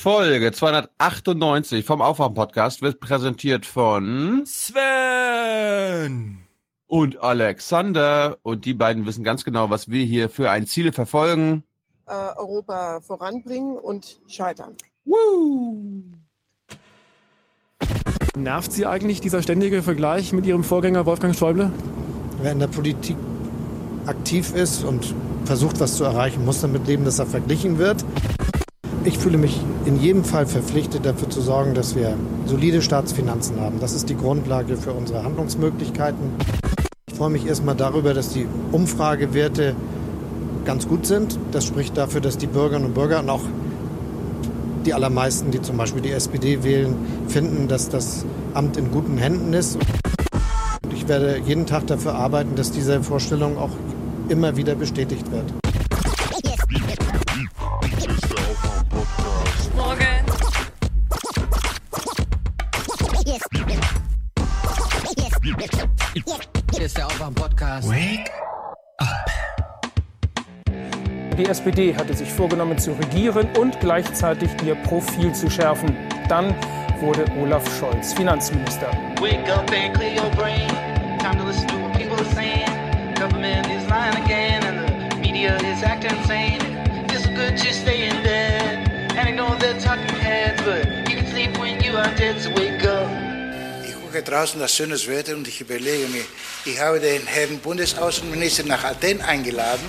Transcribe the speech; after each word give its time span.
Folge 0.00 0.52
298 0.52 1.84
vom 1.84 2.00
Aufwärm-Podcast 2.00 2.82
wird 2.82 3.00
präsentiert 3.00 3.66
von 3.66 4.44
Sven 4.46 6.38
und 6.86 7.20
Alexander. 7.20 8.38
Und 8.42 8.64
die 8.64 8.74
beiden 8.74 9.06
wissen 9.06 9.24
ganz 9.24 9.44
genau, 9.44 9.70
was 9.70 9.90
wir 9.90 10.04
hier 10.04 10.28
für 10.30 10.52
ein 10.52 10.68
Ziel 10.68 10.92
verfolgen. 10.92 11.64
Äh, 12.06 12.12
Europa 12.12 13.00
voranbringen 13.00 13.76
und 13.76 14.20
scheitern. 14.28 14.76
Woo! 15.04 16.04
Nervt 18.36 18.70
Sie 18.70 18.86
eigentlich 18.86 19.20
dieser 19.20 19.42
ständige 19.42 19.82
Vergleich 19.82 20.32
mit 20.32 20.46
Ihrem 20.46 20.62
Vorgänger 20.62 21.06
Wolfgang 21.06 21.34
Schäuble? 21.34 21.72
Wer 22.40 22.52
in 22.52 22.60
der 22.60 22.68
Politik 22.68 23.16
aktiv 24.06 24.54
ist 24.54 24.84
und 24.84 25.12
versucht, 25.44 25.80
was 25.80 25.96
zu 25.96 26.04
erreichen, 26.04 26.44
muss 26.44 26.60
damit 26.60 26.86
leben, 26.86 27.04
dass 27.04 27.18
er 27.18 27.26
verglichen 27.26 27.78
wird. 27.78 28.04
Ich 29.08 29.16
fühle 29.16 29.38
mich 29.38 29.58
in 29.86 29.98
jedem 29.98 30.22
Fall 30.22 30.44
verpflichtet, 30.44 31.06
dafür 31.06 31.30
zu 31.30 31.40
sorgen, 31.40 31.72
dass 31.72 31.96
wir 31.96 32.12
solide 32.44 32.82
Staatsfinanzen 32.82 33.58
haben. 33.58 33.80
Das 33.80 33.94
ist 33.94 34.10
die 34.10 34.14
Grundlage 34.14 34.76
für 34.76 34.92
unsere 34.92 35.24
Handlungsmöglichkeiten. 35.24 36.32
Ich 37.06 37.14
freue 37.14 37.30
mich 37.30 37.46
erstmal 37.46 37.74
darüber, 37.74 38.12
dass 38.12 38.34
die 38.34 38.46
Umfragewerte 38.70 39.74
ganz 40.66 40.86
gut 40.86 41.06
sind. 41.06 41.38
Das 41.52 41.64
spricht 41.64 41.96
dafür, 41.96 42.20
dass 42.20 42.36
die 42.36 42.48
Bürgerinnen 42.48 42.84
und 42.84 42.92
Bürger 42.92 43.20
und 43.20 43.30
auch 43.30 43.40
die 44.84 44.92
allermeisten, 44.92 45.52
die 45.52 45.62
zum 45.62 45.78
Beispiel 45.78 46.02
die 46.02 46.12
SPD 46.12 46.62
wählen, 46.62 46.94
finden, 47.28 47.66
dass 47.66 47.88
das 47.88 48.26
Amt 48.52 48.76
in 48.76 48.90
guten 48.90 49.16
Händen 49.16 49.54
ist. 49.54 49.78
Und 50.84 50.92
ich 50.92 51.08
werde 51.08 51.40
jeden 51.46 51.64
Tag 51.64 51.86
dafür 51.86 52.14
arbeiten, 52.14 52.56
dass 52.56 52.72
diese 52.72 53.02
Vorstellung 53.02 53.56
auch 53.56 53.72
immer 54.28 54.58
wieder 54.58 54.74
bestätigt 54.74 55.32
wird. 55.32 55.67
Die 71.38 71.46
SPD 71.46 71.94
hatte 71.94 72.14
sich 72.14 72.32
vorgenommen 72.32 72.76
zu 72.78 72.90
regieren 72.94 73.48
und 73.56 73.78
gleichzeitig 73.78 74.50
ihr 74.66 74.74
Profil 74.74 75.32
zu 75.32 75.48
schärfen. 75.48 75.96
Dann 76.28 76.52
wurde 76.98 77.24
Olaf 77.40 77.62
Scholz 77.78 78.12
Finanzminister. 78.12 78.90
Ich 93.86 93.94
gucke 93.94 94.22
draußen 94.24 94.58
das 94.58 94.74
schönes 94.74 95.06
Wetter 95.06 95.36
und 95.36 95.46
ich 95.46 95.60
überlege 95.60 96.08
mir, 96.08 96.24
ich 96.64 96.80
habe 96.80 96.98
den 96.98 97.24
Herrn 97.28 97.60
Bundesaußenminister 97.60 98.64
nach 98.64 98.82
Athen 98.82 99.20
eingeladen, 99.20 99.88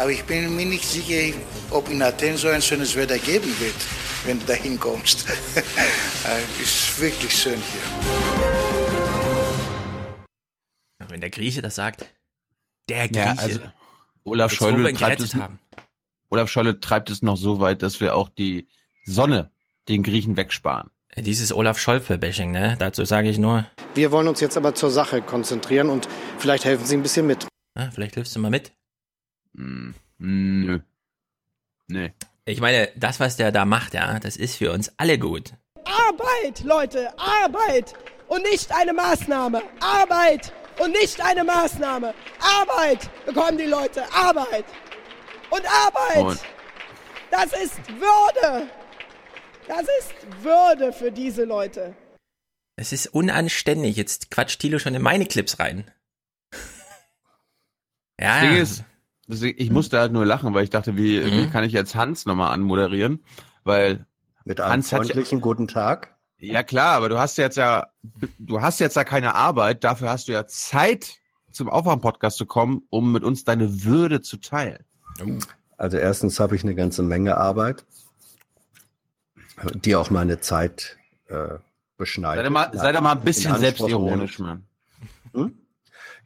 aber 0.00 0.10
ich 0.12 0.24
bin 0.24 0.56
mir 0.56 0.64
nicht 0.64 0.84
sicher, 0.84 1.36
ob 1.70 1.90
in 1.90 2.00
Athen 2.00 2.38
so 2.38 2.48
ein 2.48 2.62
schönes 2.62 2.96
Wetter 2.96 3.18
geben 3.18 3.54
wird, 3.60 3.74
wenn 4.24 4.40
du 4.40 4.46
dahin 4.46 4.80
kommst. 4.80 5.26
Es 5.28 6.62
ist 6.62 7.00
wirklich 7.00 7.36
schön 7.36 7.60
hier. 7.60 7.82
Wenn 11.06 11.20
der 11.20 11.28
Grieche 11.28 11.60
das 11.60 11.74
sagt, 11.74 12.06
der 12.88 13.08
Grieche. 13.08 13.20
Ja, 13.20 13.34
also 13.36 13.60
Olaf 14.24 14.52
Schäuble, 14.52 14.84
Robin 14.84 14.96
treibt 14.96 15.20
es, 15.20 15.34
haben. 15.34 15.58
Olaf 16.30 16.48
Schäuble 16.48 16.80
treibt 16.80 17.10
es 17.10 17.20
noch 17.20 17.36
so 17.36 17.60
weit, 17.60 17.82
dass 17.82 18.00
wir 18.00 18.14
auch 18.16 18.30
die 18.30 18.68
Sonne 19.04 19.50
den 19.88 20.02
Griechen 20.02 20.38
wegsparen. 20.38 20.90
Dieses 21.16 21.52
Olaf 21.52 21.78
Scholpe-Bashing, 21.78 22.52
ne? 22.52 22.76
Dazu 22.78 23.04
sage 23.04 23.28
ich 23.28 23.36
nur, 23.36 23.66
Wir 23.94 24.12
wollen 24.12 24.28
uns 24.28 24.40
jetzt 24.40 24.56
aber 24.56 24.74
zur 24.74 24.90
Sache 24.90 25.20
konzentrieren 25.20 25.90
und 25.90 26.08
vielleicht 26.38 26.64
helfen 26.64 26.86
Sie 26.86 26.96
ein 26.96 27.02
bisschen 27.02 27.26
mit. 27.26 27.46
ah, 27.74 27.90
vielleicht 27.92 28.14
hilfst 28.14 28.34
du 28.34 28.40
mal 28.40 28.50
mit. 28.50 28.72
Hm, 29.56 29.94
nö. 30.18 30.80
Nee. 31.88 32.12
Ich 32.44 32.60
meine, 32.60 32.88
das, 32.96 33.20
was 33.20 33.36
der 33.36 33.52
da 33.52 33.64
macht, 33.64 33.94
ja, 33.94 34.18
das 34.18 34.36
ist 34.36 34.56
für 34.56 34.72
uns 34.72 34.92
alle 34.96 35.18
gut. 35.18 35.52
Arbeit, 35.84 36.60
Leute, 36.64 37.12
Arbeit 37.18 37.94
und 38.28 38.42
nicht 38.42 38.72
eine 38.72 38.92
Maßnahme. 38.92 39.62
Arbeit 39.80 40.52
und 40.78 40.92
nicht 40.92 41.20
eine 41.20 41.44
Maßnahme. 41.44 42.14
Arbeit 42.40 43.10
bekommen 43.26 43.58
die 43.58 43.64
Leute, 43.64 44.02
Arbeit. 44.12 44.64
Und 45.50 45.62
Arbeit, 45.66 46.24
Und 46.24 46.40
das 47.30 47.52
ist 47.52 47.78
Würde. 47.98 48.68
Das 49.68 49.82
ist 49.82 50.42
Würde 50.42 50.92
für 50.92 51.12
diese 51.12 51.44
Leute. 51.44 51.94
Es 52.76 52.92
ist 52.92 53.08
unanständig. 53.08 53.96
Jetzt 53.96 54.30
quatscht 54.30 54.60
Thilo 54.60 54.78
schon 54.78 54.94
in 54.94 55.02
meine 55.02 55.26
Clips 55.26 55.58
rein. 55.58 55.90
ja, 58.20 58.34
das 58.34 58.40
Ding 58.40 58.56
ja. 58.56 58.62
ist, 58.62 58.84
ich 59.32 59.70
musste 59.70 59.98
halt 59.98 60.12
nur 60.12 60.24
lachen, 60.26 60.52
weil 60.54 60.64
ich 60.64 60.70
dachte, 60.70 60.96
wie, 60.96 61.24
wie 61.24 61.46
Mhm. 61.46 61.50
kann 61.50 61.64
ich 61.64 61.72
jetzt 61.72 61.94
Hans 61.94 62.26
nochmal 62.26 62.52
anmoderieren? 62.52 63.22
Weil, 63.64 64.06
Mit 64.44 64.60
einem 64.60 64.72
Hans 64.72 64.92
hat 64.92 65.00
ja- 65.00 65.04
freundlichen 65.06 65.40
guten 65.40 65.68
Tag. 65.68 66.16
ja 66.38 66.62
klar, 66.62 66.96
aber 66.96 67.08
du 67.08 67.18
hast 67.18 67.36
jetzt 67.38 67.56
ja, 67.56 67.86
du 68.38 68.60
hast 68.60 68.80
jetzt 68.80 68.96
ja 68.96 69.04
keine 69.04 69.34
Arbeit, 69.34 69.84
dafür 69.84 70.10
hast 70.10 70.28
du 70.28 70.32
ja 70.32 70.46
Zeit, 70.46 71.16
zum 71.52 71.68
Aufwärm-Podcast 71.68 72.36
zu 72.38 72.46
kommen, 72.46 72.82
um 72.90 73.10
mit 73.12 73.24
uns 73.24 73.44
deine 73.44 73.82
Würde 73.84 74.20
zu 74.22 74.36
teilen. 74.36 74.84
Also 75.76 75.96
erstens 75.96 76.38
habe 76.38 76.54
ich 76.56 76.62
eine 76.62 76.74
ganze 76.74 77.02
Menge 77.02 77.36
Arbeit, 77.36 77.84
die 79.84 79.96
auch 79.96 80.10
meine 80.10 80.40
Zeit 80.40 80.96
äh, 81.28 81.58
beschneidet. 81.96 82.38
Sei 82.38 82.48
doch 82.48 82.50
mal, 82.52 82.70
sei 82.72 82.92
doch 82.92 83.00
mal 83.00 83.12
ein 83.12 83.20
bisschen 83.22 83.56
selbstironisch. 83.56 84.38
Mann. 84.38 84.64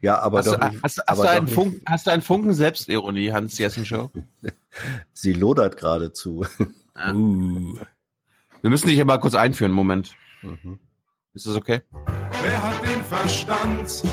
Ja, 0.01 0.19
aber 0.19 0.39
Hast, 0.39 0.47
doch 0.47 0.59
du, 0.59 0.67
nicht, 0.67 0.83
hast, 0.83 0.97
hast, 0.99 1.09
aber 1.09 1.21
du 1.21 1.23
doch 1.27 1.35
einen 1.35 1.45
nicht- 1.45 1.53
Funken, 1.55 1.81
hast 1.85 2.07
du 2.07 2.11
einen 2.11 2.21
Funken 2.21 2.53
Selbstironie, 2.53 3.31
Hans 3.31 3.57
Jessen 3.57 3.85
Show? 3.85 4.11
sie 5.13 5.33
lodert 5.33 5.77
geradezu. 5.77 6.45
Uh. 7.13 7.75
Wir 8.61 8.69
müssen 8.69 8.87
dich 8.87 8.99
aber 9.01 9.17
kurz 9.19 9.35
einführen, 9.35 9.71
Moment. 9.71 10.15
Mhm. 10.41 10.79
Ist 11.33 11.45
das 11.47 11.55
okay? 11.55 11.81
Wer 12.41 12.63
hat 12.63 12.81
den 12.83 13.03
Verstand? 13.03 14.03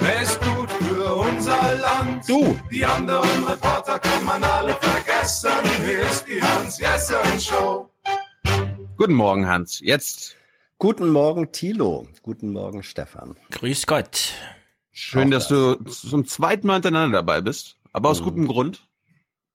Wer 0.00 0.22
ist 0.22 0.40
gut 0.40 0.70
für 0.70 1.14
unser 1.14 1.74
Land? 1.76 2.28
Du! 2.28 2.58
Die 2.70 2.84
anderen 2.84 3.44
Reporter 3.44 3.98
kann 3.98 4.24
man 4.24 4.42
alle 4.44 4.74
vergessen. 4.74 5.50
Hier 5.84 6.00
ist 6.02 6.26
die 6.26 6.42
Hans-Jessen-Show. 6.42 7.88
Guten 8.96 9.14
Morgen, 9.14 9.46
Hans. 9.48 9.80
Jetzt 9.80 10.36
Guten 10.82 11.10
Morgen, 11.10 11.52
Thilo. 11.52 12.08
Guten 12.22 12.50
Morgen, 12.50 12.82
Stefan. 12.82 13.36
Grüß 13.52 13.86
Gott. 13.86 14.32
schön, 14.90 15.28
Auch 15.28 15.30
dass 15.30 15.46
du 15.46 15.74
zum 15.84 16.26
zweiten 16.26 16.66
Mal 16.66 16.72
hintereinander 16.74 17.18
dabei 17.18 17.40
bist. 17.40 17.78
Aber 17.92 18.08
aus 18.08 18.18
Mhm. 18.18 18.24
gutem 18.24 18.48
Grund. 18.48 18.88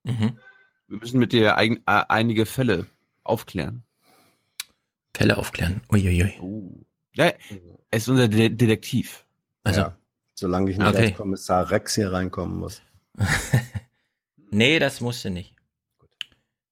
Mhm. 0.03 0.39
Wir 0.87 0.97
müssen 0.99 1.19
mit 1.19 1.33
dir 1.33 1.57
ein, 1.57 1.79
äh, 1.85 2.05
einige 2.07 2.45
Fälle 2.45 2.85
aufklären. 3.25 3.83
Fälle 5.13 5.37
aufklären. 5.37 5.81
Uiuiui. 5.91 6.85
Ja, 7.15 7.25
er 7.25 7.97
ist 7.97 8.07
unser 8.07 8.29
De 8.29 8.47
Detektiv. 8.47 9.25
Also, 9.65 9.81
ja, 9.81 9.97
solange 10.33 10.71
ich 10.71 10.77
nicht 10.77 10.87
Okay. 10.87 11.07
als 11.07 11.17
Kommissar 11.17 11.69
Rex 11.71 11.95
hier 11.95 12.13
reinkommen 12.13 12.57
muss. 12.57 12.81
nee, 14.49 14.79
das 14.79 15.01
musste 15.01 15.29
nicht. 15.29 15.56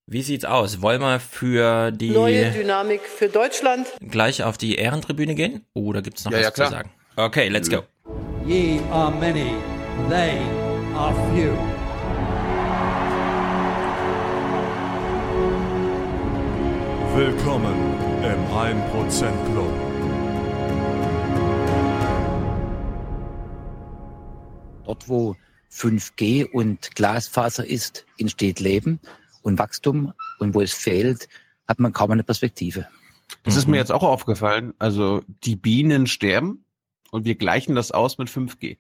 Wie 0.08 0.22
sieht's 0.22 0.46
aus? 0.46 0.84
Wollen 0.84 1.02
wir 1.02 1.20
für 1.20 1.92
die 1.92 2.12
Neue 2.12 2.52
Dynamik 2.52 3.02
für 3.02 3.28
Deutschland. 3.28 3.88
gleich 4.08 4.44
auf 4.44 4.56
die 4.56 4.76
Ehrentribüne 4.76 5.34
gehen? 5.34 5.66
Oder 5.74 6.04
gibt's 6.04 6.24
noch 6.26 6.32
Ja, 6.32 6.38
was 6.38 6.44
ja, 6.46 6.52
klar. 6.52 6.68
zu 6.68 6.74
sagen? 6.76 6.92
Okay, 7.16 7.48
let's 7.50 7.68
go. 7.72 7.82
Ye 8.46 8.80
are 8.92 9.10
many, 9.10 9.56
they 10.08 10.38
are 10.96 11.12
few. 11.34 11.58
Willkommen 17.16 17.74
im 18.22 18.46
1% 18.54 19.32
Club. 19.52 19.72
Dort, 24.86 25.10
wo 25.10 25.36
5G 25.72 26.46
und 26.52 26.94
Glasfaser 26.96 27.66
ist, 27.66 28.06
entsteht 28.20 28.60
Leben 28.60 29.00
und 29.46 29.60
Wachstum. 29.60 30.14
Und 30.40 30.54
wo 30.54 30.62
es 30.62 30.74
fehlt, 30.74 31.28
hat 31.68 31.80
man 31.80 31.94
kaum 31.94 32.12
eine 32.12 32.24
Perspektive. 32.24 32.88
Das 33.44 33.56
ist 33.56 33.66
Mhm. 33.66 33.72
mir 33.72 33.78
jetzt 33.78 33.92
auch 33.92 34.04
aufgefallen. 34.04 34.74
Also 34.80 35.24
die 35.44 35.56
Bienen 35.56 36.08
sterben 36.08 36.66
und 37.12 37.26
wir 37.26 37.36
gleichen 37.36 37.76
das 37.76 37.92
aus 37.92 38.18
mit 38.18 38.30
5G. 38.30 38.78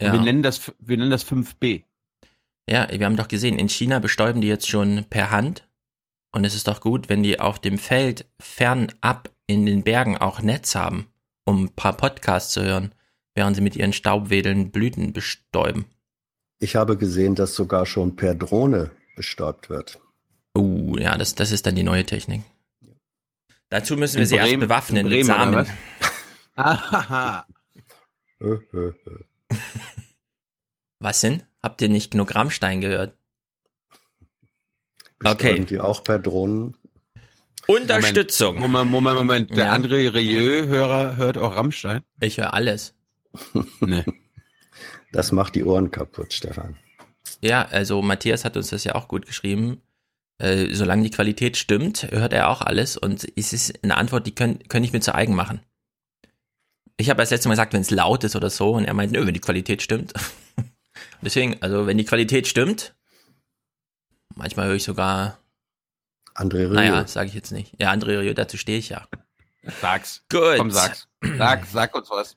Ja. 0.00 0.12
Wir, 0.12 0.20
nennen 0.20 0.42
das, 0.42 0.72
wir 0.78 0.96
nennen 0.96 1.10
das 1.10 1.24
5B. 1.24 1.82
ja, 2.68 2.88
wir 2.90 3.04
haben 3.04 3.16
doch 3.16 3.28
gesehen, 3.28 3.58
in 3.58 3.68
China 3.68 3.98
bestäuben 3.98 4.40
die 4.40 4.48
jetzt 4.48 4.68
schon 4.68 5.04
per 5.10 5.30
Hand. 5.30 5.66
Und 6.32 6.44
es 6.44 6.54
ist 6.54 6.68
doch 6.68 6.80
gut, 6.80 7.08
wenn 7.08 7.22
die 7.24 7.40
auf 7.40 7.58
dem 7.58 7.76
Feld 7.78 8.26
fernab 8.40 9.30
in 9.48 9.66
den 9.66 9.82
Bergen 9.82 10.16
auch 10.16 10.40
Netz 10.40 10.76
haben, 10.76 11.08
um 11.44 11.64
ein 11.64 11.74
paar 11.74 11.96
Podcasts 11.96 12.52
zu 12.52 12.62
hören, 12.62 12.94
während 13.34 13.56
sie 13.56 13.62
mit 13.62 13.74
ihren 13.74 13.92
Staubwedeln 13.92 14.70
Blüten 14.70 15.12
bestäuben. 15.12 15.86
Ich 16.60 16.76
habe 16.76 16.96
gesehen, 16.96 17.34
dass 17.34 17.54
sogar 17.54 17.86
schon 17.86 18.16
per 18.16 18.34
Drohne 18.34 18.90
bestäubt 19.16 19.68
wird. 19.70 19.98
Uh, 20.56 20.96
ja, 20.98 21.16
das, 21.16 21.34
das 21.34 21.52
ist 21.52 21.66
dann 21.66 21.74
die 21.74 21.82
neue 21.82 22.04
Technik. 22.04 22.42
Dazu 23.70 23.96
müssen 23.96 24.16
wir 24.16 24.22
In 24.22 24.28
sie 24.28 24.36
erst 24.36 24.48
Bremen- 24.48 24.60
bewaffnen 24.60 25.06
in 25.06 25.08
mit 25.08 25.26
Bremen, 25.26 25.26
Samen. 25.26 25.66
Was 30.98 31.20
denn? 31.20 31.42
Habt 31.62 31.80
ihr 31.82 31.88
nicht 31.88 32.10
genug 32.10 32.34
Rammstein 32.34 32.80
gehört? 32.80 33.14
Okay. 35.24 35.58
Und 35.60 35.70
die 35.70 35.80
auch 35.80 36.02
per 36.04 36.18
Drohnen. 36.18 36.76
Unterstützung. 37.66 38.58
Moment, 38.58 38.90
Moment, 38.90 39.16
Moment. 39.18 39.50
Der 39.50 39.66
Ja. 39.66 39.74
André 39.74 40.12
Rieu-Hörer 40.12 41.16
hört 41.16 41.38
auch 41.38 41.54
Rammstein? 41.56 42.02
Ich 42.20 42.38
höre 42.38 42.52
alles. 42.54 42.94
Nee. 43.80 44.04
Das 45.12 45.32
macht 45.32 45.54
die 45.54 45.64
Ohren 45.64 45.90
kaputt, 45.90 46.32
Stefan. 46.32 46.76
Ja, 47.40 47.66
also 47.66 48.02
Matthias 48.02 48.44
hat 48.44 48.56
uns 48.56 48.70
das 48.70 48.84
ja 48.84 48.94
auch 48.94 49.08
gut 49.08 49.26
geschrieben. 49.26 49.82
Äh, 50.38 50.74
solange 50.74 51.02
die 51.02 51.10
Qualität 51.10 51.56
stimmt, 51.56 52.10
hört 52.10 52.32
er 52.32 52.48
auch 52.48 52.62
alles 52.62 52.96
und 52.96 53.26
es 53.36 53.52
ist 53.52 53.84
eine 53.84 53.96
Antwort, 53.96 54.26
die 54.26 54.34
können, 54.34 54.58
können 54.68 54.84
ich 54.84 54.92
mir 54.92 55.00
zu 55.00 55.14
eigen 55.14 55.34
machen. 55.34 55.60
Ich 56.96 57.10
habe 57.10 57.20
das 57.20 57.30
letzte 57.30 57.48
Mal 57.48 57.54
gesagt, 57.54 57.72
wenn 57.72 57.82
es 57.82 57.90
laut 57.90 58.24
ist 58.24 58.36
oder 58.36 58.50
so 58.50 58.72
und 58.72 58.84
er 58.84 58.94
meint, 58.94 59.12
nö, 59.12 59.26
wenn 59.26 59.34
die 59.34 59.40
Qualität 59.40 59.82
stimmt. 59.82 60.14
Deswegen, 61.22 61.60
also 61.60 61.86
wenn 61.86 61.98
die 61.98 62.04
Qualität 62.04 62.46
stimmt, 62.46 62.94
manchmal 64.34 64.68
höre 64.68 64.76
ich 64.76 64.84
sogar, 64.84 65.38
André 66.34 66.60
Rieu. 66.60 66.74
naja, 66.74 67.06
sage 67.06 67.28
ich 67.28 67.34
jetzt 67.34 67.52
nicht. 67.52 67.74
Ja, 67.78 67.92
André 67.92 68.18
Rieu, 68.18 68.32
dazu 68.32 68.56
stehe 68.56 68.78
ich 68.78 68.88
ja. 68.88 69.06
Sag's. 69.80 70.24
Gut. 70.30 70.56
Komm, 70.56 70.70
sag's. 70.70 71.06
Sag, 71.36 71.66
sag 71.66 71.94
uns 71.94 72.08
was. 72.10 72.36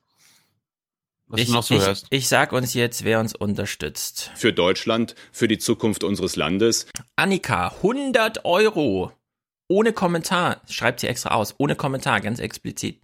Was 1.26 1.40
ich, 1.40 1.46
du 1.46 1.52
noch 1.52 1.62
so 1.62 1.74
ich, 1.74 1.80
hörst. 1.80 2.06
ich 2.10 2.28
sag 2.28 2.52
uns 2.52 2.74
jetzt, 2.74 3.04
wer 3.04 3.20
uns 3.20 3.34
unterstützt. 3.34 4.30
Für 4.34 4.52
Deutschland, 4.52 5.14
für 5.32 5.48
die 5.48 5.58
Zukunft 5.58 6.04
unseres 6.04 6.36
Landes. 6.36 6.86
Annika, 7.16 7.68
100 7.68 8.44
Euro. 8.44 9.12
Ohne 9.68 9.92
Kommentar. 9.92 10.60
Schreibt 10.68 11.00
sie 11.00 11.08
extra 11.08 11.30
aus. 11.30 11.54
Ohne 11.58 11.76
Kommentar, 11.76 12.20
ganz 12.20 12.38
explizit. 12.38 13.00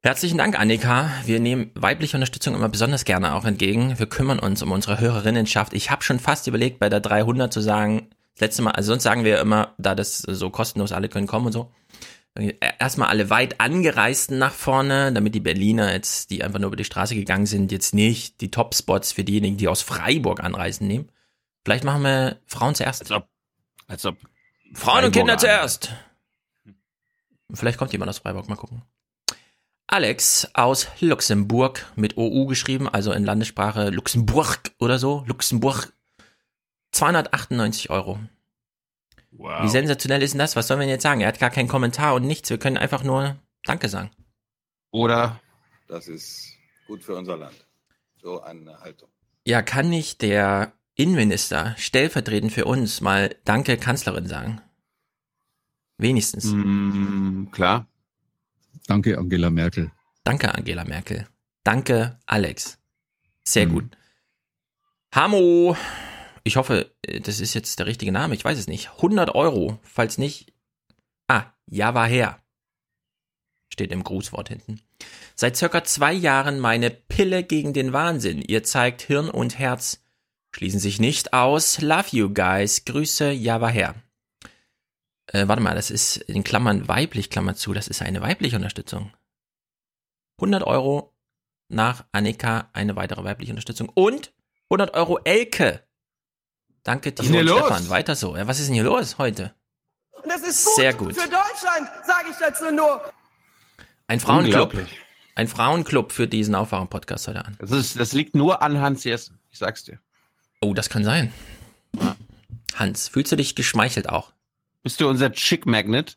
Herzlichen 0.00 0.38
Dank, 0.38 0.58
Annika. 0.58 1.10
Wir 1.24 1.40
nehmen 1.40 1.72
weibliche 1.74 2.16
Unterstützung 2.16 2.54
immer 2.54 2.68
besonders 2.68 3.04
gerne 3.04 3.34
auch 3.34 3.44
entgegen. 3.44 3.98
Wir 3.98 4.06
kümmern 4.06 4.38
uns 4.38 4.62
um 4.62 4.70
unsere 4.70 5.00
Hörerinnenschaft. 5.00 5.74
Ich 5.74 5.90
habe 5.90 6.04
schon 6.04 6.20
fast 6.20 6.46
überlegt, 6.46 6.78
bei 6.78 6.88
der 6.88 7.00
300 7.00 7.52
zu 7.52 7.60
sagen, 7.60 8.08
das 8.34 8.42
letzte 8.42 8.62
Mal, 8.62 8.70
also 8.70 8.92
sonst 8.92 9.02
sagen 9.02 9.24
wir 9.24 9.40
immer, 9.40 9.74
da 9.78 9.96
das 9.96 10.18
so 10.18 10.50
kostenlos 10.50 10.92
alle 10.92 11.08
können 11.08 11.26
kommen 11.26 11.46
und 11.46 11.52
so. 11.52 11.72
Erstmal 12.34 13.08
alle 13.08 13.30
weit 13.30 13.60
angereisten 13.60 14.38
nach 14.38 14.52
vorne, 14.52 15.12
damit 15.12 15.34
die 15.34 15.40
Berliner 15.40 15.92
jetzt, 15.92 16.30
die 16.30 16.44
einfach 16.44 16.60
nur 16.60 16.68
über 16.68 16.76
die 16.76 16.84
Straße 16.84 17.14
gegangen 17.14 17.46
sind, 17.46 17.72
jetzt 17.72 17.94
nicht 17.94 18.40
die 18.40 18.50
Top-Spots 18.50 19.12
für 19.12 19.24
diejenigen, 19.24 19.56
die 19.56 19.66
aus 19.66 19.82
Freiburg 19.82 20.40
anreisen, 20.44 20.86
nehmen. 20.86 21.10
Vielleicht 21.64 21.84
machen 21.84 22.02
wir 22.02 22.40
Frauen 22.46 22.74
zuerst. 22.76 23.02
Als 23.02 23.10
ob, 23.10 23.28
als 23.88 24.06
ob 24.06 24.16
Frauen 24.72 25.06
und 25.06 25.12
Kinder 25.12 25.38
Freiburger 25.38 25.38
zuerst. 25.38 25.90
Vielleicht 27.52 27.78
kommt 27.78 27.92
jemand 27.92 28.10
aus 28.10 28.18
Freiburg, 28.18 28.48
mal 28.48 28.56
gucken. 28.56 28.82
Alex 29.86 30.48
aus 30.52 30.86
Luxemburg 31.00 31.90
mit 31.96 32.18
OU 32.18 32.46
geschrieben, 32.46 32.88
also 32.88 33.12
in 33.12 33.24
Landessprache 33.24 33.88
Luxemburg 33.88 34.60
oder 34.78 34.98
so. 34.98 35.24
Luxemburg. 35.26 35.92
298 36.92 37.90
Euro. 37.90 38.18
Wow. 39.30 39.62
Wie 39.62 39.68
sensationell 39.68 40.22
ist 40.22 40.32
denn 40.32 40.38
das? 40.38 40.56
Was 40.56 40.66
sollen 40.66 40.80
wir 40.80 40.86
denn 40.86 40.94
jetzt 40.94 41.02
sagen? 41.02 41.20
Er 41.20 41.28
hat 41.28 41.38
gar 41.38 41.50
keinen 41.50 41.68
Kommentar 41.68 42.14
und 42.14 42.26
nichts. 42.26 42.50
Wir 42.50 42.58
können 42.58 42.76
einfach 42.76 43.02
nur 43.04 43.36
Danke 43.64 43.88
sagen. 43.88 44.10
Oder 44.90 45.40
Das 45.86 46.08
ist 46.08 46.54
gut 46.86 47.02
für 47.02 47.14
unser 47.14 47.36
Land. 47.36 47.66
So 48.20 48.40
eine 48.42 48.80
Haltung. 48.80 49.08
Ja, 49.44 49.62
kann 49.62 49.88
nicht 49.88 50.22
der 50.22 50.72
Innenminister 50.94 51.74
stellvertretend 51.78 52.52
für 52.52 52.64
uns 52.64 53.00
mal 53.00 53.36
Danke 53.44 53.76
Kanzlerin 53.76 54.26
sagen? 54.26 54.60
Wenigstens. 55.98 56.46
Mm, 56.46 57.50
klar. 57.50 57.86
Danke, 58.86 59.18
Angela 59.18 59.50
Merkel. 59.50 59.90
Danke, 60.24 60.54
Angela 60.54 60.84
Merkel. 60.84 61.26
Danke, 61.64 62.18
Alex. 62.26 62.78
Sehr 63.44 63.66
gut. 63.66 63.96
Hamo, 65.14 65.76
ich 66.44 66.56
hoffe, 66.56 66.94
äh, 67.02 67.20
das 67.20 67.40
ist 67.40 67.54
jetzt 67.54 67.78
der 67.78 67.86
richtige 67.86 68.12
Name, 68.12 68.34
ich 68.34 68.44
weiß 68.44 68.58
es 68.58 68.68
nicht. 68.68 68.90
100 68.96 69.34
Euro, 69.34 69.78
falls 69.82 70.18
nicht. 70.18 70.52
Ah, 71.28 71.44
ja, 71.66 71.94
war 71.94 72.06
her. 72.06 72.42
Steht 73.72 73.92
im 73.92 74.04
Grußwort 74.04 74.48
hinten. 74.48 74.80
Seit 75.34 75.56
circa 75.56 75.84
zwei 75.84 76.12
Jahren 76.12 76.58
meine 76.58 76.90
Pille 76.90 77.44
gegen 77.44 77.72
den 77.72 77.92
Wahnsinn. 77.92 78.42
Ihr 78.42 78.64
zeigt 78.64 79.02
Hirn 79.02 79.28
und 79.28 79.58
Herz. 79.58 80.02
Schließen 80.54 80.80
sich 80.80 80.98
nicht 80.98 81.32
aus. 81.32 81.80
Love 81.80 82.08
you 82.10 82.32
guys. 82.32 82.84
Grüße, 82.84 83.30
ja, 83.30 83.60
war 83.60 83.70
her. 83.70 83.94
Äh, 85.26 85.46
warte 85.46 85.62
mal, 85.62 85.74
das 85.74 85.90
ist 85.90 86.16
in 86.16 86.42
Klammern 86.42 86.88
weiblich, 86.88 87.30
Klammer 87.30 87.54
zu. 87.54 87.74
Das 87.74 87.88
ist 87.88 88.02
eine 88.02 88.22
weibliche 88.22 88.56
Unterstützung. 88.56 89.12
100 90.38 90.64
Euro 90.64 91.14
nach 91.68 92.06
Annika, 92.12 92.70
eine 92.72 92.96
weitere 92.96 93.24
weibliche 93.24 93.52
Unterstützung. 93.52 93.90
Und 93.90 94.32
100 94.70 94.94
Euro 94.94 95.18
Elke. 95.24 95.86
Danke, 96.84 97.12
Was 97.16 97.24
ist 97.24 97.30
Timo 97.32 97.38
denn 97.40 97.48
und 97.48 97.54
hier 97.54 97.60
los? 97.60 97.66
Stefan. 97.68 97.90
Weiter 97.90 98.14
so. 98.16 98.36
Ja, 98.36 98.46
was 98.46 98.58
ist 98.60 98.66
denn 98.66 98.74
hier 98.74 98.84
los 98.84 99.18
heute? 99.18 99.54
Und 100.12 100.30
das 100.30 100.42
ist 100.42 100.64
gut 100.64 100.74
Sehr 100.76 100.94
gut. 100.94 101.14
für 101.14 101.28
Deutschland, 101.28 101.88
sage 102.06 102.28
ich 102.30 102.36
dazu 102.38 102.70
nur. 102.72 103.00
Ein 104.06 104.20
Frauenclub. 104.20 104.74
Ein 105.34 105.48
Frauenclub 105.48 106.12
für 106.12 106.26
diesen 106.26 106.54
Aufwachen-Podcast 106.54 107.28
heute 107.28 107.44
an. 107.44 107.56
Das, 107.60 107.70
ist, 107.70 108.00
das 108.00 108.12
liegt 108.12 108.34
nur 108.34 108.62
an 108.62 108.80
Hans 108.80 109.04
Jessen. 109.04 109.38
Ich 109.50 109.58
sag's 109.58 109.84
dir. 109.84 109.98
Oh, 110.60 110.74
das 110.74 110.88
kann 110.88 111.04
sein. 111.04 111.32
Hans, 112.74 113.08
fühlst 113.08 113.30
du 113.32 113.36
dich 113.36 113.54
geschmeichelt 113.54 114.08
auch? 114.08 114.32
Bist 114.82 115.00
du 115.00 115.08
unser 115.08 115.30
Chick 115.32 115.66
Magnet? 115.66 116.16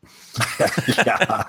ja. 1.04 1.46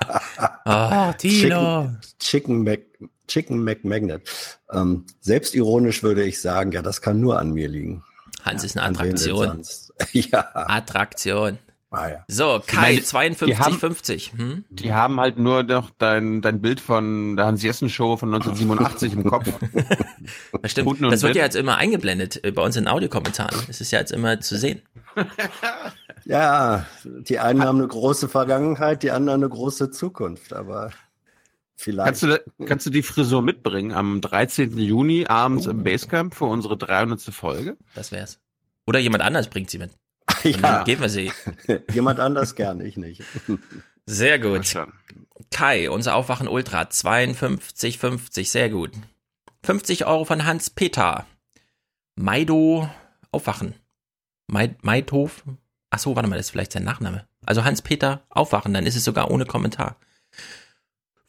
Ah, 0.64 1.12
Tilo. 1.14 1.90
Chicken, 2.18 2.62
Chicken, 2.62 2.62
Mac, 2.64 2.80
Chicken 3.28 3.64
McMagnet. 3.64 4.58
Ähm, 4.72 5.06
selbstironisch 5.20 6.02
würde 6.02 6.24
ich 6.24 6.40
sagen, 6.40 6.72
ja, 6.72 6.82
das 6.82 7.00
kann 7.00 7.20
nur 7.20 7.38
an 7.38 7.52
mir 7.52 7.68
liegen. 7.68 8.04
Hans 8.44 8.62
ist 8.64 8.76
eine 8.76 8.86
Attraktion. 8.86 9.62
ja. 10.12 10.48
Attraktion. 10.54 11.58
Ah, 11.90 12.08
ja. 12.08 12.24
So, 12.26 12.60
Kai, 12.66 12.94
Ich 12.94 13.12
meine, 13.12 13.30
die 13.36 13.36
52, 13.44 13.58
haben- 13.60 13.78
50. 13.78 14.32
Hm? 14.36 14.64
Die 14.68 14.92
haben 14.92 15.20
halt 15.20 15.38
nur 15.38 15.62
noch 15.62 15.90
dein, 15.96 16.42
dein 16.42 16.60
Bild 16.60 16.80
von 16.80 17.36
der 17.36 17.46
Hans-Jessen-Show 17.46 18.16
von 18.16 18.34
1987 18.34 19.12
im 19.12 19.24
Kopf. 19.24 19.46
Das 20.62 20.72
stimmt. 20.72 20.88
Guten 20.88 21.04
und 21.04 21.10
Das 21.12 21.22
wird 21.22 21.30
Wind. 21.30 21.36
ja 21.36 21.44
jetzt 21.44 21.54
immer 21.56 21.76
eingeblendet 21.76 22.42
äh, 22.44 22.50
bei 22.50 22.62
uns 22.62 22.76
in 22.76 22.88
Audiokommentaren. 22.88 23.60
Das 23.66 23.80
ist 23.80 23.90
ja 23.92 23.98
jetzt 24.00 24.10
immer 24.10 24.40
zu 24.40 24.56
sehen. 24.58 24.80
ja, 26.24 26.86
die 27.04 27.38
einen 27.38 27.62
haben 27.62 27.78
eine 27.78 27.86
große 27.88 28.28
Vergangenheit, 28.28 29.02
die 29.02 29.10
anderen 29.10 29.42
eine 29.42 29.50
große 29.50 29.90
Zukunft, 29.90 30.52
aber 30.52 30.90
vielleicht. 31.76 32.06
Kannst 32.06 32.22
du, 32.22 32.44
kannst 32.66 32.86
du 32.86 32.90
die 32.90 33.02
Frisur 33.02 33.42
mitbringen 33.42 33.92
am 33.92 34.20
13. 34.20 34.78
Juni 34.78 35.26
abends 35.26 35.66
im 35.66 35.82
Basecamp 35.84 36.34
für 36.34 36.44
unsere 36.46 36.76
300. 36.76 37.20
Folge? 37.22 37.76
Das 37.94 38.12
wär's. 38.12 38.40
Oder 38.86 38.98
jemand 38.98 39.22
anders 39.22 39.48
bringt 39.48 39.70
sie 39.70 39.78
mit. 39.78 39.90
Und 40.44 40.50
ja, 40.56 40.60
dann 40.60 40.84
geben 40.84 41.02
wir 41.02 41.08
sie. 41.08 41.32
jemand 41.92 42.20
anders 42.20 42.54
gern, 42.54 42.80
ich 42.80 42.96
nicht. 42.96 43.22
Sehr 44.06 44.38
gut. 44.38 44.74
Kai, 45.50 45.88
unser 45.90 46.14
Aufwachen 46.14 46.46
Ultra, 46.48 46.82
52,50, 46.82 48.46
sehr 48.46 48.68
gut. 48.68 48.90
50 49.62 50.04
Euro 50.06 50.26
von 50.26 50.44
Hans 50.44 50.68
Peter. 50.68 51.26
Maido 52.16 52.88
Aufwachen. 53.32 53.74
Mai- 54.46 54.76
Maidhof? 54.82 55.42
Ach 55.90 55.98
so, 55.98 56.16
warte 56.16 56.28
mal, 56.28 56.36
das 56.36 56.46
ist 56.46 56.50
vielleicht 56.50 56.72
sein 56.72 56.84
Nachname. 56.84 57.26
Also 57.46 57.64
Hans 57.64 57.80
Peter 57.82 58.22
Aufwachen, 58.28 58.74
dann 58.74 58.84
ist 58.86 58.94
es 58.96 59.04
sogar 59.04 59.30
ohne 59.30 59.46
Kommentar. 59.46 59.96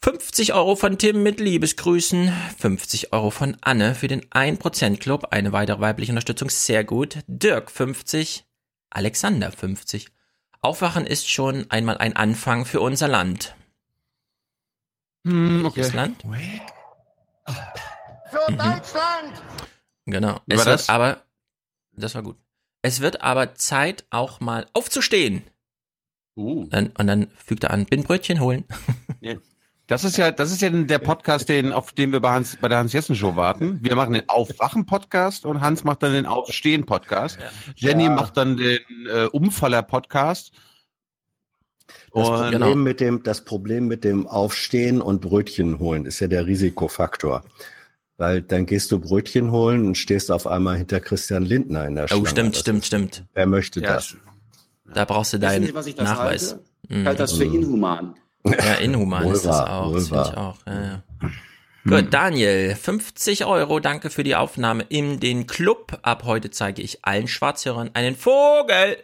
50 0.06 0.54
Euro 0.54 0.76
von 0.76 0.98
Tim 0.98 1.24
mit 1.24 1.40
Liebesgrüßen. 1.40 2.32
50 2.58 3.12
Euro 3.12 3.32
von 3.32 3.56
Anne 3.60 3.96
für 3.96 4.06
den 4.06 4.24
1% 4.26 4.98
Club. 4.98 5.32
Eine 5.32 5.50
weitere 5.50 5.80
weibliche 5.80 6.12
Unterstützung, 6.12 6.48
sehr 6.48 6.84
gut. 6.84 7.24
Dirk 7.26 7.72
50. 7.72 8.46
Alexander 8.88 9.50
50. 9.50 10.06
Aufwachen 10.60 11.06
ist 11.06 11.28
schon 11.28 11.68
einmal 11.72 11.98
ein 11.98 12.14
Anfang 12.14 12.66
für 12.66 12.80
unser 12.80 13.08
Land. 13.08 13.56
Hm, 15.26 15.64
okay. 15.64 15.90
Land? 15.92 16.22
Für 16.22 16.28
Mhm. 18.52 18.58
Deutschland! 18.58 19.42
Genau. 20.04 20.40
Es 20.46 20.58
war 20.58 20.66
wird 20.66 20.68
das? 20.68 20.88
aber, 20.88 21.24
das 21.96 22.14
war 22.14 22.22
gut. 22.22 22.36
Es 22.80 23.00
wird 23.00 23.22
aber 23.22 23.56
Zeit, 23.56 24.06
auch 24.10 24.38
mal 24.38 24.68
aufzustehen. 24.72 25.42
Uh. 26.36 26.68
Dann, 26.68 26.92
und 26.96 27.08
dann 27.08 27.26
fügt 27.44 27.64
er 27.64 27.72
an, 27.72 27.86
bin 27.86 28.04
Brötchen 28.04 28.38
holen. 28.38 28.66
Das 29.88 30.02
ist 30.02 30.16
ja, 30.16 30.32
das 30.32 30.50
ist 30.50 30.62
ja 30.62 30.70
der 30.70 30.98
Podcast, 30.98 31.48
den, 31.48 31.72
auf 31.72 31.92
den 31.92 32.10
wir 32.10 32.18
bei, 32.20 32.30
Hans, 32.32 32.56
bei 32.60 32.68
der 32.68 32.78
Hans-Jessen-Show 32.78 33.36
warten. 33.36 33.78
Wir 33.82 33.94
machen 33.94 34.14
den 34.14 34.28
Aufwachen-Podcast 34.28 35.46
und 35.46 35.60
Hans 35.60 35.84
macht 35.84 36.02
dann 36.02 36.12
den 36.12 36.26
Aufstehen-Podcast. 36.26 37.38
Jenny 37.76 38.04
Ja. 38.04 38.10
macht 38.10 38.36
dann 38.36 38.56
den 38.56 38.80
äh, 39.08 39.26
Umfaller-Podcast. 39.26 40.50
Das 42.12 42.28
Problem, 42.28 42.50
genau. 42.50 42.74
mit 42.74 42.98
dem, 43.00 43.22
das 43.22 43.44
Problem 43.44 43.86
mit 43.86 44.02
dem 44.02 44.26
Aufstehen 44.26 45.00
und 45.00 45.20
Brötchen 45.20 45.78
holen 45.78 46.04
ist 46.04 46.18
ja 46.18 46.26
der 46.26 46.46
Risikofaktor. 46.46 47.44
Weil 48.16 48.42
dann 48.42 48.66
gehst 48.66 48.90
du 48.90 48.98
Brötchen 48.98 49.52
holen 49.52 49.86
und 49.86 49.96
stehst 49.98 50.32
auf 50.32 50.46
einmal 50.48 50.78
hinter 50.78 50.98
Christian 50.98 51.44
Lindner 51.44 51.86
in 51.86 51.94
der 51.94 52.08
Schlange. 52.08 52.22
Oh, 52.22 52.26
stimmt, 52.26 52.54
Das 52.54 52.60
stimmt, 52.62 52.78
ist- 52.80 52.86
stimmt. 52.86 53.24
Wer 53.34 53.46
möchte 53.46 53.80
Ja, 53.80 53.94
das? 53.94 54.16
Da 54.92 55.04
brauchst 55.04 55.32
du 55.34 55.38
deinen 55.38 55.72
Nachweis. 55.98 56.52
halte? 56.52 56.64
Ich 56.88 57.04
halte 57.04 57.18
das 57.22 57.32
für 57.34 57.44
Mhm. 57.44 57.54
inhuman. 57.54 58.14
Ja, 58.50 58.74
inhuman 58.74 59.24
Wohl 59.24 59.34
ist 59.34 59.44
das 59.44 59.60
auch. 59.60 59.92
Das 59.92 60.08
finde 60.08 60.30
ich 60.30 60.36
auch. 60.36 60.56
Ja, 60.66 60.82
ja. 60.82 61.02
Gut, 61.88 62.12
Daniel, 62.12 62.74
50 62.74 63.44
Euro, 63.44 63.78
danke 63.78 64.10
für 64.10 64.24
die 64.24 64.34
Aufnahme 64.34 64.84
in 64.88 65.20
den 65.20 65.46
Club. 65.46 65.98
Ab 66.02 66.24
heute 66.24 66.50
zeige 66.50 66.82
ich 66.82 67.04
allen 67.04 67.28
Schwarzhörern 67.28 67.90
einen 67.94 68.16
Vogel. 68.16 68.96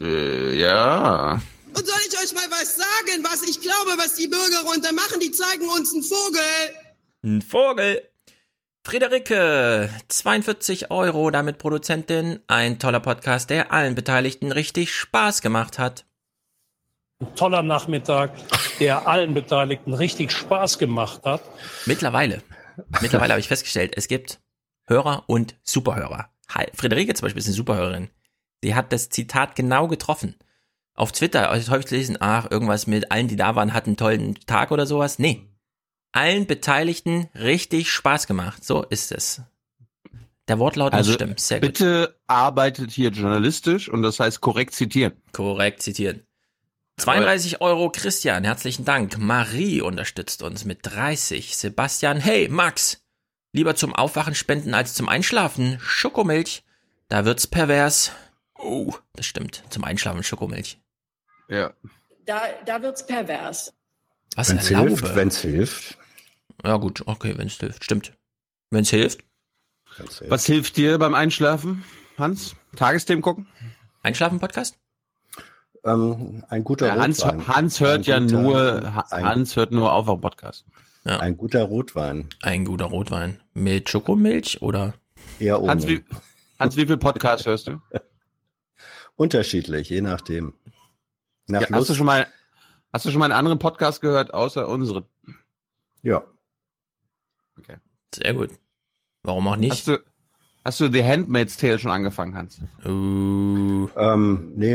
Äh, 0.00 0.58
ja. 0.58 1.42
Und 1.74 1.86
soll 1.86 2.00
ich 2.08 2.18
euch 2.18 2.32
mal 2.32 2.50
was 2.50 2.76
sagen, 2.76 3.22
was 3.24 3.42
ich 3.42 3.60
glaube, 3.60 3.98
was 3.98 4.14
die 4.14 4.28
Bürger 4.28 4.62
runter 4.64 4.92
machen? 4.92 5.20
Die 5.20 5.30
zeigen 5.30 5.68
uns 5.68 5.92
einen 5.92 6.02
Vogel. 6.02 6.40
Ein 7.22 7.42
Vogel. 7.42 8.02
Friederike, 8.84 9.90
42 10.08 10.90
Euro, 10.90 11.30
damit 11.30 11.58
Produzentin. 11.58 12.40
Ein 12.46 12.78
toller 12.78 13.00
Podcast, 13.00 13.50
der 13.50 13.70
allen 13.70 13.94
Beteiligten 13.94 14.50
richtig 14.50 14.94
Spaß 14.94 15.42
gemacht 15.42 15.78
hat. 15.78 16.06
Ein 17.20 17.34
toller 17.34 17.62
Nachmittag, 17.62 18.30
der 18.78 19.08
allen 19.08 19.34
Beteiligten 19.34 19.92
richtig 19.92 20.30
Spaß 20.30 20.78
gemacht 20.78 21.22
hat. 21.24 21.42
Mittlerweile, 21.86 22.42
mittlerweile 23.00 23.32
habe 23.32 23.40
ich 23.40 23.48
festgestellt, 23.48 23.94
es 23.96 24.06
gibt 24.06 24.40
Hörer 24.86 25.24
und 25.26 25.56
Superhörer. 25.64 26.30
Friederike 26.74 27.14
zum 27.14 27.26
Beispiel 27.26 27.40
ist 27.40 27.46
eine 27.46 27.56
Superhörerin. 27.56 28.10
Sie 28.62 28.74
hat 28.74 28.92
das 28.92 29.08
Zitat 29.10 29.56
genau 29.56 29.88
getroffen. 29.88 30.36
Auf 30.94 31.12
Twitter 31.12 31.42
habe 31.42 31.58
ich 31.58 31.70
häufig 31.70 31.86
gelesen, 31.86 32.16
ach, 32.20 32.50
irgendwas 32.50 32.86
mit 32.86 33.10
allen, 33.10 33.28
die 33.28 33.36
da 33.36 33.54
waren, 33.56 33.74
hatten 33.74 33.90
einen 33.90 33.96
tollen 33.96 34.34
Tag 34.46 34.70
oder 34.70 34.86
sowas. 34.86 35.18
Nee. 35.18 35.42
Allen 36.12 36.46
Beteiligten 36.46 37.28
richtig 37.34 37.90
Spaß 37.90 38.26
gemacht. 38.26 38.64
So 38.64 38.82
ist 38.84 39.12
es. 39.12 39.42
Der 40.48 40.58
Wortlaut 40.58 40.94
Also 40.94 41.12
stimmen. 41.12 41.34
Sehr 41.36 41.60
gut. 41.60 41.68
bitte 41.68 42.16
arbeitet 42.26 42.90
hier 42.90 43.10
journalistisch 43.10 43.88
und 43.88 44.02
das 44.02 44.18
heißt 44.18 44.40
korrekt 44.40 44.74
zitieren. 44.74 45.12
Korrekt 45.32 45.82
zitieren. 45.82 46.22
32 46.98 47.60
Euro 47.60 47.90
Christian, 47.90 48.42
herzlichen 48.42 48.84
Dank. 48.84 49.18
Marie 49.18 49.80
unterstützt 49.80 50.42
uns 50.42 50.64
mit 50.64 50.80
30. 50.82 51.56
Sebastian, 51.56 52.18
hey 52.18 52.48
Max, 52.48 53.00
lieber 53.52 53.76
zum 53.76 53.94
Aufwachen 53.94 54.34
spenden 54.34 54.74
als 54.74 54.94
zum 54.94 55.08
Einschlafen. 55.08 55.78
Schokomilch, 55.80 56.64
da 57.08 57.24
wird's 57.24 57.46
pervers. 57.46 58.10
Oh, 58.58 58.92
das 59.14 59.26
stimmt. 59.26 59.62
Zum 59.70 59.84
Einschlafen 59.84 60.24
Schokomilch. 60.24 60.80
Ja. 61.48 61.72
Da, 62.26 62.42
da 62.66 62.82
wird's 62.82 63.06
pervers. 63.06 63.72
Was 64.34 64.50
Wenn's 64.50 64.68
erlaube? 64.68 64.88
hilft, 64.88 65.14
wenn's 65.14 65.40
hilft. 65.40 65.98
Ja 66.64 66.76
gut, 66.76 67.04
okay, 67.06 67.34
wenn's 67.38 67.54
hilft. 67.58 67.84
Stimmt. 67.84 68.12
Wenn's 68.70 68.90
hilft. 68.90 69.20
Wenn's 69.96 70.18
hilft. 70.18 70.30
Was 70.32 70.46
hilft 70.46 70.76
dir 70.76 70.98
beim 70.98 71.14
Einschlafen, 71.14 71.84
Hans? 72.18 72.56
Tagesthemen 72.74 73.22
gucken? 73.22 73.46
Einschlafen-Podcast? 74.02 74.76
Ähm, 75.88 76.44
ein 76.48 76.64
guter 76.64 76.86
Ja, 76.88 76.96
Hans, 76.96 77.24
Rotwein. 77.24 77.48
Hans 77.48 77.80
hört 77.80 78.08
Ein 78.08 78.28
ja 78.28 78.38
guter- 78.38 78.40
nur, 78.82 79.12
ein- 79.12 79.24
Hans 79.24 79.56
hört 79.56 79.72
nur 79.72 79.92
auf 79.92 80.08
auf 80.08 80.20
Podcast. 80.20 80.64
Ja. 81.04 81.20
Ein 81.20 81.36
guter 81.36 81.62
Rotwein. 81.64 82.28
Ein 82.42 82.64
guter 82.64 82.86
Rotwein. 82.86 83.40
Mit 83.54 83.88
Schokomilch 83.88 84.60
oder? 84.62 84.94
Eher 85.38 85.60
ohne. 85.60 85.70
Hans, 85.72 85.86
wie, 85.86 86.04
Hans, 86.58 86.76
wie 86.76 86.86
viel 86.86 86.96
Podcast 86.98 87.46
hörst 87.46 87.68
du? 87.68 87.80
Unterschiedlich, 89.16 89.88
je 89.88 90.00
nachdem. 90.00 90.54
Nach 91.46 91.62
Ja, 91.62 91.68
hast 91.70 91.88
du 91.88 91.94
schon 91.94 92.06
mal, 92.06 92.26
hast 92.92 93.04
du 93.06 93.10
schon 93.10 93.18
mal 93.20 93.26
einen 93.26 93.34
anderen 93.38 93.58
Podcast 93.58 94.00
gehört, 94.00 94.34
außer 94.34 94.68
unsere? 94.68 95.06
Ja. 96.02 96.22
Sehr 98.14 98.34
gut. 98.34 98.50
Warum 99.22 99.46
auch 99.48 99.56
nicht? 99.56 99.72
Hast 99.72 99.88
du, 99.88 99.98
hast 100.68 100.80
du 100.80 100.90
The 100.92 101.02
Handmaid's 101.04 101.56
Tale 101.56 101.78
schon 101.78 101.90
angefangen, 101.90 102.34
Hans? 102.36 102.60
Uh, 102.84 103.88
Ähm, 103.96 104.52
nee, 104.56 104.74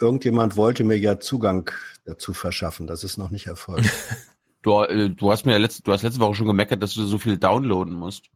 irgendjemand 0.00 0.56
wollte 0.56 0.84
mir 0.84 0.98
ja 0.98 1.18
Zugang 1.20 1.70
dazu 2.06 2.32
verschaffen. 2.32 2.86
Das 2.86 3.04
ist 3.04 3.18
noch 3.18 3.30
nicht 3.30 3.46
erfolgt. 3.46 3.90
Du, 4.62 4.80
äh, 4.80 5.10
du 5.10 5.30
hast 5.30 5.44
mir 5.44 5.52
ja 5.52 5.58
letzte, 5.58 5.82
du 5.82 5.92
hast 5.92 6.00
letzte 6.04 6.20
Woche 6.20 6.36
schon 6.36 6.46
gemeckert, 6.46 6.82
dass 6.82 6.94
du 6.94 7.04
so 7.04 7.18
viel 7.18 7.36
downloaden 7.36 7.92
musst. 7.92 8.30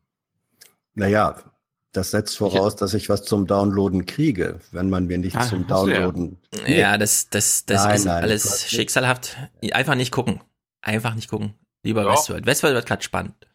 naja, 0.94 1.36
das 1.92 2.10
setzt 2.10 2.36
voraus, 2.36 2.76
dass 2.76 2.92
ich 2.92 3.08
was 3.08 3.22
zum 3.22 3.46
Downloaden 3.46 4.04
kriege. 4.04 4.60
Wenn 4.70 4.90
man 4.90 5.06
mir 5.06 5.16
nichts 5.16 5.38
Ah, 5.38 5.46
zum 5.48 5.66
du 5.66 5.72
ja. 5.88 6.00
Downloaden. 6.00 6.36
Ja, 6.66 6.98
das, 6.98 7.30
das, 7.30 7.64
das 7.64 7.84
Nein, 7.84 7.96
ist 7.96 8.04
nein, 8.04 8.22
alles 8.22 8.68
schicksalhaft. 8.68 9.38
Einfach 9.72 9.94
nicht 9.94 10.12
gucken. 10.12 10.42
Einfach 10.82 11.14
nicht 11.14 11.30
gucken. 11.30 11.54
Lieber 11.82 12.02
Ja. 12.04 12.12
Westworld. 12.12 12.44
Westworld 12.44 12.74
wird 12.74 12.84
gerade 12.86 13.02
spannend. 13.02 13.47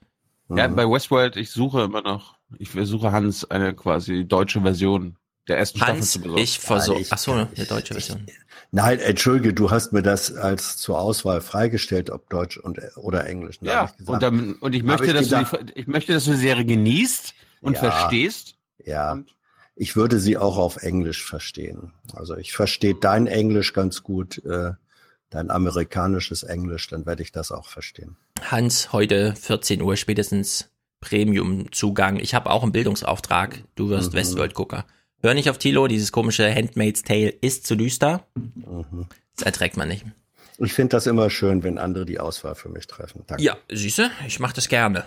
Ja, 0.49 0.67
Mhm. 0.67 0.75
bei 0.75 0.83
Westworld, 0.89 1.35
ich 1.37 1.49
suche 1.51 1.83
immer 1.83 2.01
noch, 2.01 2.35
ich 2.59 2.69
versuche 2.69 3.11
Hans 3.11 3.49
eine 3.49 3.73
quasi 3.73 4.25
deutsche 4.25 4.61
Version 4.61 5.15
der 5.47 5.57
ersten 5.57 5.77
Staffel 5.77 5.95
Hans, 5.95 6.11
zu 6.11 6.19
besorgen. 6.21 6.41
ich 6.43 6.59
versuche. 6.59 6.99
ich- 6.99 7.11
Ach 7.13 7.17
so, 7.17 7.31
eine 7.33 7.47
deutsche 7.67 7.93
Version. 7.93 8.25
Nein, 8.71 8.99
entschuldige, 8.99 9.53
du 9.53 9.71
hast 9.71 9.93
mir 9.93 10.01
das 10.01 10.33
als 10.35 10.77
zur 10.77 10.99
Auswahl 10.99 11.41
freigestellt, 11.41 12.09
ob 12.09 12.29
Deutsch 12.29 12.57
und, 12.57 12.79
oder 12.97 13.25
Englisch. 13.27 13.57
Ja, 13.61 13.85
ich 13.85 13.97
gesagt, 13.97 14.09
und, 14.09 14.23
dann, 14.23 14.53
und 14.55 14.73
ich 14.73 14.83
möchte, 14.83 15.05
ich 15.07 15.13
dass 15.13 15.23
gedacht- 15.25 15.53
du 15.53 15.63
die, 15.65 15.73
ich 15.79 15.87
möchte, 15.87 16.13
dass 16.13 16.25
du 16.25 16.31
die 16.31 16.37
Serie 16.37 16.65
genießt 16.65 17.33
und 17.61 17.73
Ja. 17.73 17.79
verstehst. 17.79 18.55
ja, 18.83 19.17
ich 19.75 19.95
würde 19.95 20.19
sie 20.19 20.37
auch 20.37 20.57
auf 20.57 20.77
Englisch 20.83 21.23
verstehen. 21.25 21.93
Also 22.13 22.35
ich 22.37 22.53
verstehe 22.53 22.93
dein 22.95 23.25
Englisch 23.27 23.73
ganz 23.73 24.03
gut, 24.03 24.43
äh, 24.45 24.73
dein 25.33 25.49
amerikanisches 25.51 26.43
Englisch, 26.43 26.87
dann 26.87 27.05
werde 27.05 27.23
ich 27.23 27.31
das 27.31 27.51
auch 27.51 27.67
verstehen. 27.67 28.15
Hans, 28.49 28.91
heute 28.93 29.35
14 29.35 29.81
Uhr 29.81 29.95
spätestens 29.97 30.69
Premium-Zugang. 31.01 32.17
Ich 32.17 32.33
habe 32.33 32.49
auch 32.49 32.63
einen 32.63 32.71
Bildungsauftrag. 32.71 33.63
Du 33.75 33.89
wirst 33.89 34.13
Mhm. 34.13 34.17
Westworld-Gucker. 34.17 34.85
Hör 35.21 35.33
nicht 35.33 35.49
auf 35.49 35.57
Tilo, 35.57 35.87
dieses 35.87 36.11
komische 36.11 36.53
Handmaid's 36.53 37.03
Tale 37.03 37.29
ist 37.29 37.65
zu 37.65 37.75
düster. 37.75 38.25
Mhm. 38.35 39.07
Das 39.35 39.45
erträgt 39.45 39.77
man 39.77 39.87
nicht. 39.87 40.05
Ich 40.59 40.73
finde 40.73 40.89
das 40.89 41.07
immer 41.07 41.29
schön, 41.29 41.63
wenn 41.63 41.77
andere 41.77 42.05
die 42.05 42.19
Auswahl 42.19 42.55
für 42.55 42.69
mich 42.69 42.85
treffen. 42.87 43.23
Danke. 43.27 43.43
Ja, 43.43 43.57
süße, 43.71 44.11
ich 44.27 44.39
mache 44.39 44.53
das 44.53 44.69
gerne. 44.69 45.03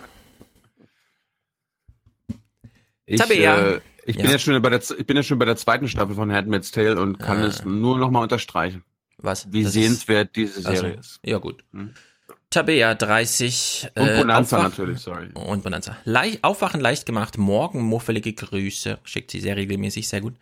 Ich, 3.05 3.19
Tabea. 3.21 3.57
äh, 3.75 3.81
ich 4.05 4.17
bin 4.17 4.25
Ja. 4.25 4.31
ja 4.33 4.39
schon 4.39 4.61
bei 4.61 4.69
der, 4.69 4.79
ich 4.97 5.05
bin 5.05 5.15
ja 5.15 5.23
schon 5.23 5.39
bei 5.39 5.45
der 5.45 5.55
zweiten 5.55 5.87
Staffel 5.87 6.15
von 6.15 6.31
Handmaid's 6.31 6.71
Tale 6.71 6.99
und 6.99 7.17
kann 7.19 7.41
Ah. 7.41 7.45
es 7.47 7.63
nur 7.63 7.97
noch 7.97 8.11
mal 8.11 8.21
unterstreichen, 8.23 8.83
Was? 9.17 9.51
wie 9.51 9.63
Das 9.63 9.69
ist- 9.75 9.81
sehenswert 9.81 10.35
diese 10.35 10.67
Also, 10.67 10.81
Serie 10.81 10.99
ist. 10.99 11.19
Ja, 11.23 11.37
gut. 11.39 11.63
Hm. 11.73 11.93
Tabea 12.49 12.95
30. 12.95 13.89
Und 13.95 14.15
Bonanza 14.15 14.57
Aufwach- 14.57 14.63
natürlich, 14.69 14.99
sorry. 14.99 15.29
Und 15.33 15.63
Bonanza. 15.63 15.97
Leicht, 16.05 16.43
aufwachen 16.43 16.79
leicht 16.79 17.05
gemacht. 17.05 17.37
Morgen 17.37 17.81
muffelige 17.81 18.31
Grüße. 18.33 18.99
Schickt 19.03 19.31
sie 19.31 19.39
sehr 19.41 19.57
regelmäßig, 19.57 20.07
sehr 20.07 20.21
gut. 20.21 20.35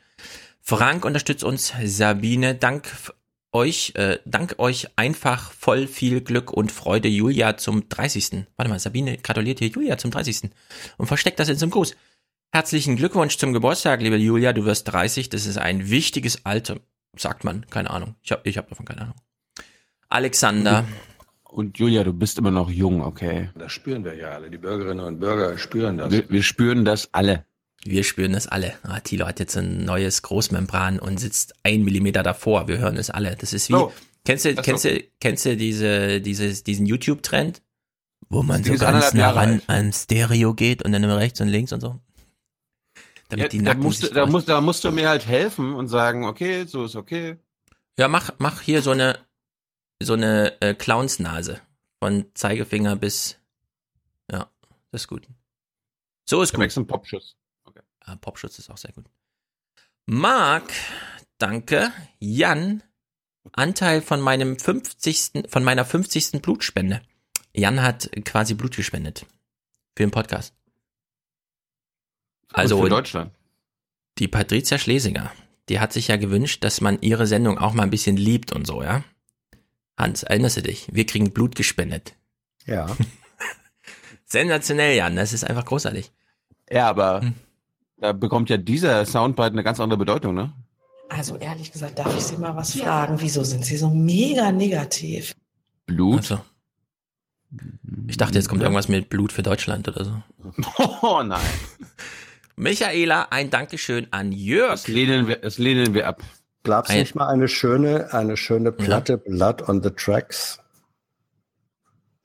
Frank 0.61 1.03
unterstützt 1.05 1.43
uns. 1.43 1.73
Sabine, 1.83 2.53
dank 2.55 2.91
euch, 3.51 3.93
äh, 3.95 4.19
dank 4.25 4.55
euch 4.59 4.87
einfach 4.97 5.51
voll 5.51 5.87
viel 5.87 6.21
Glück 6.21 6.51
und 6.51 6.71
Freude. 6.71 7.07
Julia 7.07 7.57
zum 7.57 7.87
30. 7.89 8.45
Warte 8.55 8.69
mal, 8.69 8.79
Sabine 8.79 9.17
gratuliert 9.17 9.59
hier 9.59 9.69
Julia 9.69 9.97
zum 9.97 10.11
30. 10.11 10.49
Und 10.97 11.07
versteckt 11.07 11.39
das 11.39 11.49
in 11.49 11.57
so 11.57 11.65
einem 11.65 11.71
Gruß. 11.71 11.95
Herzlichen 12.51 12.95
Glückwunsch 12.97 13.37
zum 13.37 13.51
Geburtstag, 13.53 14.01
liebe 14.01 14.17
Julia. 14.17 14.53
Du 14.53 14.65
wirst 14.65 14.91
30. 14.91 15.29
Das 15.29 15.45
ist 15.45 15.57
ein 15.57 15.89
wichtiges 15.89 16.45
Alter. 16.45 16.77
Sagt 17.17 17.43
man. 17.43 17.65
Keine 17.69 17.89
Ahnung. 17.89 18.15
Ich 18.21 18.31
habe 18.31 18.41
ich 18.45 18.57
hab 18.57 18.69
davon 18.69 18.85
keine 18.85 19.01
Ahnung. 19.01 19.15
Alexander. 20.09 20.85
Und 21.43 21.77
Julia, 21.79 22.03
du 22.03 22.13
bist 22.13 22.37
immer 22.37 22.51
noch 22.51 22.69
jung, 22.69 23.01
okay? 23.01 23.49
Das 23.55 23.71
spüren 23.71 24.03
wir 24.03 24.15
ja 24.15 24.29
alle. 24.29 24.49
Die 24.49 24.57
Bürgerinnen 24.57 25.05
und 25.05 25.19
Bürger 25.19 25.57
spüren 25.57 25.97
das. 25.97 26.11
Wir, 26.11 26.29
wir 26.29 26.43
spüren 26.43 26.83
das 26.83 27.09
alle. 27.13 27.45
Wir 27.83 28.03
spüren 28.03 28.33
das 28.33 28.47
alle. 28.47 28.73
Ah, 28.83 28.99
Thilo 28.99 29.25
hat 29.27 29.39
jetzt 29.39 29.55
ein 29.55 29.85
neues 29.85 30.21
Großmembran 30.21 30.99
und 30.99 31.19
sitzt 31.19 31.53
ein 31.63 31.83
Millimeter 31.83 32.23
davor. 32.23 32.67
Wir 32.67 32.79
hören 32.79 32.97
es 32.97 33.09
alle. 33.09 33.35
Das 33.35 33.53
ist 33.53 33.69
wie, 33.69 33.73
So. 33.73 33.93
kennst 34.25 34.45
du, 34.45 34.55
so. 34.55 34.61
kennst 34.61 34.85
du, 34.85 35.03
kennst 35.19 35.45
du 35.45 35.55
diese, 35.55 36.19
dieses, 36.19 36.63
diesen 36.63 36.85
YouTube-Trend? 36.85 37.61
Wo 38.27 38.41
man 38.41 38.63
so 38.63 38.73
ganz 38.75 39.13
nah 39.13 39.29
ran 39.29 39.61
an 39.67 39.93
Stereo 39.93 40.55
geht 40.55 40.81
und 40.83 40.91
dann 40.91 41.03
immer 41.03 41.17
rechts 41.17 41.39
und 41.41 41.47
links 41.47 41.71
und 41.73 41.81
so. 41.81 41.99
Damit 43.29 43.43
Ja, 43.45 43.49
die 43.49 43.57
da, 43.59 43.63
Nacken 43.63 43.83
musst, 43.83 44.01
sich 44.01 44.09
du- 44.09 44.15
da, 44.15 44.25
musst, 44.25 44.47
da 44.49 44.61
musst 44.61 44.83
du 44.83 44.91
mir 44.91 45.09
halt 45.09 45.25
helfen 45.25 45.73
und 45.73 45.87
sagen, 45.87 46.25
okay, 46.25 46.65
so 46.65 46.85
ist 46.85 46.95
okay. 46.95 47.37
Ja, 47.97 48.07
mach, 48.07 48.31
mach 48.37 48.61
hier 48.61 48.81
so 48.81 48.91
eine, 48.91 49.17
so 50.01 50.13
eine 50.13 50.59
äh, 50.61 50.73
Clownsnase. 50.73 51.61
Von 51.99 52.25
Zeigefinger 52.35 52.95
bis, 52.97 53.37
ja, 54.29 54.49
das 54.91 55.03
ist 55.03 55.07
gut. 55.07 55.27
So 56.25 56.41
ist 56.41 56.49
Ich 56.53 56.59
gut. 56.59 56.77
einen 56.77 56.87
Popschuss. 56.87 57.35
Ah, 58.01 58.15
Popschutz 58.17 58.59
ist 58.59 58.69
auch 58.69 58.77
sehr 58.77 58.91
gut. 58.91 59.05
Marc, 60.05 60.71
danke. 61.39 61.91
Jan, 62.19 62.83
Anteil 63.53 64.01
von 64.01 64.21
meinem 64.21 64.59
50. 64.59 65.45
von 65.49 65.63
meiner 65.63 65.85
50. 65.85 66.41
Blutspende. 66.41 67.01
Jan 67.53 67.81
hat 67.81 68.09
quasi 68.25 68.53
Blut 68.53 68.75
gespendet. 68.75 69.25
Für 69.95 70.03
den 70.03 70.11
Podcast. 70.11 70.53
Also 72.55 72.81
für 72.81 72.89
Deutschland. 72.89 73.31
die 74.17 74.27
Patricia 74.27 74.77
Schlesinger, 74.77 75.31
die 75.69 75.79
hat 75.79 75.93
sich 75.93 76.07
ja 76.07 76.15
gewünscht, 76.17 76.63
dass 76.63 76.81
man 76.81 77.01
ihre 77.01 77.27
Sendung 77.27 77.57
auch 77.57 77.73
mal 77.73 77.83
ein 77.83 77.89
bisschen 77.89 78.17
liebt 78.17 78.51
und 78.51 78.65
so, 78.65 78.81
ja? 78.83 79.03
Hans, 79.97 80.23
erinnerst 80.23 80.57
du 80.57 80.61
dich? 80.61 80.87
Wir 80.91 81.05
kriegen 81.05 81.31
Blut 81.31 81.55
gespendet. 81.55 82.15
Ja. 82.65 82.87
Sensationell, 84.25 84.97
Jan. 84.97 85.15
Das 85.15 85.31
ist 85.33 85.43
einfach 85.45 85.65
großartig. 85.65 86.11
Ja, 86.69 86.89
aber 86.89 87.21
da 87.97 88.11
bekommt 88.11 88.49
ja 88.49 88.57
dieser 88.57 89.05
Soundbite 89.05 89.51
eine 89.51 89.63
ganz 89.63 89.79
andere 89.79 89.97
Bedeutung, 89.97 90.35
ne? 90.35 90.51
Also 91.09 91.37
ehrlich 91.37 91.71
gesagt, 91.71 91.99
darf 91.99 92.15
ich 92.17 92.23
Sie 92.23 92.37
mal 92.37 92.55
was 92.55 92.75
fragen? 92.75 93.21
Wieso 93.21 93.43
sind 93.43 93.63
Sie 93.63 93.77
so 93.77 93.89
mega 93.89 94.51
negativ? 94.51 95.33
Blut? 95.85 96.31
Also. 96.31 96.41
Ich 98.07 98.17
dachte, 98.17 98.35
jetzt 98.35 98.49
kommt 98.49 98.61
irgendwas 98.63 98.87
mit 98.89 99.07
Blut 99.09 99.31
für 99.31 99.43
Deutschland 99.43 99.87
oder 99.87 100.03
so. 100.03 100.23
Oh 101.01 101.21
nein. 101.23 101.39
Michaela, 102.55 103.27
ein 103.31 103.49
Dankeschön 103.49 104.07
an 104.11 104.31
Jörg. 104.31 104.71
Das 104.71 104.87
lehnen 104.87 105.27
wir, 105.27 105.37
das 105.37 105.57
lehnen 105.57 105.93
wir 105.93 106.07
ab. 106.07 106.21
Gab's 106.63 106.89
Ein- 106.89 106.99
nicht 106.99 107.15
mal 107.15 107.27
eine 107.27 107.47
schöne, 107.47 108.13
eine 108.13 108.37
schöne 108.37 108.71
Platte, 108.71 109.17
Blood 109.17 109.67
on 109.69 109.83
the 109.83 109.91
Tracks? 109.91 110.59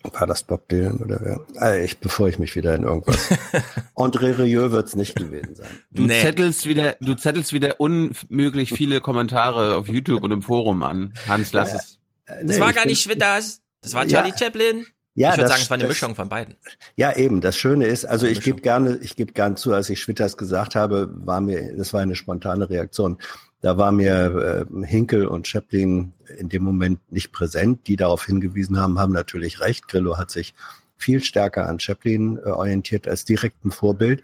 War 0.03 0.27
das 0.27 0.43
Bob 0.45 0.67
Dylan 0.71 0.97
oder 0.97 1.21
wer? 1.21 1.47
Äh, 1.61 1.85
ich, 1.85 1.99
bevor 1.99 2.27
ich 2.29 2.39
mich 2.39 2.57
wieder 2.57 2.75
in 2.75 2.85
irgendwas. 2.85 3.29
André 3.97 4.39
Rieu 4.39 4.71
wird's 4.71 4.97
nicht 4.97 5.15
gewesen 5.15 5.55
sein. 5.57 5.69
Du 5.91 6.07
zettelst 6.09 6.67
wieder, 6.67 6.97
du 7.01 7.15
zettelst 7.17 7.53
wieder 7.53 7.79
unmöglich 7.81 8.71
viele 8.73 9.03
Kommentare 9.03 9.77
auf 9.77 9.89
YouTube 9.89 10.23
und 10.23 10.31
im 10.31 10.41
Forum 10.41 10.83
an. 10.85 11.13
Hans, 11.29 11.53
lass 11.53 11.73
Ja, 11.73 11.77
es. 11.79 11.99
Das 12.27 12.57
Nee, 12.57 12.61
war 12.61 12.73
gar 12.73 12.87
nicht 12.87 13.03
Schwitters. 13.03 13.61
Das 13.83 13.93
war 13.93 14.07
Ja. 14.07 14.23
Charlie 14.23 14.33
Chaplin. 14.39 14.87
Ja, 15.21 15.33
ich 15.33 15.37
würde 15.37 15.49
sagen, 15.49 15.61
es 15.63 15.71
war 15.71 15.75
eine 15.75 15.83
das- 15.85 15.91
Mischung 15.91 16.15
von 16.15 16.29
beiden. 16.29 16.55
Ja, 16.97 17.15
eben. 17.15 17.41
Das 17.41 17.57
Schöne 17.57 17.87
ist, 17.87 18.07
also 18.07 18.27
ich 18.27 18.41
gebe 18.41 18.61
gerne, 18.63 18.97
ich 19.03 19.17
gebe 19.17 19.33
gern 19.33 19.57
zu, 19.57 19.73
als 19.75 19.91
ich 19.91 20.01
Schwitters 20.01 20.37
gesagt 20.37 20.75
habe, 20.75 21.11
war 21.13 21.41
mir, 21.43 21.77
das 21.77 21.93
war 21.93 22.01
eine 22.01 22.17
spontane 22.17 22.71
Reaktion. 22.71 23.19
Da 23.61 23.77
war 23.77 23.93
mir 23.93 24.67
äh, 24.73 24.87
Hinkel 24.87 25.27
und 25.27 25.47
Chaplin 25.47 26.15
in 26.39 26.49
dem 26.49 26.63
Moment 26.63 27.01
nicht 27.13 27.33
präsent. 27.33 27.87
Die 27.87 27.97
darauf 27.97 28.25
hingewiesen 28.25 28.79
haben, 28.79 28.99
haben 28.99 29.13
natürlich 29.13 29.61
recht. 29.61 29.89
Grillo 29.89 30.17
hat 30.17 30.31
sich 30.31 30.55
viel 30.97 31.23
stärker 31.23 31.69
an 31.69 31.79
Chaplin 31.81 32.39
äh, 32.39 32.49
orientiert 32.49 33.07
als 33.07 33.27
direktem 33.27 33.71
Vorbild. 33.71 34.23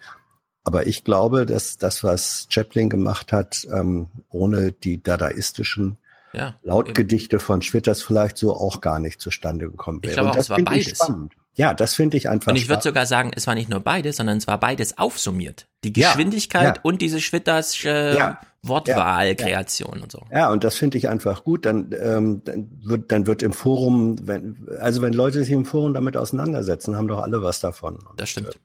Aber 0.65 0.87
ich 0.87 1.05
glaube, 1.05 1.45
dass 1.45 1.77
das, 1.77 2.03
was 2.03 2.47
Chaplin 2.49 2.89
gemacht 2.89 3.33
hat, 3.33 3.69
ähm, 3.71 4.07
ohne 4.31 4.73
die 4.73 5.03
dadaistischen 5.03 5.99
Ja. 6.37 6.55
Lautgedichte 6.63 7.39
von 7.39 7.63
Schwitters 7.63 8.03
vielleicht 8.03 8.37
so 8.37 8.55
auch 8.55 8.81
gar 8.81 8.99
nicht 8.99 9.21
zustande 9.21 9.71
gekommen 9.71 10.03
wäre. 10.03 10.11
Ich 10.11 10.17
glaube 10.17 10.29
Und 10.29 10.33
auch, 10.33 10.37
das 10.37 10.47
es 10.47 10.51
war 10.51 10.59
beides. 10.63 10.99
spannend. 10.99 11.33
Ja, 11.55 11.73
das 11.73 11.95
finde 11.95 12.19
ich 12.19 12.29
einfach 12.29 12.51
Und 12.53 12.57
ich 12.57 12.69
würde 12.69 12.83
sogar 12.83 13.07
sagen, 13.07 13.31
es 13.35 13.47
war 13.47 13.55
nicht 13.55 13.71
nur 13.71 13.81
beides, 13.81 14.17
sondern 14.19 14.37
es 14.37 14.47
war 14.47 14.61
beides 14.61 14.99
aufsummiert. 14.99 15.67
Die 15.85 15.93
Ja, 15.99 16.09
Geschwindigkeit 16.11 16.77
ja. 16.77 16.83
und 16.83 17.01
diese 17.01 17.19
Schwittersche 17.21 18.15
Ja, 18.19 18.41
Wortwahlkreation 18.63 20.03
und 20.03 20.13
so. 20.13 20.23
Ja, 20.31 20.51
und 20.51 20.65
das 20.65 20.77
finde 20.77 20.99
ich 20.99 21.09
einfach 21.09 21.45
gut. 21.45 21.65
Dann, 21.67 21.95
ähm, 21.99 22.43
dann 22.45 22.69
wird, 22.83 23.13
dann 23.13 23.27
wird 23.27 23.43
im 23.43 23.53
Forum, 23.53 24.17
wenn, 24.27 24.69
also 24.81 25.03
wenn 25.03 25.13
Leute 25.13 25.39
sich 25.45 25.51
im 25.51 25.65
Forum 25.65 25.95
damit 25.95 26.17
auseinandersetzen, 26.17 26.97
haben 26.97 27.09
doch 27.09 27.23
alle 27.23 27.43
was 27.43 27.61
davon. 27.61 27.97
Und, 27.97 28.21
Das 28.21 28.29
stimmt. 28.31 28.49
Äh, 28.49 28.59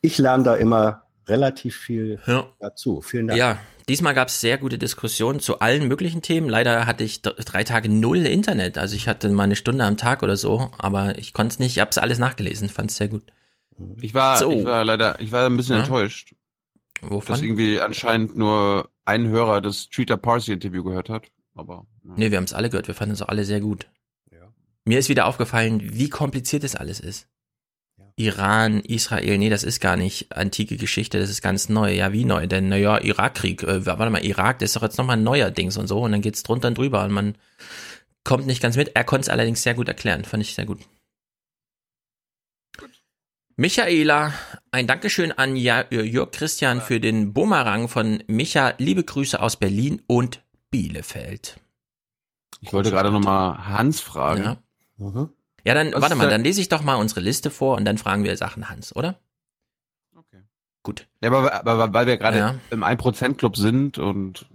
ich 0.00 0.18
lerne 0.18 0.44
da 0.44 0.54
immer 0.54 1.02
relativ 1.26 1.76
viel 1.76 2.20
Ja. 2.26 2.46
dazu. 2.60 3.00
Vielen 3.00 3.28
Dank. 3.28 3.38
Ja, 3.38 3.58
diesmal 3.88 4.14
gab 4.14 4.28
es 4.28 4.40
sehr 4.40 4.58
gute 4.58 4.78
Diskussionen 4.78 5.40
zu 5.40 5.60
allen 5.60 5.88
möglichen 5.88 6.22
Themen. 6.22 6.48
Leider 6.48 6.86
hatte 6.86 7.04
ich 7.04 7.22
drei 7.22 7.64
Tage 7.64 7.88
null 7.88 8.18
Internet. 8.18 8.78
Also 8.78 8.94
ich 8.96 9.08
hatte 9.08 9.28
mal 9.30 9.44
eine 9.44 9.56
Stunde 9.56 9.84
am 9.84 9.96
Tag 9.96 10.22
oder 10.22 10.36
so, 10.36 10.70
aber 10.78 11.18
ich 11.18 11.32
konnte 11.32 11.54
es 11.54 11.58
nicht. 11.58 11.72
Ich 11.72 11.80
habe 11.80 11.90
es 11.90 11.98
alles 11.98 12.18
nachgelesen, 12.18 12.68
fand 12.68 12.90
es 12.90 12.96
sehr 12.96 13.08
gut. 13.08 13.24
Ich 14.00 14.14
war, 14.14 14.36
So. 14.38 14.50
ich 14.52 14.64
war 14.64 14.84
leider, 14.84 15.20
ich 15.20 15.32
war 15.32 15.46
ein 15.46 15.56
bisschen 15.56 15.76
Ja. 15.76 15.82
enttäuscht, 15.82 16.34
Wovon? 17.00 17.32
dass 17.34 17.42
irgendwie 17.42 17.80
anscheinend 17.80 18.36
nur 18.36 18.90
ein 19.04 19.28
Hörer 19.28 19.60
das 19.60 19.88
Treater 19.88 20.16
Parsi 20.16 20.52
Interview 20.52 20.82
gehört 20.84 21.08
hat. 21.08 21.26
Aber 21.54 21.86
ja. 22.04 22.12
Nee, 22.16 22.30
wir 22.30 22.36
haben 22.38 22.44
es 22.44 22.52
alle 22.52 22.70
gehört. 22.70 22.88
Wir 22.88 22.94
fanden 22.94 23.14
es 23.14 23.22
auch 23.22 23.28
alle 23.28 23.44
sehr 23.44 23.60
gut. 23.60 23.88
Mir 24.84 24.98
ist 24.98 25.10
wieder 25.10 25.26
aufgefallen, 25.26 25.80
wie 25.82 26.08
kompliziert 26.08 26.64
das 26.64 26.74
alles 26.74 26.98
ist. 26.98 27.28
Iran, 28.18 28.80
Israel, 28.80 29.38
nee, 29.38 29.48
das 29.48 29.62
ist 29.62 29.80
gar 29.80 29.96
nicht 29.96 30.36
antike 30.36 30.76
Geschichte, 30.76 31.20
das 31.20 31.30
ist 31.30 31.40
ganz 31.40 31.68
neu. 31.68 31.92
Ja, 31.94 32.12
wie 32.12 32.24
neu? 32.24 32.46
Denn, 32.46 32.68
naja, 32.68 32.98
Irakkrieg, 32.98 33.62
äh, 33.62 33.86
warte 33.86 34.10
mal, 34.10 34.24
Irak, 34.24 34.58
das 34.58 34.70
ist 34.70 34.76
doch 34.76 34.82
jetzt 34.82 34.98
nochmal 34.98 35.16
ein 35.16 35.22
neuer 35.22 35.50
Dings 35.50 35.76
und 35.76 35.86
so 35.86 36.00
und 36.00 36.12
dann 36.12 36.20
geht's 36.20 36.42
drunter 36.42 36.68
und 36.68 36.78
drüber 36.78 37.04
und 37.04 37.12
man 37.12 37.36
kommt 38.24 38.46
nicht 38.46 38.60
ganz 38.60 38.76
mit. 38.76 38.96
Er 38.96 39.04
konnte 39.04 39.22
es 39.22 39.28
allerdings 39.28 39.62
sehr 39.62 39.74
gut 39.74 39.88
erklären, 39.88 40.24
fand 40.24 40.42
ich 40.42 40.54
sehr 40.54 40.66
gut. 40.66 40.80
Michaela, 43.54 44.34
ein 44.70 44.86
Dankeschön 44.86 45.32
an 45.32 45.56
ja 45.56 45.80
äh, 45.80 46.02
Jörg 46.02 46.30
Christian 46.32 46.80
für 46.80 47.00
den 47.00 47.32
Bumerang 47.32 47.88
von 47.88 48.22
Micha. 48.26 48.74
Liebe 48.78 49.02
Grüße 49.04 49.40
aus 49.40 49.56
Berlin 49.56 50.02
und 50.06 50.42
Bielefeld. 50.70 51.58
Ich 52.60 52.72
wollte 52.72 52.90
gerade 52.90 53.10
noch 53.10 53.20
mal 53.20 53.66
Hans 53.66 54.00
fragen. 54.00 54.42
Ja. 54.42 54.56
Mhm. 54.96 55.30
Ja, 55.68 55.74
dann, 55.74 55.92
Was 55.92 56.00
warte 56.00 56.14
mal, 56.14 56.24
da- 56.24 56.30
dann 56.30 56.42
lese 56.44 56.62
ich 56.62 56.70
doch 56.70 56.82
mal 56.82 56.94
unsere 56.96 57.20
Liste 57.20 57.50
vor 57.50 57.76
und 57.76 57.84
dann 57.84 57.98
fragen 57.98 58.24
wir 58.24 58.34
Sachen 58.38 58.70
Hans, 58.70 58.96
oder? 58.96 59.18
Okay. 60.16 60.42
Gut. 60.82 61.06
Ja, 61.22 61.30
aber, 61.30 61.52
aber 61.66 61.92
weil 61.92 62.06
wir 62.06 62.16
gerade 62.16 62.38
Ja. 62.38 62.54
im 62.70 62.82
1%-Club 62.82 63.54
sind 63.56 63.98
und 63.98 64.46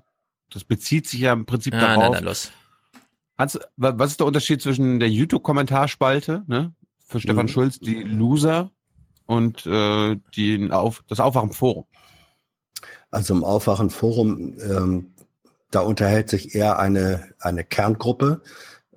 das 0.49 0.63
bezieht 0.63 1.07
sich 1.07 1.19
ja 1.19 1.33
im 1.33 1.45
Prinzip 1.45 1.73
Ja, 1.75 1.81
na, 1.81 1.95
darauf. 1.97 2.15
dann 2.15 2.23
los. 2.23 2.51
Hans, 3.37 3.59
wa- 3.77 3.93
was 3.95 4.09
ist 4.11 4.19
der 4.21 4.25
Unterschied 4.27 4.61
zwischen 4.63 4.99
der 4.99 5.09
YouTube-Kommentarspalte, 5.09 6.43
ne? 6.47 6.73
Für 7.05 7.19
Stefan 7.19 7.45
Mhm. 7.45 7.49
Schulz, 7.49 7.79
die 7.79 8.01
Loser 8.01 8.71
und 9.27 9.67
äh, 9.67 10.15
die 10.35 10.71
auf, 10.71 11.03
das 11.07 11.19
Aufwachen-Forum? 11.19 11.85
Also 13.11 13.35
im 13.35 13.43
Aufwachen-Forum, 13.43 14.57
ähm, 14.61 15.13
da 15.69 15.81
unterhält 15.81 16.29
sich 16.29 16.55
eher 16.55 16.79
eine, 16.79 17.33
eine 17.39 17.63
Kerngruppe. 17.63 18.41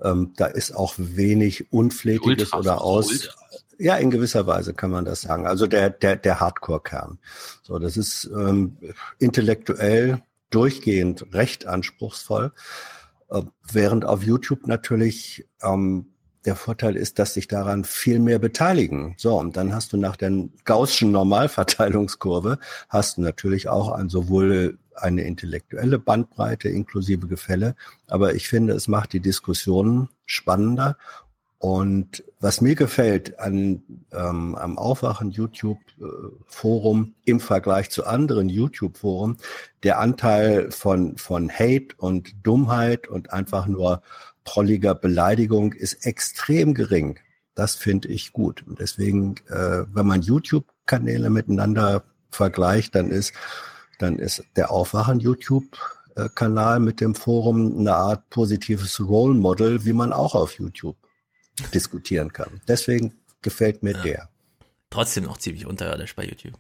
Ähm, 0.02 0.32
da 0.36 0.46
ist 0.46 0.72
auch 0.74 0.94
wenig 0.96 1.72
Unflätiges 1.72 2.52
oder 2.52 2.82
aus. 2.82 3.30
Ja, 3.78 3.96
in 3.96 4.10
gewisser 4.10 4.46
Weise 4.46 4.72
kann 4.74 4.90
man 4.90 5.04
das 5.04 5.22
sagen. 5.22 5.46
Also 5.46 5.66
der, 5.66 5.90
der, 5.90 6.16
der 6.16 6.40
Hardcore-Kern. 6.40 7.18
So, 7.62 7.78
das 7.78 7.96
ist 7.96 8.24
ähm, 8.34 8.78
intellektuell 9.18 10.22
durchgehend 10.50 11.34
recht 11.34 11.66
anspruchsvoll. 11.66 12.52
Äh, 13.28 13.42
während 13.70 14.04
auf 14.04 14.22
YouTube 14.22 14.66
natürlich 14.66 15.46
ähm, 15.62 16.06
der 16.46 16.56
Vorteil 16.56 16.96
ist, 16.96 17.18
dass 17.18 17.34
sich 17.34 17.48
daran 17.48 17.84
viel 17.84 18.20
mehr 18.20 18.38
beteiligen. 18.38 19.14
So, 19.18 19.38
und 19.38 19.56
dann 19.56 19.74
hast 19.74 19.92
du 19.92 19.96
nach 19.96 20.16
der 20.16 20.32
Gaußschen 20.64 21.10
Normalverteilungskurve, 21.10 22.58
hast 22.88 23.16
du 23.16 23.22
natürlich 23.22 23.68
auch 23.68 23.90
ein, 23.90 24.08
sowohl 24.08 24.78
eine 24.94 25.22
intellektuelle 25.24 25.98
Bandbreite 25.98 26.68
inklusive 26.68 27.26
Gefälle, 27.26 27.74
aber 28.06 28.34
ich 28.34 28.48
finde, 28.48 28.72
es 28.72 28.88
macht 28.88 29.12
die 29.12 29.20
Diskussionen 29.20 30.08
spannender. 30.24 30.96
Und 31.58 32.22
was 32.38 32.60
mir 32.60 32.74
gefällt 32.74 33.40
an, 33.40 33.82
ähm, 34.12 34.54
am 34.56 34.78
Aufwachen 34.78 35.30
YouTube-Forum 35.30 37.14
im 37.24 37.40
Vergleich 37.40 37.90
zu 37.90 38.06
anderen 38.06 38.50
YouTube-Foren, 38.50 39.38
der 39.82 39.98
Anteil 39.98 40.70
von, 40.70 41.16
von 41.16 41.50
Hate 41.50 41.88
und 41.96 42.34
Dummheit 42.42 43.08
und 43.08 43.32
einfach 43.32 43.66
nur 43.66 44.02
prolliger 44.46 44.94
Beleidigung 44.94 45.74
ist 45.74 46.06
extrem 46.06 46.72
gering. 46.72 47.18
Das 47.54 47.74
finde 47.74 48.08
ich 48.08 48.32
gut. 48.32 48.64
Und 48.66 48.80
deswegen, 48.80 49.34
äh, 49.48 49.84
wenn 49.92 50.06
man 50.06 50.22
YouTube-Kanäle 50.22 51.28
miteinander 51.28 52.04
vergleicht, 52.30 52.94
dann 52.94 53.10
ist, 53.10 53.34
dann 53.98 54.18
ist 54.18 54.44
der 54.56 54.70
Aufwachen 54.70 55.20
YouTube-Kanal 55.20 56.80
mit 56.80 57.00
dem 57.02 57.14
Forum 57.14 57.78
eine 57.78 57.94
Art 57.94 58.30
positives 58.30 59.00
Role 59.00 59.34
Model, 59.34 59.84
wie 59.84 59.92
man 59.92 60.12
auch 60.12 60.34
auf 60.34 60.58
YouTube 60.58 60.96
diskutieren 61.74 62.32
kann. 62.32 62.60
Deswegen 62.68 63.14
gefällt 63.42 63.82
mir 63.82 63.94
der. 63.94 64.28
Trotzdem 64.90 65.24
noch 65.24 65.38
ziemlich 65.38 65.66
unterirdisch 65.66 66.14
bei 66.14 66.24
YouTube. 66.24 66.58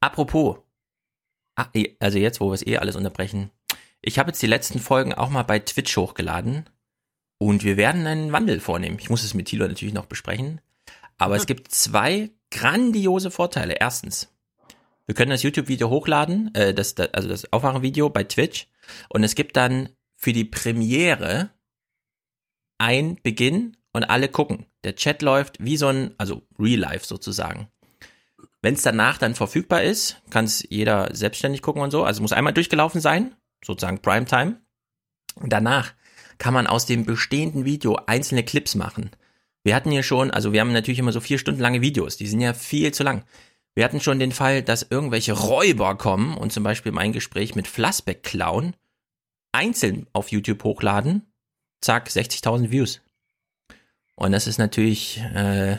Apropos, 0.00 0.58
ah, 1.56 1.66
eh, 1.74 1.96
also 2.00 2.18
jetzt, 2.18 2.40
wo 2.40 2.48
wir 2.50 2.54
es 2.54 2.66
eh 2.66 2.78
alles 2.78 2.96
unterbrechen, 2.96 3.50
ich 4.00 4.18
habe 4.18 4.30
jetzt 4.30 4.40
die 4.40 4.46
letzten 4.46 4.78
Folgen 4.78 5.12
auch 5.12 5.28
mal 5.28 5.42
bei 5.42 5.58
Twitch 5.58 5.96
hochgeladen 5.96 6.68
und 7.38 7.64
wir 7.64 7.76
werden 7.76 8.06
einen 8.06 8.32
Wandel 8.32 8.60
vornehmen. 8.60 8.98
Ich 9.00 9.10
muss 9.10 9.24
es 9.24 9.34
mit 9.34 9.46
Thilo 9.46 9.66
natürlich 9.66 9.94
noch 9.94 10.06
besprechen, 10.06 10.60
aber 11.16 11.36
es 11.36 11.46
gibt 11.46 11.72
zwei 11.72 12.30
grandiose 12.50 13.30
Vorteile. 13.30 13.74
Erstens, 13.74 14.32
wir 15.06 15.14
können 15.14 15.30
das 15.30 15.42
YouTube-Video 15.42 15.88
hochladen, 15.88 16.54
äh, 16.54 16.74
das, 16.74 16.94
das, 16.94 17.14
also 17.14 17.28
das 17.28 17.52
Aufwachen-Video 17.52 18.10
bei 18.10 18.24
Twitch 18.24 18.68
und 19.08 19.24
es 19.24 19.34
gibt 19.34 19.56
dann 19.56 19.90
für 20.16 20.32
die 20.32 20.44
Premiere 20.44 21.50
ein 22.78 23.18
Beginn 23.22 23.76
und 23.92 24.04
alle 24.04 24.28
gucken. 24.28 24.66
Der 24.84 24.96
Chat 24.96 25.22
läuft 25.22 25.62
wie 25.64 25.76
so 25.76 25.88
ein, 25.88 26.14
also 26.18 26.42
Real 26.58 26.80
Life 26.80 27.06
sozusagen. 27.06 27.68
Wenn 28.62 28.74
es 28.74 28.82
danach 28.82 29.18
dann 29.18 29.34
verfügbar 29.34 29.82
ist, 29.82 30.20
kann 30.30 30.44
es 30.44 30.66
jeder 30.68 31.14
selbstständig 31.14 31.62
gucken 31.62 31.82
und 31.82 31.90
so. 31.90 32.04
Also 32.04 32.22
muss 32.22 32.32
einmal 32.32 32.52
durchgelaufen 32.52 33.00
sein, 33.00 33.36
sozusagen 33.64 34.00
Primetime. 34.00 34.60
Und 35.36 35.52
danach 35.52 35.94
kann 36.38 36.54
man 36.54 36.66
aus 36.66 36.86
dem 36.86 37.04
bestehenden 37.04 37.64
Video 37.64 37.98
einzelne 38.06 38.44
Clips 38.44 38.74
machen. 38.74 39.10
Wir 39.64 39.74
hatten 39.74 39.90
hier 39.90 40.02
schon, 40.02 40.30
also 40.30 40.52
wir 40.52 40.60
haben 40.60 40.72
natürlich 40.72 40.98
immer 40.98 41.12
so 41.12 41.20
vier 41.20 41.38
Stunden 41.38 41.60
lange 41.60 41.80
Videos, 41.80 42.16
die 42.16 42.26
sind 42.26 42.40
ja 42.40 42.54
viel 42.54 42.92
zu 42.92 43.02
lang. 43.02 43.24
Wir 43.74 43.84
hatten 43.84 44.00
schon 44.00 44.18
den 44.18 44.32
Fall, 44.32 44.62
dass 44.62 44.86
irgendwelche 44.88 45.32
Räuber 45.32 45.96
kommen 45.96 46.36
und 46.36 46.52
zum 46.52 46.64
Beispiel 46.64 46.92
mein 46.92 47.12
Gespräch 47.12 47.54
mit 47.54 47.68
Flassbeck 47.68 48.22
klauen, 48.22 48.74
einzeln 49.52 50.06
auf 50.12 50.30
YouTube 50.30 50.64
hochladen, 50.64 51.22
zack, 51.80 52.08
60.000 52.08 52.70
Views. 52.70 53.00
Und 54.16 54.32
das 54.32 54.46
ist 54.46 54.58
natürlich, 54.58 55.18
äh, 55.34 55.78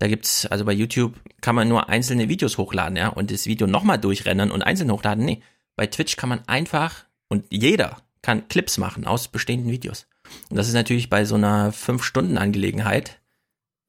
Da 0.00 0.06
gibt's, 0.06 0.46
also 0.46 0.64
bei 0.64 0.72
YouTube 0.72 1.14
kann 1.40 1.56
man 1.56 1.68
nur 1.68 1.88
einzelne 1.88 2.28
Videos 2.28 2.56
hochladen, 2.56 2.96
ja, 2.96 3.08
und 3.08 3.30
das 3.32 3.46
Video 3.46 3.66
nochmal 3.66 3.98
durchrennen 3.98 4.50
und 4.52 4.62
einzeln 4.62 4.92
hochladen. 4.92 5.24
Nee, 5.24 5.42
bei 5.76 5.86
Twitch 5.88 6.16
kann 6.16 6.28
man 6.28 6.46
einfach 6.46 7.04
und 7.28 7.46
jeder 7.50 7.96
kann 8.22 8.48
Clips 8.48 8.78
machen 8.78 9.06
aus 9.06 9.28
bestehenden 9.28 9.70
Videos. 9.70 10.06
Und 10.50 10.56
das 10.56 10.68
ist 10.68 10.74
natürlich 10.74 11.10
bei 11.10 11.24
so 11.24 11.34
einer 11.34 11.72
5-Stunden-Angelegenheit 11.72 13.20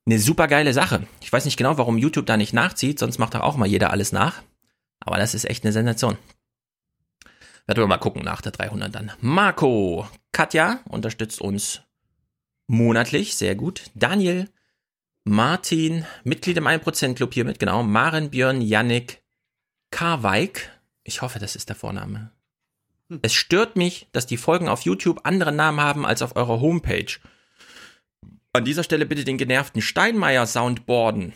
eine 0.06 0.18
super 0.18 0.48
geile 0.48 0.72
Sache. 0.72 1.06
Ich 1.20 1.32
weiß 1.32 1.44
nicht 1.44 1.56
genau, 1.56 1.78
warum 1.78 1.98
YouTube 1.98 2.26
da 2.26 2.36
nicht 2.36 2.52
nachzieht, 2.52 2.98
sonst 2.98 3.18
macht 3.18 3.34
doch 3.34 3.40
auch 3.40 3.56
mal 3.56 3.68
jeder 3.68 3.90
alles 3.90 4.12
nach. 4.12 4.42
Aber 5.00 5.16
das 5.16 5.34
ist 5.34 5.44
echt 5.44 5.64
eine 5.64 5.72
Sensation. 5.72 6.16
Werden 7.66 7.82
wir 7.82 7.86
mal 7.86 7.98
gucken 7.98 8.24
nach 8.24 8.40
der 8.40 8.52
300 8.52 8.94
dann. 8.94 9.12
Marco, 9.20 10.08
Katja 10.32 10.80
unterstützt 10.88 11.40
uns 11.40 11.82
monatlich, 12.66 13.36
sehr 13.36 13.54
gut. 13.54 13.90
Daniel, 13.94 14.48
Martin, 15.24 16.04
Mitglied 16.24 16.56
im 16.56 16.66
1% 16.66 17.14
Club 17.14 17.34
hier 17.34 17.44
mit, 17.44 17.58
genau. 17.58 17.82
Maren, 17.82 18.30
Björn, 18.30 18.60
Yannick, 18.60 19.22
Karweik. 19.90 20.70
Ich 21.04 21.22
hoffe, 21.22 21.38
das 21.38 21.56
ist 21.56 21.68
der 21.68 21.76
Vorname. 21.76 22.32
Es 23.22 23.32
stört 23.34 23.76
mich, 23.76 24.08
dass 24.12 24.26
die 24.26 24.36
Folgen 24.36 24.68
auf 24.68 24.82
YouTube 24.82 25.20
andere 25.24 25.52
Namen 25.52 25.80
haben 25.80 26.06
als 26.06 26.22
auf 26.22 26.36
eurer 26.36 26.60
Homepage. 26.60 27.06
An 28.52 28.64
dieser 28.64 28.82
Stelle 28.84 29.06
bitte 29.06 29.24
den 29.24 29.38
genervten 29.38 29.82
Steinmeier 29.82 30.46
soundboarden. 30.46 31.32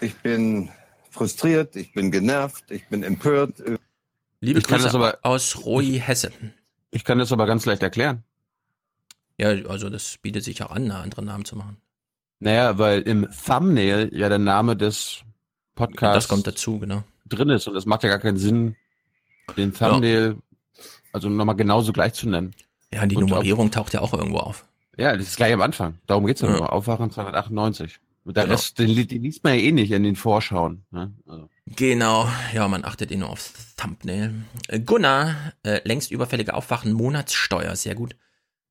Ich 0.00 0.14
bin 0.16 0.70
frustriert, 1.10 1.76
ich 1.76 1.92
bin 1.92 2.10
genervt, 2.10 2.64
ich 2.70 2.86
bin 2.88 3.02
empört. 3.02 3.62
Liebe 4.40 4.58
Ich 4.58 4.66
kann 4.66 4.76
Grüße 4.78 4.86
das 4.88 4.94
aber- 4.94 5.18
aus 5.22 5.64
Roy 5.64 6.00
Hesse. 6.04 6.32
Ich 6.90 7.04
kann 7.04 7.18
das 7.18 7.32
aber 7.32 7.46
ganz 7.46 7.64
leicht 7.64 7.82
erklären. 7.82 8.24
Ja, 9.38 9.48
also 9.68 9.88
das 9.88 10.18
bietet 10.18 10.44
sich 10.44 10.62
auch 10.62 10.70
an, 10.70 10.82
einen 10.82 10.90
anderen 10.92 11.24
Namen 11.26 11.44
zu 11.44 11.56
machen. 11.56 11.76
Naja, 12.40 12.76
weil 12.78 13.02
im 13.02 13.28
Thumbnail 13.46 14.10
ja 14.12 14.28
der 14.28 14.38
Name 14.38 14.76
des 14.76 15.22
Podcasts 15.74 16.24
Das 16.24 16.28
kommt 16.28 16.46
dazu, 16.46 16.78
genau. 16.80 17.04
drin 17.26 17.48
ist 17.50 17.66
und 17.68 17.76
es 17.76 17.86
macht 17.86 18.02
ja 18.02 18.08
gar 18.08 18.18
keinen 18.18 18.36
Sinn, 18.36 18.76
den 19.56 19.72
Thumbnail 19.74 20.36
also 21.12 21.28
nochmal 21.28 21.56
genauso 21.56 21.92
gleich 21.92 22.14
zu 22.14 22.28
nennen. 22.28 22.54
Ja, 22.92 23.06
die 23.06 23.16
Und 23.16 23.24
Nummerierung 23.28 23.70
taucht 23.70 23.92
ja 23.94 24.00
auch 24.00 24.12
irgendwo 24.14 24.38
auf. 24.38 24.64
Ja, 24.96 25.16
das 25.16 25.28
ist 25.28 25.36
gleich 25.36 25.52
am 25.52 25.60
Anfang. 25.62 25.98
Darum 26.06 26.26
geht's 26.26 26.40
ja, 26.40 26.48
Ja. 26.48 26.56
nur. 26.56 26.72
Aufwachen 26.72 27.10
298. 27.10 27.98
Und 28.24 28.36
der 28.36 28.44
Genau. 28.44 28.54
Rest, 28.54 28.78
den, 28.78 28.94
den 29.08 29.22
liest 29.22 29.42
man 29.42 29.54
ja 29.54 29.60
eh 29.60 29.72
nicht 29.72 29.90
in 29.90 30.04
den 30.04 30.16
Vorschauen. 30.16 30.84
Ne? 30.90 31.12
Also. 31.26 31.48
Genau, 31.66 32.28
ja, 32.54 32.68
man 32.68 32.84
achtet 32.84 33.10
eh 33.10 33.16
nur 33.16 33.30
aufs 33.30 33.74
Thumbnail. 33.76 34.32
Äh, 34.68 34.80
Gunnar, 34.80 35.34
äh, 35.64 35.80
längst 35.84 36.10
überfällige 36.10 36.54
Aufwachen, 36.54 36.92
Monatssteuer, 36.92 37.74
sehr 37.76 37.94
gut. 37.94 38.14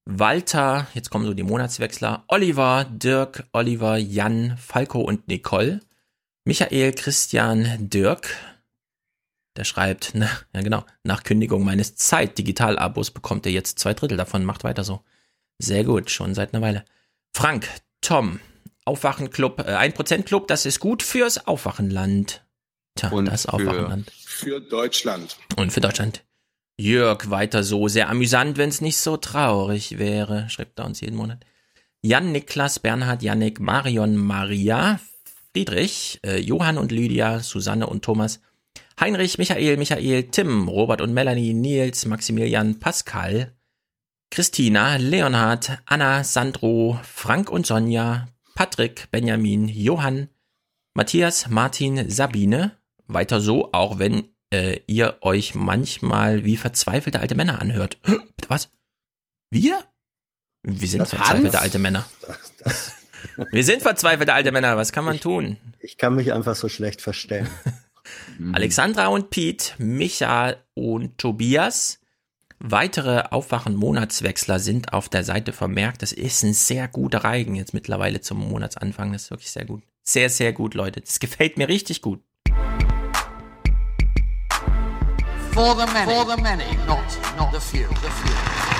Walter, 0.05 0.87
jetzt 0.93 1.09
kommen 1.09 1.25
so 1.25 1.33
die 1.33 1.43
Monatswechsler. 1.43 2.23
Oliver, 2.27 2.85
Dirk, 2.89 3.45
Oliver, 3.51 3.97
Jan, 3.97 4.57
Falco 4.57 5.01
und 5.01 5.27
Nicole. 5.27 5.79
Michael, 6.45 6.93
Christian, 6.93 7.89
Dirk. 7.89 8.35
Der 9.57 9.63
schreibt, 9.65 10.11
na, 10.13 10.29
ja 10.53 10.61
genau, 10.61 10.85
nach 11.03 11.23
Kündigung 11.23 11.63
meines 11.63 11.95
Zeit-Digital-Abos 11.95 13.11
bekommt 13.11 13.45
er 13.45 13.51
jetzt 13.51 13.79
zwei 13.79 13.93
Drittel 13.93 14.17
davon. 14.17 14.45
Macht 14.45 14.63
weiter 14.63 14.83
so. 14.83 15.01
Sehr 15.59 15.83
gut, 15.83 16.09
schon 16.09 16.33
seit 16.33 16.53
einer 16.53 16.61
Weile. 16.63 16.85
Frank, 17.35 17.67
Tom, 18.01 18.39
Aufwachenclub, 18.85 19.59
äh, 19.59 19.75
1% 19.75 20.23
Club, 20.23 20.47
das 20.47 20.65
ist 20.65 20.79
gut 20.79 21.03
fürs 21.03 21.45
Aufwachenland. 21.47 22.43
Tja, 22.95 23.09
Und 23.09 23.25
das 23.25 23.43
für- 23.43 23.53
Aufwachenland. 23.53 24.11
Für 24.11 24.59
Deutschland. 24.59 25.37
Und 25.55 25.71
für 25.71 25.81
Deutschland. 25.81 26.23
Jörg, 26.77 27.29
weiter 27.29 27.63
so. 27.63 27.87
Sehr 27.87 28.09
amüsant, 28.09 28.57
wenn 28.57 28.69
es 28.69 28.81
nicht 28.81 28.97
so 28.97 29.17
traurig 29.17 29.99
wäre, 29.99 30.49
schreibt 30.49 30.79
er 30.79 30.85
uns 30.85 30.99
jeden 31.01 31.15
Monat. 31.15 31.45
Jan, 32.01 32.31
Niklas, 32.31 32.79
Bernhard, 32.79 33.21
Yannick, 33.21 33.59
Marion, 33.59 34.17
Maria, 34.17 34.99
Friedrich, 35.53 36.19
äh, 36.25 36.39
Johann 36.39 36.79
und 36.79 36.91
Lydia, 36.91 37.39
Susanne 37.41 37.85
und 37.85 38.03
Thomas, 38.03 38.41
Heinrich, 38.99 39.37
Michael, 39.37 39.77
Michael, 39.77 40.23
Tim, 40.23 40.67
Robert 40.67 41.01
und 41.01 41.13
Melanie, 41.13 41.53
Nils, 41.53 42.05
Maximilian, 42.05 42.79
Pascal, 42.79 43.55
Christina, 44.29 44.95
Leonhard, 44.97 45.79
Anna, 45.85 46.23
Sandro, 46.23 46.99
Frank 47.03 47.49
und 47.49 47.65
Sonja, 47.65 48.27
Patrick, 48.55 49.09
Benjamin, 49.11 49.67
Johann, 49.67 50.29
Matthias, 50.93 51.47
Martin, 51.49 52.09
Sabine. 52.09 52.77
Weiter 53.07 53.41
so, 53.41 53.71
auch 53.73 53.99
wenn 53.99 54.29
äh, 54.53 54.79
ihr 54.87 55.17
euch 55.21 55.55
manchmal 55.55 56.45
wie 56.45 56.57
verzweifelte 56.57 57.19
alte 57.19 57.35
Männer 57.35 57.59
anhört. 57.61 57.97
Was? 58.47 58.69
Wir? 59.49 59.83
Wir 60.63 60.87
sind 60.87 60.99
Das 61.01 61.09
verzweifelte 61.09 61.57
Hans? 61.57 61.63
alte 61.63 61.79
Männer. 61.79 62.05
Wir 63.51 63.63
sind 63.63 63.81
verzweifelte 63.81 64.33
alte 64.33 64.51
Männer. 64.51 64.77
Was 64.77 64.91
kann 64.91 65.05
man 65.05 65.19
tun? 65.19 65.57
Ich 65.79 65.97
kann 65.97 66.15
mich 66.15 66.33
einfach 66.33 66.55
so 66.55 66.69
schlecht 66.69 67.01
verstellen. 67.01 67.49
Alexandra 68.53 69.07
und 69.07 69.29
Piet, 69.29 69.75
Micha 69.77 70.55
und 70.73 71.17
Tobias. 71.17 71.99
Weitere 72.59 73.23
Aufwachen-Monatswechsler 73.31 74.59
sind 74.59 74.93
auf 74.93 75.09
der 75.09 75.23
Seite 75.23 75.51
vermerkt. 75.51 76.01
Das 76.01 76.11
ist 76.11 76.43
ein 76.43 76.53
sehr 76.53 76.87
guter 76.87 77.23
Reigen 77.23 77.55
jetzt 77.55 77.73
mittlerweile 77.73 78.21
zum 78.21 78.39
Monatsanfang. 78.39 79.13
Das 79.13 79.23
ist 79.23 79.31
wirklich 79.31 79.51
sehr 79.51 79.65
gut. 79.65 79.83
Sehr, 80.03 80.29
sehr 80.29 80.53
gut, 80.53 80.73
Leute. 80.73 81.01
Das 81.01 81.19
gefällt 81.19 81.57
mir 81.57 81.67
richtig 81.67 82.01
gut. 82.01 82.21
For 85.53 85.75
the 85.75 85.91
many, 85.91 86.05
for 86.05 86.25
the 86.25 86.41
many, 86.41 86.63
not 86.87 86.99
not 87.37 87.51
the 87.51 87.59
few. 87.59 87.87
The 87.89 88.09
few. 88.09 88.70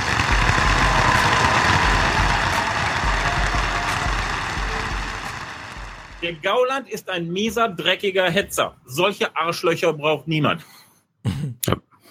Der 6.21 6.33
Gauland 6.33 6.87
ist 6.87 7.09
ein 7.09 7.29
mieser, 7.29 7.69
dreckiger 7.69 8.29
Hetzer. 8.29 8.77
Solche 8.85 9.35
Arschlöcher 9.35 9.93
braucht 9.93 10.27
niemand. 10.27 10.63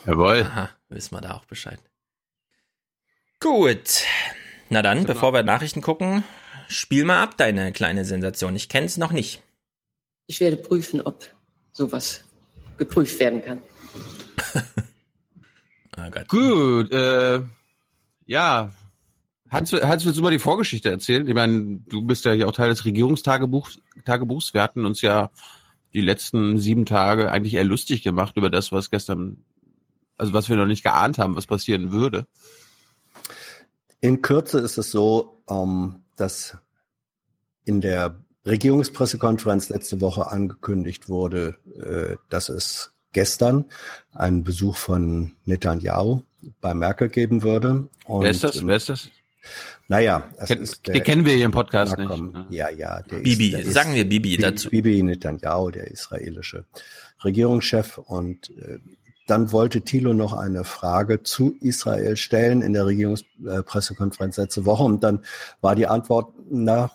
Jawohl. 0.05 0.43
Aha, 0.43 0.71
wissen 0.89 1.15
wir 1.15 1.21
da 1.21 1.35
auch 1.35 1.45
Bescheid. 1.45 1.79
Gut. 3.39 4.05
Na 4.69 4.83
dann, 4.83 5.05
bevor 5.05 5.33
wir 5.33 5.43
Nachrichten 5.45 5.81
gucken, 5.81 6.25
spiel 6.69 7.05
mal 7.05 7.23
ab 7.23 7.37
deine 7.37 7.73
kleine 7.73 8.05
Sensation. 8.05 8.57
Ich 8.57 8.69
kenn's 8.69 8.97
noch 8.97 9.13
nicht. 9.13 9.43
Ich 10.27 10.41
werde 10.41 10.57
prüfen, 10.57 11.01
ob 11.01 11.25
sowas 11.73 12.25
geprüft 12.79 13.19
werden 13.21 13.45
kann. 13.45 13.63
Gut, 16.29 16.93
äh, 16.93 17.41
ja. 18.27 18.73
Hans, 19.51 19.73
Hans, 19.73 20.05
willst 20.05 20.19
du 20.19 20.23
mal 20.23 20.31
die 20.31 20.39
Vorgeschichte 20.39 20.91
erzählen? 20.91 21.27
Ich 21.27 21.35
meine, 21.35 21.81
du 21.89 22.03
bist 22.03 22.25
ja 22.25 22.33
hier 22.33 22.49
auch 22.49 22.53
Teil 22.53 22.71
des 22.71 22.85
Regierungstagebuchs. 22.85 23.81
Tagebuchs. 24.05 24.55
Wir 24.55 24.63
hatten 24.63 24.87
uns 24.87 25.03
ja 25.03 25.31
die 25.93 26.01
letzten 26.01 26.59
sieben 26.59 26.87
Tage 26.87 27.33
eigentlich 27.33 27.55
eher 27.55 27.65
lustig 27.65 28.03
gemacht 28.03 28.37
über 28.37 28.49
das, 28.49 28.71
was 28.71 28.91
gestern, 28.91 29.45
also 30.17 30.33
was 30.33 30.49
wir 30.49 30.57
noch 30.57 30.67
nicht 30.67 30.85
geahnt 30.85 31.19
haben, 31.19 31.35
was 31.35 31.47
passieren 31.47 31.91
würde. 31.91 32.27
In 34.01 34.23
Kürze 34.23 34.61
ist 34.61 34.79
es 34.79 34.93
so, 34.93 35.43
ähm, 35.51 35.97
dass 36.17 36.57
in 37.65 37.81
der 37.81 38.17
Regierungspressekonferenz 38.47 39.69
letzte 39.69 40.01
Woche 40.01 40.31
angekündigt 40.31 41.09
wurde, 41.09 41.57
äh, 41.75 42.17
dass 42.29 42.49
es 42.49 42.93
gestern 43.13 43.65
einen 44.13 44.45
Besuch 44.45 44.77
von 44.77 45.33
Netanyahu 45.45 46.23
bei 46.61 46.73
Merkel 46.73 47.09
geben 47.09 47.43
würde. 47.43 47.89
Und, 48.07 48.23
Wer 48.23 48.31
ist 48.31 48.45
das? 48.45 48.65
Wer 48.65 48.77
ist 48.77 48.89
das? 48.89 49.11
Naja, 49.89 50.31
es 50.39 50.49
Ken- 50.49 50.63
ist 50.63 50.87
den 50.87 51.03
kennen 51.03 51.25
wir 51.27 51.35
hier 51.35 51.47
im 51.47 51.51
Podcast 51.51 51.97
nicht, 51.97 52.09
Nachkommen. 52.09 52.33
ne? 52.33 52.47
Ja, 52.51 52.69
ja. 52.71 53.03
Der 53.03 53.19
Bibi, 53.19 53.49
ist, 53.49 53.65
der 53.67 53.73
sagen 53.73 53.95
wir 53.95 54.09
Bibi 54.09 54.37
Bi- 54.37 54.43
dazu. 54.43 54.71
Bibi 54.71 55.03
Netanyahu, 55.03 55.71
der 55.71 55.91
israelische 55.91 56.65
Regierungschef. 57.25 57.99
Und 57.99 58.51
äh, 58.59 58.79
dann 59.27 59.53
wollte 59.53 59.83
Thilo 59.83 60.13
noch 60.15 60.33
eine 60.33 60.65
Frage 60.65 61.23
zu 61.23 61.57
Israel 61.61 62.17
stellen 62.17 62.63
in 62.63 62.73
der 62.73 62.87
Regierungspressekonferenz 62.87 64.37
letzte 64.37 64.65
Woche. 64.67 64.83
Und 64.85 65.03
dann 65.05 65.25
war 65.61 65.75
die 65.77 65.87
Antwort, 65.87 66.33
na, 66.51 66.87
äh, 66.87 66.89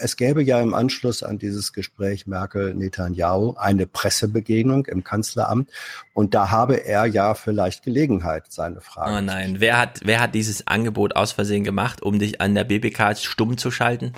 es 0.00 0.16
gäbe 0.16 0.42
ja 0.42 0.60
im 0.60 0.74
Anschluss 0.74 1.22
an 1.22 1.38
dieses 1.38 1.72
Gespräch 1.72 2.26
Merkel-Netanyahu 2.26 3.54
eine 3.56 3.86
Pressebegegnung 3.86 4.86
im 4.86 5.04
Kanzleramt. 5.04 5.70
Und 6.14 6.34
da 6.34 6.50
habe 6.50 6.84
er 6.86 7.06
ja 7.06 7.34
vielleicht 7.34 7.84
Gelegenheit, 7.84 8.44
seine 8.48 8.80
Frage 8.80 9.16
Oh 9.16 9.20
nein, 9.20 9.56
wer 9.58 9.78
hat, 9.78 10.00
wer 10.04 10.20
hat 10.20 10.34
dieses 10.34 10.66
Angebot 10.66 11.16
aus 11.16 11.32
Versehen 11.32 11.64
gemacht, 11.64 12.02
um 12.02 12.18
dich 12.18 12.40
an 12.40 12.54
der 12.54 12.64
BBK 12.64 13.16
stumm 13.18 13.58
zu 13.58 13.70
schalten? 13.70 14.12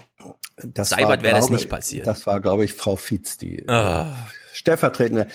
Das 0.62 0.90
Seibert 0.90 1.22
wäre 1.22 1.36
das 1.36 1.50
nicht 1.50 1.68
passiert. 1.68 2.06
Das 2.06 2.26
war, 2.26 2.40
glaube 2.40 2.64
ich, 2.64 2.74
Frau 2.74 2.96
Fietz, 2.96 3.36
die 3.38 3.66
Ah. 3.68 4.14
stellvertretende. 4.52 5.26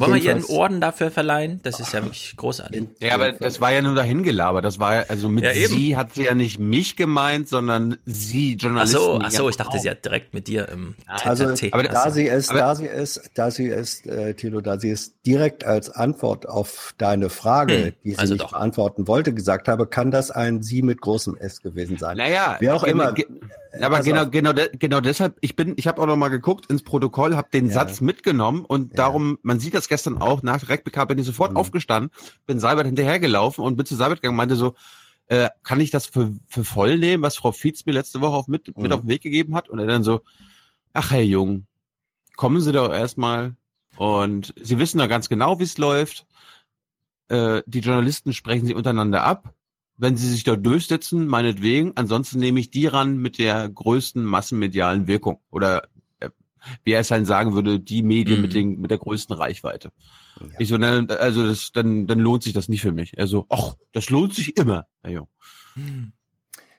Wollen 0.00 0.14
wir 0.14 0.22
ihr 0.22 0.30
einen 0.32 0.44
Orden 0.44 0.80
dafür 0.80 1.10
verleihen? 1.10 1.60
Das 1.62 1.80
ist 1.80 1.92
ja 1.92 2.02
wirklich 2.02 2.34
großartig. 2.36 2.84
Ja, 3.00 3.14
aber 3.14 3.32
das 3.32 3.60
war 3.60 3.72
ja 3.72 3.82
nur 3.82 3.94
dahin 3.94 4.22
gelabert. 4.22 4.64
Das 4.64 4.78
war 4.78 4.94
ja, 4.94 5.04
also 5.08 5.28
mit 5.28 5.44
Ja, 5.44 5.52
sie 5.54 5.96
hat 5.96 6.14
sie 6.14 6.24
ja 6.24 6.34
nicht 6.34 6.58
mich 6.58 6.96
gemeint, 6.96 7.48
sondern 7.48 7.96
sie, 8.06 8.56
Ach 8.58 8.62
Journalisten. 8.64 8.96
so, 8.98 9.20
ach 9.22 9.30
so, 9.30 9.48
ich 9.48 9.56
dachte, 9.56 9.78
sie 9.78 9.90
hat 9.90 10.04
direkt 10.04 10.34
mit 10.34 10.48
dir 10.48 10.68
im 10.68 10.94
Also, 11.06 11.52
aber 11.72 11.82
da 11.84 12.10
sie 12.10 12.28
es, 12.28 12.48
Aber- 12.50 12.58
da 12.58 12.74
sie 12.74 12.88
es, 12.88 13.20
da 13.34 13.50
sie 13.50 13.68
es, 13.68 14.04
äh, 14.06 14.34
Thilo, 14.34 14.60
da 14.60 14.78
sie 14.78 14.90
es 14.90 15.20
direkt 15.22 15.64
als 15.64 15.90
Antwort 15.90 16.48
auf 16.48 16.94
deine 16.98 17.28
Frage, 17.30 17.74
Hm, 17.86 17.92
die 18.04 18.10
sie 18.12 18.18
also 18.18 18.34
nicht 18.34 18.50
beantworten 18.50 19.06
wollte, 19.08 19.32
gesagt 19.34 19.68
habe, 19.68 19.86
kann 19.86 20.10
das 20.10 20.30
ein 20.30 20.62
Sie 20.62 20.82
mit 20.82 21.00
großem 21.00 21.36
S 21.36 21.62
gewesen 21.62 21.96
sein. 21.98 22.16
Naja, 22.16 22.56
wer 22.60 22.74
auch 22.74 22.84
immer. 22.84 23.14
Ja, 23.80 23.86
aber 23.86 23.96
pass 23.98 24.06
genau, 24.06 24.22
auf. 24.24 24.30
genau, 24.30 24.52
genau 24.72 25.00
deshalb, 25.00 25.36
ich 25.40 25.56
bin, 25.56 25.74
ich 25.76 25.86
habe 25.86 26.00
auch 26.02 26.06
noch 26.06 26.16
mal 26.16 26.28
geguckt 26.28 26.66
ins 26.66 26.82
Protokoll, 26.82 27.36
habe 27.36 27.48
den 27.52 27.66
Ja. 27.66 27.72
Satz 27.74 28.00
mitgenommen 28.00 28.64
und 28.64 28.98
darum, 28.98 29.38
man 29.42 29.60
sieht 29.60 29.74
das 29.74 29.88
gestern 29.88 30.18
auch, 30.18 30.42
nach 30.42 30.60
direkt 30.60 30.84
bekam, 30.84 31.08
bin 31.08 31.18
ich 31.18 31.26
sofort 31.26 31.52
Mhm. 31.52 31.56
aufgestanden, 31.58 32.10
bin 32.46 32.58
Seibert 32.60 32.86
hinterhergelaufen 32.86 33.64
und 33.64 33.76
bin 33.76 33.86
zu 33.86 33.94
Seibert 33.96 34.22
gegangen, 34.22 34.36
meinte 34.36 34.56
so, 34.56 34.74
äh, 35.28 35.48
kann 35.64 35.80
ich 35.80 35.90
das 35.90 36.06
für, 36.06 36.32
für 36.48 36.64
voll 36.64 36.98
nehmen, 36.98 37.22
was 37.22 37.36
Frau 37.36 37.52
Fietz 37.52 37.84
mir 37.86 37.92
letzte 37.92 38.20
Woche 38.20 38.36
auf, 38.36 38.48
mit, 38.48 38.68
mit 38.68 38.76
Mhm. 38.78 38.92
auf 38.92 39.00
den 39.00 39.08
Weg 39.08 39.22
gegeben 39.22 39.54
hat? 39.54 39.68
Und 39.68 39.78
er 39.80 39.86
dann 39.86 40.04
so, 40.04 40.20
ach 40.92 41.10
Herr 41.10 41.22
Jung, 41.22 41.66
kommen 42.36 42.60
Sie 42.60 42.72
doch 42.72 42.92
erstmal 42.92 43.56
und 43.96 44.54
Sie 44.60 44.78
wissen 44.78 44.98
doch 44.98 45.08
ganz 45.08 45.28
genau, 45.28 45.58
wie 45.58 45.64
es 45.64 45.78
läuft. 45.78 46.26
Äh, 47.28 47.62
die 47.66 47.80
Journalisten 47.80 48.32
sprechen 48.32 48.66
sie 48.66 48.74
untereinander 48.74 49.24
ab. 49.24 49.52
Wenn 49.98 50.16
sie 50.16 50.28
sich 50.28 50.44
dort 50.44 50.64
durchsetzen, 50.64 51.26
meinetwegen. 51.26 51.92
Ansonsten 51.94 52.38
nehme 52.38 52.60
ich 52.60 52.70
die 52.70 52.86
ran 52.86 53.16
mit 53.16 53.38
der 53.38 53.68
größten 53.68 54.24
massenmedialen 54.24 55.06
Wirkung. 55.06 55.40
Oder 55.50 55.84
äh, 56.20 56.28
wie 56.84 56.92
er 56.92 57.00
es 57.00 57.08
dann 57.08 57.24
sagen 57.24 57.54
würde, 57.54 57.80
die 57.80 58.02
Medien 58.02 58.36
Mhm. 58.38 58.42
mit, 58.42 58.54
den, 58.54 58.80
mit 58.80 58.90
der 58.90 58.98
größten 58.98 59.34
Reichweite. 59.34 59.90
Ich 60.58 60.68
so, 60.68 60.76
na, 60.76 61.06
also 61.06 61.46
das, 61.46 61.72
dann, 61.72 62.06
dann 62.06 62.18
lohnt 62.18 62.42
sich 62.42 62.52
das 62.52 62.68
nicht 62.68 62.82
für 62.82 62.92
mich. 62.92 63.16
Er 63.16 63.26
so, 63.26 63.46
ach, 63.48 63.76
das 63.92 64.10
lohnt 64.10 64.34
sich 64.34 64.56
immer, 64.58 64.86
Herr 65.02 65.12
Jung. 65.12 65.28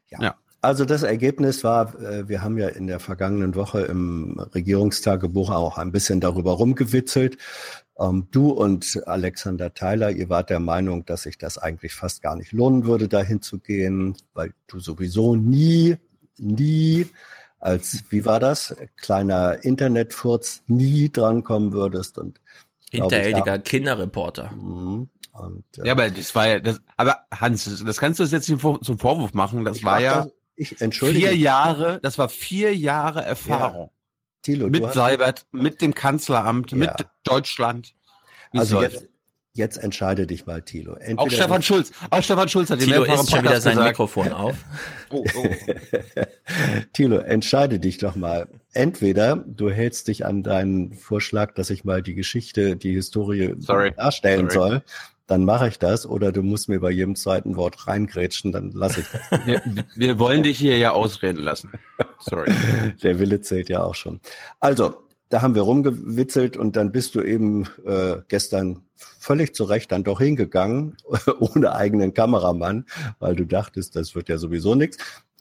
Ja. 0.09 0.21
Ja. 0.21 0.35
Also 0.61 0.85
das 0.85 1.03
Ergebnis 1.03 1.63
war, 1.63 1.99
äh, 1.99 2.27
wir 2.27 2.41
haben 2.41 2.57
ja 2.57 2.67
in 2.67 2.87
der 2.87 2.99
vergangenen 2.99 3.55
Woche 3.55 3.81
im 3.81 4.39
Regierungstagebuch 4.39 5.49
auch 5.51 5.77
ein 5.77 5.91
bisschen 5.91 6.19
darüber 6.19 6.51
rumgewitzelt. 6.53 7.37
Ähm, 7.99 8.27
Du 8.31 8.49
und 8.51 9.01
Alexander 9.07 9.73
Theiler, 9.73 10.11
ihr 10.11 10.29
wart 10.29 10.49
der 10.49 10.59
Meinung, 10.59 11.05
dass 11.05 11.23
sich 11.23 11.37
das 11.37 11.57
eigentlich 11.57 11.93
fast 11.93 12.21
gar 12.21 12.35
nicht 12.35 12.51
lohnen 12.51 12.85
würde, 12.85 13.07
dahin 13.07 13.41
zu 13.41 13.59
gehen, 13.59 14.15
weil 14.33 14.53
du 14.67 14.79
sowieso 14.79 15.35
nie, 15.35 15.97
nie 16.37 17.07
als, 17.59 18.03
wie 18.09 18.23
war 18.25 18.39
das, 18.39 18.75
kleiner 18.97 19.63
Internetfurz 19.63 20.61
nie 20.67 21.09
drankommen 21.11 21.71
würdest. 21.73 22.17
Und 22.19 22.39
ich, 22.91 22.99
Hinterhältiger 23.01 23.57
da- 23.57 23.57
Kinderreporter. 23.57 24.51
Mhm. 24.51 25.09
Und, 25.33 25.63
äh, 25.79 25.85
Ja, 25.87 25.91
aber 25.93 26.09
das 26.11 26.33
war 26.35 26.47
ja, 26.47 26.59
das, 26.59 26.79
aber 26.97 27.17
Hans, 27.33 27.83
das, 27.83 27.97
kannst 27.97 28.19
du 28.19 28.23
jetzt 28.23 28.47
nicht 28.49 28.61
zum 28.61 28.99
Vorwurf 28.99 29.33
machen. 29.33 29.65
Das 29.65 29.83
war 29.83 29.99
ja 30.01 30.23
das- 30.25 30.33
ich 30.55 30.81
entschuldige. 30.81 31.27
vier 31.27 31.35
Jahre, 31.37 31.99
das 32.01 32.17
war 32.17 32.29
vier 32.29 32.75
Jahre 32.75 33.23
Erfahrung. 33.23 33.89
Thilo, 34.47 34.69
mit 34.69 34.93
Seibert, 34.93 35.45
mit 35.51 35.81
dem 35.81 35.93
Kanzleramt, 35.93 36.71
Ja. 36.71 36.77
mit 36.77 36.91
Deutschland. 37.23 37.93
Wie 38.53 38.59
Also 38.59 38.77
soll's? 38.77 38.93
jetzt, 38.93 39.07
jetzt 39.53 39.77
entscheide 39.77 40.25
dich 40.25 40.45
mal, 40.45 40.61
Thilo. 40.61 40.93
Entweder 40.93 41.21
auch 41.21 41.29
Stefan 41.29 41.61
Schulz, 41.63 41.91
auch 42.09 42.23
Stefan 42.23 42.47
Schulz 42.47 42.69
hat 42.69 42.79
Tilo 42.79 43.01
mehrfachen 43.01 43.25
ist 43.25 43.31
schon 43.31 43.43
wieder 43.43 43.59
sein 43.59 43.73
gesagt, 43.73 43.89
Mikrofon 43.89 44.31
auf. 44.31 44.55
Oh, 45.09 45.23
oh. 45.35 45.47
Thilo, 46.93 47.17
entscheide 47.19 47.79
dich 47.79 47.97
doch 47.97 48.15
mal. 48.15 48.47
Entweder 48.73 49.35
du 49.37 49.69
hältst 49.69 50.07
dich 50.07 50.25
an 50.25 50.43
deinen 50.43 50.93
Vorschlag, 50.93 51.53
dass 51.53 51.69
ich 51.69 51.83
mal 51.83 52.01
die 52.01 52.13
Geschichte, 52.13 52.75
die 52.75 52.93
Historie 52.93 53.55
Sorry. 53.59 53.91
darstellen 53.95 54.49
Sorry. 54.49 54.69
soll, 54.69 54.83
dann 55.27 55.43
mache 55.43 55.67
ich 55.67 55.77
das, 55.77 56.05
oder 56.05 56.31
du 56.31 56.41
musst 56.41 56.69
mir 56.69 56.79
bei 56.79 56.89
jedem 56.89 57.15
zweiten 57.15 57.57
Wort 57.57 57.87
reingrätschen, 57.87 58.51
dann 58.53 58.71
lasse 58.71 59.01
ich 59.01 59.07
das. 59.07 59.45
wir, 59.45 59.61
wir 59.95 60.19
wollen 60.19 60.43
dich 60.43 60.57
hier 60.57 60.77
ja 60.77 60.91
ausreden 60.91 61.43
lassen. 61.43 61.71
Sorry. 62.19 62.51
Der 63.03 63.19
Wille 63.19 63.41
zählt 63.41 63.69
ja 63.69 63.83
auch 63.83 63.95
schon. 63.95 64.21
Also, 64.59 64.95
da 65.29 65.41
haben 65.41 65.55
wir 65.55 65.63
rumgewitzelt 65.63 66.55
und 66.55 66.77
dann 66.77 66.93
bist 66.93 67.15
du 67.15 67.21
eben 67.21 67.67
äh, 67.85 68.17
gestern 68.29 68.83
völlig 68.95 69.53
zu 69.53 69.65
Recht 69.65 69.91
dann 69.91 70.05
doch 70.05 70.19
hingegangen, 70.19 70.95
ohne 71.39 71.75
eigenen 71.75 72.13
Kameramann, 72.13 72.85
weil 73.19 73.35
du 73.35 73.45
dachtest, 73.45 73.97
das 73.97 74.15
wird 74.15 74.29
ja 74.29 74.37
sowieso 74.37 74.75
nichts. 74.75 74.97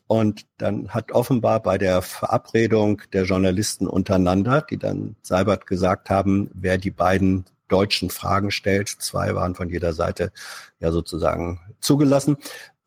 Und 0.09 0.47
dann 0.59 0.89
hat 0.89 1.13
offenbar 1.13 1.61
bei 1.63 1.79
der 1.79 2.03
Verabredung 2.03 3.03
der 3.13 3.25
Journalisten 3.25 3.87
untereinander, 3.87 4.63
die 4.69 4.79
dann 4.79 5.17
Seibert 5.23 5.67
gesagt 5.67 6.11
haben, 6.11 6.51
wer 6.55 6.79
die 6.79 6.93
beiden 6.93 7.45
deutschen 7.69 8.11
Fragen 8.11 8.51
stellt, 8.51 8.89
zwei 8.89 9.35
waren 9.35 9.55
von 9.55 9.69
jeder 9.69 9.93
Seite 9.93 10.33
ja 10.81 10.93
sozusagen 10.93 11.61
zugelassen, 11.81 12.37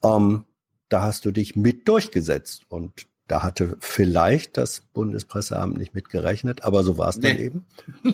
ähm, 0.04 0.46
da 0.90 1.04
hast 1.04 1.26
du 1.26 1.32
dich 1.32 1.56
mit 1.56 1.88
durchgesetzt. 1.88 2.64
Und 2.70 3.08
da 3.28 3.44
hatte 3.44 3.78
vielleicht 3.80 4.58
das 4.58 4.82
Bundespresseamt 4.94 5.78
nicht 5.78 5.94
mitgerechnet, 5.94 6.64
aber 6.64 6.84
so 6.84 6.98
war 6.98 7.10
es 7.10 7.20
dann 7.20 7.36
Nee. 7.36 7.44
eben. 7.46 7.66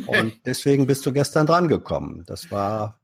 Und 0.08 0.34
deswegen 0.45 0.88
bist 0.88 1.06
du 1.06 1.13
gestern 1.13 1.47
dran 1.47 1.69
gekommen. 1.69 2.23
Das 2.25 2.51
war, 2.51 2.99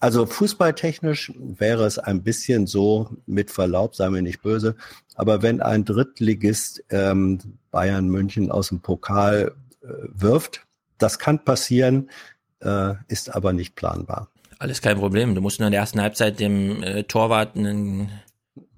also 0.00 0.26
fußballtechnisch 0.26 1.32
wäre 1.38 1.84
es 1.84 1.98
ein 1.98 2.24
bisschen 2.24 2.66
so, 2.66 3.16
mit 3.26 3.52
Verlaub, 3.52 3.94
sei 3.94 4.10
mir 4.10 4.22
nicht 4.22 4.42
böse, 4.42 4.74
aber 5.14 5.42
wenn 5.42 5.62
ein 5.62 5.84
Drittligist 5.84 6.82
ähm, 6.90 7.38
Bayern 7.70 8.08
München 8.08 8.50
aus 8.50 8.68
dem 8.70 8.80
Pokal 8.80 9.54
äh, 9.82 9.86
wirft, 10.08 10.66
das 10.98 11.20
kann 11.20 11.44
passieren, 11.44 12.10
äh, 12.64 12.94
ist 13.08 13.34
aber 13.34 13.52
nicht 13.52 13.74
planbar. 13.74 14.28
Alles 14.58 14.80
kein 14.80 14.98
Problem. 14.98 15.34
Du 15.34 15.40
musst 15.40 15.60
nur 15.60 15.66
in 15.66 15.72
der 15.72 15.80
ersten 15.80 16.00
Halbzeit 16.00 16.40
dem 16.40 16.82
äh, 16.82 17.02
Torwart 17.04 17.56
einen 17.56 18.10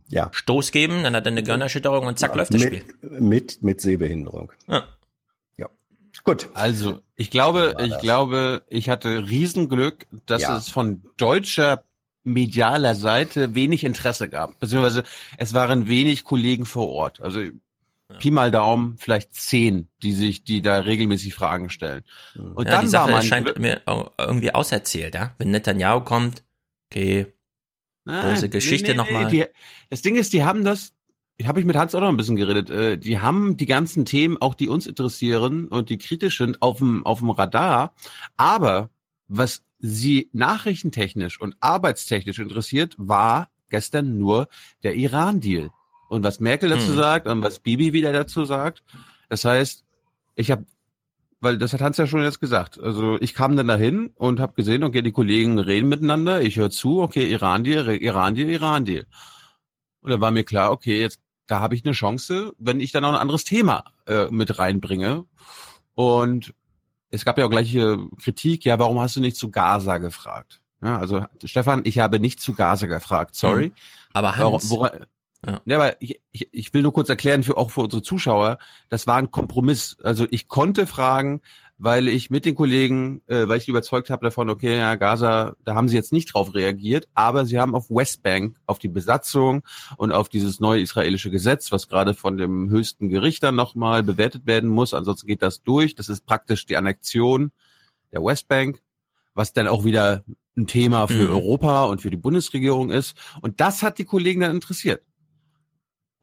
Ja. 0.08 0.30
Stoß 0.32 0.72
geben, 0.72 1.02
dann 1.02 1.14
hat 1.14 1.26
er 1.26 1.32
eine 1.32 1.42
Gehirnerschütterung 1.42 2.06
und 2.06 2.18
zack, 2.18 2.34
läuft 2.34 2.54
das 2.54 2.62
Spiel. 2.62 2.82
mit, 3.02 3.20
mit, 3.20 3.62
mit 3.62 3.80
Sehbehinderung. 3.80 4.52
Ja. 4.68 4.84
Ja. 5.58 5.68
Gut. 6.24 6.48
Also, 6.54 7.00
ich 7.14 7.30
glaube, 7.30 7.74
ich 7.80 7.90
das. 7.92 8.02
glaube, 8.02 8.62
ich 8.68 8.88
hatte 8.88 9.28
Riesenglück, 9.28 10.06
dass 10.26 10.42
Ja. 10.42 10.56
es 10.56 10.68
von 10.68 11.02
deutscher 11.16 11.84
medialer 12.24 12.94
Seite 12.96 13.54
wenig 13.54 13.84
Interesse 13.84 14.28
gab. 14.28 14.58
Beziehungsweise 14.58 15.04
es 15.38 15.54
waren 15.54 15.86
wenig 15.86 16.24
Kollegen 16.24 16.66
vor 16.66 16.88
Ort. 16.88 17.20
Also 17.20 17.40
Pi 18.18 18.30
mal 18.30 18.50
Daumen, 18.52 18.96
vielleicht 18.98 19.34
zehn, 19.34 19.88
die 20.02 20.12
sich, 20.12 20.44
die 20.44 20.62
da 20.62 20.78
regelmäßig 20.78 21.34
Fragen 21.34 21.70
stellen. 21.70 22.04
Und 22.36 22.66
ja, 22.66 22.72
dann 22.72 22.80
die 22.82 22.86
Sache 22.90 23.10
mein 23.10 23.22
scheint 23.24 23.58
mir 23.58 23.82
irgendwie 24.18 24.54
auserzählt, 24.54 25.14
ja. 25.14 25.34
Wenn 25.38 25.50
Netanyahu 25.50 26.02
kommt, 26.02 26.44
okay, 26.90 27.26
Nein, 28.04 28.34
böse 28.34 28.48
Geschichte 28.48 28.94
nochmal. 28.94 29.26
die- 29.28 29.46
Das 29.90 30.02
Ding 30.02 30.14
ist, 30.14 30.32
die 30.32 30.44
haben 30.44 30.64
das, 30.64 30.94
habe 31.44 31.58
ich 31.58 31.66
mit 31.66 31.74
Hans 31.74 31.94
auch 31.96 32.00
noch 32.00 32.08
ein 32.08 32.16
bisschen 32.16 32.36
geredet, 32.36 32.70
äh, 32.70 32.96
die 32.96 33.18
haben 33.18 33.56
die 33.56 33.66
ganzen 33.66 34.04
Themen, 34.04 34.40
auch 34.40 34.54
die 34.54 34.68
uns 34.68 34.86
interessieren 34.86 35.66
und 35.66 35.90
die 35.90 35.98
kritisch 35.98 36.38
sind, 36.38 36.62
auf 36.62 36.78
dem, 36.78 37.04
auf 37.04 37.18
dem 37.18 37.30
Radar. 37.30 37.92
Aber 38.36 38.90
was 39.26 39.64
sie 39.80 40.30
nachrichtentechnisch 40.32 41.40
und 41.40 41.56
arbeitstechnisch 41.58 42.38
interessiert, 42.38 42.94
war 42.98 43.50
gestern 43.68 44.16
nur 44.16 44.46
der 44.84 44.94
Iran-Deal. 44.94 45.70
Und 46.08 46.22
was 46.24 46.40
Merkel 46.40 46.70
dazu 46.70 46.88
Hm. 46.88 46.96
sagt 46.96 47.26
und 47.26 47.42
was 47.42 47.58
Bibi 47.60 47.92
wieder 47.92 48.12
dazu 48.12 48.44
sagt. 48.44 48.82
Das 49.28 49.44
heißt, 49.44 49.84
ich 50.36 50.50
habe 50.50 50.64
weil 51.40 51.58
das 51.58 51.74
hat 51.74 51.82
Hans 51.82 51.98
ja 51.98 52.06
schon 52.06 52.22
jetzt 52.22 52.40
gesagt. 52.40 52.80
Also 52.80 53.18
ich 53.20 53.34
kam 53.34 53.56
dann 53.56 53.68
dahin 53.68 54.10
und 54.16 54.40
habe 54.40 54.54
gesehen, 54.54 54.82
okay, 54.82 55.02
die 55.02 55.12
Kollegen 55.12 55.58
reden 55.58 55.88
miteinander, 55.88 56.40
ich 56.40 56.56
höre 56.56 56.70
zu, 56.70 57.02
okay, 57.02 57.30
Iran-Deal, 57.30 57.88
Iran-Deal, 57.90 58.48
Iran-Deal. 58.48 59.04
Und 60.00 60.10
dann 60.10 60.20
war 60.22 60.30
mir 60.30 60.44
klar, 60.44 60.72
okay, 60.72 60.98
jetzt 60.98 61.20
da 61.46 61.60
habe 61.60 61.74
ich 61.74 61.84
eine 61.84 61.92
Chance, 61.92 62.52
wenn 62.58 62.80
ich 62.80 62.90
dann 62.90 63.04
auch 63.04 63.10
ein 63.12 63.18
anderes 63.20 63.44
Thema 63.44 63.84
äh, 64.06 64.28
mit 64.30 64.58
reinbringe. 64.58 65.26
Und 65.94 66.54
es 67.10 67.24
gab 67.24 67.38
ja 67.38 67.44
auch 67.46 67.50
gleiche 67.50 67.98
Kritik, 68.20 68.64
ja, 68.64 68.78
warum 68.78 68.98
hast 68.98 69.16
du 69.16 69.20
nicht 69.20 69.36
zu 69.36 69.50
Gaza 69.50 69.98
gefragt? 69.98 70.60
Ja, 70.82 70.98
also 70.98 71.24
Stefan, 71.44 71.82
ich 71.84 71.98
habe 71.98 72.18
nicht 72.18 72.40
zu 72.40 72.54
Gaza 72.54 72.86
gefragt, 72.86 73.34
sorry. 73.36 73.66
Hm. 73.66 73.72
Aber 74.14 74.36
Hans, 74.36 74.70
wora- 74.70 75.06
Ja. 75.44 75.60
ja, 75.64 75.76
aber 75.76 76.00
ich, 76.00 76.20
ich, 76.32 76.48
ich 76.52 76.74
will 76.74 76.82
nur 76.82 76.92
kurz 76.92 77.08
erklären, 77.08 77.42
für, 77.42 77.56
auch 77.56 77.70
für 77.70 77.82
unsere 77.82 78.02
Zuschauer, 78.02 78.58
das 78.88 79.06
war 79.06 79.16
ein 79.16 79.30
Kompromiss. 79.30 79.96
Also 80.02 80.26
ich 80.30 80.48
konnte 80.48 80.86
fragen, 80.86 81.40
weil 81.78 82.08
ich 82.08 82.30
mit 82.30 82.46
den 82.46 82.54
Kollegen, 82.54 83.20
äh, 83.26 83.46
weil 83.46 83.58
ich 83.58 83.68
überzeugt 83.68 84.08
habe 84.08 84.24
davon, 84.24 84.48
okay, 84.48 84.78
ja, 84.78 84.94
Gaza, 84.94 85.54
da 85.64 85.74
haben 85.74 85.88
sie 85.88 85.96
jetzt 85.96 86.12
nicht 86.12 86.32
drauf 86.32 86.54
reagiert, 86.54 87.06
aber 87.14 87.44
sie 87.44 87.58
haben 87.58 87.74
auf 87.74 87.90
Westbank, 87.90 88.56
auf 88.66 88.78
die 88.78 88.88
Besatzung 88.88 89.62
und 89.98 90.10
auf 90.10 90.28
dieses 90.28 90.58
neue 90.58 90.80
israelische 90.80 91.30
Gesetz, 91.30 91.70
was 91.72 91.88
gerade 91.88 92.14
von 92.14 92.38
dem 92.38 92.70
höchsten 92.70 93.08
Gericht 93.10 93.42
dann 93.42 93.56
nochmal 93.56 94.02
bewertet 94.02 94.46
werden 94.46 94.70
muss, 94.70 94.94
ansonsten 94.94 95.26
geht 95.26 95.42
das 95.42 95.62
durch. 95.62 95.94
Das 95.94 96.08
ist 96.08 96.24
praktisch 96.24 96.64
die 96.64 96.76
Annexion 96.76 97.52
der 98.10 98.24
Westbank, 98.24 98.80
was 99.34 99.52
dann 99.52 99.68
auch 99.68 99.84
wieder 99.84 100.24
ein 100.56 100.66
Thema 100.66 101.06
für 101.06 101.28
Mhm. 101.28 101.30
Europa 101.30 101.84
und 101.84 102.00
für 102.00 102.10
die 102.10 102.16
Bundesregierung 102.16 102.90
ist. 102.90 103.14
Und 103.42 103.60
das 103.60 103.82
hat 103.82 103.98
die 103.98 104.06
Kollegen 104.06 104.40
dann 104.40 104.54
interessiert. 104.54 105.02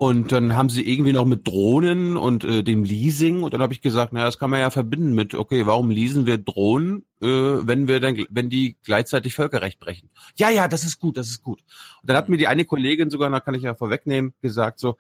Und 0.04 0.34
dann 0.34 0.54
haben 0.54 0.68
sie 0.68 0.86
irgendwie 0.86 1.14
noch 1.14 1.24
mit 1.24 1.48
Drohnen 1.48 2.18
und 2.18 2.44
äh, 2.44 2.62
dem 2.62 2.84
Leasing 2.84 3.42
und 3.42 3.54
dann 3.54 3.62
habe 3.62 3.72
ich 3.72 3.80
gesagt, 3.80 4.12
naja, 4.12 4.26
das 4.26 4.38
kann 4.38 4.50
man 4.50 4.60
ja 4.60 4.70
verbinden 4.70 5.14
mit, 5.16 5.34
okay, 5.34 5.66
warum 5.66 5.90
leasen 5.90 6.26
wir 6.26 6.38
Drohnen, 6.38 7.06
äh, 7.22 7.26
wenn 7.26 7.88
wir 7.88 8.02
dann, 8.02 8.22
wenn 8.30 8.50
die 8.50 8.76
gleichzeitig 8.84 9.34
Völkerrecht 9.34 9.80
brechen? 9.80 10.10
Ja, 10.36 10.50
ja, 10.50 10.68
das 10.68 10.84
ist 10.84 11.00
gut, 11.00 11.16
das 11.16 11.30
ist 11.30 11.42
gut. 11.42 11.62
Und 12.02 12.10
dann 12.10 12.18
hat 12.18 12.28
mir 12.28 12.36
die 12.36 12.48
eine 12.48 12.66
Kollegin 12.66 13.10
sogar, 13.12 13.30
da 13.30 13.40
kann 13.40 13.56
ich 13.56 13.64
ja 13.64 13.76
vorwegnehmen, 13.76 14.34
gesagt 14.42 14.78
so, 14.78 14.98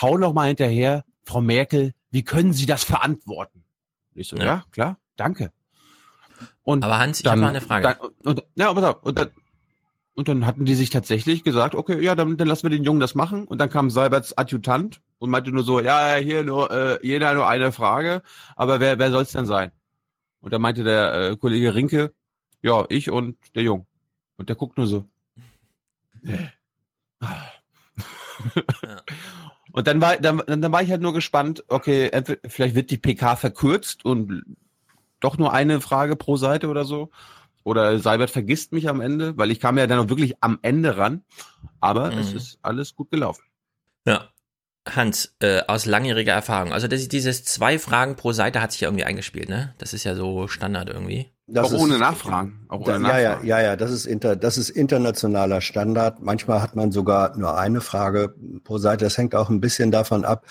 hau 0.00 0.16
noch 0.16 0.32
mal 0.32 0.46
hinterher, 0.46 1.04
Frau 1.24 1.40
Merkel, 1.40 1.92
wie 2.12 2.22
können 2.22 2.52
Sie 2.52 2.66
das 2.66 2.84
verantworten? 2.84 3.64
Ich 4.14 4.28
so, 4.28 4.36
ja, 4.36 4.44
Ja. 4.44 4.64
klar, 4.70 4.98
danke. 5.16 5.50
Und 6.62 6.84
aber 6.84 7.00
Hans, 7.00 7.18
ich 7.18 7.26
habe 7.26 7.40
mal 7.40 7.48
eine 7.48 7.60
Frage. 7.60 7.82
Dann, 7.82 8.10
und, 8.22 8.44
ja, 8.54 8.72
pass 8.72 8.84
auf, 8.84 9.02
und 9.02 9.18
dann, 9.18 9.30
Und 10.16 10.28
dann 10.28 10.46
hatten 10.46 10.64
die 10.64 10.74
sich 10.74 10.88
tatsächlich 10.88 11.44
gesagt, 11.44 11.74
okay, 11.74 12.02
ja, 12.02 12.14
dann, 12.14 12.38
dann 12.38 12.48
lassen 12.48 12.62
wir 12.62 12.70
den 12.70 12.84
Jungen 12.84 13.00
das 13.00 13.14
machen. 13.14 13.46
Und 13.46 13.58
dann 13.58 13.68
kam 13.68 13.90
Seiberts 13.90 14.36
Adjutant 14.36 15.02
und 15.18 15.28
meinte 15.28 15.52
nur 15.52 15.62
so, 15.62 15.78
ja, 15.78 16.14
hier 16.16 16.42
nur, 16.42 16.70
äh, 16.70 16.98
jeder 17.06 17.34
nur 17.34 17.46
eine 17.46 17.70
Frage, 17.70 18.22
aber 18.56 18.80
wer, 18.80 18.98
wer 18.98 19.10
soll 19.10 19.24
es 19.24 19.32
denn 19.32 19.44
sein? 19.44 19.72
Und 20.40 20.54
da 20.54 20.58
meinte 20.58 20.84
der 20.84 21.32
äh, 21.32 21.36
Kollege 21.36 21.74
Rinke, 21.74 22.14
ja, 22.62 22.86
ich 22.88 23.10
und 23.10 23.36
der 23.54 23.62
Jung. 23.62 23.86
Und 24.38 24.48
der 24.48 24.56
guckt 24.56 24.78
nur 24.78 24.86
so. 24.86 25.04
Und 29.72 29.86
dann 29.86 30.00
war, 30.00 30.16
dann, 30.16 30.42
dann 30.46 30.72
war 30.72 30.82
ich 30.82 30.90
halt 30.90 31.02
nur 31.02 31.12
gespannt, 31.12 31.62
okay, 31.68 32.08
entweder, 32.08 32.40
vielleicht 32.48 32.74
wird 32.74 32.90
die 32.90 32.96
PK 32.96 33.36
verkürzt 33.36 34.06
und 34.06 34.42
doch 35.20 35.36
nur 35.36 35.52
eine 35.52 35.82
Frage 35.82 36.16
pro 36.16 36.36
Seite 36.38 36.68
oder 36.68 36.86
so. 36.86 37.10
Oder 37.66 37.98
Seibert 37.98 38.30
vergisst 38.30 38.70
mich 38.72 38.88
am 38.88 39.00
Ende, 39.00 39.36
weil 39.36 39.50
ich 39.50 39.58
kam 39.58 39.76
ja 39.76 39.88
dann 39.88 39.98
auch 39.98 40.08
wirklich 40.08 40.34
am 40.40 40.60
Ende 40.62 40.96
ran. 40.96 41.22
Aber 41.80 42.12
Mhm. 42.12 42.18
es 42.18 42.32
ist 42.32 42.58
alles 42.62 42.94
gut 42.94 43.10
gelaufen. 43.10 43.42
Ja. 44.06 44.28
Hans, 44.88 45.34
äh, 45.40 45.62
aus 45.66 45.84
langjähriger 45.84 46.32
Erfahrung. 46.32 46.72
Also 46.72 46.86
das, 46.86 47.08
dieses 47.08 47.44
zwei 47.44 47.76
Fragen 47.80 48.14
pro 48.14 48.30
Seite 48.30 48.60
hat 48.62 48.70
sich 48.70 48.82
ja 48.82 48.86
irgendwie 48.88 49.02
eingespielt, 49.02 49.48
ne? 49.48 49.74
Das 49.78 49.92
ist 49.92 50.04
ja 50.04 50.14
so 50.14 50.46
Standard 50.46 50.88
irgendwie. 50.88 51.32
Das 51.48 51.66
auch 51.66 51.72
ist- 51.72 51.80
ohne 51.80 51.98
Nachfragen. 51.98 52.66
Auch 52.68 52.82
ohne 52.82 52.92
Da, 52.92 52.92
ja, 52.92 53.18
ja, 53.18 53.28
Nachfragen. 53.30 53.46
ja, 53.48 53.60
ja, 53.62 53.76
das 53.76 53.90
ist, 53.90 54.06
inter, 54.06 54.36
das 54.36 54.58
ist 54.58 54.70
internationaler 54.70 55.60
Standard. 55.60 56.22
Manchmal 56.22 56.62
hat 56.62 56.76
man 56.76 56.92
sogar 56.92 57.36
nur 57.36 57.58
eine 57.58 57.80
Frage 57.80 58.36
pro 58.62 58.78
Seite. 58.78 59.04
Das 59.06 59.18
hängt 59.18 59.34
auch 59.34 59.50
ein 59.50 59.60
bisschen 59.60 59.90
davon 59.90 60.24
ab, 60.24 60.46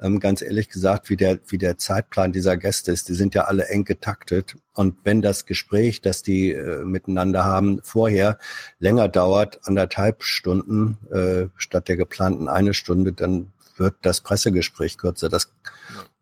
ähm, 0.00 0.20
ganz 0.20 0.42
ehrlich 0.42 0.68
gesagt, 0.68 1.10
wie 1.10 1.16
der, 1.16 1.38
wie 1.46 1.58
der 1.58 1.78
Zeitplan 1.78 2.32
dieser 2.32 2.56
Gäste 2.56 2.92
ist. 2.92 3.08
Die 3.08 3.14
sind 3.14 3.34
ja 3.34 3.44
alle 3.44 3.68
eng 3.68 3.84
getaktet. 3.84 4.56
Und 4.74 4.96
wenn 5.04 5.22
das 5.22 5.46
Gespräch, 5.46 6.00
das 6.00 6.22
die 6.22 6.52
äh, 6.52 6.84
miteinander 6.84 7.44
haben, 7.44 7.80
vorher 7.82 8.38
länger 8.78 9.08
dauert, 9.08 9.60
anderthalb 9.64 10.22
Stunden 10.22 10.98
äh, 11.10 11.48
statt 11.56 11.88
der 11.88 11.96
geplanten 11.96 12.48
eine 12.48 12.74
Stunde, 12.74 13.12
dann 13.12 13.52
wird 13.76 13.94
das 14.02 14.20
Pressegespräch 14.20 14.98
kürzer. 14.98 15.28
Das 15.28 15.52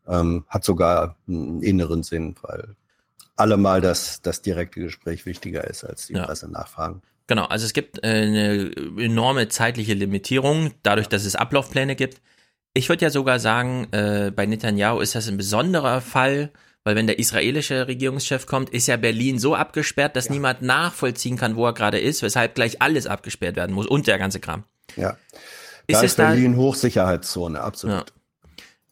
ähm, 0.06 0.44
hat 0.48 0.64
sogar 0.64 1.16
einen 1.26 1.62
inneren 1.62 2.02
Sinn, 2.02 2.34
weil 2.42 2.76
allemal 3.36 3.80
das, 3.80 4.22
das 4.22 4.42
direkte 4.42 4.80
Gespräch 4.80 5.26
wichtiger 5.26 5.64
ist 5.68 5.84
als 5.84 6.06
die 6.06 6.14
Ja. 6.14 6.24
Presse-Nachfragen. 6.24 7.02
Genau, 7.26 7.46
also 7.46 7.64
es 7.64 7.72
gibt 7.72 8.04
äh, 8.04 8.08
eine 8.08 8.72
enorme 8.98 9.48
zeitliche 9.48 9.94
Limitierung, 9.94 10.72
dadurch, 10.82 11.08
dass 11.08 11.24
es 11.24 11.36
Ablaufpläne 11.36 11.96
gibt. 11.96 12.20
Ich 12.74 12.88
würde 12.88 13.04
ja 13.04 13.10
sogar 13.10 13.38
sagen, 13.38 13.86
äh, 13.92 14.32
bei 14.34 14.46
Netanyahu 14.46 14.98
ist 15.00 15.14
das 15.14 15.28
ein 15.28 15.36
besonderer 15.36 16.00
Fall, 16.00 16.50
weil 16.82 16.96
wenn 16.96 17.06
der 17.06 17.18
israelische 17.18 17.86
Regierungschef 17.86 18.46
kommt, 18.46 18.70
ist 18.70 18.88
ja 18.88 18.96
Berlin 18.96 19.38
so 19.38 19.54
abgesperrt, 19.54 20.16
dass 20.16 20.28
niemand 20.28 20.60
nachvollziehen 20.62 21.36
kann, 21.36 21.54
wo 21.56 21.64
er 21.66 21.72
gerade 21.72 21.98
ist, 22.00 22.22
weshalb 22.22 22.54
gleich 22.56 22.82
alles 22.82 23.06
abgesperrt 23.06 23.56
werden 23.56 23.74
muss 23.74 23.86
und 23.86 24.06
der 24.08 24.18
ganze 24.18 24.40
Kram. 24.40 24.64
Ja. 24.96 25.16
Ist 25.86 25.96
da 25.96 25.98
es 25.98 26.02
ist 26.02 26.18
da- 26.18 26.28
Berlin 26.30 26.56
Hochsicherheitszone, 26.56 27.60
absolut. 27.60 28.12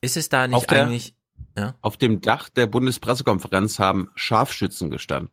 Ist 0.00 0.16
es 0.16 0.28
da 0.28 0.44
Auf 0.44 0.50
nicht 0.50 0.70
der- 0.70 0.82
eigentlich 0.86 1.14
ja? 1.58 1.74
Auf 1.82 1.96
dem 1.98 2.20
Dach 2.22 2.48
der 2.48 2.66
Bundespressekonferenz 2.66 3.78
haben 3.78 4.10
Scharfschützen 4.14 4.90
gestanden. 4.90 5.30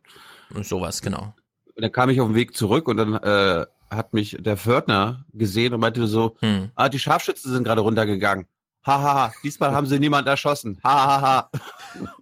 sowas, 0.62 1.00
genau. 1.00 1.34
Und 1.76 1.82
dann 1.82 1.92
kam 1.92 2.10
ich 2.10 2.20
auf 2.20 2.28
den 2.28 2.34
Weg 2.34 2.54
zurück 2.56 2.88
und 2.88 2.96
dann 2.98 3.14
äh, 3.14 3.64
hat 3.90 4.12
mich 4.14 4.36
der 4.40 4.56
Fördner 4.56 5.24
gesehen 5.32 5.74
und 5.74 5.80
meinte 5.80 6.06
so, 6.06 6.36
Hm. 6.40 6.70
ah, 6.74 6.88
die 6.88 6.98
Scharfschützen 6.98 7.52
sind 7.52 7.64
gerade 7.64 7.80
runtergegangen. 7.80 8.46
Hahaha, 8.86 9.02
ha, 9.02 9.14
ha. 9.28 9.32
diesmal 9.44 9.72
haben 9.72 9.86
sie 9.86 9.98
niemand 9.98 10.26
erschossen. 10.26 10.78
Hahaha. 10.82 11.20
Ha, 11.20 11.50
ha. 11.52 11.60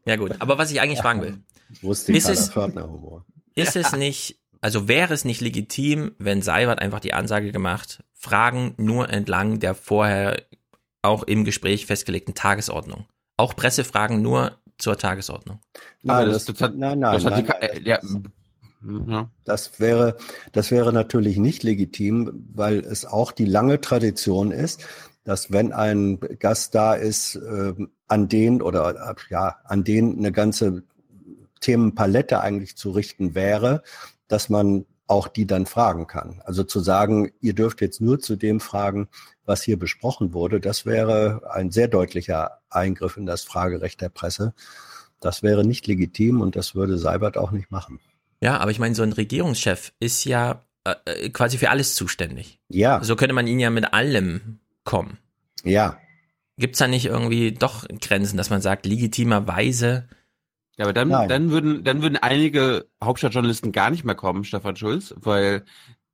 Ja 0.07 0.17
gut, 0.17 0.33
aber 0.41 0.59
was 0.59 0.71
ich 0.73 0.81
eigentlich 0.81 0.99
fragen 1.01 1.21
will, 1.23 1.39
Rustikaler 1.83 2.19
Ist 2.19 2.29
es- 2.29 2.49
Fördner-Humor. 2.51 3.25
Ist 3.55 3.77
es 3.77 3.93
nicht, 3.93 4.39
also 4.61 4.89
wäre 4.89 5.13
es 5.15 5.25
nicht 5.25 5.41
legitim, 5.41 6.13
wenn 6.19 6.43
Seibert 6.43 6.81
einfach 6.81 7.01
die 7.01 7.13
Ansage 7.15 7.53
gemacht, 7.53 8.03
Fragen 8.15 8.75
nur 8.77 9.09
entlang 9.11 9.61
der 9.61 9.75
vorher 9.75 10.43
auch 11.03 11.23
im 11.25 11.45
Gespräch 11.45 11.87
festgelegten 11.87 12.35
Tagesordnung. 12.35 13.07
Auch 13.37 13.55
Pressefragen 13.55 14.21
nur 14.23 14.59
zur 14.79 14.97
Tagesordnung. 14.99 15.61
Nein, 16.03 16.27
das- 16.27 16.45
das, 16.47 16.57
das 16.57 16.63
hat- 16.69 16.77
nein, 16.77 16.99
nein, 16.99 17.13
das 17.15 17.25
hat 17.25 17.37
die 17.37 17.43
nein, 17.43 17.47
Ka- 17.47 17.59
nein, 17.61 17.71
äh, 17.71 17.89
ja, 17.89 18.01
ja. 18.83 19.31
Das 19.45 19.81
wäre, 19.81 20.17
das 20.53 20.71
wäre 20.71 20.93
natürlich 20.93 21.39
nicht 21.39 21.63
legitim, 21.63 22.47
weil 22.55 22.79
es 22.81 23.05
auch 23.05 23.33
die 23.33 23.45
lange 23.45 23.81
Tradition 23.81 24.53
ist, 24.53 24.85
dass 25.25 25.51
wenn 25.51 25.73
ein 25.73 26.21
Gast 26.39 26.75
da 26.75 26.95
ist, 26.95 27.37
ähm, 27.37 27.91
an 28.07 28.29
den 28.29 28.63
oder 28.63 29.11
äh, 29.11 29.15
ja, 29.31 29.57
an 29.65 29.85
den 29.85 30.19
eine 30.19 30.33
ganze 30.33 30.85
Themenpalette 31.61 32.41
eigentlich 32.41 32.77
zu 32.77 32.91
richten 32.91 33.35
wäre, 33.35 33.83
dass 34.29 34.49
man 34.49 34.87
auch 35.07 35.29
die 35.29 35.47
dann 35.47 35.67
fragen 35.67 36.07
kann. 36.07 36.43
Also 36.45 36.65
zu 36.65 36.81
sagen, 36.81 37.31
ihr 37.41 37.55
dürft 37.55 37.81
jetzt 37.81 38.01
nur 38.01 38.21
zu 38.21 38.37
dem 38.37 38.61
fragen, 38.61 39.09
was 39.47 39.63
hier 39.63 39.79
besprochen 39.79 40.35
wurde, 40.35 40.61
das 40.61 40.85
wäre 40.85 41.43
ein 41.51 41.71
sehr 41.71 41.89
deutlicher 41.89 42.59
Eingriff 42.69 43.17
in 43.17 43.25
das 43.25 43.43
Fragerecht 43.43 44.01
der 44.01 44.11
Presse. 44.11 44.55
Das 45.21 45.43
wäre 45.43 45.65
nicht 45.65 45.87
legitim 45.87 46.43
und 46.43 46.55
das 46.57 46.75
würde 46.75 46.99
Seibert 46.99 47.39
auch 47.39 47.51
nicht 47.51 47.71
machen. 47.71 48.01
Ja, 48.41 48.59
aber 48.59 48.71
ich 48.71 48.79
meine, 48.79 48.95
so 48.95 49.03
ein 49.03 49.13
Regierungschef 49.13 49.93
ist 50.01 50.25
ja 50.25 50.65
äh, 50.85 50.95
äh, 51.05 51.31
quasi 51.31 51.59
für 51.59 51.71
alles 51.71 51.95
zuständig. 51.95 52.61
Ja. 52.69 53.03
So 53.03 53.17
könnte 53.17 53.35
man 53.35 53.47
ihn 53.47 53.59
ja 53.61 53.71
mit 53.71 53.93
allem 53.93 54.61
kommen. 54.85 55.19
Ja. 55.65 55.99
Gibt's 56.57 56.79
da 56.79 56.89
nicht 56.89 57.07
irgendwie 57.07 57.53
doch 57.53 57.87
Grenzen, 58.01 58.37
dass 58.37 58.51
man 58.51 58.61
sagt, 58.61 58.87
legitimerweise 58.87 60.09
Ja, 60.77 60.85
aber 60.85 60.93
dann, 60.93 61.09
Nein. 61.09 61.29
dann 61.29 61.51
würden, 61.51 61.85
dann 61.85 62.03
würden 62.03 62.17
einige 62.17 62.87
Hauptstadtjournalisten 63.03 63.73
gar 63.73 63.91
nicht 63.91 64.05
mehr 64.05 64.15
kommen, 64.15 64.45
Stefan 64.45 64.77
Schulz, 64.77 65.15
weil 65.17 65.65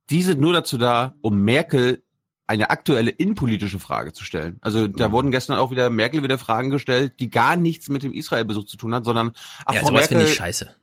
die 0.09 0.23
sind 0.23 0.39
nur 0.39 0.53
dazu 0.53 0.77
da, 0.77 1.15
um 1.21 1.41
Merkel 1.41 2.03
eine 2.47 2.69
aktuelle 2.69 3.09
innenpolitische 3.09 3.79
Frage 3.79 4.13
zu 4.13 4.23
stellen. 4.23 4.57
Also 4.61 4.87
da 4.87 5.11
wurden 5.11 5.31
gestern 5.31 5.57
auch 5.57 5.71
wieder 5.71 5.89
Merkel 5.89 6.21
wieder 6.21 6.37
Fragen 6.37 6.69
gestellt, 6.69 7.13
die 7.19 7.31
gar 7.31 7.55
nichts 7.55 7.89
mit 7.89 8.03
dem 8.03 8.13
Israel-Besuch 8.13 8.65
zu 8.65 8.77
tun 8.77 8.93
hat, 8.93 9.03
sondern 9.03 9.31
ach, 9.65 9.73
ja, 9.73 9.79
Frau 9.81 9.87
sowas 9.87 10.07
finde 10.07 10.25
Merkel- 10.25 10.31
ich 10.31 10.37
scheiße. 10.37 10.75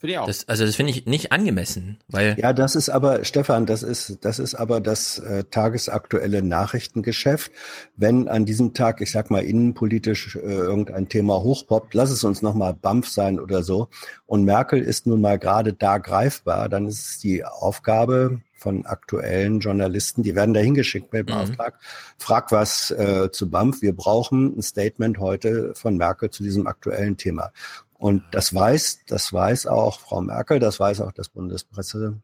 Finde 0.00 0.12
ich 0.12 0.18
auch. 0.20 0.26
Das, 0.26 0.48
also 0.48 0.64
das 0.64 0.76
finde 0.76 0.92
ich 0.92 1.06
nicht 1.06 1.32
angemessen, 1.32 1.98
weil 2.06 2.36
Ja, 2.38 2.52
das 2.52 2.76
ist 2.76 2.88
aber, 2.88 3.24
Stefan, 3.24 3.66
das 3.66 3.82
ist, 3.82 4.18
das 4.20 4.38
ist 4.38 4.54
aber 4.54 4.80
das 4.80 5.18
äh, 5.18 5.42
tagesaktuelle 5.50 6.40
Nachrichtengeschäft. 6.42 7.50
Wenn 7.96 8.28
an 8.28 8.44
diesem 8.46 8.74
Tag, 8.74 9.00
ich 9.00 9.10
sag 9.10 9.28
mal, 9.32 9.42
innenpolitisch 9.42 10.36
äh, 10.36 10.38
irgendein 10.38 11.08
Thema 11.08 11.42
hochpoppt, 11.42 11.94
lass 11.94 12.10
es 12.10 12.22
uns 12.22 12.42
nochmal 12.42 12.74
BAMF 12.74 13.08
sein 13.08 13.40
oder 13.40 13.64
so, 13.64 13.88
und 14.26 14.44
Merkel 14.44 14.80
ist 14.80 15.08
nun 15.08 15.20
mal 15.20 15.36
gerade 15.36 15.72
da 15.72 15.98
greifbar, 15.98 16.68
dann 16.68 16.86
ist 16.86 17.04
es 17.10 17.18
die 17.18 17.44
Aufgabe 17.44 18.40
von 18.54 18.86
aktuellen 18.86 19.60
Journalisten, 19.60 20.22
die 20.22 20.34
werden 20.34 20.54
da 20.54 20.60
hingeschickt 20.60 21.12
mit 21.12 21.28
dem 21.28 21.34
Mhm. 21.34 21.40
Auftrag, 21.40 21.78
frag 22.18 22.52
was 22.52 22.90
äh, 22.92 23.30
zu 23.32 23.50
BAMF, 23.50 23.82
wir 23.82 23.94
brauchen 23.96 24.58
ein 24.58 24.62
Statement 24.62 25.18
heute 25.18 25.72
von 25.74 25.96
Merkel 25.96 26.30
zu 26.30 26.42
diesem 26.44 26.66
aktuellen 26.68 27.16
Thema. 27.16 27.52
Und 27.98 28.22
das 28.30 28.54
weiß, 28.54 29.00
das 29.08 29.32
weiß 29.32 29.66
auch 29.66 30.00
Frau 30.00 30.20
Merkel, 30.22 30.58
das 30.60 30.78
weiß 30.80 31.00
auch 31.02 31.12
das 31.12 31.28
Bundespresseamt. 31.28 32.22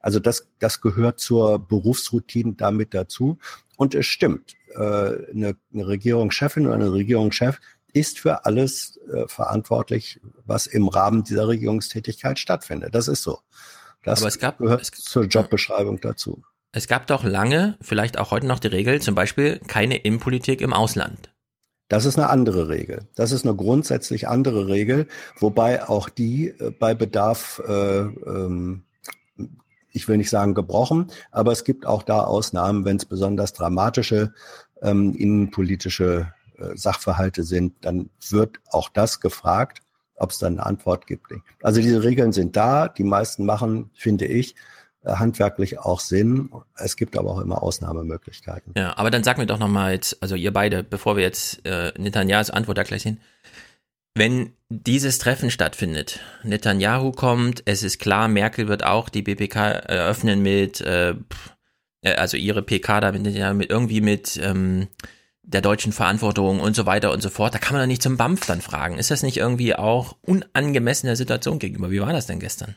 Also 0.00 0.18
das, 0.18 0.48
das 0.58 0.80
gehört 0.80 1.20
zur 1.20 1.58
Berufsroutine 1.60 2.54
damit 2.54 2.94
dazu. 2.94 3.38
Und 3.76 3.94
es 3.94 4.06
stimmt, 4.06 4.54
äh, 4.74 4.78
eine, 4.78 5.56
eine 5.72 5.86
Regierungschefin 5.86 6.66
oder 6.66 6.74
eine 6.76 6.92
Regierungschef 6.92 7.60
ist 7.92 8.18
für 8.18 8.44
alles 8.44 8.98
äh, 9.12 9.26
verantwortlich, 9.28 10.20
was 10.46 10.66
im 10.66 10.88
Rahmen 10.88 11.24
dieser 11.24 11.46
Regierungstätigkeit 11.48 12.38
stattfindet. 12.38 12.94
Das 12.94 13.06
ist 13.08 13.22
so. 13.22 13.38
Das 14.02 14.20
Aber 14.20 14.28
es 14.28 14.38
gab- 14.38 14.58
gehört 14.58 14.80
es- 14.82 14.90
zur 14.90 15.24
Jobbeschreibung 15.24 16.00
dazu. 16.00 16.42
es 16.72 16.86
gab 16.88 17.06
doch 17.06 17.22
lange, 17.24 17.76
vielleicht 17.80 18.18
auch 18.18 18.30
heute 18.30 18.46
noch 18.46 18.60
die 18.60 18.68
Regel, 18.68 19.00
zum 19.02 19.14
Beispiel 19.14 19.58
keine 19.66 19.96
Innenpolitik 19.98 20.60
im 20.60 20.72
Ausland. 20.72 21.29
Das 21.90 22.04
ist 22.04 22.16
eine 22.16 22.30
andere 22.30 22.68
Regel. 22.68 23.08
Das 23.16 23.32
ist 23.32 23.44
eine 23.44 23.56
grundsätzlich 23.56 24.28
andere 24.28 24.68
Regel, 24.68 25.08
wobei 25.36 25.88
auch 25.88 26.08
die 26.08 26.50
äh, 26.50 26.70
bei 26.70 26.94
Bedarf, 26.94 27.60
äh, 27.66 27.98
ähm, 28.02 28.84
ich 29.90 30.06
will 30.06 30.16
nicht 30.16 30.30
sagen 30.30 30.54
gebrochen, 30.54 31.08
aber 31.32 31.50
es 31.50 31.64
gibt 31.64 31.86
auch 31.86 32.04
da 32.04 32.20
Ausnahmen, 32.20 32.84
wenn 32.84 32.96
es 32.96 33.06
besonders 33.06 33.54
dramatische 33.54 34.32
ähm, 34.82 35.14
innenpolitische 35.16 36.32
äh, 36.58 36.76
Sachverhalte 36.76 37.42
sind, 37.42 37.74
dann 37.80 38.08
wird 38.28 38.60
auch 38.70 38.88
das 38.88 39.18
gefragt, 39.18 39.80
ob 40.14 40.30
es 40.30 40.38
dann 40.38 40.60
eine 40.60 40.66
Antwort 40.66 41.08
gibt. 41.08 41.32
Also 41.60 41.80
diese 41.80 42.04
Regeln 42.04 42.30
sind 42.30 42.54
da, 42.54 42.86
die 42.86 43.02
meisten 43.02 43.44
machen, 43.44 43.90
finde 43.94 44.26
ich, 44.26 44.54
handwerklich 45.04 45.78
auch 45.78 46.00
Sinn. 46.00 46.50
Es 46.76 46.96
gibt 46.96 47.16
aber 47.16 47.30
auch 47.30 47.40
immer 47.40 47.62
Ausnahmemöglichkeiten. 47.62 48.74
Ja, 48.76 48.96
aber 48.96 49.10
dann 49.10 49.24
sag 49.24 49.38
mir 49.38 49.46
doch 49.46 49.58
nochmal 49.58 49.92
jetzt, 49.92 50.22
also 50.22 50.34
ihr 50.34 50.52
beide, 50.52 50.82
bevor 50.82 51.16
wir 51.16 51.22
jetzt 51.22 51.64
äh, 51.66 51.92
Netanyahus 51.98 52.50
Antwort 52.50 52.78
da 52.78 52.82
gleich 52.82 53.02
sehen, 53.02 53.20
wenn 54.14 54.52
dieses 54.68 55.18
Treffen 55.18 55.50
stattfindet, 55.50 56.20
Netanyahu 56.42 57.12
kommt, 57.12 57.62
es 57.64 57.82
ist 57.82 57.98
klar, 57.98 58.28
Merkel 58.28 58.68
wird 58.68 58.84
auch 58.84 59.08
die 59.08 59.22
BPK 59.22 59.70
eröffnen 59.70 60.42
mit, 60.42 60.80
äh, 60.80 61.14
äh, 62.02 62.14
also 62.16 62.36
ihre 62.36 62.62
PK 62.62 63.00
da 63.00 63.12
mit, 63.12 63.22
mit 63.22 63.70
irgendwie 63.70 64.00
mit 64.00 64.38
ähm, 64.42 64.88
der 65.42 65.62
deutschen 65.62 65.92
Verantwortung 65.92 66.60
und 66.60 66.76
so 66.76 66.86
weiter 66.86 67.12
und 67.12 67.22
so 67.22 67.30
fort, 67.30 67.54
da 67.54 67.58
kann 67.58 67.72
man 67.72 67.82
doch 67.82 67.86
nicht 67.86 68.02
zum 68.02 68.16
BAMF 68.16 68.46
dann 68.46 68.60
fragen. 68.60 68.98
Ist 68.98 69.10
das 69.10 69.22
nicht 69.22 69.36
irgendwie 69.36 69.74
auch 69.74 70.16
unangemessen 70.22 71.06
der 71.06 71.16
Situation 71.16 71.58
gegenüber? 71.58 71.90
Wie 71.90 72.00
war 72.00 72.12
das 72.12 72.26
denn 72.26 72.40
gestern? 72.40 72.76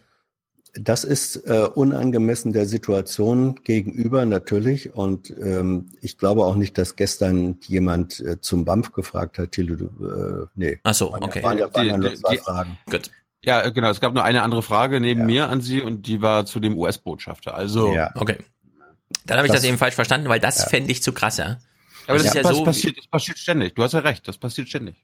Das 0.73 1.03
ist 1.03 1.35
äh, 1.47 1.67
unangemessen 1.75 2.51
der 2.51 2.65
Situation 2.65 3.55
gegenüber 3.63 4.25
natürlich. 4.25 4.93
Und 4.95 5.29
ähm, 5.39 5.89
ich 6.01 6.17
glaube 6.17 6.43
auch 6.45 6.55
nicht, 6.55 6.77
dass 6.77 6.95
gestern 6.95 7.59
jemand 7.67 8.19
äh, 8.21 8.41
zum 8.41 8.65
BAMF 8.65 8.91
gefragt 8.91 9.37
hat, 9.37 9.51
Thilo, 9.51 9.75
du, 9.75 9.85
äh, 9.85 10.47
nee. 10.55 10.79
Ach 10.83 10.93
so, 10.95 11.11
Waren 11.11 11.21
ja- 11.21 11.27
okay. 11.27 11.43
Waren 11.43 11.57
ja, 11.59 11.73
waren 11.75 11.85
ja 11.87 11.97
nur 11.97 12.09
Die- 12.09 12.21
die- 12.31 12.37
Fragen. 12.37 12.77
Gut. 12.89 13.11
Ja, 13.45 13.69
genau. 13.69 13.89
Es 13.89 13.99
gab 13.99 14.13
nur 14.13 14.23
eine 14.23 14.41
andere 14.41 14.63
Frage 14.63 14.99
neben 14.99 15.25
mir 15.25 15.49
an 15.49 15.61
Sie 15.61 15.81
und 15.81 16.07
die 16.07 16.21
war 16.21 16.45
zu 16.45 16.59
dem 16.59 16.77
US-Botschafter. 16.77 17.53
Also, 17.55 17.93
Ja. 17.93 18.11
Okay. 18.15 18.37
Dann 19.25 19.37
habe 19.37 19.45
ich 19.47 19.51
das, 19.53 19.61
Das- 19.61 19.69
eben 19.69 19.77
falsch 19.77 19.95
verstanden, 19.95 20.27
weil 20.29 20.39
das 20.39 20.59
Ja. 20.59 20.69
fände 20.69 20.91
ich 20.91 21.03
zu 21.03 21.11
krass, 21.13 21.37
ja. 21.37 21.57
aber 22.07 22.17
das, 22.17 22.27
ist 22.27 22.33
ja 22.35 22.41
das, 22.41 22.55
so. 22.57 22.63
passiert, 22.63 22.97
das 22.97 23.07
passiert 23.07 23.37
ständig. 23.37 23.75
Du 23.75 23.83
hast 23.83 23.91
ja 23.93 23.99
recht, 23.99 24.27
das 24.27 24.37
passiert 24.37 24.69
ständig. 24.69 24.95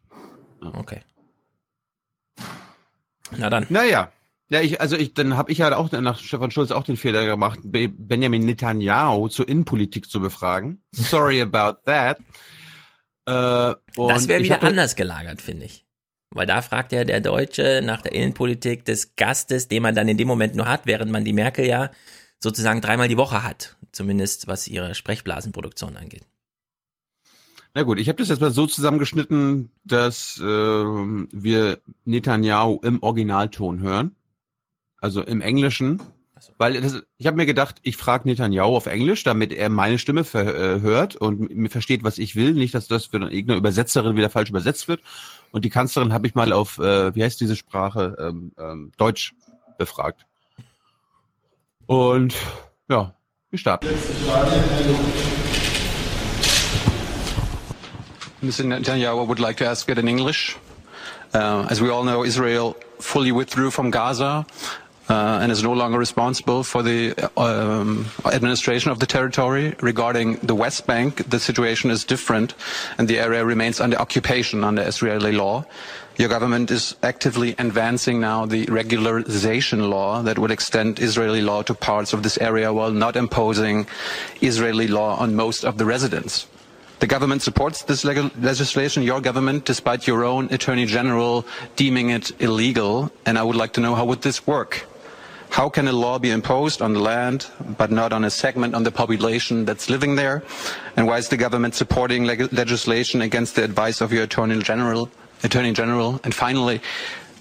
Okay. 0.62 1.02
Na 3.38 3.50
dann. 3.50 3.66
Naja. 3.70 4.12
Ja, 4.52 4.62
ich, 4.62 4.82
also 4.82 4.96
ich, 4.98 5.14
dann 5.14 5.38
habe 5.38 5.52
ich 5.52 5.60
ja 5.60 5.76
auch 5.78 5.92
nach 5.92 6.18
Stefan 6.20 6.50
Schulz 6.50 6.72
auch 6.72 6.84
den 6.84 6.98
Fehler 6.98 7.26
gemacht, 7.26 7.60
Be- 7.64 7.88
Benjamin 7.90 8.46
Netanyahu 8.46 9.28
zur 9.28 9.48
Innenpolitik 9.48 10.10
zu 10.10 10.20
befragen. 10.20 10.82
Sorry 10.92 11.40
about 11.42 11.82
that. 11.86 12.18
Äh, 13.28 13.76
und 14.00 14.10
Das 14.10 14.28
wäre 14.28 14.44
wieder 14.44 14.56
hab- 14.56 14.64
anders 14.64 14.96
gelagert, 14.96 15.42
finde 15.42 15.66
ich. 15.66 15.86
Weil 16.32 16.48
da 16.48 16.62
fragt 16.62 16.92
ja 16.92 17.04
der 17.04 17.22
Deutsche 17.22 17.82
nach 17.84 18.02
der 18.02 18.14
Innenpolitik 18.14 18.86
des 18.86 19.16
Gastes, 19.16 19.68
den 19.68 19.82
man 19.84 19.96
dann 19.96 20.08
in 20.08 20.18
dem 20.18 20.28
Moment 20.28 20.56
nur 20.56 20.68
hat, 20.68 20.82
während 20.86 21.12
man 21.12 21.26
die 21.26 21.34
Merkel 21.34 21.66
ja 21.66 21.92
sozusagen 22.40 22.82
dreimal 22.82 23.08
die 23.08 23.18
Woche 23.18 23.44
hat. 23.44 23.78
Zumindest 23.92 24.48
was 24.48 24.68
ihre 24.68 24.94
Sprechblasenproduktion 24.96 25.96
angeht. 25.98 26.24
Na 27.76 27.84
gut, 27.84 28.00
ich 28.00 28.08
habe 28.10 28.18
das 28.18 28.30
jetzt 28.30 28.42
mal 28.42 28.52
so 28.52 28.66
zusammengeschnitten, 28.66 29.72
dass 29.84 30.40
ähm, 30.44 31.28
wir 31.32 31.80
Netanyahu 32.06 32.80
im 32.84 33.02
Originalton 33.04 33.80
hören. 33.82 34.16
Also 35.02 35.22
im 35.22 35.42
Englischen. 35.42 36.02
Weil 36.58 36.80
das, 36.80 37.02
ich 37.18 37.28
habe 37.28 37.38
mir 37.38 37.46
gedacht, 37.46 37.78
ich 37.84 37.98
frage 37.98 38.28
Netanyahu 38.28 38.76
auf 38.76 38.86
Englisch, 38.86 39.24
damit 39.24 39.52
er 39.52 39.70
meine 39.70 40.00
Stimme 40.00 40.24
ver, 40.24 40.56
äh, 40.56 40.82
hört 40.82 41.16
und 41.16 41.54
mir 41.54 41.70
versteht, 41.70 42.04
was 42.04 42.18
ich 42.18 42.36
will. 42.36 42.54
Nicht, 42.54 42.74
dass 42.74 42.88
das 42.88 43.08
für 43.08 43.18
eine 43.18 43.32
irgendeine 43.32 43.60
Übersetzerin 43.60 44.16
wieder 44.16 44.30
falsch 44.30 44.50
übersetzt 44.50 44.88
wird. 44.88 45.02
Und 45.52 45.66
die 45.66 45.70
Kanzlerin 45.70 46.14
habe 46.14 46.28
ich 46.28 46.36
mal 46.36 46.54
auf, 46.54 46.78
äh, 46.80 47.14
wie 47.16 47.24
heißt 47.24 47.42
diese 47.42 47.56
Sprache, 47.56 48.16
ähm, 48.20 48.52
ähm, 48.58 48.92
Deutsch 48.98 49.34
befragt. 49.78 50.26
Und 51.88 52.36
ja, 52.90 53.16
wir 53.50 53.60
starten. 53.60 53.88
Mr. 58.42 58.64
Netanyahu, 58.64 59.28
would 59.28 59.40
like 59.40 59.58
to 59.58 59.66
ask 59.66 59.90
it 59.90 59.98
in 59.98 60.08
English. 60.08 60.58
Uh, 61.34 61.66
as 61.70 61.82
we 61.82 61.92
all 61.92 62.04
know, 62.04 62.24
Israel 62.24 62.76
fully 63.00 63.32
withdrew 63.32 63.70
from 63.70 63.92
Gaza 63.92 64.46
uh, 65.10 65.40
and 65.42 65.52
is 65.52 65.64
no 65.64 65.74
longer 65.74 65.98
responsible 65.98 66.64
for 66.64 66.84
the 66.84 67.14
um, 67.36 68.06
administration 68.26 68.92
of 68.92 69.00
the 69.00 69.06
territory. 69.06 69.76
Regarding 69.82 70.36
the 70.38 70.56
West 70.56 70.86
Bank, 70.86 71.28
the 71.30 71.40
situation 71.40 71.90
is 71.90 72.06
different, 72.06 72.54
and 72.98 73.08
the 73.08 73.20
area 73.20 73.44
remains 73.44 73.82
under 73.82 73.98
occupation 73.98 74.64
under 74.64 74.84
Israeli 74.84 75.32
law. 75.32 75.66
Your 76.18 76.28
government 76.28 76.70
is 76.70 76.96
actively 77.02 77.56
advancing 77.58 78.20
now 78.20 78.46
the 78.46 78.66
regularization 78.66 79.90
law 79.90 80.22
that 80.22 80.38
would 80.38 80.52
extend 80.52 81.00
Israeli 81.00 81.42
law 81.42 81.62
to 81.64 81.74
parts 81.74 82.12
of 82.12 82.24
this 82.24 82.38
area 82.40 82.74
while 82.74 82.92
not 82.92 83.16
imposing 83.16 83.88
Israeli 84.42 84.88
law 84.88 85.16
on 85.16 85.34
most 85.34 85.64
of 85.64 85.78
the 85.78 85.86
residents. 85.86 86.46
The 87.00 87.08
government 87.08 87.42
supports 87.42 87.84
this 87.84 88.04
leg- 88.04 88.32
legislation, 88.42 89.04
your 89.04 89.22
government, 89.22 89.64
despite 89.64 90.06
your 90.06 90.26
own 90.26 90.52
Attorney 90.52 90.86
General 90.86 91.46
deeming 91.78 92.10
it 92.10 92.32
illegal. 92.42 93.10
And 93.26 93.40
I 93.40 93.44
would 93.44 93.56
like 93.56 93.72
to 93.74 93.82
know 93.82 93.96
how 93.96 94.04
would 94.04 94.22
this 94.22 94.46
work? 94.46 94.86
How 95.52 95.68
can 95.68 95.88
a 95.88 95.92
law 95.92 96.20
be 96.20 96.30
imposed 96.30 96.82
on 96.82 96.94
the 96.94 97.00
land, 97.00 97.48
but 97.78 97.92
not 97.92 98.14
on 98.14 98.24
a 98.24 98.30
segment 98.30 98.76
on 98.76 98.84
the 98.84 98.92
population 98.92 99.66
that's 99.66 99.90
living 99.90 100.16
there? 100.16 100.44
And 100.96 101.08
why 101.08 101.18
is 101.18 101.30
the 101.30 101.38
government 101.38 101.76
supporting 101.76 102.24
leg- 102.26 102.54
legislation 102.54 103.22
against 103.22 103.56
the 103.56 103.64
advice 103.64 104.00
of 104.02 104.14
your 104.14 104.24
Attorney 104.24 104.62
General? 104.62 105.10
Attorney 105.44 105.74
General? 105.74 106.20
And 106.24 106.34
finally, 106.34 106.82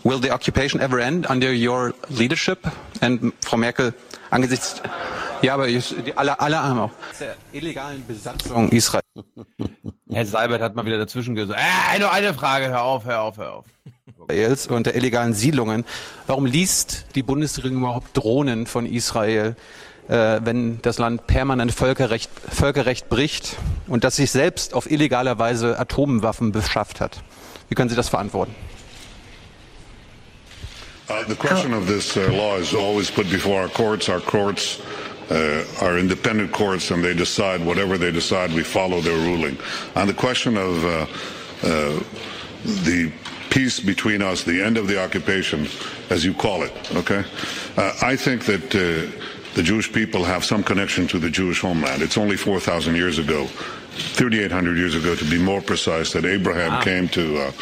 will 0.05 0.19
the 0.19 0.31
occupation 0.31 0.81
ever 0.81 0.99
end 1.01 1.27
under 1.29 1.53
your 1.53 1.95
leadership? 2.09 2.67
And 3.03 3.33
Frau 3.45 3.59
Merkel, 3.59 3.93
angesichts, 4.31 4.81
ja, 5.43 5.55
aber 5.55 5.69
ich, 5.69 5.95
die, 6.05 6.17
alle, 6.17 6.41
alle 6.41 6.63
haben 6.63 6.81
auch. 6.81 6.91
Der 7.21 7.37
illegalen 7.53 8.05
Besatzung 8.07 8.71
Israel. 8.71 9.03
Herr 10.11 10.27
Seibert 10.27 10.61
hat 10.61 10.75
mal 10.75 10.85
wieder 10.85 10.99
dazwischen 10.99 11.35
gesagt, 11.35 11.61
äh, 11.61 11.99
nur 11.99 12.11
eine 12.11 12.35
Frage, 12.35 12.69
hör 12.69 12.83
auf, 12.83 13.05
hör 13.05 13.23
auf, 13.23 13.37
hör 13.37 13.53
auf. 13.55 13.65
Israels 14.09 14.69
und 14.69 14.87
der 14.87 14.95
illegalen 14.95 15.35
Siedlungen. 15.35 15.85
Warum 16.27 16.47
liest 16.47 17.05
die 17.15 17.23
Bundesregierung 17.23 17.83
überhaupt 17.83 18.17
Drohnen 18.17 18.67
von 18.67 18.87
Israel, 18.87 19.55
äh, 20.09 20.41
wenn 20.43 20.81
das 20.81 20.97
Land 20.97 21.27
permanent 21.27 21.73
Völkerrecht, 21.73 22.31
Völkerrecht 22.51 23.11
bricht 23.11 23.57
und 23.87 24.05
das 24.05 24.17
sich 24.17 24.31
selbst 24.31 24.73
auf 24.73 24.91
illegaler 24.91 25.39
Weise 25.39 25.79
Atomwaffen 25.79 26.53
beschafft 26.53 27.03
hat? 27.03 27.23
Wie 27.69 27.75
können 27.75 27.91
Sie 27.91 27.97
das 27.97 28.09
verantworten? 28.09 28.55
Uh, 31.11 31.25
the 31.29 31.35
question 31.35 31.75
of 31.75 31.87
this 31.87 32.17
uh, 32.17 32.21
law 32.31 32.57
is 32.59 32.75
always 32.75 33.11
put 33.11 33.31
before 33.31 33.63
our 33.63 33.69
courts. 33.69 34.09
Our 34.09 34.21
courts 34.21 34.79
uh, 35.31 35.85
are 35.85 35.99
independent 35.99 36.53
courts, 36.53 36.91
and 36.91 37.03
they 37.03 37.15
decide 37.15 37.65
whatever 37.65 37.99
they 37.99 38.13
decide. 38.13 38.55
We 38.55 38.63
follow 38.63 39.03
their 39.03 39.17
ruling. 39.17 39.57
On 39.97 40.07
the 40.07 40.15
question 40.15 40.57
of 40.57 40.85
uh, 40.85 41.07
uh, 41.63 42.01
the 42.85 43.11
peace 43.51 43.81
between 43.81 44.23
us, 44.23 44.45
the 44.45 44.63
end 44.63 44.77
of 44.77 44.87
the 44.87 45.03
occupation, 45.03 45.67
as 46.11 46.25
you 46.25 46.35
call 46.35 46.63
it, 46.63 46.73
okay? 46.97 47.25
Uh, 47.77 47.93
I 48.03 48.17
think 48.17 48.45
that 48.47 48.65
uh, 48.75 49.11
the 49.55 49.63
Jewish 49.63 49.93
people 49.93 50.25
have 50.25 50.45
some 50.45 50.63
connection 50.63 51.07
to 51.09 51.19
the 51.19 51.31
Jewish 51.31 51.61
homeland. 51.61 52.03
It's 52.03 52.19
only 52.19 52.37
4,000 52.37 52.95
years 52.95 53.19
ago, 53.19 53.47
3,800 53.47 54.77
years 54.77 54.95
ago 54.95 55.15
to 55.15 55.25
be 55.25 55.39
more 55.39 55.61
precise, 55.61 56.13
that 56.13 56.25
Abraham 56.25 56.73
Wow. 56.73 56.83
came 56.83 57.09
to. 57.09 57.39
Uh, 57.39 57.53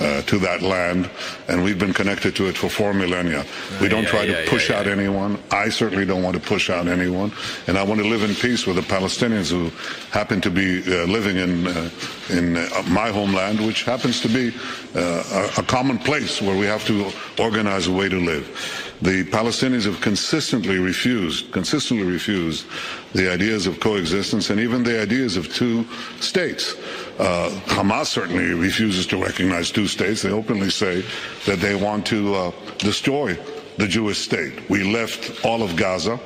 uh, 0.00 0.22
to 0.22 0.38
that 0.38 0.62
land, 0.62 1.10
and 1.48 1.62
we've 1.62 1.78
been 1.78 1.92
connected 1.92 2.34
to 2.36 2.46
it 2.46 2.56
for 2.56 2.68
four 2.68 2.92
millennia. 2.92 3.44
We 3.80 3.88
don't 3.88 4.06
try 4.06 4.26
to 4.26 4.44
push 4.48 4.70
out 4.70 4.86
anyone. 4.86 5.38
I 5.50 5.68
certainly 5.68 6.06
don't 6.06 6.22
want 6.22 6.36
to 6.36 6.42
push 6.42 6.70
out 6.70 6.88
anyone, 6.88 7.32
and 7.66 7.76
I 7.76 7.82
want 7.82 8.00
to 8.00 8.08
live 8.08 8.22
in 8.22 8.34
peace 8.34 8.66
with 8.66 8.76
the 8.76 8.82
Palestinians 8.82 9.50
who 9.50 9.70
happen 10.10 10.40
to 10.40 10.50
be 10.50 10.82
uh, 10.86 11.04
living 11.04 11.36
in 11.36 11.66
uh, 11.66 11.90
in 12.30 12.56
uh, 12.56 12.82
my 12.88 13.10
homeland, 13.10 13.60
which 13.64 13.84
happens 13.84 14.20
to 14.20 14.28
be 14.28 14.52
uh, 14.94 15.50
a, 15.56 15.60
a 15.60 15.62
common 15.64 15.98
place 15.98 16.40
where 16.40 16.56
we 16.58 16.66
have 16.66 16.84
to 16.86 17.10
organize 17.38 17.86
a 17.86 17.92
way 17.92 18.08
to 18.08 18.18
live. 18.18 18.89
The 19.02 19.24
Palestinians 19.24 19.84
have 19.84 20.00
consistently 20.02 20.78
refused, 20.78 21.52
consistently 21.52 22.06
refused 22.06 22.66
the 23.14 23.32
ideas 23.32 23.66
of 23.66 23.80
coexistence 23.80 24.50
and 24.50 24.60
even 24.60 24.82
the 24.82 25.00
ideas 25.00 25.38
of 25.38 25.52
two 25.54 25.86
states. 26.20 26.74
Uh, 27.18 27.50
Hamas 27.66 28.06
certainly 28.06 28.52
refuses 28.52 29.06
to 29.06 29.16
recognize 29.16 29.70
two 29.70 29.86
states. 29.86 30.20
They 30.20 30.30
openly 30.30 30.68
say 30.68 31.02
that 31.46 31.60
they 31.60 31.74
want 31.74 32.04
to 32.06 32.34
uh, 32.34 32.52
destroy 32.76 33.38
the 33.78 33.88
Jewish 33.88 34.18
state. 34.18 34.68
We 34.68 34.84
left 34.84 35.44
all 35.46 35.62
of 35.62 35.76
Gaza 35.76 36.20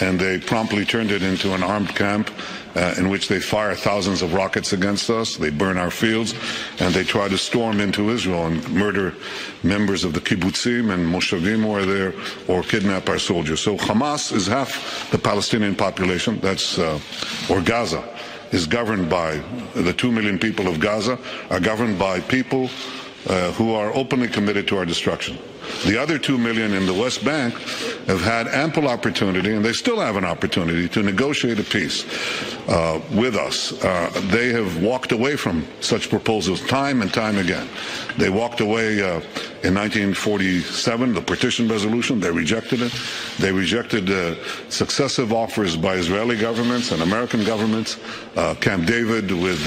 and 0.00 0.18
they 0.18 0.38
promptly 0.38 0.84
turned 0.84 1.10
it 1.10 1.22
into 1.22 1.54
an 1.54 1.62
armed 1.62 1.94
camp 1.94 2.30
uh, 2.76 2.94
in 2.98 3.08
which 3.08 3.28
they 3.28 3.40
fire 3.40 3.74
thousands 3.74 4.20
of 4.20 4.34
rockets 4.34 4.72
against 4.72 5.08
us, 5.08 5.36
they 5.36 5.48
burn 5.48 5.78
our 5.78 5.90
fields, 5.90 6.34
and 6.78 6.94
they 6.94 7.02
try 7.02 7.26
to 7.26 7.38
storm 7.38 7.80
into 7.80 8.10
Israel 8.10 8.46
and 8.46 8.68
murder 8.70 9.14
members 9.62 10.04
of 10.04 10.12
the 10.12 10.20
kibbutzim 10.20 10.92
and 10.92 11.06
moshavim 11.06 11.62
who 11.62 11.72
are 11.72 11.86
there, 11.86 12.12
or 12.48 12.62
kidnap 12.62 13.08
our 13.08 13.18
soldiers. 13.18 13.60
So 13.60 13.76
Hamas 13.78 14.30
is 14.32 14.46
half 14.46 15.10
the 15.10 15.18
Palestinian 15.18 15.74
population, 15.74 16.38
that's, 16.40 16.78
uh, 16.78 17.00
or 17.48 17.62
Gaza, 17.62 18.04
is 18.52 18.66
governed 18.66 19.08
by, 19.08 19.40
the 19.74 19.94
two 19.94 20.12
million 20.12 20.38
people 20.38 20.68
of 20.68 20.78
Gaza 20.78 21.18
are 21.50 21.60
governed 21.60 21.98
by 21.98 22.20
people 22.20 22.68
uh, 23.28 23.50
who 23.52 23.74
are 23.74 23.92
openly 23.94 24.28
committed 24.28 24.68
to 24.68 24.76
our 24.76 24.84
destruction. 24.84 25.38
The 25.84 26.00
other 26.00 26.18
two 26.18 26.38
million 26.38 26.72
in 26.74 26.86
the 26.86 26.94
West 26.94 27.24
Bank 27.24 27.54
have 28.06 28.20
had 28.20 28.46
ample 28.48 28.88
opportunity, 28.88 29.52
and 29.52 29.64
they 29.64 29.72
still 29.72 29.98
have 30.00 30.16
an 30.16 30.24
opportunity 30.24 30.88
to 30.88 31.02
negotiate 31.02 31.58
a 31.58 31.64
peace 31.64 32.04
uh, 32.68 33.00
with 33.12 33.34
us. 33.34 33.72
Uh, 33.84 34.10
they 34.30 34.48
have 34.50 34.82
walked 34.82 35.12
away 35.12 35.36
from 35.36 35.66
such 35.80 36.08
proposals 36.08 36.64
time 36.66 37.02
and 37.02 37.12
time 37.12 37.38
again. 37.38 37.68
They 38.16 38.30
walked 38.30 38.60
away 38.60 39.02
uh, 39.02 39.20
in 39.64 39.74
1947, 39.74 41.14
the 41.14 41.20
partition 41.20 41.68
resolution. 41.68 42.20
They 42.20 42.30
rejected 42.30 42.80
it. 42.82 42.94
They 43.38 43.52
rejected 43.52 44.10
uh, 44.10 44.36
successive 44.68 45.32
offers 45.32 45.76
by 45.76 45.94
Israeli 45.94 46.36
governments 46.36 46.92
and 46.92 47.02
American 47.02 47.44
governments. 47.44 47.98
Uh, 48.36 48.54
Camp 48.54 48.86
David 48.86 49.30
with. 49.32 49.66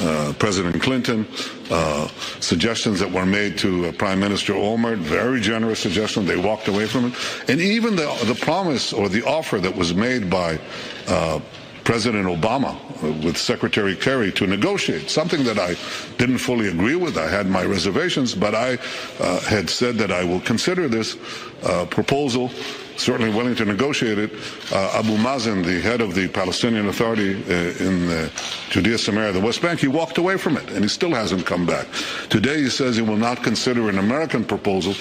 Uh, 0.00 0.32
President 0.38 0.82
Clinton, 0.82 1.26
uh, 1.70 2.08
suggestions 2.40 2.98
that 2.98 3.10
were 3.10 3.24
made 3.26 3.56
to 3.58 3.86
uh, 3.86 3.92
Prime 3.92 4.18
Minister 4.18 4.52
Olmert, 4.52 4.98
very 4.98 5.40
generous 5.40 5.78
suggestion. 5.78 6.26
They 6.26 6.36
walked 6.36 6.68
away 6.68 6.86
from 6.86 7.06
it. 7.06 7.14
And 7.48 7.60
even 7.60 7.94
the, 7.94 8.12
the 8.24 8.34
promise 8.34 8.92
or 8.92 9.08
the 9.08 9.22
offer 9.24 9.60
that 9.60 9.74
was 9.74 9.94
made 9.94 10.28
by 10.28 10.58
uh, 11.06 11.40
President 11.84 12.26
Obama 12.26 12.74
with 13.22 13.36
Secretary 13.36 13.94
Kerry 13.94 14.32
to 14.32 14.46
negotiate, 14.46 15.10
something 15.10 15.44
that 15.44 15.58
I 15.58 15.76
didn't 16.16 16.38
fully 16.38 16.68
agree 16.68 16.96
with. 16.96 17.18
I 17.18 17.28
had 17.28 17.46
my 17.46 17.64
reservations, 17.64 18.34
but 18.34 18.54
I 18.54 18.78
uh, 19.20 19.40
had 19.40 19.68
said 19.68 19.96
that 19.96 20.10
I 20.10 20.24
will 20.24 20.40
consider 20.40 20.88
this 20.88 21.16
uh, 21.62 21.84
proposal 21.86 22.50
certainly 22.96 23.30
willing 23.30 23.54
to 23.56 23.64
negotiate 23.64 24.18
it. 24.18 24.30
Uh, 24.72 24.98
Abu 24.98 25.16
Mazen, 25.16 25.64
the 25.64 25.80
head 25.80 26.00
of 26.00 26.14
the 26.14 26.28
Palestinian 26.28 26.88
Authority 26.88 27.34
uh, 27.34 27.84
in 27.84 28.08
uh, 28.08 28.28
Judea, 28.70 28.98
Samaria, 28.98 29.32
the 29.32 29.40
West 29.40 29.62
Bank, 29.62 29.80
he 29.80 29.88
walked 29.88 30.18
away 30.18 30.36
from 30.36 30.56
it, 30.56 30.68
and 30.70 30.82
he 30.82 30.88
still 30.88 31.14
hasn't 31.14 31.46
come 31.46 31.66
back. 31.66 31.86
Today, 32.30 32.62
he 32.62 32.70
says 32.70 32.96
he 32.96 33.02
will 33.02 33.16
not 33.16 33.42
consider 33.42 33.88
an 33.88 33.98
American 33.98 34.44
proposal 34.44 34.94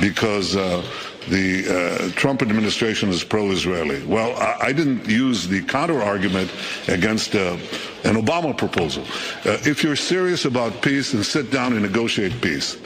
because. 0.00 0.56
Uh, 0.56 0.84
the 1.28 1.64
uh, 1.66 2.10
Trump 2.16 2.42
administration 2.42 3.08
is 3.08 3.24
pro-Israeli. 3.24 4.04
Well, 4.04 4.36
I, 4.36 4.66
I 4.66 4.72
didn't 4.72 5.08
use 5.08 5.48
the 5.48 5.62
counter-argument 5.62 6.52
against 6.88 7.34
uh, 7.34 7.56
an 8.04 8.16
Obama 8.16 8.56
proposal. 8.56 9.04
Uh, 9.44 9.56
if 9.64 9.82
you're 9.82 9.96
serious 9.96 10.44
about 10.44 10.82
peace, 10.82 11.12
then 11.12 11.24
sit 11.24 11.50
down 11.50 11.72
and 11.72 11.82
negotiate 11.82 12.38
peace. 12.42 12.76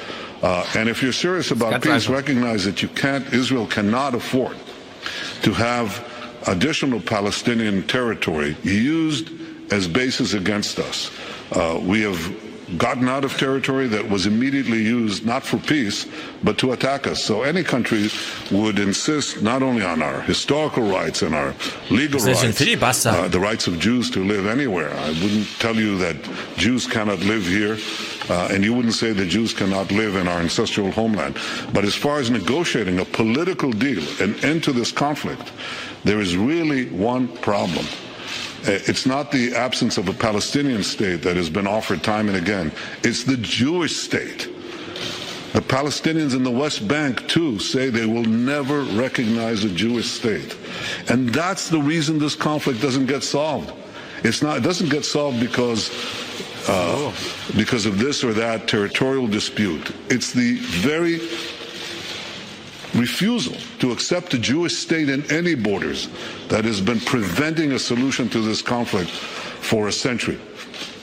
Uh, 0.43 0.65
and 0.77 0.89
if 0.89 1.03
you're 1.03 1.13
serious 1.13 1.51
about 1.51 1.83
peace, 1.83 2.09
recognize 2.09 2.65
that 2.65 2.83
you 2.83 2.89
can't, 2.89 3.33
Israel 3.33 3.67
cannot 3.67 4.15
afford 4.15 4.57
to 5.43 5.53
have 5.53 6.05
additional 6.47 7.01
Palestinian 7.01 7.87
territory 7.87 8.57
used 8.63 9.31
as 9.73 9.89
bases 9.89 10.35
against 10.35 10.79
us. 10.79 11.11
Uh, 11.53 11.81
we 11.83 12.03
have 12.03 12.19
gotten 12.77 13.09
out 13.09 13.25
of 13.25 13.37
territory 13.39 13.87
that 13.89 14.07
was 14.09 14.27
immediately 14.27 14.83
used 14.83 15.25
not 15.25 15.43
for 15.43 15.57
peace, 15.57 16.07
but 16.45 16.59
to 16.59 16.73
attack 16.73 17.07
us. 17.07 17.23
So 17.23 17.43
any 17.43 17.65
country 17.65 18.11
would 18.51 18.79
insist 18.79 19.43
not 19.43 19.63
only 19.63 19.83
on 19.83 20.03
our 20.03 20.21
historical 20.23 20.83
rights 20.83 21.23
and 21.23 21.35
our 21.35 21.55
legal 21.91 22.21
Das 22.21 22.29
ist 22.29 22.45
ein 22.45 22.49
rights, 22.51 23.07
uh, 23.07 23.29
the 23.29 23.41
rights 23.41 23.67
of 23.67 23.79
Jews 23.79 24.11
to 24.11 24.23
live 24.23 24.47
anywhere. 24.47 24.91
I 24.91 25.09
wouldn't 25.09 25.49
tell 25.59 25.77
you 25.77 25.97
that 25.99 26.17
Jews 26.57 26.87
cannot 26.87 27.21
live 27.21 27.47
here, 27.47 27.79
uh, 28.29 28.49
and 28.51 28.65
you 28.65 28.75
wouldn't 28.75 28.95
say 28.95 29.13
the 29.13 29.27
Jews 29.27 29.53
cannot 29.53 29.91
live 29.91 30.17
in 30.17 30.29
our 30.29 30.41
ancestral 30.41 30.91
homeland. 30.91 31.37
But 31.73 31.85
as 31.85 31.95
far 31.95 32.19
as 32.19 32.31
negotiating 32.31 32.99
a 33.01 33.05
political 33.05 33.71
deal, 33.71 34.03
an 34.21 34.35
end 34.45 34.65
to 34.65 34.73
this 34.73 34.93
conflict, 34.93 35.53
there 36.05 36.21
is 36.21 36.37
really 36.37 36.87
one 36.91 37.29
problem. 37.39 37.87
Uh, 38.67 38.79
It's 38.87 39.07
not 39.07 39.31
the 39.31 39.55
absence 39.55 39.99
of 39.99 40.09
a 40.09 40.13
Palestinian 40.13 40.83
state 40.83 41.23
that 41.23 41.37
has 41.37 41.49
been 41.49 41.67
offered 41.67 42.03
time 42.03 42.29
and 42.29 42.37
again. 42.37 42.73
It's 43.03 43.25
the 43.25 43.37
Jewish 43.37 43.97
state. 43.97 44.49
The 45.55 45.63
Palestinians 45.63 46.37
in 46.37 46.43
the 46.45 46.51
West 46.51 46.87
Bank, 46.87 47.27
too, 47.27 47.59
say 47.59 47.89
they 47.89 48.05
will 48.05 48.25
never 48.25 48.83
recognize 48.83 49.65
a 49.65 49.71
Jewish 49.71 50.07
state. 50.07 50.55
And 51.09 51.31
that's 51.31 51.71
the 51.71 51.81
reason 51.81 52.19
this 52.19 52.35
conflict 52.35 52.83
doesn't 52.83 53.07
get 53.07 53.23
solved. 53.23 53.73
It's 54.25 54.43
not, 54.43 54.59
it 54.59 54.63
doesn't 54.63 54.91
get 54.91 55.05
solved 55.05 55.41
because, 55.41 55.89
uh, 56.69 57.13
because 57.57 57.87
of 57.87 57.99
this 57.99 58.23
or 58.23 58.33
that 58.35 58.69
territorial 58.69 59.27
dispute. 59.27 59.91
It's 60.09 60.33
the 60.33 60.57
very 60.57 61.19
refusal 62.95 63.57
to 63.81 63.93
accept 63.93 64.35
a 64.35 64.39
Jewish 64.39 64.77
state 64.77 65.09
in 65.09 65.31
any 65.31 65.55
borders 65.55 66.09
that 66.49 66.65
has 66.65 66.81
been 66.81 67.01
preventing 67.01 67.73
a 67.73 67.79
solution 67.79 68.29
to 68.31 68.41
this 68.41 68.63
conflict 68.63 69.11
for 69.11 69.89
a 69.89 69.93
century. 69.93 70.39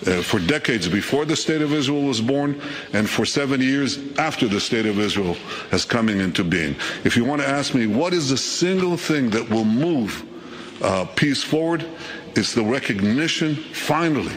Uh, 0.06 0.22
for 0.22 0.40
decades 0.40 0.88
before 0.88 1.26
the 1.26 1.36
state 1.36 1.62
of 1.62 1.74
Israel 1.74 2.04
was 2.04 2.22
born, 2.22 2.62
and 2.94 3.10
for 3.10 3.26
seven 3.26 3.60
years 3.60 3.98
after 4.20 4.48
the 4.48 4.60
state 4.60 4.86
of 4.86 5.00
Israel 5.00 5.34
has 5.72 5.84
coming 5.84 6.20
into 6.20 6.44
being. 6.44 6.76
If 7.04 7.18
you 7.18 7.26
want 7.26 7.42
to 7.42 7.48
ask 7.48 7.74
me 7.74 7.88
what 7.88 8.14
is 8.14 8.30
the 8.30 8.38
single 8.38 8.98
thing 8.98 9.32
that 9.32 9.50
will 9.50 9.66
move 9.66 10.24
uh, 10.84 11.06
peace 11.16 11.44
forward, 11.44 11.88
it's 12.36 12.54
the 12.54 12.64
recognition, 12.64 13.56
finally, 13.56 14.36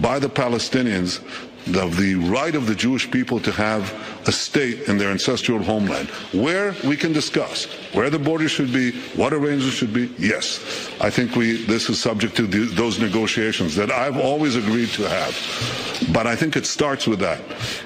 by 0.00 0.18
the 0.18 0.28
Palestinians 0.28 1.20
of 1.66 1.96
the 1.96 2.16
right 2.16 2.54
of 2.54 2.66
the 2.66 2.74
Jewish 2.74 3.10
people 3.10 3.38
to 3.40 3.52
have 3.52 3.92
a 4.26 4.32
state 4.32 4.88
in 4.88 4.98
their 4.98 5.10
ancestral 5.10 5.62
homeland, 5.62 6.08
where 6.32 6.74
we 6.84 6.96
can 6.96 7.12
discuss 7.12 7.66
where 7.92 8.10
the 8.10 8.18
border 8.18 8.48
should 8.48 8.72
be, 8.72 8.92
what 9.14 9.32
arrangements 9.32 9.76
should 9.76 9.92
be. 9.92 10.12
Yes, 10.18 10.90
I 11.00 11.10
think 11.10 11.36
we 11.36 11.64
this 11.66 11.88
is 11.88 12.00
subject 12.00 12.36
to 12.36 12.46
the, 12.46 12.64
those 12.74 12.98
negotiations 12.98 13.76
that 13.76 13.90
I've 13.90 14.16
always 14.16 14.56
agreed 14.56 14.88
to 14.90 15.08
have. 15.08 16.10
But 16.12 16.26
I 16.26 16.34
think 16.34 16.56
it 16.56 16.66
starts 16.66 17.06
with 17.06 17.20
that, 17.20 17.40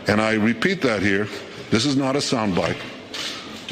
and 0.08 0.20
I 0.20 0.34
repeat 0.34 0.80
that 0.82 1.02
here. 1.02 1.28
This 1.70 1.84
is 1.84 1.96
not 1.96 2.16
a 2.16 2.20
soundbite, 2.20 2.78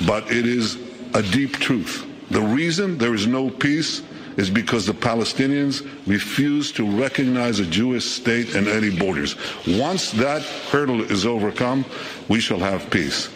but 0.07 0.31
it 0.31 0.47
is 0.47 0.77
a 1.15 1.23
deep 1.23 1.55
truth. 1.59 2.07
The 2.31 2.43
reason 2.43 2.99
there 2.99 3.15
is 3.15 3.27
no 3.27 3.49
peace 3.49 4.03
is 4.37 4.51
because 4.51 4.87
the 4.87 4.93
Palestinians 4.93 5.89
refuse 6.07 6.73
to 6.73 6.85
recognize 6.99 7.61
a 7.61 7.67
Jewish 7.67 8.05
state 8.05 8.55
and 8.55 8.67
any 8.67 8.91
borders. 8.91 9.37
Once 9.67 10.11
that 10.13 10.43
hurdle 10.43 11.03
is 11.03 11.27
overcome, 11.27 11.85
we 12.29 12.41
shall 12.41 12.59
have 12.59 12.91
peace. 12.91 13.29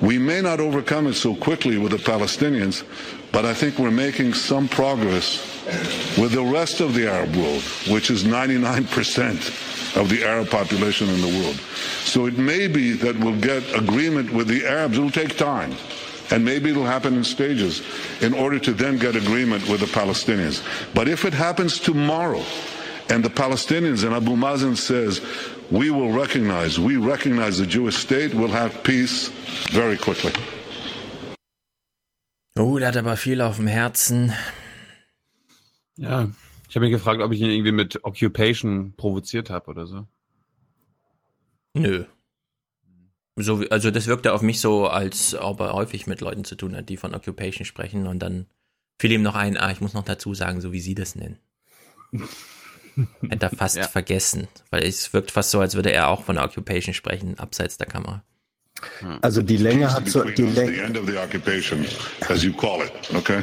We 0.00 0.18
may 0.18 0.40
not 0.40 0.60
overcome 0.60 1.06
it 1.06 1.14
so 1.14 1.34
quickly 1.34 1.78
with 1.78 1.92
the 1.92 1.98
Palestinians, 1.98 2.84
but 3.32 3.44
I 3.44 3.54
think 3.54 3.78
we're 3.78 3.90
making 3.90 4.34
some 4.34 4.68
progress 4.68 5.50
with 6.18 6.32
the 6.32 6.44
rest 6.44 6.80
of 6.80 6.94
the 6.94 7.08
Arab 7.10 7.34
world, 7.34 7.62
which 7.88 8.10
is 8.10 8.24
99% 8.24 9.96
of 9.96 10.08
the 10.08 10.24
Arab 10.24 10.50
population 10.50 11.08
in 11.08 11.20
the 11.20 11.40
world. 11.40 11.56
So 12.04 12.26
it 12.26 12.38
may 12.38 12.68
be 12.68 12.92
that 12.92 13.18
we'll 13.18 13.40
get 13.40 13.62
agreement 13.74 14.32
with 14.32 14.48
the 14.48 14.66
Arabs. 14.66 14.98
It'll 14.98 15.10
take 15.10 15.36
time. 15.36 15.74
And 16.30 16.44
maybe 16.44 16.70
it'll 16.70 16.86
happen 16.86 17.14
in 17.14 17.24
stages 17.24 17.82
in 18.20 18.34
order 18.34 18.58
to 18.58 18.72
then 18.72 18.98
get 18.98 19.14
agreement 19.14 19.68
with 19.68 19.80
the 19.80 19.86
Palestinians. 19.86 20.62
But 20.94 21.08
if 21.08 21.24
it 21.24 21.34
happens 21.34 21.78
tomorrow 21.78 22.42
and 23.10 23.24
the 23.24 23.30
Palestinians 23.30 24.04
and 24.04 24.14
Abu 24.14 24.34
Mazen 24.36 24.76
says, 24.76 25.20
we 25.70 25.90
will 25.90 26.12
recognize, 26.12 26.78
we 26.78 26.96
recognize 26.96 27.58
the 27.58 27.66
Jewish 27.66 27.96
state, 27.96 28.34
we'll 28.34 28.48
have 28.48 28.82
peace 28.84 29.28
very 29.70 29.96
quickly. 29.96 30.32
Oh, 32.56 32.78
der 32.78 32.88
hat 32.88 32.96
aber 32.96 33.16
viel 33.16 33.40
auf 33.40 33.56
dem 33.56 33.66
Herzen. 33.66 34.32
Ja, 35.96 36.28
ich 36.68 36.76
habe 36.76 36.86
mich 36.86 36.92
gefragt, 36.92 37.20
ob 37.20 37.32
ich 37.32 37.40
ihn 37.40 37.50
irgendwie 37.50 37.72
mit 37.72 38.04
Occupation 38.04 38.94
provoziert 38.96 39.50
habe 39.50 39.70
oder 39.70 39.86
so. 39.86 40.06
Nö. 41.74 42.04
So, 43.36 43.60
wie- 43.60 43.70
also 43.70 43.90
das 43.90 44.06
wirkte 44.06 44.32
auf 44.32 44.42
mich 44.42 44.60
so, 44.60 44.86
als 44.86 45.34
ob 45.34 45.60
er 45.60 45.72
häufig 45.72 46.06
mit 46.06 46.20
Leuten 46.20 46.44
zu 46.44 46.54
tun 46.54 46.76
hat, 46.76 46.88
die 46.88 46.96
von 46.96 47.14
Occupation 47.14 47.64
sprechen 47.64 48.06
und 48.06 48.20
dann 48.20 48.46
fiel 48.98 49.12
ihm 49.12 49.22
noch 49.22 49.34
ein, 49.34 49.56
ah, 49.56 49.70
ich 49.72 49.80
muss 49.80 49.92
noch 49.94 50.04
dazu 50.04 50.34
sagen, 50.34 50.60
so 50.60 50.72
wie 50.72 50.80
sie 50.80 50.94
das 50.94 51.16
nennen. 51.16 51.38
Hätte 53.28 53.46
er 53.46 53.50
fast 53.50 53.78
vergessen, 53.86 54.46
weil 54.70 54.84
es 54.84 55.12
wirkt 55.12 55.32
fast 55.32 55.50
so, 55.50 55.58
als 55.60 55.74
würde 55.74 55.90
er 55.90 56.08
auch 56.08 56.22
von 56.22 56.38
Occupation 56.38 56.94
sprechen, 56.94 57.38
abseits 57.40 57.76
der 57.76 57.88
Kamera. 57.88 58.22
Also 59.20 59.42
die 59.42 59.56
Länge 59.56 59.92
hat 59.92 60.08
so, 60.08 60.22
die 60.22 60.42
Länge, 60.42 60.80
end 60.82 60.96
of 60.98 61.06
the 61.08 61.16
occupation, 61.16 61.84
as 62.28 62.44
you 62.44 62.52
call 62.52 62.82
it, 62.84 62.92
okay? 63.16 63.42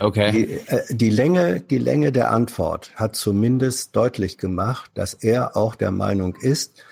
Okay. 0.00 0.32
Die, 0.32 0.52
äh, 0.68 0.82
die 0.90 1.10
Länge, 1.10 1.60
die 1.60 1.78
Länge 1.78 2.10
der 2.10 2.30
Antwort 2.30 2.90
hat 2.96 3.14
zumindest 3.14 3.94
deutlich 3.94 4.38
gemacht, 4.38 4.90
dass 4.94 5.14
er 5.14 5.56
auch 5.56 5.74
der 5.76 5.90
Meinung 5.90 6.34
ist, 6.36 6.82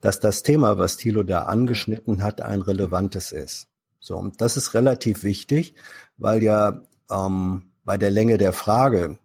dass 0.00 0.20
das 0.20 0.42
Thema, 0.42 0.78
was 0.78 0.96
Thilo 0.96 1.22
da 1.22 1.42
angeschnitten 1.42 2.22
hat, 2.22 2.40
ein 2.40 2.62
relevantes 2.62 3.32
ist. 3.32 3.68
So, 4.00 4.16
und 4.16 4.40
das 4.40 4.56
ist 4.56 4.74
relativ 4.74 5.24
wichtig, 5.24 5.74
weil 6.16 6.42
ja 6.42 6.80
ähm, 7.10 7.70
bei 7.84 7.98
der 7.98 8.10
Länge 8.10 8.38
der 8.38 8.52
Frage, 8.52 9.18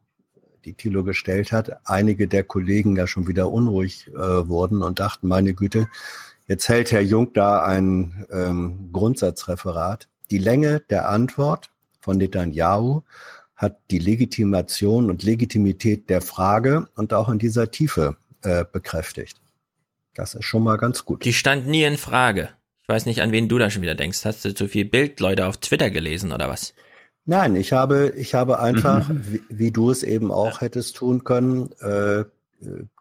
die 0.65 0.73
Thilo 0.73 1.03
gestellt 1.03 1.51
hat, 1.51 1.79
einige 1.85 2.27
der 2.27 2.43
Kollegen 2.43 2.95
ja 2.95 3.07
schon 3.07 3.27
wieder 3.27 3.51
unruhig 3.51 4.07
äh, 4.07 4.17
wurden 4.17 4.81
und 4.81 4.99
dachten, 4.99 5.27
meine 5.27 5.53
Güte, 5.53 5.87
jetzt 6.47 6.67
hält 6.67 6.91
Herr 6.91 7.01
Jung 7.01 7.33
da 7.33 7.63
ein 7.63 8.25
ähm, 8.31 8.89
Grundsatzreferat. 8.91 10.09
Die 10.31 10.39
Länge 10.39 10.81
der 10.89 11.09
Antwort 11.09 11.69
von 12.01 12.17
Netanyahu 12.17 13.01
hat 13.55 13.77
die 13.91 13.99
Legitimation 13.99 15.09
und 15.09 15.23
Legitimität 15.23 16.09
der 16.09 16.21
Frage 16.21 16.89
und 16.95 17.13
auch 17.13 17.29
in 17.29 17.39
dieser 17.39 17.71
Tiefe 17.71 18.17
äh, 18.41 18.65
bekräftigt. 18.69 19.39
Das 20.15 20.33
ist 20.33 20.45
schon 20.45 20.63
mal 20.63 20.77
ganz 20.77 21.05
gut. 21.05 21.23
Die 21.25 21.33
stand 21.33 21.67
nie 21.67 21.83
in 21.83 21.97
Frage. 21.97 22.49
Ich 22.81 22.89
weiß 22.89 23.05
nicht, 23.05 23.21
an 23.21 23.31
wen 23.31 23.47
du 23.47 23.57
da 23.57 23.69
schon 23.69 23.81
wieder 23.81 23.95
denkst. 23.95 24.25
Hast 24.25 24.43
du 24.45 24.53
zu 24.53 24.67
viel 24.67 24.85
Bildleute 24.85 25.45
auf 25.45 25.57
Twitter 25.57 25.89
gelesen 25.91 26.31
oder 26.31 26.49
was? 26.49 26.73
Nein, 27.25 27.55
ich 27.55 27.73
habe, 27.73 28.13
ich 28.15 28.33
habe 28.35 28.59
einfach, 28.59 29.09
Mhm. 29.09 29.21
wie, 29.27 29.41
wie 29.49 29.71
du 29.71 29.91
es 29.91 30.03
eben 30.03 30.31
auch 30.31 30.61
hättest 30.61 30.95
tun 30.95 31.23
können, 31.23 31.71
äh, 31.79 32.23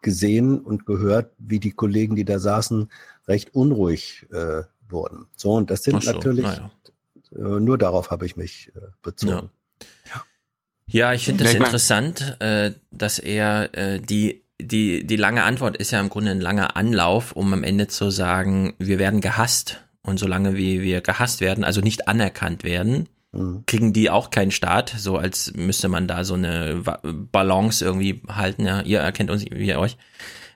gesehen 0.01 0.59
und 0.59 0.85
gehört, 0.85 1.31
wie 1.37 1.59
die 1.59 1.71
Kollegen, 1.71 2.15
die 2.15 2.25
da 2.25 2.39
saßen, 2.39 2.91
recht 3.27 3.55
unruhig 3.55 4.25
äh, 4.31 4.63
wurden. 4.89 5.27
So, 5.35 5.53
und 5.53 5.69
das 5.71 5.83
sind 5.83 6.03
so, 6.03 6.11
natürlich, 6.11 6.45
naja. 6.45 6.71
äh, 7.35 7.39
nur 7.59 7.77
darauf 7.77 8.11
habe 8.11 8.25
ich 8.25 8.35
mich 8.35 8.71
äh, 8.75 8.79
bezogen. 9.01 9.49
Ja, 10.87 11.13
ich 11.13 11.25
finde 11.25 11.43
Ja, 11.43 11.49
es 11.49 11.53
ich 11.53 11.59
mein- 11.59 11.67
interessant, 11.67 12.37
äh, 12.39 12.73
dass 12.91 13.17
er 13.19 13.73
äh, 13.75 13.99
die 13.99 14.43
die 14.61 15.05
die 15.05 15.15
lange 15.15 15.43
Antwort 15.43 15.77
ist 15.77 15.91
ja 15.91 15.99
im 15.99 16.09
Grunde 16.09 16.31
ein 16.31 16.41
langer 16.41 16.75
Anlauf, 16.75 17.33
um 17.33 17.51
am 17.53 17.63
Ende 17.63 17.87
zu 17.87 18.09
sagen, 18.09 18.73
wir 18.79 18.99
werden 18.99 19.21
gehasst 19.21 19.81
und 20.01 20.17
solange 20.17 20.55
wie 20.55 20.81
wir 20.81 21.01
gehasst 21.01 21.41
werden, 21.41 21.63
also 21.63 21.81
nicht 21.81 22.07
anerkannt 22.07 22.63
werden, 22.63 23.09
kriegen 23.65 23.91
die 23.91 24.09
auch 24.09 24.29
keinen 24.29 24.51
Staat, 24.51 24.93
so 24.97 25.17
als 25.17 25.53
müsste 25.55 25.89
man 25.89 26.07
da 26.07 26.23
so 26.23 26.35
eine 26.35 26.81
Balance 27.03 27.83
irgendwie 27.83 28.21
halten. 28.27 28.65
Ja, 28.65 28.81
ihr 28.81 28.99
erkennt 28.99 29.29
uns, 29.29 29.45
wir 29.49 29.79
euch. 29.79 29.97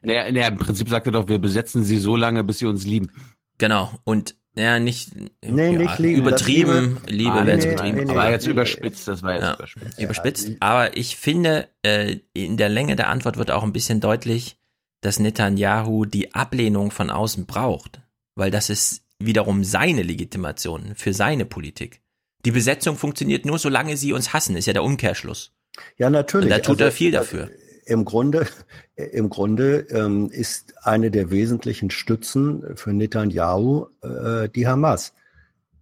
Naja, 0.01 0.31
naja, 0.31 0.47
im 0.47 0.57
Prinzip 0.57 0.87
sagt 0.87 1.07
er 1.07 1.11
doch, 1.11 1.27
wir 1.27 1.39
besetzen 1.39 1.83
sie 1.83 1.97
so 1.97 2.15
lange, 2.15 2.43
bis 2.43 2.59
sie 2.59 2.67
uns 2.67 2.85
lieben. 2.85 3.11
Genau. 3.57 3.91
Und 4.05 4.35
ja, 4.59 4.79
nicht, 4.79 5.11
Nee, 5.43 5.71
ja, 5.73 5.77
nicht 5.77 5.99
Liebe, 5.99 6.19
übertrieben, 6.19 6.97
das 7.03 7.11
Liebe, 7.11 7.31
Ah, 7.31 7.45
wäre 7.45 7.57
nee, 7.57 7.63
übertrieben. 7.71 7.97
nee, 7.97 8.05
nee, 8.05 8.11
Aber 8.11 8.29
jetzt 8.31 8.45
nee. 8.45 8.51
überspitzt, 8.51 9.07
das 9.07 9.23
war 9.23 9.33
jetzt 9.33 9.43
Ja, 9.43 9.53
überspitzt. 9.55 9.99
überspitzt. 9.99 10.49
Aber 10.59 10.95
ich 10.97 11.15
finde, 11.15 11.67
äh, 11.83 12.17
in 12.33 12.57
der 12.57 12.69
Länge 12.69 12.95
der 12.95 13.09
Antwort 13.09 13.37
wird 13.37 13.51
auch 13.51 13.63
ein 13.63 13.73
bisschen 13.73 13.99
deutlich, 14.01 14.57
dass 15.01 15.19
Netanyahu 15.19 16.05
die 16.05 16.33
Ablehnung 16.33 16.91
von 16.91 17.09
außen 17.09 17.45
braucht, 17.45 18.01
weil 18.35 18.51
das 18.51 18.69
ist 18.69 19.03
wiederum 19.19 19.63
seine 19.63 20.03
Legitimation 20.03 20.93
für 20.95 21.13
seine 21.13 21.45
Politik. 21.45 22.01
Die 22.45 22.51
Besetzung 22.51 22.95
funktioniert 22.97 23.45
nur, 23.45 23.59
solange 23.59 23.97
sie 23.97 24.13
uns 24.13 24.33
hassen, 24.33 24.55
ist 24.55 24.65
ja 24.65 24.73
der 24.73 24.83
Umkehrschluss. 24.83 25.53
Ja, 25.97 26.09
natürlich. 26.09 26.45
Und 26.45 26.49
da 26.51 26.59
tut 26.59 26.75
Also, 26.81 26.85
er 26.85 26.91
viel 26.91 27.11
dafür. 27.11 27.49
Im 27.89 28.05
Grunde, 28.05 28.47
im 28.95 29.29
Grunde 29.29 29.79
ähm, 29.89 30.29
ist 30.29 30.75
eine 30.85 31.09
der 31.09 31.31
wesentlichen 31.31 31.89
Stützen 31.89 32.77
für 32.77 32.93
Netanyahu 32.93 33.87
äh, 34.03 34.47
die 34.47 34.67
Hamas. 34.67 35.13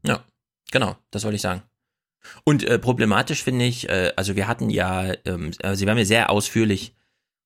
Ja, 0.05 0.23
genau, 0.71 0.95
das 1.11 1.25
wollte 1.25 1.35
ich 1.35 1.41
sagen. 1.41 1.63
Und 2.45 2.63
äh, 2.63 2.79
problematisch 2.79 3.43
finde 3.43 3.65
ich, 3.65 3.89
äh, 3.89 4.13
also 4.15 4.37
wir 4.37 4.47
hatten 4.47 4.69
ja, 4.69 5.13
ähm, 5.25 5.51
also 5.61 5.85
wir 5.85 5.91
haben 5.91 5.97
ja 5.97 6.05
sehr 6.05 6.29
ausführlich 6.29 6.95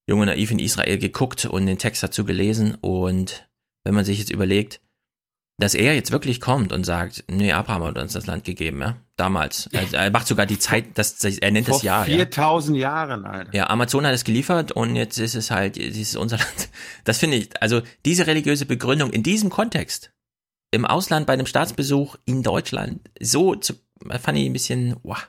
Junge 0.07 0.27
Naiv 0.27 0.51
in 0.51 0.59
Israel 0.59 0.99
geguckt 0.99 1.45
und 1.45 1.65
den 1.65 1.77
Text 1.79 2.03
dazu 2.03 2.23
gelesen 2.23 2.75
und 2.81 3.49
wenn 3.83 3.95
man 3.95 4.05
sich 4.05 4.19
jetzt 4.19 4.31
überlegt, 4.31 4.79
dass 5.57 5.73
er 5.73 5.95
jetzt 5.95 6.11
wirklich 6.11 6.39
kommt 6.39 6.71
und 6.71 6.83
sagt, 6.83 7.23
nee, 7.29 7.51
Abraham 7.51 7.83
hat 7.83 7.97
uns 7.97 8.13
das 8.13 8.27
Land 8.27 8.43
gegeben, 8.43 8.81
ja, 8.81 8.97
damals. 9.21 9.69
Er, 9.71 9.93
er 9.93 10.11
macht 10.11 10.27
sogar 10.27 10.45
die 10.45 10.57
Zeit, 10.57 10.85
das, 10.95 11.23
er 11.23 11.51
nennt 11.51 11.67
Vor 11.67 11.75
das 11.75 11.83
Jahr, 11.83 12.07
ja. 12.07 12.15
4000 12.17 12.77
Jahren, 12.77 13.25
Alter. 13.25 13.55
Ja, 13.55 13.69
Amazon 13.69 14.05
hat 14.05 14.13
es 14.13 14.23
geliefert 14.23 14.71
und 14.71 14.95
jetzt 14.95 15.19
ist 15.19 15.35
es 15.35 15.51
halt, 15.51 15.77
es 15.77 15.95
ist 15.95 16.15
unser 16.15 16.37
Land. 16.37 16.69
Das 17.03 17.19
finde 17.19 17.37
ich, 17.37 17.61
also 17.61 17.81
diese 18.05 18.27
religiöse 18.27 18.65
Begründung 18.65 19.11
in 19.11 19.23
diesem 19.23 19.49
Kontext, 19.49 20.11
im 20.71 20.85
Ausland 20.85 21.27
bei 21.27 21.33
einem 21.33 21.45
Staatsbesuch 21.45 22.15
in 22.25 22.41
Deutschland, 22.41 23.09
so 23.19 23.55
zu, 23.55 23.75
fand 24.19 24.37
ich 24.37 24.45
ein 24.45 24.53
bisschen, 24.53 24.95
wow. 25.03 25.27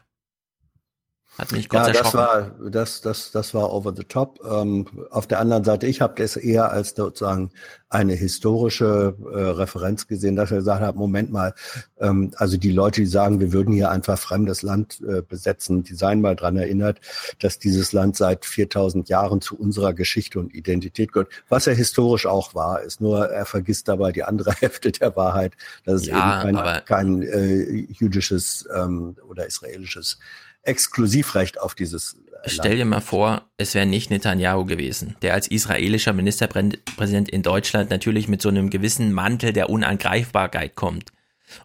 Hat 1.38 1.50
mich 1.50 1.68
kurz 1.68 1.86
Ja, 1.86 1.92
das 1.94 2.14
war 2.14 2.50
das, 2.60 3.00
das, 3.00 3.30
das 3.30 3.54
war 3.54 3.72
over 3.72 3.94
the 3.96 4.04
top. 4.04 4.38
Ähm, 4.44 4.86
auf 5.10 5.26
der 5.26 5.40
anderen 5.40 5.64
Seite, 5.64 5.86
ich 5.86 6.02
habe 6.02 6.14
das 6.20 6.36
eher 6.36 6.70
als 6.70 6.90
sozusagen 6.94 7.50
eine 7.88 8.12
historische 8.12 9.14
äh, 9.32 9.38
Referenz 9.38 10.06
gesehen, 10.06 10.36
dass 10.36 10.50
er 10.50 10.58
gesagt 10.58 10.82
hat, 10.82 10.94
Moment 10.94 11.32
mal, 11.32 11.54
ähm, 12.00 12.32
also 12.36 12.58
die 12.58 12.70
Leute, 12.70 13.00
die 13.02 13.06
sagen, 13.06 13.40
wir 13.40 13.52
würden 13.52 13.72
hier 13.72 13.90
einfach 13.90 14.18
fremdes 14.18 14.62
Land 14.62 15.00
äh, 15.06 15.22
besetzen, 15.22 15.84
die 15.84 15.94
seien 15.94 16.20
mal 16.20 16.36
dran 16.36 16.56
erinnert, 16.56 17.00
dass 17.38 17.58
dieses 17.58 17.92
Land 17.92 18.16
seit 18.16 18.44
4000 18.44 19.08
Jahren 19.08 19.40
zu 19.40 19.58
unserer 19.58 19.94
Geschichte 19.94 20.38
und 20.38 20.54
Identität 20.54 21.12
gehört. 21.12 21.28
Was 21.48 21.66
er 21.66 21.74
historisch 21.74 22.26
auch 22.26 22.54
war, 22.54 22.82
ist 22.82 23.00
nur, 23.00 23.30
er 23.30 23.46
vergisst 23.46 23.88
dabei 23.88 24.12
die 24.12 24.24
andere 24.24 24.52
Hälfte 24.60 24.92
der 24.92 25.16
Wahrheit, 25.16 25.54
dass 25.84 26.02
es 26.02 26.06
Ja, 26.08 26.42
eben 26.42 26.56
kein, 26.56 26.84
kein 26.84 27.22
äh, 27.22 27.86
jüdisches 27.90 28.68
ähm, 28.74 29.16
oder 29.28 29.46
israelisches 29.46 30.18
Exklusivrecht 30.62 31.60
auf 31.60 31.74
dieses 31.74 32.14
äh, 32.44 32.48
Stell 32.48 32.76
dir 32.76 32.84
mal 32.84 33.00
vor, 33.00 33.50
es 33.56 33.74
wäre 33.74 33.86
nicht 33.86 34.10
Netanyahu 34.10 34.64
gewesen, 34.64 35.16
der 35.22 35.34
als 35.34 35.48
israelischer 35.48 36.12
Ministerpräsident 36.12 37.28
in 37.28 37.42
Deutschland 37.42 37.90
natürlich 37.90 38.28
mit 38.28 38.42
so 38.42 38.48
einem 38.48 38.70
gewissen 38.70 39.12
Mantel 39.12 39.52
der 39.52 39.70
Unangreifbarkeit 39.70 40.74
kommt. 40.74 41.12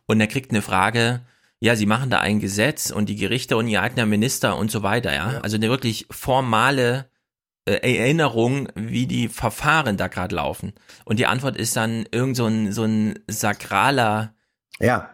Und 0.05 0.19
er 0.19 0.27
kriegt 0.27 0.51
eine 0.51 0.61
Frage, 0.61 1.21
ja, 1.59 1.75
sie 1.75 1.85
machen 1.85 2.09
da 2.09 2.19
ein 2.19 2.39
Gesetz 2.39 2.91
und 2.91 3.09
die 3.09 3.15
Gerichte 3.15 3.57
und 3.57 3.67
ihr 3.67 3.81
eigener 3.81 4.05
Minister 4.05 4.57
und 4.57 4.69
so 4.69 4.83
weiter, 4.83 5.13
ja. 5.13 5.39
Also 5.41 5.57
eine 5.57 5.69
wirklich 5.69 6.05
formale 6.11 7.09
äh, 7.65 7.97
Erinnerung, 7.97 8.69
wie 8.75 9.07
die 9.07 9.27
Verfahren 9.27 9.97
da 9.97 10.07
gerade 10.07 10.35
laufen. 10.35 10.73
Und 11.03 11.19
die 11.19 11.25
Antwort 11.25 11.57
ist 11.57 11.75
dann 11.75 12.05
irgend 12.11 12.37
so 12.37 12.45
ein, 12.45 12.71
so 12.71 12.83
ein 12.83 13.19
sakraler 13.27 14.35
Ja, 14.79 15.09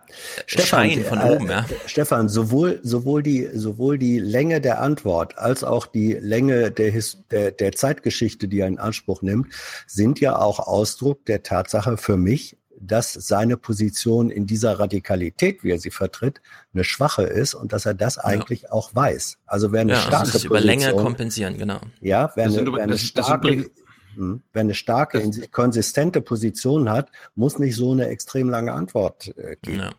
Schein 0.45 1.03
von 1.05 1.19
äh, 1.21 1.31
oben, 1.35 1.47
ja. 1.49 1.65
Stefan, 1.85 2.27
sowohl, 2.27 2.79
sowohl, 2.83 3.23
die, 3.23 3.49
sowohl 3.53 3.97
die 3.97 4.19
Länge 4.19 4.59
der 4.59 4.81
Antwort 4.81 5.37
als 5.37 5.63
auch 5.63 5.85
die 5.85 6.13
Länge 6.13 6.69
der, 6.71 6.91
His 6.91 7.19
der, 7.31 7.51
der 7.51 7.71
Zeitgeschichte, 7.71 8.47
die 8.49 8.59
er 8.59 8.67
in 8.67 8.77
Anspruch 8.77 9.21
nimmt, 9.21 9.47
sind 9.87 10.19
ja 10.19 10.37
auch 10.37 10.59
Ausdruck 10.59 11.25
der 11.25 11.43
Tatsache 11.43 11.95
für 11.97 12.17
mich, 12.17 12.57
dass 12.85 13.13
seine 13.13 13.55
Position 13.55 14.29
in 14.29 14.45
dieser 14.45 14.77
Radikalität, 14.77 15.63
wie 15.63 15.71
er 15.71 15.79
sie 15.79 15.91
vertritt, 15.91 16.41
eine 16.73 16.83
schwache 16.83 17.23
ist 17.23 17.53
und 17.53 17.71
dass 17.71 17.85
er 17.85 17.93
das 17.93 18.17
eigentlich 18.17 18.69
auch 18.73 18.93
weiß. 18.93 19.37
Also 19.45 19.71
wer 19.71 19.81
eine 19.81 19.93
Ja, 19.93 19.99
starke 20.01 20.25
das 20.25 20.35
ist 20.35 20.43
über 20.43 20.59
Länge 20.59 20.87
Position- 20.87 21.03
kompensieren, 21.05 21.57
genau. 21.57 21.79
ja, 22.01 22.29
wer 22.35 22.45
Das 22.49 22.57
eine, 22.57 22.65
wer 22.73 22.83
eine 22.83 22.83
übrigens- 22.93 23.13
das- 23.13 23.13
das 23.13 23.25
starke, 23.27 23.69
wer 24.15 24.61
eine 24.61 24.73
starke, 24.73 25.19
in 25.19 25.31
sich 25.31 25.51
konsistente 25.51 26.21
Position 26.21 26.89
hat, 26.89 27.11
muss 27.35 27.59
nicht 27.59 27.75
so 27.75 27.91
eine 27.91 28.07
extrem 28.07 28.49
lange 28.49 28.73
Antwort 28.73 29.35
äh, 29.37 29.55
geben. 29.61 29.89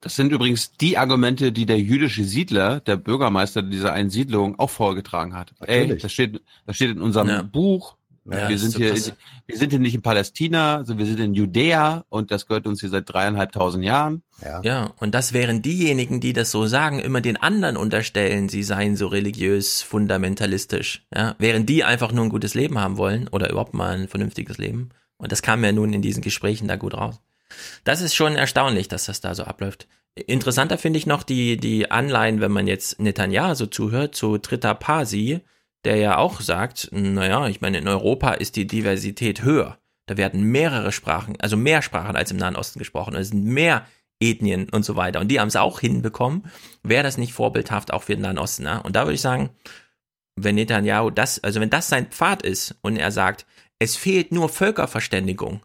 Das 0.00 0.16
sind 0.16 0.32
übrigens 0.32 0.72
die 0.72 0.98
Argumente, 0.98 1.52
die 1.52 1.64
der 1.64 1.78
jüdische 1.78 2.24
Siedler, 2.24 2.80
der 2.80 2.96
Bürgermeister 2.96 3.62
dieser 3.62 3.92
einen 3.92 4.10
Siedlung, 4.10 4.58
auch 4.58 4.70
vorgetragen 4.70 5.34
hat. 5.34 5.54
Ey, 5.60 5.96
das 5.96 6.12
steht, 6.12 6.42
das 6.66 6.74
steht 6.74 6.90
in 6.90 7.00
unserem 7.00 7.28
Ja. 7.28 7.42
Buch. 7.42 7.96
Ja, 8.24 8.48
wir 8.48 8.58
sind 8.58 8.70
so 8.70 8.78
hier, 8.78 8.90
krass. 8.90 9.12
wir 9.46 9.58
sind 9.58 9.70
hier 9.70 9.80
nicht 9.80 9.94
in 9.94 10.02
Palästina, 10.02 10.76
also 10.76 10.96
wir 10.96 11.06
sind 11.06 11.18
in 11.18 11.34
Judäa 11.34 12.04
und 12.08 12.30
das 12.30 12.46
gehört 12.46 12.68
uns 12.68 12.80
hier 12.80 12.88
seit 12.88 13.12
dreieinhalbtausend 13.12 13.84
Jahren. 13.84 14.22
Ja, 14.62 14.92
und 14.98 15.12
das 15.12 15.32
wären 15.32 15.60
diejenigen, 15.60 16.20
die 16.20 16.32
das 16.32 16.50
so 16.52 16.66
sagen, 16.66 17.00
immer 17.00 17.20
den 17.20 17.36
anderen 17.36 17.76
unterstellen, 17.76 18.48
sie 18.48 18.62
seien 18.62 18.96
so 18.96 19.08
religiös, 19.08 19.82
fundamentalistisch. 19.82 21.04
Ja, 21.14 21.34
während 21.38 21.68
die 21.68 21.82
einfach 21.82 22.12
nur 22.12 22.24
ein 22.24 22.30
gutes 22.30 22.54
Leben 22.54 22.78
haben 22.78 22.96
wollen 22.96 23.28
oder 23.28 23.50
überhaupt 23.50 23.74
mal 23.74 23.98
ein 23.98 24.08
vernünftiges 24.08 24.58
Leben. 24.58 24.90
Und 25.16 25.32
das 25.32 25.42
kam 25.42 25.64
ja 25.64 25.72
nun 25.72 25.92
in 25.92 26.02
diesen 26.02 26.22
Gesprächen 26.22 26.68
da 26.68 26.76
gut 26.76 26.94
raus. 26.94 27.20
Das 27.84 28.00
ist 28.00 28.14
schon 28.14 28.36
erstaunlich, 28.36 28.88
dass 28.88 29.06
das 29.06 29.20
da 29.20 29.34
so 29.34 29.44
abläuft. 29.44 29.88
Interessanter 30.14 30.78
finde 30.78 30.98
ich 30.98 31.06
noch 31.06 31.22
die, 31.22 31.56
die 31.56 31.90
Anleihen, 31.90 32.40
wenn 32.40 32.52
man 32.52 32.66
jetzt 32.66 33.00
Netanyahu 33.00 33.54
so 33.54 33.66
zuhört, 33.66 34.14
zu 34.14 34.38
Trita 34.38 34.74
Pasi, 34.74 35.40
der 35.84 35.96
ja 35.96 36.18
auch 36.18 36.40
sagt, 36.40 36.88
naja, 36.92 37.48
ich 37.48 37.60
meine, 37.60 37.78
in 37.78 37.88
Europa 37.88 38.32
ist 38.32 38.56
die 38.56 38.66
Diversität 38.66 39.42
höher. 39.42 39.78
Da 40.06 40.16
werden 40.16 40.42
mehrere 40.42 40.92
Sprachen, 40.92 41.40
also 41.40 41.56
mehr 41.56 41.82
Sprachen 41.82 42.16
als 42.16 42.30
im 42.30 42.36
Nahen 42.36 42.56
Osten 42.56 42.78
gesprochen. 42.78 43.14
Es 43.14 43.28
sind 43.28 43.44
mehr 43.44 43.86
Ethnien 44.20 44.68
und 44.70 44.84
so 44.84 44.96
weiter. 44.96 45.20
Und 45.20 45.28
die 45.28 45.40
haben 45.40 45.48
es 45.48 45.56
auch 45.56 45.80
hinbekommen. 45.80 46.44
Wäre 46.82 47.02
das 47.02 47.18
nicht 47.18 47.32
vorbildhaft 47.32 47.92
auch 47.92 48.04
für 48.04 48.14
den 48.14 48.22
Nahen 48.22 48.38
Osten? 48.38 48.64
Ne? 48.64 48.82
Und 48.82 48.96
da 48.96 49.04
würde 49.04 49.14
ich 49.14 49.20
sagen, 49.20 49.50
wenn 50.36 50.54
Netanyahu 50.54 51.10
das, 51.10 51.42
also 51.42 51.60
wenn 51.60 51.70
das 51.70 51.88
sein 51.88 52.06
Pfad 52.06 52.42
ist 52.42 52.76
und 52.82 52.96
er 52.96 53.10
sagt, 53.10 53.46
es 53.78 53.96
fehlt 53.96 54.32
nur 54.32 54.48
Völkerverständigung, 54.48 55.62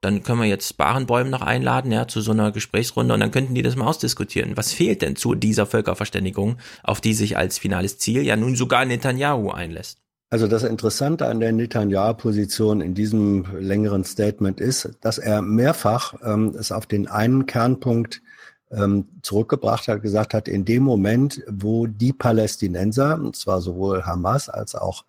dann 0.00 0.22
können 0.22 0.40
wir 0.40 0.46
jetzt 0.46 0.76
Barenbäume 0.76 1.30
noch 1.30 1.42
einladen, 1.42 1.90
ja, 1.90 2.06
zu 2.06 2.20
so 2.20 2.32
einer 2.32 2.52
Gesprächsrunde 2.52 3.14
und 3.14 3.20
dann 3.20 3.30
könnten 3.30 3.54
die 3.54 3.62
das 3.62 3.76
mal 3.76 3.86
ausdiskutieren. 3.86 4.56
Was 4.56 4.72
fehlt 4.72 5.02
denn 5.02 5.16
zu 5.16 5.34
dieser 5.34 5.66
Völkerverständigung, 5.66 6.58
auf 6.82 7.00
die 7.00 7.14
sich 7.14 7.36
als 7.36 7.58
finales 7.58 7.98
Ziel 7.98 8.22
ja 8.22 8.36
nun 8.36 8.56
sogar 8.56 8.84
Netanyahu 8.84 9.50
einlässt? 9.50 9.98
Also 10.28 10.48
das 10.48 10.64
Interessante 10.64 11.26
an 11.26 11.38
der 11.38 11.52
Netanyahu-Position 11.52 12.80
in 12.80 12.94
diesem 12.94 13.46
längeren 13.58 14.04
Statement 14.04 14.60
ist, 14.60 14.90
dass 15.00 15.18
er 15.18 15.40
mehrfach 15.40 16.14
ähm, 16.24 16.54
es 16.58 16.72
auf 16.72 16.86
den 16.86 17.06
einen 17.06 17.46
Kernpunkt 17.46 18.22
ähm, 18.72 19.06
zurückgebracht 19.22 19.86
hat, 19.86 20.02
gesagt 20.02 20.34
hat, 20.34 20.48
in 20.48 20.64
dem 20.64 20.82
Moment, 20.82 21.44
wo 21.48 21.86
die 21.86 22.12
Palästinenser, 22.12 23.14
und 23.14 23.36
zwar 23.36 23.60
sowohl 23.60 24.04
Hamas 24.04 24.48
als 24.48 24.74
auch 24.74 25.04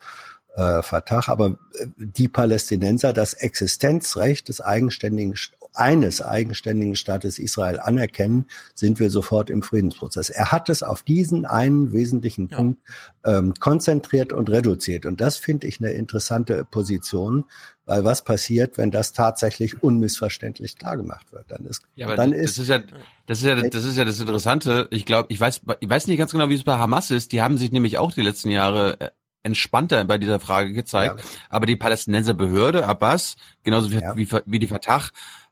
äh, 0.57 0.81
Fatah, 0.81 1.21
aber 1.27 1.57
äh, 1.73 1.87
die 1.97 2.27
Palästinenser 2.27 3.13
das 3.13 3.33
Existenzrecht 3.33 4.49
des 4.49 4.59
eigenständigen 4.59 5.35
eines 5.75 6.23
eigenständigen 6.23 6.95
Staates 6.95 7.37
Israel 7.37 7.79
anerkennen, 7.79 8.47
sind 8.73 8.99
wir 8.99 9.11
sofort 9.11 9.51
im 9.51 9.61
Friedensprozess. 9.61 10.31
Er 10.31 10.51
hat 10.51 10.69
es 10.69 10.81
auf 10.81 11.03
diesen 11.03 11.45
einen 11.45 11.93
wesentlichen 11.93 12.49
ja. 12.49 12.57
Punkt 12.57 12.81
ähm, 13.23 13.53
konzentriert 13.59 14.33
und 14.33 14.49
reduziert. 14.49 15.05
Und 15.05 15.21
das 15.21 15.37
finde 15.37 15.67
ich 15.67 15.79
eine 15.79 15.91
interessante 15.91 16.65
Position, 16.65 17.45
weil 17.85 18.03
was 18.03 18.23
passiert, 18.23 18.79
wenn 18.79 18.89
das 18.89 19.13
tatsächlich 19.13 19.83
unmissverständlich 19.83 20.77
klargemacht 20.77 21.31
wird? 21.31 21.45
Dann 21.49 21.65
ist, 21.65 21.83
ja, 21.93 22.15
dann 22.15 22.31
das 22.31 22.41
ist, 22.41 22.57
ist 22.57 22.69
ja, 22.69 22.79
das 23.27 23.37
ist 23.39 23.45
ja, 23.45 23.55
das 23.55 23.85
ist 23.85 23.97
ja 23.97 24.05
das 24.05 24.19
Interessante. 24.19 24.87
Ich 24.89 25.05
glaube, 25.05 25.27
ich 25.31 25.39
weiß, 25.39 25.61
ich 25.79 25.89
weiß 25.89 26.07
nicht 26.07 26.17
ganz 26.17 26.31
genau, 26.31 26.49
wie 26.49 26.55
es 26.55 26.63
bei 26.63 26.77
Hamas 26.77 27.11
ist. 27.11 27.31
Die 27.33 27.43
haben 27.43 27.59
sich 27.59 27.71
nämlich 27.71 27.99
auch 27.99 28.11
die 28.11 28.23
letzten 28.23 28.49
Jahre 28.49 28.99
äh, 28.99 29.09
entspannter 29.47 30.03
bei 30.05 30.19
dieser 30.19 30.39
Frage 30.39 30.73
gezeigt. 30.73 31.19
Ja. 31.19 31.25
Aber 31.49 31.65
die 31.65 31.75
Palästinenserbehörde, 31.75 32.85
Abbas, 32.85 33.35
genauso 33.63 33.91
wie, 33.91 33.95
ja. 33.99 34.15
wie, 34.15 34.29
wie 34.45 34.59
die 34.59 34.67
Fatah, 34.67 35.01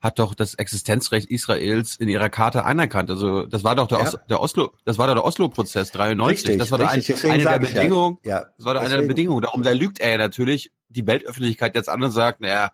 hat 0.02 0.20
doch 0.20 0.36
das 0.36 0.54
Existenzrecht 0.54 1.32
Israels 1.32 1.96
in 1.96 2.08
ihrer 2.08 2.30
Charta 2.30 2.62
anerkannt. 2.62 3.10
Also 3.10 3.46
das 3.48 3.64
war 3.64 3.76
doch 3.76 3.88
der, 3.88 4.00
ja. 4.00 4.06
Os, 4.06 4.18
der 4.30 4.40
Oslo, 4.42 4.72
das 4.86 5.00
war 5.00 5.08
doch 5.08 5.16
der 5.16 5.26
Oslo-Prozess 5.26 5.92
93. 5.92 6.50
Richtig, 6.50 6.60
das 6.60 6.72
war 6.72 6.78
doch 6.78 6.90
ein, 6.90 7.04
eine 7.32 7.44
der 7.44 7.60
Bedingungen. 7.60 8.18
Ja. 8.24 8.46
Das 8.58 8.66
war 8.66 8.76
doch 8.76 8.82
eine 8.82 8.98
der 8.98 9.08
Bedingungen. 9.08 9.42
Darum 9.42 9.64
da 9.64 9.72
lügt 9.72 10.00
er 10.00 10.18
natürlich 10.20 10.72
die 10.90 11.08
Weltöffentlichkeit 11.08 11.76
jetzt 11.76 11.90
an 11.90 12.04
und 12.04 12.12
sagt, 12.12 12.42
naja, 12.42 12.72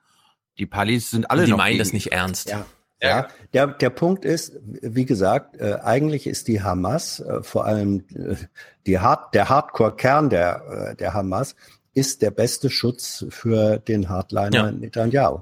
die 0.58 0.66
Palis 0.66 1.12
sind 1.12 1.32
alle 1.32 1.46
die 1.46 1.52
noch 1.52 1.58
meinen 1.58 1.74
gegen. 1.74 1.80
das 1.80 1.94
nicht 1.94 2.12
ernst. 2.12 2.50
Ja. 2.50 2.66
Ja, 3.02 3.28
der, 3.54 3.68
der 3.68 3.90
Punkt 3.90 4.26
ist, 4.26 4.60
wie 4.64 5.06
gesagt, 5.06 5.60
äh, 5.60 5.78
eigentlich 5.82 6.28
ist 6.28 6.48
die 6.48 6.62
Hamas, 6.62 7.20
äh, 7.20 7.42
vor 7.42 7.66
allem 7.66 8.06
äh, 8.14 8.36
die 8.86 9.00
Hard, 9.00 9.34
der 9.34 9.50
Hardcore-Kern 9.50 10.30
der, 10.30 10.92
äh, 10.92 10.96
der 10.96 11.14
Hamas, 11.14 11.56
ist 11.94 12.22
der 12.22 12.32
beste 12.32 12.70
Schutz 12.70 13.26
für 13.30 13.80
den 13.80 14.08
Hardliner 14.08 14.56
Ja. 14.56 14.72
Netanyahu. 14.72 15.42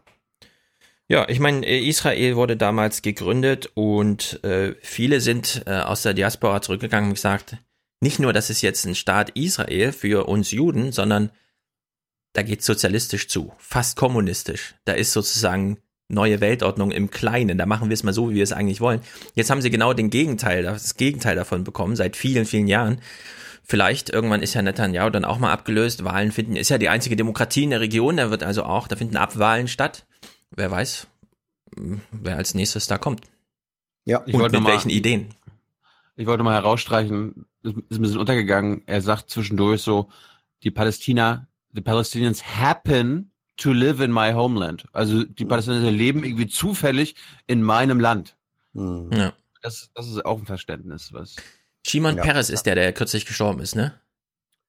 Ja, 1.09 1.27
ich 1.27 1.39
meine, 1.39 1.65
Israel 1.67 2.35
wurde 2.35 2.55
damals 2.55 3.01
gegründet 3.01 3.71
und 3.73 4.43
äh, 4.43 4.75
viele 4.81 5.21
sind 5.21 5.63
äh, 5.65 5.79
aus 5.79 6.03
der 6.03 6.13
Diaspora 6.13 6.61
zurückgegangen 6.61 7.09
und 7.09 7.15
gesagt, 7.15 7.57
nicht 7.99 8.19
nur, 8.19 8.31
das 8.31 8.49
ist 8.49 8.61
jetzt 8.61 8.85
ein 8.85 8.95
Staat 8.95 9.31
Israel 9.31 9.91
für 9.91 10.27
uns 10.27 10.51
Juden, 10.51 10.91
sondern 10.91 11.31
da 12.33 12.43
geht 12.43 12.63
sozialistisch 12.63 13.27
zu, 13.27 13.51
fast 13.57 13.97
kommunistisch. 13.97 14.75
Da 14.85 14.93
ist 14.93 15.11
sozusagen 15.11 15.79
neue 16.09 16.41
Weltordnung 16.41 16.91
im 16.91 17.09
Kleinen. 17.11 17.57
Da 17.57 17.65
machen 17.65 17.89
wir 17.89 17.93
es 17.93 18.03
mal 18.03 18.13
so, 18.13 18.29
wie 18.31 18.35
wir 18.35 18.43
es 18.43 18.51
eigentlich 18.51 18.81
wollen. 18.81 19.01
Jetzt 19.35 19.49
haben 19.49 19.61
sie 19.61 19.69
genau 19.69 19.93
den 19.93 20.09
Gegenteil, 20.09 20.63
das 20.63 20.95
Gegenteil 20.97 21.35
davon 21.35 21.63
bekommen, 21.63 21.95
seit 21.95 22.15
vielen, 22.15 22.45
vielen 22.45 22.67
Jahren. 22.67 22.99
Vielleicht 23.63 24.09
irgendwann 24.09 24.41
ist 24.41 24.55
ja 24.55 24.63
Netanyahu 24.63 25.11
dann 25.11 25.23
auch 25.25 25.37
mal 25.37 25.51
abgelöst. 25.51 26.03
Wahlen 26.03 26.31
finden, 26.31 26.55
ist 26.55 26.69
ja 26.69 26.79
die 26.79 26.89
einzige 26.89 27.15
Demokratie 27.15 27.63
in 27.63 27.69
der 27.69 27.79
Region. 27.81 28.17
Da 28.17 28.31
wird 28.31 28.41
also 28.43 28.63
auch, 28.63 28.87
da 28.87 28.95
finden 28.95 29.15
Abwahlen 29.17 29.67
statt. 29.67 30.07
Wer 30.49 30.71
weiß, 30.71 31.05
wer 32.11 32.37
als 32.37 32.55
nächstes 32.55 32.87
da 32.87 32.97
kommt. 32.97 33.21
Ja, 34.05 34.23
Ich 34.25 34.33
und 34.33 34.41
wollte 34.41 34.55
mit 34.55 34.63
mal- 34.63 34.71
welchen 34.73 34.89
Ideen. 34.89 35.27
Ich 36.15 36.25
wollte 36.25 36.43
mal 36.43 36.55
herausstreichen, 36.55 37.45
ist 37.63 37.75
ein 37.75 38.01
bisschen 38.01 38.17
untergegangen. 38.17 38.81
Er 38.87 39.01
sagt 39.01 39.29
zwischendurch 39.29 39.81
so, 39.83 40.09
die 40.63 40.71
Palästina, 40.71 41.47
the 41.71 41.81
Palestinians 41.81 42.43
happen 42.59 43.31
to 43.59 43.71
live 43.71 43.99
in 43.99 44.11
my 44.11 44.33
homeland. 44.33 44.85
Also 44.93 45.23
die 45.23 45.45
Palästinenser 45.45 45.91
leben 45.91 46.23
irgendwie 46.23 46.47
zufällig 46.47 47.15
in 47.45 47.61
meinem 47.61 47.99
Land. 47.99 48.35
Hm. 48.73 49.09
Ja. 49.13 49.33
Das, 49.61 49.91
das 49.93 50.07
ist 50.07 50.25
auch 50.25 50.39
ein 50.39 50.45
Verständnis, 50.45 51.13
was. 51.13 51.35
Shimon 51.85 52.17
Ja. 52.17 52.23
Peres 52.23 52.49
ist 52.49 52.65
der, 52.65 52.75
der 52.75 52.93
kürzlich 52.93 53.25
gestorben 53.25 53.59
ist, 53.59 53.75
ne? 53.75 53.93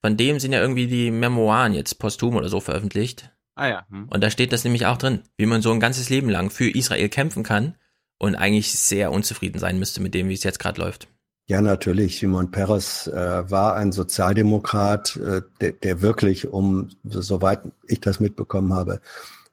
Von 0.01 0.17
dem 0.17 0.41
sind 0.41 0.53
ja 0.53 0.61
irgendwie 0.61 0.87
die 0.87 1.11
Memoiren 1.11 1.75
jetzt 1.75 1.99
posthum 1.99 2.37
oder 2.37 2.49
so 2.49 2.61
veröffentlicht. 2.61 3.31
Ah 3.55 3.69
ja. 3.69 3.87
Hm. 3.91 4.09
Und 4.09 4.23
da 4.23 4.31
steht 4.31 4.53
das 4.53 4.65
nämlich 4.65 4.87
auch 4.87 4.97
drin, 4.97 5.23
wie 5.37 5.47
man 5.47 5.63
so 5.63 5.71
ein 5.71 5.81
ganzes 5.81 6.09
Leben 6.09 6.29
lang 6.29 6.51
für 6.51 6.71
Israel 6.71 7.09
kämpfen 7.09 7.43
kann 7.43 7.77
und 8.19 8.35
eigentlich 8.35 8.73
sehr 8.73 9.13
unzufrieden 9.13 9.59
sein 9.59 9.79
müsste 9.79 10.01
mit 10.01 10.15
dem, 10.15 10.29
wie 10.29 10.35
es 10.35 10.43
jetzt 10.43 10.59
gerade 10.59 10.81
läuft. 10.81 11.09
Ja, 11.51 11.61
natürlich. 11.61 12.17
Simon 12.17 12.53
Peres 12.53 13.09
äh, 13.09 13.51
war 13.51 13.75
ein 13.75 13.91
Sozialdemokrat, 13.91 15.17
äh, 15.17 15.43
der, 15.61 15.73
der 15.73 16.01
wirklich, 16.01 16.47
um, 16.47 16.91
soweit 17.03 17.63
ich 17.89 18.01
das 18.01 18.21
mitbekommen 18.21 18.73
habe, 18.73 19.01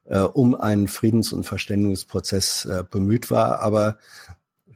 äh, 0.05 0.19
um 0.19 0.53
einen 0.53 0.89
Friedens- 0.89 1.33
und 1.33 1.43
Verständigungsprozess 1.43 2.65
äh, 2.65 2.83
bemüht 2.87 3.31
war. 3.31 3.61
Aber 3.61 3.97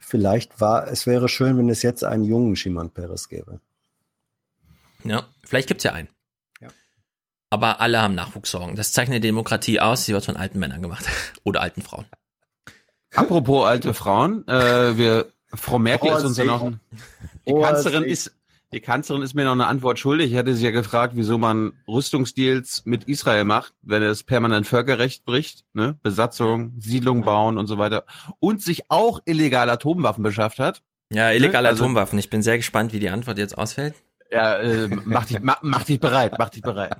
vielleicht 0.00 0.60
war, 0.60 0.88
es 0.88 1.06
wäre 1.06 1.28
schön, 1.28 1.56
wenn 1.58 1.68
es 1.68 1.82
jetzt 1.82 2.02
einen 2.02 2.24
jungen 2.24 2.56
Simon 2.56 2.90
Peres 2.90 3.28
gäbe. 3.28 3.60
Ja, 5.04 5.28
vielleicht 5.44 5.68
gibt's 5.68 5.84
ja 5.84 5.92
einen. 5.92 6.08
Ja. 6.60 6.70
Aber 7.50 7.80
alle 7.80 8.02
haben 8.02 8.16
Nachwuchssorgen. 8.16 8.74
Das 8.74 8.92
zeichnet 8.92 9.18
die 9.18 9.28
Demokratie 9.28 9.78
aus, 9.78 10.06
sie 10.06 10.12
wird 10.12 10.24
von 10.24 10.36
alten 10.36 10.58
Männern 10.58 10.82
gemacht. 10.82 11.04
Oder 11.44 11.60
alten 11.60 11.82
Frauen. 11.82 12.06
Apropos 13.14 13.64
alte 13.64 13.94
Frauen, 13.94 14.44
äh, 14.48 14.96
wir, 14.96 15.32
Frau 15.54 15.78
Merkel 15.78 16.10
Oh, 16.12 16.16
ist 16.16 16.24
uns 16.24 16.36
ja 16.36 16.44
noch, 16.44 16.62
ein- 16.62 16.80
die 17.46 17.52
Oh, 17.52 17.60
Kanzlerin 17.62 18.04
ist, 18.04 18.32
die 18.72 18.80
Kanzlerin 18.80 19.22
ist 19.22 19.34
mir 19.34 19.44
noch 19.44 19.52
eine 19.52 19.66
Antwort 19.66 19.98
schuldig. 19.98 20.32
Ich 20.32 20.38
hatte 20.38 20.54
sie 20.54 20.64
ja 20.64 20.70
gefragt, 20.70 21.12
wieso 21.16 21.36
man 21.36 21.72
Rüstungsdeals 21.86 22.82
mit 22.86 23.04
Israel 23.04 23.44
macht, 23.44 23.74
wenn 23.82 24.02
es 24.02 24.22
permanent 24.22 24.66
Völkerrecht 24.66 25.24
bricht, 25.26 25.64
ne? 25.74 25.98
Besatzung, 26.02 26.72
Siedlung 26.78 27.22
bauen 27.22 27.58
und 27.58 27.66
so 27.66 27.76
weiter. 27.78 28.04
Und 28.40 28.62
sich 28.62 28.84
auch 28.88 29.20
illegale 29.26 29.72
Atomwaffen 29.72 30.22
beschafft 30.22 30.58
hat. 30.58 30.82
Ja, 31.10 31.30
illegale 31.32 31.68
Also- 31.68 31.84
Atomwaffen. 31.84 32.18
Ich 32.18 32.30
bin 32.30 32.42
sehr 32.42 32.56
gespannt, 32.56 32.94
wie 32.94 32.98
die 33.00 33.10
Antwort 33.10 33.36
jetzt 33.36 33.58
ausfällt. 33.58 33.94
Ja, 34.30 34.56
äh, 34.60 34.88
mach 35.04 35.26
dich, 35.26 35.40
mach, 35.40 35.58
mach 35.60 35.84
dich 35.84 36.00
bereit, 36.00 36.36
mach 36.38 36.48
dich 36.48 36.62
bereit. 36.62 36.96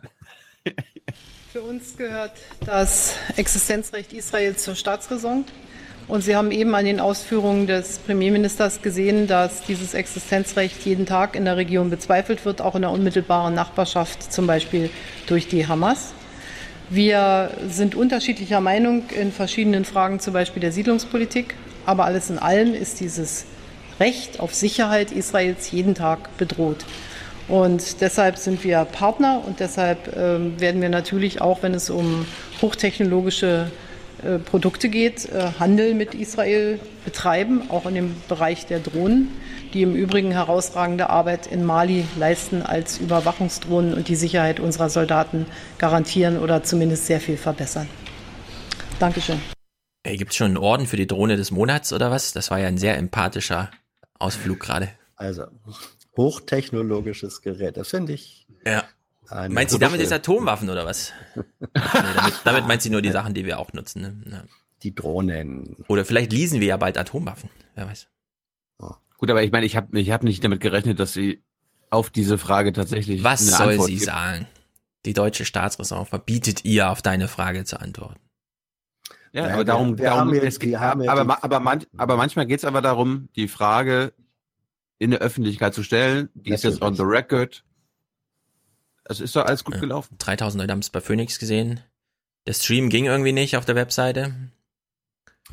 Für 1.50 1.62
uns 1.62 1.96
gehört 1.96 2.32
das 2.64 3.14
Existenzrecht 3.36 4.12
Israels 4.12 4.62
zur 4.62 4.74
Staatsräson. 4.74 5.44
Und 6.09 6.22
Sie 6.22 6.36
haben 6.36 6.50
eben 6.50 6.74
an 6.74 6.84
den 6.84 7.00
Ausführungen 7.00 7.66
des 7.66 7.98
Premierministers 7.98 8.82
gesehen, 8.82 9.26
dass 9.26 9.62
dieses 9.62 9.94
Existenzrecht 9.94 10.84
jeden 10.84 11.07
Tag 11.07 11.36
in 11.36 11.44
der 11.44 11.57
Region 11.57 11.90
bezweifelt 11.90 12.44
wird, 12.44 12.61
auch 12.61 12.74
in 12.74 12.82
der 12.82 12.90
unmittelbaren 12.90 13.55
Nachbarschaft, 13.55 14.32
zum 14.32 14.46
Beispiel 14.46 14.90
durch 15.26 15.48
die 15.48 15.66
Hamas. 15.66 16.12
Wir 16.90 17.50
sind 17.68 17.94
unterschiedlicher 17.94 18.61
Meinung 18.61 19.05
in 19.18 19.32
verschiedenen 19.32 19.84
Fragen, 19.84 20.20
zum 20.20 20.34
Beispiel 20.34 20.61
der 20.61 20.72
Siedlungspolitik. 20.72 21.55
Aber 21.86 22.05
alles 22.05 22.30
in 22.30 22.38
allem 22.38 22.74
ist 22.74 23.00
dieses 23.00 23.46
Recht 23.98 24.40
auf 24.40 24.55
Sicherheit 24.55 25.11
Israels 25.12 25.70
jeden 25.70 25.94
Tag 25.94 26.36
bedroht. 26.36 26.84
Und 27.48 28.00
deshalb 28.00 28.36
sind 28.38 28.62
wir 28.64 28.84
Partner 28.84 29.42
und 29.46 29.61
deshalb 29.61 30.16
ähm, 30.16 30.61
werden 30.61 30.80
wir 30.80 30.88
natürlich 30.88 31.40
auch, 31.40 31.62
wenn 31.62 31.74
es 31.74 31.90
um 31.90 32.26
hochtechnologische 32.61 33.70
äh, 34.24 34.38
Produkte 34.38 34.88
geht, 34.88 35.28
äh, 35.28 35.50
Handel 35.58 35.94
mit 35.94 36.14
Israel 36.14 36.78
betreiben, 37.04 37.70
auch 37.70 37.86
in 37.86 37.94
dem 37.94 38.14
Bereich 38.28 38.66
der 38.66 38.80
Drohnen, 38.80 39.28
die 39.74 39.82
im 39.82 39.94
Übrigen 39.94 40.30
herausragende 40.30 41.10
Arbeit 41.10 41.46
in 41.46 41.64
Mali 41.64 42.04
leisten 42.18 42.62
als 42.62 42.98
Überwachungsdrohnen 42.98 43.94
und 43.94 44.08
die 44.08 44.16
Sicherheit 44.16 44.60
unserer 44.60 44.90
Soldaten 44.90 45.46
garantieren 45.78 46.38
oder 46.38 46.62
zumindest 46.62 47.06
sehr 47.06 47.20
viel 47.20 47.36
verbessern. 47.36 47.88
Dankeschön. 48.98 49.40
Ey, 50.04 50.16
gibt's 50.16 50.36
schon 50.36 50.48
einen 50.48 50.56
Orden 50.56 50.86
für 50.86 50.96
die 50.96 51.06
Drohne 51.06 51.36
des 51.36 51.50
Monats 51.50 51.92
oder 51.92 52.10
was? 52.10 52.32
Das 52.32 52.50
war 52.50 52.58
ja 52.58 52.68
ein 52.68 52.78
sehr 52.78 52.96
empathischer 52.96 53.70
Ausflug 54.18 54.60
gerade. 54.60 54.88
Also, 55.16 55.44
hochtechnologisches 56.16 57.42
Gerät, 57.42 57.76
das 57.76 57.90
finde 57.90 58.12
ich. 58.12 58.46
Ja. 58.64 58.84
Eine 59.32 59.54
Meint 59.54 59.70
sie 59.70 59.78
damit 59.78 60.00
jetzt 60.00 60.12
Atomwaffen 60.12 60.68
oder 60.70 60.84
was? 60.86 61.12
nee, 61.34 61.42
damit, 61.74 62.34
damit 62.44 62.66
meint 62.68 62.82
sie 62.82 62.90
nur 62.90 63.02
die 63.02 63.10
Sachen, 63.10 63.34
die 63.34 63.44
wir 63.44 63.58
auch 63.58 63.72
nutzen. 63.72 64.02
Ne? 64.02 64.30
Ja. 64.30 64.44
Die 64.82 64.94
Drohnen. 64.94 65.76
Oder 65.88 66.04
vielleicht 66.04 66.32
leasen 66.32 66.60
wir 66.60 66.66
ja 66.68 66.76
bald 66.76 66.98
Atomwaffen. 66.98 67.50
Wer 67.74 67.86
weiß. 67.88 68.08
Gut, 69.18 69.30
aber 69.30 69.42
ich 69.44 69.52
meine, 69.52 69.64
ich 69.66 69.76
habe 69.76 69.98
ich 70.00 70.10
hab 70.10 70.24
nicht 70.24 70.42
damit 70.42 70.60
gerechnet, 70.60 70.98
dass 70.98 71.12
sie 71.12 71.44
auf 71.90 72.10
diese 72.10 72.38
Frage 72.38 72.72
tatsächlich 72.72 73.22
Was 73.22 73.42
eine 73.42 73.50
soll 73.56 73.68
Antwort 73.70 73.86
sie 73.86 73.94
gibt. 73.94 74.06
sagen? 74.06 74.46
Die 75.06 75.12
deutsche 75.12 75.44
Staatsräson 75.44 76.06
verbietet 76.06 76.64
ihr, 76.64 76.90
auf 76.90 77.02
deine 77.02 77.28
Frage 77.28 77.64
zu 77.64 77.80
antworten. 77.80 78.18
Ja, 79.32 79.46
Ja, 79.46 79.54
aber 79.54 79.64
darum, 79.64 79.96
wir 79.98 80.06
darum 80.06 80.20
haben 80.20 80.34
ja- 80.34 80.42
es 80.42 80.58
geht, 80.58 80.70
wir 80.70 80.80
haben 80.80 81.02
ja 81.04 81.12
aber, 81.12 81.22
ma- 81.24 81.38
aber, 81.40 81.60
man, 81.60 81.84
aber 81.96 82.16
manchmal 82.16 82.46
geht 82.46 82.58
es 82.58 82.64
aber 82.64 82.82
darum, 82.82 83.28
die 83.36 83.46
Frage 83.46 84.12
in 84.98 85.12
der 85.12 85.20
Öffentlichkeit 85.20 85.72
zu 85.74 85.84
stellen. 85.84 86.28
Die 86.34 86.50
ist 86.50 86.64
jetzt 86.64 86.82
on 86.82 86.94
the 86.96 87.02
record. 87.04 87.64
Es 89.05 89.20
ist 89.20 89.34
doch 89.36 89.44
alles 89.44 89.64
gut 89.64 89.80
gelaufen. 89.80 90.16
3000 90.18 90.61
Leute 90.61 90.72
haben 90.72 90.80
es 90.80 90.90
bei 90.90 91.00
Phoenix 91.00 91.38
gesehen. 91.38 91.80
Der 92.46 92.55
Stream 92.55 92.88
ging 92.88 93.07
irgendwie 93.07 93.32
nicht 93.32 93.57
auf 93.57 93.64
der 93.64 93.74
Webseite. 93.74 94.34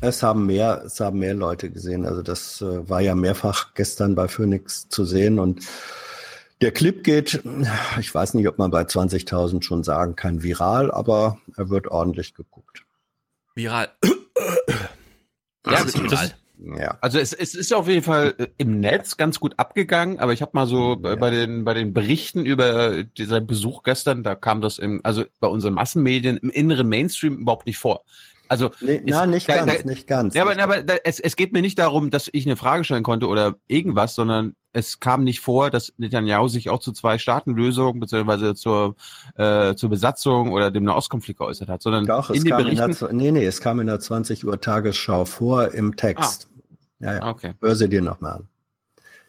Es 0.00 0.22
haben 0.22 0.46
mehr, 0.46 0.82
es 0.84 1.00
haben 1.00 1.18
mehr 1.18 1.34
Leute 1.34 1.70
gesehen. 1.70 2.06
Also 2.06 2.22
das 2.22 2.62
äh, 2.62 2.88
war 2.88 3.00
ja 3.00 3.14
mehrfach 3.14 3.74
gestern 3.74 4.14
bei 4.14 4.28
Phoenix 4.28 4.88
zu 4.88 5.04
sehen 5.04 5.38
und 5.38 5.66
der 6.60 6.72
Clip 6.72 7.02
geht, 7.04 7.42
ich 7.98 8.14
weiß 8.14 8.34
nicht, 8.34 8.46
ob 8.46 8.58
man 8.58 8.70
bei 8.70 8.82
20.000 8.82 9.62
schon 9.62 9.82
sagen 9.82 10.14
kann, 10.14 10.42
viral, 10.42 10.90
aber 10.90 11.40
er 11.56 11.70
wird 11.70 11.88
ordentlich 11.88 12.34
geguckt. 12.34 12.84
Viral. 13.54 13.90
Ja, 15.66 15.72
Das 15.72 15.84
ist 15.86 16.02
viral. 16.02 16.34
Ja. 16.62 16.98
Also 17.00 17.18
es, 17.18 17.32
es 17.32 17.54
ist 17.54 17.72
auf 17.72 17.88
jeden 17.88 18.02
Fall 18.02 18.34
äh, 18.38 18.46
im 18.58 18.80
Netz 18.80 19.16
ganz 19.16 19.40
gut 19.40 19.54
abgegangen, 19.56 20.18
aber 20.18 20.32
ich 20.32 20.42
habe 20.42 20.52
mal 20.54 20.66
so 20.66 20.96
bei 20.96 21.16
bei 21.16 21.30
den 21.30 21.64
bei 21.64 21.74
den 21.74 21.92
Berichten 21.94 22.44
über 22.44 23.02
diesen 23.04 23.46
Besuch 23.46 23.82
gestern, 23.82 24.22
da 24.22 24.34
kam 24.34 24.60
das 24.60 24.78
im 24.78 25.00
also 25.02 25.24
bei 25.40 25.48
unseren 25.48 25.74
Massenmedien 25.74 26.36
im 26.38 26.50
inneren 26.50 26.88
Mainstream 26.88 27.38
überhaupt 27.38 27.66
nicht 27.66 27.78
vor. 27.78 28.02
Also 28.48 28.70
Nee, 28.80 28.96
es- 28.96 29.02
na, 29.06 29.26
nicht 29.26 29.48
da- 29.48 29.64
ganz, 29.64 29.78
da- 29.82 29.88
nicht 29.88 30.06
ganz. 30.08 30.34
Ja, 30.34 30.42
aber, 30.42 30.60
aber 30.60 30.82
da, 30.82 30.94
es, 31.04 31.20
es 31.20 31.36
geht 31.36 31.52
mir 31.52 31.62
nicht 31.62 31.78
darum, 31.78 32.10
dass 32.10 32.28
ich 32.32 32.46
eine 32.46 32.56
Frage 32.56 32.82
stellen 32.82 33.04
konnte 33.04 33.28
oder 33.28 33.54
irgendwas, 33.68 34.16
sondern 34.16 34.56
es 34.72 34.98
kam 35.00 35.22
nicht 35.24 35.38
vor, 35.40 35.70
dass 35.70 35.92
Netanyahu 35.98 36.46
sich 36.48 36.68
auch 36.68 36.78
zu 36.80 36.92
zwei 36.92 37.18
Staatenlösungen 37.18 38.00
beziehungsweise 38.00 38.54
zur 38.56 38.96
äh, 39.36 39.74
zur 39.76 39.88
Besatzung 39.90 40.50
oder 40.52 40.70
dem 40.72 40.82
Nahostkonflikt 40.84 41.38
geäußert 41.38 41.68
hat, 41.68 41.80
sondern 41.82 42.06
Doch, 42.06 42.30
es 42.30 42.38
in 42.38 42.42
den 42.44 42.50
kam 42.50 42.60
in 42.66 42.76
Berichten. 42.76 43.06
der, 43.06 43.12
nee, 43.12 43.30
nee, 43.30 43.44
es 43.44 43.60
kam 43.60 43.78
in 43.80 43.86
der 43.86 44.00
20 44.00 44.44
Uhr 44.44 44.60
Tagesschau 44.60 45.24
vor 45.26 45.72
im 45.72 45.94
Text. 45.96 46.48
Ja, 47.00 47.14
ja. 47.14 47.26
Okay. 47.26 47.54
Hör 47.60 47.74
sie 47.74 47.88
dir 47.88 48.02
nochmal 48.02 48.32
an. 48.34 48.48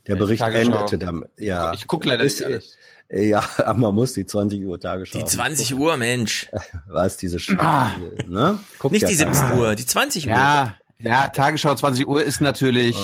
Der 0.07 0.15
Bericht 0.15 0.41
endete 0.43 0.97
damit. 0.97 1.29
Ja. 1.37 1.73
Ich 1.73 1.87
guck 1.87 2.05
leider 2.05 2.23
nicht 2.23 2.43
alles. 2.43 2.77
äh, 3.09 3.27
Ja, 3.29 3.43
aber 3.57 3.79
man 3.79 3.95
muss 3.95 4.13
die 4.13 4.25
20 4.25 4.63
Uhr 4.65 4.79
Tagesschau. 4.79 5.19
Die 5.19 5.25
20 5.25 5.75
Uhr, 5.75 5.95
Mensch. 5.97 6.49
Was 6.87 7.17
diese 7.17 7.39
Sch 7.39 7.55
Ah. 7.57 7.91
ne? 8.27 8.59
Guckt 8.79 8.93
Nicht 8.93 9.03
ja 9.03 9.07
die 9.09 9.15
17 9.15 9.33
keiner. 9.49 9.57
Uhr, 9.61 9.75
die 9.75 9.85
20 9.85 10.25
Uhr. 10.27 10.31
Ja, 10.33 10.75
ja, 10.99 11.27
Tagesschau 11.29 11.75
20 11.75 12.07
Uhr 12.07 12.23
ist 12.23 12.41
natürlich. 12.41 12.97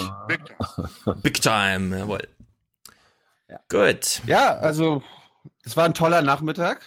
Big 1.24 1.42
Time, 1.42 1.98
jawohl. 2.00 2.28
Gut. 3.70 4.22
Ja, 4.26 4.58
also 4.58 5.04
es 5.64 5.78
war 5.78 5.86
ein 5.86 5.94
toller 5.94 6.22
Nachmittag, 6.22 6.82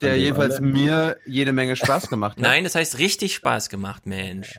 der 0.00 0.16
jedenfalls 0.18 0.56
alle- 0.56 0.66
mir 0.66 1.16
jede 1.26 1.52
Menge 1.52 1.76
Spaß 1.76 2.08
gemacht 2.08 2.36
hat. 2.36 2.42
Nein, 2.42 2.64
das 2.64 2.74
heißt 2.74 2.98
richtig 2.98 3.34
Spaß 3.34 3.68
gemacht, 3.68 4.06
Mensch. 4.06 4.58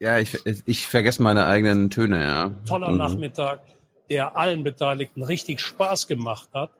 Ja, 0.00 0.18
ich, 0.18 0.38
ich 0.66 0.86
vergesse 0.86 1.22
meine 1.22 1.46
eigenen 1.46 1.90
Töne, 1.90 2.22
ja. 2.22 2.50
Toller 2.66 2.90
Mhm. 2.90 2.96
Nachmittag, 2.96 3.60
der 4.08 4.36
allen 4.36 4.64
Beteiligten 4.64 5.22
richtig 5.22 5.60
Spaß 5.60 6.06
gemacht 6.08 6.48
hat. 6.54 6.70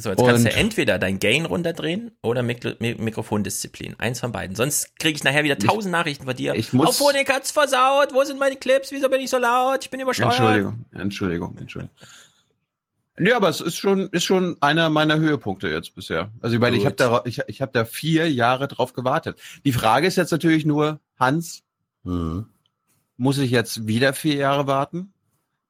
So, 0.00 0.10
jetzt 0.10 0.24
kannst 0.24 0.44
Und- 0.46 0.52
du 0.54 0.56
entweder 0.56 0.96
dein 1.00 1.18
Gain 1.18 1.44
runterdrehen 1.44 2.12
oder 2.22 2.44
Mikro 2.44 2.70
Mi 2.78 2.94
Mikrofondisziplin. 2.94 3.96
Eins 3.98 4.20
von 4.20 4.30
beiden. 4.30 4.54
Sonst 4.54 4.96
kriege 5.00 5.16
ich 5.16 5.24
nachher 5.24 5.42
wieder 5.42 5.58
tausend 5.58 5.90
Nachrichten 5.90 6.24
von 6.24 6.36
dir. 6.36 6.54
Ich 6.54 6.72
muss- 6.72 6.86
Auf 6.90 6.98
Phonik 6.98 7.28
hat's 7.32 7.50
versaut. 7.50 8.14
Wo 8.14 8.22
sind 8.22 8.38
meine 8.38 8.54
Clips? 8.54 8.92
Wieso 8.92 9.08
bin 9.08 9.20
ich 9.20 9.28
so 9.28 9.38
laut? 9.38 9.82
Ich 9.82 9.90
bin 9.90 9.98
übersteuert. 9.98 10.34
Entschuldigung, 10.38 10.84
Entschuldigung, 10.92 11.56
Entschuldigung. 11.58 11.96
Ja, 13.18 13.34
aber 13.38 13.48
es 13.48 13.60
ist 13.60 13.74
schon, 13.76 14.06
ist 14.10 14.22
schon 14.22 14.56
einer 14.60 14.88
meiner 14.88 15.16
Höhepunkte 15.18 15.66
jetzt 15.68 15.96
bisher. 15.96 16.30
Also 16.42 16.54
ich 16.54 16.60
meine, 16.60 16.76
ich 16.76 16.84
habe 16.86 16.94
Gut. 16.94 17.00
da, 17.00 17.22
ich, 17.24 17.40
ich 17.48 17.60
habe 17.60 17.72
da 17.72 17.84
vier 17.84 18.30
Jahre 18.30 18.68
drauf 18.68 18.92
gewartet. 18.92 19.40
Die 19.64 19.72
Frage 19.72 20.06
ist 20.06 20.14
jetzt 20.14 20.30
natürlich 20.30 20.64
nur, 20.64 21.00
Hans, 21.18 21.64
Mhm. 22.08 22.46
muss 23.16 23.38
ich 23.38 23.50
jetzt 23.50 23.86
wieder 23.86 24.14
vier 24.14 24.36
Jahre 24.36 24.66
warten? 24.66 25.12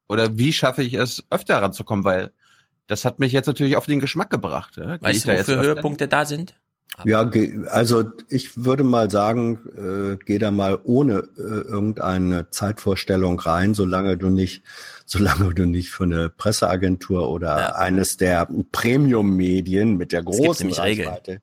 Oder 0.08 0.38
wie 0.38 0.52
schaffe 0.52 0.82
ich 0.82 0.94
es, 0.94 1.24
öfter 1.30 1.60
ranzukommen? 1.60 2.04
Weil 2.04 2.30
das 2.86 3.04
hat 3.04 3.18
mich 3.18 3.32
jetzt 3.32 3.46
natürlich 3.46 3.76
auf 3.76 3.86
den 3.86 4.00
Geschmack 4.00 4.30
gebracht. 4.30 4.76
Ja? 4.76 5.00
Weißt 5.00 5.24
du, 5.24 5.28
da 5.28 5.34
jetzt 5.34 5.48
wofür 5.48 5.62
Höhepunkte 5.62 6.08
da 6.08 6.24
sind? 6.24 6.54
Ja, 7.04 7.30
also 7.70 8.04
ich 8.28 8.64
würde 8.64 8.82
mal 8.82 9.10
sagen, 9.10 9.58
äh, 9.76 10.24
geh 10.24 10.38
da 10.38 10.50
mal 10.50 10.80
ohne 10.82 11.28
äh, 11.36 11.40
irgendeine 11.40 12.50
Zeitvorstellung 12.50 13.38
rein, 13.38 13.74
solange 13.74 14.16
du 14.16 14.30
nicht, 14.30 14.62
solange 15.06 15.54
du 15.54 15.66
nicht 15.66 15.90
für 15.90 16.04
eine 16.04 16.28
Presseagentur 16.28 17.28
oder 17.28 17.78
eines 17.78 18.16
der 18.16 18.48
Premium-Medien 18.72 19.96
mit 19.96 20.12
der 20.12 20.22
großen 20.22 20.66
nämlich 20.66 20.80
Regeln. 20.82 21.40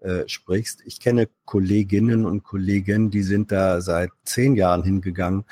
Äh, 0.00 0.28
sprichst. 0.28 0.82
Ich 0.84 1.00
kenne 1.00 1.28
Kolleginnen 1.44 2.24
und 2.24 2.44
Kollegen, 2.44 3.10
die 3.10 3.24
sind 3.24 3.50
da 3.50 3.80
seit 3.80 4.10
zehn 4.24 4.54
Jahren 4.54 4.84
hingegangen 4.84 5.44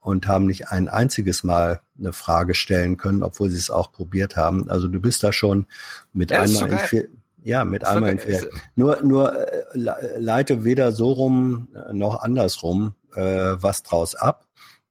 und 0.00 0.26
haben 0.26 0.46
nicht 0.46 0.70
ein 0.70 0.88
einziges 0.88 1.44
Mal 1.44 1.82
eine 1.96 2.12
Frage 2.12 2.54
stellen 2.54 2.96
können, 2.96 3.22
obwohl 3.22 3.48
sie 3.48 3.58
es 3.58 3.70
auch 3.70 3.92
probiert 3.92 4.34
haben. 4.34 4.68
Also 4.68 4.88
du 4.88 4.98
bist 4.98 5.22
da 5.22 5.32
schon 5.32 5.66
mit 6.12 6.32
Ja, 6.32 6.40
einmal 6.40 6.72
in 6.72 6.78
vier, 6.80 7.08
ja, 7.44 7.64
mit 7.64 7.84
einmal 7.84 8.10
in 8.10 8.18
vier. 8.18 8.50
Nur, 8.74 9.00
nur 9.04 9.36
äh, 9.36 9.62
le- 9.74 10.16
leite 10.18 10.64
weder 10.64 10.90
so 10.90 11.12
rum 11.12 11.68
äh, 11.72 11.92
noch 11.92 12.22
andersrum 12.22 12.96
äh, 13.14 13.22
was 13.22 13.84
draus 13.84 14.16
ab. 14.16 14.48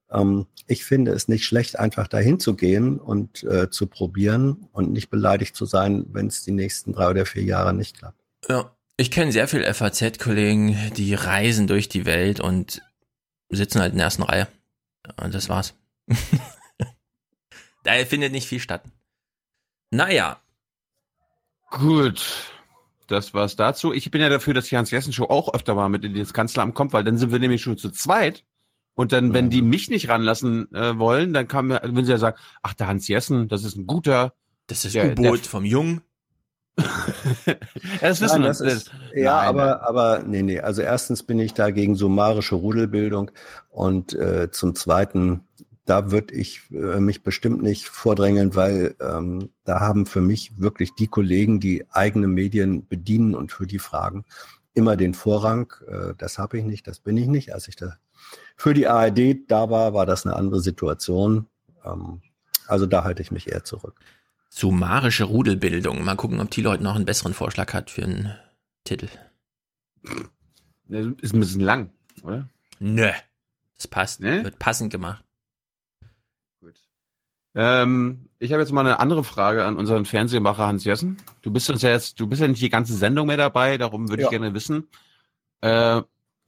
Ähm, 0.09 0.45
ich 0.67 0.85
finde 0.85 1.11
es 1.11 1.27
nicht 1.27 1.43
schlecht, 1.43 1.77
einfach 1.77 2.07
dahin 2.07 2.39
zu 2.39 2.55
gehen 2.55 2.97
und 2.97 3.43
äh, 3.43 3.69
zu 3.69 3.87
probieren 3.87 4.69
und 4.71 4.93
nicht 4.93 5.09
beleidigt 5.09 5.57
zu 5.57 5.65
sein, 5.65 6.05
wenn 6.13 6.27
es 6.27 6.43
die 6.43 6.53
nächsten 6.53 6.93
drei 6.93 7.09
oder 7.09 7.25
vier 7.25 7.43
Jahre 7.43 7.73
nicht 7.73 7.97
klappt. 7.97 8.23
Ja. 8.47 8.71
Ich 9.01 9.09
kenne 9.09 9.31
sehr 9.31 9.47
viele 9.47 9.73
FAZ-Kollegen, 9.73 10.93
die 10.95 11.15
reisen 11.15 11.65
durch 11.65 11.89
die 11.89 12.05
Welt 12.05 12.39
und 12.39 12.83
sitzen 13.49 13.81
halt 13.81 13.93
in 13.93 13.97
der 13.97 14.05
ersten 14.05 14.21
Reihe. 14.21 14.47
Und 15.19 15.33
das 15.33 15.49
war's. 15.49 15.73
da 17.83 17.93
findet 18.05 18.31
nicht 18.31 18.47
viel 18.47 18.59
statt. 18.59 18.83
Naja, 19.89 20.39
Gut. 21.71 22.51
Das 23.07 23.33
war's 23.33 23.55
dazu. 23.55 23.91
Ich 23.91 24.11
bin 24.11 24.21
ja 24.21 24.29
dafür, 24.29 24.53
dass 24.53 24.67
die 24.67 24.77
Hans-Jessen-Show 24.77 25.23
auch 25.23 25.51
öfter 25.53 25.73
mal 25.73 25.89
mit 25.89 26.05
in 26.05 26.13
das 26.13 26.33
Kanzleramt 26.33 26.75
kommt, 26.75 26.93
weil 26.93 27.03
dann 27.03 27.17
sind 27.17 27.31
wir 27.31 27.39
nämlich 27.39 27.61
schon 27.63 27.77
zu 27.77 27.89
zweit. 27.89 28.45
Und 28.93 29.13
dann, 29.13 29.33
wenn 29.33 29.49
die 29.49 29.61
mich 29.61 29.89
nicht 29.89 30.09
ranlassen 30.09 30.71
äh, 30.75 30.99
wollen, 30.99 31.33
dann 31.33 31.47
kann 31.47 31.67
mir, 31.67 31.81
wenn 31.83 32.05
sie 32.05 32.11
ja 32.11 32.17
sagen, 32.19 32.37
ach, 32.61 32.73
der 32.75 32.87
Hans 32.87 33.07
Jessen, 33.07 33.47
das 33.47 33.63
ist 33.63 33.77
ein 33.77 33.87
guter. 33.87 34.33
das 34.67 34.85
ist 34.85 34.95
U-Boot 34.95 35.39
der- 35.39 35.49
vom 35.49 35.65
Jungen. 35.65 36.01
Ja, 38.01 38.09
das 38.09 38.21
wissen 38.21 38.41
Nein, 38.41 38.41
wir. 38.43 38.47
das 38.47 38.61
ist, 38.61 38.91
ja, 39.13 39.35
Nein, 39.35 39.47
aber, 39.47 39.87
aber 39.87 40.23
nee, 40.25 40.41
nee. 40.41 40.59
Also 40.59 40.81
erstens 40.81 41.23
bin 41.23 41.39
ich 41.39 41.53
da 41.53 41.71
gegen 41.71 41.95
summarische 41.95 42.55
Rudelbildung 42.55 43.31
und 43.69 44.13
äh, 44.13 44.49
zum 44.51 44.75
Zweiten, 44.75 45.41
da 45.85 46.11
würde 46.11 46.33
ich 46.33 46.61
äh, 46.71 46.99
mich 46.99 47.23
bestimmt 47.23 47.61
nicht 47.61 47.87
vordrängeln, 47.89 48.55
weil 48.55 48.95
ähm, 49.01 49.49
da 49.65 49.79
haben 49.79 50.05
für 50.05 50.21
mich 50.21 50.59
wirklich 50.59 50.93
die 50.95 51.07
Kollegen, 51.07 51.59
die 51.59 51.85
eigene 51.91 52.27
Medien 52.27 52.87
bedienen 52.87 53.35
und 53.35 53.51
für 53.51 53.67
die 53.67 53.79
Fragen 53.79 54.25
immer 54.73 54.95
den 54.95 55.13
Vorrang. 55.13 55.73
Äh, 55.87 56.13
das 56.17 56.37
habe 56.37 56.57
ich 56.57 56.65
nicht, 56.65 56.87
das 56.87 56.99
bin 56.99 57.17
ich 57.17 57.27
nicht. 57.27 57.53
Als 57.53 57.67
ich 57.67 57.75
da 57.75 57.97
für 58.55 58.73
die 58.73 58.87
ARD 58.87 59.49
da 59.49 59.69
war, 59.69 59.93
war 59.93 60.05
das 60.05 60.25
eine 60.25 60.35
andere 60.35 60.61
Situation. 60.61 61.47
Ähm, 61.85 62.21
also 62.67 62.85
da 62.85 63.03
halte 63.03 63.21
ich 63.21 63.31
mich 63.31 63.51
eher 63.51 63.63
zurück. 63.63 63.99
Summarische 64.53 65.23
Rudelbildung. 65.23 66.03
Mal 66.03 66.15
gucken, 66.17 66.41
ob 66.41 66.51
Thilo 66.51 66.71
heute 66.71 66.83
noch 66.83 66.95
einen 66.95 67.05
besseren 67.05 67.33
Vorschlag 67.33 67.73
hat 67.73 67.89
für 67.89 68.03
einen 68.03 68.35
Titel. 68.83 69.07
Ist 70.89 71.33
ein 71.33 71.39
bisschen 71.39 71.61
lang, 71.61 71.89
oder? 72.21 72.49
Nö. 72.79 73.09
Das 73.77 73.87
passt. 73.87 74.19
Ne? 74.19 74.43
Wird 74.43 74.59
passend 74.59 74.91
gemacht. 74.91 75.23
Ähm, 77.55 78.29
ich 78.39 78.51
habe 78.51 78.61
jetzt 78.61 78.71
mal 78.73 78.81
eine 78.81 78.99
andere 78.99 79.23
Frage 79.23 79.65
an 79.65 79.77
unseren 79.77 80.05
Fernsehmacher 80.05 80.67
Hans 80.67 80.83
Jessen. 80.83 81.17
Du 81.41 81.51
bist 81.51 81.69
uns 81.69 81.81
ja 81.81 81.89
jetzt, 81.89 82.19
du 82.19 82.27
bist 82.27 82.41
ja 82.41 82.47
nicht 82.47 82.61
die 82.61 82.69
ganze 82.69 82.93
Sendung 82.95 83.27
mehr 83.27 83.37
dabei, 83.37 83.77
darum 83.77 84.09
würde 84.09 84.23
Ja. 84.23 84.27
ich 84.27 84.31
gerne 84.31 84.53
wissen. 84.53 84.87
Äh, 85.61 86.01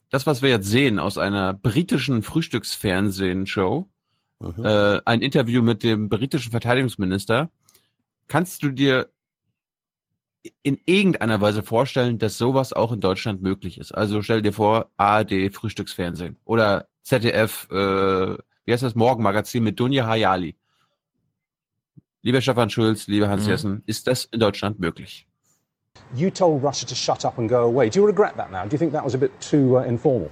das, 0.10 0.26
was 0.28 0.42
wir 0.42 0.50
jetzt 0.50 0.68
sehen 0.68 1.00
aus 1.00 1.18
einer 1.18 1.54
britischen 1.54 2.22
Frühstücksfernsehen-Show, 2.22 3.90
Mhm. 4.40 4.66
äh, 4.66 5.02
ein 5.06 5.22
Interview 5.22 5.62
mit 5.62 5.84
dem 5.84 6.10
britischen 6.10 6.52
Verteidigungsminister, 6.52 7.50
kannst 8.28 8.64
du 8.64 8.70
dir 8.70 9.10
in 10.62 10.80
irgendeiner 10.86 11.40
Weise 11.40 11.64
vorstellen, 11.64 12.18
dass 12.20 12.38
sowas 12.38 12.74
auch 12.74 12.92
in 12.92 13.00
Deutschland 13.00 13.42
möglich 13.42 13.78
ist? 13.78 13.94
Also 13.94 14.22
stell 14.22 14.42
dir 14.42 14.54
vor, 14.54 14.90
ARD 14.98 15.54
Frühstücksfernsehen 15.54 16.38
oder 16.46 16.88
ZDF, 17.04 17.68
äh, 17.72 17.76
wie 18.66 18.72
heißt 18.72 18.84
das, 18.84 18.96
Morgenmagazin 18.96 19.64
mit 19.64 19.80
Dunja 19.80 20.06
Hayali. 20.06 20.56
Lieber 22.22 22.42
Stefan 22.42 22.70
Schulz, 22.70 23.08
lieber 23.08 23.30
Hans 23.30 23.44
Mhm. 23.44 23.50
Jessen, 23.50 23.84
ist 23.86 24.08
das 24.08 24.26
in 24.26 24.40
Deutschland 24.40 24.80
möglich? 24.80 25.28
You 26.16 26.30
told 26.30 26.64
Russia 26.64 26.88
to 26.88 26.96
shut 26.96 27.26
up 27.26 27.38
and 27.38 27.50
go 27.50 27.58
away. 27.58 27.90
Do 27.90 28.00
you 28.00 28.06
regret 28.06 28.36
that 28.38 28.52
now? 28.52 28.64
Do 28.64 28.72
you 28.72 28.78
think 28.78 28.94
that 28.94 29.04
was 29.04 29.14
a 29.16 29.18
bit 29.18 29.32
too 29.42 29.78
uh, 29.78 29.84
informal? 29.84 30.30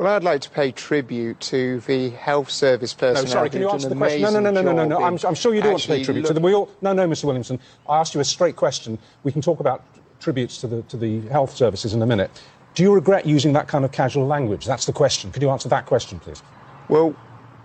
Well, 0.00 0.16
I'd 0.16 0.24
like 0.24 0.40
to 0.40 0.50
pay 0.50 0.72
tribute 0.72 1.40
to 1.40 1.80
the 1.80 2.08
health 2.08 2.48
service 2.48 2.96
No, 2.96 3.00
personnel. 3.00 3.32
sorry, 3.32 3.50
can 3.50 3.60
you 3.60 3.66
who've 3.66 3.74
answer 3.74 3.90
the 3.90 3.96
question? 3.96 4.22
No, 4.22 4.30
no, 4.30 4.40
no, 4.40 4.50
no, 4.50 4.62
no, 4.62 4.72
no, 4.72 4.84
no. 4.86 5.04
I'm, 5.04 5.18
I'm 5.22 5.34
sure 5.34 5.54
you 5.54 5.60
do 5.60 5.66
in 5.66 5.72
want 5.72 5.82
to 5.82 5.88
pay 5.88 6.00
actually 6.00 6.04
tribute 6.06 6.26
to 6.28 6.32
them. 6.32 6.42
We 6.42 6.54
all, 6.54 6.70
no, 6.80 6.94
no, 6.94 7.06
Mr. 7.06 7.24
Williamson. 7.24 7.60
I 7.86 7.98
asked 7.98 8.14
you 8.14 8.20
a 8.22 8.24
straight 8.24 8.56
question. 8.56 8.98
We 9.24 9.30
can 9.32 9.42
talk 9.42 9.60
about 9.60 9.84
tributes 10.18 10.56
to 10.62 10.68
the, 10.68 10.80
to 10.84 10.96
the 10.96 11.20
health 11.28 11.54
services 11.54 11.92
in 11.92 12.00
a 12.00 12.06
minute. 12.06 12.30
Do 12.74 12.82
you 12.82 12.94
regret 12.94 13.26
using 13.26 13.52
that 13.52 13.68
kind 13.68 13.84
of 13.84 13.92
casual 13.92 14.26
language? 14.26 14.64
That's 14.64 14.86
the 14.86 14.92
question. 14.94 15.32
Could 15.32 15.42
you 15.42 15.50
answer 15.50 15.68
that 15.68 15.84
question, 15.84 16.18
please? 16.18 16.42
Well, 16.88 17.14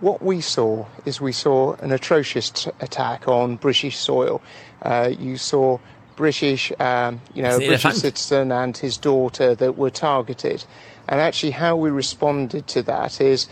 what 0.00 0.20
we 0.22 0.42
saw 0.42 0.84
is 1.06 1.22
we 1.22 1.32
saw 1.32 1.76
an 1.76 1.90
atrocious 1.90 2.50
t- 2.50 2.70
attack 2.80 3.28
on 3.28 3.56
British 3.56 3.96
soil. 3.96 4.42
Uh, 4.82 5.10
you 5.18 5.38
saw 5.38 5.78
British, 6.16 6.70
um, 6.80 7.22
you 7.32 7.42
know, 7.42 7.56
a 7.56 7.58
British 7.58 7.84
elephant. 7.86 7.94
citizen 8.02 8.52
and 8.52 8.76
his 8.76 8.98
daughter 8.98 9.54
that 9.54 9.78
were 9.78 9.90
targeted. 9.90 10.64
And 11.08 11.20
actually, 11.20 11.54
how 11.54 11.76
we 11.80 11.90
responded 11.90 12.66
to 12.68 12.82
that 12.82 13.20
is 13.20 13.48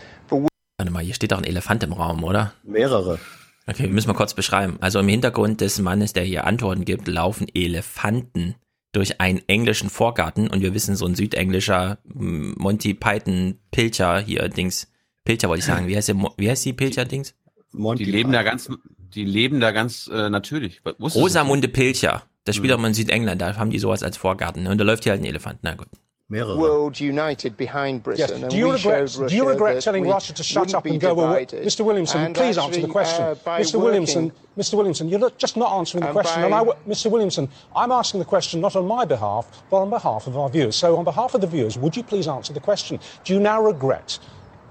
Warte 0.77 0.91
mal, 0.91 1.01
hier 1.03 1.13
steht 1.13 1.31
doch 1.31 1.37
ein 1.37 1.45
Elefant 1.45 1.83
im 1.83 1.93
Raum, 1.93 2.23
oder? 2.25 2.53
Mehrere. 2.63 3.17
Okay, 3.65 3.87
müssen 3.87 4.09
wir 4.09 4.13
kurz 4.13 4.33
beschreiben. 4.33 4.77
Also 4.81 4.99
im 4.99 5.07
Hintergrund 5.07 5.61
des 5.61 5.79
Mannes, 5.79 6.11
der 6.11 6.23
hier 6.23 6.45
Antworten 6.45 6.83
gibt, 6.83 7.07
laufen 7.07 7.47
Elefanten 7.53 8.55
durch 8.91 9.21
einen 9.21 9.41
englischen 9.47 9.89
Vorgarten 9.89 10.49
und 10.49 10.61
wir 10.61 10.73
wissen, 10.73 10.95
so 10.97 11.05
ein 11.05 11.15
südenglischer 11.15 11.97
mm, 12.03 12.53
Monty 12.57 12.93
Python 12.93 13.57
Pilcher 13.71 14.19
hier, 14.19 14.47
Dings, 14.49 14.87
Pilcher 15.23 15.47
wollte 15.49 15.59
ich 15.59 15.65
sagen. 15.65 15.87
Wie 15.87 15.95
heißt, 15.95 16.09
der, 16.09 16.15
wie 16.37 16.49
heißt 16.49 16.65
die 16.65 16.73
Pilcher-Dings? 16.73 17.33
die 17.73 18.05
leben 18.05 18.31
da 18.33 18.43
ganz, 18.43 18.69
die 19.13 19.25
leben 19.25 19.59
da 19.61 19.71
ganz 19.71 20.09
äh, 20.13 20.29
natürlich. 20.29 20.81
Rosamunde 20.99 21.67
Pilcher. 21.69 22.23
Das 22.43 22.55
Hm. 22.55 22.61
spielt 22.61 22.73
auch 22.73 22.79
mal 22.79 22.89
in 22.89 22.93
Südengland, 22.93 23.41
da 23.41 23.55
haben 23.55 23.69
die 23.71 23.79
sowas 23.79 24.03
als 24.03 24.17
Vorgarten. 24.17 24.63
ne? 24.63 24.71
Und 24.71 24.77
da 24.77 24.83
läuft 24.83 25.03
hier 25.03 25.13
halt 25.13 25.21
ein 25.21 25.25
Elefant. 25.25 25.59
Na 25.61 25.73
gut. 25.73 25.87
Mehrere. 26.31 26.57
world 26.57 26.99
united 26.99 27.55
behind 27.55 28.01
Britain. 28.01 28.41
Yes. 28.41 28.51
Do 28.51 28.57
you 28.57 28.71
regret? 28.71 29.15
Do 29.27 29.35
you 29.35 29.47
regret 29.47 29.83
telling 29.83 30.07
Russia 30.09 30.33
to 30.33 30.41
shut 30.41 30.73
up 30.73 30.85
and 30.87 30.99
go 30.99 31.11
away? 31.11 31.45
Mr. 31.45 31.85
Williamson, 31.85 32.21
And 32.21 32.35
please 32.35 32.57
answer 32.57 32.81
the 32.81 32.87
question. 32.87 33.23
uh, 33.23 33.35
Mr. 33.45 33.79
Williamson, 33.79 34.31
Mr. 34.57 34.73
Williamson, 34.73 35.07
you're 35.07 35.19
not- 35.19 35.37
just 35.37 35.55
not 35.55 35.71
answering 35.77 36.01
the 36.01 36.07
And 36.07 36.15
question. 36.15 36.41
by- 36.41 36.45
And 36.45 36.55
I, 36.55 36.89
Mr. 36.89 37.11
Williamson, 37.11 37.47
I'm 37.75 37.91
asking 37.91 38.21
the 38.21 38.25
question 38.25 38.59
not 38.59 38.75
on 38.75 38.87
my 38.87 39.05
behalf, 39.05 39.45
but 39.69 39.77
on 39.77 39.91
behalf 39.91 40.25
of 40.25 40.35
our 40.35 40.49
viewers. 40.49 40.75
So, 40.75 40.97
on 40.97 41.03
behalf 41.03 41.35
of 41.35 41.41
the 41.41 41.47
viewers, 41.47 41.77
would 41.77 41.95
you 41.95 42.01
please 42.01 42.27
answer 42.27 42.53
the 42.53 42.59
question? 42.59 42.99
Do 43.23 43.31
you 43.35 43.39
now 43.39 43.61
regret 43.61 44.17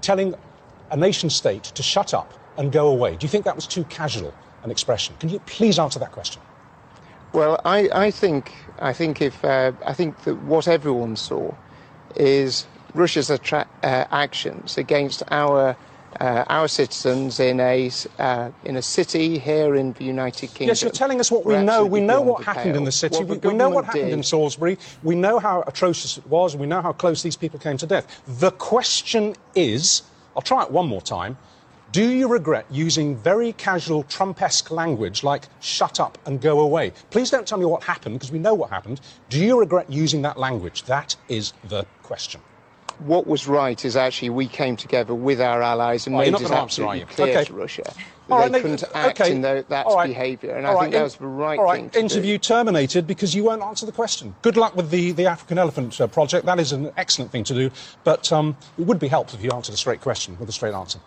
telling 0.01 0.35
a 0.91 0.97
nation 0.97 1.29
state 1.29 1.63
to 1.63 1.81
shut 1.81 2.13
up 2.13 2.33
and 2.57 2.69
go 2.69 2.89
away? 2.89 3.11
Do 3.15 3.23
you 3.23 3.29
think 3.29 3.45
that 3.45 3.55
was 3.55 3.65
too 3.65 3.85
casual 3.85 4.33
an 4.65 4.71
expression? 4.71 5.15
Can 5.19 5.29
you 5.29 5.39
please 5.45 5.79
answer 5.79 5.99
that 5.99 6.11
question? 6.11 6.41
Well, 7.35 7.59
I, 7.65 7.89
I 7.93 8.11
think 8.11 8.53
I 8.79 8.93
think 8.93 9.21
if 9.21 9.43
uh, 9.43 9.73
I 9.85 9.93
think 9.93 10.23
that 10.23 10.35
what 10.37 10.69
everyone 10.69 11.17
saw 11.17 11.53
is 12.15 12.65
Russia's 12.93 13.29
attra- 13.29 13.67
uh, 13.83 14.05
actions 14.09 14.77
against 14.77 15.21
our 15.31 15.75
uh, 16.21 16.45
our 16.47 16.69
citizens 16.69 17.41
in 17.41 17.59
a 17.59 17.91
uh, 18.19 18.51
in 18.63 18.77
a 18.77 18.81
city 18.81 19.37
here 19.37 19.75
in 19.75 19.91
the 19.91 20.05
United 20.05 20.47
Kingdom. 20.47 20.69
Yes, 20.69 20.81
you're 20.81 20.91
telling 20.91 21.19
us 21.19 21.29
what 21.29 21.43
we 21.45 21.57
know. 21.57 21.85
We 21.85 21.99
know 21.99 22.21
what 22.21 22.45
happened 22.45 22.77
in 22.77 22.85
the 22.85 22.91
city. 22.93 23.17
What 23.17 23.27
we, 23.27 23.35
the 23.35 23.49
we 23.49 23.53
know 23.53 23.69
what 23.69 23.83
happened 23.83 24.13
in 24.13 24.23
Salisbury. 24.23 24.77
We 25.03 25.15
know 25.15 25.39
how 25.39 25.65
atrocious 25.67 26.17
it 26.17 26.25
was. 26.27 26.55
We 26.55 26.67
know 26.67 26.81
how 26.81 26.93
close 26.93 27.21
these 27.21 27.35
people 27.35 27.59
came 27.59 27.75
to 27.79 27.85
death. 27.85 28.23
The 28.25 28.51
question 28.51 29.35
is 29.55 30.03
I'll 30.37 30.41
try 30.41 30.63
it 30.63 30.71
one 30.71 30.87
more 30.87 31.01
time. 31.01 31.37
Do 31.95 32.09
you 32.11 32.27
regret 32.27 32.65
using 32.69 33.15
very 33.15 33.53
casual 33.53 34.03
Trump-esque 34.03 34.69
language 34.69 35.23
like 35.23 35.47
shut 35.61 36.01
up 36.01 36.17
and 36.25 36.41
go 36.41 36.59
away? 36.59 36.91
Please 37.09 37.29
don't 37.29 37.47
tell 37.47 37.57
me 37.57 37.63
what 37.63 37.83
happened 37.83 38.15
because 38.15 38.33
we 38.33 38.37
know 38.37 38.53
what 38.53 38.69
happened. 38.69 38.99
Do 39.29 39.39
you 39.39 39.57
regret 39.57 39.89
using 39.89 40.21
that 40.23 40.37
language? 40.37 40.83
That 40.83 41.15
is 41.29 41.53
the 41.69 41.85
question. 42.03 42.41
What 42.99 43.27
was 43.27 43.47
right 43.47 43.85
is 43.85 43.95
actually 43.95 44.31
we 44.31 44.45
came 44.45 44.75
together 44.75 45.15
with 45.15 45.39
our 45.39 45.61
allies 45.61 46.05
and 46.05 46.17
Oh, 46.17 46.19
made 46.19 46.27
it 46.27 46.31
gonna 46.33 46.43
answer, 46.47 46.55
absolutely 46.83 47.05
clear 47.05 47.29
Okay. 47.29 47.45
to 47.45 47.53
Russia 47.53 47.83
that 47.83 47.95
All 48.29 48.39
right, 48.39 48.51
they 48.51 48.59
couldn't 48.59 48.83
act 48.93 49.21
okay. 49.21 49.31
in 49.31 49.39
tho- 49.41 49.63
that 49.69 49.85
right. 49.85 50.07
behaviour, 50.07 50.51
and 50.57 50.65
All 50.67 50.73
I 50.73 50.75
right, 50.75 50.81
think 50.81 50.93
that 50.95 51.03
was 51.03 51.15
the 51.15 51.27
right 51.27 51.57
all 51.57 51.63
right, 51.63 51.79
thing 51.79 51.89
to 51.91 51.99
interview 51.99 52.37
terminated 52.37 53.07
because 53.07 53.33
you 53.33 53.45
won't 53.45 53.61
answer 53.61 53.85
the 53.85 53.93
question. 53.93 54.35
Good 54.41 54.57
luck 54.57 54.75
with 54.75 54.89
the, 54.89 55.13
the 55.13 55.27
African 55.27 55.57
Elephant 55.57 56.01
uh, 56.01 56.07
project. 56.07 56.45
That 56.45 56.59
is 56.59 56.73
an 56.73 56.91
excellent 56.97 57.31
thing 57.31 57.45
to 57.45 57.53
do, 57.53 57.71
but 58.03 58.33
um, 58.33 58.57
it 58.77 58.85
would 58.85 58.99
be 58.99 59.07
helpful 59.07 59.39
if 59.39 59.45
you 59.45 59.51
answered 59.51 59.75
a 59.75 59.77
straight 59.77 60.01
question 60.01 60.37
with 60.37 60.49
a 60.49 60.51
straight 60.51 60.73
answer. 60.73 60.99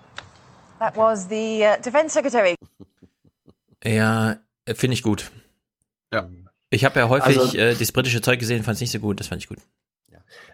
That 0.79 0.97
was 0.97 1.29
the 1.29 1.65
uh, 1.65 1.83
Defense 1.83 2.13
Secretary. 2.13 2.55
Ja, 3.85 4.39
äh, 4.65 4.75
finde 4.75 4.95
ich 4.95 5.05
gut. 5.05 5.31
Ja. 6.13 6.29
Ich 6.69 6.85
habe 6.85 6.99
ja 6.99 7.09
häufig 7.09 7.39
Also- 7.39 7.57
äh, 7.57 7.77
das 7.77 7.93
britische 7.93 8.21
Zeug 8.21 8.41
gesehen, 8.41 8.65
fand 8.65 8.75
es 8.75 8.81
nicht 8.81 8.91
so 8.91 8.99
gut, 8.99 9.21
das 9.21 9.29
fand 9.29 9.41
ich 9.41 9.49
gut. 9.49 9.59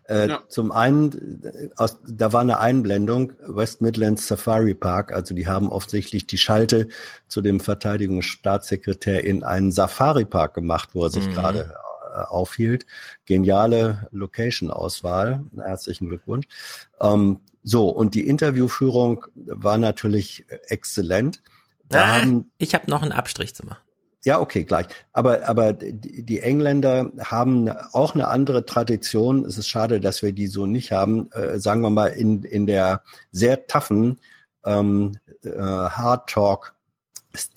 Äh, 0.07 0.37
Zum 0.49 0.70
einen, 0.70 1.43
äh, 1.43 1.70
aus, 1.77 1.99
da 2.07 2.35
war 2.35 2.43
eine 2.43 2.59
Einblendung, 2.61 3.33
West 3.47 3.81
Midlands 3.81 4.29
Safari 4.29 4.75
Park, 4.75 5.11
also 5.12 5.35
die 5.35 5.47
haben 5.47 5.70
offensichtlich 5.72 6.27
die 6.27 6.37
Schalte 6.37 6.89
zu 7.29 7.41
dem 7.41 7.59
Verteidigungsstaatssekretär 7.61 9.25
in 9.25 9.43
einen 9.43 9.72
Safari 9.72 10.27
Park 10.27 10.53
gemacht, 10.53 10.91
wo 10.93 11.05
er 11.05 11.11
sich 11.11 11.27
Mhm. 11.29 11.33
gerade 11.33 11.75
äh, 12.14 12.18
aufhielt. 12.27 12.85
Geniale 13.25 14.07
Location-Auswahl, 14.12 15.43
herzlichen 15.57 16.09
Glückwunsch. 16.11 16.47
Ähm, 17.01 17.41
so, 17.65 17.89
und 17.89 18.15
die 18.15 18.27
Interviewführung 18.29 19.25
war 19.35 19.79
natürlich 19.79 20.45
exzellent. 20.69 21.43
Da 21.89 22.23
Ah, 22.23 22.43
ich 22.59 22.75
habe 22.75 22.91
noch 22.91 23.03
einen 23.03 23.12
Abstrich 23.12 23.55
zu 23.55 23.65
machen. 23.65 23.83
ja, 24.25 24.39
okay, 24.39 24.65
gleich. 24.65 24.87
Aber, 25.12 25.49
aber 25.49 25.73
die, 25.73 26.41
Engländer 26.41 27.11
haben 27.19 27.71
auch 27.93 28.15
eine 28.15 28.29
andere 28.29 28.67
Tradition. 28.67 29.47
Es 29.47 29.57
ist 29.57 29.69
schade, 29.69 29.99
dass 30.01 30.23
wir 30.23 30.33
die 30.33 30.47
so 30.47 30.67
nicht 30.67 30.93
haben. 30.93 31.31
Äh, 31.33 31.59
sagen 31.59 31.81
wir 31.81 31.91
mal, 31.91 32.09
in, 32.09 32.43
in 32.43 32.67
der 32.67 33.03
sehr 33.33 33.67
toughen 33.67 34.21
ähm, 34.65 35.17
äh, 35.43 35.51
Hard 35.59 36.29
Talk 36.29 36.75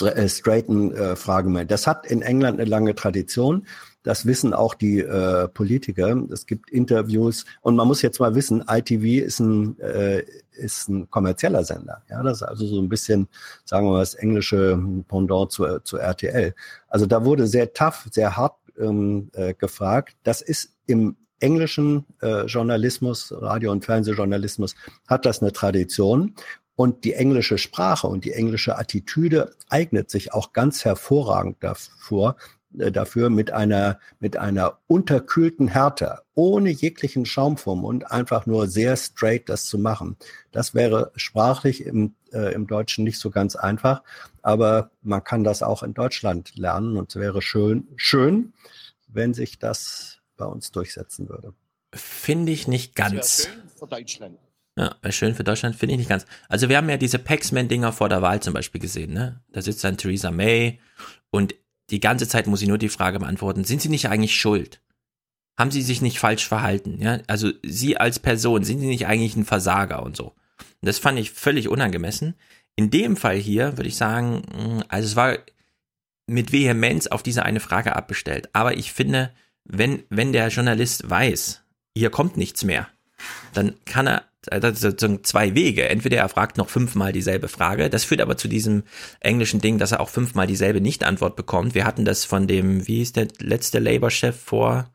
äh, 0.01 0.27
straighten 0.27 0.95
äh, 0.95 1.15
Frage. 1.15 1.65
Das 1.65 1.85
hat 1.85 2.05
in 2.05 2.21
England 2.21 2.59
eine 2.59 2.69
lange 2.69 2.95
Tradition. 2.95 3.67
Das 4.07 4.25
wissen 4.25 4.53
auch 4.53 4.73
die 4.73 4.99
äh, 4.99 5.49
Politiker. 5.49 6.15
Es 6.31 6.45
gibt 6.45 6.69
Interviews 6.69 7.43
und 7.59 7.75
man 7.75 7.89
muss 7.89 8.01
jetzt 8.01 8.21
mal 8.21 8.35
wissen, 8.35 8.63
ITV 8.65 9.25
ist 9.25 9.41
ein, 9.41 9.77
äh, 9.81 10.23
ist 10.53 10.87
ein 10.87 11.09
kommerzieller 11.09 11.65
Sender. 11.65 12.03
Ja, 12.09 12.23
das 12.23 12.37
ist 12.37 12.43
also 12.43 12.65
so 12.65 12.79
ein 12.79 12.87
bisschen, 12.87 13.27
sagen 13.65 13.85
wir 13.85 13.91
mal, 13.91 13.99
das 13.99 14.13
englische 14.13 14.81
Pendant 15.09 15.51
zu, 15.51 15.79
zu 15.79 15.97
RTL. 15.97 16.55
Also 16.87 17.05
da 17.05 17.25
wurde 17.25 17.47
sehr 17.47 17.73
tough, 17.73 18.07
sehr 18.09 18.37
hart 18.37 18.55
ähm, 18.79 19.29
äh, 19.33 19.53
gefragt. 19.53 20.15
Das 20.23 20.41
ist 20.41 20.71
im 20.85 21.17
englischen 21.41 22.05
äh, 22.21 22.45
Journalismus, 22.45 23.33
Radio- 23.35 23.73
und 23.73 23.83
Fernsehjournalismus, 23.83 24.75
hat 25.05 25.25
das 25.25 25.41
eine 25.41 25.51
Tradition. 25.51 26.33
Und 26.77 27.03
die 27.03 27.13
englische 27.13 27.57
Sprache 27.57 28.07
und 28.07 28.23
die 28.23 28.31
englische 28.31 28.77
Attitüde 28.77 29.51
eignet 29.67 30.09
sich 30.11 30.31
auch 30.31 30.53
ganz 30.53 30.85
hervorragend 30.85 31.57
davor, 31.59 32.37
dafür 32.77 33.29
mit 33.29 33.51
einer, 33.51 33.99
mit 34.19 34.37
einer 34.37 34.79
unterkühlten 34.87 35.67
Härte, 35.67 36.19
ohne 36.33 36.69
jeglichen 36.69 37.25
Schaum 37.25 37.57
vom 37.57 37.81
Mund, 37.81 38.11
einfach 38.11 38.45
nur 38.45 38.67
sehr 38.67 38.95
straight 38.95 39.49
das 39.49 39.65
zu 39.65 39.77
machen. 39.77 40.17
Das 40.51 40.73
wäre 40.73 41.11
sprachlich 41.15 41.85
im, 41.85 42.15
äh, 42.31 42.53
im 42.53 42.67
Deutschen 42.67 43.03
nicht 43.03 43.19
so 43.19 43.29
ganz 43.29 43.55
einfach, 43.55 44.03
aber 44.41 44.91
man 45.01 45.23
kann 45.23 45.43
das 45.43 45.63
auch 45.63 45.83
in 45.83 45.93
Deutschland 45.93 46.55
lernen 46.55 46.97
und 46.97 47.09
es 47.09 47.15
wäre 47.15 47.41
schön, 47.41 47.87
schön, 47.95 48.53
wenn 49.07 49.33
sich 49.33 49.59
das 49.59 50.19
bei 50.37 50.45
uns 50.45 50.71
durchsetzen 50.71 51.29
würde. 51.29 51.53
Finde 51.93 52.51
ich 52.51 52.67
nicht 52.67 52.95
ganz. 52.95 53.49
für 53.79 53.87
Deutschland. 53.87 54.37
Ja, 54.77 54.95
schön 55.09 55.33
für 55.33 55.43
Deutschland, 55.43 55.75
finde 55.75 55.93
ich 55.93 55.99
nicht 55.99 56.09
ganz. 56.09 56.27
Also 56.49 56.69
wir 56.69 56.77
haben 56.77 56.89
ja 56.89 56.97
diese 56.97 57.17
Paxman-Dinger 57.17 57.91
vor 57.93 58.09
der 58.09 58.21
Wahl 58.21 58.41
zum 58.41 58.53
Beispiel 58.53 58.79
gesehen, 58.79 59.11
ne? 59.11 59.41
Da 59.51 59.63
sitzt 59.63 59.83
dann 59.83 59.97
Theresa 59.97 60.29
May 60.29 60.79
und 61.31 61.55
die 61.89 61.99
ganze 61.99 62.27
Zeit 62.27 62.47
muss 62.47 62.59
sie 62.59 62.67
nur 62.67 62.77
die 62.77 62.89
Frage 62.89 63.19
beantworten, 63.19 63.63
sind 63.63 63.81
sie 63.81 63.89
nicht 63.89 64.09
eigentlich 64.09 64.35
schuld? 64.35 64.81
Haben 65.57 65.71
sie 65.71 65.81
sich 65.81 66.01
nicht 66.01 66.19
falsch 66.19 66.47
verhalten? 66.47 67.01
Ja, 67.01 67.19
also 67.27 67.51
sie 67.63 67.97
als 67.97 68.19
Person, 68.19 68.63
sind 68.63 68.79
sie 68.79 68.87
nicht 68.87 69.07
eigentlich 69.07 69.35
ein 69.35 69.45
Versager 69.45 70.03
und 70.03 70.15
so? 70.15 70.27
Und 70.27 70.85
das 70.87 70.99
fand 70.99 71.17
ich 71.17 71.31
völlig 71.31 71.67
unangemessen. 71.67 72.35
In 72.75 72.91
dem 72.91 73.15
Fall 73.15 73.37
hier 73.37 73.77
würde 73.77 73.87
ich 73.87 73.95
sagen, 73.95 74.43
mh, 74.55 74.85
also 74.89 75.07
es 75.07 75.15
war 75.15 75.37
mit 76.27 76.51
Vehemenz 76.51 77.07
auf 77.07 77.23
diese 77.23 77.43
eine 77.43 77.59
Frage 77.59 77.95
abbestellt. 77.95 78.49
Aber 78.53 78.77
ich 78.77 78.91
finde, 78.91 79.31
wenn, 79.63 80.03
wenn 80.09 80.33
der 80.33 80.49
Journalist 80.49 81.09
weiß, 81.09 81.63
hier 81.95 82.09
kommt 82.11 82.37
nichts 82.37 82.63
mehr, 82.63 82.87
dann 83.53 83.75
kann 83.85 84.07
er, 84.07 84.23
äh, 84.47 84.59
das 84.59 84.79
sind 84.79 84.91
sozusagen 84.91 85.23
zwei 85.23 85.55
Wege. 85.55 85.89
Entweder 85.89 86.17
er 86.17 86.29
fragt 86.29 86.57
noch 86.57 86.69
fünfmal 86.69 87.11
dieselbe 87.11 87.47
Frage. 87.47 87.89
Das 87.89 88.03
führt 88.03 88.21
aber 88.21 88.37
zu 88.37 88.47
diesem 88.47 88.83
englischen 89.19 89.61
Ding, 89.61 89.77
dass 89.77 89.91
er 89.91 89.99
auch 89.99 90.09
fünfmal 90.09 90.47
dieselbe 90.47 90.81
Nicht-Antwort 90.81 91.35
bekommt. 91.35 91.75
Wir 91.75 91.85
hatten 91.85 92.05
das 92.05 92.25
von 92.25 92.47
dem, 92.47 92.87
wie 92.87 93.01
ist 93.01 93.15
der 93.15 93.27
letzte 93.39 93.79
Labour-Chef 93.79 94.39
vor? 94.39 94.91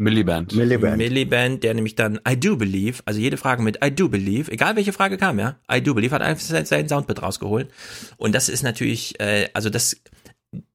Miliband. 0.00 0.54
Miliband. 0.54 0.96
Miliband, 0.96 1.62
der 1.62 1.74
nämlich 1.74 1.94
dann 1.94 2.20
I 2.26 2.34
do 2.34 2.56
believe, 2.56 3.02
also 3.04 3.20
jede 3.20 3.36
Frage 3.36 3.62
mit 3.62 3.84
I 3.84 3.94
do 3.94 4.08
believe, 4.08 4.50
egal 4.50 4.74
welche 4.74 4.94
Frage 4.94 5.18
kam, 5.18 5.38
ja, 5.38 5.58
I 5.70 5.82
do 5.82 5.92
believe, 5.92 6.14
hat 6.14 6.22
einfach 6.22 6.42
seinen 6.42 6.88
Soundbit 6.88 7.20
rausgeholt. 7.20 7.68
Und 8.16 8.34
das 8.34 8.48
ist 8.48 8.62
natürlich, 8.62 9.20
äh, 9.20 9.50
also 9.52 9.68
das, 9.68 10.00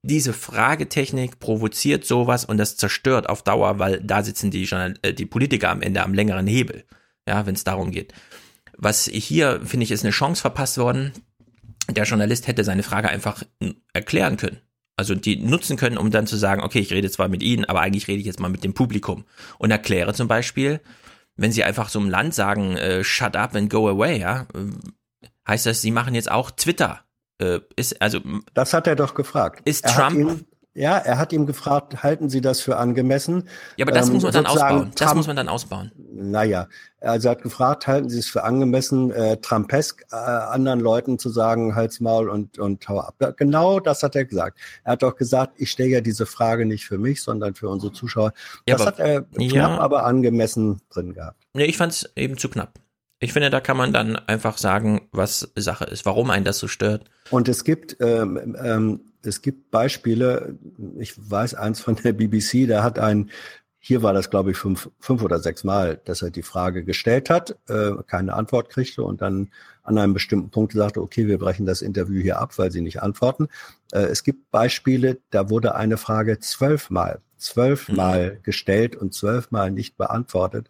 diese 0.02 0.34
Fragetechnik 0.34 1.40
provoziert 1.40 2.06
sowas 2.06 2.46
und 2.46 2.58
das 2.58 2.78
zerstört 2.78 3.28
auf 3.30 3.44
Dauer, 3.44 3.80
weil 3.80 4.00
da 4.02 4.24
sitzen 4.24 4.52
die, 4.52 4.64
Journal 4.64 4.94
äh, 5.02 5.14
die 5.14 5.26
Politiker 5.26 5.70
am 5.70 5.82
Ende 5.82 6.04
am 6.04 6.14
längeren 6.14 6.48
Hebel, 6.48 6.86
ja, 7.28 7.46
wenn 7.46 7.56
es 7.56 7.64
darum 7.64 7.92
geht. 7.92 8.14
Was 8.78 9.06
hier, 9.06 9.62
finde 9.66 9.86
ich, 9.86 9.92
ist 9.92 10.04
eine 10.04 10.12
Chance 10.12 10.42
verpasst 10.42 10.78
worden. 10.78 11.14
Der 11.90 12.06
Journalist 12.06 12.48
hätte 12.48 12.64
seine 12.64 12.84
Frage 12.84 13.10
einfach 13.10 13.44
erklären 13.94 14.38
können. 14.38 14.60
Also 14.98 15.14
die 15.14 15.38
nutzen 15.38 15.78
können, 15.78 15.98
um 15.98 16.10
dann 16.10 16.28
zu 16.28 16.38
sagen, 16.38 16.62
okay, 16.62 16.80
ich 16.80 16.92
rede 16.92 17.10
zwar 17.12 17.28
mit 17.28 17.44
Ihnen, 17.44 17.66
aber 17.66 17.82
eigentlich 17.82 18.08
rede 18.08 18.20
ich 18.20 18.26
jetzt 18.26 18.40
mal 18.40 18.50
mit 18.50 18.64
dem 18.64 18.74
Publikum 18.74 19.26
und 19.58 19.72
erkläre 19.72 20.14
zum 20.14 20.28
Beispiel, 20.28 20.80
wenn 21.36 21.52
Sie 21.52 21.64
einfach 21.64 21.90
so 21.90 22.00
im 22.00 22.10
Land 22.10 22.34
sagen, 22.34 22.78
äh, 22.78 23.04
shut 23.04 23.36
up 23.36 23.56
and 23.56 23.70
go 23.70 23.90
away, 23.90 24.20
ja, 24.20 24.48
äh, 24.54 25.28
heißt 25.48 25.66
das, 25.66 25.82
Sie 25.82 25.92
machen 25.92 26.16
jetzt 26.16 26.32
auch 26.32 26.50
Twitter. 26.52 27.05
Äh, 27.40 27.60
ist 27.76 28.02
also 28.02 28.20
Das 28.54 28.74
hat 28.74 28.88
er 28.88 28.96
doch 28.96 29.14
gefragt. 29.14 29.62
Ist 29.66 29.86
Er 29.86 29.96
hat 29.98 30.12
Trump- 30.14 30.20
Ihm, 30.20 30.46
ja, 30.78 30.98
er 30.98 31.18
hat 31.18 31.32
ihm 31.32 31.46
gefragt, 31.46 32.04
halten 32.04 32.28
Sie 32.30 32.42
das 32.42 32.60
für 32.60 32.76
angemessen? 32.76 33.48
Ja, 33.78 33.86
aber 33.86 33.94
das 33.94 34.08
Ähm, 34.08 34.16
muss 34.16 34.24
man 34.24 34.34
dann 34.34 34.46
ausbauen. 34.46 34.92
Das 34.96 35.08
Trump- 35.08 35.16
muss 35.18 35.28
man 35.28 35.36
dann 35.38 35.48
ausbauen. 35.48 35.92
Naja, 36.14 36.68
also 37.00 37.30
er 37.30 37.32
hat 37.32 37.44
gefragt, 37.44 37.88
halten 37.88 38.10
Sie 38.10 38.20
es 38.20 38.28
für 38.28 38.44
angemessen, 38.44 39.10
äh, 39.12 39.38
Trumpesk 39.38 40.04
äh, 40.12 40.16
anderen 40.16 40.82
Leuten 40.82 41.18
zu 41.18 41.30
sagen, 41.30 41.76
halt's 41.76 42.02
Maul 42.02 42.28
und, 42.30 42.60
und 42.60 42.88
hau 42.90 43.00
ab. 43.00 43.16
Genau 43.38 43.80
das 43.80 44.04
hat 44.04 44.16
er 44.18 44.26
gesagt. 44.26 44.58
Er 44.84 44.94
hat 44.94 45.04
doch 45.04 45.16
gesagt, 45.16 45.54
ich 45.58 45.72
stelle 45.72 45.90
ja 45.90 46.02
diese 46.02 46.26
Frage 46.26 46.66
nicht 46.66 46.86
für 46.86 46.98
mich, 46.98 47.22
sondern 47.22 47.56
für 47.56 47.70
unsere 47.70 47.94
Zuschauer. 47.94 48.34
Ja, 48.68 48.76
das 48.76 48.82
aber- 48.82 48.92
hat 48.92 49.00
er 49.00 49.22
knapp, 49.22 49.52
ja. 49.54 49.78
aber 49.80 50.06
angemessen 50.06 50.82
drin 50.90 51.14
gehabt. 51.14 51.42
Nee, 51.54 51.66
ich 51.66 51.78
fand 51.78 51.94
es 51.94 52.10
eben 52.18 52.38
zu 52.38 52.50
knapp. 52.50 52.74
Ich 53.26 53.34
finde, 53.34 53.50
da 53.50 53.60
kann 53.60 53.76
man 53.76 53.92
dann 53.92 54.18
einfach 54.18 54.60
sagen, 54.60 55.08
was 55.12 55.52
Sache 55.56 55.86
ist, 55.86 56.06
warum 56.06 56.30
einen 56.30 56.46
das 56.46 56.60
so 56.60 56.68
stört. 56.68 57.10
Und 57.32 57.50
es 57.50 57.64
gibt, 57.64 57.98
ähm, 58.00 58.56
ähm, 58.64 59.00
es 59.24 59.42
gibt 59.42 59.72
Beispiele, 59.72 60.60
ich 61.00 61.16
weiß 61.18 61.56
eins 61.56 61.82
von 61.82 61.96
der 61.96 62.14
BBC, 62.14 62.68
da 62.68 62.84
hat 62.84 63.00
ein, 63.00 63.32
hier 63.80 64.04
war 64.04 64.14
das 64.14 64.30
glaube 64.30 64.52
ich 64.52 64.58
fünf, 64.58 64.92
fünf 65.00 65.24
oder 65.24 65.40
sechs 65.40 65.64
Mal, 65.64 66.00
dass 66.06 66.22
er 66.22 66.30
die 66.30 66.44
Frage 66.44 66.84
gestellt 66.84 67.32
hat, 67.32 67.58
äh, 67.68 67.94
keine 68.06 68.34
Antwort 68.34 68.70
kriegte 68.70 69.02
und 69.02 69.24
dann 69.24 69.50
an 69.82 69.98
einem 69.98 70.14
bestimmten 70.14 70.52
Punkt 70.52 70.74
sagte, 70.74 71.02
okay, 71.02 71.26
wir 71.26 71.40
brechen 71.40 71.66
das 71.66 71.82
Interview 71.82 72.22
hier 72.22 72.38
ab, 72.40 72.56
weil 72.60 72.72
sie 72.72 72.82
nicht 72.82 73.02
antworten. 73.02 73.48
Äh, 73.92 74.02
es 74.02 74.24
gibt 74.24 74.52
Beispiele, 74.52 75.18
da 75.32 75.50
wurde 75.50 75.74
eine 75.74 75.98
Frage 75.98 76.38
zwölfmal, 76.38 77.22
zwölfmal 77.38 78.40
gestellt 78.44 78.96
und 78.96 79.16
zwölfmal 79.16 79.72
nicht 79.72 79.98
beantwortet. 79.98 80.70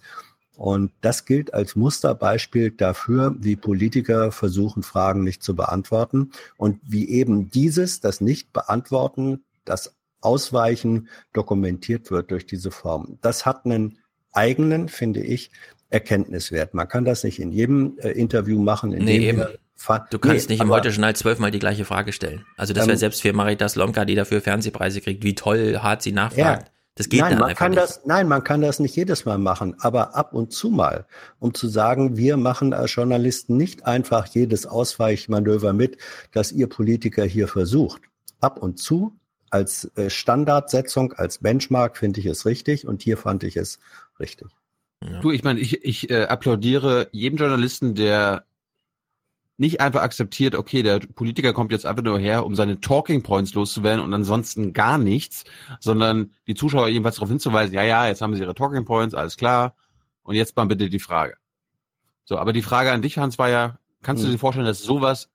Und 0.58 0.92
das 1.02 1.26
gilt 1.26 1.54
als 1.54 1.76
Musterbeispiel 1.76 2.72
dafür, 2.72 3.36
wie 3.40 3.56
Politiker 3.56 4.32
versuchen, 4.32 4.84
Fragen 4.84 5.24
nicht 5.24 5.44
zu 5.44 5.56
beantworten 5.56 6.32
und 6.58 6.80
wie 6.84 7.10
eben 7.10 7.50
dieses, 7.50 8.00
das 8.00 8.22
Nicht-Beantworten, 8.22 9.44
das 9.66 9.96
Ausweichen 10.22 11.10
dokumentiert 11.34 12.10
wird 12.10 12.32
durch 12.32 12.46
diese 12.46 12.72
Form. 12.72 13.18
Das 13.22 13.46
hat 13.46 13.66
einen 13.66 14.00
eigenen, 14.32 14.90
finde 14.90 15.22
ich, 15.22 15.52
Erkenntniswert. 15.90 16.74
Man 16.74 16.88
kann 16.88 17.06
das 17.06 17.24
nicht 17.24 17.40
in 17.40 17.52
jedem 17.52 17.98
äh, 18.00 18.10
Interview 18.10 18.62
machen. 18.62 18.92
In 18.92 19.06
Nee, 19.06 19.20
dem 19.20 19.40
eben. 19.40 19.48
Du 20.10 20.20
kannst 20.20 20.50
Nee, 20.50 20.56
nicht 20.56 20.64
im 20.64 20.70
Heute-Journal 20.70 21.16
zwölfmal 21.16 21.52
die 21.52 21.60
gleiche 21.60 21.84
Frage 21.86 22.14
stellen. 22.14 22.46
Also 22.56 22.74
das 22.74 22.86
wäre 22.86 22.94
Ähm, 22.94 23.00
selbst 23.00 23.22
für 23.22 23.34
Marita 23.34 23.68
Slomka, 23.68 24.06
die 24.06 24.16
dafür 24.16 24.42
Fernsehpreise 24.42 25.02
kriegt, 25.02 25.24
wie 25.24 25.36
toll 25.36 25.80
hart 25.82 26.02
sie 26.02 26.14
nachfragt. 26.14 26.72
Das 26.96 27.10
geht 27.10 27.20
nein, 27.20 27.32
dann 27.32 27.40
man 27.40 27.50
einfach 27.50 27.60
kann 27.60 27.72
nicht. 27.72 27.84
das, 27.84 28.06
nein, 28.06 28.28
man 28.28 28.44
kann 28.44 28.62
das 28.62 28.80
nicht 28.80 28.96
jedes 28.96 29.26
Mal 29.26 29.38
machen, 29.38 29.76
aber 29.80 30.16
ab 30.16 30.34
und 30.34 30.54
zu 30.54 30.70
mal, 30.70 31.06
um 31.40 31.54
zu 31.54 31.68
sagen, 31.68 32.16
wir 32.16 32.38
machen 32.38 32.74
als 32.74 32.96
Journalisten 32.96 33.58
nicht 33.58 33.86
einfach 33.86 34.28
jedes 34.28 34.66
Ausweichmanöver 34.66 35.74
mit, 35.74 35.98
das 36.32 36.54
ihr 36.54 36.68
Politiker 36.68 37.26
hier 37.26 37.50
versucht. 37.50 38.02
Ab 38.40 38.62
und 38.62 38.80
zu 38.80 39.20
als 39.50 39.92
äh, 39.96 40.10
Standardsetzung, 40.10 41.14
als 41.14 41.40
Benchmark 41.40 41.98
finde 41.98 42.20
ich 42.20 42.26
es 42.26 42.46
richtig 42.46 42.88
und 42.88 43.02
hier 43.02 43.18
fand 43.18 43.44
ich 43.44 43.58
es 43.58 43.80
richtig. 44.20 44.48
Du, 45.22 45.32
ich 45.32 45.44
meine, 45.44 45.60
ich, 45.60 45.84
ich 45.84 46.10
äh, 46.10 46.24
applaudiere 46.24 47.10
jedem 47.12 47.38
Journalisten, 47.38 47.96
der 47.96 48.46
nicht 49.58 49.80
einfach 49.80 50.02
akzeptiert, 50.02 50.56
okay, 50.56 50.84
der 50.84 51.00
Politiker 51.00 51.54
kommt 51.54 51.72
jetzt 51.72 51.86
einfach 51.86 52.04
nur 52.04 52.20
her, 52.20 52.46
um 52.46 52.56
seine 52.56 52.80
Talking 52.82 53.24
Points 53.24 53.54
loszuwerden 53.54 54.04
und 54.04 54.14
ansonsten 54.14 54.74
gar 54.74 54.98
nichts, 54.98 55.46
sondern 55.80 56.32
die 56.48 56.56
Zuschauer 56.56 56.90
jedenfalls 56.90 57.16
darauf 57.16 57.30
hinzuweisen, 57.30 57.74
ja, 57.74 57.84
ja, 57.84 58.08
jetzt 58.08 58.22
haben 58.22 58.36
sie 58.36 58.42
ihre 58.42 58.56
Talking 58.56 58.86
Points, 58.86 59.16
alles 59.16 59.38
klar, 59.38 59.76
und 60.24 60.36
jetzt 60.36 60.56
mal 60.58 60.66
bitte 60.66 60.90
die 60.90 61.00
Frage. 61.00 61.36
So, 62.26 62.38
aber 62.38 62.54
die 62.54 62.64
Frage 62.64 62.92
an 62.92 63.02
dich, 63.02 63.18
Hans, 63.18 63.38
war 63.38 63.50
ja, 63.50 63.80
kannst 64.02 64.24
du 64.24 64.28
Hm. 64.28 64.34
dir 64.34 64.40
vorstellen, 64.40 64.66
dass 64.68 64.82
sowas 64.82 65.30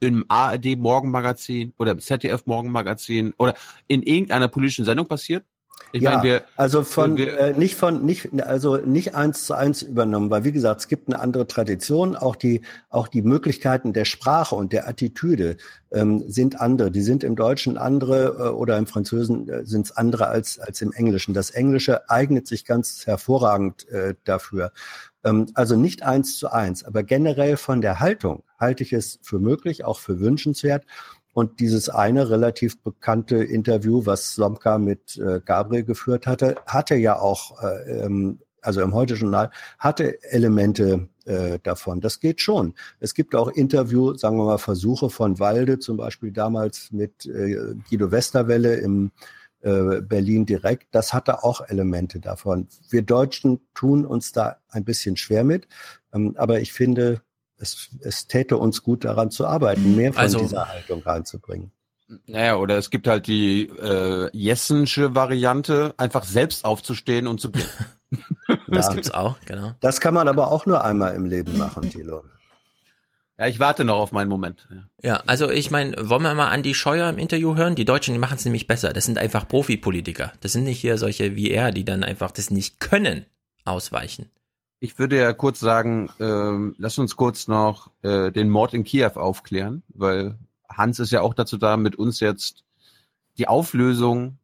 im 0.00 0.24
ARD 0.28 0.76
Morgenmagazin 0.76 1.72
oder 1.78 1.92
im 1.92 1.98
ZDF 2.00 2.46
Morgenmagazin 2.46 3.34
oder 3.36 3.54
in 3.88 4.02
irgendeiner 4.02 4.48
politischen 4.48 4.84
Sendung 4.84 5.06
passiert? 5.06 5.44
Ich 5.92 6.02
ja, 6.02 6.10
meine, 6.10 6.22
wir, 6.22 6.44
also 6.56 6.82
von 6.82 7.16
wir- 7.16 7.38
äh, 7.38 7.52
nicht 7.52 7.76
von 7.76 8.04
nicht 8.04 8.42
also 8.42 8.76
nicht 8.76 9.14
eins 9.14 9.44
zu 9.44 9.54
eins 9.54 9.82
übernommen, 9.82 10.30
weil 10.30 10.44
wie 10.44 10.52
gesagt, 10.52 10.80
es 10.80 10.88
gibt 10.88 11.08
eine 11.08 11.20
andere 11.20 11.46
Tradition, 11.46 12.16
auch 12.16 12.36
die 12.36 12.62
auch 12.90 13.08
die 13.08 13.22
Möglichkeiten 13.22 13.92
der 13.92 14.04
Sprache 14.04 14.54
und 14.54 14.72
der 14.72 14.88
Attitüde 14.88 15.56
ähm, 15.92 16.24
sind 16.26 16.60
andere. 16.60 16.90
Die 16.90 17.02
sind 17.02 17.22
im 17.24 17.36
Deutschen 17.36 17.78
andere 17.78 18.36
äh, 18.38 18.48
oder 18.50 18.76
im 18.78 18.86
Französischen 18.86 19.48
äh, 19.48 19.64
sind 19.64 19.86
es 19.86 19.92
andere 19.96 20.26
als 20.26 20.58
als 20.58 20.80
im 20.82 20.92
Englischen. 20.92 21.34
Das 21.34 21.50
Englische 21.50 22.08
eignet 22.10 22.46
sich 22.46 22.64
ganz 22.64 23.06
hervorragend 23.06 23.88
äh, 23.88 24.14
dafür. 24.24 24.72
Ähm, 25.24 25.46
also 25.54 25.76
nicht 25.76 26.02
eins 26.02 26.36
zu 26.38 26.50
eins, 26.50 26.84
aber 26.84 27.02
generell 27.02 27.56
von 27.56 27.80
der 27.80 28.00
Haltung 28.00 28.42
halte 28.58 28.82
ich 28.82 28.92
es 28.92 29.18
für 29.22 29.38
möglich, 29.38 29.84
auch 29.84 29.98
für 29.98 30.20
wünschenswert. 30.20 30.84
Und 31.34 31.60
dieses 31.60 31.88
eine 31.88 32.30
relativ 32.30 32.80
bekannte 32.80 33.36
Interview, 33.36 34.06
was 34.06 34.34
Slomka 34.34 34.78
mit 34.78 35.18
äh, 35.18 35.40
Gabriel 35.44 35.84
geführt 35.84 36.26
hatte, 36.26 36.56
hatte 36.66 36.94
ja 36.94 37.18
auch, 37.18 37.62
äh, 37.62 38.04
ähm, 38.04 38.38
also 38.62 38.80
im 38.80 38.94
Heute-Journal, 38.94 39.50
hatte 39.78 40.22
Elemente 40.22 41.08
äh, 41.26 41.58
davon. 41.62 42.00
Das 42.00 42.20
geht 42.20 42.40
schon. 42.40 42.74
Es 43.00 43.14
gibt 43.14 43.34
auch 43.34 43.48
Interview, 43.48 44.14
sagen 44.14 44.38
wir 44.38 44.44
mal, 44.44 44.58
Versuche 44.58 45.10
von 45.10 45.38
Walde, 45.40 45.80
zum 45.80 45.96
Beispiel 45.96 46.30
damals 46.30 46.92
mit 46.92 47.26
äh, 47.26 47.74
Guido 47.90 48.12
Westerwelle 48.12 48.76
im 48.76 49.10
äh, 49.60 50.02
Berlin 50.02 50.46
direkt. 50.46 50.94
Das 50.94 51.12
hatte 51.12 51.42
auch 51.42 51.62
Elemente 51.68 52.20
davon. 52.20 52.68
Wir 52.90 53.02
Deutschen 53.02 53.60
tun 53.74 54.06
uns 54.06 54.30
da 54.32 54.58
ein 54.68 54.84
bisschen 54.84 55.16
schwer 55.16 55.42
mit, 55.42 55.66
ähm, 56.12 56.34
aber 56.36 56.60
ich 56.60 56.72
finde, 56.72 57.22
es, 57.64 57.88
es 58.00 58.26
täte 58.26 58.56
uns 58.58 58.82
gut 58.82 59.04
daran 59.04 59.30
zu 59.30 59.46
arbeiten, 59.46 59.96
mehr 59.96 60.12
von 60.12 60.22
Also- 60.22 60.38
dieser 60.40 60.68
Haltung 60.68 61.02
reinzubringen. 61.02 61.70
Naja, 62.26 62.56
oder 62.56 62.76
es 62.76 62.90
gibt 62.90 63.06
halt 63.08 63.26
die 63.26 63.62
äh, 63.66 64.28
Jessensche 64.36 65.14
Variante, 65.14 65.94
einfach 65.96 66.24
selbst 66.24 66.64
aufzustehen 66.64 67.26
und 67.26 67.40
zu 67.40 67.50
gehen. 67.50 67.64
Das 68.68 68.86
Ja. 68.88 68.92
gibt's 68.92 69.10
auch, 69.10 69.36
genau. 69.46 69.72
Das 69.80 70.00
kann 70.00 70.14
man 70.14 70.28
aber 70.28 70.52
auch 70.52 70.66
nur 70.66 70.84
einmal 70.84 71.14
im 71.14 71.24
Leben 71.24 71.56
machen, 71.58 71.90
Thilo. 71.90 72.22
Ja, 73.38 73.46
ich 73.48 73.58
warte 73.58 73.84
noch 73.84 73.96
auf 73.96 74.12
meinen 74.12 74.28
Moment. 74.28 74.68
Ja. 74.70 74.84
Ja, 75.02 75.22
also 75.26 75.50
ich 75.50 75.70
meine, 75.72 75.96
wollen 76.08 76.22
wir 76.22 76.34
mal 76.34 76.48
Andi 76.50 76.74
Scheuer 76.74 77.08
im 77.08 77.18
Interview 77.18 77.56
hören? 77.56 77.74
Die 77.74 77.84
Deutschen, 77.84 78.12
die 78.14 78.20
machen 78.20 78.36
es 78.36 78.44
nämlich 78.44 78.66
besser. 78.68 78.92
Das 78.92 79.06
sind 79.06 79.18
einfach 79.18 79.48
Profipolitiker. 79.48 80.32
Das 80.40 80.52
sind 80.52 80.64
nicht 80.64 80.80
hier 80.80 80.98
solche 80.98 81.34
wie 81.34 81.50
er, 81.50 81.72
die 81.72 81.84
dann 81.84 82.04
einfach 82.04 82.30
das 82.30 82.50
nicht 82.50 82.78
können, 82.78 83.26
ausweichen. 83.64 84.30
Ich 84.84 84.98
würde 84.98 85.16
ja 85.16 85.32
kurz 85.32 85.60
sagen, 85.60 86.10
ähm, 86.20 86.74
lass 86.76 86.98
uns 86.98 87.16
kurz 87.16 87.48
noch 87.48 87.90
äh, 88.02 88.30
den 88.30 88.50
Mord 88.50 88.74
in 88.74 88.84
Kiew 88.84 89.12
aufklären, 89.14 89.82
weil 89.88 90.36
Hans 90.68 90.98
ist 90.98 91.10
ja 91.10 91.22
auch 91.22 91.32
dazu 91.32 91.56
da, 91.56 91.78
mit 91.78 91.96
uns 91.96 92.20
jetzt 92.20 92.64
die 93.38 93.48
Auflösung, 93.48 94.36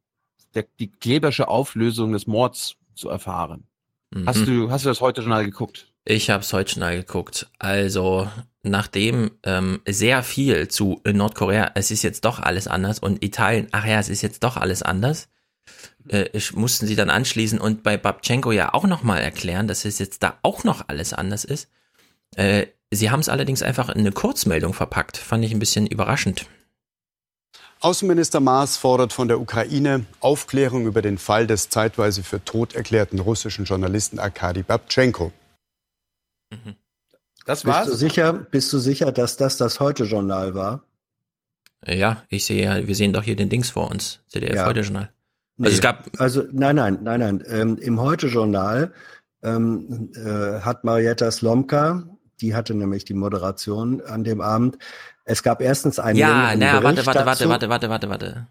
der, 0.54 0.64
die 0.78 0.90
klebersche 0.90 1.46
Auflösung 1.48 2.12
des 2.12 2.26
Mords 2.26 2.76
zu 2.94 3.10
erfahren. 3.10 3.64
Hast 4.24 4.38
Mhm. 4.40 4.46
du, 4.46 4.70
hast 4.70 4.86
du 4.86 4.88
das 4.88 5.02
heute 5.02 5.20
Journal 5.20 5.44
geguckt? 5.44 5.92
Ich 6.06 6.30
habe 6.30 6.42
es 6.42 6.54
heute 6.54 6.70
schnell 6.72 7.00
geguckt. 7.00 7.50
Also 7.58 8.26
nachdem 8.62 9.32
ähm, 9.42 9.80
sehr 9.86 10.22
viel 10.22 10.68
zu 10.68 11.02
Nordkorea, 11.04 11.72
es 11.74 11.90
ist 11.90 12.02
jetzt 12.02 12.24
doch 12.24 12.38
alles 12.40 12.66
anders 12.66 12.98
und 12.98 13.22
Italien, 13.22 13.68
ach 13.72 13.84
ja, 13.84 13.98
es 13.98 14.08
ist 14.08 14.22
jetzt 14.22 14.42
doch 14.42 14.56
alles 14.56 14.82
anders, 14.82 15.28
äh, 16.08 16.28
ich, 16.32 16.52
mussten 16.54 16.86
sie 16.86 16.96
dann 16.96 17.10
anschließen 17.10 17.60
und 17.60 17.82
bei 17.82 17.96
Babchenko 17.96 18.52
ja 18.52 18.74
auch 18.74 18.86
nochmal 18.86 19.20
erklären, 19.20 19.68
dass 19.68 19.84
es 19.84 19.98
jetzt 19.98 20.22
da 20.22 20.38
auch 20.42 20.64
noch 20.64 20.88
alles 20.88 21.12
anders 21.12 21.44
ist. 21.44 21.68
Äh, 22.36 22.66
sie 22.90 23.10
haben 23.10 23.20
es 23.20 23.28
allerdings 23.28 23.62
einfach 23.62 23.88
in 23.88 24.00
eine 24.00 24.12
Kurzmeldung 24.12 24.74
verpackt. 24.74 25.16
Fand 25.16 25.44
ich 25.44 25.52
ein 25.52 25.58
bisschen 25.58 25.86
überraschend. 25.86 26.46
Außenminister 27.80 28.40
Maas 28.40 28.76
fordert 28.76 29.12
von 29.12 29.28
der 29.28 29.40
Ukraine 29.40 30.04
Aufklärung 30.20 30.86
über 30.86 31.00
den 31.00 31.16
Fall 31.16 31.46
des 31.46 31.70
zeitweise 31.70 32.22
für 32.22 32.44
tot 32.44 32.74
erklärten 32.74 33.18
russischen 33.18 33.64
Journalisten 33.64 34.18
Arkadi 34.18 34.62
Babchenko. 34.62 35.32
Das 37.46 37.62
Bist 37.62 37.86
du 37.86 37.94
sicher, 37.94 38.32
bist 38.34 38.72
du 38.72 38.78
sicher, 38.78 39.12
dass 39.12 39.36
das 39.38 39.56
das 39.56 39.80
Heute-Journal 39.80 40.54
war? 40.54 40.84
Ja, 41.86 42.22
ich 42.28 42.44
sehe 42.44 42.62
ja, 42.62 42.86
wir 42.86 42.94
sehen 42.94 43.14
doch 43.14 43.22
hier 43.22 43.36
den 43.36 43.48
Dings 43.48 43.70
vor 43.70 43.90
uns, 43.90 44.20
CDF 44.28 44.56
Ja. 44.56 44.66
heute 44.66 44.80
Journal. 44.80 45.10
Nee. 45.60 45.66
Also 45.66 45.76
es 45.76 45.82
gab, 45.82 46.08
Also 46.18 46.44
nein, 46.52 46.76
nein, 46.76 46.98
nein, 47.02 47.20
nein. 47.20 47.44
Ähm, 47.46 47.76
Im 47.76 48.00
Heute-Journal 48.00 48.94
ähm, 49.42 50.10
äh, 50.14 50.60
hat 50.60 50.84
Marietta 50.84 51.30
Slomka, 51.30 52.04
die 52.40 52.54
hatte 52.54 52.74
nämlich 52.74 53.04
die 53.04 53.12
Moderation 53.12 54.00
an 54.00 54.24
dem 54.24 54.40
Abend. 54.40 54.78
Es 55.24 55.42
gab 55.42 55.60
erstens 55.60 55.98
einen 55.98 56.18
ja, 56.18 56.54
warte, 56.58 56.58
Bericht 56.58 57.06
warte, 57.06 57.06
warte, 57.06 57.24
dazu. 57.24 57.48
warte, 57.50 57.68
warte, 57.68 57.90
warte, 57.90 58.08
warte. 58.08 58.46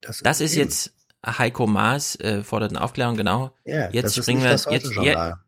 Das, 0.00 0.22
Das 0.22 0.40
ist 0.40 0.54
jetzt 0.54 0.94
Heiko 1.26 1.66
Maas 1.66 2.16
äh, 2.16 2.42
fordert 2.42 2.70
eine 2.70 2.80
Aufklärung, 2.80 3.16
genau. 3.16 3.50
Ja, 3.66 3.90
jetzt 3.90 4.04
das 4.04 4.16
ist 4.16 4.24
springen 4.24 4.38
nicht 4.38 4.46
wir 4.46 4.52
das 4.52 4.64
jetzt 4.70 4.94
ja, 4.94 5.38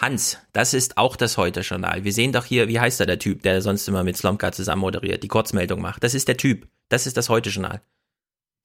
Hans, 0.00 0.38
das 0.54 0.72
ist 0.72 0.96
auch 0.96 1.14
das 1.14 1.36
Heute-Journal. 1.36 2.04
Wir 2.04 2.12
sehen 2.14 2.32
doch 2.32 2.46
hier, 2.46 2.68
wie 2.68 2.80
heißt 2.80 3.00
er, 3.00 3.06
der 3.06 3.18
Typ, 3.18 3.42
der 3.42 3.60
sonst 3.60 3.86
immer 3.86 4.02
mit 4.02 4.16
Slomka 4.16 4.52
zusammen 4.52 4.80
moderiert, 4.80 5.22
die 5.24 5.28
Kurzmeldung 5.28 5.82
macht. 5.82 6.02
Das 6.04 6.14
ist 6.14 6.26
der 6.26 6.38
Typ. 6.38 6.68
Das 6.88 7.06
ist 7.06 7.18
das 7.18 7.28
Heute-Journal. 7.28 7.82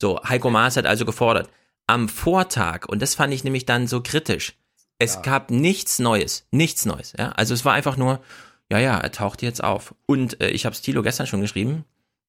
So, 0.01 0.21
Heiko 0.23 0.49
Maas 0.49 0.77
hat 0.77 0.85
also 0.85 1.03
gefordert. 1.05 1.49
Am 1.87 2.09
Vortag, 2.09 2.87
und 2.87 3.01
das 3.01 3.15
fand 3.15 3.33
ich 3.33 3.43
nämlich 3.43 3.65
dann 3.65 3.87
so 3.87 4.01
kritisch, 4.01 4.55
es 4.99 5.21
gab 5.21 5.51
nichts 5.51 5.99
Neues, 5.99 6.47
nichts 6.51 6.85
Neues. 6.85 7.13
Ja? 7.17 7.29
Also 7.31 7.53
es 7.53 7.65
war 7.65 7.73
einfach 7.73 7.97
nur, 7.97 8.21
ja, 8.69 8.79
ja, 8.79 8.97
er 8.97 9.11
taucht 9.11 9.41
jetzt 9.41 9.63
auf. 9.63 9.93
Und 10.05 10.39
äh, 10.41 10.49
ich 10.49 10.65
habe 10.65 10.73
es 10.73 10.81
Thilo 10.81 11.03
gestern 11.03 11.27
schon 11.27 11.41
geschrieben, 11.41 11.83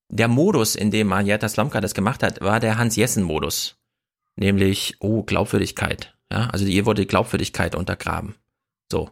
der 0.08 0.28
Modus, 0.28 0.74
in 0.74 0.90
dem 0.90 1.08
Marietta 1.08 1.48
Slomka 1.48 1.80
das 1.80 1.94
gemacht 1.94 2.22
hat, 2.22 2.40
war 2.40 2.60
der 2.60 2.78
Hans-Jessen-Modus. 2.78 3.76
Nämlich, 4.36 4.96
oh, 5.00 5.22
Glaubwürdigkeit. 5.22 6.14
Ja, 6.30 6.48
also 6.50 6.64
ihr 6.66 6.86
wurde 6.86 7.02
die 7.02 7.08
Glaubwürdigkeit 7.08 7.74
untergraben. 7.74 8.34
So. 8.90 9.10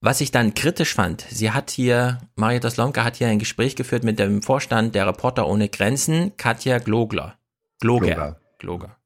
Was 0.00 0.20
ich 0.20 0.30
dann 0.30 0.54
kritisch 0.54 0.94
fand, 0.94 1.22
sie 1.30 1.52
hat 1.52 1.70
hier, 1.70 2.18
Marietta 2.34 2.70
Slomka 2.70 3.02
hat 3.02 3.16
hier 3.16 3.28
ein 3.28 3.38
Gespräch 3.38 3.76
geführt 3.76 4.04
mit 4.04 4.18
dem 4.18 4.42
Vorstand 4.42 4.94
der 4.94 5.06
Reporter 5.06 5.48
ohne 5.48 5.68
Grenzen, 5.68 6.36
Katja 6.36 6.78
Glogler. 6.78 7.38
Gloger. 7.80 8.06
Gloger. 8.06 8.40
Gloger. 8.58 8.96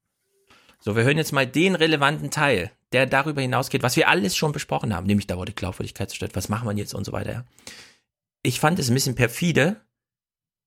So, 0.83 0.95
wir 0.95 1.03
hören 1.03 1.17
jetzt 1.17 1.31
mal 1.31 1.45
den 1.45 1.75
relevanten 1.75 2.31
Teil, 2.31 2.71
der 2.91 3.05
darüber 3.05 3.41
hinausgeht, 3.41 3.83
was 3.83 3.95
wir 3.95 4.09
alles 4.09 4.35
schon 4.35 4.51
besprochen 4.51 4.95
haben, 4.95 5.05
nämlich 5.05 5.27
da 5.27 5.37
wurde 5.37 5.53
Glaubwürdigkeit 5.53 6.09
zerstört, 6.09 6.35
was 6.35 6.49
machen 6.49 6.67
wir 6.67 6.75
jetzt 6.75 6.95
und 6.95 7.05
so 7.05 7.11
weiter. 7.11 7.31
Ja. 7.31 7.45
Ich 8.41 8.59
fand 8.59 8.79
es 8.79 8.89
ein 8.89 8.95
bisschen 8.95 9.13
perfide, 9.13 9.79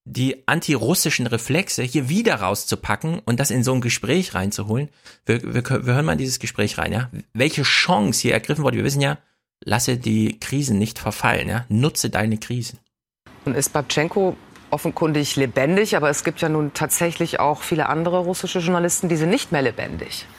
die 0.04 0.46
antirussischen 0.46 1.26
Reflexe 1.26 1.82
hier 1.82 2.08
wieder 2.08 2.36
rauszupacken 2.36 3.18
und 3.24 3.40
das 3.40 3.50
in 3.50 3.64
so 3.64 3.74
ein 3.74 3.80
Gespräch 3.80 4.34
reinzuholen. 4.34 4.88
Wir, 5.26 5.42
wir, 5.42 5.64
wir 5.64 5.94
hören 5.94 6.04
mal 6.04 6.12
in 6.12 6.18
dieses 6.18 6.38
Gespräch 6.38 6.78
rein, 6.78 6.92
ja. 6.92 7.10
Welche 7.32 7.62
Chance 7.62 8.22
hier 8.22 8.34
ergriffen 8.34 8.62
wurde. 8.62 8.76
Wir 8.76 8.84
wissen 8.84 9.00
ja, 9.00 9.18
lasse 9.64 9.96
die 9.96 10.38
Krisen 10.38 10.78
nicht 10.78 11.00
verfallen, 11.00 11.48
ja. 11.48 11.64
Nutze 11.68 12.10
deine 12.10 12.38
Krisen. 12.38 12.78
Ist 13.46 13.72
Babchenko 13.72 14.36
offenkundig 14.74 15.36
lebendig, 15.36 15.96
aber 15.96 16.10
es 16.10 16.24
gibt 16.24 16.40
ja 16.40 16.48
nun 16.48 16.74
tatsächlich 16.74 17.40
auch 17.40 17.62
viele 17.62 17.88
andere 17.88 18.18
russische 18.18 18.58
Journalisten, 18.58 19.08
die 19.08 19.16
sind 19.16 19.30
nicht 19.30 19.52
mehr 19.52 19.62
lebendig. 19.62 20.26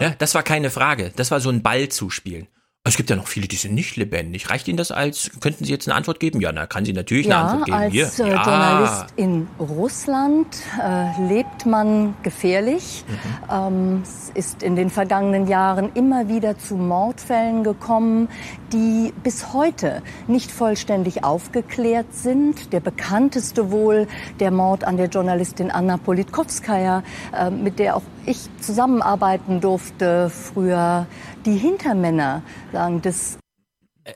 Ja, 0.00 0.14
das 0.18 0.34
war 0.34 0.42
keine 0.42 0.70
Frage. 0.70 1.12
Das 1.16 1.30
war 1.30 1.40
so 1.40 1.50
ein 1.50 1.62
Ball 1.62 1.88
zuspielen. 1.88 2.48
Es 2.86 2.96
gibt 2.96 3.10
ja 3.10 3.16
noch 3.16 3.26
viele, 3.26 3.48
die 3.48 3.56
sind 3.56 3.74
nicht 3.74 3.96
lebendig. 3.96 4.48
Reicht 4.48 4.68
Ihnen 4.68 4.76
das 4.76 4.92
als, 4.92 5.32
könnten 5.40 5.64
Sie 5.64 5.72
jetzt 5.72 5.88
eine 5.88 5.96
Antwort 5.96 6.20
geben? 6.20 6.40
Ja, 6.40 6.52
na, 6.52 6.66
kann 6.66 6.84
sie 6.84 6.92
natürlich 6.92 7.26
ja, 7.26 7.40
eine 7.40 7.50
Antwort 7.50 7.66
geben. 7.66 7.78
als 7.78 7.92
Hier. 7.92 8.26
äh, 8.26 8.30
ja. 8.30 8.44
Journalist 8.44 9.06
in 9.16 9.48
Russland 9.58 10.46
äh, 10.80 11.28
lebt 11.28 11.66
man 11.66 12.14
gefährlich. 12.22 13.04
Mhm. 13.08 13.52
Ähm, 13.52 14.02
es 14.04 14.30
ist 14.34 14.62
in 14.62 14.76
den 14.76 14.90
vergangenen 14.90 15.48
Jahren 15.48 15.90
immer 15.94 16.28
wieder 16.28 16.58
zu 16.58 16.76
Mordfällen 16.76 17.64
gekommen, 17.64 18.28
die 18.72 19.12
bis 19.20 19.52
heute 19.52 20.02
nicht 20.28 20.52
vollständig 20.52 21.24
aufgeklärt 21.24 22.14
sind. 22.14 22.72
Der 22.72 22.80
bekannteste 22.80 23.72
wohl 23.72 24.06
der 24.38 24.52
Mord 24.52 24.84
an 24.84 24.96
der 24.96 25.08
Journalistin 25.08 25.72
Anna 25.72 25.96
Politkovskaya, 25.96 27.02
äh, 27.36 27.50
mit 27.50 27.80
der 27.80 27.96
auch 27.96 28.02
ich 28.26 28.48
zusammenarbeiten 28.60 29.60
durfte 29.60 30.30
früher. 30.30 31.06
Die 31.46 31.56
Hintermänner 31.56 32.42
sagen, 32.72 33.00
das 33.02 33.38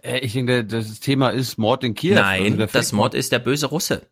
Äh, 0.03 0.19
Ich 0.19 0.33
denke, 0.35 0.65
das 0.65 1.01
Thema 1.01 1.31
ist 1.31 1.59
Mord 1.59 1.85
in 1.85 1.95
Kiew. 1.95 2.15
Nein, 2.15 2.61
Also 2.61 2.67
das 2.73 2.93
Mord 2.93 3.15
ist 3.15 3.33
der 3.33 3.39
böse 3.39 3.67
Russe. 3.67 4.03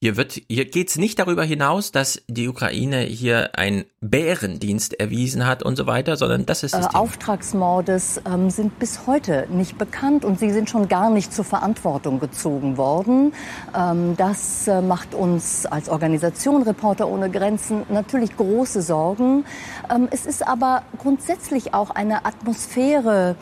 Hier 0.00 0.16
wird, 0.16 0.40
hier 0.48 0.64
geht's 0.64 0.96
nicht 0.96 1.18
darüber 1.18 1.42
hinaus, 1.42 1.90
dass 1.90 2.22
die 2.28 2.46
Ukraine 2.46 3.00
hier 3.00 3.58
einen 3.58 3.84
Bärendienst 4.00 5.00
erwiesen 5.00 5.44
hat 5.44 5.64
und 5.64 5.74
so 5.74 5.88
weiter, 5.88 6.16
sondern 6.16 6.46
das 6.46 6.62
ist 6.62 6.72
das 6.72 6.86
äh, 6.86 6.88
Thema. 6.90 7.00
Auftragsmordes 7.00 8.20
ähm, 8.24 8.48
sind 8.48 8.78
bis 8.78 9.08
heute 9.08 9.48
nicht 9.50 9.76
bekannt 9.76 10.24
und 10.24 10.38
sie 10.38 10.52
sind 10.52 10.70
schon 10.70 10.86
gar 10.86 11.10
nicht 11.10 11.34
zur 11.34 11.44
Verantwortung 11.44 12.20
gezogen 12.20 12.76
worden. 12.76 13.32
Ähm, 13.76 14.16
das 14.16 14.68
äh, 14.68 14.82
macht 14.82 15.14
uns 15.14 15.66
als 15.66 15.88
Organisation 15.88 16.62
Reporter 16.62 17.08
ohne 17.08 17.28
Grenzen 17.28 17.82
natürlich 17.88 18.36
große 18.36 18.82
Sorgen. 18.82 19.44
Ähm, 19.92 20.06
es 20.12 20.26
ist 20.26 20.46
aber 20.46 20.84
grundsätzlich 20.98 21.74
auch 21.74 21.90
eine 21.90 22.24
Atmosphäre 22.24 23.34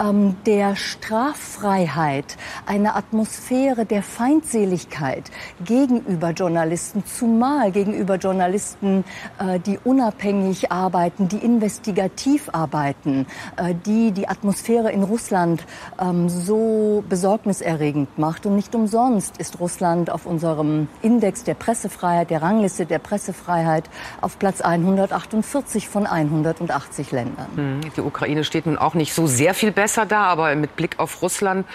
ähm, 0.00 0.36
der 0.46 0.76
Straffreiheit, 0.76 2.36
eine 2.66 2.94
Atmosphäre 2.96 3.84
der 3.84 4.02
Feindseligkeit 4.02 5.30
gegenüber 5.64 6.30
Journalisten, 6.30 7.04
zumal 7.04 7.70
gegenüber 7.70 8.16
Journalisten, 8.16 9.04
äh, 9.38 9.60
die 9.60 9.78
unabhängig 9.82 10.72
arbeiten, 10.72 11.28
die 11.28 11.38
investigativ 11.38 12.48
arbeiten, 12.52 13.26
äh, 13.56 13.74
die 13.86 14.12
die 14.12 14.28
Atmosphäre 14.28 14.90
in 14.90 15.02
Russland 15.02 15.64
ähm, 16.00 16.28
so 16.28 17.04
besorgniserregend 17.08 18.18
macht. 18.18 18.46
Und 18.46 18.56
nicht 18.56 18.74
umsonst 18.74 19.36
ist 19.38 19.60
Russland 19.60 20.10
auf 20.10 20.26
unserem 20.26 20.88
Index 21.02 21.44
der 21.44 21.54
Pressefreiheit, 21.54 22.30
der 22.30 22.42
Rangliste 22.42 22.86
der 22.86 22.98
Pressefreiheit 22.98 23.84
auf 24.20 24.38
Platz 24.38 24.60
148 24.60 25.88
von 25.88 26.06
180 26.06 27.12
Ländern. 27.12 27.46
Hm, 27.54 27.80
Die 27.96 28.00
Ukraine 28.00 28.44
steht 28.44 28.66
nun 28.66 28.78
auch 28.78 28.94
nicht 28.94 29.14
so 29.14 29.26
sehr 29.26 29.54
viel 29.54 29.70
besser 29.70 29.83
da, 29.92 30.24
aber 30.24 30.54
mit 30.56 30.76
Blick 30.76 30.98
auf 30.98 31.20
Russland 31.20 31.66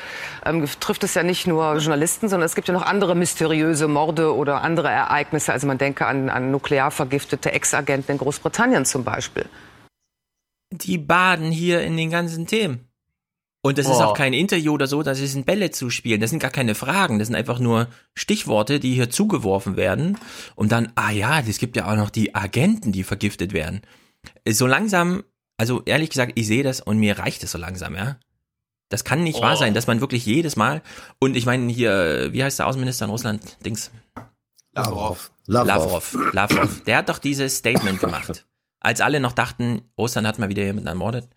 ähm, 0.46 0.66
trifft 0.80 1.04
es 1.04 1.14
ja 1.14 1.24
nicht 1.24 1.46
nur 1.46 1.78
Journalisten, 1.78 2.28
sondern 2.28 2.46
es 2.46 2.56
gibt 2.56 2.68
ja 2.68 2.74
noch 2.74 2.86
andere 2.86 3.16
mysteriöse 3.16 3.88
Morde 3.88 4.36
oder 4.36 4.62
andere 4.62 4.90
Ereignisse. 4.90 5.54
Also 5.54 5.68
man 5.68 5.78
denke 5.78 6.08
an, 6.08 6.30
an 6.30 6.52
nuklear 6.52 6.90
vergiftete 6.92 7.52
Ex-Agenten 7.52 8.14
in 8.14 8.18
Großbritannien 8.18 8.86
zum 8.86 9.04
Beispiel. 9.04 9.46
Die 10.72 10.98
baden 10.98 11.52
hier 11.52 11.82
in 11.82 11.96
den 11.98 12.10
ganzen 12.10 12.48
Themen. 12.48 12.90
Und 13.62 13.78
das 13.78 13.88
ist 13.88 13.98
Boah. 13.98 14.08
auch 14.08 14.14
kein 14.14 14.34
Interview 14.34 14.74
oder 14.74 14.88
so, 14.88 15.04
das 15.04 15.18
sind 15.18 15.46
Bälle 15.46 15.70
zu 15.72 15.90
spielen. 15.90 16.22
Das 16.22 16.30
sind 16.30 16.40
gar 16.40 16.52
keine 16.52 16.76
Fragen. 16.76 17.20
Das 17.20 17.28
sind 17.28 17.36
einfach 17.36 17.60
nur 17.60 17.88
Stichworte, 18.16 18.80
die 18.80 18.94
hier 18.94 19.10
zugeworfen 19.10 19.76
werden. 19.76 20.18
Und 20.56 20.72
dann, 20.72 20.94
ah 20.96 21.12
ja, 21.12 21.42
es 21.42 21.58
gibt 21.58 21.76
ja 21.76 21.92
auch 21.92 21.98
noch 21.98 22.10
die 22.10 22.36
Agenten, 22.36 22.94
die 22.94 23.04
vergiftet 23.04 23.52
werden. 23.52 23.82
So 24.48 24.66
langsam, 24.66 25.24
also 25.60 25.84
ehrlich 25.86 26.10
gesagt, 26.10 26.32
ich 26.36 26.48
sehe 26.48 26.64
das 26.64 26.82
und 26.82 26.98
mir 26.98 27.20
reicht 27.20 27.44
es 27.44 27.52
so 27.52 27.58
langsam, 27.58 27.96
ja. 27.96 28.18
Das 28.90 29.04
kann 29.04 29.24
nicht 29.24 29.40
wahr 29.42 29.54
Oh. 29.54 29.60
sein, 29.60 29.74
dass 29.76 29.86
man 29.86 30.02
wirklich 30.02 30.26
jedes 30.26 30.56
Mal, 30.56 30.82
und 31.20 31.36
ich 31.38 31.46
meine 31.46 31.72
hier, 31.72 32.30
wie 32.32 32.44
heißt 32.44 32.58
der 32.58 32.66
Außenminister 32.68 33.06
in 33.06 33.12
Russland? 33.12 33.58
Dings. 33.64 33.92
Lavrov. 34.74 35.32
Lavrov. 35.46 36.18
Lavrov. 36.34 36.84
Der 36.86 36.98
hat 36.98 37.10
doch 37.10 37.20
dieses 37.20 37.58
Statement 37.58 38.00
gemacht. 38.00 38.46
Als 38.80 39.02
alle 39.02 39.20
noch 39.20 39.34
dachten, 39.34 39.82
Russland 39.98 40.26
hat 40.28 40.40
mal 40.40 40.50
wieder 40.50 40.64
jemanden 40.64 40.88
ermordet. 40.88 41.28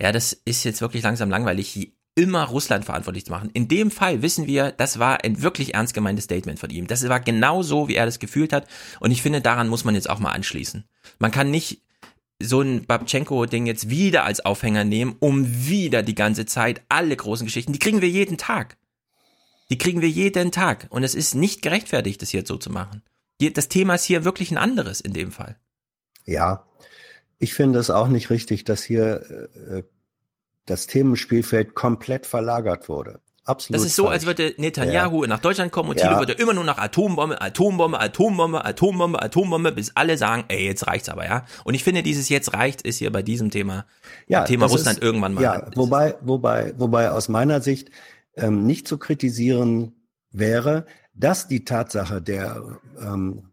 Ja, 0.00 0.12
das 0.12 0.32
ist 0.44 0.64
jetzt 0.64 0.80
wirklich 0.82 1.02
langsam 1.02 1.30
langweilig, 1.30 1.68
hier 1.68 1.88
immer 2.16 2.44
Russland 2.44 2.84
verantwortlich 2.84 3.24
zu 3.24 3.30
machen. 3.32 3.50
In 3.54 3.68
dem 3.68 3.90
Fall 3.90 4.20
wissen 4.20 4.46
wir, 4.46 4.72
das 4.72 4.98
war 4.98 5.24
ein 5.24 5.40
wirklich 5.42 5.74
ernst 5.74 5.94
gemeintes 5.94 6.24
Statement 6.24 6.58
von 6.58 6.68
ihm. 6.68 6.86
Das 6.86 7.08
war 7.08 7.20
genau 7.20 7.62
so, 7.62 7.88
wie 7.88 7.94
er 7.94 8.04
das 8.04 8.18
gefühlt 8.18 8.52
hat. 8.52 8.66
Und 8.98 9.10
ich 9.12 9.22
finde, 9.22 9.40
daran 9.40 9.68
muss 9.68 9.84
man 9.84 9.94
jetzt 9.94 10.10
auch 10.10 10.18
mal 10.18 10.32
anschließen. 10.32 10.84
Man 11.18 11.30
kann 11.30 11.50
nicht 11.50 11.80
so 12.40 12.60
ein 12.60 12.86
Babchenko-Ding 12.86 13.66
jetzt 13.66 13.90
wieder 13.90 14.24
als 14.24 14.44
Aufhänger 14.44 14.84
nehmen, 14.84 15.16
um 15.20 15.46
wieder 15.66 16.02
die 16.02 16.14
ganze 16.14 16.46
Zeit 16.46 16.82
alle 16.88 17.14
großen 17.14 17.46
Geschichten, 17.46 17.72
die 17.72 17.78
kriegen 17.78 18.00
wir 18.00 18.08
jeden 18.08 18.38
Tag. 18.38 18.76
Die 19.70 19.78
kriegen 19.78 20.00
wir 20.00 20.08
jeden 20.08 20.50
Tag. 20.50 20.88
Und 20.90 21.04
es 21.04 21.14
ist 21.14 21.34
nicht 21.34 21.62
gerechtfertigt, 21.62 22.20
das 22.22 22.32
jetzt 22.32 22.48
so 22.48 22.56
zu 22.56 22.70
machen. 22.70 23.02
Das 23.54 23.68
Thema 23.68 23.94
ist 23.94 24.04
hier 24.04 24.24
wirklich 24.24 24.50
ein 24.50 24.58
anderes 24.58 25.00
in 25.00 25.12
dem 25.12 25.30
Fall. 25.30 25.56
Ja, 26.24 26.66
ich 27.38 27.54
finde 27.54 27.78
es 27.78 27.90
auch 27.90 28.08
nicht 28.08 28.30
richtig, 28.30 28.64
dass 28.64 28.82
hier 28.82 29.48
äh, 29.70 29.82
das 30.66 30.86
Themenspielfeld 30.86 31.74
komplett 31.74 32.26
verlagert 32.26 32.88
wurde. 32.88 33.20
Absolut. 33.50 33.80
Das 33.80 33.86
ist 33.86 33.96
so, 33.96 34.04
falsch. 34.04 34.14
als 34.14 34.26
würde 34.26 34.54
Netanyahu 34.58 35.26
nach 35.26 35.40
Deutschland 35.40 35.72
kommen 35.72 35.90
und 35.90 35.98
Ja. 35.98 36.06
Thilo 36.06 36.18
würde 36.20 36.34
immer 36.34 36.54
nur 36.54 36.62
nach 36.62 36.78
Atombombe, 36.78 37.40
Atombombe, 37.40 38.00
Atombombe, 38.00 38.64
Atombombe, 38.64 39.20
Atombombe, 39.20 39.72
bis 39.72 39.90
alle 39.96 40.16
sagen, 40.16 40.44
ey, 40.48 40.66
jetzt 40.66 40.86
reicht's 40.86 41.08
aber, 41.08 41.24
ja. 41.24 41.44
Und 41.64 41.74
ich 41.74 41.82
finde, 41.82 42.04
dieses 42.04 42.28
jetzt 42.28 42.54
reicht 42.54 42.82
ist 42.82 42.98
hier 42.98 43.10
bei 43.10 43.22
diesem 43.22 43.50
Thema, 43.50 43.86
ja, 44.28 44.44
Thema 44.44 44.66
Russland 44.66 44.98
ist, 44.98 45.04
irgendwann 45.04 45.34
mal. 45.34 45.42
Ja, 45.42 45.66
wobei, 45.74 46.14
wobei, 46.20 46.74
wobei 46.78 47.10
aus 47.10 47.28
meiner 47.28 47.60
Sicht 47.60 47.90
ähm, 48.36 48.64
nicht 48.64 48.86
zu 48.86 48.98
kritisieren 48.98 49.94
wäre, 50.30 50.86
dass 51.12 51.48
die 51.48 51.64
Tatsache 51.64 52.22
der 52.22 52.62
ähm, 53.00 53.50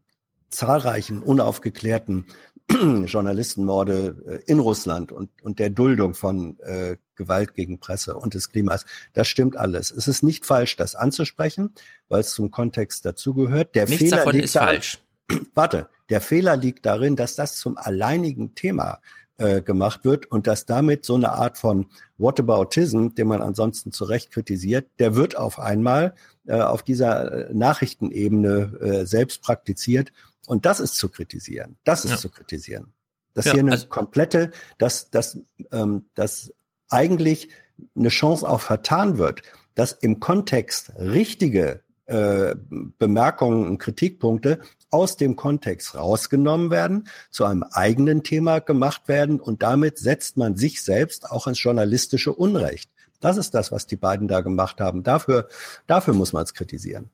zahlreichen 0.49 1.21
unaufgeklärten 1.21 2.25
Journalistenmorde 3.05 4.41
äh, 4.45 4.51
in 4.51 4.59
Russland 4.59 5.11
und, 5.11 5.29
und 5.41 5.59
der 5.59 5.69
Duldung 5.69 6.13
von 6.13 6.59
äh, 6.59 6.97
Gewalt 7.15 7.53
gegen 7.55 7.79
Presse 7.79 8.15
und 8.15 8.33
des 8.33 8.49
Klimas, 8.51 8.85
das 9.13 9.27
stimmt 9.27 9.55
alles. 9.57 9.91
Es 9.91 10.07
ist 10.07 10.23
nicht 10.23 10.45
falsch, 10.45 10.75
das 10.75 10.95
anzusprechen, 10.95 11.73
weil 12.09 12.21
es 12.21 12.31
zum 12.31 12.51
Kontext 12.51 13.05
dazugehört. 13.05 13.75
Der 13.75 13.85
Nichts 13.85 14.03
Fehler 14.03 14.17
davon 14.17 14.33
liegt 14.33 14.45
ist 14.45 14.55
darin- 14.55 14.67
falsch. 14.67 14.99
Warte, 15.55 15.89
der 16.09 16.21
Fehler 16.21 16.55
liegt 16.57 16.85
darin, 16.85 17.15
dass 17.15 17.35
das 17.35 17.57
zum 17.57 17.77
alleinigen 17.77 18.55
Thema 18.55 18.99
äh, 19.37 19.61
gemacht 19.61 20.03
wird 20.03 20.25
und 20.31 20.47
dass 20.47 20.65
damit 20.65 21.05
so 21.05 21.15
eine 21.15 21.31
Art 21.31 21.57
von 21.57 21.87
Whataboutism, 22.17 23.09
den 23.09 23.27
man 23.27 23.41
ansonsten 23.41 23.91
zu 23.91 24.05
Recht 24.05 24.31
kritisiert, 24.31 24.87
der 24.99 25.15
wird 25.15 25.37
auf 25.37 25.59
einmal 25.59 26.15
äh, 26.47 26.59
auf 26.59 26.81
dieser 26.81 27.49
äh, 27.49 27.53
Nachrichtenebene 27.53 28.79
äh, 28.81 29.05
selbst 29.05 29.41
praktiziert 29.43 30.11
und 30.47 30.65
das 30.65 30.79
ist 30.79 30.95
zu 30.95 31.09
kritisieren. 31.09 31.77
Das 31.83 32.05
ist 32.05 32.11
Ja. 32.11 32.17
zu 32.17 32.29
kritisieren. 32.29 32.93
Dass 33.35 33.45
Ja, 33.45 33.51
hier 33.53 33.59
eine 33.61 33.73
also- 33.73 33.87
komplette, 33.87 34.51
dass, 34.79 35.11
dass, 35.11 35.37
ähm, 35.71 36.09
dass 36.15 36.51
eigentlich 36.89 37.49
eine 37.95 38.09
Chance 38.09 38.47
auch 38.49 38.61
vertan 38.61 39.19
wird, 39.19 39.43
dass 39.75 39.91
im 39.91 40.19
Kontext 40.19 40.91
richtige 40.97 41.83
äh, 42.09 42.55
Bemerkungen 42.97 43.67
und 43.67 43.79
Kritikpunkte 43.79 44.61
aus 44.91 45.17
dem 45.17 45.35
Kontext 45.35 45.93
rausgenommen 45.93 46.71
werden, 46.71 47.09
zu 47.31 47.43
einem 47.43 47.63
eigenen 47.63 48.23
Thema 48.23 48.59
gemacht 48.59 49.09
werden 49.09 49.41
und 49.41 49.61
damit 49.61 49.97
setzt 49.97 50.37
man 50.37 50.55
sich 50.55 50.81
selbst 50.81 51.29
auch 51.29 51.47
ins 51.47 51.61
journalistische 51.61 52.31
Unrecht. 52.31 52.89
Das 53.19 53.35
ist 53.35 53.53
das, 53.53 53.73
was 53.73 53.87
die 53.87 53.97
beiden 53.97 54.29
da 54.29 54.39
gemacht 54.39 54.79
haben. 54.79 55.03
Dafür, 55.03 55.49
dafür 55.85 56.13
muss 56.13 56.31
man 56.31 56.43
es 56.45 56.53
kritisieren. 56.53 57.09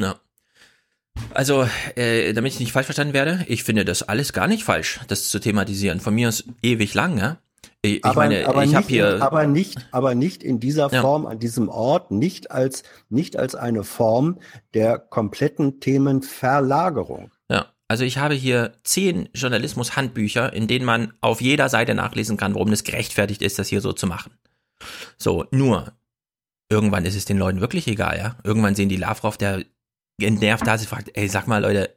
Ja. 0.00 0.18
Also, 1.32 1.68
äh, 1.96 2.32
damit 2.32 2.52
ich 2.52 2.60
nicht 2.60 2.72
falsch 2.72 2.86
verstanden 2.86 3.14
werde, 3.14 3.44
ich 3.48 3.64
finde 3.64 3.84
das 3.84 4.02
alles 4.02 4.32
gar 4.32 4.46
nicht 4.46 4.64
falsch, 4.64 5.00
das 5.08 5.28
zu 5.28 5.38
thematisieren. 5.38 6.00
Von 6.00 6.14
mir 6.14 6.28
ist 6.28 6.44
ewig 6.62 6.94
lang, 6.94 7.18
ja. 7.18 7.38
Ich, 7.82 7.96
ich 7.96 8.04
aber, 8.04 8.22
meine, 8.22 8.48
aber 8.48 8.64
ich 8.64 8.74
habe 8.74 8.86
hier. 8.86 9.22
aber 9.22 9.46
nicht, 9.46 9.86
aber 9.90 10.14
nicht 10.14 10.42
in 10.42 10.58
dieser 10.58 10.90
Ja. 10.92 11.02
Form, 11.02 11.26
an 11.26 11.38
diesem 11.38 11.68
Ort, 11.68 12.10
nicht 12.10 12.50
als, 12.50 12.82
nicht 13.10 13.36
als 13.36 13.54
eine 13.54 13.84
Form 13.84 14.38
der 14.72 14.98
kompletten 14.98 15.80
Themenverlagerung. 15.80 17.30
Ja, 17.50 17.66
also 17.88 18.04
ich 18.04 18.18
habe 18.18 18.34
hier 18.34 18.72
zehn 18.84 19.28
Journalismus-Handbücher, 19.34 20.52
in 20.52 20.66
denen 20.66 20.86
man 20.86 21.12
auf 21.20 21.40
jeder 21.40 21.68
Seite 21.68 21.94
nachlesen 21.94 22.36
kann, 22.36 22.54
warum 22.54 22.72
es 22.72 22.84
gerechtfertigt 22.84 23.42
ist, 23.42 23.58
das 23.58 23.68
hier 23.68 23.80
so 23.80 23.92
zu 23.92 24.06
machen. 24.06 24.32
So, 25.18 25.44
nur, 25.50 25.92
irgendwann 26.70 27.04
ist 27.04 27.16
es 27.16 27.24
den 27.26 27.38
Leuten 27.38 27.60
wirklich 27.60 27.86
egal, 27.86 28.16
ja. 28.16 28.36
Irgendwann 28.44 28.74
sehen 28.74 28.88
die 28.88 28.96
Lavrov, 28.96 29.36
der 29.36 29.62
entnervt 30.20 30.66
da, 30.66 30.78
sie 30.78 30.86
fragt, 30.86 31.10
ey, 31.14 31.28
sag 31.28 31.46
mal, 31.46 31.62
Leute, 31.62 31.94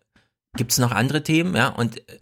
gibt's 0.55 0.77
noch 0.77 0.91
andere 0.91 1.23
Themen, 1.23 1.55
ja? 1.55 1.69
Und 1.69 1.97
äh, 2.09 2.19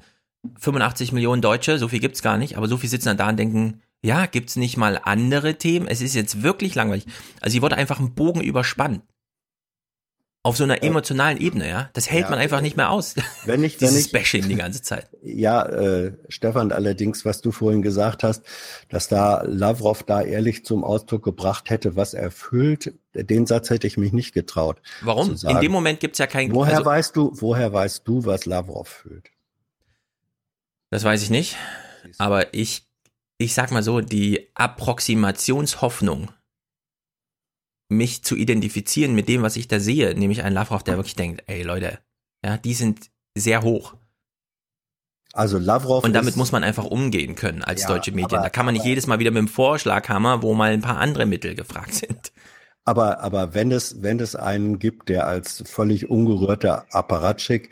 85 0.60 1.12
Millionen 1.12 1.42
Deutsche, 1.42 1.80
so 1.80 1.88
viel 1.88 2.00
gibt's 2.00 2.22
gar 2.22 2.38
nicht, 2.38 2.58
aber 2.58 2.68
so 2.68 2.78
viel 2.78 2.90
sitzen 2.90 3.08
dann 3.08 3.18
da 3.18 3.30
und 3.30 3.38
denken, 3.38 3.82
ja, 4.04 4.28
gibt's 4.28 4.56
nicht 4.56 4.78
mal 4.78 5.00
andere 5.04 5.56
Themen? 5.58 5.88
Es 5.88 6.02
ist 6.02 6.14
jetzt 6.14 6.44
wirklich 6.44 6.76
langweilig. 6.76 7.08
Also 7.42 7.54
hier 7.54 7.62
wurde 7.64 7.78
einfach 7.78 8.00
ein 8.00 8.14
Bogen 8.14 8.42
überspannt. 8.42 9.02
Auf 10.46 10.58
so 10.58 10.64
einer 10.64 10.84
emotionalen 10.84 11.40
Ebene, 11.40 11.68
ja. 11.68 11.90
Das 11.94 12.08
hält 12.12 12.26
Ja. 12.26 12.30
man 12.30 12.38
einfach 12.38 12.62
nicht 12.62 12.78
mehr 12.78 12.92
aus. 12.92 13.16
Wenn 13.46 13.64
ich, 13.64 13.74
wenn 13.82 13.88
Dieses 13.90 14.06
ich, 14.06 14.12
Bashing 14.12 14.48
die 14.48 14.54
ganze 14.56 14.84
Zeit. 14.84 15.10
Ja, 15.28 15.66
äh, 15.66 16.14
Stefan, 16.30 16.72
allerdings, 16.72 17.26
was 17.26 17.42
du 17.42 17.52
vorhin 17.52 17.82
gesagt 17.82 18.22
hast, 18.22 18.44
dass 18.90 19.08
da 19.08 19.42
Lavrov 19.42 20.04
da 20.04 20.22
ehrlich 20.22 20.64
zum 20.64 20.84
Ausdruck 20.84 21.24
gebracht 21.24 21.72
hätte, 21.72 21.96
was 21.96 22.14
er 22.14 22.30
fühlt, 22.30 22.94
den 23.16 23.48
Satz 23.48 23.72
hätte 23.72 23.88
ich 23.88 23.98
mich 23.98 24.14
nicht 24.14 24.34
getraut. 24.34 24.80
Warum? 25.02 25.36
In 25.48 25.62
dem 25.62 25.72
Moment 25.72 26.00
gibt's 26.00 26.20
ja 26.20 26.28
kein. 26.28 26.54
Woher 26.54 26.74
also, 26.78 26.86
weißt 26.86 27.16
du, 27.16 27.32
woher 27.34 27.74
weißt 27.74 28.08
du, 28.08 28.24
was 28.26 28.46
Lavrov 28.46 28.88
fühlt? 28.88 29.32
Das 30.92 31.04
weiß 31.04 31.24
ich 31.24 31.32
nicht. 31.32 31.58
Aber 32.20 32.54
ich, 32.54 32.88
ich 33.40 33.56
sag 33.56 33.72
mal 33.72 33.82
so, 33.82 34.02
die 34.02 34.52
Approximationshoffnung, 34.54 36.30
mich 37.90 38.24
zu 38.24 38.36
identifizieren 38.36 39.14
mit 39.16 39.28
dem, 39.28 39.42
was 39.44 39.56
ich 39.58 39.68
da 39.68 39.80
sehe, 39.80 40.16
nämlich 40.16 40.44
ein 40.44 40.54
Lavrov, 40.54 40.84
der 40.84 40.98
wirklich 40.98 41.16
denkt, 41.16 41.44
ey 41.48 41.62
Leute, 41.64 42.00
ja, 42.44 42.58
die 42.58 42.74
sind 42.74 43.12
sehr 43.38 43.62
hoch. 43.62 43.96
Also 45.34 45.58
Lavrov 45.58 46.04
Und 46.04 46.14
damit 46.14 46.30
ist- 46.32 46.36
muss 46.38 46.52
man 46.52 46.64
einfach 46.64 46.86
umgehen 46.86 47.36
können 47.36 47.62
als 47.64 47.82
Ja, 47.84 47.90
deutsche 47.90 48.12
Medien. 48.12 48.36
aber- 48.40 48.44
da 48.44 48.50
kann 48.50 48.66
man 48.66 48.74
nicht 48.74 48.86
jedes 48.86 49.06
Mal 49.06 49.20
wieder 49.20 49.32
mit 49.32 49.40
dem 49.40 49.48
Vorschlaghammer, 49.48 50.42
wo 50.42 50.54
mal 50.54 50.72
ein 50.72 50.82
paar 50.82 50.98
andere 50.98 51.26
Mittel 51.26 51.56
gefragt 51.56 51.94
sind. 51.94 52.32
Aber, 52.86 53.20
aber 53.20 53.54
wenn 53.54 53.72
es, 53.72 54.02
wenn 54.04 54.20
es 54.20 54.36
einen 54.36 54.80
gibt, 54.80 55.10
der 55.10 55.28
als 55.28 55.64
völlig 55.66 56.10
ungerührter 56.10 56.86
Apparatschik 56.92 57.72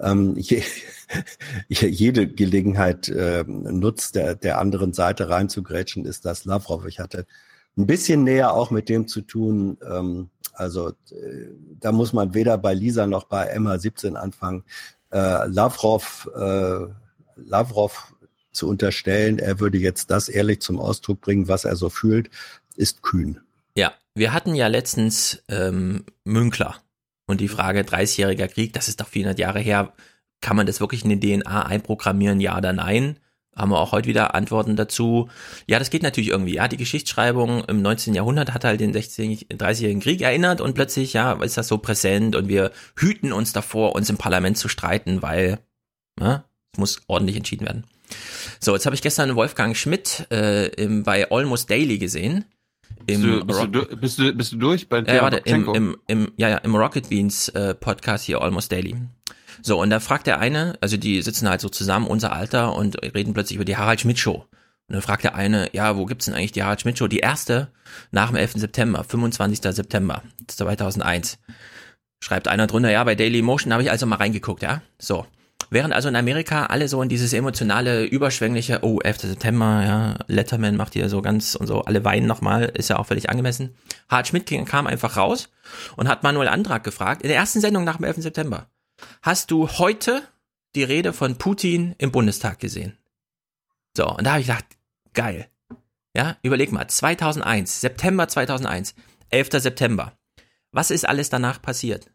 ähm, 0.00 0.36
je, 0.36 0.62
jede 1.68 2.26
Gelegenheit 2.26 3.08
äh, 3.08 3.44
nutzt, 3.46 4.16
der, 4.16 4.34
der 4.34 4.58
anderen 4.58 4.92
Seite 4.92 5.28
reinzugrätschen, 5.28 6.04
ist 6.04 6.24
das 6.24 6.44
Lavrov. 6.46 6.86
Ich 6.86 6.98
hatte 6.98 7.26
ein 7.76 7.86
bisschen 7.86 8.24
näher 8.24 8.54
auch 8.54 8.70
mit 8.70 8.88
dem 8.88 9.08
zu 9.08 9.20
tun. 9.22 9.78
Ähm, 9.88 10.30
also 10.52 10.90
äh, 11.10 11.48
da 11.80 11.92
muss 11.92 12.12
man 12.12 12.34
weder 12.34 12.58
bei 12.58 12.74
Lisa 12.74 13.06
noch 13.06 13.24
bei 13.24 13.56
MH17 13.56 14.14
anfangen. 14.14 14.64
Äh, 15.10 15.46
Lavrov, 15.46 16.28
äh, 16.34 16.86
Lavrov 17.36 18.14
zu 18.52 18.68
unterstellen, 18.68 19.38
er 19.38 19.58
würde 19.60 19.78
jetzt 19.78 20.10
das 20.10 20.28
ehrlich 20.28 20.60
zum 20.60 20.78
Ausdruck 20.78 21.20
bringen, 21.20 21.48
was 21.48 21.64
er 21.64 21.76
so 21.76 21.90
fühlt, 21.90 22.30
ist 22.76 23.02
kühn. 23.02 23.40
Ja, 23.76 23.92
wir 24.14 24.32
hatten 24.32 24.54
ja 24.54 24.68
letztens 24.68 25.42
ähm, 25.48 26.04
Münkler 26.24 26.76
und 27.26 27.40
die 27.40 27.48
Frage 27.48 27.80
30-jähriger 27.80 28.48
Krieg, 28.48 28.72
das 28.72 28.88
ist 28.88 29.00
doch 29.00 29.08
400 29.08 29.38
Jahre 29.38 29.58
her, 29.58 29.92
kann 30.40 30.56
man 30.56 30.66
das 30.66 30.80
wirklich 30.80 31.04
in 31.04 31.18
die 31.18 31.38
DNA 31.38 31.66
einprogrammieren, 31.66 32.40
ja 32.40 32.56
oder 32.56 32.72
nein? 32.72 33.18
Haben 33.56 33.70
wir 33.70 33.78
auch 33.78 33.92
heute 33.92 34.08
wieder 34.08 34.34
Antworten 34.34 34.74
dazu. 34.76 35.28
Ja, 35.66 35.78
das 35.78 35.90
geht 35.90 36.02
natürlich 36.02 36.30
irgendwie. 36.30 36.54
Ja, 36.54 36.66
die 36.66 36.76
Geschichtsschreibung 36.76 37.64
im 37.64 37.82
19. 37.82 38.14
Jahrhundert 38.14 38.52
hat 38.52 38.64
halt 38.64 38.80
den 38.80 38.92
60, 38.92 39.48
30-jährigen 39.50 40.02
Krieg 40.02 40.22
erinnert 40.22 40.60
und 40.60 40.74
plötzlich, 40.74 41.12
ja, 41.12 41.32
ist 41.42 41.56
das 41.56 41.68
so 41.68 41.78
präsent 41.78 42.34
und 42.34 42.48
wir 42.48 42.72
hüten 42.96 43.32
uns 43.32 43.52
davor, 43.52 43.94
uns 43.94 44.10
im 44.10 44.16
Parlament 44.16 44.58
zu 44.58 44.68
streiten, 44.68 45.22
weil 45.22 45.60
ja, 46.20 46.44
es 46.72 46.78
muss 46.78 47.00
ordentlich 47.06 47.36
entschieden 47.36 47.66
werden. 47.66 47.84
So, 48.60 48.74
jetzt 48.74 48.86
habe 48.86 48.96
ich 48.96 49.02
gestern 49.02 49.34
Wolfgang 49.36 49.76
Schmidt 49.76 50.26
äh, 50.30 50.66
im, 50.74 51.02
bei 51.02 51.30
Almost 51.30 51.70
Daily 51.70 51.98
gesehen. 51.98 52.44
Bist 53.06 53.22
du, 53.22 53.44
bist, 53.44 53.60
du, 53.60 53.96
bist, 53.96 54.18
du, 54.18 54.32
bist 54.32 54.52
du 54.52 54.56
durch 54.56 54.88
bei 54.88 55.00
Ja, 55.00 55.22
warte, 55.22 55.38
im, 55.44 55.68
im, 55.74 55.96
im, 56.06 56.32
ja, 56.36 56.48
ja, 56.48 56.56
im 56.58 56.74
Rocket 56.74 57.08
Beans 57.08 57.48
äh, 57.50 57.74
Podcast 57.74 58.24
hier, 58.24 58.40
Almost 58.40 58.72
Daily. 58.72 58.96
So, 59.62 59.80
und 59.80 59.90
da 59.90 60.00
fragt 60.00 60.26
der 60.26 60.40
eine, 60.40 60.74
also 60.80 60.96
die 60.96 61.22
sitzen 61.22 61.48
halt 61.48 61.60
so 61.60 61.68
zusammen, 61.68 62.06
unser 62.06 62.32
Alter, 62.32 62.74
und 62.74 63.02
reden 63.02 63.34
plötzlich 63.34 63.56
über 63.56 63.64
die 63.64 63.76
Harald 63.76 64.00
Schmidt 64.00 64.18
Show. 64.18 64.46
Und 64.86 64.92
dann 64.92 65.02
fragt 65.02 65.24
der 65.24 65.34
eine, 65.34 65.70
ja, 65.72 65.96
wo 65.96 66.04
gibt's 66.04 66.26
denn 66.26 66.34
eigentlich 66.34 66.52
die 66.52 66.62
Harald 66.62 66.82
Schmidt 66.82 66.98
Show? 66.98 67.08
Die 67.08 67.20
erste 67.20 67.68
nach 68.10 68.28
dem 68.28 68.36
11. 68.36 68.52
September, 68.56 69.02
25. 69.02 69.60
September 69.74 70.22
2001. 70.46 71.38
Schreibt 72.20 72.48
einer 72.48 72.66
drunter, 72.66 72.90
ja, 72.90 73.04
bei 73.04 73.14
Daily 73.14 73.42
Motion 73.42 73.72
habe 73.72 73.82
ich 73.82 73.90
also 73.90 74.06
mal 74.06 74.16
reingeguckt, 74.16 74.62
ja. 74.62 74.82
So. 74.98 75.26
Während 75.70 75.94
also 75.94 76.08
in 76.08 76.16
Amerika 76.16 76.66
alle 76.66 76.88
so 76.88 77.00
in 77.02 77.08
dieses 77.08 77.32
emotionale, 77.32 78.04
überschwängliche, 78.04 78.80
oh, 78.82 79.00
11. 79.00 79.20
September, 79.22 79.82
ja, 79.84 80.18
Letterman 80.26 80.76
macht 80.76 80.92
hier 80.92 81.08
so 81.08 81.22
ganz 81.22 81.54
und 81.54 81.66
so, 81.66 81.82
alle 81.82 82.04
weinen 82.04 82.26
nochmal, 82.26 82.64
ist 82.64 82.90
ja 82.90 82.98
auch 82.98 83.06
völlig 83.06 83.30
angemessen. 83.30 83.74
Harald 84.08 84.28
Schmidt 84.28 84.46
kam 84.66 84.86
einfach 84.86 85.16
raus 85.16 85.48
und 85.96 86.08
hat 86.08 86.22
Manuel 86.22 86.48
Antrag 86.48 86.84
gefragt, 86.84 87.22
in 87.22 87.28
der 87.28 87.38
ersten 87.38 87.60
Sendung 87.60 87.84
nach 87.84 87.96
dem 87.96 88.04
11. 88.04 88.18
September. 88.18 88.66
Hast 89.22 89.50
du 89.50 89.68
heute 89.68 90.26
die 90.74 90.84
Rede 90.84 91.12
von 91.12 91.36
Putin 91.36 91.94
im 91.98 92.12
Bundestag 92.12 92.58
gesehen? 92.58 92.98
So, 93.96 94.08
und 94.08 94.24
da 94.24 94.32
habe 94.32 94.40
ich 94.40 94.46
gedacht, 94.46 94.66
geil. 95.12 95.48
Ja, 96.16 96.36
überleg 96.42 96.72
mal, 96.72 96.86
2001, 96.86 97.80
September 97.80 98.28
2001, 98.28 98.94
11. 99.30 99.48
September. 99.52 100.16
Was 100.70 100.90
ist 100.90 101.08
alles 101.08 101.30
danach 101.30 101.60
passiert? 101.60 102.10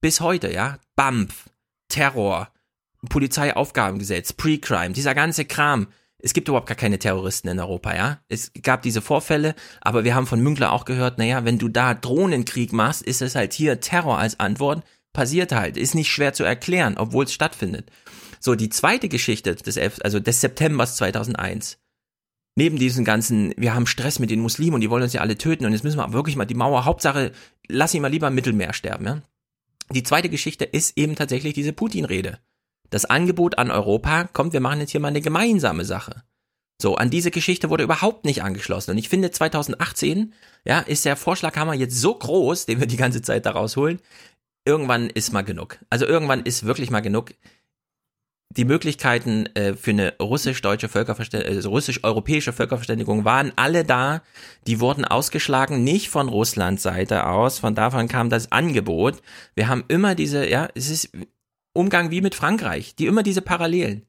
Bis 0.00 0.20
heute, 0.20 0.52
ja? 0.52 0.78
BAMF, 0.96 1.50
Terror, 1.88 2.50
Polizeiaufgabengesetz, 3.08 4.32
Pre-Crime, 4.32 4.92
dieser 4.92 5.14
ganze 5.14 5.44
Kram. 5.44 5.88
Es 6.18 6.32
gibt 6.32 6.48
überhaupt 6.48 6.68
gar 6.68 6.76
keine 6.76 6.98
Terroristen 6.98 7.48
in 7.48 7.60
Europa, 7.60 7.94
ja? 7.94 8.20
Es 8.28 8.52
gab 8.62 8.82
diese 8.82 9.02
Vorfälle, 9.02 9.54
aber 9.80 10.04
wir 10.04 10.14
haben 10.14 10.26
von 10.26 10.40
Münkler 10.40 10.72
auch 10.72 10.84
gehört, 10.84 11.18
naja, 11.18 11.44
wenn 11.44 11.58
du 11.58 11.68
da 11.68 11.94
Drohnenkrieg 11.94 12.72
machst, 12.72 13.02
ist 13.02 13.22
es 13.22 13.34
halt 13.34 13.52
hier 13.52 13.80
Terror 13.80 14.18
als 14.18 14.40
Antwort. 14.40 14.84
Passiert 15.14 15.52
halt, 15.52 15.78
ist 15.78 15.94
nicht 15.94 16.10
schwer 16.10 16.34
zu 16.34 16.44
erklären, 16.44 16.96
obwohl 16.98 17.24
es 17.24 17.32
stattfindet. 17.32 17.90
So, 18.40 18.54
die 18.54 18.68
zweite 18.68 19.08
Geschichte 19.08 19.54
des, 19.54 19.78
11., 19.78 20.00
also 20.02 20.20
des 20.20 20.42
Septembers 20.42 20.96
2001, 20.96 21.78
neben 22.56 22.78
diesen 22.78 23.04
ganzen, 23.04 23.54
wir 23.56 23.74
haben 23.74 23.86
Stress 23.86 24.18
mit 24.18 24.30
den 24.30 24.40
Muslimen 24.40 24.74
und 24.74 24.80
die 24.82 24.90
wollen 24.90 25.04
uns 25.04 25.12
ja 25.12 25.22
alle 25.22 25.38
töten 25.38 25.64
und 25.64 25.72
jetzt 25.72 25.84
müssen 25.84 25.98
wir 25.98 26.12
wirklich 26.12 26.36
mal 26.36 26.44
die 26.44 26.54
Mauer, 26.54 26.84
Hauptsache, 26.84 27.32
lass 27.68 27.94
ihn 27.94 28.02
mal 28.02 28.10
lieber 28.10 28.28
im 28.28 28.34
Mittelmeer 28.34 28.74
sterben, 28.74 29.06
ja? 29.06 29.22
Die 29.92 30.02
zweite 30.02 30.28
Geschichte 30.28 30.64
ist 30.64 30.98
eben 30.98 31.14
tatsächlich 31.14 31.54
diese 31.54 31.72
Putin-Rede. 31.72 32.38
Das 32.90 33.04
Angebot 33.04 33.58
an 33.58 33.70
Europa, 33.70 34.24
kommt, 34.24 34.52
wir 34.52 34.60
machen 34.60 34.80
jetzt 34.80 34.90
hier 34.90 35.00
mal 35.00 35.08
eine 35.08 35.20
gemeinsame 35.20 35.84
Sache. 35.84 36.24
So, 36.80 36.96
an 36.96 37.10
diese 37.10 37.30
Geschichte 37.30 37.70
wurde 37.70 37.84
überhaupt 37.84 38.24
nicht 38.24 38.42
angeschlossen. 38.42 38.92
Und 38.92 38.98
ich 38.98 39.08
finde, 39.08 39.30
2018, 39.30 40.32
ja, 40.64 40.80
ist 40.80 41.04
der 41.04 41.16
Vorschlaghammer 41.16 41.74
jetzt 41.74 42.00
so 42.00 42.14
groß, 42.14 42.66
den 42.66 42.80
wir 42.80 42.86
die 42.86 42.96
ganze 42.96 43.22
Zeit 43.22 43.46
da 43.46 43.52
rausholen. 43.52 44.00
Irgendwann 44.64 45.10
ist 45.10 45.32
mal 45.32 45.42
genug. 45.42 45.78
Also 45.90 46.06
irgendwann 46.06 46.42
ist 46.42 46.64
wirklich 46.64 46.90
mal 46.90 47.00
genug. 47.00 47.34
Die 48.50 48.64
Möglichkeiten 48.64 49.46
äh, 49.54 49.74
für 49.74 49.90
eine 49.90 50.16
russisch-deutsche 50.18 50.88
Völkerverständigung, 50.88 51.56
also 51.56 51.70
russisch-europäische 51.70 52.52
Völkerverständigung 52.52 53.24
waren 53.24 53.52
alle 53.56 53.84
da. 53.84 54.22
Die 54.66 54.80
wurden 54.80 55.04
ausgeschlagen, 55.04 55.82
nicht 55.82 56.08
von 56.08 56.28
Russlands 56.28 56.82
Seite 56.82 57.26
aus. 57.26 57.58
Von 57.58 57.74
davon 57.74 58.08
kam 58.08 58.30
das 58.30 58.52
Angebot. 58.52 59.22
Wir 59.54 59.68
haben 59.68 59.84
immer 59.88 60.14
diese, 60.14 60.48
ja, 60.48 60.68
es 60.74 60.88
ist 60.88 61.10
Umgang 61.72 62.10
wie 62.10 62.20
mit 62.20 62.34
Frankreich, 62.34 62.94
die 62.94 63.06
immer 63.06 63.24
diese 63.24 63.42
Parallelen. 63.42 64.06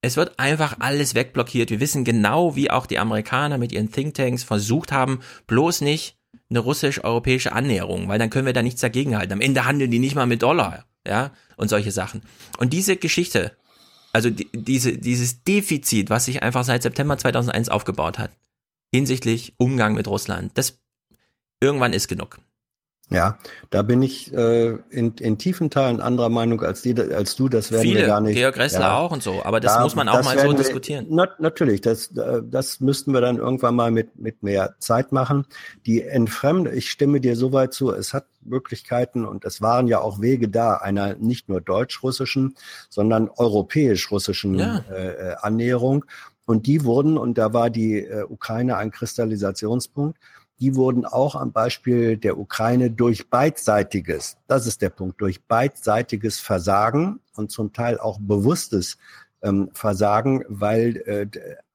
Es 0.00 0.16
wird 0.16 0.38
einfach 0.38 0.76
alles 0.80 1.14
wegblockiert. 1.14 1.70
Wir 1.70 1.80
wissen 1.80 2.04
genau, 2.04 2.54
wie 2.56 2.70
auch 2.70 2.86
die 2.86 2.98
Amerikaner 2.98 3.58
mit 3.58 3.72
ihren 3.72 3.90
Thinktanks 3.90 4.44
versucht 4.44 4.92
haben, 4.92 5.20
bloß 5.46 5.80
nicht 5.80 6.16
eine 6.50 6.58
russisch-europäische 6.58 7.52
Annäherung, 7.52 8.08
weil 8.08 8.18
dann 8.18 8.30
können 8.30 8.46
wir 8.46 8.52
da 8.52 8.62
nichts 8.62 8.80
dagegen 8.80 9.16
halten. 9.16 9.32
Am 9.32 9.40
Ende 9.40 9.64
handeln 9.64 9.90
die 9.90 9.98
nicht 9.98 10.14
mal 10.14 10.26
mit 10.26 10.42
Dollar, 10.42 10.84
ja, 11.06 11.32
und 11.56 11.68
solche 11.68 11.90
Sachen. 11.90 12.22
Und 12.58 12.72
diese 12.72 12.96
Geschichte, 12.96 13.56
also 14.12 14.30
die, 14.30 14.48
diese, 14.52 14.96
dieses 14.96 15.42
Defizit, 15.42 16.10
was 16.10 16.26
sich 16.26 16.42
einfach 16.42 16.64
seit 16.64 16.82
September 16.82 17.18
2001 17.18 17.68
aufgebaut 17.68 18.18
hat, 18.18 18.30
hinsichtlich 18.92 19.54
Umgang 19.58 19.94
mit 19.94 20.06
Russland, 20.06 20.52
das 20.54 20.78
irgendwann 21.60 21.92
ist 21.92 22.08
genug. 22.08 22.38
Ja, 23.10 23.38
da 23.68 23.82
bin 23.82 24.02
ich 24.02 24.32
äh, 24.32 24.78
in, 24.88 25.12
in 25.20 25.36
tiefen 25.36 25.68
Teilen 25.68 26.00
anderer 26.00 26.30
Meinung 26.30 26.62
als, 26.62 26.80
die, 26.80 26.98
als 26.98 27.36
du. 27.36 27.50
Das 27.50 27.70
werden 27.70 27.82
Viele, 27.82 28.00
wir 28.00 28.06
gar 28.06 28.20
nicht. 28.22 28.34
Georg 28.34 28.56
Ressler 28.56 28.80
ja. 28.80 28.96
auch 28.98 29.12
und 29.12 29.22
so, 29.22 29.42
aber 29.44 29.60
das 29.60 29.74
Da- 29.74 29.82
muss 29.82 29.94
man 29.94 30.08
auch 30.08 30.24
mal 30.24 30.38
so 30.38 30.48
wir- 30.48 30.54
diskutieren. 30.54 31.06
Na, 31.10 31.28
natürlich, 31.38 31.82
das, 31.82 32.16
äh, 32.16 32.40
das 32.42 32.80
müssten 32.80 33.12
wir 33.12 33.20
dann 33.20 33.36
irgendwann 33.36 33.74
mal 33.76 33.90
mit, 33.90 34.18
mit 34.18 34.42
mehr 34.42 34.74
Zeit 34.78 35.12
machen. 35.12 35.44
Die 35.84 36.02
Entfremde, 36.02 36.72
ich 36.72 36.90
stimme 36.90 37.20
dir 37.20 37.36
soweit 37.36 37.74
zu, 37.74 37.92
es 37.92 38.14
hat 38.14 38.24
Möglichkeiten 38.42 39.26
und 39.26 39.44
es 39.44 39.60
waren 39.60 39.86
ja 39.86 40.00
auch 40.00 40.22
Wege 40.22 40.48
da, 40.48 40.76
einer 40.78 41.14
nicht 41.16 41.48
nur 41.50 41.60
deutsch-russischen, 41.60 42.54
sondern 42.88 43.28
europäisch-russischen 43.28 44.58
Ja. 44.58 44.82
äh, 44.90 45.08
äh, 45.32 45.34
Annäherung. 45.42 46.06
Und 46.46 46.66
die 46.66 46.84
wurden, 46.84 47.16
und 47.18 47.38
da 47.38 47.52
war 47.52 47.70
die 47.70 47.98
äh, 48.00 48.24
Ukraine 48.24 48.76
ein 48.76 48.90
Kristallisationspunkt, 48.90 50.18
die 50.60 50.76
wurden 50.76 51.04
auch 51.04 51.34
am 51.34 51.52
Beispiel 51.52 52.16
der 52.16 52.38
Ukraine 52.38 52.90
durch 52.90 53.28
beidseitiges, 53.28 54.36
das 54.46 54.66
ist 54.66 54.82
der 54.82 54.90
Punkt, 54.90 55.20
durch 55.20 55.44
beidseitiges 55.44 56.38
Versagen 56.38 57.20
und 57.34 57.50
zum 57.50 57.72
Teil 57.72 57.98
auch 57.98 58.18
bewusstes 58.20 58.96
ähm, 59.42 59.70
Versagen, 59.74 60.44
weil 60.48 60.96
äh, 61.06 61.26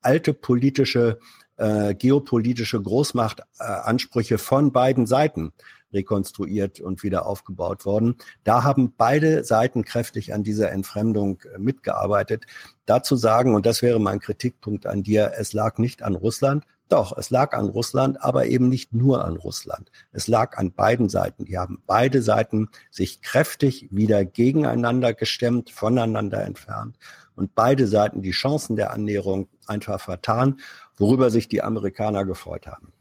alte 0.02 0.34
politische, 0.34 1.20
äh, 1.58 1.94
geopolitische 1.94 2.82
Großmachtansprüche 2.82 4.38
von 4.38 4.72
beiden 4.72 5.06
Seiten 5.06 5.52
rekonstruiert 5.92 6.80
und 6.80 7.04
wieder 7.04 7.26
aufgebaut 7.26 7.86
worden. 7.86 8.16
Da 8.44 8.64
haben 8.64 8.94
beide 8.96 9.44
Seiten 9.44 9.84
kräftig 9.84 10.34
an 10.34 10.44
dieser 10.44 10.72
Entfremdung 10.72 11.42
äh, 11.54 11.58
mitgearbeitet. 11.58 12.46
Dazu 12.86 13.16
sagen, 13.16 13.56
und 13.56 13.66
das 13.66 13.82
wäre 13.82 14.00
mein 14.00 14.20
Kritikpunkt 14.20 14.86
an 14.86 15.04
dir, 15.04 15.34
es 15.38 15.54
lag 15.54 15.78
nicht 15.78 16.02
an 16.04 16.16
Russland, 16.16 16.66
Doch, 16.90 17.16
es 17.16 17.30
lag 17.30 17.54
an 17.54 17.70
Russland, 17.70 18.22
aber 18.24 18.48
eben 18.48 18.68
nicht 18.68 18.94
nur 18.94 19.24
an 19.24 19.38
Russland. 19.38 19.92
Es 20.12 20.28
lag 20.28 20.58
an 20.58 20.74
beiden 20.74 21.08
Seiten. 21.08 21.46
Die 21.46 21.58
haben 21.58 21.84
beide 21.86 22.24
Seiten 22.24 22.70
sich 22.90 23.22
kräftig 23.22 23.88
wieder 23.92 24.26
gegeneinander 24.26 25.14
gestemmt, 25.14 25.70
voneinander 25.70 26.44
entfernt 26.44 26.98
und 27.36 27.54
beide 27.54 27.88
Seiten 27.88 28.24
die 28.24 28.32
Chancen 28.32 28.76
der 28.76 28.92
Annäherung 28.92 29.48
einfach 29.68 30.02
vertan, 30.02 30.60
worüber 30.98 31.30
sich 31.30 31.48
die 31.48 31.62
Amerikaner 31.62 32.26
gefreut 32.26 32.66
haben. 32.66 32.92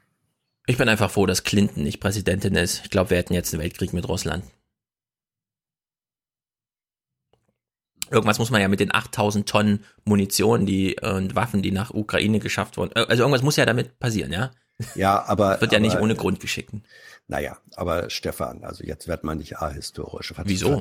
Ich 0.67 0.77
bin 0.77 0.91
einfach 0.91 1.11
froh, 1.11 1.25
dass 1.25 1.45
Clinton 1.45 1.83
nicht 1.83 1.99
Präsidentin 1.99 2.55
ist. 2.57 2.83
Ich 2.85 2.91
glaube, 2.91 3.11
wir 3.11 3.17
hätten 3.17 3.33
jetzt 3.33 3.55
einen 3.55 3.63
Weltkrieg 3.63 3.95
mit 3.95 4.07
Russland. 4.07 4.45
Irgendwas 8.11 8.39
muss 8.39 8.51
man 8.51 8.61
ja 8.61 8.69
mit 8.69 8.81
den 8.81 8.95
8000 8.95 9.49
Tonnen 9.49 9.85
Munition 10.05 10.67
die, 10.67 10.97
und 11.01 11.35
Waffen, 11.35 11.63
die 11.63 11.71
nach 11.73 11.91
Ukraine 11.93 12.39
geschafft 12.39 12.77
wurden. 12.77 12.93
äh, 12.95 13.07
Also 13.09 13.23
irgendwas 13.23 13.43
muss 13.43 13.57
ja 13.57 13.67
damit 13.67 13.99
passieren, 13.99 14.33
ja? 14.33 14.51
Ja, 14.95 15.25
aber. 15.27 15.53
Das 15.53 15.61
wird 15.63 15.73
ja 15.73 15.81
nicht 15.81 15.95
aber, 15.97 16.03
ohne 16.05 16.15
Grund 16.15 16.41
geschickt. 16.41 16.71
Naja, 17.27 17.59
aber 17.77 18.09
Stefan, 18.09 18.65
also 18.65 18.85
jetzt 18.85 19.07
wird 19.07 19.23
man 19.23 19.37
nicht 19.39 19.59
ahistorisch. 19.59 20.33
Wieso? 20.45 20.81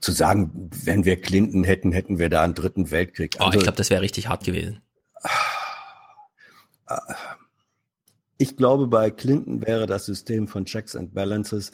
Zu 0.00 0.12
sagen, 0.12 0.70
wenn 0.84 1.06
wir 1.06 1.18
Clinton 1.20 1.64
hätten, 1.64 1.92
hätten 1.92 2.18
wir 2.18 2.28
da 2.28 2.42
einen 2.42 2.54
dritten 2.54 2.90
Weltkrieg. 2.90 3.36
Oh, 3.40 3.44
Also, 3.44 3.58
ich 3.58 3.62
glaube, 3.64 3.78
das 3.78 3.88
wäre 3.88 4.02
richtig 4.02 4.28
hart 4.28 4.44
gewesen. 4.44 4.82
ich 8.36 8.56
glaube, 8.56 8.86
bei 8.86 9.10
Clinton 9.10 9.66
wäre 9.66 9.86
das 9.86 10.06
System 10.06 10.48
von 10.48 10.64
Checks 10.64 10.94
and 10.94 11.14
Balances 11.14 11.72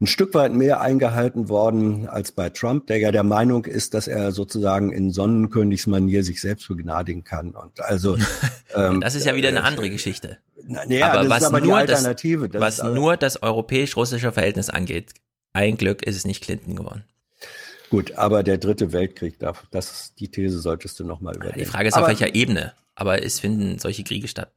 ein 0.00 0.06
Stück 0.06 0.32
weit 0.32 0.54
mehr 0.54 0.80
eingehalten 0.80 1.48
worden 1.50 2.08
als 2.08 2.32
bei 2.32 2.48
Trump, 2.48 2.86
der 2.86 2.98
ja 2.98 3.12
der 3.12 3.22
Meinung 3.22 3.66
ist, 3.66 3.92
dass 3.92 4.08
er 4.08 4.32
sozusagen 4.32 4.92
in 4.92 5.10
Sonnenkönigsmanier 5.10 6.24
sich 6.24 6.40
selbst 6.40 6.68
begnadigen 6.68 7.22
kann. 7.22 7.50
Und 7.50 7.80
also 7.80 8.16
ähm, 8.74 9.02
Das 9.02 9.14
ist 9.14 9.26
ja 9.26 9.34
wieder 9.34 9.48
eine 9.48 9.62
andere 9.62 9.90
Geschichte. 9.90 10.38
na, 10.66 10.86
ja, 10.86 11.12
aber 11.12 11.28
was 11.28 11.42
ist 11.42 11.48
aber 11.48 11.60
nur 11.60 11.76
Alternative. 11.76 12.48
das, 12.48 12.52
Das 12.52 12.62
was 12.62 12.88
ist 12.88 12.94
nur 12.94 13.16
das 13.18 13.42
europäisch-russische 13.42 14.32
Verhältnis 14.32 14.70
angeht, 14.70 15.12
ein 15.52 15.76
Glück 15.76 16.02
ist 16.02 16.16
es 16.16 16.24
nicht 16.24 16.42
Clinton 16.42 16.76
geworden. 16.76 17.04
Gut, 17.90 18.12
aber 18.12 18.42
der 18.42 18.56
dritte 18.56 18.92
Weltkrieg, 18.92 19.38
das 19.70 20.14
die 20.14 20.30
These 20.30 20.60
solltest 20.60 20.98
du 21.00 21.04
nochmal 21.04 21.34
überdenken. 21.34 21.58
Die 21.58 21.64
Frage 21.66 21.88
ist 21.88 21.94
aber, 21.94 22.04
auf 22.04 22.08
welcher 22.08 22.34
Ebene. 22.34 22.72
Aber 22.94 23.22
es 23.22 23.40
finden 23.40 23.78
solche 23.78 24.04
Kriege 24.04 24.28
statt. 24.28 24.52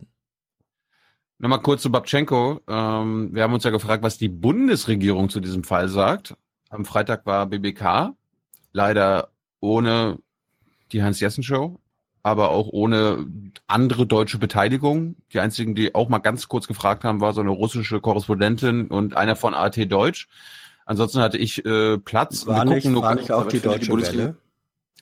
Nochmal 1.44 1.62
kurz 1.62 1.82
zu 1.82 1.92
Babchenko. 1.92 2.62
Ähm, 2.70 3.36
wir 3.36 3.44
haben 3.44 3.54
uns 3.54 3.66
ja 3.66 3.70
gefragt, 3.70 4.02
was 4.02 4.18
die 4.18 4.30
Bundesregierung 4.30 5.28
zu 5.28 5.42
diesem 5.42 5.66
Fall 5.66 5.90
sagt. 5.90 6.38
Am 6.70 6.86
Freitag 6.86 7.26
war 7.26 7.48
BBK, 7.48 8.14
leider 8.72 9.28
ohne 9.60 10.20
die 10.94 11.04
Hans-Jessen-Show, 11.04 11.82
aber 12.24 12.52
auch 12.52 12.70
ohne 12.70 13.28
andere 13.68 14.08
deutsche 14.08 14.38
Beteiligung. 14.38 15.18
Die 15.34 15.42
einzigen, 15.42 15.76
die 15.76 15.94
auch 15.94 16.08
mal 16.08 16.20
ganz 16.20 16.48
kurz 16.48 16.66
gefragt 16.66 17.04
haben, 17.04 17.20
war 17.20 17.34
so 17.34 17.42
eine 17.42 17.50
russische 17.50 18.00
Korrespondentin 18.00 18.88
und 18.88 19.18
einer 19.18 19.36
von 19.36 19.54
AT 19.54 19.76
Deutsch. 19.92 20.30
Ansonsten 20.86 21.20
hatte 21.20 21.38
ich 21.38 21.66
äh, 21.66 21.98
Platz. 21.98 22.48
War 22.48 22.60
Wir 22.66 22.66
nicht, 22.76 22.84
gucken 22.84 22.94
nur 22.94 23.04
war 23.04 23.16
ganz- 23.16 23.22
nicht 23.24 23.32
auch 23.34 23.48
die 23.50 23.60
Deutsche 23.60 23.92
Welle? 23.92 24.38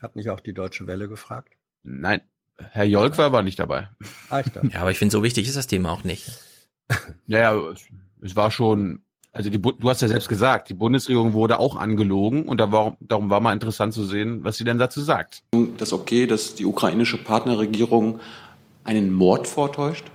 Hat 0.01 0.15
nicht 0.15 0.31
auch 0.31 0.39
die 0.39 0.53
Deutsche 0.53 0.87
Welle 0.87 1.07
gefragt? 1.07 1.53
Nein, 1.83 2.21
Herr 2.71 2.85
Jolk 2.85 3.17
war 3.17 3.25
aber 3.25 3.41
nicht 3.43 3.59
dabei. 3.59 3.89
Ah, 4.29 4.39
ich. 4.41 4.47
Ja, 4.73 4.81
aber 4.81 4.91
ich 4.91 4.97
finde, 4.99 5.11
so 5.11 5.23
wichtig 5.23 5.47
ist 5.47 5.57
das 5.57 5.67
Thema 5.67 5.91
auch 5.91 6.03
nicht. 6.03 6.31
Naja, 7.27 7.55
es- 8.21 8.35
war 8.35 8.51
schon, 8.51 9.01
also 9.31 9.49
die, 9.49 9.59
du 9.59 9.89
hast 9.89 10.01
ja 10.01 10.07
selbst 10.07 10.29
gesagt, 10.29 10.69
die 10.69 10.73
Bundesregierung 10.75 11.33
wurde 11.33 11.57
auch 11.59 11.75
angelogen 11.75 12.43
und 12.43 12.59
da 12.59 12.71
war, 12.71 12.97
darum 12.99 13.29
war 13.29 13.39
mal 13.39 13.53
interessant 13.53 13.93
zu 13.93 14.03
sehen, 14.05 14.43
was 14.43 14.57
sie 14.57 14.63
denn 14.63 14.77
dazu 14.77 15.01
sagt. 15.01 15.43
Das 15.77 15.91
okay, 15.93 16.27
dass 16.27 16.53
die 16.55 16.65
ukrainische 16.65 17.17
Partnerregierung 17.17 18.19
einen 18.83 19.11
Mord 19.13 19.47
vortäuscht? 19.47 20.05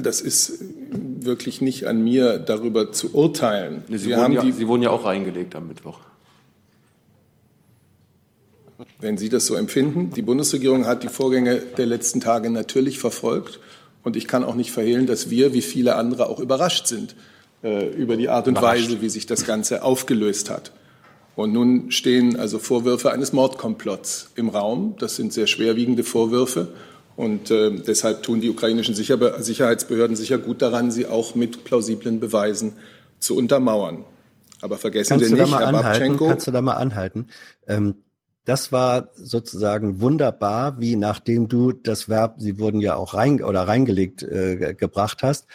Das 0.00 0.20
ist 0.20 0.58
wirklich 0.90 1.60
nicht 1.60 1.86
an 1.86 2.02
mir, 2.02 2.38
darüber 2.38 2.90
zu 2.92 3.14
urteilen. 3.14 3.84
Sie, 3.88 4.08
Wir 4.08 4.16
wurden 4.16 4.24
haben 4.24 4.32
ja, 4.32 4.42
die, 4.42 4.52
Sie 4.52 4.66
wurden 4.66 4.82
ja 4.82 4.90
auch 4.90 5.04
reingelegt 5.04 5.54
am 5.54 5.68
Mittwoch. 5.68 6.00
Wenn 9.00 9.18
Sie 9.18 9.28
das 9.28 9.46
so 9.46 9.54
empfinden, 9.54 10.10
die 10.14 10.22
Bundesregierung 10.22 10.86
hat 10.86 11.02
die 11.02 11.08
Vorgänge 11.08 11.56
der 11.56 11.86
letzten 11.86 12.20
Tage 12.20 12.50
natürlich 12.50 12.98
verfolgt. 12.98 13.60
Und 14.02 14.16
ich 14.16 14.28
kann 14.28 14.44
auch 14.44 14.54
nicht 14.54 14.70
verhehlen, 14.70 15.06
dass 15.06 15.30
wir, 15.30 15.52
wie 15.54 15.62
viele 15.62 15.96
andere, 15.96 16.28
auch 16.28 16.38
überrascht 16.38 16.86
sind 16.86 17.14
äh, 17.62 17.88
über 17.88 18.16
die 18.16 18.28
Art 18.28 18.46
und 18.46 18.58
Überrascht. 18.58 18.84
Weise, 18.84 19.00
wie 19.00 19.08
sich 19.08 19.26
das 19.26 19.46
Ganze 19.46 19.82
aufgelöst 19.82 20.50
hat. 20.50 20.72
Und 21.36 21.52
nun 21.52 21.90
stehen 21.90 22.38
also 22.38 22.58
Vorwürfe 22.58 23.10
eines 23.10 23.32
Mordkomplotts 23.32 24.30
im 24.36 24.50
Raum. 24.50 24.94
Das 24.98 25.16
sind 25.16 25.32
sehr 25.32 25.46
schwerwiegende 25.46 26.04
Vorwürfe. 26.04 26.68
Und 27.16 27.50
äh, 27.50 27.70
deshalb 27.70 28.22
tun 28.22 28.40
die 28.40 28.50
ukrainischen 28.50 28.94
Sicher 28.94 29.42
Sicherheitsbehörden 29.42 30.16
sicher 30.16 30.38
gut 30.38 30.62
daran, 30.62 30.90
sie 30.90 31.06
auch 31.06 31.34
mit 31.34 31.64
plausiblen 31.64 32.20
Beweisen 32.20 32.74
zu 33.18 33.36
untermauern. 33.36 34.04
Aber 34.60 34.78
vergessen 34.78 35.10
Kannst 35.10 35.26
Sie 35.26 35.34
nicht, 35.34 35.50
Herr 35.50 35.68
anhalten? 35.68 35.82
Babchenko, 35.82 36.28
Kannst 36.28 36.46
du 36.46 36.50
da 36.50 36.62
mal 36.62 36.74
anhalten? 36.74 37.26
Ähm, 37.66 37.96
das 38.44 38.72
war 38.72 39.08
sozusagen 39.14 40.00
wunderbar, 40.00 40.78
wie 40.80 40.96
nachdem 40.96 41.48
du 41.48 41.72
das 41.72 42.08
Verb, 42.08 42.36
sie 42.38 42.58
wurden 42.58 42.80
ja 42.80 42.94
auch 42.96 43.14
rein 43.14 43.42
oder 43.42 43.66
reingelegt 43.66 44.22
äh, 44.22 44.56
ge- 44.56 44.74
gebracht 44.74 45.22
hast, 45.22 45.46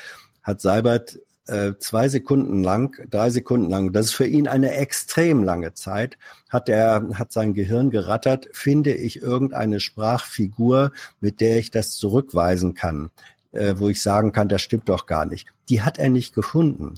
hat 0.42 0.62
Seibert 0.62 1.20
äh, 1.48 1.74
zwei 1.80 2.10
Sekunden 2.10 2.64
lang, 2.64 2.96
drei 3.10 3.30
Sekunden 3.30 3.70
lang, 3.70 3.92
das 3.92 4.08
ist 4.08 4.14
für 4.14 4.28
ihn 4.28 4.48
eine 4.48 4.72
extrem 4.74 5.44
lange 5.44 5.74
Zeit, 5.74 6.18
hat 6.50 6.70
er, 6.70 7.10
hat 7.14 7.32
sein 7.32 7.54
Gehirn 7.54 7.90
gerattert, 7.90 8.48
finde 8.54 8.94
ich 8.94 9.22
irgendeine 9.22 9.80
Sprachfigur, 9.80 10.92
mit 11.22 11.42
der 11.42 11.58
ich 11.58 11.72
das 11.72 11.92
zurückweisen 11.92 12.74
kann, 12.74 13.10
äh, 13.52 13.76
wo 13.78 13.90
ich 13.90 14.02
sagen 14.02 14.32
kann, 14.32 14.48
das 14.48 14.62
stimmt 14.62 14.90
doch 14.90 15.06
gar 15.06 15.26
nicht. 15.26 15.48
Die 15.70 15.82
hat 15.82 16.00
er 16.00 16.10
nicht 16.10 16.34
gefunden. 16.34 16.96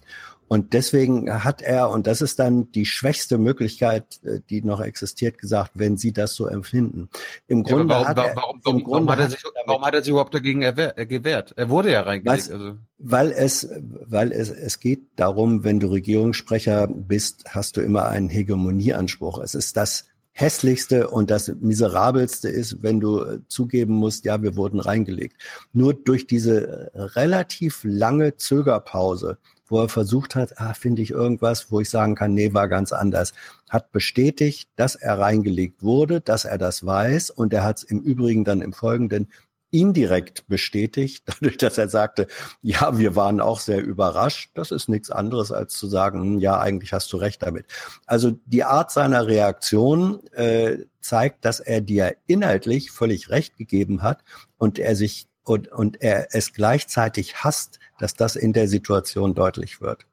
Und 0.52 0.74
deswegen 0.74 1.46
hat 1.46 1.62
er, 1.62 1.92
und 1.92 2.08
das 2.08 2.22
ist 2.22 2.38
dann 2.38 2.74
die 2.74 2.86
schwächste 2.86 3.38
Möglichkeit, 3.38 4.20
äh, 4.26 4.42
die 4.50 4.62
noch 4.62 4.82
existiert, 4.82 5.38
gesagt, 5.38 5.72
wenn 5.76 5.96
Sie 5.96 6.12
das 6.12 6.36
so 6.36 6.46
empfinden. 6.46 7.08
Im 7.48 7.60
Ja, 7.60 7.78
Grunde 7.78 7.94
warum, 7.94 8.08
hat 8.10 8.18
er, 8.18 8.36
warum, 8.36 8.62
warum, 8.66 9.10
hat 9.10 9.20
er 9.20 9.30
sich, 9.30 9.42
warum 9.66 9.86
hat 9.86 9.94
er 9.94 10.02
sich 10.02 10.10
überhaupt 10.10 10.34
dagegen 10.34 10.62
äh, 10.62 11.06
gewehrt? 11.08 11.54
Er 11.56 11.70
wurde 11.70 11.94
ja 11.94 12.02
reingelegt. 12.02 12.52
Also. 12.52 12.76
weil 12.98 13.32
es, 13.32 13.70
weil 13.80 14.34
es, 14.34 14.50
es 14.50 14.82
geht 14.82 15.04
darum, 15.16 15.64
wenn 15.64 15.80
du 15.80 15.88
Regierungssprecher 15.88 16.88
bist, 16.88 17.46
hast 17.48 17.78
du 17.78 17.82
immer 17.82 18.10
einen 18.10 18.28
Hegemonieanspruch. 18.28 19.40
Es 19.40 19.56
ist 19.56 19.78
das 19.78 20.08
hässlichste 20.34 21.10
und 21.10 21.32
das 21.32 21.48
miserabelste 21.62 22.50
ist, 22.50 22.84
wenn 22.84 23.00
du 23.00 23.24
äh, 23.24 23.40
zugeben 23.48 23.94
musst, 23.94 24.26
ja, 24.26 24.42
wir 24.44 24.58
wurden 24.58 24.82
reingelegt. 24.82 25.38
Nur 25.72 25.94
durch 25.94 26.28
diese 26.28 26.92
relativ 26.94 27.86
lange 27.86 28.36
Zögerpause, 28.36 29.38
wo 29.72 29.82
er 29.82 29.90
versucht 29.90 30.36
hat, 30.36 30.60
ah, 30.60 30.74
finde 30.74 31.02
ich 31.02 31.12
irgendwas, 31.12 31.72
wo 31.72 31.80
ich 31.80 31.90
sagen 31.90 32.16
kann, 32.16 32.34
nee, 32.34 32.54
war 32.54 32.68
ganz 32.68 32.92
anders, 32.92 33.34
hat 33.70 33.92
bestätigt, 33.92 34.70
dass 34.76 34.96
er 34.96 35.18
reingelegt 35.18 35.82
wurde, 35.82 36.22
dass 36.22 36.46
er 36.46 36.58
das 36.58 36.86
weiß 36.86 37.32
und 37.32 37.54
er 37.54 37.64
hat 37.64 37.78
es 37.78 37.84
im 37.84 38.02
Übrigen 38.02 38.44
dann 38.44 38.62
im 38.62 38.74
Folgenden 38.74 39.30
indirekt 39.72 40.46
bestätigt, 40.48 41.24
dadurch, 41.26 41.58
dass 41.58 41.78
er 41.78 41.88
sagte, 41.88 42.28
ja, 42.62 42.98
wir 42.98 43.16
waren 43.16 43.40
auch 43.40 43.60
sehr 43.60 43.82
überrascht. 43.82 44.52
Das 44.54 44.72
ist 44.72 44.90
nichts 44.90 45.10
anderes 45.10 45.52
als 45.52 45.74
zu 45.74 45.88
sagen, 45.88 46.22
hm, 46.22 46.40
ja, 46.40 46.60
eigentlich 46.60 46.94
hast 46.94 47.12
du 47.14 47.18
recht 47.18 47.42
damit. 47.42 47.66
Also 48.06 48.38
die 48.46 48.66
Art 48.66 48.92
seiner 48.92 49.28
Reaktion 49.28 50.26
äh, 50.34 50.80
zeigt, 51.00 51.46
dass 51.46 51.62
er 51.62 51.82
dir 51.82 52.16
inhaltlich 52.28 52.92
völlig 52.92 53.30
recht 53.30 53.58
gegeben 53.58 54.04
hat 54.04 54.24
und 54.58 54.78
er 54.78 54.96
sich 54.96 55.28
und, 55.44 55.70
und 55.70 56.02
er 56.02 56.36
es 56.36 56.54
gleichzeitig 56.54 57.44
hasst, 57.44 57.80
dass 58.02 58.16
das 58.16 58.36
in 58.36 58.52
der 58.54 58.68
Situation 58.68 59.34
deutlich 59.36 59.80
wird. 59.80 60.06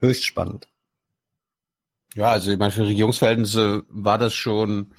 Höchst 0.00 0.24
spannend. 0.24 0.68
Ja, 2.14 2.30
also 2.30 2.50
ich 2.52 2.58
meine, 2.58 2.70
für 2.70 2.86
Regierungsverhältnisse 2.86 3.82
war 3.88 4.18
das 4.18 4.34
schon 4.34 4.92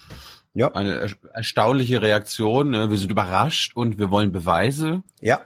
ja. 0.53 0.73
eine 0.73 0.95
er 0.99 1.09
erstaunliche 1.33 2.01
Reaktion. 2.01 2.71
ne? 2.71 2.89
Wir 2.89 2.97
sind 2.97 3.09
überrascht 3.11 3.75
und 3.75 3.97
wir 3.97 4.11
wollen 4.11 4.31
Beweise. 4.33 5.01
Ja. 5.21 5.41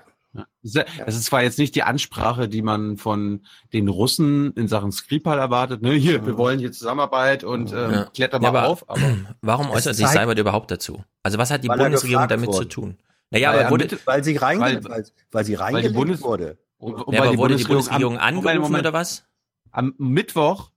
Das 0.63 1.15
ist- 1.15 1.25
zwar 1.25 1.41
jetzt 1.43 1.57
nicht 1.59 1.73
die 1.75 1.83
Ansprache, 1.83 2.47
die 2.47 2.61
man 2.61 2.97
von 2.97 3.45
den 3.73 3.87
Russen 3.87 4.53
in 4.53 4.67
Sachen 4.67 4.91
Skripal 4.91 5.37
erwartet. 5.39 5.81
Ne? 5.81 5.93
Hier, 5.93 6.25
wir 6.25 6.37
wollen 6.37 6.59
hier 6.59 6.71
Zusammenarbeit 6.71 7.43
und 7.43 7.71
ähm, 7.71 7.91
Ja. 7.91 8.05
klärt 8.05 8.33
doch 8.33 8.41
Ja, 8.41 8.51
mal 8.51 8.59
aber 8.59 8.67
auf. 8.67 8.89
Aber 8.89 9.01
Warum 9.41 9.67
Es 9.67 9.73
äußert 9.77 9.95
sich 9.95 10.07
Seibert 10.07 10.37
überhaupt 10.39 10.69
dazu? 10.71 11.03
Also 11.23 11.37
was 11.37 11.49
hat 11.51 11.63
die 11.63 11.67
er 11.69 11.77
Bundesregierung 11.77 12.27
damit 12.27 12.51
zu 12.51 12.59
wurde. 12.59 12.69
tun? 12.69 12.97
Naja, 13.31 13.51
weil, 13.53 13.59
aber 13.61 13.69
wurde, 13.71 13.87
weil 14.05 14.23
sie 14.23 14.37
reinge 14.37 14.61
weil- 14.61 14.83
weil, 14.85 15.05
weil, 15.31 15.45
sie 15.45 15.53
reingelegt 15.55 16.21
wurde. 16.23 16.57
Und, 16.79 17.13
ja, 17.13 17.21
aber 17.21 17.37
wurde 17.37 17.55
die 17.55 17.63
am- 17.63 17.67
Bundesregierung 17.69 18.13
Moment, 18.13 18.27
angerufen 18.27 18.61
Moment. 18.61 18.81
oder 18.81 18.93
was? 18.93 19.25
Am 19.71 19.93
Mittwoch 19.97 20.71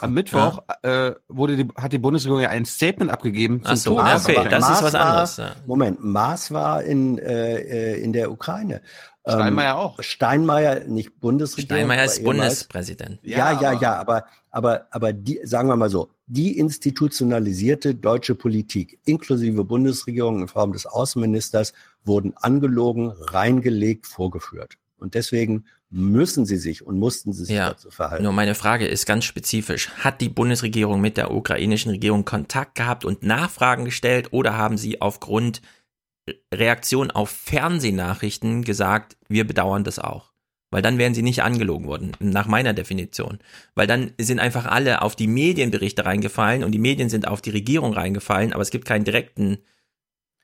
Am 0.00 0.14
Mittwoch 0.14 0.62
äh, 0.82 1.12
wurde 1.28 1.56
die, 1.56 1.68
hat 1.76 1.92
die 1.92 1.98
Bundesregierung 1.98 2.42
ja 2.42 2.50
ein 2.50 2.64
Statement 2.64 3.10
abgegeben. 3.10 3.60
Ach 3.64 3.76
so, 3.76 3.96
ja, 3.96 4.16
okay, 4.16 4.46
das 4.50 4.68
ist 4.68 4.82
was 4.82 4.94
anderes. 4.94 5.36
Ja. 5.36 5.52
Moment, 5.66 6.02
Maas 6.02 6.50
war 6.50 6.82
in, 6.82 7.18
äh, 7.18 7.96
in 7.96 8.12
der 8.12 8.32
Ukraine. 8.32 8.82
Steinmeier 9.28 9.72
ähm, 9.72 9.76
auch. 9.76 10.02
Steinmeier, 10.02 10.84
nicht 10.84 11.20
Bundesregierung. 11.20 11.78
Steinmeier 11.78 12.04
ist 12.04 12.22
Bundespräsident. 12.22 13.18
Ja, 13.22 13.52
ja, 13.52 13.60
ja, 13.60 13.80
ja, 13.80 13.94
aber, 13.96 14.26
aber, 14.50 14.86
aber 14.90 15.12
die, 15.12 15.40
sagen 15.44 15.68
wir 15.68 15.76
mal 15.76 15.90
so, 15.90 16.10
die 16.26 16.58
institutionalisierte 16.58 17.94
deutsche 17.94 18.34
Politik, 18.34 18.98
inklusive 19.04 19.64
Bundesregierung 19.64 20.42
in 20.42 20.48
Form 20.48 20.72
des 20.72 20.86
Außenministers, 20.86 21.72
wurden 22.04 22.34
angelogen, 22.36 23.10
reingelegt, 23.10 24.06
vorgeführt. 24.06 24.78
Und 24.98 25.14
deswegen 25.14 25.64
müssen 25.90 26.46
sie 26.46 26.56
sich 26.56 26.84
und 26.86 26.98
mussten 26.98 27.32
sie 27.32 27.44
sich 27.44 27.56
ja, 27.56 27.70
dazu 27.70 27.90
verhalten. 27.90 28.24
Nur 28.24 28.32
meine 28.32 28.54
Frage 28.54 28.86
ist 28.86 29.06
ganz 29.06 29.24
spezifisch. 29.24 29.90
Hat 29.98 30.20
die 30.20 30.28
Bundesregierung 30.28 31.00
mit 31.00 31.16
der 31.16 31.30
ukrainischen 31.30 31.90
Regierung 31.90 32.24
Kontakt 32.24 32.74
gehabt 32.74 33.04
und 33.04 33.22
Nachfragen 33.22 33.84
gestellt 33.84 34.32
oder 34.32 34.56
haben 34.56 34.78
sie 34.78 35.00
aufgrund 35.00 35.62
Reaktion 36.52 37.10
auf 37.10 37.30
Fernsehnachrichten 37.30 38.64
gesagt, 38.64 39.16
wir 39.28 39.46
bedauern 39.46 39.84
das 39.84 39.98
auch? 39.98 40.32
Weil 40.70 40.82
dann 40.82 40.98
wären 40.98 41.14
sie 41.14 41.22
nicht 41.22 41.44
angelogen 41.44 41.86
worden, 41.86 42.12
nach 42.18 42.48
meiner 42.48 42.74
Definition. 42.74 43.38
Weil 43.76 43.86
dann 43.86 44.12
sind 44.18 44.40
einfach 44.40 44.66
alle 44.66 45.02
auf 45.02 45.14
die 45.14 45.28
Medienberichte 45.28 46.04
reingefallen 46.04 46.64
und 46.64 46.72
die 46.72 46.80
Medien 46.80 47.08
sind 47.08 47.28
auf 47.28 47.40
die 47.40 47.50
Regierung 47.50 47.92
reingefallen, 47.92 48.52
aber 48.52 48.62
es 48.62 48.70
gibt 48.70 48.84
keinen 48.84 49.04
direkten 49.04 49.58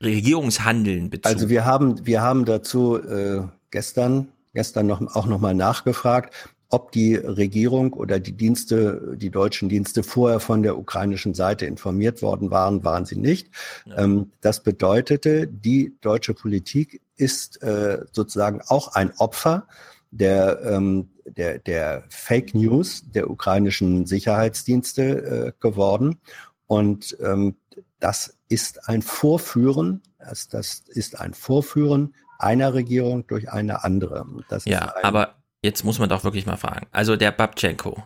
Regierungshandeln 0.00 1.10
Bezug. 1.10 1.26
Also 1.26 1.48
wir 1.48 1.64
haben, 1.64 2.06
wir 2.06 2.22
haben 2.22 2.44
dazu 2.44 2.98
äh, 3.02 3.42
gestern 3.70 4.28
gestern 4.54 4.86
noch, 4.86 5.00
auch 5.14 5.26
nochmal 5.26 5.54
nachgefragt, 5.54 6.34
ob 6.72 6.90
die 6.90 7.16
Regierung 7.16 7.92
oder 7.92 8.18
die 8.18 8.32
Dienste, 8.32 9.14
die 9.16 9.30
deutschen 9.30 9.68
Dienste 9.68 10.02
vorher 10.02 10.40
von 10.40 10.62
der 10.62 10.78
ukrainischen 10.78 11.34
Seite 11.34 11.66
informiert 11.66 12.22
worden 12.22 12.50
waren, 12.50 12.82
waren 12.82 13.04
sie 13.04 13.16
nicht. 13.16 13.50
Ja. 13.84 13.98
Ähm, 13.98 14.32
das 14.40 14.62
bedeutete, 14.62 15.46
die 15.46 15.94
deutsche 16.00 16.32
Politik 16.32 17.02
ist 17.16 17.62
äh, 17.62 18.04
sozusagen 18.12 18.62
auch 18.66 18.94
ein 18.94 19.12
Opfer 19.18 19.66
der, 20.10 20.62
ähm, 20.64 21.10
der, 21.26 21.58
der 21.58 22.04
Fake 22.08 22.54
News 22.54 23.04
der 23.10 23.30
ukrainischen 23.30 24.06
Sicherheitsdienste 24.06 25.02
äh, 25.02 25.52
geworden. 25.60 26.20
Und 26.66 27.16
ähm, 27.20 27.56
das 28.00 28.38
ist 28.48 28.88
ein 28.88 29.02
Vorführen, 29.02 30.00
das, 30.18 30.48
das 30.48 30.82
ist 30.88 31.20
ein 31.20 31.34
Vorführen 31.34 32.14
einer 32.42 32.74
Regierung 32.74 33.26
durch 33.26 33.50
eine 33.50 33.84
andere. 33.84 34.26
Das 34.48 34.64
ja, 34.64 34.94
aber 35.02 35.42
jetzt 35.62 35.84
muss 35.84 35.98
man 35.98 36.08
doch 36.08 36.24
wirklich 36.24 36.46
mal 36.46 36.56
fragen. 36.56 36.86
Also 36.90 37.16
der 37.16 37.32
Babchenko 37.32 38.02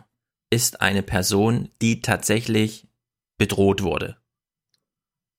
ist 0.49 0.81
eine 0.81 1.03
Person, 1.03 1.69
die 1.81 2.01
tatsächlich 2.01 2.87
bedroht 3.37 3.83
wurde. 3.83 4.17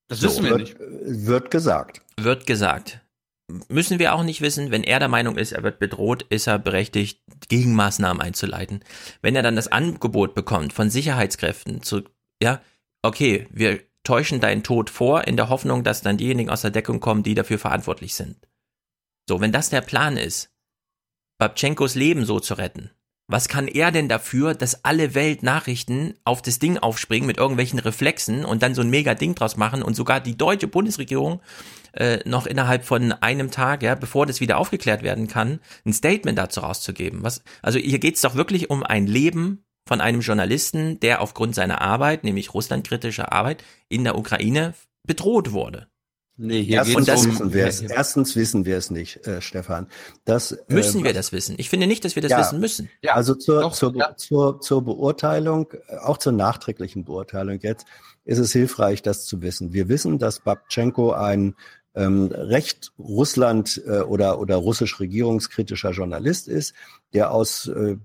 Das 0.09 0.21
so, 0.21 0.29
wissen 0.29 0.45
wir 0.45 0.51
wird, 0.51 0.61
nicht. 0.61 0.77
Wird 0.79 1.51
gesagt. 1.51 2.03
Wird 2.19 2.47
gesagt. 2.47 3.01
Müssen 3.69 3.99
wir 3.99 4.15
auch 4.15 4.25
nicht 4.25 4.43
wissen, 4.43 4.71
wenn 4.71 4.85
er 4.85 4.99
der 4.99 5.09
Meinung 5.09 5.39
ist, 5.39 5.53
er 5.53 5.63
wird 5.63 5.79
bedroht, 5.79 6.23
ist 6.29 6.47
er 6.47 6.59
berechtigt, 6.59 7.23
Gegenmaßnahmen 7.49 8.21
einzuleiten. 8.21 8.85
Wenn 9.23 9.37
er 9.37 9.43
dann 9.43 9.57
das 9.57 9.69
Angebot 9.69 10.35
bekommt 10.35 10.75
von 10.75 10.91
Sicherheitskräften 10.91 11.83
zu, 11.83 12.03
ja, 12.43 12.61
okay, 13.03 13.47
wir 13.51 13.81
täuschen 14.05 14.41
deinen 14.41 14.63
Tod 14.63 14.91
vor, 14.91 15.27
in 15.27 15.37
der 15.37 15.49
Hoffnung, 15.49 15.83
dass 15.83 16.03
dann 16.03 16.19
diejenigen 16.19 16.51
aus 16.51 16.63
der 16.63 16.71
Deckung 16.71 17.01
kommen, 17.01 17.23
die 17.23 17.35
dafür 17.35 17.59
verantwortlich 17.59 18.15
sind. 18.15 18.37
So, 19.29 19.41
wenn 19.41 19.53
das 19.53 19.69
der 19.69 19.83
Plan 19.83 20.17
ist, 20.17 20.51
Babchenkos 21.39 21.95
Leben 21.95 22.25
so 22.25 22.41
zu 22.41 22.55
retten, 22.55 22.91
was 23.31 23.49
kann 23.49 23.69
er 23.69 23.93
denn 23.93 24.09
dafür, 24.09 24.55
dass 24.55 24.87
alle 24.87 25.15
Weltnachrichten 25.15 26.15
auf 26.25 26.41
das 26.41 26.59
Ding 26.59 26.79
aufspringen 26.79 27.27
mit 27.27 27.37
irgendwelchen 27.37 27.79
Reflexen 27.79 28.47
und 28.47 28.63
dann 28.63 28.75
so 28.75 28.81
ein 28.81 28.89
mega 28.89 29.15
Ding 29.15 29.35
draus 29.35 29.59
machen 29.59 29.83
und 29.83 29.95
sogar 29.95 30.21
die 30.21 30.39
deutsche 30.39 30.67
Bundesregierung 30.67 31.43
äh, 31.93 32.21
noch 32.25 32.47
innerhalb 32.47 32.87
von 32.87 33.13
einem 33.13 33.51
Tag, 33.51 33.83
ja, 33.83 33.95
bevor 33.95 34.25
das 34.25 34.41
wieder 34.41 34.57
aufgeklärt 34.57 35.03
werden 35.03 35.27
kann, 35.27 35.61
ein 35.85 35.93
Statement 35.93 36.39
dazu 36.39 36.61
rauszugeben. 36.61 37.23
Was, 37.23 37.43
also 37.61 37.79
hier 37.79 37.99
geht's 37.99 38.23
doch 38.23 38.35
wirklich 38.35 38.71
um 38.71 38.83
ein 38.83 39.07
Leben 39.07 39.63
von 39.87 40.01
einem 40.01 40.23
Journalisten, 40.23 41.01
der 41.01 41.21
aufgrund 41.21 41.55
seiner 41.55 41.83
Arbeit, 41.83 42.25
nämlich 42.25 42.55
russlandkritischer 42.55 43.31
Arbeit, 43.31 43.63
in 43.91 44.05
der 44.05 44.17
Ukraine 44.17 44.73
bedroht 45.07 45.53
wurde. 45.53 45.89
Nee, 46.41 46.63
hier 46.63 46.77
Erstens, 46.77 47.07
das, 47.07 47.27
wissen 47.27 47.53
wir 47.53 47.67
es. 47.67 47.81
Erstens 47.81 48.37
wissen 48.37 48.65
wir 48.65 48.77
es 48.77 48.93
nicht, 48.93 49.27
äh, 49.27 49.43
Stefan. 49.43 49.89
Das, 50.25 50.53
äh, 50.53 50.59
müssen 50.69 51.01
äh, 51.01 51.05
wir 51.05 51.13
das 51.13 51.33
wissen? 51.33 51.57
Ich 51.59 51.69
finde 51.69 51.89
nicht, 51.89 52.05
dass 52.05 52.15
wir 52.15 52.23
das 52.23 52.31
ja, 52.31 52.39
wissen 52.39 52.61
müssen. 52.61 52.91
Ja, 53.03 53.15
also 53.15 53.35
zur, 53.35 53.63
doch, 53.63 53.73
zur, 53.73 53.97
ja. 53.97 54.17
zur, 54.17 54.61
zur 54.61 54.83
Beurteilung, 54.83 55.73
äh, 55.89 55.97
auch 55.97 56.17
zur 56.17 56.31
nachträglichen 56.31 57.05
Beurteilung 57.05 57.59
jetzt, 57.61 57.87
ist 58.25 58.39
es 58.39 58.53
hilfreich, 58.53 59.03
das 59.03 59.25
zu 59.25 59.43
wissen. 59.43 59.73
Wir 59.73 59.89
wissen, 59.89 60.19
dass 60.21 60.39
Babchenko 60.39 61.11
ein 61.11 61.57
ähm, 61.97 62.27
recht 62.33 62.93
Russland 62.99 63.83
äh, 63.87 64.01
oder, 64.01 64.39
oder 64.39 64.57
russisch 64.57 65.01
regierungskritischer 65.01 65.91
Journalist 65.91 66.47
ist, 66.47 66.73
der 67.13 67.33
aus 67.33 67.67
äh, 67.67 67.97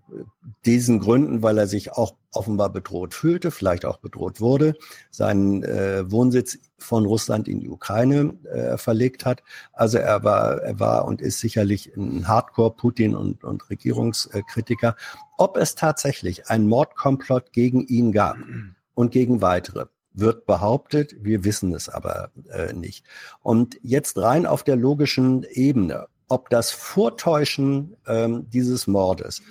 diesen 0.66 1.00
Gründen, 1.00 1.44
weil 1.44 1.60
er 1.60 1.68
sich 1.68 1.92
auch 1.92 2.16
offenbar 2.32 2.72
bedroht 2.72 3.14
fühlte, 3.14 3.52
vielleicht 3.52 3.86
auch 3.86 3.98
bedroht 3.98 4.42
wurde, 4.42 4.76
seinen 5.12 5.64
äh, 5.64 6.10
Wohnsitz 6.10 6.58
von 6.84 7.06
Russland 7.06 7.48
in 7.48 7.60
die 7.60 7.70
Ukraine 7.70 8.34
äh, 8.52 8.78
verlegt 8.78 9.26
hat. 9.26 9.44
Also 9.72 9.98
er 9.98 10.24
war, 10.24 10.62
er 10.62 10.80
war 10.80 11.06
und 11.06 11.22
ist 11.22 11.40
sicherlich 11.40 11.96
ein 11.96 12.28
Hardcore-Putin- 12.28 13.16
und, 13.16 13.44
und 13.44 13.70
Regierungskritiker. 13.70 14.96
Ob 15.38 15.58
es 15.58 15.76
tatsächlich 15.76 16.50
einen 16.50 16.68
Mordkomplott 16.68 17.54
gegen 17.54 17.82
ihn 17.82 18.12
gab 18.12 18.38
und 18.94 19.12
gegen 19.12 19.42
weitere, 19.42 19.86
wird 20.14 20.46
behauptet, 20.46 21.16
wir 21.20 21.44
wissen 21.44 21.74
es 21.74 21.90
aber 21.90 22.30
äh, 22.52 22.74
nicht. 22.74 23.04
Und 23.42 23.80
jetzt 23.82 24.18
rein 24.18 24.46
auf 24.46 24.64
der 24.64 24.76
logischen 24.76 25.44
Ebene, 25.50 26.08
ob 26.28 26.50
das 26.50 26.72
Vortäuschen 26.72 27.96
ähm, 28.08 28.48
dieses 28.50 28.88
Mordes, 28.88 29.42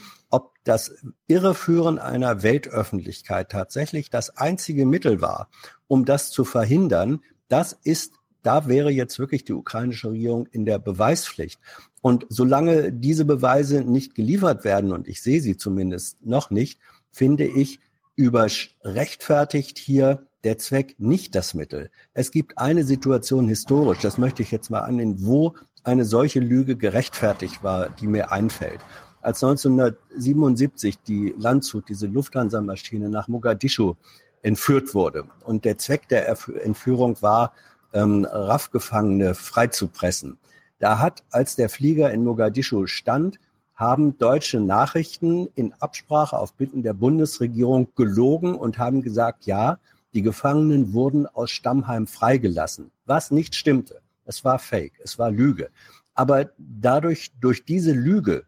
das 0.65 0.95
Irreführen 1.27 1.99
einer 1.99 2.43
Weltöffentlichkeit 2.43 3.51
tatsächlich 3.51 4.11
das 4.11 4.37
einzige 4.37 4.87
Mittel 4.87 5.21
war, 5.21 5.49
um 5.89 6.05
das 6.05 6.31
zu 6.31 6.45
verhindern, 6.45 7.21
das 7.49 7.73
ist, 7.85 8.15
da 8.43 8.67
wäre 8.67 8.91
jetzt 8.91 9.19
wirklich 9.19 9.45
die 9.45 9.53
ukrainische 9.53 10.11
Regierung 10.11 10.47
in 10.47 10.65
der 10.65 10.79
Beweispflicht. 10.79 11.61
Und 12.01 12.27
solange 12.29 12.93
diese 12.93 13.25
Beweise 13.25 13.83
nicht 13.83 14.15
geliefert 14.15 14.65
werden, 14.65 14.93
und 14.93 15.07
ich 15.09 15.23
sehe 15.23 15.41
sie 15.41 15.57
zumindest 15.57 16.25
noch 16.25 16.51
nicht, 16.51 16.81
finde 17.11 17.45
ich, 17.45 17.81
überrechtfertigt 18.17 19.79
hier 19.79 20.27
der 20.45 20.59
Zweck 20.59 20.97
nicht 20.99 21.35
das 21.35 21.55
Mittel. 21.55 21.91
Es 22.15 22.31
gibt 22.31 22.59
eine 22.59 22.85
Situation 22.85 23.47
historisch, 23.47 23.99
das 23.99 24.19
möchte 24.19 24.43
ich 24.43 24.51
jetzt 24.51 24.71
mal 24.71 24.81
annehmen, 24.81 25.25
wo 25.25 25.55
eine 25.85 26.05
solche 26.05 26.41
Lüge 26.41 26.77
gerechtfertigt 26.77 27.63
war, 27.63 27.91
die 27.91 28.07
mir 28.07 28.33
einfällt. 28.33 28.81
Als 29.23 29.43
1977 29.43 30.99
die 31.03 31.35
Landshut, 31.39 31.89
diese 31.89 32.09
Lufthansa-Maschine 32.09 33.09
nach 33.09 33.28
Mogadischu 33.28 33.94
entführt 34.43 34.94
wurde 34.94 35.24
und 35.44 35.65
der 35.65 35.78
Zweck 35.78 36.09
der 36.09 36.28
Entführung 36.65 37.23
war, 37.23 37.53
ähm, 37.93 38.27
RAF-Gefangene 38.28 39.35
freizupressen. 39.35 40.39
Da 40.81 40.99
hat, 40.99 41.23
als 41.31 41.55
der 41.55 41.69
Flieger 41.69 42.11
in 42.12 42.24
Mogadischu 42.24 42.86
stand, 42.89 43.39
haben 43.77 44.19
deutsche 44.19 44.59
Nachrichten 44.59 45.49
in 45.55 45.73
Absprache 45.74 46.36
auf 46.36 46.55
Bitten 46.55 46.82
der 46.82 46.93
Bundesregierung 46.93 47.89
gelogen 47.94 48.57
und 48.57 48.78
haben 48.78 49.03
gesagt, 49.03 49.47
ja, 49.47 49.78
die 50.15 50.23
Gefangenen 50.23 50.93
wurden 50.93 51.27
aus 51.27 51.51
Stammheim 51.53 52.07
freigelassen, 52.07 52.90
was 53.07 53.31
nicht 53.31 53.55
stimmte. 53.55 54.01
Es 54.24 54.44
war 54.44 54.59
Fake, 54.59 55.01
es 55.03 55.19
war 55.19 55.31
Lüge. 55.31 55.70
Aber 56.15 56.51
dadurch, 56.59 57.32
durch 57.40 57.65
diese 57.65 57.93
Lüge, 57.93 58.44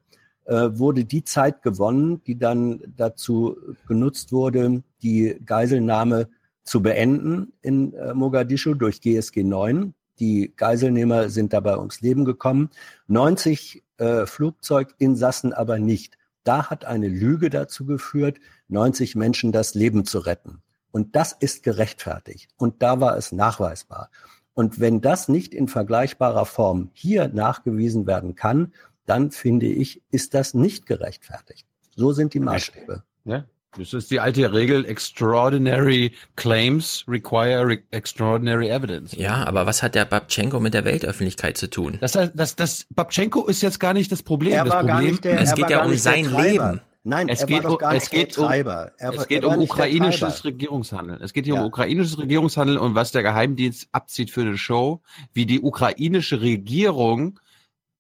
wurde 0.47 1.05
die 1.05 1.25
Zeit 1.25 1.63
gewonnen, 1.63 2.23
die 2.25 2.37
dann 2.37 2.81
dazu 2.97 3.57
genutzt 3.89 4.31
wurde, 4.31 4.83
die 5.03 5.41
Geiselnahme 5.45 6.29
zu 6.65 6.83
beenden 6.83 7.53
in 7.63 7.93
äh, 7.95 8.15
Mogadischu 8.15 8.75
durch 8.75 9.01
GSG 9.01 9.45
9. 9.45 9.95
Die 10.19 10.53
Geiselnehmer 10.57 11.29
sind 11.29 11.53
dabei 11.53 11.77
ums 11.77 12.01
Leben 12.01 12.25
gekommen. 12.25 12.71
90 13.07 13.85
äh, 13.99 14.27
Flugzeuginsassen 14.27 15.53
aber 15.53 15.79
nicht. 15.79 16.17
Da 16.43 16.71
hat 16.71 16.85
eine 16.85 17.09
Lüge 17.09 17.51
dazu 17.51 17.87
geführt, 17.87 18.39
90 18.69 19.15
Menschen 19.17 19.53
das 19.53 19.75
Leben 19.75 20.05
zu 20.05 20.19
retten. 20.19 20.63
Und 20.91 21.17
das 21.17 21.33
ist 21.33 21.63
gerechtfertigt. 21.63 22.51
Und 22.57 22.83
da 22.83 23.01
war 23.01 23.17
es 23.17 23.33
nachweisbar. 23.33 24.11
Und 24.53 24.79
wenn 24.79 25.01
das 25.01 25.29
nicht 25.29 25.53
in 25.53 25.69
vergleichbarer 25.69 26.47
Form 26.47 26.91
hier 26.93 27.29
nachgewiesen 27.29 28.07
werden 28.07 28.37
kann, 28.37 28.73
dann 29.07 29.31
finde 29.31 29.67
ich, 29.67 30.03
ist 30.11 30.35
das 30.35 30.55
nicht 30.55 30.87
gerechtfertigt. 30.87 31.67
So 31.97 32.13
sind 32.13 32.35
die 32.35 32.41
Maßstäbe. 32.41 33.03
Ja. 33.25 33.45
Das 33.77 33.93
ist 33.93 34.11
die 34.13 34.21
alte 34.21 34.53
Regel, 34.53 34.85
extraordinary 34.85 36.13
claims 36.37 37.05
require 37.09 37.67
re 37.67 37.79
extraordinary 37.91 38.69
evidence. 38.69 39.17
Ja, 39.17 39.45
aber 39.47 39.67
was 39.67 39.83
hat 39.83 39.97
der 39.97 40.05
Babchenko 40.05 40.61
mit 40.61 40.75
der 40.75 40.85
Weltöffentlichkeit 40.85 41.57
zu 41.57 41.69
tun? 41.69 41.99
Das, 42.01 42.13
das, 42.13 42.55
das, 42.55 42.87
Babchenko 42.91 43.47
ist 43.47 43.63
jetzt 43.63 43.81
gar 43.81 43.93
nicht 43.93 44.13
das 44.13 44.23
Problem. 44.23 44.53
Er 44.53 44.65
das 44.65 44.73
war 44.75 44.81
Problem, 44.81 44.97
gar 44.97 45.03
nicht 45.03 45.25
der, 45.25 45.41
es 45.41 45.55
geht 45.55 45.71
ja 45.71 45.85
um 45.85 45.95
sein 45.97 46.25
Leben. 46.37 46.81
Nein, 47.07 47.29
Es 47.29 47.41
er 47.41 47.47
geht, 47.49 47.57
war 47.57 47.63
doch 47.65 47.73
um, 47.73 47.79
gar 47.79 47.95
es 47.95 48.05
nicht 48.05 48.13
der 48.13 48.19
geht 48.25 48.39
um, 48.39 48.47
Treiber. 48.47 48.93
Er, 48.97 49.13
es 49.13 49.29
geht 49.29 49.45
um 49.45 49.59
ukrainisches. 49.59 50.45
Regierungshandeln. 50.45 51.21
Es 51.21 51.33
geht 51.35 51.45
hier 51.45 51.55
Ja. 51.55 51.61
um 51.61 51.67
ukrainisches 51.67 52.17
Regierungshandeln 52.19 52.79
und 52.79 52.95
was 52.95 53.13
der 53.13 53.23
Geheimdienst 53.23 53.89
abzieht 53.93 54.31
für 54.31 54.41
eine 54.43 54.57
Show, 54.57 55.03
wie 55.35 55.45
die 55.47 55.61
ukrainische 55.61 56.41
Regierung 56.41 57.41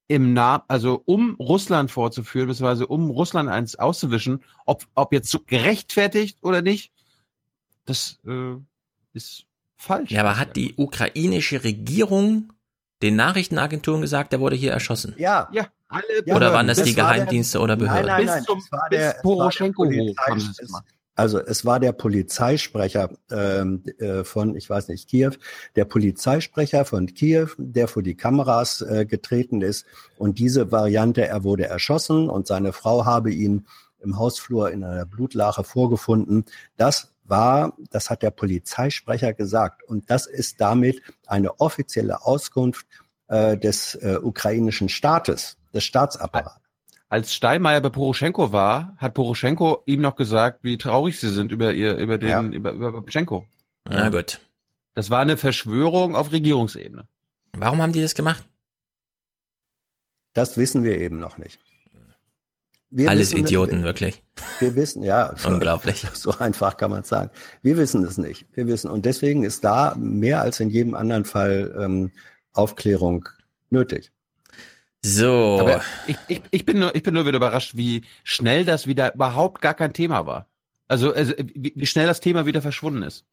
im 0.06 0.32
Namen, 0.34 0.62
also 0.68 1.02
um 1.06 1.34
Russland 1.36 1.90
vorzuführen, 1.90 2.48
beziehungsweise 2.48 2.86
um 2.86 3.10
Russland 3.10 3.48
eins 3.48 3.76
auszuwischen, 3.76 4.42
ob, 4.66 4.84
ob 4.94 5.12
jetzt 5.12 5.30
so 5.30 5.38
gerechtfertigt 5.46 6.38
oder 6.42 6.60
nicht, 6.62 6.92
das 7.86 8.18
äh, 8.26 8.54
ist 9.14 9.44
falsch. 9.76 10.10
Ja, 10.10 10.20
aber 10.20 10.38
hat 10.38 10.56
die 10.56 10.74
ukrainische 10.76 11.64
Regierung 11.64 12.52
den 13.02 13.16
Nachrichtenagenturen 13.16 14.00
gesagt, 14.00 14.32
der 14.32 14.40
wurde 14.40 14.56
hier 14.56 14.72
erschossen? 14.72 15.14
Ja. 15.18 15.48
Ja, 15.52 15.68
alle 15.88 16.04
Oder 16.34 16.52
waren 16.52 16.66
das, 16.66 16.78
das 16.78 16.86
die 16.88 16.96
war 16.96 17.08
der- 17.08 17.14
Geheimdienste 17.16 17.60
oder 17.60 17.76
Behörden? 17.76 18.06
Nein, 18.06 18.24
nein, 18.24 18.26
nein. 18.26 18.36
Bis 18.38 18.44
zum- 18.46 18.58
es 18.58 18.72
war 18.72 18.88
bis 18.90 18.98
der, 18.98 19.00
es 19.00 19.06
war 19.06 19.14
der 19.14 19.22
Poroschenko 19.22 19.84
hoch 19.86 20.16
haben 20.18 20.40
sie 20.40 20.50
es 20.50 20.56
gemacht. 20.58 20.84
Also 21.14 21.38
es 21.38 21.64
war 21.64 21.78
der 21.78 21.92
Polizeisprecher 21.92 23.10
ähm, 23.30 23.84
äh, 23.98 24.24
von, 24.24 24.56
ich 24.56 24.68
weiß 24.68 24.88
nicht, 24.88 25.08
Kiew, 25.08 25.32
der 25.76 25.84
Polizeisprecher 25.84 26.84
von 26.84 27.06
Kiew, 27.06 27.48
der 27.56 27.88
vor 27.88 28.02
die 28.02 28.16
Kameras 28.16 28.80
äh, 28.82 29.06
getreten 29.06 29.62
ist. 29.62 29.86
Und 30.18 30.38
diese 30.38 30.72
Variante, 30.72 31.26
er 31.26 31.44
wurde 31.44 31.66
erschossen 31.66 32.28
und 32.28 32.46
seine 32.46 32.72
Frau 32.72 33.04
habe 33.04 33.30
ihn 33.30 33.66
im 34.00 34.18
Hausflur 34.18 34.70
in 34.70 34.84
einer 34.84 35.06
Blutlache 35.06 35.64
vorgefunden. 35.64 36.44
Das 36.76 37.14
war, 37.24 37.76
das 37.90 38.10
hat 38.10 38.22
der 38.22 38.30
Polizeisprecher 38.30 39.32
gesagt. 39.32 39.82
Und 39.84 40.10
das 40.10 40.26
ist 40.26 40.60
damit 40.60 41.00
eine 41.26 41.60
offizielle 41.60 42.24
Auskunft 42.24 42.86
äh, 43.28 43.56
des 43.56 43.94
äh, 43.96 44.18
ukrainischen 44.22 44.88
Staates, 44.88 45.56
des 45.72 45.84
Staatsapparats. 45.84 46.63
Als 47.08 47.34
Steinmeier 47.34 47.80
bei 47.80 47.90
Poroschenko 47.90 48.52
war, 48.52 48.94
hat 48.96 49.14
Poroschenko 49.14 49.82
ihm 49.86 50.00
noch 50.00 50.16
gesagt, 50.16 50.60
wie 50.64 50.78
traurig 50.78 51.20
sie 51.20 51.28
sind 51.28 51.52
über 51.52 51.72
ihr, 51.72 51.96
über 51.96 52.18
den, 52.18 52.28
Ja. 52.28 52.42
über, 52.42 52.72
über 52.72 52.92
Poroschenko. 52.92 53.46
Na 53.88 54.08
gut. 54.08 54.40
Das 54.94 55.10
war 55.10 55.20
eine 55.20 55.36
Verschwörung 55.36 56.16
auf 56.16 56.32
Regierungsebene. 56.32 57.06
Warum 57.56 57.82
haben 57.82 57.92
die 57.92 58.00
das 58.02 58.14
gemacht? 58.14 58.44
Das 60.32 60.56
wissen 60.56 60.82
wir 60.82 60.98
eben 60.98 61.18
noch 61.18 61.38
nicht. 61.38 61.60
Wir 62.90 63.10
Alles 63.10 63.32
wissen- 63.32 63.44
Idioten, 63.44 63.82
wirklich. 63.82 64.22
Wir 64.60 64.74
wissen, 64.76 65.02
ja. 65.02 65.34
Unglaublich. 65.46 66.06
So 66.14 66.30
einfach 66.38 66.76
kann 66.76 66.90
man 66.90 67.00
es 67.02 67.08
sagen. 67.08 67.30
Wir 67.62 67.76
wissen 67.76 68.04
es 68.04 68.18
nicht. 68.18 68.46
Wir 68.54 68.66
wissen. 68.66 68.90
Und 68.90 69.04
deswegen 69.04 69.44
ist 69.44 69.64
da 69.64 69.94
mehr 69.98 70.40
als 70.40 70.60
in 70.60 70.70
jedem 70.70 70.94
anderen 70.94 71.24
Fall 71.24 71.74
ähm, 71.78 72.12
Aufklärung 72.52 73.28
nötig. 73.70 74.12
So. 75.06 75.58
Aber 75.60 75.82
ich, 76.06 76.16
ich, 76.28 76.42
ich, 76.50 76.64
bin 76.64 76.78
nur, 76.78 76.94
ich 76.94 77.02
bin 77.02 77.12
nur 77.12 77.26
wieder 77.26 77.36
überrascht, 77.36 77.72
wie 77.76 78.02
schnell 78.22 78.64
das 78.64 78.86
wieder 78.86 79.14
überhaupt 79.14 79.60
gar 79.60 79.74
kein 79.74 79.92
Thema 79.92 80.24
war. 80.26 80.46
Also, 80.88 81.12
also 81.12 81.34
wie, 81.54 81.74
wie 81.76 81.86
schnell 81.86 82.06
das 82.06 82.20
Thema 82.20 82.46
wieder 82.46 82.62
verschwunden 82.62 83.02
ist. 83.02 83.24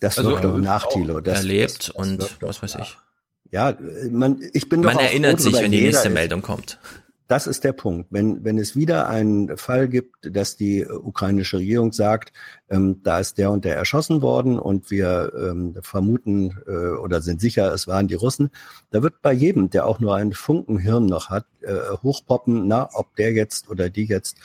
Das 0.00 0.16
Also, 0.16 0.30
wirkt 0.30 0.44
doch 0.44 0.56
nach, 0.56 0.88
Thilo. 0.88 1.20
Das, 1.20 1.40
erlebt 1.40 1.70
das, 1.80 1.86
das 1.88 1.90
und 1.90 2.38
was 2.40 2.62
weiß 2.62 2.78
nach. 2.78 2.86
ich. 2.86 2.96
Ja, 3.52 3.76
man, 4.10 4.40
ich 4.54 4.68
bin 4.70 4.80
Man 4.80 4.98
erinnert 4.98 5.40
froh 5.42 5.50
sich, 5.50 5.60
wenn 5.60 5.72
die 5.72 5.82
nächste 5.82 6.08
ist- 6.08 6.14
Meldung 6.14 6.40
kommt. 6.40 6.78
Das 7.28 7.46
ist 7.46 7.62
der 7.62 7.74
Punkt. 7.74 8.08
Wenn, 8.10 8.42
wenn 8.42 8.56
es 8.58 8.74
wieder 8.74 9.06
einen 9.08 9.56
Fall 9.58 9.86
gibt, 9.88 10.14
dass 10.34 10.56
die 10.56 10.86
ukrainische 10.86 11.58
Regierung 11.58 11.92
sagt, 11.92 12.32
ähm, 12.70 13.02
da 13.02 13.18
ist 13.18 13.36
der 13.36 13.50
und 13.50 13.66
der 13.66 13.76
erschossen 13.76 14.22
worden 14.22 14.58
und 14.58 14.90
wir 14.90 15.32
ähm, 15.38 15.76
vermuten 15.82 16.56
äh, 16.66 16.70
oder 16.96 17.20
sind 17.20 17.42
sicher, 17.42 17.70
es 17.74 17.86
waren 17.86 18.08
die 18.08 18.14
Russen, 18.14 18.50
da 18.90 19.02
wird 19.02 19.20
bei 19.20 19.34
jedem, 19.34 19.68
der 19.68 19.86
auch 19.86 20.00
nur 20.00 20.16
einen 20.16 20.32
Funkenhirn 20.32 21.04
noch 21.04 21.28
hat, 21.28 21.44
äh, 21.60 21.74
hochpoppen, 22.02 22.66
na, 22.66 22.88
ob 22.94 23.14
der 23.16 23.32
jetzt 23.32 23.68
oder 23.68 23.90
die 23.90 24.06
jetzt 24.06 24.38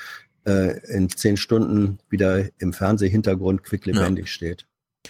äh, 0.45 0.77
in 0.93 1.07
zehn 1.07 1.37
Stunden 1.37 1.99
wieder 2.09 2.43
im 2.59 2.73
Fernsehhintergrund 2.73 3.63
quicklebendig 3.63 4.29
steht. 4.29 4.65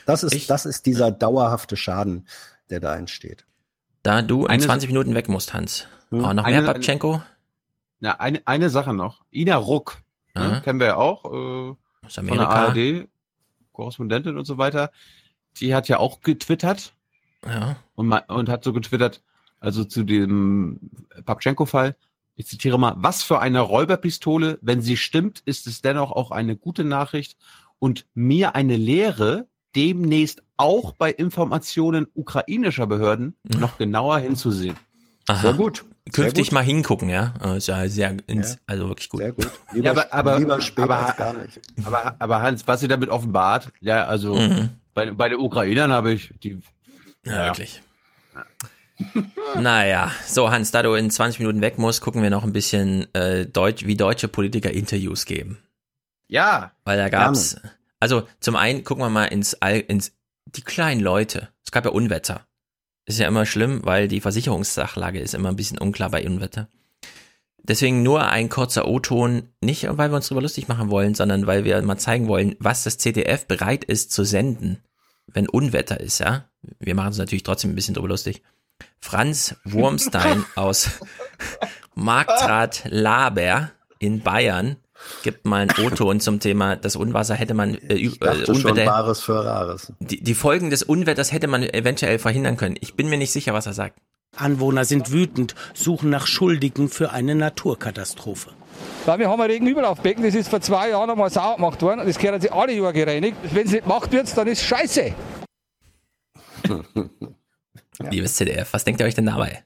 Das 0.06 0.22
ist, 0.24 0.36
Ich- 0.36 0.46
das 0.46 0.68
ist 0.68 0.86
dieser 0.86 1.10
dauerhafte 1.10 1.76
Schaden, 1.76 2.28
der 2.70 2.80
da 2.82 2.96
entsteht. 2.96 3.46
Da 4.04 4.22
du 4.22 4.42
in 4.46 4.52
Eine- 4.52 4.64
20 4.64 4.90
Minuten 4.90 5.16
weg 5.16 5.28
musst, 5.28 5.56
Hans. 5.56 5.88
Hm. 6.12 6.24
Oh, 6.24 6.34
noch 6.34 6.44
Eine- 6.44 6.62
mehr 6.62 6.72
Babchenko? 6.74 7.24
Ja, 8.04 8.20
eine, 8.20 8.42
eine 8.46 8.70
Sache 8.70 8.94
noch. 8.94 9.24
Ina 9.32 9.56
Ruck, 9.56 9.98
ne, 10.36 10.62
kennen 10.64 10.80
wir 10.82 10.88
ja 10.88 10.96
auch, 10.98 11.24
äh, 11.26 11.76
Aus 12.06 12.16
von 12.16 12.28
der. 12.28 12.50
ARD, 12.50 13.08
Korrespondentin 13.72 14.38
und 14.38 14.46
so 14.46 14.58
weiter. 14.58 14.92
Die 15.62 15.74
hat 15.74 15.88
ja 15.88 16.00
auch 16.00 16.20
getwittert 16.22 16.94
Ja. 17.46 17.78
und, 17.96 18.12
und 18.12 18.50
hat 18.50 18.64
so 18.66 18.74
getwittert, 18.74 19.24
also 19.62 19.86
zu 19.86 20.04
dem 20.04 20.80
Papchenko-Fall, 21.26 21.96
ich 22.36 22.48
zitiere 22.48 22.78
mal, 22.78 22.96
was 22.98 23.24
für 23.24 23.40
eine 23.40 23.62
Räuberpistole, 23.62 24.60
wenn 24.62 24.82
sie 24.82 24.98
stimmt, 24.98 25.42
ist 25.46 25.66
es 25.66 25.82
dennoch 25.82 26.12
auch 26.12 26.32
eine 26.32 26.58
gute 26.58 26.84
Nachricht 26.84 27.38
und 27.80 28.06
mir 28.16 28.54
eine 28.56 28.76
Lehre, 28.76 29.48
demnächst 29.76 30.44
auch 30.58 30.92
bei 30.92 31.10
Informationen 31.12 32.08
ukrainischer 32.16 32.86
Behörden 32.88 33.38
noch 33.44 33.78
genauer 33.78 34.20
hinzusehen. 34.20 34.76
Aha. 35.28 35.40
Sehr 35.42 35.54
gut. 35.54 35.86
Künftig 36.12 36.52
mal 36.52 36.62
hingucken, 36.64 37.10
ja. 37.10 37.34
Äh, 37.44 37.58
Ist 37.58 37.68
ja 37.68 37.88
sehr, 37.88 38.18
ins, 38.28 38.54
Ja. 38.54 38.60
also 38.68 38.90
wirklich 38.90 39.10
gut. 39.10 39.22
Sehr 39.22 39.32
gut. 39.32 39.50
Lieber, 39.72 39.86
Ja, 39.86 39.92
aber, 39.92 40.14
aber, 40.14 40.40
lieber 40.40 40.62
spät 40.62 40.84
aber, 40.84 40.98
als 41.08 41.16
gar 41.18 41.34
nicht. 41.34 41.60
aber, 41.86 42.16
aber 42.20 42.42
Hans, 42.42 42.68
was 42.68 42.82
sie 42.82 42.88
damit 42.90 43.10
offenbart, 43.10 43.70
ja, 43.80 44.06
also 44.06 44.36
Mhm. 44.36 44.70
bei, 44.94 45.12
bei 45.12 45.30
den 45.30 45.40
Ukrainern 45.40 45.92
habe 45.94 46.12
ich 46.14 46.34
die. 46.44 46.60
Ja, 47.26 47.46
wirklich. 47.46 47.82
Naja, 49.60 50.12
so 50.28 50.52
Hans, 50.52 50.72
da 50.72 50.84
du 50.84 50.94
in 50.94 51.10
20 51.10 51.40
Minuten 51.40 51.62
weg 51.62 51.78
musst, 51.78 52.02
gucken 52.02 52.22
wir 52.22 52.30
noch 52.30 52.44
ein 52.44 52.54
bisschen, 52.54 53.14
äh, 53.14 53.46
Deutsch, 53.46 53.86
wie 53.86 53.96
deutsche 53.96 54.28
Politiker 54.28 54.72
Interviews 54.72 55.26
geben. 55.26 55.58
Ja, 56.28 56.72
Weil 56.84 56.98
da 56.98 57.10
gab's, 57.10 57.58
also 58.00 58.28
zum 58.40 58.56
einen 58.56 58.84
gucken 58.84 59.04
wir 59.04 59.10
mal 59.10 59.26
ins, 59.26 59.56
All, 59.62 59.80
ins 59.80 60.14
die 60.46 60.62
kleinen 60.62 61.02
Leute. 61.02 61.50
Es 61.66 61.72
gab 61.72 61.86
ja 61.86 61.92
Unwetter. 61.92 62.46
Ist 63.06 63.20
ja 63.20 63.28
immer 63.28 63.46
schlimm, 63.46 63.82
weil 63.84 64.08
die 64.08 64.22
Versicherungssachlage 64.22 65.20
ist 65.20 65.34
immer 65.34 65.50
ein 65.50 65.56
bisschen 65.56 65.78
unklar 65.78 66.10
bei 66.10 66.26
Unwetter. 66.26 66.70
Deswegen 67.66 68.04
nur 68.04 68.28
ein 68.28 68.50
kurzer 68.50 68.88
O-Ton, 68.88 69.50
nicht 69.62 69.88
weil 69.90 70.12
wir 70.12 70.18
uns 70.18 70.28
drüber 70.28 70.42
lustig 70.42 70.68
machen 70.68 70.90
wollen, 70.90 71.16
sondern 71.16 71.48
weil 71.48 71.64
wir 71.64 71.82
mal 71.82 71.98
zeigen 71.98 72.28
wollen, 72.28 72.56
was 72.60 72.84
das 72.84 72.98
ZDF 72.98 73.48
bereit 73.48 73.86
ist 73.86 74.12
zu 74.12 74.26
senden, 74.26 74.80
wenn 75.28 75.48
Unwetter 75.48 76.00
ist, 76.00 76.20
ja. 76.20 76.46
Wir 76.80 76.96
machen 76.96 77.08
uns 77.08 77.18
natürlich 77.18 77.44
trotzdem 77.44 77.72
ein 77.72 77.76
bisschen 77.76 77.94
drüber 77.94 78.10
lustig. 78.10 78.42
Franz 79.00 79.56
Wurmstein 79.64 80.46
aus 80.56 80.90
Marktrat 81.96 82.84
Laber 82.90 83.72
in 84.00 84.22
Bayern 84.22 84.78
gibt 85.24 85.46
mal 85.46 85.62
ein 85.62 85.72
O-Ton 85.86 86.20
zum 86.20 86.40
Thema, 86.40 86.76
das 86.76 86.96
Unwasser 86.96 87.36
hätte 87.36 87.54
man 87.54 87.76
äh, 87.76 87.96
Ich 87.96 88.16
äh, 88.22 88.26
dachte 88.26 88.56
schon 88.56 88.76
Bares 88.76 89.22
für 89.22 89.44
Rares. 89.44 89.94
die, 90.00 90.22
die 90.22 90.34
Folgen 90.36 90.70
des 90.70 90.84
Unwetters 90.84 91.32
hätte 91.32 91.48
man 91.48 91.64
eventuell 91.64 92.20
verhindern 92.20 92.58
können. 92.58 92.76
Ich 92.82 92.96
bin 92.96 93.10
mir 93.10 93.18
nicht 93.18 93.32
sicher, 93.32 93.54
was 93.54 93.66
er 93.66 93.74
sagt. 93.74 94.00
Anwohner 94.36 94.84
sind 94.86 95.12
wütend, 95.12 95.54
suchen 95.74 96.10
nach 96.10 96.26
Schuldigen 96.26 96.90
für 96.90 97.12
eine 97.12 97.36
Naturkatastrophe. 97.36 98.50
Weil 99.06 99.20
wir 99.20 99.30
haben 99.30 99.40
ein 99.42 99.50
Regenüberlaufbecken, 99.50 100.24
das 100.24 100.34
ist 100.34 100.50
vor 100.50 100.62
zwei 100.62 100.90
Jahren 100.90 101.10
einmal 101.10 101.30
sauber 101.30 101.58
gemacht 101.58 101.82
worden 101.82 102.00
und 102.00 102.08
das 102.08 102.18
gehört 102.18 102.42
sie 102.42 102.50
alle 102.50 102.74
Jahre 102.74 102.94
gereinigt. 102.94 103.38
Wenn 103.52 103.66
es 103.68 103.72
nicht 103.72 103.84
gemacht 103.84 104.12
wird, 104.12 104.36
dann 104.36 104.48
ist 104.48 104.64
scheiße. 104.64 105.14
Liebes 108.10 108.36
ZDF, 108.36 108.74
was 108.74 108.84
denkt 108.84 109.02
ihr 109.02 109.06
euch 109.06 109.16
denn 109.16 109.26
dabei? 109.28 109.64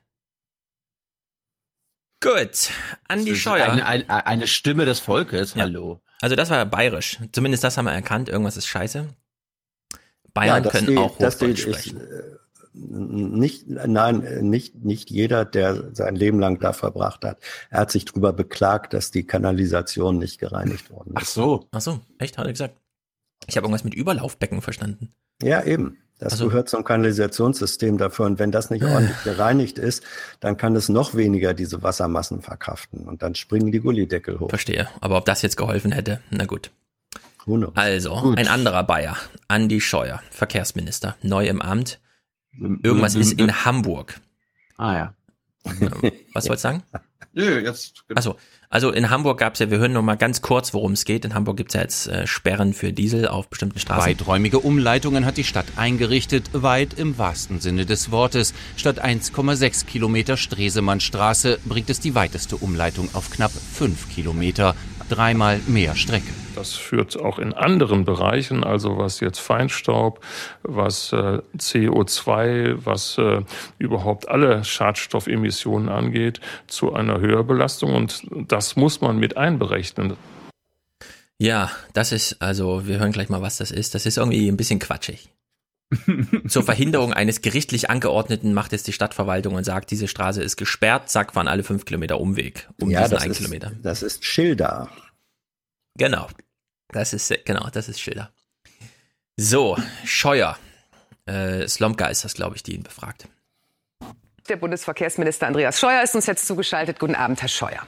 Gut, 2.22 2.72
Andi 3.07 3.35
Scheuer. 3.35 3.72
Eine, 3.72 3.85
eine, 3.85 4.26
eine 4.26 4.48
Stimme 4.48 4.85
des 4.85 4.99
Volkes, 4.99 5.56
hallo. 5.56 6.02
Also 6.22 6.35
das 6.35 6.49
war 6.49 6.65
bayerisch. 6.65 7.19
Zumindest 7.31 7.64
das 7.64 7.77
haben 7.77 7.85
wir 7.85 7.91
erkannt. 7.94 8.27
Irgendwas 8.27 8.57
ist 8.57 8.65
scheiße. 8.68 9.07
Bayern 10.34 10.64
dass 10.64 10.72
können 10.73 10.88
die- 10.88 10.98
auch 10.98 11.19
Hochdeutsch 11.19 11.61
sprechen. 11.61 11.99
äh, 12.02 12.22
Nicht, 12.73 13.68
nein, 13.68 14.39
nicht, 14.49 14.84
nicht 14.84 15.10
jeder, 15.11 15.45
der 15.45 15.95
sein 15.95 16.15
Leben 16.15 16.39
lang 16.39 16.60
da 16.60 16.73
verbracht 16.73 17.23
hat. 17.23 17.39
Er 17.69 17.81
hat 17.81 17.91
sich 17.91 18.06
darüber 18.06 18.34
beklagt, 18.34 18.94
dass 18.94 19.11
die 19.11 19.26
Kanalisation 19.26 20.18
nicht 20.18 20.39
gereinigt 20.39 20.89
worden 20.91 21.10
ist. 21.11 21.15
Ach 21.22 21.26
so. 21.26 21.68
Ach 21.72 21.81
so, 21.81 21.99
echt, 22.19 22.38
hat 22.38 22.45
er 22.48 22.52
gesagt. 22.53 22.77
Ich 23.48 23.57
habe 23.57 23.65
irgendwas 23.65 23.84
mit 23.84 23.94
Überlaufbecken 23.94 24.61
verstanden. 24.61 25.14
Ja, 25.41 25.64
eben. 25.64 25.98
Das 26.19 26.34
Also- 26.34 26.48
gehört 26.48 26.68
zum 26.69 26.84
Kanalisationssystem 26.84 27.98
dafür. 27.98 28.26
Und 28.26 28.39
wenn 28.39 28.52
das 28.52 28.69
nicht 28.72 28.84
Ah. 28.84 28.94
ordentlich 28.95 29.23
gereinigt 29.23 29.77
ist, 29.77 30.03
dann 30.39 30.57
kann 30.57 30.76
es 30.76 30.89
noch 30.89 31.14
weniger 31.14 31.53
diese 31.53 31.84
Wassermassen 31.84 32.41
verkraften. 32.41 33.07
Und 33.07 33.22
dann 33.22 33.35
springen 33.35 33.72
die 33.72 33.80
Gullideckel 33.80 34.39
hoch. 34.39 34.49
Verstehe. 34.49 34.88
Aber 35.02 35.18
ob 35.18 35.26
das 35.26 35.41
jetzt 35.44 35.57
geholfen 35.57 35.91
hätte, 35.91 36.19
na 36.31 36.45
gut. 36.45 36.72
Also, 37.76 38.14
Gut. 38.19 38.38
ein 38.38 38.49
anderer 38.49 38.84
Bayer, 38.84 39.15
Andi 39.48 39.80
Scheuer, 39.80 40.22
Verkehrsminister, 40.31 41.15
neu 41.22 41.48
im 41.48 41.61
Amt. 41.61 42.02
Irgendwas 42.84 43.15
ist 43.15 43.39
in 43.39 43.64
Hamburg. 43.64 44.19
Ah 44.76 44.94
ja. 44.95 45.14
Was 46.34 46.49
wolltest 46.49 46.49
du 46.49 46.57
sagen? 46.57 46.84
Nö, 47.34 47.60
jetzt. 47.60 48.03
Achso, 48.15 48.35
also 48.69 48.91
in 48.91 49.10
Hamburg 49.10 49.39
gab's 49.39 49.60
ja, 49.60 49.72
wir 49.72 49.77
hören 49.77 49.94
noch 49.94 50.02
mal 50.02 50.15
ganz 50.15 50.41
kurz, 50.41 50.73
worum 50.73 50.94
es 50.94 51.06
geht. 51.06 51.26
In 51.26 51.34
Hamburg 51.34 51.57
gibt's 51.57 51.73
ja 51.73 51.81
jetzt 51.81 52.07
äh, 52.07 52.27
Sperren 52.27 52.73
für 52.73 52.91
Diesel 52.91 53.27
auf 53.27 53.48
bestimmten 53.48 53.80
Straßen. 53.80 54.10
Weiträumige 54.10 54.60
Umleitungen 54.60 55.26
hat 55.26 55.38
die 55.38 55.44
Stadt 55.44 55.68
eingerichtet, 55.76 56.49
weit 56.53 56.94
im 56.94 57.18
wahrsten 57.18 57.60
Sinne 57.60 57.85
des 57.85 58.11
Wortes. 58.11 58.53
Statt 58.76 59.03
1,6 59.03 59.85
Kilometer 59.85 60.38
Stresemannstraße 60.38 61.60
bringt 61.65 61.89
es 61.89 61.99
die 61.99 62.15
weiteste 62.15 62.57
Umleitung 62.57 63.10
auf 63.14 63.30
knapp 63.31 63.52
5 63.52 64.10
Kilometer. 64.10 64.76
dreimal 65.10 65.61
mehr 65.68 65.95
Strecke. 65.95 66.34
Das 66.57 66.73
führt 66.73 67.19
auch 67.19 67.38
in 67.38 67.53
anderen 67.53 68.03
Bereichen, 68.03 68.63
also 68.63 68.97
was 68.97 69.19
jetzt 69.19 69.38
Feinstaub, 69.38 70.25
was 70.63 71.13
äh, 71.13 71.39
CO2, 71.55 72.79
was 72.84 73.19
äh, 73.19 73.41
überhaupt 73.77 74.27
alle 74.27 74.63
Schadstoffemissionen 74.63 75.88
angeht, 75.88 76.41
zu 76.65 76.93
einer 76.93 77.19
Höherbelastung. 77.19 77.93
Und 77.93 78.23
das 78.31 78.75
muss 78.75 79.01
man 79.01 79.19
mit 79.19 79.38
einberechnen. 79.38 80.17
Ja, 81.38 81.69
das 81.93 82.11
ist, 82.11 82.41
also 82.41 82.88
wir 82.88 82.97
hören 82.97 83.11
gleich 83.11 83.29
mal, 83.29 83.43
was 83.43 83.57
das 83.57 83.69
ist. 83.69 83.93
Das 83.93 84.07
ist 84.07 84.17
irgendwie 84.17 84.47
ein 84.47 84.57
bisschen 84.57 84.79
quatschig. 84.79 85.29
Zur 86.47 86.63
Verhinderung 86.63 87.13
eines 87.13 87.41
gerichtlich 87.41 87.91
angeordneten 87.91 88.53
macht 88.53 88.73
es 88.73 88.81
die 88.81 88.93
Stadtverwaltung 88.93 89.53
und 89.53 89.63
sagt, 89.63 89.91
diese 89.91 90.07
Straße 90.07 90.41
ist 90.41 90.57
gesperrt, 90.57 91.09
zack, 91.09 91.35
waren 91.35 91.47
alle 91.47 91.63
fünf 91.63 91.85
Kilometer 91.85 92.19
Umweg 92.19 92.67
um 92.81 92.89
ja, 92.89 93.01
diesen 93.01 93.11
das 93.11 93.21
einen 93.21 93.31
ist, 93.31 93.38
Kilometer. 93.38 93.71
Das 93.84 94.01
ist 94.01 94.25
Schilder. 94.25 94.89
Genau. 95.97 96.27
Das 96.89 97.14
ist, 97.14 97.34
genau, 97.45 97.68
das 97.72 97.89
ist 97.89 97.99
Schilder. 97.99 98.31
So, 99.35 99.77
Scheuer. 100.05 100.57
Äh, 101.26 101.68
Slomka 101.68 102.07
ist 102.07 102.23
das, 102.23 102.34
glaube 102.34 102.55
ich, 102.55 102.64
die 102.64 102.76
ihn 102.76 102.84
befragt. 102.84 103.27
Der 104.49 104.55
Bundesverkehrsminister 104.55 105.47
Andreas 105.47 105.80
Scheuer 105.80 106.01
ist 106.01 106.15
uns 106.15 106.26
jetzt 106.26 106.47
zugeschaltet. 106.47 106.99
Guten 106.99 107.15
Abend, 107.15 107.41
Herr 107.41 107.49
Scheuer. 107.49 107.85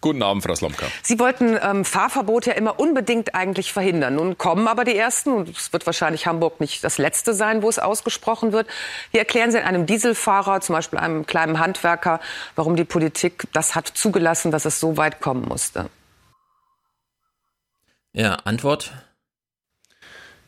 Guten 0.00 0.22
Abend, 0.22 0.42
Frau 0.42 0.54
Slomka. 0.54 0.86
Sie 1.02 1.18
wollten 1.18 1.58
ähm, 1.62 1.84
Fahrverbote 1.84 2.50
ja 2.50 2.56
immer 2.56 2.78
unbedingt 2.78 3.34
eigentlich 3.34 3.72
verhindern. 3.72 4.16
Nun 4.16 4.36
kommen 4.36 4.68
aber 4.68 4.84
die 4.84 4.96
ersten 4.96 5.32
und 5.32 5.56
es 5.56 5.72
wird 5.72 5.86
wahrscheinlich 5.86 6.26
Hamburg 6.26 6.60
nicht 6.60 6.84
das 6.84 6.98
letzte 6.98 7.32
sein, 7.32 7.62
wo 7.62 7.70
es 7.70 7.78
ausgesprochen 7.78 8.52
wird. 8.52 8.66
Wie 9.12 9.18
erklären 9.18 9.50
Sie 9.50 9.58
einem 9.60 9.86
Dieselfahrer, 9.86 10.60
zum 10.60 10.74
Beispiel 10.74 10.98
einem 10.98 11.24
kleinen 11.24 11.58
Handwerker, 11.58 12.20
warum 12.54 12.76
die 12.76 12.84
Politik 12.84 13.44
das 13.52 13.74
hat 13.74 13.88
zugelassen, 13.88 14.50
dass 14.50 14.66
es 14.66 14.78
so 14.78 14.98
weit 14.98 15.22
kommen 15.22 15.46
musste? 15.48 15.88
Ja, 18.14 18.34
Antwort? 18.44 18.92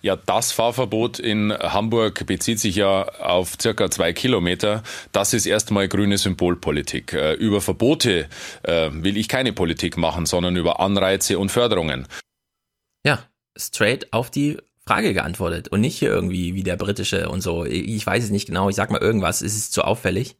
Ja, 0.00 0.14
das 0.14 0.52
Fahrverbot 0.52 1.18
in 1.18 1.52
Hamburg 1.52 2.26
bezieht 2.26 2.60
sich 2.60 2.76
ja 2.76 3.02
auf 3.18 3.54
circa 3.60 3.90
zwei 3.90 4.12
Kilometer. 4.12 4.84
Das 5.10 5.34
ist 5.34 5.46
erstmal 5.46 5.88
grüne 5.88 6.16
Symbolpolitik. 6.16 7.12
Äh, 7.12 7.32
über 7.32 7.60
Verbote 7.60 8.28
äh, 8.62 8.90
will 8.92 9.16
ich 9.16 9.28
keine 9.28 9.52
Politik 9.52 9.96
machen, 9.96 10.26
sondern 10.26 10.54
über 10.54 10.78
Anreize 10.78 11.40
und 11.40 11.50
Förderungen. 11.50 12.06
Ja, 13.04 13.24
straight 13.56 14.12
auf 14.12 14.30
die 14.30 14.58
Frage 14.86 15.12
geantwortet 15.12 15.66
und 15.68 15.80
nicht 15.80 15.98
hier 15.98 16.10
irgendwie 16.10 16.54
wie 16.54 16.62
der 16.62 16.76
britische 16.76 17.28
und 17.28 17.40
so. 17.40 17.64
Ich 17.64 18.06
weiß 18.06 18.22
es 18.22 18.30
nicht 18.30 18.46
genau, 18.46 18.68
ich 18.68 18.76
sag 18.76 18.92
mal 18.92 19.00
irgendwas, 19.00 19.42
es 19.42 19.56
ist 19.56 19.72
zu 19.72 19.82
auffällig. 19.82 20.36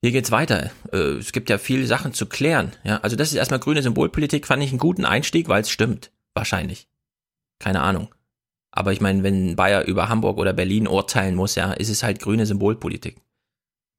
Hier 0.00 0.12
geht's 0.12 0.30
weiter. 0.30 0.70
Äh, 0.92 1.18
Es 1.18 1.32
gibt 1.32 1.50
ja 1.50 1.58
viele 1.58 1.86
Sachen 1.86 2.14
zu 2.14 2.26
klären. 2.26 2.72
Ja, 2.84 2.98
also 2.98 3.16
das 3.16 3.30
ist 3.30 3.34
erstmal 3.34 3.58
grüne 3.58 3.82
Symbolpolitik, 3.82 4.46
fand 4.46 4.62
ich 4.62 4.70
einen 4.70 4.78
guten 4.78 5.04
Einstieg, 5.04 5.48
weil 5.48 5.62
es 5.62 5.70
stimmt. 5.70 6.12
Wahrscheinlich. 6.34 6.88
Keine 7.58 7.80
Ahnung. 7.82 8.14
Aber 8.72 8.92
ich 8.92 9.00
meine, 9.00 9.22
wenn 9.22 9.56
Bayer 9.56 9.84
über 9.84 10.08
Hamburg 10.08 10.38
oder 10.38 10.52
Berlin 10.52 10.86
urteilen 10.86 11.34
muss, 11.34 11.56
ja, 11.56 11.72
ist 11.72 11.88
es 11.88 12.02
halt 12.02 12.20
grüne 12.20 12.46
Symbolpolitik. 12.46 13.16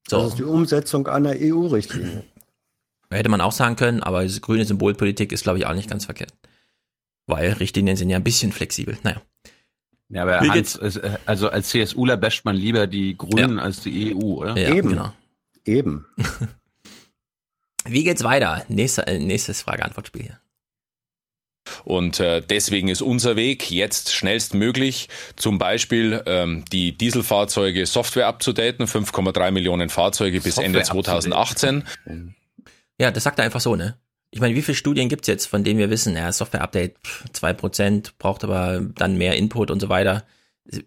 Das 0.09 0.29
ist 0.29 0.39
die 0.39 0.43
Umsetzung 0.43 1.07
einer 1.07 1.33
EU-Richtlinie. 1.37 2.23
Hätte 3.11 3.29
man 3.29 3.41
auch 3.41 3.51
sagen 3.51 3.75
können, 3.75 4.01
aber 4.01 4.23
diese 4.23 4.39
grüne 4.39 4.63
Symbolpolitik 4.65 5.31
ist, 5.33 5.43
glaube 5.43 5.59
ich, 5.59 5.65
auch 5.65 5.73
nicht 5.73 5.89
ganz 5.89 6.05
verkehrt. 6.05 6.33
Weil 7.27 7.51
Richtlinien 7.53 7.97
sind 7.97 8.09
ja 8.09 8.15
ein 8.15 8.23
bisschen 8.23 8.51
flexibel. 8.53 8.97
Naja. 9.03 9.21
Ja, 10.09 10.23
aber 10.23 10.41
Wie 10.41 10.49
Hans, 10.49 10.75
es- 10.75 10.97
also 11.25 11.49
als 11.49 11.69
CSUler 11.69 12.17
basht 12.17 12.45
man 12.45 12.55
lieber 12.55 12.87
die 12.87 13.17
Grünen 13.17 13.59
als 13.59 13.81
die 13.81 14.13
EU, 14.15 14.39
oder? 14.39 14.57
Ja, 14.57 14.73
Eben. 14.73 14.89
genau. 14.89 15.13
Eben. 15.65 16.05
Wie 17.85 18.03
geht's 18.03 18.23
weiter? 18.23 18.63
Nächster, 18.67 19.07
äh, 19.07 19.19
nächstes 19.19 19.61
Frage-Antwort-Spiel 19.61 20.23
hier. 20.23 20.39
Und 21.83 22.19
äh, 22.19 22.41
deswegen 22.41 22.87
ist 22.87 23.01
unser 23.01 23.35
Weg 23.35 23.69
jetzt 23.71 24.13
schnellstmöglich 24.13 25.09
zum 25.35 25.57
Beispiel 25.57 26.21
ähm, 26.25 26.65
die 26.71 26.97
Dieselfahrzeuge 26.97 27.85
Software 27.85 28.27
abzudaten, 28.27 28.87
5,3 28.87 29.51
Millionen 29.51 29.89
Fahrzeuge 29.89 30.41
bis 30.41 30.55
Software 30.55 30.65
Ende 30.65 30.79
abzudaten. 30.79 31.83
2018. 31.83 32.35
Ja, 32.99 33.11
das 33.11 33.23
sagt 33.23 33.39
er 33.39 33.45
einfach 33.45 33.61
so, 33.61 33.75
ne? 33.75 33.97
Ich 34.31 34.39
meine, 34.39 34.55
wie 34.55 34.61
viele 34.61 34.75
Studien 34.75 35.09
gibt's 35.09 35.27
jetzt, 35.27 35.45
von 35.47 35.63
denen 35.63 35.79
wir 35.79 35.89
wissen, 35.89 36.15
ja, 36.15 36.31
Software-Update, 36.31 36.97
pff, 37.05 37.25
2%, 37.33 38.11
braucht 38.17 38.43
aber 38.43 38.79
dann 38.79 39.17
mehr 39.17 39.35
Input 39.35 39.71
und 39.71 39.81
so 39.81 39.89
weiter. 39.89 40.23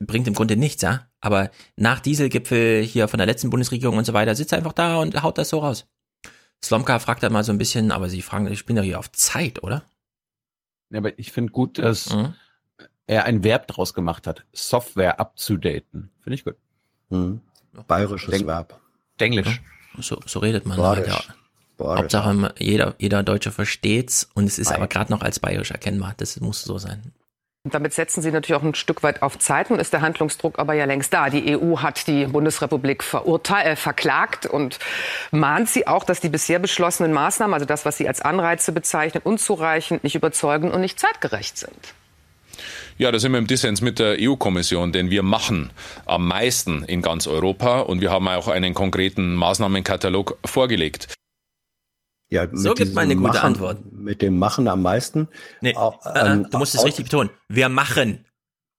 Bringt 0.00 0.26
im 0.26 0.34
Grunde 0.34 0.56
nichts, 0.56 0.80
ja? 0.82 1.08
Aber 1.20 1.50
nach 1.76 2.00
Dieselgipfel 2.00 2.82
hier 2.82 3.06
von 3.08 3.18
der 3.18 3.26
letzten 3.26 3.50
Bundesregierung 3.50 3.98
und 3.98 4.06
so 4.06 4.14
weiter, 4.14 4.34
sitzt 4.34 4.52
er 4.52 4.58
einfach 4.58 4.72
da 4.72 4.96
und 4.96 5.22
haut 5.22 5.36
das 5.36 5.50
so 5.50 5.58
raus. 5.58 5.86
Slomka 6.64 6.98
fragt 6.98 7.22
dann 7.22 7.32
mal 7.32 7.44
so 7.44 7.52
ein 7.52 7.58
bisschen, 7.58 7.90
aber 7.90 8.08
sie 8.08 8.22
fragen, 8.22 8.46
ich 8.50 8.64
bin 8.64 8.76
doch 8.76 8.82
hier 8.82 8.98
auf 8.98 9.12
Zeit, 9.12 9.62
oder? 9.62 9.84
Ja, 10.94 11.00
aber 11.00 11.18
ich 11.18 11.32
finde 11.32 11.52
gut, 11.52 11.78
dass 11.78 12.10
Mhm. 12.14 12.34
er 13.06 13.24
ein 13.24 13.42
Verb 13.44 13.66
draus 13.66 13.92
gemacht 13.94 14.26
hat, 14.26 14.44
Software 14.52 15.18
abzudaten. 15.20 16.10
Finde 16.22 16.34
ich 16.34 16.44
gut. 16.44 16.54
Hm. 17.10 17.40
Bayerisches 17.88 18.30
Denk- 18.30 18.46
Verb. 18.46 18.80
Denglisch. 19.20 19.60
So, 19.98 20.20
so 20.26 20.38
redet 20.38 20.66
man 20.66 20.76
Badisch. 20.76 21.12
halt, 21.12 21.26
ja. 21.28 21.34
Badisch. 21.76 21.98
Hauptsache, 22.02 22.54
jeder, 22.58 22.94
jeder 22.98 23.22
Deutsche 23.22 23.50
versteht's 23.50 24.28
und 24.34 24.44
es 24.46 24.58
ist 24.58 24.70
Ei. 24.70 24.76
aber 24.76 24.86
gerade 24.86 25.12
noch 25.12 25.22
als 25.22 25.40
bayerisch 25.40 25.72
erkennbar. 25.72 26.14
Das 26.16 26.38
muss 26.40 26.62
so 26.62 26.78
sein. 26.78 27.12
Damit 27.66 27.94
setzen 27.94 28.20
Sie 28.20 28.30
natürlich 28.30 28.60
auch 28.60 28.62
ein 28.62 28.74
Stück 28.74 29.02
weit 29.02 29.22
auf 29.22 29.38
Zeit. 29.38 29.70
Nun 29.70 29.78
ist 29.78 29.94
der 29.94 30.02
Handlungsdruck 30.02 30.58
aber 30.58 30.74
ja 30.74 30.84
längst 30.84 31.14
da. 31.14 31.30
Die 31.30 31.56
EU 31.56 31.78
hat 31.78 32.06
die 32.06 32.26
Bundesrepublik 32.26 33.02
äh, 33.14 33.74
verklagt 33.74 34.44
und 34.44 34.78
mahnt 35.30 35.70
sie 35.70 35.86
auch, 35.86 36.04
dass 36.04 36.20
die 36.20 36.28
bisher 36.28 36.58
beschlossenen 36.58 37.14
Maßnahmen, 37.14 37.54
also 37.54 37.64
das, 37.64 37.86
was 37.86 37.96
Sie 37.96 38.06
als 38.06 38.20
Anreize 38.20 38.72
bezeichnen, 38.72 39.22
unzureichend, 39.24 40.04
nicht 40.04 40.14
überzeugend 40.14 40.74
und 40.74 40.82
nicht 40.82 41.00
zeitgerecht 41.00 41.56
sind. 41.56 41.94
Ja, 42.98 43.10
da 43.10 43.18
sind 43.18 43.32
wir 43.32 43.38
im 43.38 43.46
Dissens 43.46 43.80
mit 43.80 43.98
der 43.98 44.18
EU-Kommission, 44.20 44.92
denn 44.92 45.08
wir 45.08 45.22
machen 45.22 45.70
am 46.04 46.28
meisten 46.28 46.84
in 46.84 47.00
ganz 47.00 47.26
Europa 47.26 47.80
und 47.80 48.02
wir 48.02 48.10
haben 48.10 48.28
auch 48.28 48.48
einen 48.48 48.74
konkreten 48.74 49.34
Maßnahmenkatalog 49.36 50.36
vorgelegt. 50.44 51.14
Ja, 52.34 52.46
So 52.52 52.74
gibt 52.74 52.94
man 52.94 53.04
eine 53.04 53.16
gute 53.16 53.28
Machen, 53.28 53.46
Antwort. 53.46 53.78
Mit 53.92 54.20
dem 54.22 54.38
Machen 54.38 54.68
am 54.68 54.82
meisten. 54.82 55.28
Nee, 55.60 55.74
Au- 55.76 55.98
äh, 56.04 56.32
ähm, 56.32 56.48
du 56.50 56.58
musst 56.58 56.74
es 56.74 56.80
au- 56.80 56.84
richtig 56.84 57.04
betonen. 57.06 57.30
Wir 57.48 57.68
machen 57.68 58.24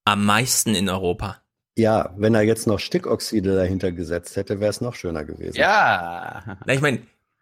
am 0.05 0.25
meisten 0.25 0.75
in 0.75 0.89
Europa. 0.89 1.41
Ja, 1.77 2.13
wenn 2.17 2.35
er 2.35 2.41
jetzt 2.43 2.67
noch 2.67 2.79
Stickoxide 2.79 3.55
dahinter 3.55 3.91
gesetzt 3.91 4.35
hätte, 4.37 4.59
wäre 4.59 4.69
es 4.69 4.79
noch 4.81 4.95
schöner 4.95 5.25
gewesen. 5.25 5.57
Ja. 5.57 6.57
Na, 6.65 6.73
ich 6.73 6.81
meine, 6.81 6.99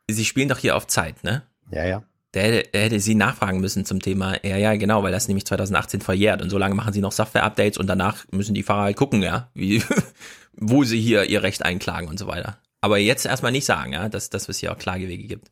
sie 0.10 0.26
spielen 0.26 0.50
doch 0.50 0.58
hier 0.58 0.76
auf 0.76 0.88
Zeit, 0.88 1.24
ne? 1.24 1.44
Ja, 1.72 1.86
ja. 1.86 2.04
Der 2.34 2.42
hätte, 2.44 2.70
der 2.72 2.82
hätte 2.86 3.00
sie 3.00 3.14
nachfragen 3.14 3.60
müssen 3.60 3.86
zum 3.86 4.00
Thema, 4.00 4.44
ja, 4.44 4.58
ja, 4.58 4.76
genau, 4.76 5.04
weil 5.04 5.12
das 5.12 5.28
nämlich 5.28 5.46
2018 5.46 6.02
verjährt 6.02 6.42
und 6.42 6.50
so 6.50 6.58
lange 6.58 6.74
machen 6.74 6.92
sie 6.94 7.02
noch 7.02 7.12
Software-Updates 7.12 7.78
und 7.78 7.86
danach 7.86 8.26
müssen 8.32 8.56
die 8.56 8.64
Fahrer 8.64 8.84
halt 8.86 8.98
gucken, 8.98 9.22
ja, 9.22 9.50
wie, 9.54 9.84
wo 10.54 10.84
sie 10.84 11.00
hier 11.00 11.26
ihr 11.26 11.44
Recht 11.44 11.64
einklagen 11.64 12.08
und 12.10 12.18
so 12.18 12.26
weiter. 12.26 12.58
Aber 12.82 12.98
jetzt 12.98 13.26
erstmal 13.28 13.52
nicht 13.52 13.66
sagen, 13.66 13.94
ja, 13.94 14.10
dass, 14.10 14.32
dass 14.32 14.50
es 14.50 14.58
hier 14.58 14.72
auch 14.72 14.78
Klagewege 14.80 15.28
gibt. 15.28 15.52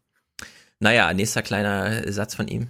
Naja, 0.81 1.13
nächster 1.13 1.43
kleiner 1.43 2.11
Satz 2.11 2.35
von 2.35 2.47
ihm. 2.47 2.67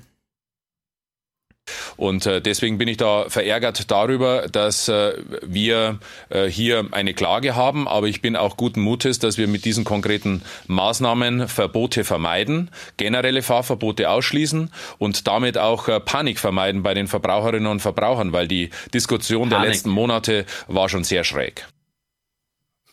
Und 1.95 2.25
äh, 2.25 2.41
deswegen 2.41 2.77
bin 2.77 2.87
ich 2.89 2.97
da 2.97 3.29
verärgert 3.29 3.89
darüber, 3.89 4.47
dass 4.51 4.89
äh, 4.89 5.13
wir 5.43 5.99
äh, 6.29 6.47
hier 6.47 6.89
eine 6.91 7.13
Klage 7.13 7.55
haben. 7.55 7.87
Aber 7.87 8.07
ich 8.07 8.21
bin 8.21 8.35
auch 8.35 8.57
guten 8.57 8.81
Mutes, 8.81 9.19
dass 9.19 9.37
wir 9.37 9.47
mit 9.47 9.63
diesen 9.63 9.85
konkreten 9.85 10.41
Maßnahmen 10.67 11.47
Verbote 11.47 12.03
vermeiden, 12.03 12.69
generelle 12.97 13.41
Fahrverbote 13.41 14.09
ausschließen 14.09 14.71
und 14.97 15.27
damit 15.27 15.57
auch 15.57 15.87
äh, 15.87 15.99
Panik 16.01 16.39
vermeiden 16.39 16.83
bei 16.83 16.93
den 16.93 17.07
Verbraucherinnen 17.07 17.71
und 17.71 17.79
Verbrauchern, 17.79 18.33
weil 18.33 18.47
die 18.47 18.71
Diskussion 18.93 19.49
der 19.49 19.57
Panik. 19.57 19.71
letzten 19.71 19.89
Monate 19.89 20.45
war 20.67 20.89
schon 20.89 21.05
sehr 21.05 21.23
schräg. 21.23 21.65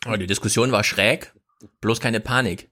Oh, 0.06 0.14
die 0.14 0.28
Diskussion 0.28 0.70
war 0.70 0.84
schräg, 0.84 1.32
bloß 1.80 1.98
keine 1.98 2.20
Panik. 2.20 2.68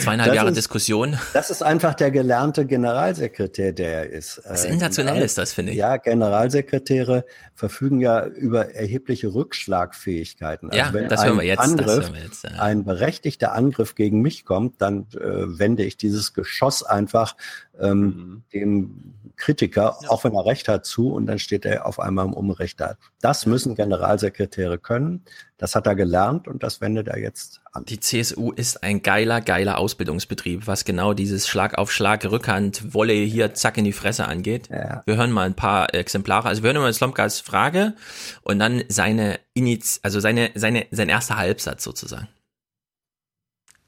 Zweieinhalb 0.00 0.28
Das 0.30 0.36
Jahre 0.36 0.48
ist- 0.50 0.56
Diskussion. 0.56 1.18
Das 1.32 1.50
ist 1.50 1.62
einfach 1.62 1.94
der 1.94 2.12
gelernte 2.12 2.64
Generalsekretär, 2.64 3.72
der 3.72 4.04
er 4.04 4.10
ist. 4.10 4.40
Was 4.48 4.64
Äh, 4.64 4.68
sensationell 4.68 5.20
ist 5.20 5.36
das, 5.36 5.52
finde 5.52 5.72
ich. 5.72 5.78
Ja, 5.78 5.96
Generalsekretäre 5.96 7.24
verfügen 7.54 8.00
ja 8.00 8.24
über 8.24 8.72
erhebliche 8.74 9.34
Rückschlagfähigkeiten. 9.34 10.70
Also 10.70 10.78
Ja, 10.78 10.92
wenn 10.92 11.08
das 11.08 11.20
ein 11.20 11.26
hören 11.28 11.38
wir 11.38 11.44
jetzt, 11.46 11.58
das 11.58 11.70
Angriff, 11.70 11.88
hören 12.04 12.14
wir 12.14 12.22
jetzt, 12.22 12.44
ja. 12.44 12.50
ein 12.50 12.84
berechtigter 12.84 13.52
Angriff 13.52 13.94
gegen 13.96 14.22
mich 14.22 14.44
kommt, 14.44 14.80
dann 14.80 15.06
äh, 15.14 15.18
wende 15.58 15.82
ich 15.84 15.96
dieses 15.96 16.34
Geschoss 16.34 16.82
einfach 16.84 17.36
ähm, 17.80 17.98
Mhm. 17.98 18.42
dem 18.52 19.14
Kritiker, 19.36 19.98
auch 20.08 20.24
wenn 20.24 20.34
er 20.34 20.46
recht 20.46 20.68
hat, 20.68 20.86
zu 20.86 21.12
und 21.12 21.26
dann 21.26 21.38
steht 21.38 21.64
er 21.64 21.86
auf 21.86 22.00
einmal 22.00 22.26
im 22.26 22.32
Unrecht 22.32 22.80
da. 22.80 22.96
Das 23.20 23.46
müssen 23.46 23.74
Generalsekretäre 23.74 24.78
können. 24.78 25.24
Das 25.56 25.74
hat 25.74 25.86
er 25.86 25.94
gelernt 25.94 26.48
und 26.48 26.62
das 26.62 26.80
wendet 26.80 27.08
er 27.08 27.18
jetzt 27.18 27.60
an. 27.72 27.84
Die 27.84 28.00
CSU 28.00 28.52
ist 28.52 28.82
ein 28.82 29.02
geiler, 29.02 29.40
geiler 29.40 29.78
Ausbildungsbetrieb, 29.78 30.66
was 30.66 30.84
genau 30.84 31.14
dieses 31.14 31.48
Schlag 31.48 31.78
auf 31.78 31.92
Schlag, 31.92 32.24
Rückhand, 32.24 32.92
Wolle 32.92 33.12
hier 33.12 33.54
zack 33.54 33.78
in 33.78 33.84
die 33.84 33.92
Fresse 33.92 34.26
angeht. 34.26 34.68
Wir 34.70 35.16
hören 35.16 35.30
mal 35.30 35.46
ein 35.46 35.54
paar 35.54 35.94
Exemplare. 35.94 36.48
Also 36.48 36.62
wir 36.62 36.72
hören 36.72 36.82
mal 36.82 36.92
Slomkas 36.92 37.40
Frage 37.40 37.94
und 38.42 38.58
dann 38.58 38.82
seine 38.88 39.38
Iniz, 39.54 40.00
also 40.02 40.20
seine, 40.20 40.50
seine, 40.54 40.86
sein 40.90 41.08
erster 41.08 41.36
Halbsatz 41.36 41.84
sozusagen. 41.84 42.28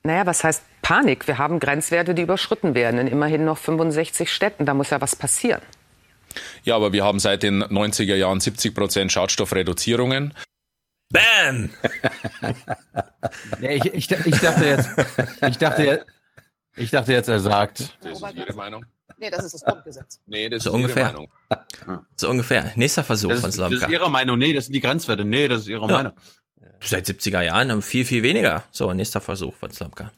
Naja, 0.06 0.24
was 0.24 0.44
heißt 0.44 0.62
Panik. 0.82 1.26
Wir 1.26 1.38
haben 1.38 1.58
Grenzwerte, 1.58 2.14
die 2.14 2.22
überschritten 2.22 2.76
werden 2.76 3.00
in 3.00 3.08
immerhin 3.08 3.44
noch 3.44 3.58
65 3.58 4.32
Städten. 4.32 4.64
Da 4.64 4.72
muss 4.72 4.90
ja 4.90 5.00
was 5.00 5.16
passieren. 5.16 5.60
Ja, 6.62 6.76
aber 6.76 6.92
wir 6.92 7.04
haben 7.04 7.18
seit 7.18 7.42
den 7.42 7.64
90er 7.64 8.14
Jahren 8.14 8.38
70 8.38 8.72
Prozent 8.72 9.10
Schadstoffreduzierungen. 9.10 10.32
Bam! 11.10 11.70
ja, 13.60 13.70
ich, 13.70 13.84
ich, 13.86 14.10
ich, 14.10 14.40
dachte 14.40 14.64
jetzt, 14.64 14.90
ich 15.48 15.58
dachte 15.58 16.04
ich 16.76 16.90
dachte 16.90 17.12
jetzt, 17.12 17.28
er 17.28 17.40
sagt. 17.40 17.96
Das 18.02 18.20
ist 18.20 18.34
Ihre 18.34 18.52
Meinung. 18.54 18.84
Nee, 19.18 19.30
das 19.30 19.44
ist 19.44 19.54
das 19.54 19.64
Grundgesetz. 19.64 20.20
Nee, 20.26 20.48
das 20.48 20.64
so 20.64 20.70
ist 20.70 20.74
ungefähr. 20.76 21.10
Ihre 21.10 21.28
Meinung. 21.86 22.06
So 22.16 22.28
ungefähr. 22.28 22.70
Nächster 22.76 23.02
Versuch 23.02 23.30
Das 23.30 23.40
von 23.40 23.50
ist, 23.50 23.58
das 23.58 23.68
Slomka. 23.68 23.86
ist 23.86 23.92
Ihre 23.92 24.10
Meinung. 24.10 24.38
Nee, 24.38 24.52
das 24.52 24.66
sind 24.66 24.74
die 24.74 24.80
Grenzwerte. 24.80 25.24
Nee, 25.24 25.48
das 25.48 25.62
ist 25.62 25.68
Ihre 25.68 25.86
Ja. 25.88 25.96
Meinung. 25.96 26.12
Seit 26.80 27.06
70er 27.06 27.42
Jahren 27.42 27.70
haben 27.70 27.82
viel, 27.82 28.04
viel 28.04 28.22
weniger. 28.22 28.64
So, 28.70 28.92
nächster 28.92 29.20
Versuch 29.20 29.54
von 29.54 29.70
Slomka. 29.70 30.12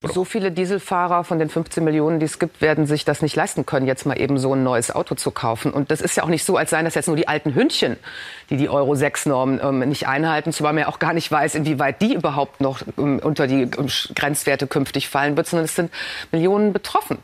So 0.00 0.24
viele 0.24 0.52
Dieselfahrer 0.52 1.24
von 1.24 1.40
den 1.40 1.48
15 1.48 1.82
Millionen, 1.82 2.20
die 2.20 2.26
es 2.26 2.38
gibt, 2.38 2.60
werden 2.60 2.86
sich 2.86 3.04
das 3.04 3.20
nicht 3.20 3.34
leisten 3.34 3.66
können, 3.66 3.88
jetzt 3.88 4.06
mal 4.06 4.18
eben 4.18 4.38
so 4.38 4.54
ein 4.54 4.62
neues 4.62 4.92
Auto 4.94 5.16
zu 5.16 5.32
kaufen. 5.32 5.72
Und 5.72 5.90
das 5.90 6.00
ist 6.00 6.16
ja 6.16 6.22
auch 6.22 6.28
nicht 6.28 6.44
so, 6.44 6.56
als 6.56 6.70
seien 6.70 6.84
das 6.84 6.94
jetzt 6.94 7.08
nur 7.08 7.16
die 7.16 7.26
alten 7.26 7.52
Hündchen, 7.52 7.96
die 8.48 8.56
die 8.56 8.68
Euro-6-Norm 8.68 9.58
ähm, 9.60 9.80
nicht 9.88 10.06
einhalten, 10.06 10.52
zumal 10.52 10.72
man 10.72 10.82
ja 10.82 10.88
auch 10.88 11.00
gar 11.00 11.14
nicht 11.14 11.32
weiß, 11.32 11.56
inwieweit 11.56 12.00
die 12.00 12.14
überhaupt 12.14 12.60
noch 12.60 12.82
ähm, 12.96 13.18
unter 13.18 13.48
die 13.48 13.62
ähm, 13.62 13.88
Grenzwerte 14.14 14.68
künftig 14.68 15.08
fallen 15.08 15.36
wird, 15.36 15.48
sondern 15.48 15.64
es 15.64 15.74
sind 15.74 15.90
Millionen 16.30 16.72
betroffen. 16.72 17.18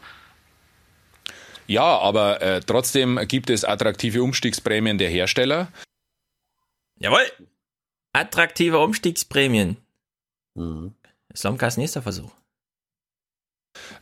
Ja, 1.69 1.99
aber 1.99 2.43
äh, 2.43 2.61
trotzdem 2.61 3.21
gibt 3.29 3.51
es 3.51 3.65
attraktive 3.65 4.21
Umstiegsprämien 4.21 4.99
der 4.99 5.11
Hersteller. 5.11 5.69
Jawohl! 6.99 7.23
Attraktive 8.15 8.79
Umstiegsprämien. 8.79 9.77
Slomkas 11.35 11.77
nächster 11.77 12.01
Versuch. 12.01 12.31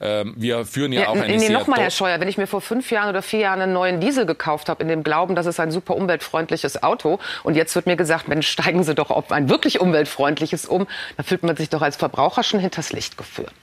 Ähm, 0.00 0.34
wir 0.36 0.66
führen 0.66 0.92
ja, 0.92 1.08
auch 1.08 1.16
eine 1.16 1.34
nee, 1.34 1.48
nochmal, 1.48 1.80
Herr 1.80 1.90
Scheuer, 1.90 2.20
wenn 2.20 2.28
ich 2.28 2.36
mir 2.36 2.46
vor 2.46 2.60
fünf 2.60 2.90
Jahren 2.90 3.08
oder 3.08 3.22
vier 3.22 3.40
Jahren 3.40 3.62
einen 3.62 3.72
neuen 3.72 4.00
Diesel 4.00 4.26
gekauft 4.26 4.68
habe, 4.68 4.82
in 4.82 4.88
dem 4.88 5.02
Glauben, 5.02 5.34
das 5.34 5.46
ist 5.46 5.58
ein 5.60 5.70
super 5.70 5.96
umweltfreundliches 5.96 6.82
Auto, 6.82 7.18
und 7.42 7.54
jetzt 7.54 7.74
wird 7.74 7.86
mir 7.86 7.96
gesagt, 7.96 8.28
Mensch, 8.28 8.48
steigen 8.48 8.84
Sie 8.84 8.94
doch 8.94 9.10
auf 9.10 9.32
ein 9.32 9.48
wirklich 9.48 9.80
umweltfreundliches 9.80 10.66
um, 10.66 10.86
da 11.16 11.22
fühlt 11.22 11.42
man 11.42 11.56
sich 11.56 11.70
doch 11.70 11.80
als 11.80 11.96
Verbraucher 11.96 12.42
schon 12.42 12.60
hinters 12.60 12.92
Licht 12.92 13.16
geführt. 13.16 13.54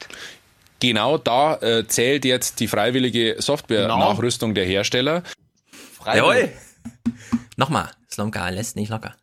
Genau 0.80 1.20
da 1.20 1.58
äh, 1.58 1.86
zählt 1.86 2.26
jetzt 2.26 2.60
die 2.60 2.68
freiwillige 2.68 3.36
Software-Nachrüstung 3.38 4.56
der 4.56 4.66
Hersteller. 4.66 5.22
Jawohl! 6.06 6.52
Nochmal, 7.56 7.92
Slomka 8.10 8.50
lässt 8.50 8.78
nicht 8.78 8.90
locker. 8.90 9.14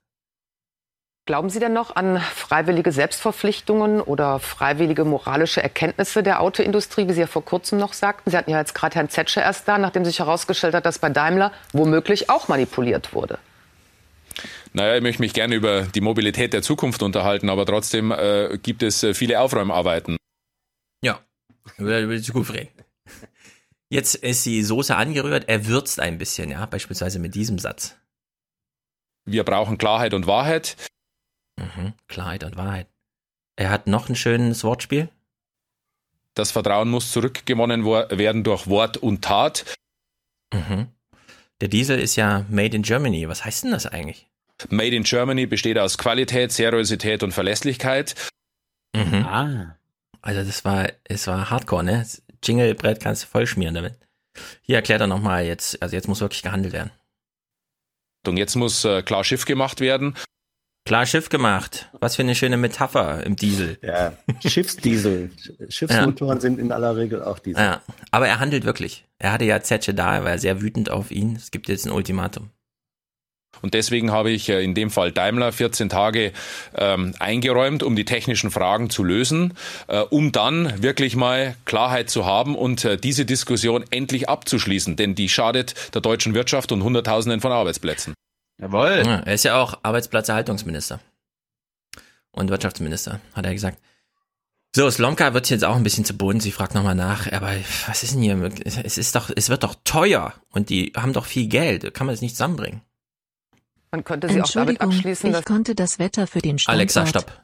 Glauben 1.27 1.51
Sie 1.51 1.59
denn 1.59 1.73
noch 1.73 1.97
an 1.97 2.21
freiwillige 2.21 2.93
Selbstverpflichtungen 2.93 4.01
oder 4.01 4.39
freiwillige 4.39 5.05
moralische 5.05 5.61
Erkenntnisse 5.61 6.23
der 6.23 6.41
Autoindustrie, 6.41 7.09
wie 7.09 7.15
Sie 7.15 7.21
ja 7.21 7.27
vor 7.27 7.45
kurzem 7.45 7.81
noch 7.81 7.95
sagten? 7.95 8.31
Sie 8.31 8.37
hatten 8.37 8.53
ja 8.53 8.61
jetzt 8.61 8.77
gerade 8.77 8.95
Herrn 8.95 9.11
Zetsche 9.11 9.41
erst 9.41 9.67
da, 9.67 9.77
nachdem 9.77 10.05
sich 10.05 10.21
herausgestellt 10.21 10.75
hat, 10.75 10.87
dass 10.87 11.01
bei 11.01 11.11
Daimler 11.11 11.51
womöglich 11.73 12.31
auch 12.31 12.47
manipuliert 12.47 13.13
wurde. 13.13 13.41
Naja, 14.73 14.95
ich 14.95 15.03
möchte 15.03 15.21
mich 15.21 15.33
gerne 15.35 15.57
über 15.57 15.83
die 15.83 16.01
Mobilität 16.01 16.53
der 16.53 16.63
Zukunft 16.63 17.03
unterhalten, 17.03 17.51
aber 17.51 17.67
trotzdem 17.67 18.13
äh, 18.13 18.57
gibt 18.63 18.85
es 18.85 19.03
äh, 19.03 19.13
viele 19.13 19.41
Aufräumarbeiten. 19.41 20.19
Ja, 21.03 21.19
über, 21.77 21.99
über 21.99 22.15
die 22.15 22.23
Zukunft 22.23 22.55
reden. 22.55 22.71
Jetzt 23.89 24.15
ist 24.15 24.47
die 24.47 24.63
Soße 24.63 24.95
angerührt, 24.95 25.49
er 25.49 25.67
würzt 25.67 25.99
ein 25.99 26.19
bisschen, 26.19 26.51
ja, 26.53 26.67
beispielsweise 26.67 27.19
mit 27.19 27.35
diesem 27.35 27.59
Satz. 27.59 27.97
Wir 29.25 29.43
brauchen 29.43 29.77
Klarheit 29.77 30.15
und 30.15 30.29
Wahrheit. 30.29 30.77
Mhm, 31.59 31.95
Klarheit 32.09 32.45
und 32.45 32.57
Wahrheit. 32.57 32.87
Er 33.57 33.71
hat 33.71 33.87
noch 33.87 34.09
ein 34.09 34.17
schönes 34.17 34.63
Wortspiel. 34.65 35.09
Das 36.35 36.51
Vertrauen 36.51 36.91
muss 36.91 37.13
zurückgewonnen 37.13 37.85
wo- 37.85 38.05
werden 38.11 38.45
durch 38.45 38.67
Wort 38.67 38.99
und 38.99 39.23
Tat. 39.25 39.65
Mhm. 40.53 40.89
Der 41.63 41.69
Diesel 41.69 41.99
ist 41.99 42.17
ja 42.17 42.45
made 42.51 42.77
in 42.77 42.83
Germany. 42.83 43.27
Was 43.29 43.45
heißt 43.45 43.65
denn 43.65 43.71
das 43.71 43.87
eigentlich? 43.87 44.27
Made 44.69 44.95
in 44.95 45.05
Germany 45.05 45.47
besteht 45.47 45.79
aus 45.79 45.97
Qualität, 45.97 46.53
Seriosität 46.53 47.23
und 47.23 47.33
Verlässlichkeit. 47.33 48.15
Mhm. 48.95 49.25
Ah. 49.27 49.77
Also 50.21 50.43
das 50.45 50.65
war, 50.65 50.89
es 51.05 51.27
war 51.27 51.49
Hardcore, 51.51 51.85
ne? 51.85 51.99
Das 51.99 52.23
Jinglebrett 52.45 53.01
kannst 53.01 53.23
du 53.25 53.27
voll 53.29 53.47
schmieren 53.47 53.75
damit. 53.75 53.95
Hier 54.61 54.77
erklärt 54.77 55.01
er 55.01 55.07
nochmal 55.07 55.45
jetzt, 55.47 55.81
also 55.83 55.97
jetzt 55.97 56.09
muss 56.09 56.21
wirklich 56.21 56.43
gehandelt 56.43 56.75
werden. 56.75 56.91
Und 58.27 58.37
jetzt 58.37 58.57
muss 58.57 58.85
äh, 58.85 59.03
klar 59.03 59.25
Schiff 59.25 59.47
gemacht 59.47 59.81
werden. 59.81 60.15
Klar 60.87 61.05
Schiff 61.05 61.29
gemacht. 61.29 61.89
Was 61.99 62.15
für 62.15 62.23
eine 62.23 62.37
schöne 62.37 62.57
Metapher 62.57 63.27
im 63.27 63.35
Diesel. 63.35 63.77
Ja, 63.83 64.13
Schiffsdiesel. 64.47 65.33
Schiffsmotoren 65.69 66.41
sind 66.41 66.61
in 66.61 66.71
aller 66.71 66.97
Regel 66.97 67.25
auch 67.25 67.41
Diesel. 67.41 67.61
Ja, 67.61 67.83
aber 68.13 68.29
er 68.29 68.39
handelt 68.39 68.65
wirklich. 68.65 69.05
Er 69.19 69.33
hatte 69.33 69.45
ja 69.45 69.61
Zetsche 69.61 69.95
da, 69.95 70.15
er 70.15 70.25
war 70.25 70.39
sehr 70.39 70.63
wütend 70.63 70.89
auf 70.89 71.11
ihn. 71.11 71.35
Es 71.35 71.51
gibt 71.51 71.69
jetzt 71.69 71.87
ein 71.87 71.93
Ultimatum. 71.93 72.51
Und 73.63 73.75
deswegen 73.75 74.13
habe 74.13 74.31
ich 74.31 74.49
äh, 74.49 74.63
in 74.63 74.75
dem 74.75 74.91
Fall 74.91 75.11
Daimler 75.11 75.51
14 75.51 75.89
Tage 75.89 76.33
ähm, 76.77 77.15
eingeräumt, 77.19 77.83
um 77.83 77.97
die 77.97 78.05
technischen 78.05 78.53
Fragen 78.53 78.89
zu 78.89 79.03
lösen, 79.03 79.55
äh, 79.89 80.01
um 80.01 80.31
dann 80.31 80.83
wirklich 80.85 81.17
mal 81.17 81.57
Klarheit 81.65 82.11
zu 82.11 82.27
haben 82.27 82.55
und 82.55 82.85
äh, 82.85 82.97
diese 82.97 83.25
Diskussion 83.25 83.85
endlich 83.91 84.29
abzuschließen, 84.29 84.95
denn 84.95 85.17
die 85.17 85.29
schadet 85.29 85.95
der 85.95 86.01
deutschen 86.03 86.35
Wirtschaft 86.35 86.71
und 86.71 86.85
Hunderttausenden 86.85 87.41
von 87.41 87.51
Arbeitsplätzen. 87.51 88.15
Jawohl. 88.59 89.03
Ja, 89.05 89.21
er 89.21 89.35
ist 89.35 89.45
ja 89.45 89.61
auch 89.61 89.81
Arbeitsplatzerhaltungsminister. 89.83 91.01
Und 92.31 92.51
Wirtschaftsminister, 92.51 93.21
hat 93.35 93.47
er 93.47 93.53
gesagt. 93.53 93.79
So, 94.75 94.91
Slomka 94.91 95.33
wird 95.33 95.49
jetzt 95.49 95.65
auch 95.65 95.77
ein 95.77 95.83
bisschen 95.83 96.05
zu 96.05 96.17
Boden. 96.17 96.41
Sie 96.41 96.53
fragt 96.53 96.75
nochmal 96.75 96.95
nach, 96.95 97.33
aber 97.33 97.51
was 97.87 98.03
ist 98.03 98.15
denn 98.15 98.23
hier? 98.23 98.51
Es 98.65 98.99
ist 98.99 99.15
doch, 99.15 99.31
es 99.35 99.49
wird 99.49 99.63
doch 99.63 99.75
teuer. 99.85 100.35
Und 100.51 100.69
die 100.69 100.93
haben 100.95 101.15
doch 101.15 101.25
viel 101.25 101.47
Geld. 101.49 101.95
Kann 101.95 102.07
man 102.07 102.15
das 102.15 102.21
nicht 102.21 102.37
zusammenbringen? 102.37 102.83
Man 103.91 104.05
könnte 104.05 104.29
sie 104.29 104.43
auch 104.43 104.51
damit 104.51 104.81
Entschuldigung, 104.81 104.91
abschließen, 104.91 105.33
dass 105.33 105.41
ich 105.41 105.47
konnte 105.47 105.75
das 105.75 105.99
Wetter 105.99 106.27
für 106.27 106.41
den 106.41 106.59
Standort. 106.59 106.79
Alexa, 106.79 107.07
stopp. 107.07 107.43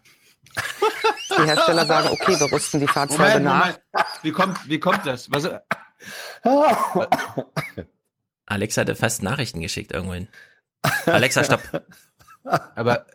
die 1.39 1.47
Hersteller 1.47 1.86
sagen, 1.86 2.09
okay, 2.09 2.39
wir 2.39 2.52
rüsten 2.52 2.80
die 2.80 2.86
Fahrzeuge 2.86 3.22
Moment, 3.22 3.44
nach. 3.44 3.64
Moment. 3.66 3.80
Wie 4.22 4.32
kommt, 4.32 4.68
wie 4.68 4.78
kommt 4.78 5.06
das? 5.06 5.30
Was, 5.30 5.48
Alexa 8.44 8.80
hatte 8.82 8.94
fast 8.94 9.22
Nachrichten 9.22 9.60
geschickt 9.60 9.93
irgendwohin. 9.93 10.28
Alexa, 11.06 11.44
stopp. 11.44 11.62
aber 12.44 13.06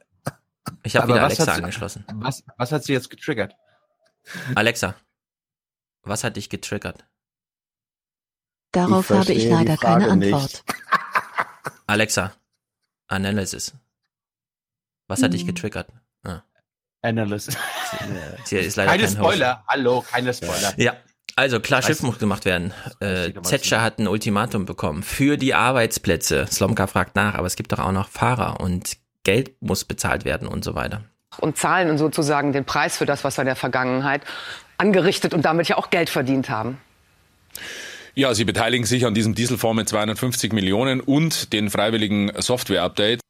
Ich 0.84 0.96
habe 0.96 1.08
wieder 1.08 1.22
was 1.22 1.40
Alexa 1.40 1.54
angeschlossen. 1.54 2.06
Was, 2.14 2.44
was 2.58 2.72
hat 2.72 2.84
sie 2.84 2.94
jetzt 2.94 3.10
getriggert? 3.10 3.56
Alexa, 4.56 4.96
was 6.04 6.24
hat 6.24 6.36
dich 6.36 6.50
getriggert? 6.50 7.06
Darauf 8.72 9.10
Ich 9.10 9.16
habe 9.18 9.34
ich 9.34 9.46
leider 9.50 9.78
keine 9.78 10.06
Frage 10.06 10.16
nicht. 10.18 10.34
Antwort. 10.34 10.64
Alexa, 11.88 12.34
Analysis. 13.08 13.74
Was 15.08 15.24
hat 15.24 15.34
dich 15.34 15.42
Hm. 15.42 15.48
getriggert? 15.48 15.88
Ah, 16.24 16.42
Analyst. 17.02 17.58
hier 18.48 18.62
ist 18.62 18.76
leider 18.76 18.92
Keine 18.92 19.04
kein 19.04 19.12
Host. 19.12 19.18
Spoiler. 19.20 19.64
Hallo, 19.68 20.02
keine 20.02 20.34
Spoiler. 20.34 20.74
Ja, 20.78 20.98
also 21.38 21.60
klar, 21.62 21.82
Schiff 21.82 22.02
muss 22.02 22.20
gemacht 22.20 22.44
werden. 22.46 22.74
Äh, 23.00 23.32
Zetscher 23.44 23.82
hat 23.82 24.00
ein 24.00 24.08
Ultimatum 24.08 24.66
bekommen 24.66 25.04
für 25.04 25.38
die 25.38 25.54
Arbeitsplätze. 25.54 26.48
Slomka 26.52 26.88
fragt 26.88 27.16
nach, 27.16 27.36
aber 27.36 27.48
es 27.48 27.56
gibt 27.56 27.72
doch 27.72 27.80
auch 27.80 27.92
noch 27.94 28.10
Fahrer 28.10 28.60
und 28.60 28.98
Geld 29.24 29.62
muss 29.62 29.86
bezahlt 29.86 30.26
werden 30.26 30.48
und 30.48 30.64
so 30.66 30.76
weiter. 30.76 31.04
und 31.40 31.56
zahlen 31.58 31.98
sozusagen 31.98 32.52
den 32.54 32.66
Preis 32.66 32.98
für 32.98 33.06
das, 33.06 33.24
was 33.24 33.38
wir 33.38 33.44
in 33.44 33.48
der 33.48 33.56
Vergangenheit 33.56 34.24
angerichtet 34.78 35.34
und 35.34 35.44
damit 35.46 35.68
ja 35.68 35.78
auch 35.78 35.90
Geld 35.90 36.10
verdient 36.10 36.50
haben. 36.50 36.80
Ja, 38.16 38.34
sie 38.34 38.46
beteiligen 38.46 38.86
sich 38.86 39.06
an 39.06 39.14
diesem 39.14 39.36
Dieselfonds 39.36 39.76
mit 39.76 39.90
250 39.90 40.52
Millionen 40.54 41.02
und 41.02 41.54
den 41.54 41.70
freiwilligen 41.70 42.32
Software-Updates. 42.36 43.22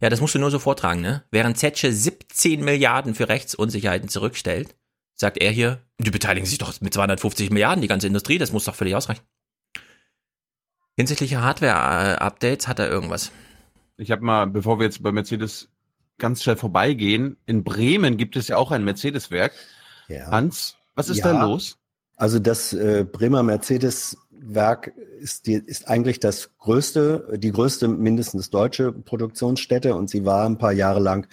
Ja, 0.00 0.10
das 0.10 0.20
musst 0.20 0.34
du 0.34 0.38
nur 0.38 0.50
so 0.52 0.60
vortragen, 0.60 1.00
ne? 1.00 1.24
Während 1.32 1.58
Zetsche 1.58 1.90
17 1.92 2.64
Milliarden 2.64 3.14
für 3.16 3.28
Rechtsunsicherheiten 3.28 4.08
zurückstellt, 4.08 4.76
sagt 5.16 5.38
er 5.38 5.50
hier, 5.50 5.80
die 5.98 6.10
beteiligen 6.10 6.46
sich 6.46 6.58
doch 6.58 6.78
mit 6.80 6.94
250 6.94 7.50
Milliarden, 7.50 7.82
die 7.82 7.88
ganze 7.88 8.06
Industrie, 8.06 8.38
das 8.38 8.52
muss 8.52 8.64
doch 8.64 8.74
völlig 8.74 8.94
ausreichen. 8.94 9.22
Hinsichtlich 10.96 11.36
Hardware-Updates 11.36 12.68
hat 12.68 12.78
er 12.78 12.88
irgendwas. 12.88 13.32
Ich 13.96 14.10
habe 14.10 14.24
mal, 14.24 14.46
bevor 14.46 14.78
wir 14.78 14.84
jetzt 14.84 15.02
bei 15.02 15.12
Mercedes 15.12 15.68
ganz 16.18 16.42
schnell 16.42 16.56
vorbeigehen, 16.56 17.36
in 17.46 17.64
Bremen 17.64 18.16
gibt 18.16 18.36
es 18.36 18.48
ja 18.48 18.56
auch 18.56 18.70
ein 18.70 18.84
Mercedes-Werk. 18.84 19.52
Ja. 20.08 20.30
Hans, 20.30 20.76
was 20.94 21.08
ist 21.08 21.18
Ja. 21.18 21.32
da 21.32 21.44
los? 21.44 21.78
Also 22.16 22.38
das 22.38 22.72
äh, 22.72 23.04
Bremer 23.10 23.42
Mercedes-Werk 23.42 24.92
ist, 25.20 25.46
die, 25.46 25.54
ist 25.54 25.88
eigentlich 25.88 26.18
das 26.18 26.50
größte, 26.58 27.34
die 27.36 27.52
größte 27.52 27.88
mindestens 27.88 28.48
deutsche 28.48 28.92
Produktionsstätte 28.92 29.94
und 29.94 30.08
sie 30.08 30.24
war 30.24 30.46
ein 30.48 30.56
paar 30.56 30.72
Jahre 30.72 31.00
lang 31.00 31.28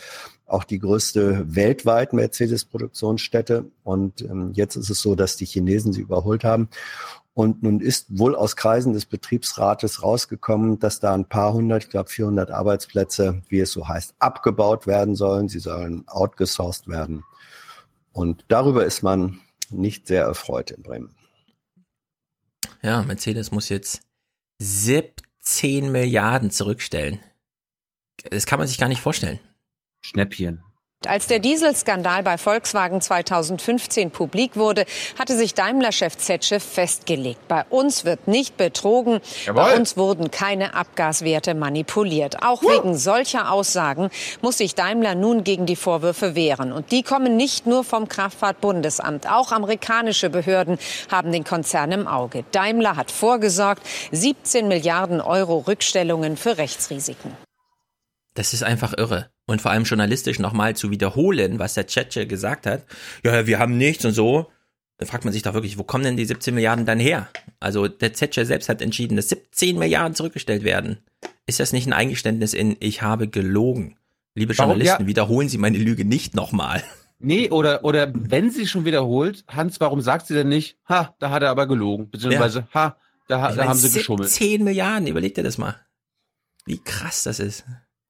auch 0.54 0.64
die 0.64 0.80
größte 0.80 1.44
weltweit 1.56 2.14
Mercedes-Produktionsstätte. 2.14 3.66
Und 3.84 4.22
ähm, 4.22 4.52
jetzt 4.54 4.76
ist 4.76 4.90
es 4.90 5.02
so, 5.02 5.16
dass 5.16 5.36
die 5.36 5.46
Chinesen 5.46 5.94
sie 5.94 6.02
überholt 6.02 6.44
haben. 6.44 6.70
Und 7.34 7.64
nun 7.64 7.80
ist 7.80 8.20
wohl 8.20 8.36
aus 8.36 8.56
Kreisen 8.56 8.94
des 8.94 9.08
Betriebsrates 9.08 10.04
rausgekommen, 10.04 10.78
dass 10.80 11.00
da 11.00 11.16
ein 11.16 11.28
paar 11.28 11.54
hundert, 11.54 11.86
ich 11.86 11.90
glaube 11.90 12.10
400 12.10 12.52
Arbeitsplätze, 12.52 13.42
wie 13.50 13.60
es 13.60 13.72
so 13.72 13.88
heißt, 13.88 14.14
abgebaut 14.20 14.86
werden 14.86 15.16
sollen. 15.16 15.50
Sie 15.50 15.60
sollen 15.60 16.08
outgesourced 16.08 16.88
werden. 16.88 17.24
Und 18.12 18.46
darüber 18.48 18.86
ist 18.86 19.02
man 19.02 19.40
nicht 19.72 20.06
sehr 20.06 20.26
erfreut 20.26 20.70
in 20.70 20.84
Bremen. 20.84 21.16
Ja, 22.84 23.02
Mercedes 23.02 23.52
muss 23.52 23.70
jetzt 23.70 24.02
17 24.60 25.92
Milliarden 25.92 26.52
zurückstellen. 26.52 27.20
Das 28.30 28.46
kann 28.46 28.60
man 28.60 28.68
sich 28.68 28.78
gar 28.78 28.90
nicht 28.90 29.02
vorstellen. 29.02 29.40
Schnäppchen. 30.04 30.64
Als 31.06 31.28
der 31.28 31.40
Dieselskandal 31.40 32.24
bei 32.24 32.38
Volkswagen 32.38 33.02
2015 33.02 34.12
publik 34.12 34.56
wurde, 34.56 34.86
hatte 35.20 35.36
sich 35.36 35.54
Daimler-Chef 35.54 36.18
Zetsche 36.18 36.60
festgelegt. 36.60 37.48
Bei 37.48 37.66
uns 37.70 38.06
wird 38.06 38.28
nicht 38.28 38.56
betrogen. 38.56 39.20
Jawohl. 39.46 39.64
Bei 39.64 39.76
uns 39.76 39.98
wurden 39.98 40.32
keine 40.32 40.76
Abgaswerte 40.76 41.56
manipuliert. 41.56 42.42
Auch 42.44 42.62
wegen 42.62 42.96
solcher 42.96 43.52
Aussagen 43.52 44.10
muss 44.42 44.60
sich 44.60 44.76
Daimler 44.76 45.16
nun 45.16 45.44
gegen 45.44 45.66
die 45.66 45.76
Vorwürfe 45.76 46.36
wehren. 46.36 46.72
Und 46.72 46.92
die 46.92 47.04
kommen 47.04 47.36
nicht 47.36 47.68
nur 47.68 47.84
vom 47.84 48.08
Kraftfahrtbundesamt. 48.08 49.30
Auch 49.30 49.52
amerikanische 49.52 50.30
Behörden 50.30 50.78
haben 51.12 51.32
den 51.32 51.44
Konzern 51.44 51.92
im 51.92 52.08
Auge. 52.08 52.46
Daimler 52.52 52.96
hat 52.96 53.12
vorgesorgt. 53.12 53.84
17 54.12 54.68
Milliarden 54.68 55.20
Euro 55.20 55.60
Rückstellungen 55.60 56.38
für 56.38 56.58
Rechtsrisiken. 56.58 57.36
Das 58.36 58.54
ist 58.54 58.64
einfach 58.64 58.94
irre. 58.98 59.33
Und 59.46 59.62
vor 59.62 59.72
allem 59.72 59.84
journalistisch 59.84 60.40
nochmal 60.40 60.76
zu 60.76 60.90
wiederholen, 60.90 61.60
was 61.60 61.74
der 61.74 61.86
Tschetsche 61.88 62.26
gesagt 62.28 62.66
hat. 62.66 62.86
Ja, 63.26 63.46
wir 63.46 63.60
haben 63.60 63.78
nichts 63.78 64.06
und 64.06 64.14
so. 64.14 64.50
Da 64.98 65.06
fragt 65.06 65.26
man 65.26 65.34
sich 65.34 65.42
doch 65.42 65.54
wirklich, 65.54 65.78
wo 65.78 65.84
kommen 65.84 66.04
denn 66.06 66.16
die 66.18 66.24
17 66.26 66.54
Milliarden 66.54 66.86
dann 66.86 67.00
her? 67.00 67.28
Also 67.60 67.88
der 67.90 68.14
Zetsche 68.14 68.46
selbst 68.46 68.70
hat 68.70 68.82
entschieden, 68.82 69.18
dass 69.18 69.30
17 69.30 69.78
Milliarden 69.78 70.16
zurückgestellt 70.16 70.64
werden. 70.64 71.00
Ist 71.46 71.60
das 71.60 71.74
nicht 71.74 71.88
ein 71.88 71.94
Eingeständnis 71.94 72.54
in, 72.54 72.78
ich 72.80 73.02
habe 73.02 73.28
gelogen? 73.28 73.98
Liebe 74.36 74.58
Warum? 74.58 74.72
Journalisten, 74.72 75.04
Ja. 75.04 75.08
wiederholen 75.08 75.50
Sie 75.50 75.58
meine 75.58 75.78
Lüge 75.78 76.06
nicht 76.06 76.36
nochmal. 76.36 76.82
Nee, 77.20 77.50
oder, 77.50 77.84
oder 77.84 78.12
wenn 78.14 78.50
sie 78.50 78.68
schon 78.68 78.86
wiederholt, 78.86 79.44
Hans, 79.48 79.80
warum 79.80 80.02
sagt 80.02 80.28
sie 80.28 80.34
denn 80.34 80.50
nicht, 80.50 80.78
ha, 80.90 81.16
da 81.20 81.30
hat 81.32 81.42
er 81.44 81.50
aber 81.52 81.68
gelogen, 81.68 82.10
beziehungsweise, 82.10 82.68
ha, 82.74 82.98
da, 83.28 83.42
ha- 83.42 83.50
Ich 83.50 83.56
da 83.56 83.62
meine, 83.62 83.70
haben 83.70 83.80
sie 83.80 83.92
geschummelt. 83.98 84.30
17 84.30 84.64
Milliarden, 84.64 85.08
überleg 85.08 85.34
dir 85.36 85.44
das 85.44 85.58
mal. 85.58 85.76
Wie 86.66 86.80
krass 86.80 87.24
das 87.24 87.40
ist. 87.40 87.64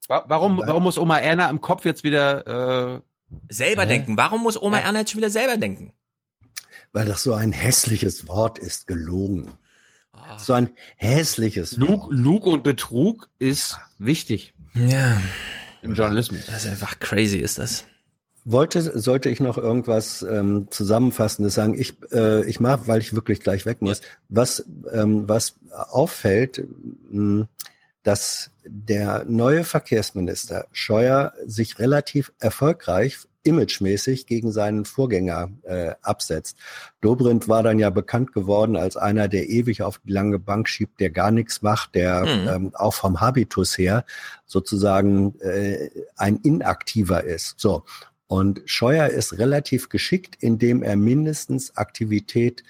Wa- 0.07 0.25
Warum, 0.27 0.57
warum 0.65 0.83
muss 0.83 0.97
Oma 0.97 1.17
Erna 1.19 1.49
im 1.49 1.61
Kopf 1.61 1.85
jetzt 1.85 2.03
wieder, 2.03 2.95
äh, 2.97 3.01
Selber 3.49 3.83
Hä? 3.83 3.87
denken. 3.87 4.15
Warum 4.17 4.43
muss 4.43 4.61
Oma 4.61 4.77
Erna 4.79 4.99
jetzt 4.99 5.11
schon 5.11 5.19
wieder 5.19 5.29
selber 5.31 5.57
denken? 5.57 5.91
Weil 6.91 7.05
das 7.05 7.23
so 7.23 7.33
ein 7.33 7.51
hässliches 7.51 8.27
Wort 8.27 8.59
ist, 8.59 8.85
gelogen. 8.85 9.53
So 10.37 10.53
ein 10.53 10.69
hässliches 10.97 11.75
Lug, 11.77 12.07
Lug 12.11 12.45
und 12.45 12.63
Betrug 12.63 13.29
ist 13.39 13.77
wichtig 13.97 14.53
Ja, 14.75 15.19
im 15.81 15.95
Journalismus. 15.95 16.45
das 16.45 16.63
ist 16.65 16.69
einfach 16.71 16.99
crazy, 16.99 17.39
ist 17.39 17.57
das. 17.57 17.85
Wollte, 18.45 18.99
sollte 18.99 19.29
ich 19.29 19.39
noch 19.39 19.57
irgendwas 19.57 20.21
ähm, 20.21 20.67
Zusammenfassendes 20.69 21.55
sagen? 21.55 21.73
Ich, 21.79 21.95
äh, 22.11 22.45
ich 22.45 22.59
mag, 22.59 22.87
weil 22.87 23.01
ich 23.01 23.13
wirklich 23.13 23.39
gleich 23.39 23.65
weg 23.65 23.81
muss, 23.81 24.01
was, 24.29 24.63
ähm, 24.91 25.27
was 25.27 25.55
auffällt, 25.71 26.63
mh, 27.09 27.47
dass 28.03 28.51
der 28.65 29.25
neue 29.25 29.63
Verkehrsminister 29.63 30.67
Scheuer 30.71 31.33
sich 31.45 31.79
relativ 31.79 32.31
erfolgreich 32.39 33.19
imagemäßig 33.43 34.25
gegen 34.25 34.51
seinen 34.51 34.85
Vorgänger 34.85 35.49
äh, 35.63 35.93
absetzt. 36.01 36.57
Dobrindt 37.01 37.47
war 37.47 37.61
dann 37.61 37.77
ja 37.77 37.89
bekannt 37.89 38.31
geworden 38.31 38.75
als 38.75 38.95
einer, 38.95 39.27
der 39.27 39.49
ewig 39.49 39.81
auf 39.81 39.99
die 39.99 40.11
lange 40.11 40.39
Bank 40.39 40.69
schiebt, 40.69 40.99
der 40.99 41.09
gar 41.09 41.31
nichts 41.31 41.61
macht, 41.61 41.95
der 41.95 42.21
Mhm. 42.23 42.47
ähm, 42.47 42.71
auch 42.75 42.93
vom 42.93 43.19
Habitus 43.19 43.77
her 43.77 44.05
sozusagen 44.45 45.39
äh, 45.41 45.89
ein 46.15 46.37
Inaktiver 46.37 47.23
ist. 47.23 47.59
So. 47.59 47.83
Und 48.27 48.61
Scheuer 48.65 49.07
ist 49.07 49.37
relativ 49.37 49.89
geschickt, 49.89 50.37
indem 50.39 50.81
er 50.81 50.95
mindestens 50.95 51.75
Aktivität 51.75 52.63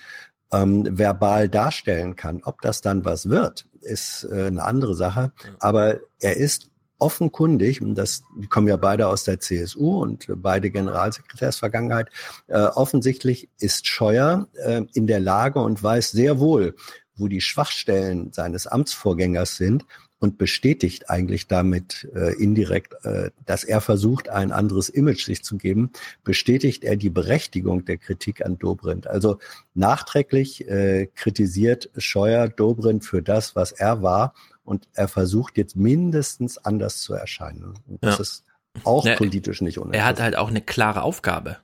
ähm, 0.51 0.97
verbal 0.97 1.49
darstellen 1.49 2.15
kann. 2.15 2.41
Ob 2.43 2.61
das 2.61 2.81
dann 2.81 3.05
was 3.05 3.29
wird, 3.29 3.65
ist 3.83 4.27
äh, 4.31 4.47
eine 4.47 4.63
andere 4.63 4.95
Sache. 4.95 5.31
Aber 5.59 5.99
er 6.19 6.37
ist 6.37 6.69
offenkundig, 6.99 7.81
und 7.81 7.95
das, 7.95 8.23
die 8.37 8.47
kommen 8.47 8.67
ja 8.67 8.77
beide 8.77 9.07
aus 9.07 9.25
der 9.25 9.39
CSU 9.39 10.01
und 10.01 10.25
beide 10.37 10.71
Generalsekretärsvergangenheit, 10.71 12.07
äh, 12.47 12.61
offensichtlich 12.61 13.49
ist 13.59 13.87
Scheuer 13.87 14.47
äh, 14.53 14.83
in 14.93 15.07
der 15.07 15.19
Lage 15.19 15.59
und 15.59 15.83
weiß 15.83 16.11
sehr 16.11 16.39
wohl, 16.39 16.75
wo 17.15 17.27
die 17.27 17.41
Schwachstellen 17.41 18.31
seines 18.31 18.67
Amtsvorgängers 18.67 19.57
sind 19.57 19.85
und 20.23 20.37
bestätigt 20.37 21.09
eigentlich 21.09 21.47
damit 21.47 22.07
äh, 22.15 22.33
indirekt, 22.41 22.93
äh, 23.03 23.31
dass 23.45 23.65
er 23.65 23.81
versucht, 23.81 24.29
ein 24.29 24.53
anderes 24.53 24.87
Image 24.87 25.25
sich 25.25 25.43
zu 25.43 25.57
geben, 25.57 25.91
bestätigt 26.23 26.85
er 26.85 26.95
die 26.95 27.09
Berechtigung 27.09 27.83
der 27.83 27.97
Kritik 27.97 28.45
an 28.45 28.57
Dobrindt. 28.57 29.05
Also 29.05 29.39
nachträglich 29.73 30.65
äh, 30.69 31.07
kritisiert 31.13 31.89
Scheuer 31.97 32.47
Dobrindt 32.47 33.03
für 33.03 33.21
das, 33.21 33.57
was 33.57 33.73
er 33.73 34.01
war 34.01 34.33
und 34.63 34.87
er 34.93 35.09
versucht 35.09 35.57
jetzt 35.57 35.75
mindestens 35.75 36.57
anders 36.57 36.99
zu 37.01 37.13
erscheinen. 37.13 37.73
Und 37.85 38.01
das 38.01 38.15
Ja. 38.15 38.21
ist 38.21 38.45
auch 38.85 39.05
Ja, 39.05 39.17
politisch 39.17 39.59
nicht 39.59 39.77
uninteressant. 39.77 40.03
Er 40.03 40.09
hat 40.09 40.21
halt 40.21 40.37
auch 40.37 40.47
eine 40.47 40.61
klare 40.61 41.01
Aufgabe. 41.01 41.57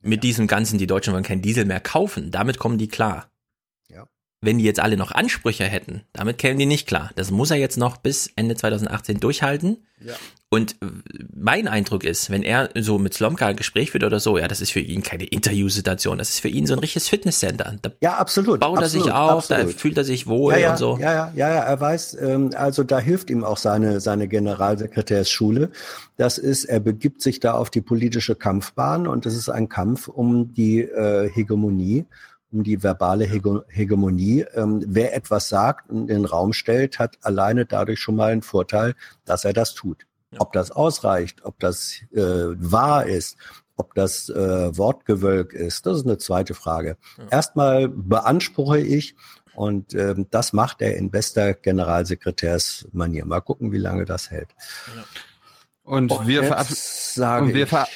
Mit 0.00 0.22
diesem 0.22 0.46
Ganzen, 0.46 0.78
die 0.78 0.86
Deutschen 0.86 1.12
wollen 1.12 1.24
kein 1.24 1.42
Diesel 1.42 1.64
mehr 1.64 1.80
kaufen. 1.80 2.30
Damit 2.30 2.60
kommen 2.60 2.78
die 2.78 2.86
klar. 2.86 3.26
Wenn 4.42 4.58
die 4.58 4.64
jetzt 4.64 4.80
alle 4.80 4.96
noch 4.96 5.12
Ansprüche 5.12 5.64
hätten, 5.64 6.02
damit 6.12 6.38
kämen 6.38 6.58
die 6.58 6.66
nicht 6.66 6.86
klar. 6.86 7.10
Das 7.16 7.30
muss 7.30 7.50
er 7.50 7.56
jetzt 7.56 7.78
noch 7.78 7.96
bis 7.96 8.30
Ende 8.36 8.54
2018 8.54 9.18
durchhalten. 9.18 9.78
Ja. 10.04 10.14
Und 10.48 10.72
äh, 10.82 10.86
mein 11.34 11.66
Eindruck 11.68 12.04
ist, 12.04 12.30
wenn 12.30 12.42
er 12.42 12.68
so 12.78 12.98
mit 12.98 13.14
Slomka 13.14 13.46
ein 13.46 13.56
Gespräch 13.56 13.90
führt 13.90 14.04
oder 14.04 14.20
so, 14.20 14.38
ja, 14.38 14.46
das 14.46 14.60
ist 14.60 14.70
für 14.70 14.80
ihn 14.80 15.02
keine 15.02 15.24
Interviewsituation. 15.24 16.18
Das 16.18 16.28
ist 16.28 16.40
für 16.40 16.48
ihn 16.48 16.66
so 16.66 16.74
ein 16.74 16.78
richtiges 16.78 17.08
Fitnesscenter. 17.08 17.76
Da 17.80 17.90
Ja, 18.00 18.14
absolut. 18.18 18.60
baut 18.60 18.78
er 18.78 18.84
absolut, 18.84 19.04
sich 19.04 19.12
auf, 19.12 19.46
da 19.48 19.56
absolut. 19.56 19.80
fühlt 19.80 19.96
er 19.96 20.04
sich 20.04 20.26
wohl 20.26 20.52
ja, 20.52 20.58
ja, 20.58 20.70
und 20.72 20.78
so. 20.78 20.98
Ja, 21.00 21.12
ja, 21.12 21.32
ja, 21.34 21.48
ja, 21.48 21.60
er 21.62 21.80
weiß, 21.80 22.18
ähm, 22.20 22.50
also 22.54 22.84
da 22.84 23.00
hilft 23.00 23.30
ihm 23.30 23.42
auch 23.42 23.56
seine, 23.56 24.00
seine 24.00 24.28
Generalsekretärsschule. 24.28 25.70
Das 26.16 26.38
ist, 26.38 26.64
er 26.66 26.80
begibt 26.80 27.22
sich 27.22 27.40
da 27.40 27.54
auf 27.54 27.70
die 27.70 27.80
politische 27.80 28.36
Kampfbahn 28.36 29.06
und 29.06 29.26
es 29.26 29.34
ist 29.34 29.48
ein 29.48 29.68
Kampf 29.68 30.08
um 30.08 30.54
die 30.54 30.82
äh, 30.82 31.28
Hegemonie, 31.28 32.04
um 32.52 32.62
die 32.62 32.82
verbale 32.82 33.24
Hege 33.24 33.64
Hegemonie. 33.68 34.44
Ähm, 34.54 34.82
wer 34.86 35.14
etwas 35.14 35.48
sagt 35.48 35.90
und 35.90 36.10
in 36.10 36.18
den 36.18 36.24
Raum 36.24 36.52
stellt, 36.52 36.98
hat 36.98 37.18
alleine 37.22 37.66
dadurch 37.66 38.00
schon 38.00 38.16
mal 38.16 38.32
einen 38.32 38.42
Vorteil, 38.42 38.94
dass 39.24 39.44
er 39.44 39.52
das 39.52 39.74
tut. 39.74 40.06
Ob 40.38 40.52
das 40.52 40.70
ausreicht, 40.70 41.44
ob 41.44 41.58
das 41.60 41.94
äh, 42.12 42.20
wahr 42.20 43.06
ist, 43.06 43.36
ob 43.76 43.94
das 43.94 44.28
äh, 44.28 44.76
Wortgewölk 44.76 45.52
ist, 45.52 45.86
das 45.86 45.98
ist 45.98 46.06
eine 46.06 46.18
zweite 46.18 46.54
Frage. 46.54 46.96
Erstmal 47.30 47.88
beanspruche 47.88 48.80
ich, 48.80 49.14
und 49.56 49.94
ähm, 49.94 50.26
das 50.30 50.52
macht 50.52 50.82
er 50.82 50.96
in 50.96 51.10
bester 51.10 51.54
Generalsekretärsmanier. 51.54 53.24
Mal 53.24 53.40
gucken, 53.40 53.72
wie 53.72 53.78
lange 53.78 54.04
das 54.04 54.30
hält. 54.30 54.48
Und 55.82 56.12
Und 56.12 56.26
wir, 56.26 56.44
verab 56.44 56.66
und, 57.40 57.54
wir 57.54 57.66
ver 57.66 57.88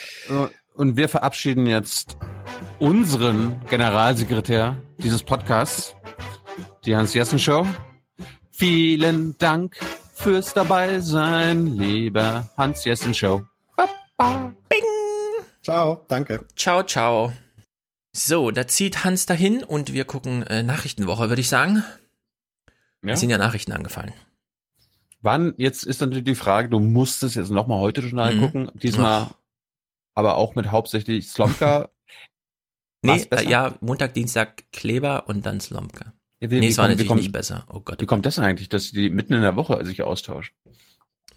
und 0.74 0.96
wir 0.96 1.08
verabschieden 1.08 1.66
jetzt 1.66 2.16
unseren 2.78 3.60
Generalsekretär 3.68 4.76
dieses 4.98 5.22
Podcasts, 5.22 5.94
die 6.84 6.96
Hans-Jessen-Show. 6.96 7.66
Vielen 8.50 9.36
Dank 9.38 9.76
fürs 10.14 10.52
Dabeisein, 10.54 11.66
lieber 11.66 12.48
Hans-Jessen-Show. 12.56 13.42
Ciao, 15.62 16.04
danke. 16.08 16.46
Ciao, 16.56 16.82
ciao. 16.82 17.32
So, 18.12 18.50
da 18.50 18.66
zieht 18.66 19.04
Hans 19.04 19.26
dahin 19.26 19.62
und 19.62 19.92
wir 19.92 20.04
gucken 20.04 20.42
äh, 20.44 20.62
Nachrichtenwoche, 20.62 21.28
würde 21.28 21.40
ich 21.40 21.48
sagen. 21.48 21.84
Ja. 23.04 23.12
Es 23.12 23.20
sind 23.20 23.30
ja 23.30 23.38
Nachrichten 23.38 23.72
angefallen. 23.72 24.12
Wann, 25.22 25.54
jetzt 25.58 25.84
ist 25.84 26.00
natürlich 26.00 26.24
die 26.24 26.34
Frage, 26.34 26.70
du 26.70 26.80
musst 26.80 27.22
es 27.22 27.34
jetzt 27.34 27.50
nochmal 27.50 27.78
heute 27.78 28.02
schon 28.02 28.18
Mhm. 28.18 28.40
gucken, 28.40 28.70
diesmal 28.74 29.28
Ach. 29.30 29.34
Aber 30.20 30.36
auch 30.36 30.54
mit 30.54 30.70
hauptsächlich 30.70 31.28
Slomka. 31.28 31.88
Nee, 33.02 33.24
äh, 33.30 33.48
ja, 33.48 33.74
Montag, 33.80 34.12
Dienstag 34.12 34.64
Kleber 34.72 35.26
und 35.26 35.46
dann 35.46 35.58
Slomka. 35.58 36.12
Ja, 36.42 36.50
wie- 36.50 36.60
nee, 36.60 36.68
es 36.68 36.76
war 36.76 36.86
natürlich 36.86 37.08
kommt- 37.08 37.22
nicht 37.22 37.32
besser. 37.32 37.64
Oh 37.72 37.80
Gott. 37.80 37.98
Wie 38.02 38.04
kommt 38.04 38.26
das 38.26 38.38
eigentlich, 38.38 38.68
dass 38.68 38.90
die 38.90 39.08
mitten 39.08 39.32
in 39.32 39.40
der 39.40 39.56
Woche 39.56 39.82
sich 39.86 40.02
austauschen? 40.02 40.54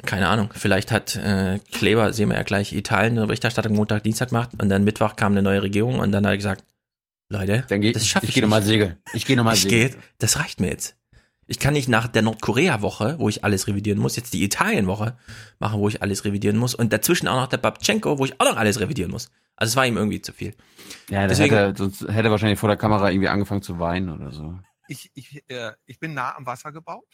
Keine 0.06 0.28
Ahnung. 0.28 0.50
Vielleicht 0.54 0.92
hat 0.92 1.16
äh, 1.16 1.60
Kleber, 1.72 2.12
sehen 2.12 2.28
wir 2.28 2.36
ja 2.36 2.44
gleich, 2.44 2.74
Italien 2.74 3.18
eine 3.18 3.28
Berichterstattung 3.28 3.76
Montag, 3.76 4.04
Dienstag 4.04 4.30
gemacht 4.30 4.50
und 4.62 4.68
dann 4.68 4.84
Mittwoch 4.84 5.16
kam 5.16 5.32
eine 5.32 5.42
neue 5.42 5.62
Regierung 5.64 6.00
und 6.00 6.12
dann 6.12 6.26
hat 6.26 6.34
er 6.34 6.38
gesagt, 6.38 6.66
Leute, 7.30 7.64
Dann 7.70 7.80
geh, 7.80 7.94
das 7.94 8.06
schaffe 8.08 8.26
ich, 8.26 8.32
ich 8.32 8.36
gehe 8.36 8.44
nochmal 8.44 8.64
segeln. 8.64 8.98
Ich 9.14 9.26
gehe 9.26 9.38
nochmal 9.38 9.56
segeln. 9.56 9.92
gehe, 9.92 10.00
das 10.18 10.38
reicht 10.40 10.60
mir 10.60 10.68
jetzt. 10.68 10.98
Ich 11.48 11.60
kann 11.60 11.74
nicht 11.74 11.90
nach 11.90 12.07
der 12.07 12.22
Nordkorea-Woche, 12.22 13.15
wo 13.20 13.28
ich 13.30 13.44
alles 13.44 13.68
revidieren 13.68 13.99
muss, 13.99 14.15
jetzt 14.15 14.34
die 14.34 14.44
Italien-Woche 14.44 15.18
machen, 15.60 15.80
wo 15.80 15.88
ich 15.90 16.02
alles 16.02 16.24
revidieren 16.26 16.57
muss 16.57 16.74
und 16.74 16.94
dazwischen 16.94 17.28
auch 17.28 17.36
noch 17.41 17.48
der 17.48 17.57
Babchenko, 17.57 18.18
wo 18.18 18.26
ich 18.26 18.40
auch 18.40 18.45
noch 18.45 18.57
alles 18.57 18.80
revidieren 18.80 19.11
muss. 19.11 19.30
Also 19.56 19.72
es 19.72 19.76
war 19.76 19.86
ihm 19.86 19.98
irgendwie 19.98 20.22
zu 20.22 20.32
viel. 20.34 20.56
Ja, 21.10 21.28
das 21.28 21.38
Deswegen- 21.38 21.56
hätte, 21.56 21.78
sonst 21.78 22.02
hätte 22.02 22.28
er 22.28 22.32
wahrscheinlich 22.32 22.60
vor 22.60 22.70
der 22.70 22.78
Kamera 22.78 23.10
irgendwie 23.11 23.28
angefangen 23.30 23.61
zu 23.61 23.78
weinen 23.80 24.10
oder 24.10 24.32
so. 24.32 24.57
Ich, 24.88 25.11
ich, 25.14 25.44
äh, 25.49 25.72
ich 25.86 25.99
bin 25.99 26.14
nah 26.14 26.36
am 26.36 26.45
Wasser 26.45 26.72
gebaut. 26.72 27.06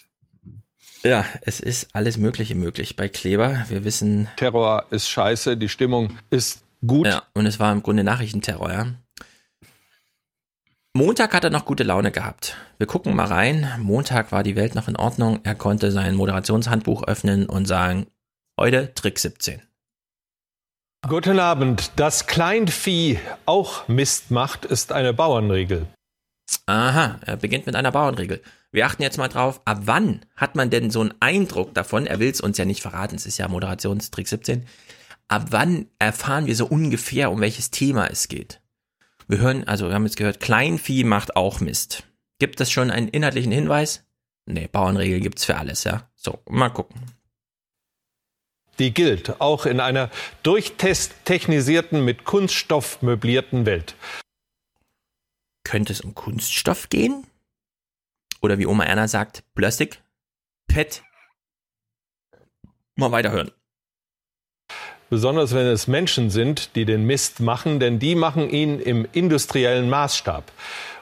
Ja, 1.03 1.26
es 1.41 1.60
ist 1.60 1.89
alles 1.93 2.18
Mögliche 2.18 2.56
möglich 2.56 2.95
bei 2.95 3.10
Kleber. 3.10 3.65
Wir 3.69 3.84
wissen. 3.84 4.27
Terror 4.38 4.85
ist 4.91 5.10
scheiße, 5.10 5.57
die 5.57 5.69
Stimmung 5.69 6.18
ist 6.30 6.64
gut. 6.85 7.07
Ja, 7.07 7.23
und 7.34 7.45
es 7.45 7.60
war 7.60 7.72
im 7.72 7.84
Grunde 7.84 8.03
Nachrichtenterror, 8.03 8.72
ja. 8.72 8.88
Montag 10.95 11.36
hat 11.36 11.44
er 11.44 11.52
noch 11.52 11.66
gute 11.66 11.84
Laune 11.84 12.11
gehabt. 12.11 12.57
Wir 12.80 12.88
gucken 12.88 13.16
mal 13.16 13.28
rein. 13.28 13.72
Montag 13.80 14.32
war 14.32 14.41
die 14.41 14.56
Welt 14.56 14.74
noch 14.74 14.88
in 14.88 14.95
Ordnung. 14.95 15.40
Er 15.44 15.53
konnte 15.53 15.91
sein 15.91 16.16
Moderationshandbuch 16.16 17.03
öffnen 17.03 17.45
und 17.45 17.68
sagen, 17.68 18.07
heute 18.60 18.91
Trick 18.95 19.20
17. 19.20 19.61
Guten 21.07 21.40
Abend. 21.40 21.91
Dass 21.95 22.26
Kleinvieh 22.26 23.20
auch 23.45 23.88
Mist 23.88 24.32
macht, 24.32 24.66
ist 24.66 24.91
eine 24.91 25.14
Bauernregel. 25.14 25.86
Aha, 26.66 27.20
er 27.24 27.38
beginnt 27.38 27.68
mit 27.68 27.76
einer 27.76 27.91
Bauernregel. 27.91 28.41
Wir 28.72 28.88
achten 28.88 29.03
jetzt 29.03 29.20
mal 29.20 29.28
drauf, 29.28 29.61
ab 29.66 29.82
wann 29.86 30.26
hat 30.36 30.56
man 30.56 30.72
denn 30.72 30.90
so 30.90 31.02
einen 31.02 31.14
Eindruck 31.20 31.76
davon, 31.76 32.07
er 32.07 32.20
will 32.20 32.32
es 32.32 32.41
uns 32.41 32.57
ja 32.57 32.66
nicht 32.66 32.82
verraten, 32.82 33.16
es 33.16 33.28
ist 33.28 33.38
ja 33.38 33.48
Moderationstrick 33.48 34.28
17, 34.28 34.66
ab 35.28 35.48
wann 35.52 35.88
erfahren 35.99 36.48
wir 36.48 36.56
so 36.56 36.66
ungefähr, 36.66 37.32
um 37.32 37.41
welches 37.41 37.72
Thema 37.72 38.07
es 38.07 38.28
geht? 38.28 38.61
Wir 39.30 39.38
hören, 39.38 39.64
also 39.65 39.88
wir 39.88 39.93
haben 39.93 40.06
jetzt 40.06 40.18
gehört, 40.18 40.39
Kleinvieh 40.39 41.03
macht 41.03 41.35
auch 41.35 41.60
Mist. 41.60 42.03
Gibt 42.39 42.60
es 42.61 42.72
schon 42.72 42.89
einen 42.89 43.07
inhaltlichen 43.07 43.51
Hinweis? 43.51 44.03
Nee, 44.47 44.68
Bauernregel 44.68 45.19
gibt's 45.19 45.45
für 45.45 45.56
alles, 45.56 45.84
ja. 45.84 46.10
So, 46.15 46.39
mal 46.49 46.69
gucken. 46.69 46.99
Die 48.80 48.91
gilt 48.91 49.39
auch 49.39 49.68
in 49.68 49.81
einer 49.81 50.10
durchtechnisierten, 50.41 52.03
mit 52.03 52.26
Kunststoff 52.26 53.03
möblierten 53.03 53.68
Welt. 53.68 53.93
Könnte 55.64 55.93
es 55.93 56.01
um 56.01 56.15
Kunststoff 56.15 56.89
gehen? 56.89 57.27
Oder 58.41 58.57
wie 58.57 58.65
Oma 58.65 58.85
Erna 58.85 59.07
sagt, 59.07 59.43
Plastik? 59.53 60.01
Pet? 60.68 61.03
Mal 62.95 63.11
weiterhören. 63.11 63.51
Besonders 65.10 65.56
wenn 65.56 65.65
es 65.65 65.88
Menschen 65.88 66.30
sind, 66.30 66.76
die 66.76 66.86
den 66.86 67.06
Mist 67.06 67.40
machen, 67.40 67.80
denn 67.80 67.98
die 67.98 68.14
machen 68.14 68.49
ihn 68.49 68.80
im 68.80 69.07
industriellen 69.11 69.90
Maßstab. 69.90 70.52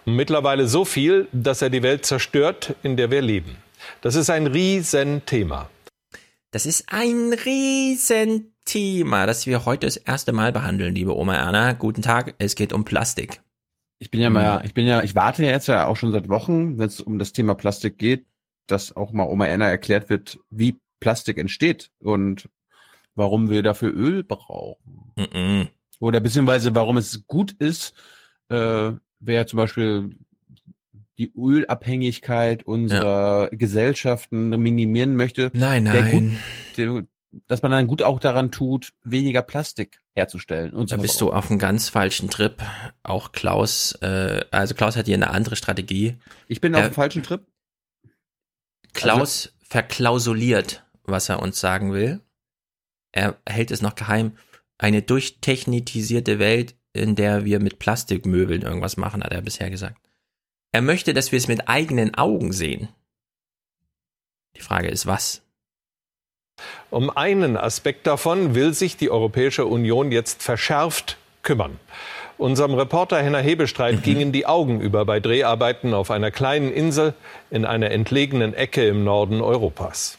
Und 0.06 0.16
mittlerweile 0.16 0.68
so 0.68 0.86
viel, 0.86 1.28
dass 1.34 1.62
er 1.62 1.70
die 1.70 1.84
Welt 1.84 2.06
zerstört, 2.06 2.76
in 2.84 2.96
der 2.96 3.12
wir 3.12 3.22
leben. 3.22 3.58
Das 4.02 4.16
ist 4.16 4.30
ein 4.30 4.48
Riesenthema. 4.48 5.70
Das 6.52 6.66
ist 6.66 6.86
ein 6.88 7.34
Riesenthema, 7.34 9.26
das 9.26 9.46
wir 9.46 9.66
heute 9.66 9.86
das 9.86 9.98
erste 9.98 10.32
Mal 10.32 10.54
behandeln, 10.54 10.96
liebe 10.96 11.14
Oma 11.14 11.36
Erna. 11.36 11.74
Guten 11.74 12.02
Tag, 12.02 12.34
es 12.38 12.56
geht 12.56 12.72
um 12.72 12.86
Plastik. 12.86 13.42
Ich 14.00 14.10
bin 14.10 14.22
ja 14.22 14.30
mal, 14.30 14.64
ich 14.64 14.74
bin 14.74 14.88
ja, 14.88 15.04
ich 15.04 15.16
warte 15.16 15.44
ja 15.44 15.52
jetzt 15.52 15.68
ja 15.68 15.86
auch 15.86 15.98
schon 15.98 16.14
seit 16.14 16.30
Wochen, 16.30 16.78
wenn 16.78 16.88
es 16.88 17.02
um 17.02 17.20
das 17.20 17.34
Thema 17.34 17.56
Plastik 17.56 17.98
geht, 17.98 18.26
dass 18.68 18.96
auch 18.96 19.12
mal 19.12 19.28
Oma 19.28 19.48
Erna 19.48 19.68
erklärt 19.68 20.10
wird, 20.10 20.40
wie 20.50 20.78
Plastik 21.02 21.38
entsteht 21.38 21.92
und 22.00 22.48
warum 23.18 23.50
wir 23.50 23.64
dafür 23.64 23.94
Öl 23.94 24.24
brauchen. 24.24 25.12
Mm 25.16 25.22
-mm. 25.22 25.68
Oder 26.00 26.20
beziehungsweise 26.20 26.76
warum 26.76 26.98
es 26.98 27.26
gut 27.28 27.52
ist, 27.54 27.94
äh, 28.50 28.92
wer 29.20 29.48
zum 29.48 29.58
Beispiel 29.58 30.16
die 31.18 31.34
Ölabhängigkeit 31.36 32.64
unserer 32.64 33.50
ja. 33.52 33.58
Gesellschaften 33.58 34.50
minimieren 34.50 35.16
möchte. 35.16 35.50
Nein, 35.54 35.84
nein. 35.84 36.12
Gut, 36.12 36.78
der, 36.78 37.04
dass 37.48 37.64
man 37.64 37.72
dann 37.72 37.88
gut 37.88 38.04
auch 38.04 38.20
daran 38.20 38.52
tut, 38.52 38.94
weniger 39.04 39.42
Plastik 39.42 40.00
herzustellen. 40.14 40.74
Und 40.74 40.92
da 40.92 40.98
bist 40.98 41.20
du 41.20 41.32
auf 41.32 41.50
einem 41.50 41.58
ganz 41.58 41.90
falschen 41.90 42.30
Trip. 42.30 42.62
Auch 43.02 43.32
Klaus, 43.32 43.94
äh, 44.02 44.42
also 44.52 44.76
Klaus 44.76 44.96
hat 44.96 45.08
hier 45.08 45.16
eine 45.16 45.32
andere 45.32 45.56
Strategie. 45.56 46.18
Ich 46.48 46.62
bin 46.62 46.76
auf 46.76 46.84
dem 46.84 46.94
falschen 46.94 47.24
Trip. 47.24 47.42
Klaus 48.94 49.48
also, 49.48 49.50
verklausuliert, 49.64 50.86
was 51.04 51.30
er 51.30 51.42
uns 51.42 51.60
sagen 51.60 51.94
will 51.94 52.22
er 53.18 53.38
hält 53.48 53.72
es 53.72 53.82
noch 53.82 53.96
geheim, 53.96 54.38
eine 54.78 55.02
durchtechnitisierte 55.02 56.38
Welt, 56.38 56.76
in 56.94 57.16
der 57.16 57.46
wir 57.46 57.60
mit 57.60 57.80
Plastikmöbeln 57.80 58.62
irgendwas 58.62 58.96
machen, 58.96 59.24
hat 59.24 59.34
er 59.34 59.42
bisher 59.42 59.70
gesagt. 59.70 60.00
Er 60.72 60.82
möchte, 60.82 61.14
dass 61.14 61.32
wir 61.32 61.38
es 61.38 61.48
mit 61.48 61.68
eigenen 61.68 62.14
Augen 62.14 62.54
sehen. 62.54 62.90
Die 64.56 64.62
Frage 64.62 64.90
ist, 64.90 65.08
was? 65.08 65.42
Um 66.90 67.10
einen 67.10 67.58
Aspekt 67.58 68.08
davon 68.08 68.56
will 68.56 68.74
sich 68.74 68.98
die 68.98 69.10
Europäische 69.10 69.66
Union 69.66 70.12
jetzt 70.12 70.44
verschärft 70.44 71.18
kümmern. 71.42 71.80
Unserem 72.38 72.76
Reporter 72.76 73.22
Henner 73.22 73.42
Hebestreit 73.42 73.98
mhm. 73.98 74.02
gingen 74.04 74.32
die 74.32 74.46
Augen 74.46 74.80
über 74.80 75.06
bei 75.06 75.20
Dreharbeiten 75.20 75.94
auf 75.94 76.12
einer 76.12 76.30
kleinen 76.30 76.72
Insel 76.72 77.16
in 77.50 77.66
einer 77.66 77.90
entlegenen 77.90 78.54
Ecke 78.54 78.88
im 78.88 79.04
Norden 79.04 79.42
Europas. 79.42 80.17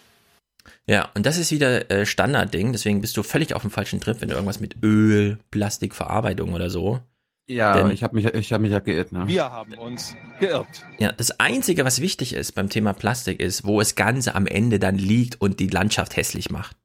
Ja, 0.88 1.10
und 1.14 1.26
das 1.26 1.36
ist 1.36 1.52
wieder 1.52 1.90
äh, 1.90 2.06
Standardding, 2.06 2.72
deswegen 2.72 3.02
bist 3.02 3.16
du 3.16 3.22
völlig 3.22 3.54
auf 3.54 3.60
dem 3.60 3.70
falschen 3.70 4.00
Trip, 4.00 4.20
wenn 4.20 4.30
du 4.30 4.34
irgendwas 4.34 4.58
mit 4.58 4.82
Öl, 4.82 5.38
Plastikverarbeitung 5.50 6.54
oder 6.54 6.70
so. 6.70 7.00
Ja, 7.46 7.74
Denn, 7.74 7.90
ich 7.90 8.02
habe 8.02 8.14
mich, 8.14 8.26
ich 8.26 8.52
hab 8.52 8.60
mich 8.60 8.72
ja 8.72 8.78
geirrt. 8.78 9.12
Ne? 9.12 9.26
Wir 9.26 9.50
haben 9.50 9.74
uns 9.74 10.14
geirrt. 10.40 10.84
Ja, 10.98 11.12
das 11.12 11.40
Einzige, 11.40 11.84
was 11.84 12.00
wichtig 12.00 12.34
ist 12.34 12.52
beim 12.52 12.68
Thema 12.70 12.92
Plastik, 12.94 13.40
ist, 13.40 13.64
wo 13.64 13.80
es 13.80 13.94
Ganze 13.94 14.34
am 14.34 14.46
Ende 14.46 14.78
dann 14.78 14.96
liegt 14.96 15.40
und 15.40 15.60
die 15.60 15.68
Landschaft 15.68 16.16
hässlich 16.16 16.50
macht. 16.50 16.76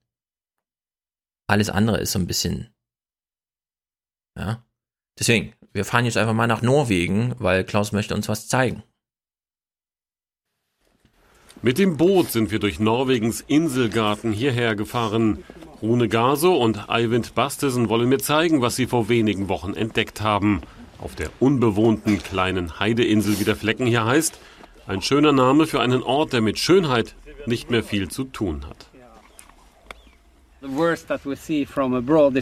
Alles 1.47 1.69
andere 1.69 1.99
ist 1.99 2.11
so 2.13 2.19
ein 2.19 2.27
bisschen. 2.27 2.73
Ja. 4.37 4.65
Deswegen, 5.19 5.53
wir 5.73 5.85
fahren 5.85 6.05
jetzt 6.05 6.17
einfach 6.17 6.33
mal 6.33 6.47
nach 6.47 6.61
Norwegen, 6.61 7.35
weil 7.39 7.63
Klaus 7.63 7.91
möchte 7.91 8.15
uns 8.15 8.29
was 8.29 8.47
zeigen. 8.47 8.83
Mit 11.65 11.77
dem 11.77 11.95
Boot 11.95 12.29
sind 12.29 12.51
wir 12.51 12.59
durch 12.59 12.81
Norwegens 12.81 13.39
Inselgarten 13.39 14.33
hierher 14.33 14.75
gefahren. 14.75 15.45
Rune 15.81 16.09
Gaso 16.09 16.57
und 16.57 16.89
Eivind 16.89 17.35
Bastesen 17.35 17.87
wollen 17.87 18.09
mir 18.09 18.17
zeigen, 18.17 18.61
was 18.61 18.75
sie 18.75 18.85
vor 18.85 19.07
wenigen 19.07 19.47
Wochen 19.47 19.73
entdeckt 19.73 20.19
haben. 20.19 20.59
Auf 20.99 21.15
der 21.15 21.29
unbewohnten 21.39 22.21
kleinen 22.21 22.81
Heideinsel, 22.81 23.39
wie 23.39 23.45
der 23.45 23.55
Flecken 23.55 23.85
hier 23.85 24.03
heißt. 24.03 24.37
Ein 24.87 25.01
schöner 25.01 25.31
Name 25.31 25.65
für 25.65 25.79
einen 25.79 26.03
Ort, 26.03 26.33
der 26.33 26.41
mit 26.41 26.59
Schönheit 26.59 27.15
nicht 27.45 27.71
mehr 27.71 27.83
viel 27.83 28.09
zu 28.09 28.25
tun 28.25 28.65
hat. 28.67 28.89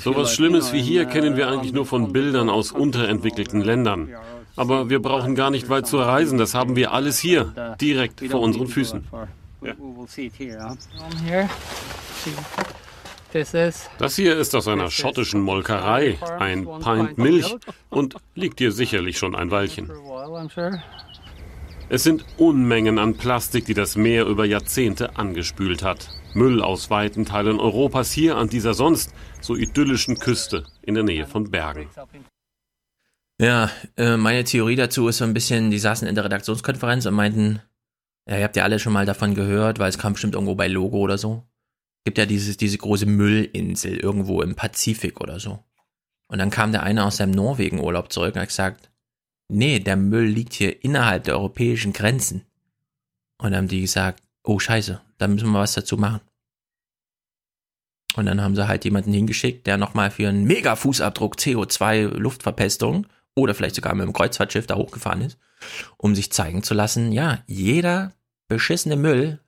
So 0.03 0.15
was 0.15 0.33
Schlimmes 0.33 0.73
wie 0.73 0.81
hier 0.81 1.05
kennen 1.05 1.37
wir 1.37 1.47
eigentlich 1.47 1.73
nur 1.73 1.85
von 1.85 2.11
Bildern 2.11 2.49
aus 2.49 2.71
unterentwickelten 2.71 3.61
Ländern. 3.61 4.09
Aber 4.55 4.89
wir 4.89 5.01
brauchen 5.01 5.35
gar 5.35 5.49
nicht 5.49 5.69
weit 5.69 5.87
zu 5.87 5.97
reisen, 5.97 6.37
das 6.37 6.53
haben 6.53 6.75
wir 6.75 6.91
alles 6.91 7.19
hier, 7.19 7.75
direkt 7.79 8.21
vor 8.29 8.41
unseren 8.41 8.67
Füßen. 8.67 9.07
Ja. 11.25 11.49
Das 13.97 14.15
hier 14.15 14.37
ist 14.37 14.55
aus 14.55 14.67
einer 14.67 14.91
schottischen 14.91 15.41
Molkerei, 15.41 16.17
ein 16.39 16.67
Pint 16.83 17.17
Milch 17.17 17.55
und 17.89 18.15
liegt 18.35 18.59
hier 18.59 18.71
sicherlich 18.71 19.17
schon 19.17 19.35
ein 19.35 19.51
Weilchen. 19.51 19.89
Es 21.87 22.03
sind 22.03 22.25
Unmengen 22.37 22.99
an 22.99 23.15
Plastik, 23.15 23.65
die 23.65 23.73
das 23.73 23.95
Meer 23.95 24.25
über 24.25 24.45
Jahrzehnte 24.45 25.17
angespült 25.17 25.83
hat. 25.83 26.09
Müll 26.33 26.61
aus 26.61 26.89
weiten 26.89 27.25
Teilen 27.25 27.59
Europas 27.59 28.11
hier 28.11 28.37
an 28.37 28.47
dieser 28.47 28.73
sonst 28.73 29.13
so 29.41 29.55
idyllischen 29.55 30.17
Küste 30.17 30.65
in 30.81 30.95
der 30.95 31.03
Nähe 31.03 31.27
von 31.27 31.51
Bergen. 31.51 31.89
Ja, 33.41 33.71
äh, 33.97 34.17
meine 34.17 34.43
Theorie 34.43 34.75
dazu 34.75 35.07
ist 35.07 35.17
so 35.17 35.23
ein 35.23 35.33
bisschen, 35.33 35.71
die 35.71 35.79
saßen 35.79 36.07
in 36.07 36.13
der 36.13 36.25
Redaktionskonferenz 36.25 37.07
und 37.07 37.15
meinten, 37.15 37.59
ja, 38.29 38.37
ihr 38.37 38.43
habt 38.43 38.55
ja 38.55 38.63
alle 38.63 38.77
schon 38.77 38.93
mal 38.93 39.07
davon 39.07 39.33
gehört, 39.33 39.79
weil 39.79 39.89
es 39.89 39.97
kam 39.97 40.13
bestimmt 40.13 40.35
irgendwo 40.35 40.53
bei 40.53 40.67
Logo 40.67 40.99
oder 40.99 41.17
so. 41.17 41.43
Gibt 42.05 42.19
ja 42.19 42.27
dieses, 42.27 42.57
diese 42.57 42.77
große 42.77 43.07
Müllinsel 43.07 43.97
irgendwo 43.97 44.43
im 44.43 44.53
Pazifik 44.53 45.21
oder 45.21 45.39
so. 45.39 45.57
Und 46.27 46.37
dann 46.37 46.51
kam 46.51 46.71
der 46.71 46.83
eine 46.83 47.03
aus 47.03 47.17
seinem 47.17 47.31
Norwegen-Urlaub 47.31 48.13
zurück 48.13 48.35
und 48.35 48.41
hat 48.41 48.49
gesagt, 48.49 48.91
nee, 49.47 49.79
der 49.79 49.95
Müll 49.95 50.27
liegt 50.27 50.53
hier 50.53 50.83
innerhalb 50.83 51.23
der 51.23 51.33
europäischen 51.33 51.93
Grenzen. 51.93 52.45
Und 53.39 53.51
dann 53.51 53.63
haben 53.63 53.67
die 53.69 53.81
gesagt, 53.81 54.21
oh 54.43 54.59
scheiße, 54.59 55.01
da 55.17 55.27
müssen 55.27 55.49
wir 55.49 55.61
was 55.61 55.73
dazu 55.73 55.97
machen. 55.97 56.21
Und 58.15 58.27
dann 58.27 58.39
haben 58.39 58.55
sie 58.55 58.67
halt 58.67 58.85
jemanden 58.85 59.13
hingeschickt, 59.13 59.65
der 59.65 59.77
nochmal 59.77 60.11
für 60.11 60.29
einen 60.29 60.43
Mega-Fußabdruck 60.43 61.37
CO2 61.37 62.19
Luftverpestung 62.19 63.07
oder 63.35 63.53
vielleicht 63.53 63.75
sogar 63.75 63.95
mit 63.95 64.05
dem 64.05 64.13
Kreuzfahrtschiff 64.13 64.67
da 64.67 64.75
hochgefahren 64.75 65.21
ist, 65.21 65.37
um 65.97 66.15
sich 66.15 66.31
zeigen 66.31 66.63
zu 66.63 66.73
lassen, 66.73 67.11
ja, 67.11 67.39
jeder 67.47 68.13
beschissene 68.47 68.95
Müll 68.95 69.39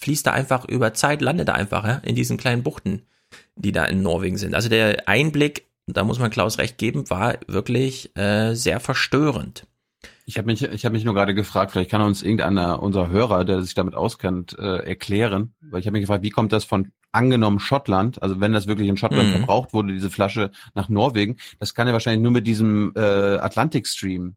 fließt 0.00 0.26
da 0.26 0.32
einfach 0.32 0.66
über 0.66 0.92
Zeit, 0.94 1.22
landet 1.22 1.48
da 1.48 1.54
einfach 1.54 1.84
ja, 1.84 1.96
in 2.04 2.14
diesen 2.14 2.36
kleinen 2.36 2.62
Buchten, 2.62 3.06
die 3.54 3.72
da 3.72 3.84
in 3.84 4.02
Norwegen 4.02 4.36
sind. 4.36 4.54
Also 4.54 4.68
der 4.68 5.08
Einblick, 5.08 5.68
da 5.86 6.04
muss 6.04 6.18
man 6.18 6.30
Klaus 6.30 6.58
recht 6.58 6.78
geben, 6.78 7.08
war 7.08 7.38
wirklich 7.46 8.14
äh, 8.16 8.54
sehr 8.54 8.80
verstörend. 8.80 9.66
Ich 10.30 10.38
habe 10.38 10.46
mich, 10.46 10.62
ich 10.62 10.84
habe 10.84 10.92
mich 10.92 11.02
nur 11.02 11.14
gerade 11.14 11.34
gefragt, 11.34 11.72
vielleicht 11.72 11.90
kann 11.90 12.02
uns 12.02 12.22
irgendeiner 12.22 12.80
unserer 12.80 13.08
Hörer, 13.08 13.44
der 13.44 13.62
sich 13.62 13.74
damit 13.74 13.96
auskennt, 13.96 14.56
äh, 14.56 14.76
erklären, 14.76 15.54
weil 15.60 15.80
ich 15.80 15.86
habe 15.86 15.94
mich 15.94 16.02
gefragt, 16.02 16.22
wie 16.22 16.30
kommt 16.30 16.52
das 16.52 16.62
von 16.62 16.92
angenommen 17.10 17.58
Schottland, 17.58 18.22
also 18.22 18.38
wenn 18.38 18.52
das 18.52 18.68
wirklich 18.68 18.86
in 18.86 18.96
Schottland 18.96 19.26
mhm. 19.26 19.32
verbraucht 19.32 19.72
wurde, 19.72 19.92
diese 19.92 20.08
Flasche 20.08 20.52
nach 20.72 20.88
Norwegen, 20.88 21.36
das 21.58 21.74
kann 21.74 21.88
ja 21.88 21.92
wahrscheinlich 21.92 22.22
nur 22.22 22.30
mit 22.30 22.46
diesem 22.46 22.92
äh, 22.94 23.00
Atlantic 23.00 23.88
Stream 23.88 24.36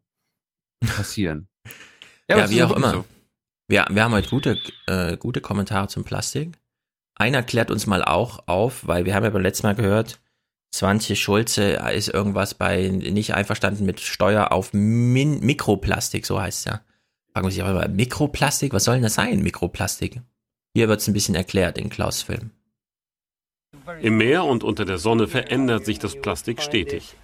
passieren. 0.84 1.46
ja, 2.28 2.38
ja 2.38 2.50
wie 2.50 2.64
auch 2.64 2.74
immer. 2.74 2.90
So. 2.90 3.04
Wir, 3.68 3.86
wir 3.88 4.02
haben 4.02 4.14
heute 4.14 4.30
gute, 4.30 4.58
äh, 4.88 5.16
gute 5.16 5.40
Kommentare 5.40 5.86
zum 5.86 6.02
Plastik. 6.02 6.58
Einer 7.14 7.44
klärt 7.44 7.70
uns 7.70 7.86
mal 7.86 8.02
auch 8.02 8.48
auf, 8.48 8.84
weil 8.84 9.04
wir 9.04 9.14
haben 9.14 9.22
ja 9.22 9.30
beim 9.30 9.42
letzten 9.42 9.68
Mal 9.68 9.76
gehört, 9.76 10.18
Swantje 10.74 11.14
Schulze 11.14 11.78
ist 11.94 12.08
irgendwas 12.08 12.54
bei 12.54 12.88
nicht 12.88 13.32
einverstanden 13.32 13.86
mit 13.86 14.00
Steuer 14.00 14.50
auf 14.50 14.72
Min 14.72 15.38
Mikroplastik, 15.38 16.26
so 16.26 16.40
heißt 16.40 16.58
es 16.58 16.64
ja. 16.64 16.80
Fragen 17.32 17.46
wir 17.46 17.52
sich 17.52 17.62
aber, 17.62 17.86
Mikroplastik, 17.86 18.72
was 18.72 18.82
soll 18.82 18.94
denn 18.94 19.04
das 19.04 19.14
sein, 19.14 19.40
Mikroplastik? 19.44 20.20
Hier 20.74 20.88
wird 20.88 21.00
es 21.00 21.06
ein 21.06 21.14
bisschen 21.14 21.36
erklärt 21.36 21.78
in 21.78 21.90
Klaus 21.90 22.22
Film. 22.22 22.50
Im 24.02 24.16
Meer 24.16 24.44
und 24.46 24.64
unter 24.64 24.84
der 24.84 24.98
Sonne 24.98 25.28
verändert 25.28 25.84
sich 25.84 26.00
das 26.00 26.20
Plastik 26.20 26.60
stetig. 26.60 27.14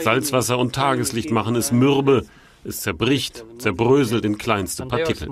Salzwasser 0.00 0.56
und 0.58 0.74
Tageslicht 0.74 1.30
machen 1.30 1.56
es 1.56 1.72
mürbe, 1.72 2.24
es 2.64 2.80
zerbricht, 2.80 3.44
zerbröselt 3.58 4.24
in 4.24 4.38
kleinste 4.38 4.86
Partikel. 4.86 5.28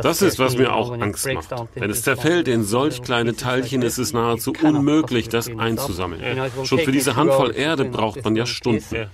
Das 0.00 0.22
ist, 0.22 0.38
was 0.38 0.56
mir 0.56 0.74
auch 0.74 0.92
Angst 0.92 1.26
macht. 1.32 1.54
Wenn 1.74 1.90
es 1.90 2.02
zerfällt 2.02 2.48
in 2.48 2.64
solch 2.64 3.02
kleine 3.02 3.34
Teilchen, 3.34 3.82
ist 3.82 3.98
es 3.98 4.12
nahezu 4.12 4.52
unmöglich, 4.62 5.28
das 5.28 5.48
einzusammeln. 5.48 6.50
Schon 6.64 6.78
für 6.78 6.92
diese 6.92 7.16
Handvoll 7.16 7.54
Erde 7.54 7.84
braucht 7.84 8.24
man 8.24 8.36
ja 8.36 8.46
Stunden. 8.46 9.08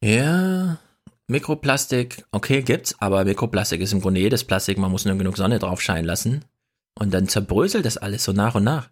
Ja, 0.00 0.78
Mikroplastik, 1.26 2.24
okay, 2.30 2.62
gibt's, 2.62 2.94
aber 3.00 3.24
Mikroplastik 3.24 3.80
ist 3.80 3.92
im 3.92 4.00
Grunde 4.00 4.20
jedes 4.20 4.44
Plastik, 4.44 4.78
man 4.78 4.90
muss 4.90 5.04
nur 5.04 5.16
genug 5.16 5.36
Sonne 5.36 5.58
drauf 5.58 5.82
scheinen 5.82 6.06
lassen. 6.06 6.44
Und 6.98 7.12
dann 7.12 7.28
zerbröselt 7.28 7.84
das 7.84 7.96
alles 7.96 8.24
so 8.24 8.32
nach 8.32 8.54
und 8.54 8.64
nach. 8.64 8.88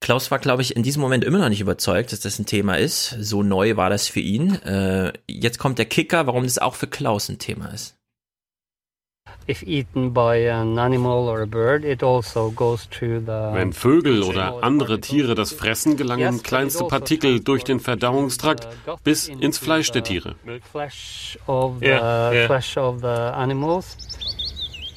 Klaus 0.00 0.30
war, 0.30 0.38
glaube 0.38 0.62
ich, 0.62 0.76
in 0.76 0.82
diesem 0.82 1.02
Moment 1.02 1.24
immer 1.24 1.38
noch 1.38 1.50
nicht 1.50 1.60
überzeugt, 1.60 2.12
dass 2.12 2.20
das 2.20 2.38
ein 2.38 2.46
Thema 2.46 2.78
ist. 2.78 3.16
So 3.20 3.42
neu 3.42 3.76
war 3.76 3.90
das 3.90 4.08
für 4.08 4.20
ihn. 4.20 4.54
Äh, 4.62 5.12
jetzt 5.28 5.58
kommt 5.58 5.78
der 5.78 5.84
Kicker, 5.84 6.26
warum 6.26 6.44
das 6.44 6.58
auch 6.58 6.74
für 6.74 6.86
Klaus 6.86 7.28
ein 7.28 7.38
Thema 7.38 7.66
ist. 7.66 7.96
Also 13.48 13.54
Wenn 13.54 13.72
Vögel 13.72 14.22
oder 14.22 14.62
andere 14.62 15.00
Tiere 15.00 15.34
das 15.34 15.52
fressen, 15.52 15.96
gelangen 15.96 16.42
kleinste 16.42 16.84
Partikel 16.84 17.40
durch 17.40 17.64
den 17.64 17.78
Verdauungstrakt 17.80 18.68
bis 19.04 19.28
ins 19.28 19.58
Fleisch 19.58 19.90
der 19.92 20.02
Tiere. 20.02 20.36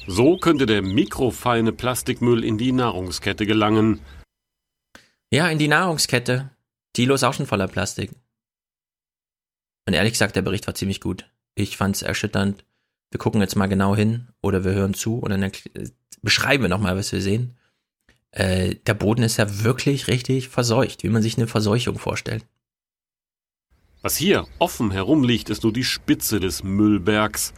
So 0.06 0.36
könnte 0.36 0.66
der 0.66 0.82
mikrofeine 0.82 1.72
Plastikmüll 1.72 2.44
in 2.44 2.58
die 2.58 2.72
Nahrungskette 2.72 3.46
gelangen. 3.46 4.00
Ja, 5.34 5.48
in 5.48 5.58
die 5.58 5.66
Nahrungskette. 5.66 6.48
Dilo 6.96 7.16
ist 7.16 7.24
auch 7.24 7.34
schon 7.34 7.48
voller 7.48 7.66
Plastik. 7.66 8.12
Und 9.84 9.94
ehrlich 9.94 10.12
gesagt, 10.12 10.36
der 10.36 10.42
Bericht 10.42 10.68
war 10.68 10.76
ziemlich 10.76 11.00
gut. 11.00 11.28
Ich 11.56 11.76
fand 11.76 11.96
es 11.96 12.02
erschütternd. 12.02 12.64
Wir 13.10 13.18
gucken 13.18 13.40
jetzt 13.40 13.56
mal 13.56 13.66
genau 13.66 13.96
hin 13.96 14.28
oder 14.42 14.62
wir 14.62 14.74
hören 14.74 14.94
zu 14.94 15.18
und 15.18 15.30
dann 15.30 15.50
beschreiben 16.22 16.62
wir 16.62 16.68
nochmal, 16.68 16.96
was 16.96 17.10
wir 17.10 17.20
sehen. 17.20 17.56
Äh, 18.30 18.76
der 18.86 18.94
Boden 18.94 19.24
ist 19.24 19.36
ja 19.36 19.64
wirklich 19.64 20.06
richtig 20.06 20.50
verseucht, 20.50 21.02
wie 21.02 21.08
man 21.08 21.20
sich 21.20 21.36
eine 21.36 21.48
Verseuchung 21.48 21.98
vorstellt. 21.98 22.46
Was 24.02 24.16
hier 24.16 24.46
offen 24.60 24.92
herumliegt, 24.92 25.50
ist 25.50 25.64
nur 25.64 25.72
die 25.72 25.82
Spitze 25.82 26.38
des 26.38 26.62
Müllbergs. 26.62 27.54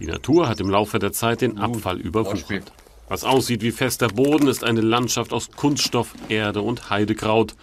Die 0.00 0.06
Natur 0.06 0.48
hat 0.48 0.58
im 0.58 0.68
Laufe 0.68 0.98
der 0.98 1.12
Zeit 1.12 1.42
den 1.42 1.58
Abfall 1.58 2.00
überwuchert. 2.00 2.72
Was 3.10 3.24
aussieht 3.24 3.62
wie 3.62 3.72
fester 3.72 4.06
Boden, 4.06 4.46
ist 4.46 4.62
eine 4.62 4.82
Landschaft 4.82 5.32
aus 5.32 5.50
Kunststoff, 5.50 6.14
Erde 6.28 6.62
und 6.62 6.90
Heidekraut. 6.90 7.56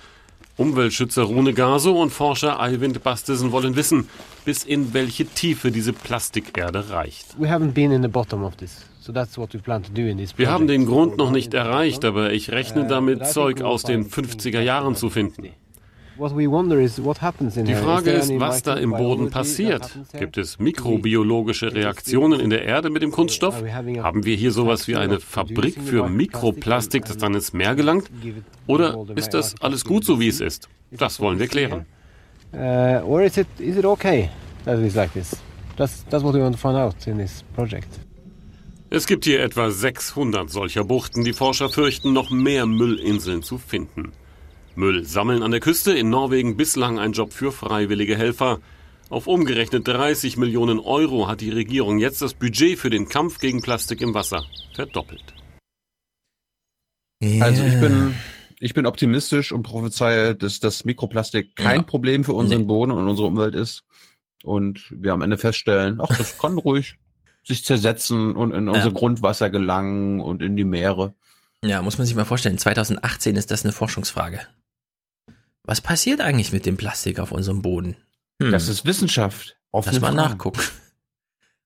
Umweltschützer 0.57 1.23
Rune 1.23 1.53
Gaso 1.53 2.01
und 2.01 2.09
Forscher 2.09 2.59
Eivind 2.59 3.01
Bastesen 3.01 3.53
wollen 3.53 3.77
wissen, 3.77 4.09
bis 4.43 4.65
in 4.65 4.93
welche 4.93 5.25
Tiefe 5.25 5.71
diese 5.71 5.93
Plastikerde 5.93 6.89
reicht. 6.89 7.39
Wir 10.35 10.51
haben 10.51 10.67
den 10.67 10.85
Grund 10.85 11.15
noch 11.15 11.31
nicht 11.31 11.53
erreicht, 11.53 12.03
aber 12.03 12.33
ich 12.33 12.51
rechne 12.51 12.83
uh, 12.83 12.89
damit, 12.89 13.25
Zeug 13.25 13.61
aus 13.61 13.83
den 13.83 14.09
50er 14.09 14.59
Jahren 14.59 14.97
zu 14.97 15.09
finden. 15.09 15.47
Die 16.19 17.75
Frage 17.75 18.11
ist, 18.11 18.39
was 18.39 18.63
da 18.63 18.73
im 18.75 18.91
Boden 18.91 19.29
passiert. 19.29 19.97
Gibt 20.17 20.37
es 20.37 20.59
mikrobiologische 20.59 21.73
Reaktionen 21.73 22.39
in 22.39 22.49
der 22.49 22.63
Erde 22.63 22.89
mit 22.89 23.01
dem 23.01 23.11
Kunststoff? 23.11 23.61
Haben 23.63 24.25
wir 24.25 24.35
hier 24.35 24.51
sowas 24.51 24.87
wie 24.87 24.95
eine 24.95 25.19
Fabrik 25.19 25.81
für 25.81 26.09
Mikroplastik, 26.09 27.05
das 27.05 27.17
dann 27.17 27.33
ins 27.33 27.53
Meer 27.53 27.75
gelangt? 27.75 28.09
Oder 28.65 28.97
ist 29.15 29.33
das 29.33 29.55
alles 29.61 29.85
gut 29.85 30.05
so, 30.05 30.19
wie 30.19 30.27
es 30.27 30.41
ist? 30.41 30.69
Das 30.91 31.19
wollen 31.19 31.39
wir 31.39 31.47
klären. 31.47 31.85
Es 38.89 39.05
gibt 39.05 39.25
hier 39.25 39.43
etwa 39.43 39.69
600 39.69 40.49
solcher 40.49 40.83
Buchten. 40.83 41.25
Die 41.25 41.33
Forscher 41.33 41.69
fürchten, 41.69 42.13
noch 42.13 42.31
mehr 42.31 42.65
Müllinseln 42.65 43.43
zu 43.43 43.57
finden. 43.57 44.13
Müll 44.77 45.03
sammeln 45.05 45.43
an 45.43 45.51
der 45.51 45.59
Küste 45.59 45.91
in 45.91 46.09
Norwegen 46.09 46.55
bislang 46.55 46.99
ein 46.99 47.11
Job 47.11 47.33
für 47.33 47.51
freiwillige 47.51 48.15
Helfer. 48.15 48.59
Auf 49.09 49.27
umgerechnet 49.27 49.87
30 49.87 50.37
Millionen 50.37 50.79
Euro 50.79 51.27
hat 51.27 51.41
die 51.41 51.49
Regierung 51.49 51.97
jetzt 51.97 52.21
das 52.21 52.33
Budget 52.33 52.77
für 52.77 52.89
den 52.89 53.09
Kampf 53.09 53.39
gegen 53.39 53.61
Plastik 53.61 54.01
im 54.01 54.13
Wasser 54.13 54.43
verdoppelt. 54.73 55.33
Yeah. 57.23 57.45
Also 57.45 57.63
ich 57.63 57.79
bin, 57.79 58.13
ich 58.59 58.73
bin 58.73 58.85
optimistisch 58.85 59.51
und 59.51 59.63
prophezeie, 59.63 60.35
dass 60.35 60.59
das 60.59 60.85
Mikroplastik 60.85 61.55
kein 61.55 61.77
ja. 61.77 61.83
Problem 61.83 62.23
für 62.23 62.33
unseren 62.33 62.61
nee. 62.61 62.67
Boden 62.67 62.91
und 62.91 63.07
unsere 63.07 63.27
Umwelt 63.27 63.55
ist. 63.55 63.83
Und 64.43 64.87
wir 64.91 65.13
am 65.13 65.21
Ende 65.21 65.37
feststellen, 65.37 65.99
ach, 66.01 66.15
das 66.15 66.37
kann 66.37 66.57
ruhig 66.57 66.97
sich 67.43 67.63
zersetzen 67.63 68.35
und 68.35 68.53
in 68.53 68.67
unser 68.67 68.87
ja. 68.87 68.91
Grundwasser 68.91 69.49
gelangen 69.49 70.19
und 70.19 70.41
in 70.41 70.57
die 70.57 70.65
Meere. 70.65 71.15
Ja, 71.63 71.81
muss 71.81 71.97
man 71.97 72.05
sich 72.05 72.15
mal 72.15 72.25
vorstellen. 72.25 72.57
2018 72.57 73.35
ist 73.37 73.51
das 73.51 73.63
eine 73.63 73.71
Forschungsfrage. 73.71 74.41
Was 75.67 75.81
passiert 75.81 76.21
eigentlich 76.21 76.53
mit 76.53 76.65
dem 76.65 76.77
Plastik 76.77 77.19
auf 77.19 77.31
unserem 77.31 77.61
Boden? 77.61 77.97
Hm. 78.41 78.51
Das 78.51 78.69
ist 78.69 78.85
Wissenschaft. 78.85 79.57
Lass 79.73 79.99
mal 79.99 80.13
nachgucken. 80.13 80.61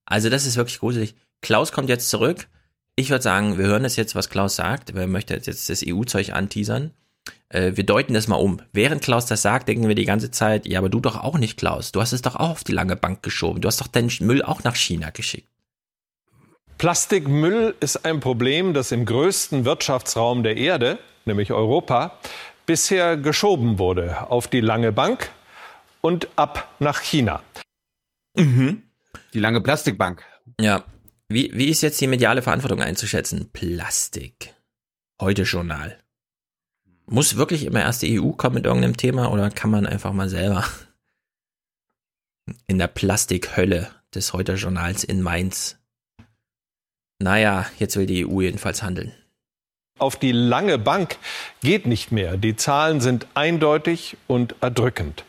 Also 0.06 0.30
das 0.30 0.46
ist 0.46 0.58
wirklich 0.58 0.80
gruselig. 0.80 1.16
Klaus 1.42 1.72
kommt 1.72 1.88
jetzt 1.88 2.10
zurück. 2.10 2.48
Ich 2.96 3.10
würde 3.12 3.24
sagen, 3.24 3.58
wir 3.58 3.66
hören 3.66 3.84
das 3.84 3.96
jetzt, 3.96 4.16
was 4.16 4.30
Klaus 4.30 4.58
sagt. 4.58 4.90
Er 4.90 5.08
möchte 5.08 5.36
jetzt 5.36 5.70
das 5.70 5.84
EU-Zeug 5.88 6.34
anteasern. 6.34 6.92
Äh, 7.50 7.74
wir 7.76 7.86
deuten 7.86 8.14
das 8.14 8.28
mal 8.28 8.36
um. 8.36 8.62
Während 8.74 9.04
Klaus 9.04 9.28
das 9.28 9.44
sagt, 9.44 9.70
denken 9.70 9.88
wir 9.88 9.96
die 9.96 10.06
ganze 10.06 10.32
Zeit, 10.32 10.68
ja, 10.68 10.80
aber 10.80 10.90
du 10.90 11.00
doch 11.00 11.16
auch 11.16 11.38
nicht, 11.38 11.58
Klaus. 11.58 11.92
Du 11.92 12.02
hast 12.02 12.12
es 12.12 12.22
doch 12.22 12.36
auch 12.36 12.50
auf 12.50 12.64
die 12.64 12.74
lange 12.74 12.96
Bank 12.96 13.24
geschoben. 13.24 13.62
Du 13.62 13.68
hast 13.68 13.80
doch 13.80 13.88
deinen 13.88 14.12
Müll 14.20 14.42
auch 14.42 14.64
nach 14.64 14.76
China 14.76 15.12
geschickt. 15.12 15.48
Plastikmüll 16.78 17.76
ist 17.80 18.06
ein 18.06 18.20
Problem, 18.20 18.74
das 18.74 18.92
im 18.92 19.06
größten 19.06 19.66
Wirtschaftsraum 19.66 20.42
der 20.42 20.58
Erde, 20.58 20.98
nämlich 21.26 21.52
Europa, 21.52 22.18
bisher 22.66 23.18
geschoben 23.18 23.80
wurde 23.80 24.30
auf 24.30 24.48
die 24.48 24.62
lange 24.62 24.92
Bank 24.92 25.32
und 26.02 26.28
ab 26.36 26.76
nach 26.80 27.02
China. 27.02 27.42
Mhm. 28.36 28.84
Die 29.34 29.40
lange 29.40 29.62
Plastikbank. 29.62 30.24
Ja. 30.60 30.84
Wie, 31.30 31.52
wie 31.54 31.70
ist 31.70 31.82
jetzt 31.82 32.02
die 32.02 32.08
mediale 32.08 32.42
Verantwortung 32.42 32.82
einzuschätzen? 32.82 33.50
Plastik. 33.52 34.54
Heute 35.20 35.44
Journal. 35.44 35.98
Muss 37.06 37.38
wirklich 37.38 37.66
immer 37.66 37.82
erst 37.82 38.02
die 38.02 38.20
EU 38.20 38.32
kommen 38.32 38.56
mit 38.56 38.66
irgendeinem 38.66 38.98
Thema 38.98 39.32
oder 39.32 39.50
kann 39.50 39.70
man 39.70 39.86
einfach 39.86 40.14
mal 40.14 40.30
selber 40.30 40.66
in 42.68 42.78
der 42.78 42.88
Plastikhölle 42.88 43.92
des 44.14 44.34
Heute 44.34 44.54
Journals 44.54 45.04
in 45.04 45.22
Mainz? 45.22 45.78
Naja, 47.20 47.66
jetzt 47.78 47.96
will 47.98 48.06
die 48.06 48.26
EU 48.26 48.42
jedenfalls 48.42 48.82
handeln 48.82 49.14
auf 50.02 50.16
die 50.16 50.32
lange 50.32 50.78
Bank 50.78 51.18
geht 51.62 51.86
nicht 51.86 52.12
mehr. 52.12 52.38
Die 52.38 52.56
Zahlen 52.56 53.02
sind 53.02 53.28
eindeutig 53.34 54.18
und 54.28 54.56
erdrückend. 54.62 55.24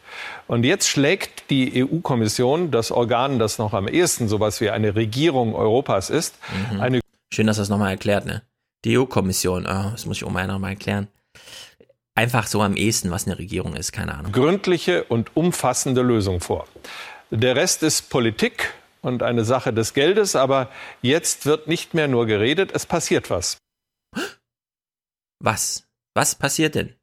Und 0.46 0.64
jetzt 0.64 0.88
schlägt 0.88 1.50
die 1.50 1.84
EU-Kommission, 1.84 2.70
das 2.70 2.90
Organ, 2.90 3.38
das 3.38 3.58
noch 3.58 3.72
am 3.72 3.88
ehesten 3.88 4.28
sowas 4.28 4.60
wie 4.60 4.70
eine 4.70 4.94
Regierung 4.94 5.54
Europas 5.54 6.10
ist, 6.10 6.36
mhm. 6.72 6.80
eine 6.80 7.02
Schön, 7.32 7.46
dass 7.46 7.56
das 7.56 7.70
nochmal 7.70 7.92
erklärt, 7.92 8.26
ne? 8.26 8.42
Die 8.84 8.98
EU-Kommission, 8.98 9.64
oh, 9.64 9.90
das 9.92 10.04
muss 10.04 10.18
ich 10.18 10.24
um 10.24 10.36
einer 10.36 10.58
mal 10.58 10.70
erklären. 10.70 11.08
Einfach 12.14 12.46
so 12.46 12.60
am 12.60 12.76
ehesten, 12.76 13.10
was 13.10 13.26
eine 13.26 13.38
Regierung 13.38 13.74
ist, 13.74 13.92
keine 13.92 14.14
Ahnung. 14.14 14.32
Gründliche 14.32 15.04
und 15.04 15.34
umfassende 15.34 16.02
Lösung 16.02 16.42
vor. 16.42 16.66
Der 17.30 17.56
Rest 17.56 17.82
ist 17.82 18.10
Politik 18.10 18.74
und 19.00 19.22
eine 19.22 19.46
Sache 19.46 19.72
des 19.72 19.94
Geldes, 19.94 20.36
aber 20.36 20.68
jetzt 21.00 21.46
wird 21.46 21.68
nicht 21.68 21.94
mehr 21.94 22.06
nur 22.06 22.26
geredet, 22.26 22.70
es 22.74 22.84
passiert 22.84 23.30
was. 23.30 23.56
Was? 25.42 25.88
Was 26.14 26.36
passiert 26.36 26.76
denn? 26.76 26.94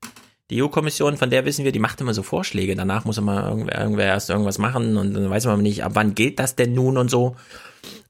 Die 0.49 0.63
EU-Kommission, 0.63 1.17
von 1.17 1.29
der 1.29 1.43
wissen 1.43 1.65
wir, 1.65 1.73
die 1.73 1.79
macht 1.79 1.99
immer 1.99 2.13
so 2.13 2.23
Vorschläge. 2.23 2.73
Danach 2.73 3.03
muss 3.03 3.17
immer 3.17 3.47
irgendwer, 3.47 3.77
irgendwer 3.77 4.05
erst 4.05 4.29
irgendwas 4.29 4.57
machen 4.57 4.95
und 4.95 5.13
dann 5.13 5.29
weiß 5.29 5.45
man 5.45 5.61
nicht, 5.61 5.83
ab 5.83 5.91
wann 5.95 6.15
gilt 6.15 6.39
das 6.39 6.55
denn 6.55 6.73
nun 6.73 6.97
und 6.97 7.11
so. 7.11 7.35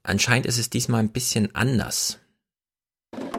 Anscheinend 0.04 0.46
ist 0.46 0.58
es 0.58 0.70
diesmal 0.70 1.00
ein 1.00 1.10
bisschen 1.10 1.54
anders. 1.54 2.20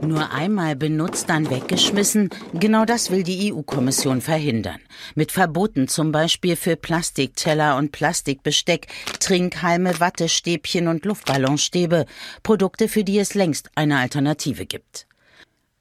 Nur 0.01 0.31
einmal 0.31 0.75
benutzt, 0.75 1.29
dann 1.29 1.49
weggeschmissen, 1.49 2.29
genau 2.53 2.85
das 2.85 3.09
will 3.09 3.23
die 3.23 3.53
EU-Kommission 3.53 4.19
verhindern. 4.19 4.79
Mit 5.15 5.31
Verboten 5.31 5.87
zum 5.87 6.11
Beispiel 6.11 6.55
für 6.55 6.75
Plastikteller 6.75 7.77
und 7.77 7.91
Plastikbesteck, 7.91 8.87
Trinkhalme, 9.19 9.99
Wattestäbchen 9.99 10.87
und 10.87 11.05
Luftballonstäbe, 11.05 12.05
Produkte, 12.43 12.89
für 12.89 13.03
die 13.03 13.19
es 13.19 13.33
längst 13.33 13.69
eine 13.75 13.99
Alternative 13.99 14.65
gibt. 14.65 15.07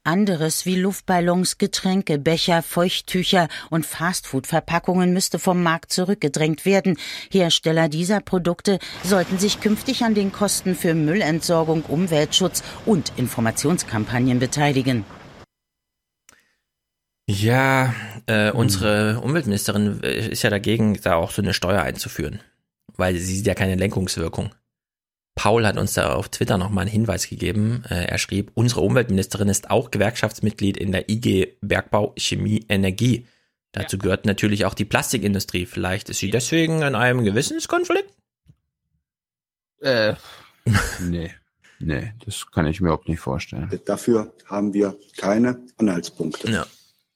Anderes 0.03 0.65
wie 0.65 0.77
Luftballons, 0.77 1.59
Getränke, 1.59 2.17
Becher, 2.17 2.63
Feuchttücher 2.63 3.47
und 3.69 3.85
Fastfood-Verpackungen 3.85 5.13
müsste 5.13 5.37
vom 5.37 5.61
Markt 5.61 5.93
zurückgedrängt 5.93 6.65
werden. 6.65 6.97
Hersteller 7.29 7.87
dieser 7.87 8.19
Produkte 8.19 8.79
sollten 9.03 9.37
sich 9.37 9.59
künftig 9.59 10.03
an 10.03 10.15
den 10.15 10.31
Kosten 10.31 10.73
für 10.73 10.95
Müllentsorgung, 10.95 11.83
Umweltschutz 11.83 12.63
und 12.87 13.13
Informationskampagnen 13.17 14.39
beteiligen. 14.39 15.05
Ja, 17.27 17.93
äh, 18.25 18.49
unsere 18.49 19.19
Umweltministerin 19.21 20.01
äh, 20.01 20.29
ist 20.31 20.41
ja 20.41 20.49
dagegen, 20.49 20.99
da 21.03 21.13
auch 21.15 21.29
so 21.29 21.43
eine 21.43 21.53
Steuer 21.53 21.83
einzuführen, 21.83 22.39
weil 22.97 23.15
sie 23.15 23.35
sieht 23.35 23.45
ja 23.45 23.53
keine 23.53 23.75
Lenkungswirkung. 23.75 24.49
Paul 25.35 25.65
hat 25.65 25.77
uns 25.77 25.93
da 25.93 26.13
auf 26.13 26.29
Twitter 26.29 26.57
nochmal 26.57 26.83
einen 26.83 26.91
Hinweis 26.91 27.29
gegeben. 27.29 27.83
Äh, 27.89 28.05
er 28.05 28.17
schrieb, 28.17 28.51
unsere 28.53 28.81
Umweltministerin 28.81 29.49
ist 29.49 29.69
auch 29.69 29.91
Gewerkschaftsmitglied 29.91 30.77
in 30.77 30.91
der 30.91 31.09
IG 31.09 31.57
Bergbau, 31.61 32.13
Chemie, 32.17 32.65
Energie. 32.69 33.27
Dazu 33.71 33.97
gehört 33.97 34.25
natürlich 34.25 34.65
auch 34.65 34.73
die 34.73 34.85
Plastikindustrie. 34.85 35.65
Vielleicht 35.65 36.09
ist 36.09 36.19
sie 36.19 36.29
deswegen 36.29 36.81
in 36.81 36.95
einem 36.95 37.23
Gewissenskonflikt? 37.23 38.11
Äh, 39.79 40.15
nee. 40.99 41.31
Nee, 41.83 42.13
das 42.23 42.45
kann 42.51 42.67
ich 42.67 42.79
mir 42.79 42.89
überhaupt 42.89 43.09
nicht 43.09 43.19
vorstellen. 43.19 43.71
Dafür 43.85 44.31
haben 44.45 44.73
wir 44.73 44.95
keine 45.17 45.59
Anhaltspunkte. 45.77 46.51
Ja. 46.51 46.67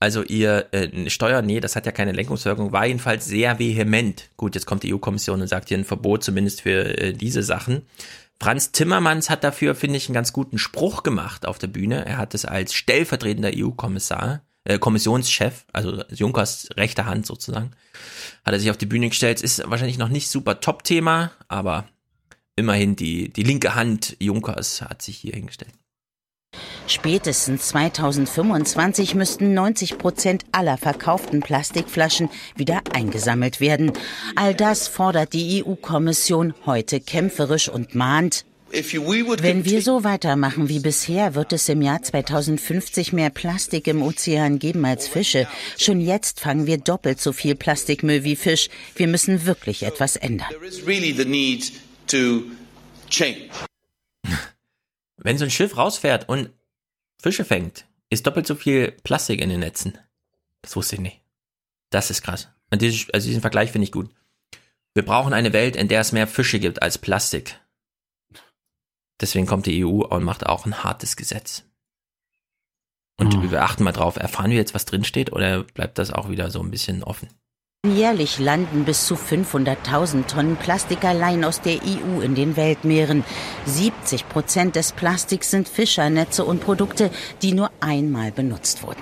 Also 0.06 0.22
ihr 0.22 0.68
äh, 0.72 1.10
Steuer, 1.10 1.42
nee, 1.42 1.60
das 1.60 1.76
hat 1.76 1.88
ja 1.88 1.92
keine 1.92 2.12
Lenkungswirkung, 2.12 2.72
war 2.72 2.86
jedenfalls 2.86 3.26
sehr 3.26 3.58
vehement. 3.58 4.30
Gut, 4.38 4.54
jetzt 4.54 4.68
kommt 4.68 4.84
die 4.84 4.94
EU-Kommission 4.94 5.42
und 5.42 5.48
sagt 5.48 5.70
hier 5.70 5.80
ein 5.80 5.84
Verbot 5.84 6.24
zumindest 6.24 6.62
für 6.62 6.96
äh, 6.96 7.12
diese 7.12 7.42
Sachen. 7.42 7.88
Franz 8.40 8.72
Timmermans 8.72 9.32
hat 9.32 9.44
dafür, 9.44 9.74
finde 9.74 9.98
ich, 9.98 10.08
einen 10.08 10.14
ganz 10.14 10.32
guten 10.32 10.60
Spruch 10.60 11.02
gemacht 11.02 11.48
auf 11.48 11.58
der 11.58 11.70
Bühne. 11.70 12.06
Er 12.06 12.20
hat 12.20 12.36
es 12.36 12.46
als 12.46 12.76
stellvertretender 12.76 13.50
EU-Kommissar, 13.56 14.44
äh, 14.64 14.78
Kommissionschef, 14.78 15.66
also 15.74 16.04
Junkers 16.12 16.70
rechte 16.78 17.08
Hand 17.08 17.26
sozusagen, 17.26 17.72
hat 18.46 18.54
er 18.54 18.60
sich 18.60 18.70
auf 18.70 18.78
die 18.78 18.86
Bühne 18.86 19.10
gestellt. 19.10 19.42
Ist 19.42 19.68
wahrscheinlich 19.68 19.98
noch 19.98 20.10
nicht 20.10 20.30
super 20.30 20.60
Top-Thema, 20.60 21.32
aber 21.48 21.88
immerhin 22.56 22.96
die, 22.96 23.34
die 23.34 23.42
linke 23.42 23.74
Hand 23.74 24.18
Junkers 24.20 24.84
hat 24.84 25.02
sich 25.02 25.18
hier 25.18 25.34
hingestellt. 25.34 25.74
Spätestens 26.88 27.70
2025 27.70 29.16
müssten 29.16 29.54
90 29.56 29.98
Prozent 29.98 30.44
aller 30.52 30.78
verkauften 30.78 31.40
Plastikflaschen 31.40 32.30
wieder 32.56 32.82
eingesammelt 32.94 33.60
werden. 33.60 33.92
All 34.36 34.54
das 34.54 34.88
fordert 34.88 35.34
die 35.34 35.64
EU-Kommission 35.64 36.54
heute 36.66 37.00
kämpferisch 37.00 37.70
und 37.70 37.96
mahnt. 37.96 38.46
Wenn 38.72 39.66
wir 39.66 39.82
so 39.82 40.04
weitermachen 40.04 40.70
wie 40.70 40.80
bisher, 40.80 41.34
wird 41.34 41.54
es 41.54 41.70
im 41.70 41.82
Jahr 41.82 42.02
2050 42.02 43.14
mehr 43.14 43.30
Plastik 43.30 43.88
im 43.88 44.04
Ozean 44.04 44.60
geben 44.60 44.86
als 44.86 45.08
Fische. 45.08 45.48
Schon 45.78 46.02
jetzt 46.02 46.42
fangen 46.42 46.68
wir 46.68 46.78
doppelt 46.78 47.22
so 47.22 47.32
viel 47.32 47.56
Plastikmüll 47.56 48.24
wie 48.24 48.36
Fisch. 48.36 48.70
Wir 48.96 49.08
müssen 49.08 49.46
wirklich 49.46 49.84
etwas 49.84 50.18
ändern. 50.18 50.50
Wenn 55.18 55.38
so 55.38 55.46
ein 55.46 55.52
Schiff 55.52 55.78
rausfährt 55.78 56.28
und 56.28 56.50
Fische 57.22 57.46
fängt, 57.46 57.86
ist 58.10 58.28
doppelt 58.28 58.48
so 58.48 58.56
viel 58.56 58.92
Plastik 59.04 59.42
in 59.42 59.50
den 59.50 59.60
Netzen. 59.60 59.98
Das 60.62 60.76
wusste 60.76 60.96
ich 60.96 61.02
nicht. 61.02 61.22
Das 61.90 62.10
ist 62.10 62.22
krass. 62.22 62.50
Und 62.72 62.82
dieses, 62.82 63.10
also 63.12 63.28
diesen 63.28 63.42
Vergleich 63.42 63.72
finde 63.72 63.86
ich 63.86 63.92
gut. 63.92 64.10
Wir 64.94 65.06
brauchen 65.06 65.34
eine 65.34 65.54
Welt, 65.54 65.76
in 65.76 65.88
der 65.88 66.02
es 66.02 66.12
mehr 66.12 66.28
Fische 66.28 66.60
gibt 66.60 66.82
als 66.82 66.98
Plastik. 66.98 67.60
Deswegen 69.20 69.46
kommt 69.46 69.66
die 69.66 69.86
EU 69.86 70.04
und 70.04 70.24
macht 70.24 70.46
auch 70.46 70.66
ein 70.66 70.84
hartes 70.84 71.16
Gesetz. 71.16 71.64
Und 73.18 73.36
oh. 73.36 73.52
wir 73.52 73.64
achten 73.64 73.84
mal 73.84 73.92
drauf, 73.92 74.18
erfahren 74.18 74.52
wir 74.52 74.58
jetzt, 74.58 74.74
was 74.74 74.86
drinsteht, 74.86 75.32
oder 75.32 75.64
bleibt 75.64 75.98
das 75.98 76.12
auch 76.12 76.30
wieder 76.30 76.52
so 76.52 76.62
ein 76.62 76.72
bisschen 76.72 77.04
offen? 77.04 77.30
Jährlich 77.92 78.40
landen 78.40 78.86
bis 78.86 79.06
zu 79.06 79.16
500.000 79.16 80.28
Tonnen 80.28 80.56
Plastik 80.56 81.04
allein 81.04 81.44
aus 81.44 81.62
der 81.62 81.76
EU 81.84 82.22
in 82.22 82.36
den 82.36 82.56
Weltmeeren. 82.56 83.24
70 83.66 84.30
Prozent 84.30 84.76
des 84.76 84.92
Plastiks 84.92 85.52
sind 85.52 85.68
Fischernetze 85.68 86.46
und 86.46 86.62
Produkte, 86.62 87.12
die 87.42 87.54
nur 87.54 87.70
einmal 87.82 88.32
benutzt 88.32 88.84
wurden. 88.84 89.02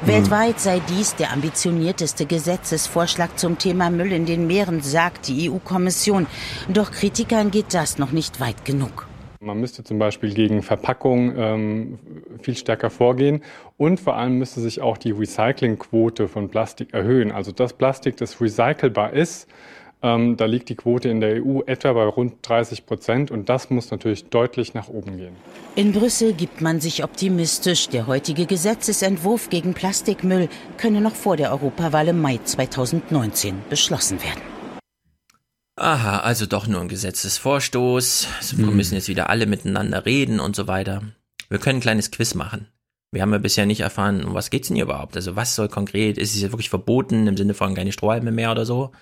Hm. 0.00 0.08
Weltweit 0.08 0.60
sei 0.60 0.80
dies 0.88 1.14
der 1.16 1.32
ambitionierteste 1.32 2.26
Gesetzesvorschlag 2.26 3.38
zum 3.38 3.58
Thema 3.58 3.90
Müll 3.90 4.12
in 4.12 4.26
den 4.26 4.46
Meeren, 4.46 4.82
sagt 4.82 5.28
die 5.28 5.50
EU-Kommission. 5.50 6.26
Doch 6.68 6.90
Kritikern 6.90 7.50
geht 7.50 7.74
das 7.74 7.98
noch 7.98 8.12
nicht 8.12 8.40
weit 8.40 8.64
genug. 8.64 9.09
Man 9.42 9.58
müsste 9.58 9.82
zum 9.82 9.98
Beispiel 9.98 10.34
gegen 10.34 10.60
Verpackung 10.60 11.34
ähm, 11.34 11.98
viel 12.42 12.54
stärker 12.54 12.90
vorgehen 12.90 13.42
und 13.78 13.98
vor 13.98 14.16
allem 14.16 14.36
müsste 14.36 14.60
sich 14.60 14.82
auch 14.82 14.98
die 14.98 15.12
Recyclingquote 15.12 16.28
von 16.28 16.50
Plastik 16.50 16.92
erhöhen. 16.92 17.32
Also 17.32 17.50
das 17.50 17.72
Plastik, 17.72 18.18
das 18.18 18.38
recycelbar 18.38 19.14
ist, 19.14 19.48
ähm, 20.02 20.36
da 20.36 20.44
liegt 20.44 20.68
die 20.68 20.74
Quote 20.74 21.08
in 21.08 21.22
der 21.22 21.42
EU 21.42 21.62
etwa 21.64 21.94
bei 21.94 22.04
rund 22.04 22.34
30 22.42 22.84
Prozent 22.84 23.30
und 23.30 23.48
das 23.48 23.70
muss 23.70 23.90
natürlich 23.90 24.26
deutlich 24.26 24.74
nach 24.74 24.90
oben 24.90 25.16
gehen. 25.16 25.32
In 25.74 25.92
Brüssel 25.92 26.34
gibt 26.34 26.60
man 26.60 26.82
sich 26.82 27.02
optimistisch. 27.02 27.88
Der 27.88 28.06
heutige 28.06 28.44
Gesetzesentwurf 28.44 29.48
gegen 29.48 29.72
Plastikmüll 29.72 30.50
könne 30.76 31.00
noch 31.00 31.14
vor 31.14 31.38
der 31.38 31.50
Europawahl 31.50 32.08
im 32.08 32.20
Mai 32.20 32.40
2019 32.44 33.54
beschlossen 33.70 34.22
werden. 34.22 34.59
Aha, 35.80 36.18
also 36.18 36.44
doch 36.44 36.66
nur 36.66 36.78
ein 36.82 36.88
Gesetzesvorstoß. 36.88 38.28
Also 38.36 38.58
wir 38.58 38.66
hm. 38.66 38.76
müssen 38.76 38.96
jetzt 38.96 39.08
wieder 39.08 39.30
alle 39.30 39.46
miteinander 39.46 40.04
reden 40.04 40.38
und 40.38 40.54
so 40.54 40.66
weiter. 40.66 41.02
Wir 41.48 41.58
können 41.58 41.78
ein 41.78 41.82
kleines 41.82 42.10
Quiz 42.10 42.34
machen. 42.34 42.66
Wir 43.12 43.22
haben 43.22 43.32
ja 43.32 43.38
bisher 43.38 43.64
nicht 43.64 43.80
erfahren, 43.80 44.22
um 44.22 44.34
was 44.34 44.50
geht's 44.50 44.68
denn 44.68 44.76
hier 44.76 44.84
überhaupt? 44.84 45.16
Also 45.16 45.36
was 45.36 45.54
soll 45.54 45.68
konkret? 45.68 46.18
Ist 46.18 46.34
es 46.34 46.42
jetzt 46.42 46.52
wirklich 46.52 46.68
verboten 46.68 47.26
im 47.26 47.34
Sinne 47.38 47.54
von 47.54 47.74
keine 47.74 47.92
Strohhalme 47.92 48.30
mehr 48.30 48.50
oder 48.50 48.66
so? 48.66 48.92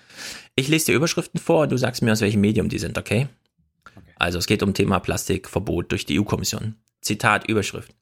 Ich 0.55 0.69
lese 0.69 0.85
dir 0.85 0.95
Überschriften 0.95 1.37
vor 1.37 1.63
und 1.63 1.73
du 1.73 1.77
sagst 1.77 2.01
mir, 2.01 2.13
aus 2.13 2.21
welchem 2.21 2.39
Medium 2.39 2.69
die 2.69 2.79
sind, 2.79 2.97
okay? 2.97 3.27
okay. 3.85 3.99
Also 4.15 4.39
es 4.39 4.47
geht 4.47 4.63
um 4.63 4.73
Thema 4.73 5.01
Plastikverbot 5.01 5.91
durch 5.91 6.05
die 6.05 6.17
EU-Kommission. 6.17 6.75
Zitat 7.01 7.45
Überschrift. 7.49 7.93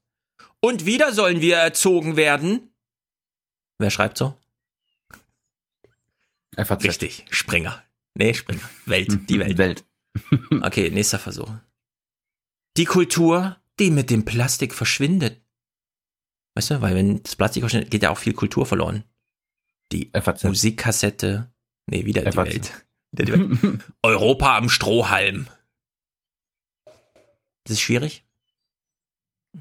Und 0.60 0.86
wieder 0.86 1.12
sollen 1.12 1.40
wir 1.40 1.56
erzogen 1.56 2.14
werden? 2.14 2.70
Wer 3.78 3.90
schreibt 3.90 4.18
so? 4.18 4.34
FAZ. 6.56 6.84
Richtig, 6.84 7.24
Springer. 7.30 7.82
Nee, 8.18 8.34
Springer. 8.34 8.68
Welt, 8.86 9.30
die 9.30 9.38
Welt. 9.38 9.58
Welt. 9.58 9.84
okay, 10.62 10.90
nächster 10.90 11.20
Versuch. 11.20 11.52
Die 12.76 12.84
Kultur, 12.84 13.56
die 13.78 13.90
mit 13.92 14.10
dem 14.10 14.24
Plastik 14.24 14.74
verschwindet. 14.74 15.40
Weißt 16.54 16.70
du, 16.70 16.82
weil 16.82 16.96
wenn 16.96 17.22
das 17.22 17.36
Plastik 17.36 17.62
verschwindet, 17.62 17.92
geht 17.92 18.02
ja 18.02 18.10
auch 18.10 18.18
viel 18.18 18.34
Kultur 18.34 18.66
verloren. 18.66 19.04
Die 19.92 20.10
FAZ. 20.12 20.44
Musikkassette. 20.44 21.52
Nee, 21.86 22.04
wieder 22.04 22.22
die 22.22 22.36
Welt. 22.36 22.86
Wieder 23.12 23.24
die 23.24 23.62
Welt. 23.62 23.84
Europa 24.02 24.56
am 24.58 24.68
Strohhalm. 24.68 25.46
Das 27.64 27.74
ist 27.74 27.80
schwierig. 27.80 28.24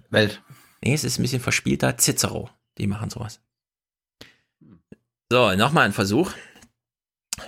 Welt. 0.10 0.42
Nee, 0.82 0.94
es 0.96 1.04
ist 1.04 1.20
ein 1.20 1.22
bisschen 1.22 1.42
verspielter. 1.42 1.96
Cicero. 1.98 2.50
Die 2.80 2.88
machen 2.88 3.12
sowas. 3.12 3.40
So, 5.32 5.54
nochmal 5.56 5.86
ein 5.86 5.94
Versuch. 5.94 6.34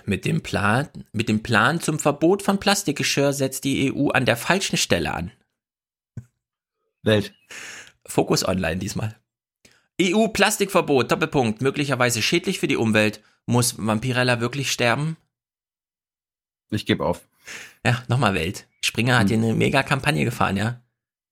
Mit 0.06 0.26
dem, 0.26 0.42
Plan, 0.42 0.88
mit 1.12 1.30
dem 1.30 1.42
Plan 1.42 1.82
zum 1.82 2.00
Verbot 2.00 2.44
von 2.44 2.60
Plastikgeschirr 2.60 3.34
setzt 3.34 3.64
die 3.64 3.94
EU 3.94 4.10
an 4.10 4.26
der 4.26 4.38
falschen 4.38 4.78
Stelle 4.78 5.14
an. 5.14 5.32
Welt. 7.02 7.34
Fokus 8.06 8.48
Online 8.48 8.78
diesmal. 8.78 9.16
EU-Plastikverbot, 10.02 11.12
Doppelpunkt, 11.12 11.62
möglicherweise 11.62 12.22
schädlich 12.22 12.60
für 12.60 12.68
die 12.68 12.78
Umwelt. 12.78 13.22
Muss 13.46 13.76
Vampirella 13.78 14.40
wirklich 14.40 14.72
sterben? 14.72 15.18
Ich 16.72 16.86
gebe 16.86 17.06
auf. 17.06 17.28
Ja, 17.86 18.04
nochmal 18.08 18.34
Welt. 18.34 18.68
Springer 18.84 19.16
hm. 19.16 19.20
hat 19.20 19.28
hier 19.28 19.38
eine 19.38 19.54
mega 19.56 19.84
Kampagne 19.84 20.24
gefahren, 20.24 20.58
ja. 20.58 20.82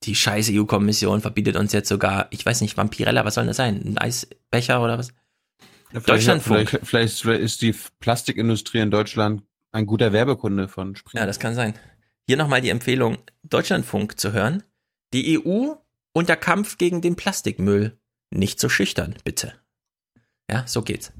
Die 0.03 0.15
scheiße 0.15 0.51
EU-Kommission 0.53 1.21
verbietet 1.21 1.55
uns 1.55 1.73
jetzt 1.73 1.89
sogar, 1.89 2.27
ich 2.29 2.45
weiß 2.45 2.61
nicht, 2.61 2.77
Vampirella, 2.77 3.25
was 3.25 3.35
soll 3.35 3.47
das 3.47 3.57
sein? 3.57 3.81
Ein 3.83 3.97
Eisbecher 3.97 4.81
oder 4.81 4.97
was? 4.97 5.13
Ja, 5.93 5.99
Deutschlandfunk. 6.01 6.79
Vielleicht, 6.83 7.21
vielleicht, 7.21 7.41
ist 7.41 7.61
die 7.61 7.75
Plastikindustrie 7.99 8.79
in 8.79 8.91
Deutschland 8.91 9.43
ein 9.71 9.85
guter 9.85 10.13
Werbekunde 10.13 10.67
von 10.67 10.95
Springer. 10.95 11.21
Ja, 11.21 11.25
das 11.25 11.39
kann 11.39 11.55
sein. 11.55 11.73
Hier 12.25 12.37
nochmal 12.37 12.61
die 12.61 12.69
Empfehlung, 12.69 13.17
Deutschlandfunk 13.43 14.19
zu 14.19 14.33
hören. 14.33 14.63
Die 15.13 15.39
EU 15.39 15.73
und 16.13 16.29
der 16.29 16.35
Kampf 16.35 16.77
gegen 16.77 17.01
den 17.01 17.15
Plastikmüll. 17.15 17.97
Nicht 18.31 18.59
so 18.59 18.67
schüchtern, 18.67 19.15
bitte. 19.23 19.53
Ja, 20.49 20.65
so 20.67 20.81
geht's. 20.81 21.13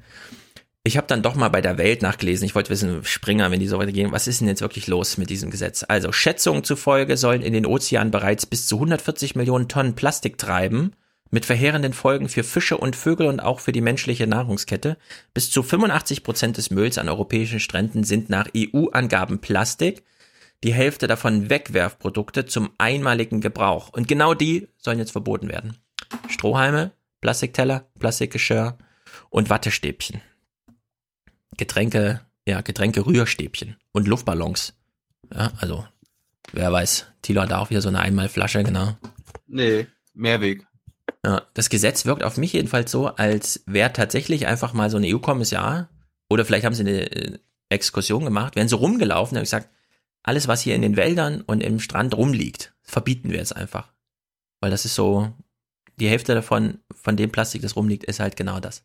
Ich 0.84 0.98
habe 0.98 1.08
dann 1.08 1.22
doch 1.22 1.36
mal 1.36 1.50
bei 1.50 1.62
der 1.62 1.78
Welt 1.78 2.02
nachgelesen. 2.02 2.46
Ich 2.46 2.56
wollte 2.56 2.70
wissen, 2.70 3.04
Springer, 3.04 3.52
wenn 3.52 3.60
die 3.60 3.68
so 3.68 3.78
weitergehen, 3.78 4.12
was 4.12 4.28
ist 4.28 4.42
denn 4.42 4.48
jetzt 4.48 4.62
wirklich 4.62 4.88
los 4.88 5.18
mit 5.18 5.30
diesem 5.30 5.50
Gesetz? 5.50 5.86
Also, 5.88 6.12
Schätzungen 6.12 6.64
zufolge 6.64 7.18
sollen 7.18 7.42
in 7.42 7.54
den 7.54 7.66
Ozeanen 7.66 8.12
bereits 8.12 8.46
bis 8.46 8.68
zu 8.68 8.76
140 8.76 9.36
Millionen 9.36 9.68
Tonnen 9.68 9.96
Plastik 9.96 10.38
treiben 10.38 10.94
mit 11.32 11.46
verheerenden 11.46 11.94
Folgen 11.94 12.30
für 12.30 12.44
Fische 12.44 12.78
und 12.78 12.96
Vögel 12.96 13.28
und 13.28 13.40
auch 13.40 13.60
für 13.60 13.72
die 13.72 13.82
menschliche 13.82 14.28
Nahrungskette. 14.28 14.98
Bis 15.34 15.50
zu 15.50 15.64
85 15.64 16.24
Prozent 16.24 16.58
des 16.58 16.72
Mülls 16.72 16.98
an 16.98 17.10
europäischen 17.10 17.60
Stränden 17.60 18.04
sind 18.04 18.30
nach 18.30 18.48
EU-Angaben 18.56 19.40
Plastik, 19.40 20.04
die 20.64 20.74
Hälfte 20.74 21.08
davon 21.08 21.50
Wegwerfprodukte 21.50 22.46
zum 22.46 22.72
einmaligen 22.78 23.42
Gebrauch. 23.42 23.90
Und 23.90 24.08
genau 24.08 24.34
die 24.34 24.68
sollen 24.78 25.00
jetzt 25.00 25.12
verboten 25.12 25.50
werden. 25.50 25.78
Strohhalme, 26.30 26.92
Plastikteller, 27.22 27.88
Plastikgeschirr 28.00 28.78
und 29.30 29.50
Wattestäbchen. 29.50 30.22
Getränke, 31.58 32.22
ja, 32.48 32.62
Getränke 32.62 33.06
Rührstäbchen 33.06 33.76
und 33.92 34.08
Luftballons. 34.08 34.74
Ja, 35.34 35.52
also, 35.60 35.86
wer 36.54 36.72
weiß, 36.72 37.08
Thilo 37.22 37.42
hat 37.42 37.52
da 37.52 37.60
auch 37.60 37.70
wieder 37.70 37.82
so 37.82 37.90
eine 37.90 38.00
Einmalflasche, 38.00 38.64
genau. 38.64 38.96
Nee, 39.48 39.88
Mehrweg. 40.14 40.66
Ja, 41.26 41.44
das 41.54 41.70
Gesetz 41.70 42.06
wirkt 42.06 42.24
auf 42.24 42.38
mich 42.38 42.54
jedenfalls 42.54 42.92
so, 42.92 43.08
als 43.08 43.64
wäre 43.66 43.92
tatsächlich 43.94 44.48
einfach 44.48 44.74
mal 44.74 44.90
so 44.90 44.98
ein 44.98 45.06
EU-Kommissar 45.06 45.90
oder 46.30 46.46
vielleicht 46.46 46.66
haben 46.66 46.76
sie 46.76 46.84
eine 46.84 47.12
äh, 47.12 47.40
Exkursion 47.70 48.24
gemacht, 48.24 48.56
wären 48.56 48.68
so 48.68 48.78
rumgelaufen 48.78 49.38
und 49.38 49.44
gesagt, 49.44 49.70
alles, 50.24 50.48
was 50.48 50.62
hier 50.62 50.76
in 50.76 50.82
den 50.82 50.98
Wäldern 50.98 51.42
und 51.42 51.62
im 51.62 51.80
Strand 51.80 52.16
rumliegt, 52.16 52.74
verbieten 52.82 53.32
wir 53.32 53.38
jetzt 53.38 53.56
einfach. 53.56 53.94
Weil 54.60 54.72
das 54.72 54.86
ist 54.86 54.96
so, 54.96 55.34
die 56.00 56.10
Hälfte 56.10 56.34
davon, 56.34 56.80
von 56.94 57.16
dem 57.16 57.32
Plastik, 57.32 57.62
das 57.62 57.76
rumliegt, 57.76 58.04
ist 58.04 58.20
halt 58.20 58.36
genau 58.36 58.60
das. 58.60 58.84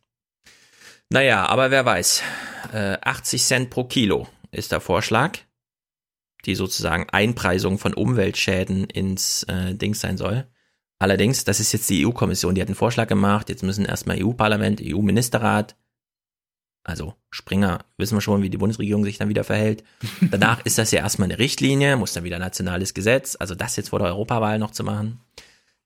Naja, 1.09 1.45
aber 1.45 1.69
wer 1.69 1.85
weiß. 1.85 2.23
Äh, 2.73 2.97
80 3.01 3.43
Cent 3.43 3.69
pro 3.69 3.83
Kilo 3.83 4.27
ist 4.51 4.71
der 4.71 4.81
Vorschlag, 4.81 5.37
die 6.45 6.55
sozusagen 6.55 7.09
Einpreisung 7.09 7.77
von 7.77 7.93
Umweltschäden 7.93 8.85
ins 8.85 9.43
äh, 9.43 9.75
Ding 9.75 9.93
sein 9.93 10.17
soll. 10.17 10.47
Allerdings, 10.99 11.43
das 11.43 11.59
ist 11.59 11.73
jetzt 11.73 11.89
die 11.89 12.05
EU-Kommission, 12.05 12.55
die 12.55 12.61
hat 12.61 12.69
einen 12.69 12.75
Vorschlag 12.75 13.07
gemacht, 13.07 13.49
jetzt 13.49 13.63
müssen 13.63 13.85
erstmal 13.85 14.23
EU-Parlament, 14.23 14.81
EU-Ministerrat, 14.81 15.75
also 16.85 17.15
Springer, 17.29 17.85
wissen 17.97 18.17
wir 18.17 18.21
schon, 18.21 18.41
wie 18.41 18.49
die 18.49 18.57
Bundesregierung 18.57 19.03
sich 19.03 19.17
dann 19.17 19.29
wieder 19.29 19.43
verhält. 19.43 19.83
Danach 20.21 20.65
ist 20.65 20.77
das 20.77 20.91
ja 20.91 20.99
erstmal 20.99 21.29
eine 21.29 21.39
Richtlinie, 21.39 21.95
muss 21.95 22.13
dann 22.13 22.23
wieder 22.23 22.39
nationales 22.39 22.93
Gesetz, 22.93 23.37
also 23.39 23.55
das 23.55 23.75
jetzt 23.75 23.89
vor 23.89 23.99
der 23.99 24.09
Europawahl 24.09 24.59
noch 24.59 24.71
zu 24.71 24.83
machen. 24.83 25.19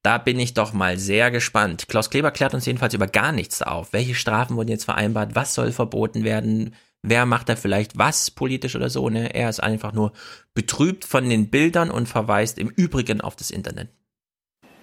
Da 0.03 0.17
bin 0.17 0.39
ich 0.39 0.53
doch 0.53 0.73
mal 0.73 0.97
sehr 0.97 1.31
gespannt. 1.31 1.87
Klaus 1.87 2.09
Kleber 2.09 2.31
klärt 2.31 2.53
uns 2.53 2.65
jedenfalls 2.65 2.93
über 2.93 3.07
gar 3.07 3.31
nichts 3.31 3.61
auf. 3.61 3.93
Welche 3.93 4.15
Strafen 4.15 4.55
wurden 4.55 4.69
jetzt 4.69 4.85
vereinbart? 4.85 5.35
Was 5.35 5.53
soll 5.53 5.71
verboten 5.71 6.23
werden? 6.23 6.75
Wer 7.03 7.25
macht 7.25 7.49
da 7.49 7.55
vielleicht 7.55 7.97
was 7.97 8.31
politisch 8.31 8.75
oder 8.75 8.89
so? 8.89 9.09
Ne? 9.09 9.33
Er 9.33 9.49
ist 9.49 9.61
einfach 9.61 9.93
nur 9.93 10.13
betrübt 10.53 11.05
von 11.05 11.27
den 11.29 11.49
Bildern 11.49 11.91
und 11.91 12.07
verweist 12.07 12.57
im 12.57 12.69
Übrigen 12.69 13.21
auf 13.21 13.35
das 13.35 13.51
Internet. 13.51 13.89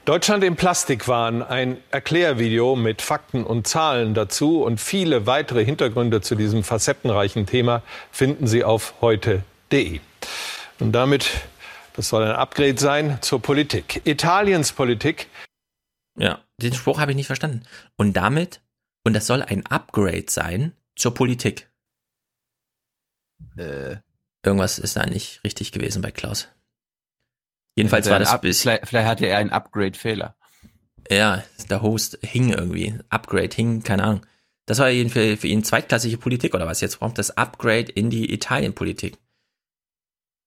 Deutschland 0.05 0.45
im 0.45 0.55
Plastikwahn, 0.55 1.43
ein 1.43 1.79
Erklärvideo 1.91 2.77
mit 2.77 3.01
Fakten 3.01 3.43
und 3.43 3.67
Zahlen 3.67 4.13
dazu 4.13 4.63
und 4.63 4.79
viele 4.79 5.27
weitere 5.27 5.65
Hintergründe 5.65 6.21
zu 6.21 6.35
diesem 6.35 6.63
facettenreichen 6.63 7.47
Thema 7.47 7.83
finden 8.11 8.47
Sie 8.47 8.65
auf 8.65 9.01
heute.de. 9.01 10.01
Und 10.79 10.93
damit, 10.93 11.31
das 11.95 12.11
soll 12.11 12.23
ein 12.23 12.37
Upgrade 12.37 12.79
sein 12.79 13.17
zur 13.23 13.41
Politik. 13.41 14.03
Italiens 14.05 14.73
Politik. 14.73 15.29
Ja, 16.19 16.41
den 16.61 16.75
Spruch 16.75 17.01
habe 17.01 17.13
ich 17.13 17.17
nicht 17.17 17.29
verstanden. 17.29 17.63
Und 17.97 18.13
damit, 18.13 18.61
und 19.05 19.15
das 19.15 19.27
soll 19.27 19.43
ein 19.43 19.65
Upgrade 19.65 20.27
sein 20.29 20.73
zur 20.97 21.15
Politik. 21.15 21.71
Äh. 23.57 23.97
Irgendwas 24.45 24.79
ist 24.79 24.97
da 24.97 25.07
nicht 25.07 25.43
richtig 25.45 25.73
gewesen 25.73 26.03
bei 26.03 26.11
Klaus. 26.11 26.49
Jedenfalls 27.77 28.09
war 28.09 28.19
das 28.19 28.31
Up 28.31 28.43
bis. 28.43 28.63
Vielleicht, 28.63 28.87
vielleicht 28.87 29.09
hatte 29.09 29.27
er 29.27 29.39
einen 29.39 29.51
Upgrade-Fehler. 29.51 30.37
Ja, 31.11 31.43
der 31.69 31.83
Host 31.83 32.19
hing 32.23 32.51
irgendwie. 32.51 32.99
Upgrade 33.09 33.55
hing, 33.55 33.83
keine 33.83 34.05
Ahnung. 34.05 34.27
Das 34.67 34.79
war 34.79 34.89
jedenfalls 34.89 35.41
für 35.41 35.49
ihn 35.49 35.65
zweitklassige 35.65 36.17
Politik 36.17 36.55
oder 36.55 36.67
was? 36.67 36.81
Jetzt 36.81 37.01
braucht 37.01 37.19
das 37.19 37.37
Upgrade 37.37 37.93
in 37.93 38.11
die 38.11 38.33
Italien-Politik. 38.33 39.19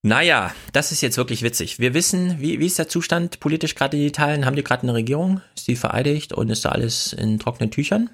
Naja, 0.04 0.54
das 0.74 0.92
ist 0.92 1.02
jetzt 1.02 1.18
wirklich 1.18 1.42
witzig. 1.42 1.80
Wir 1.80 1.94
wissen, 1.94 2.40
wie, 2.40 2.60
wie 2.60 2.66
ist 2.66 2.80
der 2.80 2.88
Zustand 2.88 3.40
politisch 3.40 3.76
gerade 3.76 3.98
in 3.98 4.04
Italien? 4.04 4.46
Haben 4.46 4.56
die 4.56 4.64
gerade 4.64 4.84
eine 4.84 4.94
Regierung? 4.94 5.42
Ist 5.56 5.68
die 5.68 5.76
vereidigt 5.76 6.34
und 6.34 6.50
ist 6.50 6.66
da 6.66 6.70
alles 6.70 7.14
in 7.14 7.40
trockenen 7.40 7.72
Tüchern? 7.72 8.10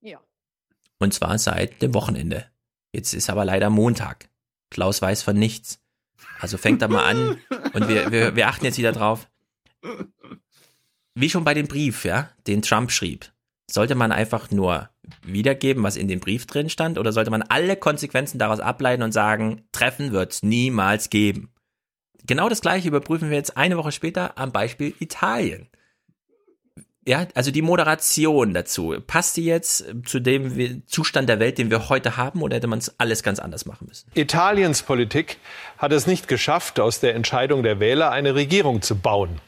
Ja. 0.00 0.20
Und 0.98 1.12
zwar 1.12 1.36
seit 1.38 1.82
dem 1.82 1.94
Wochenende. 1.94 2.46
Jetzt 2.92 3.12
ist 3.12 3.28
aber 3.28 3.44
leider 3.44 3.70
Montag. 3.70 4.28
Klaus 4.70 5.02
weiß 5.02 5.22
von 5.22 5.36
nichts. 5.36 5.81
Also 6.42 6.58
fängt 6.58 6.82
da 6.82 6.88
mal 6.88 7.04
an 7.04 7.38
und 7.72 7.88
wir, 7.88 8.10
wir, 8.10 8.34
wir 8.34 8.48
achten 8.48 8.64
jetzt 8.64 8.76
wieder 8.76 8.90
drauf. 8.90 9.28
Wie 11.14 11.30
schon 11.30 11.44
bei 11.44 11.54
dem 11.54 11.68
Brief, 11.68 12.04
ja, 12.04 12.30
den 12.48 12.62
Trump 12.62 12.90
schrieb, 12.90 13.30
sollte 13.70 13.94
man 13.94 14.10
einfach 14.10 14.50
nur 14.50 14.90
wiedergeben, 15.24 15.84
was 15.84 15.94
in 15.94 16.08
dem 16.08 16.18
Brief 16.18 16.46
drin 16.46 16.68
stand, 16.68 16.98
oder 16.98 17.12
sollte 17.12 17.30
man 17.30 17.42
alle 17.42 17.76
Konsequenzen 17.76 18.40
daraus 18.40 18.58
ableiten 18.58 19.04
und 19.04 19.12
sagen, 19.12 19.62
Treffen 19.70 20.10
wird 20.10 20.32
es 20.32 20.42
niemals 20.42 21.10
geben? 21.10 21.52
Genau 22.26 22.48
das 22.48 22.60
gleiche 22.60 22.88
überprüfen 22.88 23.30
wir 23.30 23.36
jetzt 23.36 23.56
eine 23.56 23.76
Woche 23.76 23.92
später 23.92 24.36
am 24.36 24.50
Beispiel 24.50 24.94
Italien 24.98 25.68
ja, 27.04 27.26
also 27.34 27.50
die 27.50 27.62
Moderation 27.62 28.54
dazu, 28.54 28.94
passt 29.06 29.36
die 29.36 29.44
jetzt 29.44 29.84
zu 30.04 30.20
dem 30.20 30.82
Zustand 30.86 31.28
der 31.28 31.40
Welt, 31.40 31.58
den 31.58 31.68
wir 31.68 31.88
heute 31.88 32.16
haben, 32.16 32.42
oder 32.42 32.56
hätte 32.56 32.68
man 32.68 32.78
es 32.78 32.94
alles 33.00 33.24
ganz 33.24 33.40
anders 33.40 33.66
machen 33.66 33.86
müssen? 33.88 34.08
Italiens 34.14 34.82
Politik 34.82 35.38
hat 35.78 35.92
es 35.92 36.06
nicht 36.06 36.28
geschafft, 36.28 36.78
aus 36.78 37.00
der 37.00 37.16
Entscheidung 37.16 37.64
der 37.64 37.80
Wähler 37.80 38.12
eine 38.12 38.36
Regierung 38.36 38.82
zu 38.82 38.94
bauen, 38.94 39.40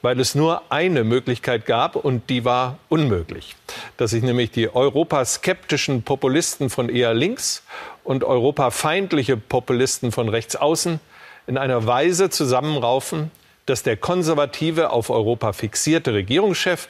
weil 0.00 0.18
es 0.20 0.34
nur 0.34 0.62
eine 0.70 1.04
Möglichkeit 1.04 1.66
gab 1.66 1.96
und 1.96 2.30
die 2.30 2.46
war 2.46 2.78
unmöglich. 2.88 3.56
Dass 3.98 4.12
sich 4.12 4.22
nämlich 4.22 4.50
die 4.50 4.74
europaskeptischen 4.74 6.04
Populisten 6.04 6.70
von 6.70 6.88
eher 6.88 7.12
links 7.12 7.62
und 8.04 8.24
europafeindliche 8.24 9.36
Populisten 9.36 10.12
von 10.12 10.30
rechts 10.30 10.56
außen 10.56 10.98
in 11.46 11.58
einer 11.58 11.86
Weise 11.86 12.30
zusammenraufen, 12.30 13.30
dass 13.66 13.82
der 13.82 13.96
konservative, 13.96 14.90
auf 14.90 15.10
Europa 15.10 15.52
fixierte 15.52 16.12
Regierungschef 16.14 16.88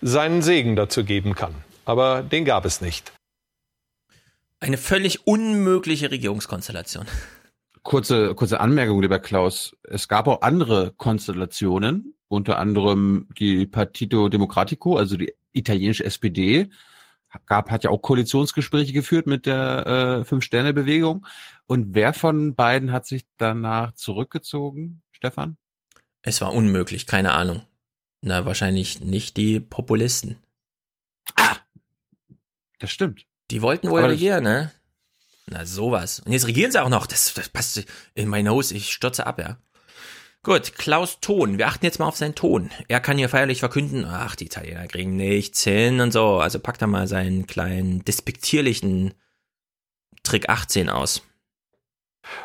seinen 0.00 0.42
Segen 0.42 0.76
dazu 0.76 1.04
geben 1.04 1.34
kann. 1.34 1.54
Aber 1.84 2.22
den 2.22 2.44
gab 2.44 2.64
es 2.64 2.80
nicht. 2.80 3.12
Eine 4.60 4.78
völlig 4.78 5.26
unmögliche 5.26 6.10
Regierungskonstellation. 6.10 7.06
Kurze, 7.82 8.34
kurze 8.36 8.60
Anmerkung, 8.60 9.02
lieber 9.02 9.18
Klaus. 9.18 9.76
Es 9.82 10.06
gab 10.06 10.28
auch 10.28 10.42
andere 10.42 10.92
Konstellationen, 10.96 12.14
unter 12.28 12.58
anderem 12.58 13.26
die 13.38 13.66
Partito 13.66 14.28
Democratico, 14.28 14.96
also 14.96 15.16
die 15.16 15.34
italienische 15.52 16.04
SPD, 16.04 16.70
gab, 17.46 17.70
hat 17.70 17.84
ja 17.84 17.90
auch 17.90 18.02
Koalitionsgespräche 18.02 18.92
geführt 18.92 19.26
mit 19.26 19.46
der 19.46 19.86
äh, 20.20 20.24
Fünf-Sterne-Bewegung. 20.24 21.26
Und 21.66 21.94
wer 21.94 22.12
von 22.12 22.54
beiden 22.54 22.92
hat 22.92 23.06
sich 23.06 23.24
danach 23.38 23.92
zurückgezogen, 23.94 25.02
Stefan? 25.12 25.56
Es 26.22 26.40
war 26.40 26.52
unmöglich, 26.52 27.06
keine 27.06 27.32
Ahnung. 27.32 27.62
Na, 28.20 28.46
wahrscheinlich 28.46 29.00
nicht 29.00 29.36
die 29.36 29.58
Populisten. 29.60 30.38
Ah! 31.34 31.56
Das 32.78 32.90
stimmt. 32.90 33.26
Die 33.50 33.62
wollten 33.62 33.90
wohl 33.90 34.04
regieren, 34.04 34.44
ne? 34.44 34.72
Na, 35.46 35.66
sowas. 35.66 36.20
Und 36.20 36.32
jetzt 36.32 36.46
regieren 36.46 36.70
sie 36.70 36.82
auch 36.82 36.88
noch. 36.88 37.06
Das, 37.06 37.34
das 37.34 37.48
passt 37.48 37.84
in 38.14 38.28
mein 38.28 38.44
Nose. 38.44 38.74
Ich 38.74 38.92
stürze 38.92 39.26
ab, 39.26 39.40
ja. 39.40 39.58
Gut, 40.44 40.74
Klaus 40.74 41.20
Ton. 41.20 41.58
Wir 41.58 41.68
achten 41.68 41.84
jetzt 41.84 41.98
mal 41.98 42.08
auf 42.08 42.16
seinen 42.16 42.34
Ton. 42.34 42.70
Er 42.88 43.00
kann 43.00 43.18
hier 43.18 43.28
feierlich 43.28 43.60
verkünden, 43.60 44.04
ach, 44.04 44.34
die 44.34 44.46
Italiener 44.46 44.88
kriegen 44.88 45.16
nichts 45.16 45.62
hin 45.62 46.00
und 46.00 46.12
so. 46.12 46.38
Also 46.38 46.58
packt 46.58 46.82
er 46.82 46.88
mal 46.88 47.06
seinen 47.06 47.46
kleinen 47.46 48.04
despektierlichen 48.04 49.14
Trick 50.24 50.48
18 50.48 50.88
aus. 50.88 51.22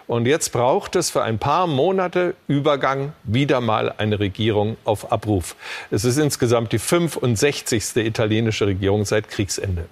Und 0.08 0.26
jetzt 0.26 0.52
braucht 0.52 0.96
es 0.96 1.10
für 1.10 1.24
ein 1.24 1.40
paar 1.40 1.68
Monate 1.68 2.36
Übergang 2.48 3.14
wieder 3.24 3.62
mal 3.62 3.92
eine 3.92 4.20
Regierung 4.20 4.78
auf 4.84 5.12
Abruf. 5.12 5.56
Es 5.92 6.04
ist 6.04 6.18
insgesamt 6.18 6.72
die 6.72 6.80
65. 6.80 7.98
italienische 7.98 8.68
Regierung 8.68 9.06
seit 9.06 9.30
Kriegsende. 9.30 9.88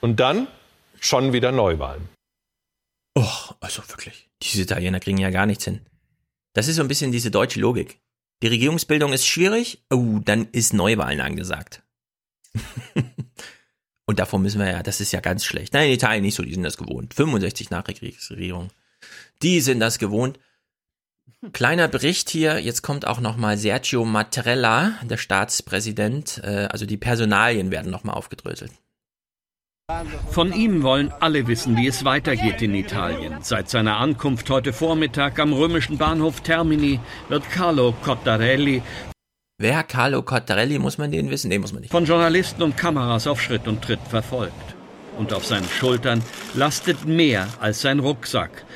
Und 0.00 0.20
dann 0.20 0.48
schon 1.00 1.32
wieder 1.32 1.52
Neuwahlen. 1.52 2.08
Oh, 3.14 3.54
also 3.60 3.82
wirklich. 3.88 4.28
Diese 4.42 4.62
Italiener 4.62 5.00
kriegen 5.00 5.18
ja 5.18 5.30
gar 5.30 5.46
nichts 5.46 5.64
hin. 5.64 5.80
Das 6.52 6.68
ist 6.68 6.76
so 6.76 6.82
ein 6.82 6.88
bisschen 6.88 7.12
diese 7.12 7.30
deutsche 7.30 7.60
Logik. 7.60 7.98
Die 8.42 8.48
Regierungsbildung 8.48 9.12
ist 9.12 9.26
schwierig, 9.26 9.82
oh, 9.90 10.20
dann 10.24 10.48
ist 10.52 10.74
Neuwahlen 10.74 11.20
angesagt. 11.20 11.82
Und 14.06 14.18
davor 14.18 14.38
müssen 14.38 14.60
wir 14.60 14.70
ja, 14.70 14.82
das 14.82 15.00
ist 15.00 15.12
ja 15.12 15.20
ganz 15.20 15.44
schlecht. 15.44 15.72
Nein, 15.72 15.88
in 15.88 15.94
Italien 15.94 16.22
nicht 16.22 16.36
so, 16.36 16.42
die 16.42 16.54
sind 16.54 16.62
das 16.62 16.76
gewohnt. 16.76 17.14
65 17.14 17.70
Nachkriegsregierung. 17.70 18.68
Die 19.42 19.60
sind 19.60 19.80
das 19.80 19.98
gewohnt. 19.98 20.38
Kleiner 21.52 21.88
Bericht 21.88 22.30
hier, 22.30 22.58
jetzt 22.58 22.82
kommt 22.82 23.06
auch 23.06 23.20
nochmal 23.20 23.56
Sergio 23.56 24.04
Mattarella, 24.04 24.94
der 25.02 25.16
Staatspräsident, 25.16 26.40
äh, 26.42 26.68
also 26.70 26.86
die 26.86 26.96
Personalien 26.96 27.70
werden 27.70 27.90
nochmal 27.90 28.16
aufgedröselt. 28.16 28.72
Von 30.30 30.52
ihm 30.52 30.82
wollen 30.82 31.12
alle 31.20 31.46
wissen, 31.46 31.76
wie 31.76 31.86
es 31.86 32.04
weitergeht 32.04 32.60
in 32.62 32.74
Italien. 32.74 33.36
Seit 33.42 33.70
seiner 33.70 33.98
Ankunft 33.98 34.50
heute 34.50 34.72
Vormittag 34.72 35.38
am 35.38 35.52
römischen 35.52 35.98
Bahnhof 35.98 36.40
Termini 36.40 36.98
wird 37.28 37.48
Carlo 37.50 37.94
Cottarelli 38.02 38.82
Wer 39.58 39.84
Carlo 39.84 40.22
Cottarelli, 40.22 40.78
muss 40.78 40.98
man 40.98 41.10
den 41.10 41.30
wissen? 41.30 41.48
Den 41.48 41.62
muss 41.62 41.72
man 41.72 41.80
nicht. 41.80 41.90
Von 41.90 42.04
Journalisten 42.04 42.62
und 42.62 42.76
Kameras 42.76 43.26
auf 43.26 43.40
Schritt 43.40 43.66
und 43.66 43.80
Tritt 43.80 44.00
verfolgt. 44.06 44.52
Und 45.16 45.32
auf 45.32 45.46
seinen 45.46 45.66
Schultern 45.68 46.22
lastet 46.52 47.06
mehr 47.06 47.48
als 47.58 47.80
sein 47.80 48.00
Rucksack. 48.00 48.66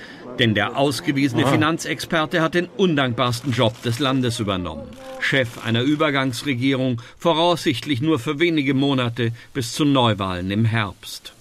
Denn 0.41 0.55
der 0.55 0.79
ausgewiesene 0.79 1.47
Finanzexperte 1.47 2.41
hat 2.41 2.55
den 2.55 2.67
undankbarsten 2.79 3.53
Job 3.53 3.83
des 3.83 3.99
Landes 3.99 4.41
übernommen. 4.41 4.89
Chef 5.19 5.63
einer 5.67 5.83
Übergangsregierung, 5.83 7.03
voraussichtlich 7.19 8.01
nur 8.01 8.19
für 8.19 8.41
wenige 8.41 8.73
Monate 8.73 9.33
bis 9.53 9.75
zu 9.75 9.85
Neuwahlen 9.85 10.51
im 10.51 10.65
Herbst. 10.65 11.35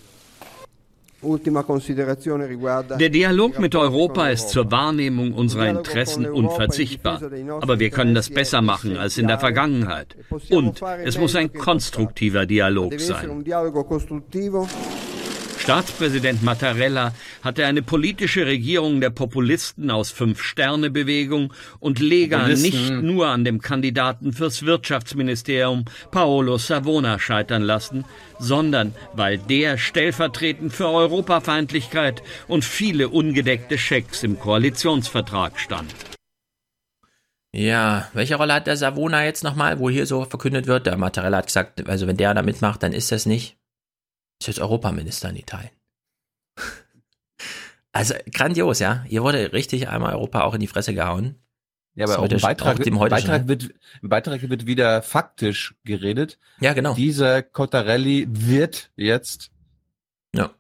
Der 3.00 3.10
Dialog 3.10 3.60
mit 3.60 3.76
Europa 3.76 4.30
ist 4.30 4.50
zur 4.50 4.70
Wahrnehmung 4.72 5.34
unserer 5.34 5.70
Interessen 5.70 6.26
unverzichtbar. 6.26 7.22
Aber 7.62 7.80
wir 7.80 7.92
können 7.92 8.16
das 8.16 8.30
besser 8.30 8.62
machen 8.62 8.98
als 8.98 9.18
in 9.18 9.28
der 9.28 9.40
Vergangenheit. 9.40 10.18
Und 10.50 10.82
es 11.06 11.18
muss 11.18 11.36
ein 11.36 11.54
konstruktiver 11.54 12.46
Dialog 12.46 13.00
sein. 13.00 13.46
Staatspräsident 15.70 16.41
Mattarella 16.41 17.14
hatte 17.44 17.64
eine 17.68 17.84
politische 17.84 18.48
Regierung 18.48 19.02
der 19.02 19.12
Populisten 19.12 19.91
aus 19.91 20.10
Fünf-Sterne-Bewegung 20.10 21.54
und 21.80 22.00
Lega 22.00 22.48
nicht 22.48 22.90
nur 22.90 23.28
an 23.28 23.44
dem 23.44 23.62
Kandidaten 23.62 24.34
fürs 24.34 24.66
Wirtschaftsministerium 24.66 25.86
Paolo 26.10 26.58
Savona 26.58 27.20
scheitern 27.20 27.62
lassen, 27.62 28.06
sondern 28.40 28.96
weil 29.14 29.38
der 29.38 29.78
stellvertretend 29.78 30.74
für 30.74 30.88
Europafeindlichkeit 30.88 32.24
und 32.48 32.66
viele 32.66 33.10
ungedeckte 33.10 33.78
Schecks 33.78 34.24
im 34.24 34.40
Koalitionsvertrag 34.40 35.60
stand. 35.60 35.94
Ja, 37.54 38.08
welche 38.14 38.38
Rolle 38.38 38.56
hat 38.56 38.66
der 38.66 38.76
Savona 38.76 39.24
jetzt 39.24 39.44
nochmal, 39.44 39.78
wo 39.78 39.91
hier 39.91 40.08
so 40.08 40.26
verkündet 40.26 40.66
wird? 40.66 40.88
Der 40.88 40.98
Mattarella 40.98 41.38
hat 41.38 41.46
gesagt, 41.46 41.88
also 41.88 42.08
wenn 42.08 42.18
der 42.18 42.34
da 42.34 42.41
mitmacht, 42.41 42.82
dann 42.82 42.91
ist 42.91 43.12
das 43.12 43.28
nicht. 43.28 43.59
Ist 44.40 44.48
jetzt 44.48 44.60
Europaminister 44.60 45.30
in 45.30 45.36
Italien. 45.36 45.72
Also 47.91 48.14
grandios, 48.32 48.80
ja. 48.80 49.03
Hier 49.07 49.24
wurde 49.24 49.52
richtig 49.52 49.90
einmal 49.90 50.14
Europa 50.14 50.44
auch 50.44 50.53
in 50.53 50.60
die 50.60 50.68
Fresse 50.68 50.94
gehauen. 50.94 51.36
Ja, 51.95 52.06
aber 52.06 52.20
auch 52.20 52.30
im 52.30 52.40
Beitrag, 52.40 52.80
im, 52.86 52.98
Beitrag 52.98 53.48
wird, 53.48 53.72
im 54.02 54.10
Beitrag 54.10 54.48
wird 54.48 54.66
wieder 54.66 55.02
faktisch 55.02 55.76
geredet. 55.84 56.38
Ja, 56.61 56.74
genau. 56.74 56.94
Dieser 56.94 57.41
Cottarelli 57.41 58.28
wird 58.30 58.91
jetzt 58.95 59.52
ja. 60.34 60.52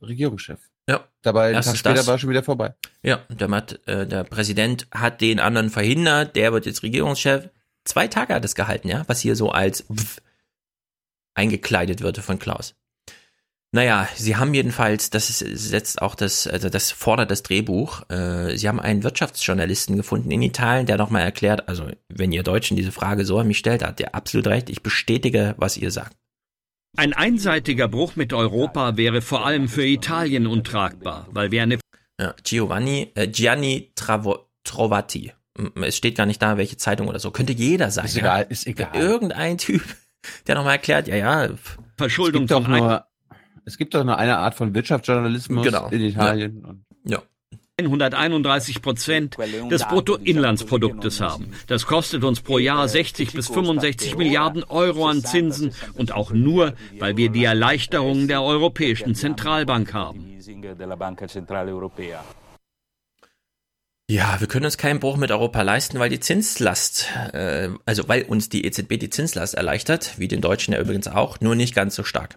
Regierungschef. 0.00 0.58
Ja. 0.88 1.06
Dabei 1.22 1.54
ein 1.54 1.62
Tag 1.62 1.76
später 1.76 1.94
das. 1.96 2.06
war 2.06 2.18
schon 2.18 2.30
wieder 2.30 2.42
vorbei. 2.42 2.74
Ja, 3.02 3.24
der, 3.28 3.48
hat, 3.50 3.86
äh, 3.86 4.06
der 4.06 4.24
Präsident 4.24 4.88
hat 4.90 5.20
den 5.20 5.38
anderen 5.38 5.70
verhindert, 5.70 6.34
der 6.34 6.52
wird 6.52 6.66
jetzt 6.66 6.82
Regierungschef. 6.82 7.50
Zwei 7.84 8.08
Tage 8.08 8.34
hat 8.34 8.44
es 8.44 8.54
gehalten, 8.54 8.88
ja, 8.88 9.04
was 9.06 9.20
hier 9.20 9.36
so 9.36 9.50
als 9.50 9.82
pff, 9.82 10.20
eingekleidet 11.34 12.00
wird 12.00 12.18
von 12.18 12.38
Klaus. 12.38 12.74
Naja, 13.72 14.08
sie 14.16 14.34
haben 14.34 14.52
jedenfalls, 14.52 15.10
das 15.10 15.28
setzt 15.38 16.02
auch 16.02 16.16
das, 16.16 16.48
also 16.48 16.68
das 16.68 16.90
fordert 16.90 17.30
das 17.30 17.44
Drehbuch, 17.44 18.02
äh, 18.10 18.56
sie 18.56 18.68
haben 18.68 18.80
einen 18.80 19.04
Wirtschaftsjournalisten 19.04 19.96
gefunden 19.96 20.32
in 20.32 20.42
Italien, 20.42 20.86
der 20.86 20.96
nochmal 20.96 21.22
erklärt, 21.22 21.68
also 21.68 21.86
wenn 22.08 22.32
ihr 22.32 22.42
Deutschen 22.42 22.76
diese 22.76 22.90
Frage 22.90 23.24
so 23.24 23.38
an 23.38 23.46
mich 23.46 23.58
stellt, 23.58 23.84
hat 23.84 24.00
der 24.00 24.16
absolut 24.16 24.48
recht, 24.48 24.70
ich 24.70 24.82
bestätige, 24.82 25.54
was 25.56 25.76
ihr 25.76 25.92
sagt. 25.92 26.16
Ein 26.96 27.12
einseitiger 27.12 27.86
Bruch 27.86 28.16
mit 28.16 28.32
Europa 28.32 28.96
wäre 28.96 29.22
vor 29.22 29.46
allem 29.46 29.68
für 29.68 29.86
Italien 29.86 30.48
untragbar, 30.48 31.28
weil 31.30 31.52
wir 31.52 31.62
eine... 31.62 31.78
Ja, 32.20 32.34
Giovanni, 32.42 33.12
äh, 33.14 33.28
Gianni 33.28 33.92
Travo, 33.94 34.50
Trovati, 34.64 35.32
es 35.80 35.96
steht 35.96 36.16
gar 36.16 36.26
nicht 36.26 36.42
da, 36.42 36.56
welche 36.56 36.76
Zeitung 36.76 37.06
oder 37.06 37.20
so, 37.20 37.30
könnte 37.30 37.52
jeder 37.52 37.92
sein. 37.92 38.06
Ist 38.06 38.16
egal, 38.16 38.46
ist 38.48 38.66
egal. 38.66 38.90
Irgendein 38.94 39.58
Typ, 39.58 39.84
der 40.48 40.56
nochmal 40.56 40.72
erklärt, 40.72 41.06
ja, 41.06 41.14
ja, 41.14 41.50
Verschuldung 41.96 42.48
doch 42.48 42.66
nur 42.66 43.06
es 43.70 43.78
gibt 43.78 43.94
doch 43.94 44.02
nur 44.02 44.18
eine 44.18 44.38
Art 44.38 44.56
von 44.56 44.74
Wirtschaftsjournalismus 44.74 45.64
genau. 45.64 45.88
in 45.90 46.00
Italien. 46.00 46.84
Ja. 47.04 47.18
ja. 47.18 47.22
131 47.78 48.82
Prozent 48.82 49.36
des 49.70 49.84
Bruttoinlandsproduktes 49.86 51.20
haben. 51.20 51.52
Das 51.66 51.86
kostet 51.86 52.24
uns 52.24 52.40
pro 52.40 52.58
Jahr 52.58 52.86
60 52.86 53.32
bis 53.32 53.48
65 53.48 54.18
Milliarden 54.18 54.64
Euro 54.64 55.08
an 55.08 55.24
Zinsen 55.24 55.72
und 55.94 56.12
auch 56.12 56.32
nur, 56.32 56.74
weil 56.98 57.16
wir 57.16 57.30
die 57.30 57.44
Erleichterungen 57.44 58.28
der 58.28 58.42
Europäischen 58.42 59.14
Zentralbank 59.14 59.94
haben. 59.94 60.26
Ja, 64.10 64.40
wir 64.40 64.48
können 64.48 64.64
uns 64.64 64.76
keinen 64.76 64.98
Bruch 64.98 65.16
mit 65.16 65.30
Europa 65.30 65.62
leisten, 65.62 66.00
weil 66.00 66.10
die 66.10 66.18
Zinslast, 66.18 67.08
äh, 67.32 67.68
also 67.86 68.08
weil 68.08 68.24
uns 68.24 68.48
die 68.48 68.66
EZB 68.66 68.98
die 68.98 69.08
Zinslast 69.08 69.54
erleichtert, 69.54 70.18
wie 70.18 70.26
den 70.26 70.40
Deutschen 70.40 70.74
ja 70.74 70.80
übrigens 70.80 71.06
auch, 71.06 71.40
nur 71.40 71.54
nicht 71.54 71.76
ganz 71.76 71.94
so 71.94 72.02
stark. 72.02 72.36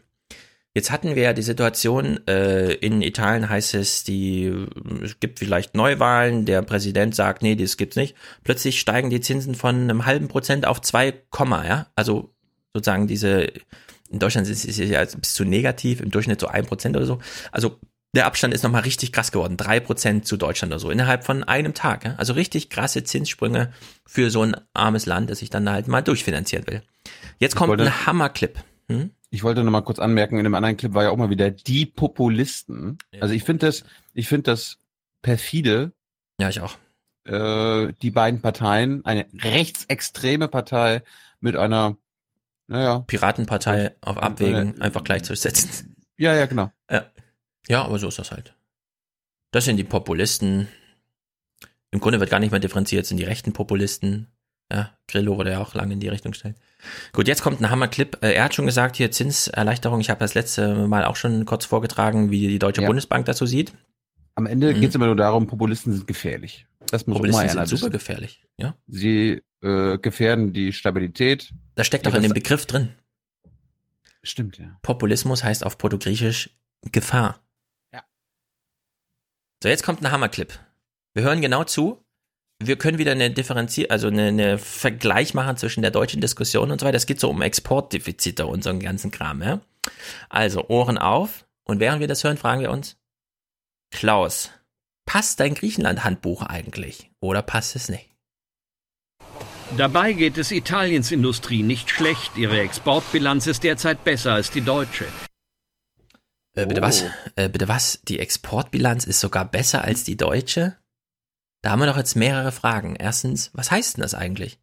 Jetzt 0.75 0.89
hatten 0.89 1.15
wir 1.15 1.21
ja 1.21 1.33
die 1.33 1.43
Situation, 1.43 2.25
äh, 2.27 2.73
in 2.73 3.03
Italien 3.03 3.47
heißt 3.47 3.75
es, 3.75 4.03
die, 4.03 4.51
es 5.03 5.19
gibt 5.19 5.37
vielleicht 5.37 5.75
Neuwahlen, 5.75 6.45
der 6.45 6.63
Präsident 6.63 7.13
sagt, 7.13 7.43
nee, 7.43 7.55
das 7.55 7.77
gibt's 7.77 7.95
nicht. 7.95 8.15
Plötzlich 8.43 8.79
steigen 8.79 9.11
die 9.11 9.21
Zinsen 9.21 9.53
von 9.53 9.75
einem 9.75 10.07
halben 10.07 10.29
Prozent 10.29 10.65
auf 10.65 10.81
zwei 10.81 11.11
Komma, 11.29 11.67
ja. 11.67 11.87
Also 11.95 12.33
sozusagen 12.73 13.05
diese, 13.05 13.51
in 14.09 14.17
Deutschland 14.17 14.47
ist 14.47 14.65
es 14.65 14.77
ja 14.77 15.05
bis 15.05 15.35
zu 15.35 15.45
negativ, 15.45 16.01
im 16.01 16.09
Durchschnitt 16.09 16.39
so 16.39 16.47
ein 16.47 16.65
Prozent 16.65 16.97
oder 16.97 17.05
so. 17.05 17.19
Also 17.51 17.79
der 18.15 18.25
Abstand 18.25 18.53
ist 18.53 18.63
nochmal 18.63 18.81
richtig 18.81 19.11
krass 19.11 19.31
geworden. 19.31 19.57
Drei 19.57 19.79
Prozent 19.79 20.25
zu 20.25 20.37
Deutschland 20.37 20.71
oder 20.71 20.79
so, 20.79 20.89
innerhalb 20.89 21.23
von 21.23 21.43
einem 21.43 21.75
Tag. 21.75 22.05
Ja? 22.05 22.15
Also 22.17 22.33
richtig 22.33 22.71
krasse 22.71 23.03
Zinssprünge 23.03 23.71
für 24.07 24.31
so 24.31 24.41
ein 24.41 24.55
armes 24.73 25.05
Land, 25.05 25.29
das 25.29 25.39
sich 25.39 25.51
dann 25.51 25.69
halt 25.69 25.87
mal 25.87 26.01
durchfinanzieren 26.01 26.65
will. 26.65 26.81
Jetzt 27.37 27.55
kommt 27.55 27.79
ein 27.79 28.05
Hammerclip. 28.07 28.57
Hm? 28.89 29.11
Ich 29.33 29.41
wollte 29.41 29.63
noch 29.63 29.71
mal 29.71 29.81
kurz 29.81 29.97
anmerken, 29.97 30.37
in 30.37 30.43
dem 30.43 30.53
anderen 30.53 30.77
Clip 30.77 30.93
war 30.93 31.05
ja 31.05 31.09
auch 31.09 31.17
mal 31.17 31.31
wieder 31.31 31.49
die 31.49 31.87
Populisten. 31.87 32.99
Ja. 33.11 33.23
Also 33.23 33.33
ich 33.33 33.43
finde 33.43 33.65
das, 33.65 33.83
ich 34.13 34.27
finde 34.27 34.51
das 34.51 34.77
perfide. 35.23 35.91
Ja, 36.39 36.49
ich 36.49 36.61
auch. 36.61 36.77
Äh, 37.25 37.93
die 38.03 38.11
beiden 38.11 38.41
Parteien, 38.41 39.03
eine 39.05 39.25
rechtsextreme 39.33 40.47
Partei 40.49 41.01
mit 41.39 41.55
einer, 41.55 41.97
naja. 42.67 42.99
Piratenpartei 42.99 43.95
auf 44.01 44.17
Abwägen 44.17 44.75
eine, 44.75 44.81
einfach 44.81 45.03
gleichzusetzen. 45.03 45.95
Ja, 46.15 46.35
ja, 46.35 46.45
genau. 46.45 46.71
Ja. 46.91 47.09
ja, 47.67 47.83
aber 47.83 47.97
so 47.97 48.07
ist 48.07 48.19
das 48.19 48.31
halt. 48.31 48.53
Das 49.49 49.65
sind 49.65 49.77
die 49.77 49.83
Populisten. 49.83 50.67
Im 51.89 51.99
Grunde 51.99 52.19
wird 52.19 52.29
gar 52.29 52.39
nicht 52.39 52.51
mehr 52.51 52.59
differenziert, 52.59 53.07
sind 53.07 53.17
die 53.17 53.23
rechten 53.23 53.51
Populisten. 53.51 54.27
Ja, 54.73 54.91
Grillo 55.07 55.37
wurde 55.37 55.51
ja 55.51 55.61
auch 55.61 55.75
lange 55.75 55.93
in 55.93 55.99
die 55.99 56.07
Richtung 56.07 56.31
gestellt. 56.31 56.55
Gut, 57.11 57.27
jetzt 57.27 57.43
kommt 57.43 57.61
ein 57.61 57.69
Hammerclip. 57.69 58.17
Äh, 58.21 58.33
er 58.33 58.45
hat 58.45 58.55
schon 58.55 58.65
gesagt, 58.65 58.95
hier 58.95 59.11
Zinserleichterung. 59.11 59.99
Ich 59.99 60.09
habe 60.09 60.19
das 60.19 60.33
letzte 60.33 60.87
Mal 60.87 61.05
auch 61.05 61.15
schon 61.15 61.45
kurz 61.45 61.65
vorgetragen, 61.65 62.31
wie 62.31 62.47
die 62.47 62.59
Deutsche 62.59 62.81
ja. 62.81 62.87
Bundesbank 62.87 63.25
dazu 63.25 63.45
sieht. 63.45 63.73
Am 64.35 64.47
Ende 64.47 64.73
mhm. 64.73 64.81
geht 64.81 64.89
es 64.89 64.95
immer 64.95 65.05
nur 65.05 65.15
darum, 65.15 65.45
Populisten 65.45 65.93
sind 65.93 66.07
gefährlich. 66.07 66.65
Das 66.87 67.05
muss 67.05 67.17
Populisten 67.17 67.49
sind 67.49 67.67
super 67.67 67.91
gefährlich. 67.91 68.43
Ja. 68.57 68.75
Sie 68.87 69.41
äh, 69.61 69.97
gefährden 69.99 70.53
die 70.53 70.73
Stabilität. 70.73 71.53
Das 71.75 71.85
steckt 71.85 72.07
doch 72.07 72.15
in 72.15 72.23
dem 72.23 72.33
Begriff 72.33 72.65
drin. 72.65 72.89
Stimmt, 74.23 74.57
ja. 74.57 74.77
Populismus 74.81 75.43
heißt 75.43 75.63
auf 75.63 75.77
Portugiesisch 75.77 76.49
Gefahr. 76.91 77.41
Ja. 77.93 78.03
So, 79.61 79.69
jetzt 79.69 79.83
kommt 79.83 80.01
ein 80.01 80.11
Hammerclip. 80.11 80.59
Wir 81.13 81.23
hören 81.23 81.41
genau 81.41 81.63
zu 81.63 82.02
wir 82.67 82.77
können 82.77 82.97
wieder 82.97 83.11
eine 83.11 83.31
Differenzier, 83.31 83.91
also 83.91 84.07
eine, 84.07 84.27
eine 84.27 84.57
Vergleich 84.57 85.33
machen 85.33 85.57
zwischen 85.57 85.81
der 85.81 85.91
deutschen 85.91 86.21
Diskussion 86.21 86.71
und 86.71 86.79
so 86.79 86.85
weiter. 86.85 86.97
Es 86.97 87.05
geht 87.05 87.19
so 87.19 87.29
um 87.29 87.41
Exportdefizite 87.41 88.45
und 88.45 88.63
so 88.63 88.69
einen 88.69 88.79
ganzen 88.79 89.11
Kram, 89.11 89.41
ja. 89.41 89.61
Also 90.29 90.67
Ohren 90.69 90.97
auf 90.97 91.45
und 91.65 91.79
während 91.79 91.99
wir 91.99 92.07
das 92.07 92.23
hören, 92.23 92.37
fragen 92.37 92.61
wir 92.61 92.71
uns, 92.71 92.97
Klaus, 93.91 94.51
passt 95.05 95.39
dein 95.39 95.53
Griechenland-Handbuch 95.53 96.41
eigentlich 96.43 97.11
oder 97.19 97.41
passt 97.41 97.75
es 97.75 97.89
nicht? 97.89 98.09
Dabei 99.77 100.13
geht 100.13 100.37
es 100.37 100.51
Italiens 100.51 101.11
Industrie 101.11 101.63
nicht 101.63 101.89
schlecht. 101.89 102.37
Ihre 102.37 102.59
Exportbilanz 102.59 103.47
ist 103.47 103.63
derzeit 103.63 104.03
besser 104.03 104.33
als 104.33 104.51
die 104.51 104.61
deutsche. 104.61 105.05
Äh, 106.55 106.67
bitte 106.67 106.81
oh. 106.81 106.83
was? 106.83 107.03
Äh, 107.35 107.49
bitte 107.49 107.67
was? 107.67 107.99
Die 108.03 108.19
Exportbilanz 108.19 109.05
ist 109.05 109.19
sogar 109.19 109.45
besser 109.45 109.83
als 109.83 110.03
die 110.03 110.17
deutsche? 110.17 110.77
Da 111.63 111.71
haben 111.71 111.79
wir 111.79 111.87
doch 111.87 111.97
jetzt 111.97 112.15
mehrere 112.15 112.51
Fragen. 112.51 112.95
Erstens, 112.97 113.49
was 113.53 113.71
heißt 113.71 113.97
denn 113.97 114.01
das 114.01 114.13
eigentlich? 114.13 114.59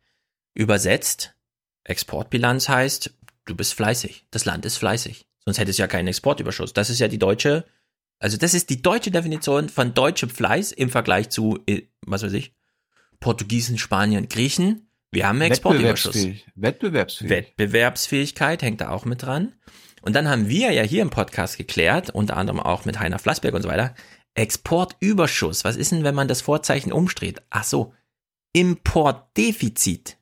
Übersetzt, 0.55 1.35
Exportbilanz 1.83 2.69
heißt, 2.69 3.15
du 3.47 3.57
bist 3.57 3.73
fleißig. 3.73 4.27
Das 4.31 4.45
Land 4.45 4.67
ist 4.67 4.77
fleißig. 4.77 5.27
Sonst 5.45 5.59
hätte 5.59 5.71
es 5.71 5.79
ja 5.79 5.87
keinen 5.87 6.09
Exportüberschuss. 6.09 6.75
Das 6.75 6.91
ist 6.91 6.99
ja 6.99 7.09
die 7.09 7.19
deutsche, 7.19 7.65
also 8.19 8.37
das 8.37 8.53
ist 8.53 8.69
die 8.69 8.83
deutsche 8.83 9.11
Definition 9.11 9.71
von 9.71 9.95
deutschem 9.95 10.29
Fleiß 10.29 10.73
im 10.73 10.91
Vergleich 10.91 11.31
zu, 11.31 11.59
äh, 11.67 11.83
was 12.03 12.23
weiß 12.23 12.35
ich, 12.35 12.55
Portugiesen, 13.19 13.79
Spaniern, 13.79 14.29
Griechen. 14.29 14.91
Wir 15.11 15.27
haben 15.27 15.41
Exportüberschuss. 15.41 16.15
Wettbewerbsfähig. 16.15 16.53
Wettbewerbsfähig. 16.55 17.31
Wettbewerbsfähigkeit 17.31 18.63
hängt 18.63 18.83
da 18.83 18.91
auch 18.91 19.07
mit 19.07 19.23
dran. 19.23 19.55
Und 20.03 20.15
dann 20.17 20.29
haben 20.29 20.49
wir 20.49 20.71
ja 20.71 20.83
hier 20.83 21.01
im 21.01 21.11
Podcast 21.11 21.57
geklärt, 21.57 22.11
unter 22.11 22.37
anderem 22.37 22.61
auch 22.61 22.85
mit 22.85 23.01
Heiner 23.01 23.19
Flassberg 23.19 23.55
und 23.55 23.63
so 23.63 23.69
weiter, 23.69 23.95
Exportüberschuss. 24.35 25.65
Was 25.65 25.77
ist 25.77 25.93
denn, 25.93 26.05
wenn 26.05 26.15
man 26.15 26.28
das 26.28 26.43
Vorzeichen 26.43 26.93
umstreht? 26.93 27.43
Ach 27.51 27.65
so, 27.65 27.94
Importdefizit. 28.52 30.19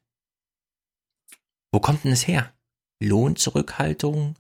Wo 1.73 1.81
kommt 1.81 2.05
denn 2.05 2.13
es 2.13 2.27
her? 2.27 2.53
Lohnzurückhaltung, 3.01 4.35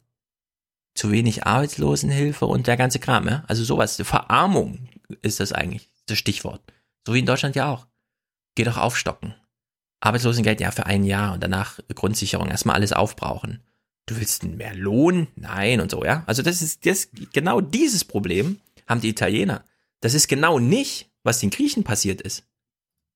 zu 0.94 1.12
wenig 1.12 1.46
Arbeitslosenhilfe 1.46 2.46
und 2.46 2.66
der 2.66 2.76
ganze 2.76 2.98
Kram, 2.98 3.28
ja? 3.28 3.44
Also 3.46 3.64
sowas, 3.64 3.96
Verarmung 3.96 4.88
ist 5.22 5.40
das 5.40 5.52
eigentlich, 5.52 5.88
das 6.06 6.18
Stichwort. 6.18 6.60
So 7.06 7.14
wie 7.14 7.20
in 7.20 7.26
Deutschland 7.26 7.54
ja 7.54 7.70
auch. 7.70 7.86
Geh 8.56 8.64
doch 8.64 8.76
aufstocken. 8.76 9.34
Arbeitslosengeld 10.00 10.60
ja 10.60 10.70
für 10.70 10.86
ein 10.86 11.04
Jahr 11.04 11.34
und 11.34 11.42
danach 11.42 11.78
Grundsicherung, 11.94 12.48
erstmal 12.48 12.76
alles 12.76 12.92
aufbrauchen. 12.92 13.62
Du 14.06 14.16
willst 14.16 14.42
mehr 14.44 14.74
Lohn? 14.74 15.28
Nein 15.36 15.80
und 15.80 15.90
so, 15.90 16.04
ja. 16.04 16.24
Also 16.26 16.42
das 16.42 16.62
ist 16.62 16.86
das, 16.86 17.08
genau 17.32 17.60
dieses 17.60 18.04
Problem 18.04 18.60
haben 18.88 19.00
die 19.00 19.10
Italiener. 19.10 19.64
Das 20.00 20.14
ist 20.14 20.28
genau 20.28 20.58
nicht, 20.58 21.10
was 21.22 21.40
den 21.40 21.50
Griechen 21.50 21.84
passiert 21.84 22.20
ist. 22.20 22.44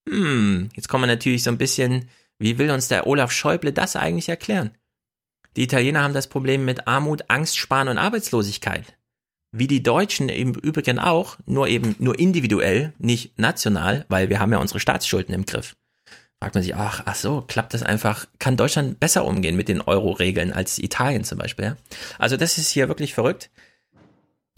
Hm, 0.08 0.68
jetzt 0.74 0.88
kommen 0.88 1.04
wir 1.04 1.14
natürlich 1.14 1.42
so 1.42 1.50
ein 1.50 1.58
bisschen, 1.58 2.08
wie 2.38 2.58
will 2.58 2.70
uns 2.70 2.88
der 2.88 3.06
Olaf 3.06 3.32
Schäuble 3.32 3.72
das 3.72 3.96
eigentlich 3.96 4.28
erklären? 4.28 4.72
Die 5.56 5.62
Italiener 5.62 6.02
haben 6.02 6.14
das 6.14 6.28
Problem 6.28 6.64
mit 6.64 6.86
Armut, 6.86 7.24
Angst, 7.28 7.56
Sparen 7.56 7.88
und 7.88 7.98
Arbeitslosigkeit. 7.98 8.96
Wie 9.52 9.66
die 9.66 9.82
Deutschen 9.82 10.30
im 10.30 10.54
Übrigen 10.54 10.98
auch, 10.98 11.36
nur 11.44 11.68
eben 11.68 11.94
nur 11.98 12.18
individuell, 12.18 12.94
nicht 12.98 13.38
national, 13.38 14.06
weil 14.08 14.30
wir 14.30 14.40
haben 14.40 14.52
ja 14.52 14.58
unsere 14.58 14.80
Staatsschulden 14.80 15.34
im 15.34 15.44
Griff. 15.44 15.76
Fragt 16.40 16.54
man 16.54 16.64
sich, 16.64 16.74
ach, 16.74 17.02
ach 17.04 17.14
so, 17.14 17.42
klappt 17.42 17.74
das 17.74 17.82
einfach, 17.82 18.26
kann 18.38 18.56
Deutschland 18.56 18.98
besser 18.98 19.26
umgehen 19.26 19.54
mit 19.54 19.68
den 19.68 19.82
Euro-Regeln 19.82 20.52
als 20.52 20.78
Italien 20.78 21.22
zum 21.22 21.38
Beispiel? 21.38 21.66
Ja? 21.66 21.76
Also 22.18 22.36
das 22.36 22.56
ist 22.58 22.70
hier 22.70 22.88
wirklich 22.88 23.14
verrückt. 23.14 23.50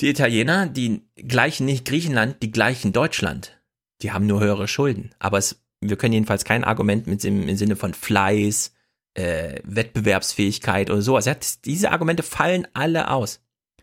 Die 0.01 0.09
Italiener, 0.09 0.67
die 0.67 1.03
gleichen 1.17 1.67
nicht 1.67 1.85
Griechenland, 1.85 2.43
die 2.43 2.51
gleichen 2.51 2.93
Deutschland. 2.93 3.61
Die 4.03 4.13
haben 4.13 4.27
nur 4.27 4.41
höhere 4.41 4.67
Schulden. 4.67 5.15
Aber 5.19 5.39
es, 5.39 5.63
wir 5.81 5.97
können 5.97 6.15
jedenfalls 6.15 6.45
kein 6.45 6.65
Argument 6.65 7.07
mit 7.07 7.23
dem, 7.23 7.49
im 7.49 7.57
Sinne 7.57 7.77
von 7.77 7.95
Fleiß, 7.95 8.73
äh, 9.15 9.61
Wettbewerbsfähigkeit 9.65 10.91
oder 10.91 11.03
sowas. 11.03 11.27
Ja, 11.27 11.37
diese 11.65 11.93
Argumente 11.93 12.23
fallen 12.23 12.67
alle 12.75 13.11
aus. 13.11 13.41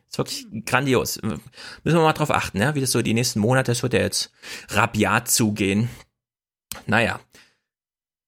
Ist 0.09 0.17
wirklich 0.17 0.45
grandios. 0.65 1.21
Müssen 1.21 1.41
wir 1.83 2.01
mal 2.01 2.11
drauf 2.11 2.31
achten, 2.31 2.59
ja, 2.59 2.75
wie 2.75 2.81
das 2.81 2.91
so 2.91 3.01
die 3.01 3.13
nächsten 3.13 3.39
Monate, 3.39 3.71
das 3.71 3.81
wird 3.81 3.93
ja 3.93 4.01
jetzt 4.01 4.31
rabiat 4.69 5.29
zugehen. 5.29 5.89
Naja. 6.85 7.21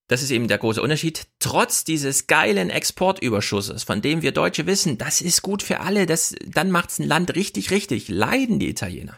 Das 0.08 0.22
ist 0.22 0.32
eben 0.32 0.48
der 0.48 0.58
große 0.58 0.82
Unterschied. 0.82 1.28
Trotz 1.40 1.86
dieses 1.86 2.28
geilen 2.28 2.70
Exportüberschusses, 2.70 3.84
von 3.84 4.02
dem 4.02 4.22
wir 4.22 4.32
Deutsche 4.32 4.66
wissen, 4.66 4.98
das 4.98 5.22
ist 5.22 5.42
gut 5.42 5.64
für 5.64 5.80
alle, 5.80 6.06
das, 6.06 6.36
dann 6.46 6.72
macht's 6.72 7.00
ein 7.00 7.08
Land 7.08 7.36
richtig, 7.36 7.72
richtig, 7.72 8.10
leiden 8.10 8.60
die 8.60 8.70
Italiener. 8.70 9.18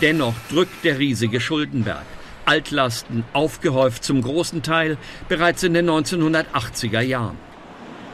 Dennoch 0.00 0.34
drückt 0.50 0.84
der 0.84 0.98
riesige 0.98 1.40
Schuldenberg. 1.40 2.04
Altlasten 2.44 3.24
aufgehäuft 3.32 4.04
zum 4.04 4.20
großen 4.20 4.62
Teil 4.62 4.98
bereits 5.28 5.62
in 5.62 5.72
den 5.72 5.88
1980er 5.88 7.00
Jahren. 7.00 7.38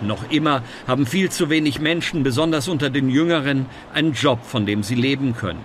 Noch 0.01 0.31
immer 0.31 0.63
haben 0.87 1.07
viel 1.07 1.31
zu 1.31 1.51
wenig 1.51 1.81
Menschen, 1.81 2.23
besonders 2.23 2.69
unter 2.69 2.89
den 2.91 3.11
Jüngeren, 3.11 3.67
einen 3.93 4.13
Job, 4.13 4.45
von 4.45 4.65
dem 4.65 4.83
sie 4.83 4.95
leben 4.95 5.35
können. 5.35 5.65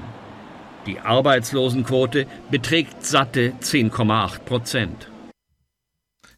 Die 0.88 1.00
Arbeitslosenquote 1.00 2.28
beträgt 2.52 3.06
satte 3.06 3.54
10,8 3.62 4.40
Prozent. 4.40 5.10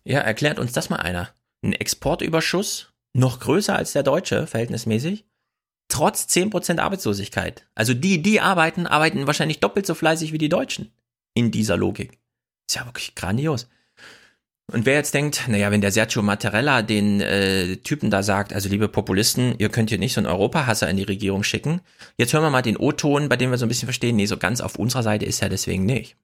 Ja, 0.08 0.20
erklärt 0.20 0.58
uns 0.58 0.72
das 0.72 0.90
mal 0.90 0.98
einer. 0.98 1.30
Ein 1.62 1.74
Exportüberschuss, 1.74 2.94
noch 3.14 3.42
größer 3.42 3.76
als 3.76 3.92
der 3.92 4.04
deutsche, 4.04 4.48
verhältnismäßig, 4.48 5.26
trotz 5.90 6.24
10% 6.28 6.80
Arbeitslosigkeit. 6.80 7.68
Also 7.76 7.94
die, 7.94 8.22
die 8.22 8.40
arbeiten, 8.40 8.88
arbeiten 8.88 9.28
wahrscheinlich 9.28 9.60
doppelt 9.60 9.86
so 9.86 9.96
fleißig 9.96 10.32
wie 10.32 10.38
die 10.38 10.48
Deutschen 10.48 10.94
in 11.34 11.52
dieser 11.52 11.76
Logik. 11.76 12.20
Ist 12.70 12.78
ja 12.78 12.86
wirklich 12.86 13.16
grandios. 13.16 13.68
Und 14.72 14.86
wer 14.86 14.96
jetzt 14.96 15.14
denkt, 15.14 15.50
naja, 15.50 15.72
wenn 15.72 15.82
der 15.82 15.92
Sergio 15.92 16.22
Mattarella 16.22 16.84
den 16.84 17.20
äh, 17.20 17.76
Typen 17.78 18.10
da 18.10 18.24
sagt, 18.24 18.54
also 18.54 18.70
liebe 18.70 18.88
Populisten, 18.88 19.56
ihr 19.58 19.68
könnt 19.68 19.90
hier 19.90 20.00
nicht 20.00 20.14
so 20.14 20.22
einen 20.22 20.28
Europahasser 20.28 20.90
in 20.90 20.96
die 20.96 21.04
Regierung 21.04 21.44
schicken, 21.44 21.82
jetzt 22.18 22.32
hören 22.32 22.44
wir 22.44 22.50
mal 22.50 22.62
den 22.62 22.78
O-Ton, 22.78 23.28
bei 23.28 23.36
dem 23.36 23.52
wir 23.52 23.58
so 23.58 23.66
ein 23.66 23.70
bisschen 23.70 23.88
verstehen, 23.88 24.16
nee, 24.16 24.26
so 24.26 24.38
ganz 24.38 24.62
auf 24.62 24.78
unserer 24.78 25.04
Seite 25.04 25.26
ist 25.26 25.42
er 25.42 25.50
deswegen 25.50 25.86
nicht. 25.86 26.16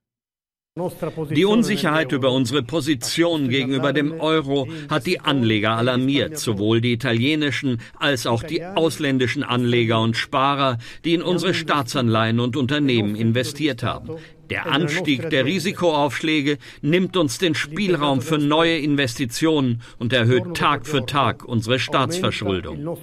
Die 0.76 1.46
Unsicherheit 1.46 2.12
über 2.14 2.32
unsere 2.32 2.64
Position 2.64 3.48
gegenüber 3.48 3.94
dem 3.94 4.20
Euro 4.20 4.68
hat 4.90 5.06
die 5.06 5.20
Anleger 5.20 5.78
alarmiert, 5.78 6.40
sowohl 6.40 6.82
die 6.82 6.94
italienischen 6.94 7.80
als 8.00 8.26
auch 8.26 8.42
die 8.42 8.66
ausländischen 8.66 9.44
Anleger 9.44 10.02
und 10.02 10.18
Sparer, 10.18 10.80
die 11.06 11.14
in 11.14 11.22
unsere 11.22 11.54
Staatsanleihen 11.54 12.40
und 12.40 12.58
Unternehmen 12.58 13.16
investiert 13.16 13.84
haben. 13.84 14.18
Der 14.50 14.66
Anstieg 14.66 15.30
der 15.30 15.46
Risikoaufschläge 15.46 16.58
nimmt 16.82 17.18
uns 17.18 17.38
den 17.38 17.54
Spielraum 17.54 18.24
für 18.24 18.40
neue 18.40 18.80
Investitionen 18.80 19.84
und 20.00 20.12
erhöht 20.12 20.56
Tag 20.58 20.88
für 20.88 21.06
Tag 21.06 21.46
unsere 21.46 21.78
Staatsverschuldung. 21.78 22.98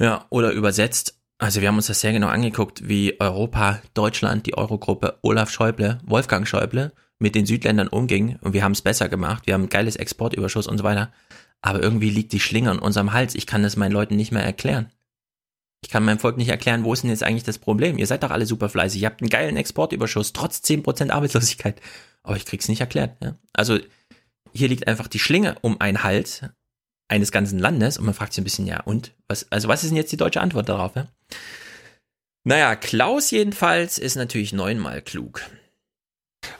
Ja, 0.00 0.26
oder 0.30 0.52
übersetzt, 0.52 1.17
also 1.38 1.60
wir 1.60 1.68
haben 1.68 1.76
uns 1.76 1.86
das 1.86 2.00
sehr 2.00 2.12
genau 2.12 2.26
angeguckt, 2.26 2.88
wie 2.88 3.18
Europa, 3.20 3.80
Deutschland, 3.94 4.46
die 4.46 4.58
Eurogruppe, 4.58 5.18
Olaf 5.22 5.50
Schäuble, 5.50 5.98
Wolfgang 6.04 6.46
Schäuble 6.46 6.92
mit 7.20 7.34
den 7.34 7.46
Südländern 7.46 7.88
umging 7.88 8.38
und 8.40 8.52
wir 8.52 8.64
haben 8.64 8.72
es 8.72 8.82
besser 8.82 9.08
gemacht. 9.08 9.46
Wir 9.46 9.54
haben 9.54 9.64
ein 9.64 9.68
geiles 9.68 9.96
Exportüberschuss 9.96 10.66
und 10.66 10.78
so 10.78 10.84
weiter. 10.84 11.12
Aber 11.60 11.82
irgendwie 11.82 12.10
liegt 12.10 12.32
die 12.32 12.40
Schlinge 12.40 12.70
an 12.70 12.78
unserem 12.78 13.12
Hals. 13.12 13.34
Ich 13.34 13.46
kann 13.46 13.62
das 13.62 13.76
meinen 13.76 13.92
Leuten 13.92 14.16
nicht 14.16 14.32
mehr 14.32 14.44
erklären. 14.44 14.92
Ich 15.82 15.90
kann 15.90 16.04
meinem 16.04 16.18
Volk 16.18 16.36
nicht 16.36 16.48
erklären, 16.48 16.84
wo 16.84 16.92
ist 16.92 17.02
denn 17.02 17.10
jetzt 17.10 17.22
eigentlich 17.22 17.44
das 17.44 17.58
Problem? 17.58 17.98
Ihr 17.98 18.06
seid 18.06 18.22
doch 18.24 18.30
alle 18.30 18.46
super 18.46 18.68
fleißig. 18.68 19.02
Ihr 19.02 19.06
habt 19.06 19.22
einen 19.22 19.30
geilen 19.30 19.56
Exportüberschuss, 19.56 20.32
trotz 20.32 20.58
10% 20.58 21.10
Arbeitslosigkeit. 21.10 21.80
Aber 22.22 22.36
ich 22.36 22.44
krieg's 22.44 22.68
nicht 22.68 22.80
erklärt. 22.80 23.16
Ja? 23.22 23.36
Also 23.52 23.78
hier 24.52 24.68
liegt 24.68 24.88
einfach 24.88 25.06
die 25.06 25.20
Schlinge 25.20 25.56
um 25.60 25.80
einen 25.80 26.02
Hals 26.02 26.42
eines 27.08 27.32
ganzen 27.32 27.58
Landes 27.58 27.98
und 27.98 28.04
man 28.04 28.14
fragt 28.14 28.32
sich 28.32 28.42
ein 28.42 28.44
bisschen, 28.44 28.66
ja, 28.66 28.80
und? 28.80 29.12
Was, 29.26 29.50
also 29.50 29.68
was 29.68 29.82
ist 29.82 29.90
denn 29.90 29.96
jetzt 29.96 30.12
die 30.12 30.16
deutsche 30.16 30.40
Antwort 30.40 30.68
darauf? 30.68 30.94
Ja? 30.94 31.08
Naja, 32.44 32.76
Klaus 32.76 33.30
jedenfalls 33.30 33.98
ist 33.98 34.16
natürlich 34.16 34.52
neunmal 34.52 35.02
klug. 35.02 35.42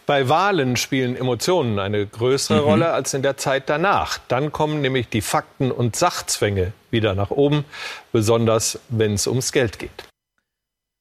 Bei 0.07 0.29
Wahlen 0.29 0.77
spielen 0.77 1.17
Emotionen 1.17 1.79
eine 1.79 2.07
größere 2.07 2.63
mhm. 2.63 2.67
Rolle 2.67 2.93
als 2.93 3.15
in 3.15 3.23
der 3.23 3.37
Zeit 3.37 3.69
danach. 3.69 4.19
Dann 4.29 4.53
kommen 4.53 4.81
nämlich 4.81 5.09
die 5.09 5.21
Fakten 5.21 5.71
und 5.71 5.97
Sachzwänge 5.97 6.73
wieder 6.91 7.15
nach 7.15 7.31
oben, 7.31 7.65
besonders 8.13 8.81
wenn 8.89 9.15
es 9.15 9.27
ums 9.27 9.53
Geld 9.53 9.79
geht. 9.79 10.09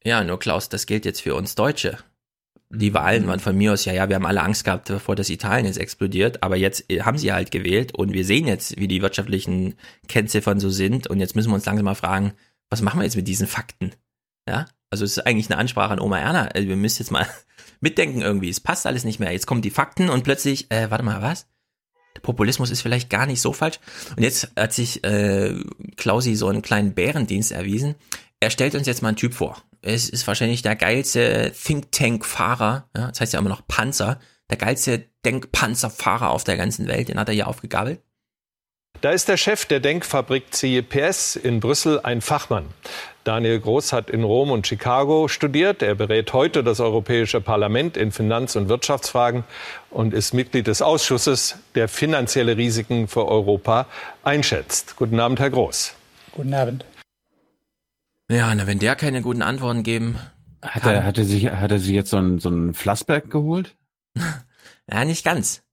Ja, 0.04 0.24
nur 0.24 0.40
Klaus, 0.40 0.70
das 0.70 0.86
gilt 0.86 1.06
jetzt 1.06 1.22
für 1.22 1.36
uns 1.36 1.56
Deutsche. 1.56 1.98
Die 2.70 2.94
Wahlen 2.94 3.28
waren 3.28 3.40
von 3.40 3.58
mir 3.58 3.72
aus, 3.72 3.86
ja, 3.86 3.94
ja, 3.94 4.10
wir 4.10 4.16
haben 4.16 4.26
alle 4.26 4.42
Angst 4.44 4.66
gehabt, 4.66 4.90
bevor 4.90 5.16
das 5.16 5.30
Italien 5.30 5.66
jetzt 5.66 5.78
explodiert, 5.78 6.44
aber 6.44 6.58
jetzt 6.58 6.92
äh, 6.92 7.02
haben 7.02 7.18
sie 7.18 7.32
halt 7.32 7.50
gewählt 7.50 7.96
und 7.96 8.12
wir 8.12 8.26
sehen 8.26 8.46
jetzt, 8.46 8.78
wie 8.78 8.90
die 8.90 9.02
wirtschaftlichen 9.02 9.76
Kennziffern 10.10 10.60
so 10.60 10.70
sind 10.70 11.08
und 11.08 11.22
jetzt 11.22 11.36
müssen 11.36 11.50
wir 11.50 11.56
uns 11.56 11.66
langsam 11.66 11.86
mal 11.86 11.96
fragen, 11.96 12.34
was 12.70 12.82
machen 12.82 13.00
wir 13.00 13.06
jetzt 13.06 13.16
mit 13.16 13.28
diesen 13.28 13.48
Fakten? 13.48 13.94
Ja, 14.50 14.66
also 14.90 15.06
es 15.06 15.18
ist 15.18 15.26
eigentlich 15.26 15.50
eine 15.50 15.60
Ansprache 15.60 15.94
an 15.94 16.00
Oma 16.00 16.20
Erna. 16.20 16.48
Also 16.48 16.68
wir 16.68 16.76
müssen 16.76 17.02
jetzt 17.02 17.12
mal 17.12 17.28
mitdenken 17.82 18.22
irgendwie. 18.22 18.50
Es 18.50 18.60
passt 18.60 18.86
alles 18.86 19.04
nicht 19.04 19.20
mehr. 19.20 19.32
Jetzt 19.32 19.48
kommen 19.48 19.62
die 19.62 19.70
Fakten 19.70 20.10
und 20.10 20.24
plötzlich, 20.24 20.72
äh, 20.72 20.90
warte 20.90 21.04
mal, 21.04 21.22
was? 21.22 21.48
Der 22.16 22.22
Populismus 22.22 22.72
ist 22.72 22.82
vielleicht 22.82 23.10
gar 23.10 23.26
nicht 23.28 23.42
so 23.42 23.54
falsch. 23.54 23.80
Und 24.16 24.24
jetzt 24.24 24.52
hat 24.58 24.74
sich 24.74 25.04
äh, 25.04 25.56
Klausi 25.98 26.36
so 26.36 26.48
einen 26.48 26.62
kleinen 26.62 26.94
Bärendienst 26.94 27.52
erwiesen. 27.52 27.96
Er 28.40 28.50
stellt 28.50 28.76
uns 28.76 28.88
jetzt 28.88 29.02
mal 29.02 29.10
einen 29.10 29.18
Typ 29.18 29.34
vor. 29.34 29.62
Es 29.82 30.10
ist 30.10 30.28
wahrscheinlich 30.28 30.62
der 30.62 30.76
geilste 30.76 31.52
Think 31.52 31.92
Tank-Fahrer, 31.92 32.90
ja, 32.96 33.08
das 33.08 33.22
heißt 33.22 33.34
ja 33.34 33.40
immer 33.40 33.50
noch 33.50 33.68
Panzer, 33.68 34.20
der 34.50 34.58
geilste 34.58 35.06
Denkpanzerfahrer 35.26 36.30
auf 36.30 36.44
der 36.44 36.58
ganzen 36.58 36.88
Welt, 36.88 37.10
den 37.10 37.20
hat 37.20 37.28
er 37.28 37.34
hier 37.34 37.48
aufgegabelt. 37.48 38.02
Da 39.02 39.12
ist 39.12 39.28
der 39.28 39.38
Chef 39.38 39.66
der 39.66 39.80
Denkfabrik 39.80 40.46
CEPS 40.52 41.36
in 41.36 41.60
Brüssel 41.60 42.00
ein 42.00 42.22
Fachmann. 42.22 42.66
Daniel 43.24 43.60
Groß 43.60 43.94
hat 43.94 44.10
in 44.10 44.24
Rom 44.24 44.50
und 44.50 44.66
Chicago 44.66 45.28
studiert. 45.28 45.84
Er 45.84 45.94
berät 45.94 46.34
heute 46.34 46.64
das 46.64 46.80
Europäische 46.80 47.40
Parlament 47.40 47.96
in 47.96 48.12
Finanz- 48.12 48.56
und 48.56 48.70
Wirtschaftsfragen 48.70 49.44
und 49.92 50.16
ist 50.16 50.34
Mitglied 50.34 50.66
des 50.66 50.82
Ausschusses, 50.82 51.58
der 51.76 51.90
finanzielle 51.90 52.58
Risiken 52.58 53.08
für 53.08 53.28
Europa 53.28 53.86
einschätzt. 54.24 54.96
Guten 54.96 55.20
Abend, 55.20 55.40
Herr 55.42 55.52
Groß. 55.52 55.94
Guten 56.32 56.54
Abend. 56.54 56.86
Ja, 58.30 58.54
na, 58.54 58.68
wenn 58.68 58.80
der 58.80 58.96
keine 58.96 59.22
guten 59.22 59.42
Antworten 59.42 59.84
geben. 59.84 60.18
Hat 60.62 60.86
er, 60.86 61.06
hat 61.06 61.18
er 61.18 61.26
sich, 61.26 61.50
hat 61.50 61.72
er 61.72 61.80
sich 61.80 61.92
jetzt 61.92 62.10
so 62.10 62.18
ein, 62.18 62.40
so 62.40 62.50
ein 62.50 62.74
Flassberg 62.74 63.30
geholt? 63.30 63.76
ja, 64.92 65.06
nicht 65.06 65.24
ganz. 65.24 65.64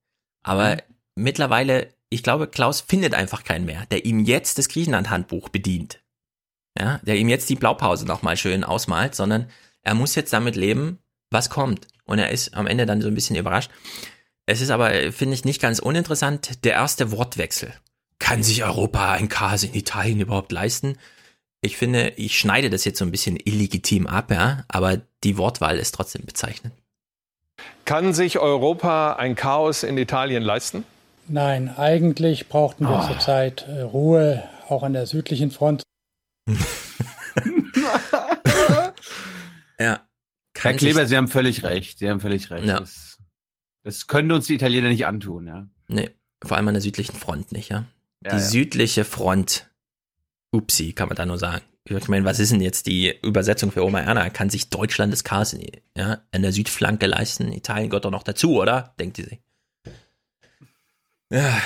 Aber 0.42 0.74
mhm. 0.74 0.80
mittlerweile, 1.16 1.88
ich 2.10 2.22
glaube, 2.22 2.46
Klaus 2.46 2.80
findet 2.80 3.14
einfach 3.14 3.44
keinen 3.44 3.64
mehr, 3.64 3.86
der 3.86 4.04
ihm 4.04 4.20
jetzt 4.20 4.58
das 4.58 4.68
Griechenland-Handbuch 4.68 5.48
bedient 5.48 6.04
ja, 6.78 7.00
der 7.02 7.16
ihm 7.16 7.28
jetzt 7.28 7.48
die 7.48 7.56
Blaupause 7.56 8.06
nochmal 8.06 8.36
schön 8.36 8.64
ausmalt, 8.64 9.14
sondern 9.14 9.48
er 9.82 9.94
muss 9.94 10.14
jetzt 10.14 10.32
damit 10.32 10.56
leben, 10.56 10.98
was 11.30 11.50
kommt. 11.50 11.86
Und 12.04 12.18
er 12.18 12.30
ist 12.30 12.54
am 12.54 12.66
Ende 12.66 12.86
dann 12.86 13.00
so 13.00 13.08
ein 13.08 13.14
bisschen 13.14 13.36
überrascht. 13.36 13.70
Es 14.46 14.60
ist 14.60 14.70
aber, 14.70 14.90
finde 15.12 15.34
ich, 15.34 15.44
nicht 15.44 15.62
ganz 15.62 15.78
uninteressant, 15.78 16.64
der 16.64 16.74
erste 16.74 17.10
Wortwechsel. 17.12 17.72
Kann 18.18 18.42
sich 18.42 18.64
Europa 18.64 19.12
ein 19.12 19.28
Chaos 19.28 19.64
in 19.64 19.74
Italien 19.74 20.20
überhaupt 20.20 20.52
leisten? 20.52 20.98
Ich 21.64 21.78
finde, 21.78 22.10
ich 22.16 22.38
schneide 22.38 22.68
das 22.68 22.84
jetzt 22.84 22.98
so 22.98 23.06
ein 23.06 23.10
bisschen 23.10 23.38
illegitim 23.42 24.06
ab, 24.06 24.30
ja, 24.30 24.64
aber 24.68 25.00
die 25.22 25.38
Wortwahl 25.38 25.78
ist 25.78 25.94
trotzdem 25.94 26.26
bezeichnend. 26.26 26.74
Kann 27.86 28.12
sich 28.12 28.38
Europa 28.38 29.14
ein 29.14 29.34
Chaos 29.34 29.82
in 29.82 29.96
Italien 29.96 30.42
leisten? 30.42 30.84
Nein, 31.26 31.74
eigentlich 31.74 32.50
brauchten 32.50 32.84
wir 32.84 33.02
oh. 33.02 33.06
zurzeit 33.06 33.66
äh, 33.66 33.80
Ruhe, 33.80 34.46
auch 34.68 34.82
an 34.82 34.92
der 34.92 35.06
südlichen 35.06 35.50
Front. 35.50 35.82
ja, 39.78 40.06
Herr 40.58 40.74
Kleber, 40.74 41.06
Sie 41.06 41.16
haben 41.16 41.28
völlig 41.28 41.62
recht. 41.62 41.98
Sie 41.98 42.10
haben 42.10 42.20
völlig 42.20 42.50
recht. 42.50 42.66
Ja. 42.66 42.80
Das, 42.80 43.18
das 43.84 44.06
können 44.06 44.30
uns 44.32 44.48
die 44.48 44.54
Italiener 44.54 44.90
nicht 44.90 45.06
antun, 45.06 45.46
ja. 45.46 45.66
Nee, 45.88 46.10
vor 46.44 46.58
allem 46.58 46.68
an 46.68 46.74
der 46.74 46.82
südlichen 46.82 47.16
Front 47.16 47.52
nicht, 47.52 47.70
ja. 47.70 47.86
Ja, 48.22 48.32
die 48.32 48.36
ja. 48.36 48.42
südliche 48.42 49.06
Front. 49.06 49.70
Upsi, 50.54 50.92
kann 50.92 51.08
man 51.08 51.16
da 51.16 51.26
nur 51.26 51.38
sagen. 51.38 51.62
Ich 51.86 52.08
meine, 52.08 52.24
was 52.24 52.38
ist 52.38 52.50
denn 52.50 52.62
jetzt 52.62 52.86
die 52.86 53.14
Übersetzung 53.22 53.70
für 53.70 53.84
Oma 53.84 54.00
Erna? 54.00 54.30
Kann 54.30 54.48
sich 54.48 54.70
Deutschland 54.70 55.12
das 55.12 55.22
Chaos 55.22 55.52
in, 55.52 55.66
ja, 55.96 56.22
an 56.32 56.42
der 56.42 56.52
Südflanke 56.52 57.06
leisten? 57.06 57.52
Italien 57.52 57.90
gehört 57.90 58.06
doch 58.06 58.10
noch 58.10 58.22
dazu, 58.22 58.58
oder? 58.58 58.94
Denkt 58.98 59.18
sie 59.18 59.24
sich. 59.24 59.40
Ja. 61.30 61.60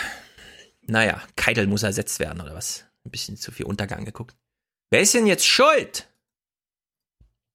Naja, 0.83 1.23
Keitel 1.37 1.67
muss 1.67 1.85
ersetzt 1.85 2.19
werden, 2.19 2.41
oder 2.41 2.55
was? 2.55 2.85
Ein 3.05 3.11
bisschen 3.11 3.37
zu 3.37 3.53
viel 3.53 3.67
Untergang 3.67 4.05
geguckt. 4.05 4.37
Wer 4.91 5.03
ist 5.03 5.15
denn 5.15 5.27
jetzt 5.27 5.47
schuld? 5.47 6.09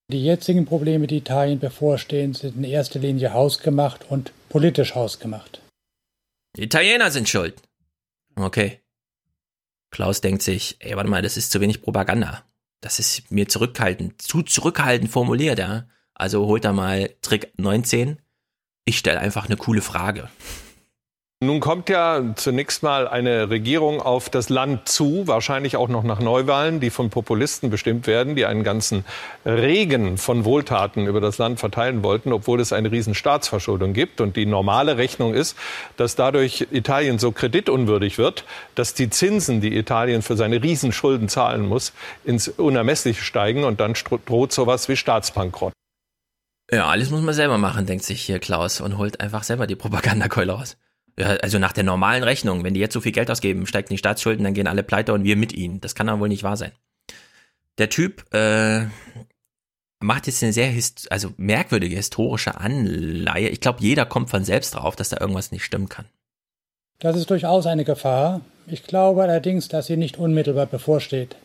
Die 0.10 0.24
jetzigen 0.24 0.66
Probleme, 0.66 1.08
die 1.08 1.18
Italien 1.18 1.60
bevorstehen, 1.60 2.34
sind 2.34 2.56
in 2.56 2.64
erster 2.64 3.00
Linie 3.00 3.34
hausgemacht 3.34 4.06
und 4.10 4.32
politisch 4.50 4.96
hausgemacht. 4.96 5.62
Die 6.56 6.64
Italiener 6.64 7.10
sind 7.10 7.28
schuld. 7.28 7.62
Okay. 8.36 8.83
Klaus 9.94 10.22
denkt 10.22 10.42
sich, 10.42 10.76
ey, 10.80 10.96
warte 10.96 11.10
mal, 11.10 11.22
das 11.22 11.38
ist 11.38 11.52
zu 11.52 11.62
wenig 11.62 11.84
Propaganda. 11.84 12.44
Das 12.82 12.98
ist 12.98 13.30
mir 13.32 13.48
zurückhaltend, 13.48 14.20
zu 14.20 14.42
zurückhaltend 14.42 15.12
formuliert, 15.12 15.60
ja. 15.60 15.88
Also 16.16 16.48
holt 16.48 16.66
er 16.66 16.74
mal 16.74 17.12
Trick 17.22 17.54
19. 17.58 18.20
Ich 18.86 18.98
stelle 18.98 19.20
einfach 19.20 19.46
eine 19.46 19.56
coole 19.56 19.82
Frage. 19.82 20.30
Nun 21.46 21.60
kommt 21.60 21.90
ja 21.90 22.22
zunächst 22.36 22.84
mal 22.84 23.06
eine 23.06 23.50
Regierung 23.50 24.02
auf 24.02 24.30
das 24.30 24.48
Land 24.48 24.88
zu, 24.88 25.28
wahrscheinlich 25.28 25.76
auch 25.76 25.90
noch 25.90 26.04
nach 26.04 26.20
Neuwahlen, 26.20 26.80
die 26.80 26.90
von 26.90 27.10
Populisten 27.10 27.70
bestimmt 27.70 28.08
werden, 28.08 28.36
die 28.36 28.46
einen 28.46 28.64
ganzen 28.64 29.04
Regen 29.46 30.18
von 30.18 30.46
Wohltaten 30.46 31.06
über 31.06 31.20
das 31.20 31.40
Land 31.40 31.60
verteilen 31.60 32.02
wollten, 32.02 32.32
obwohl 32.32 32.62
es 32.62 32.72
eine 32.72 32.92
riesen 32.92 33.14
Staatsverschuldung 33.14 33.92
gibt. 33.92 34.22
Und 34.22 34.38
die 34.38 34.46
normale 34.46 34.98
Rechnung 34.98 35.34
ist, 35.34 35.58
dass 35.98 36.16
dadurch 36.16 36.68
Italien 36.72 37.20
so 37.20 37.34
kreditunwürdig 37.34 38.18
wird, 38.18 38.46
dass 38.76 38.94
die 38.94 39.10
Zinsen, 39.10 39.60
die 39.60 39.76
Italien 39.76 40.22
für 40.22 40.38
seine 40.38 40.64
Riesenschulden 40.64 41.28
zahlen 41.28 41.68
muss, 41.68 41.92
ins 42.24 42.48
Unermessliche 42.48 43.22
steigen 43.22 43.66
und 43.66 43.82
dann 43.82 43.96
droht 44.26 44.54
sowas 44.54 44.88
wie 44.88 44.96
Staatsbankrott. 44.96 45.74
Ja, 46.72 46.88
alles 46.88 47.10
muss 47.10 47.22
man 47.22 47.34
selber 47.34 47.58
machen, 47.58 47.86
denkt 47.86 48.06
sich 48.06 48.22
hier 48.22 48.40
Klaus 48.40 48.80
und 48.80 48.98
holt 48.98 49.20
einfach 49.20 49.44
selber 49.44 49.68
die 49.68 49.76
Propagandakeule 49.76 50.54
raus. 50.54 50.78
Ja, 51.18 51.28
also 51.28 51.60
nach 51.60 51.74
der 51.74 51.84
normalen 51.84 52.24
Rechnung, 52.24 52.64
wenn 52.64 52.74
die 52.74 52.80
jetzt 52.80 52.94
so 52.94 53.02
viel 53.02 53.12
Geld 53.12 53.30
ausgeben, 53.30 53.68
steigt 53.68 53.90
die 53.90 53.98
Staatsschulden, 53.98 54.44
dann 54.44 54.54
gehen 54.54 54.68
alle 54.68 54.84
pleite 54.84 55.14
und 55.14 55.24
wir 55.24 55.36
mit 55.36 55.54
ihnen. 55.54 55.80
Das 55.82 55.94
kann 55.96 56.08
doch 56.08 56.20
wohl 56.20 56.30
nicht 56.30 56.44
wahr 56.44 56.58
sein. 56.58 56.72
Der 57.78 57.90
Typ 57.90 58.26
äh, 58.34 58.86
macht 60.00 60.28
jetzt 60.28 60.44
eine 60.44 60.54
sehr 60.54 60.72
also 61.10 61.34
merkwürdige 61.38 61.96
historische 61.96 62.60
Anleihe. 62.60 63.50
Ich 63.50 63.62
glaube, 63.62 63.80
jeder 63.82 64.06
kommt 64.06 64.30
von 64.30 64.44
selbst 64.44 64.76
drauf, 64.76 64.96
dass 64.96 65.10
da 65.10 65.20
irgendwas 65.20 65.52
nicht 65.52 65.64
stimmen 65.64 65.90
kann. 65.90 66.06
Das 67.00 67.16
ist 67.16 67.30
durchaus 67.30 67.66
eine 67.66 67.84
Gefahr. 67.84 68.42
Ich 68.68 68.84
glaube 68.84 69.24
allerdings, 69.24 69.68
dass 69.68 69.88
sie 69.88 69.98
nicht 69.98 70.18
unmittelbar 70.18 70.68
bevorsteht. 70.68 71.36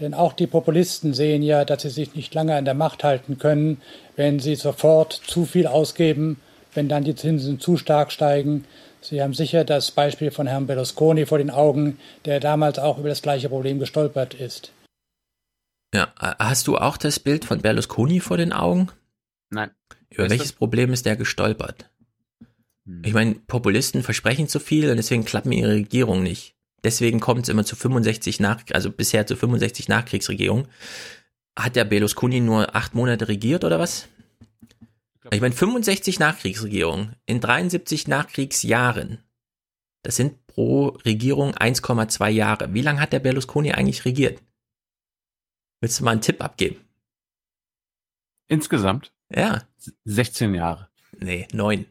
Denn 0.00 0.14
auch 0.14 0.32
die 0.32 0.46
Populisten 0.46 1.14
sehen 1.14 1.42
ja, 1.42 1.64
dass 1.64 1.82
sie 1.82 1.90
sich 1.90 2.14
nicht 2.14 2.34
lange 2.34 2.56
an 2.56 2.64
der 2.64 2.74
Macht 2.74 3.04
halten 3.04 3.38
können, 3.38 3.80
wenn 4.16 4.40
sie 4.40 4.56
sofort 4.56 5.12
zu 5.12 5.44
viel 5.44 5.66
ausgeben, 5.66 6.40
wenn 6.74 6.88
dann 6.88 7.04
die 7.04 7.14
Zinsen 7.14 7.60
zu 7.60 7.76
stark 7.76 8.10
steigen. 8.10 8.64
Sie 9.02 9.20
haben 9.20 9.34
sicher 9.34 9.64
das 9.64 9.90
Beispiel 9.90 10.30
von 10.30 10.46
Herrn 10.46 10.66
Berlusconi 10.66 11.26
vor 11.26 11.38
den 11.38 11.50
Augen, 11.50 11.98
der 12.24 12.40
damals 12.40 12.78
auch 12.78 12.98
über 12.98 13.08
das 13.08 13.20
gleiche 13.20 13.48
Problem 13.48 13.78
gestolpert 13.78 14.34
ist. 14.34 14.72
Ja, 15.94 16.12
hast 16.16 16.68
du 16.68 16.78
auch 16.78 16.96
das 16.96 17.18
Bild 17.18 17.44
von 17.44 17.60
Berlusconi 17.60 18.20
vor 18.20 18.36
den 18.36 18.52
Augen? 18.52 18.88
Nein. 19.50 19.70
Über 20.08 20.30
welches 20.30 20.48
das? 20.48 20.52
Problem 20.52 20.92
ist 20.92 21.04
der 21.04 21.16
gestolpert? 21.16 21.90
Hm. 22.86 23.02
Ich 23.04 23.12
meine, 23.12 23.34
Populisten 23.34 24.02
versprechen 24.02 24.48
zu 24.48 24.60
viel 24.60 24.88
und 24.88 24.96
deswegen 24.96 25.24
klappen 25.24 25.52
ihre 25.52 25.72
Regierung 25.72 26.22
nicht. 26.22 26.54
Deswegen 26.84 27.20
kommt 27.20 27.42
es 27.42 27.48
immer 27.48 27.64
zu 27.64 27.76
65 27.76 28.40
nach, 28.40 28.62
also 28.72 28.90
bisher 28.90 29.26
zu 29.26 29.36
65 29.36 29.88
Nachkriegsregierungen. 29.88 30.66
Hat 31.56 31.76
der 31.76 31.84
Berlusconi 31.84 32.40
nur 32.40 32.74
acht 32.74 32.94
Monate 32.94 33.28
regiert 33.28 33.64
oder 33.64 33.78
was? 33.78 34.08
Ich 35.30 35.40
meine, 35.40 35.54
65 35.54 36.18
Nachkriegsregierungen 36.18 37.16
in 37.26 37.40
73 37.40 38.08
Nachkriegsjahren. 38.08 39.22
Das 40.02 40.16
sind 40.16 40.46
pro 40.48 40.88
Regierung 41.04 41.54
1,2 41.54 42.28
Jahre. 42.28 42.74
Wie 42.74 42.82
lange 42.82 43.00
hat 43.00 43.12
der 43.12 43.20
Berlusconi 43.20 43.72
eigentlich 43.72 44.04
regiert? 44.04 44.42
Willst 45.80 46.00
du 46.00 46.04
mal 46.04 46.12
einen 46.12 46.20
Tipp 46.20 46.42
abgeben? 46.42 46.80
Insgesamt? 48.48 49.12
Ja. 49.34 49.62
16 50.04 50.54
Jahre. 50.54 50.88
Nee, 51.18 51.46
neun. 51.52 51.86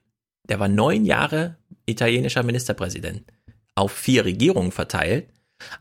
Der 0.50 0.60
war 0.60 0.68
neun 0.68 1.06
Jahre 1.06 1.58
italienischer 1.86 2.44
Ministerpräsident. 2.44 3.24
Auf 3.76 3.94
vier 3.94 4.26
Regierungen 4.26 4.72
verteilt. 4.72 5.30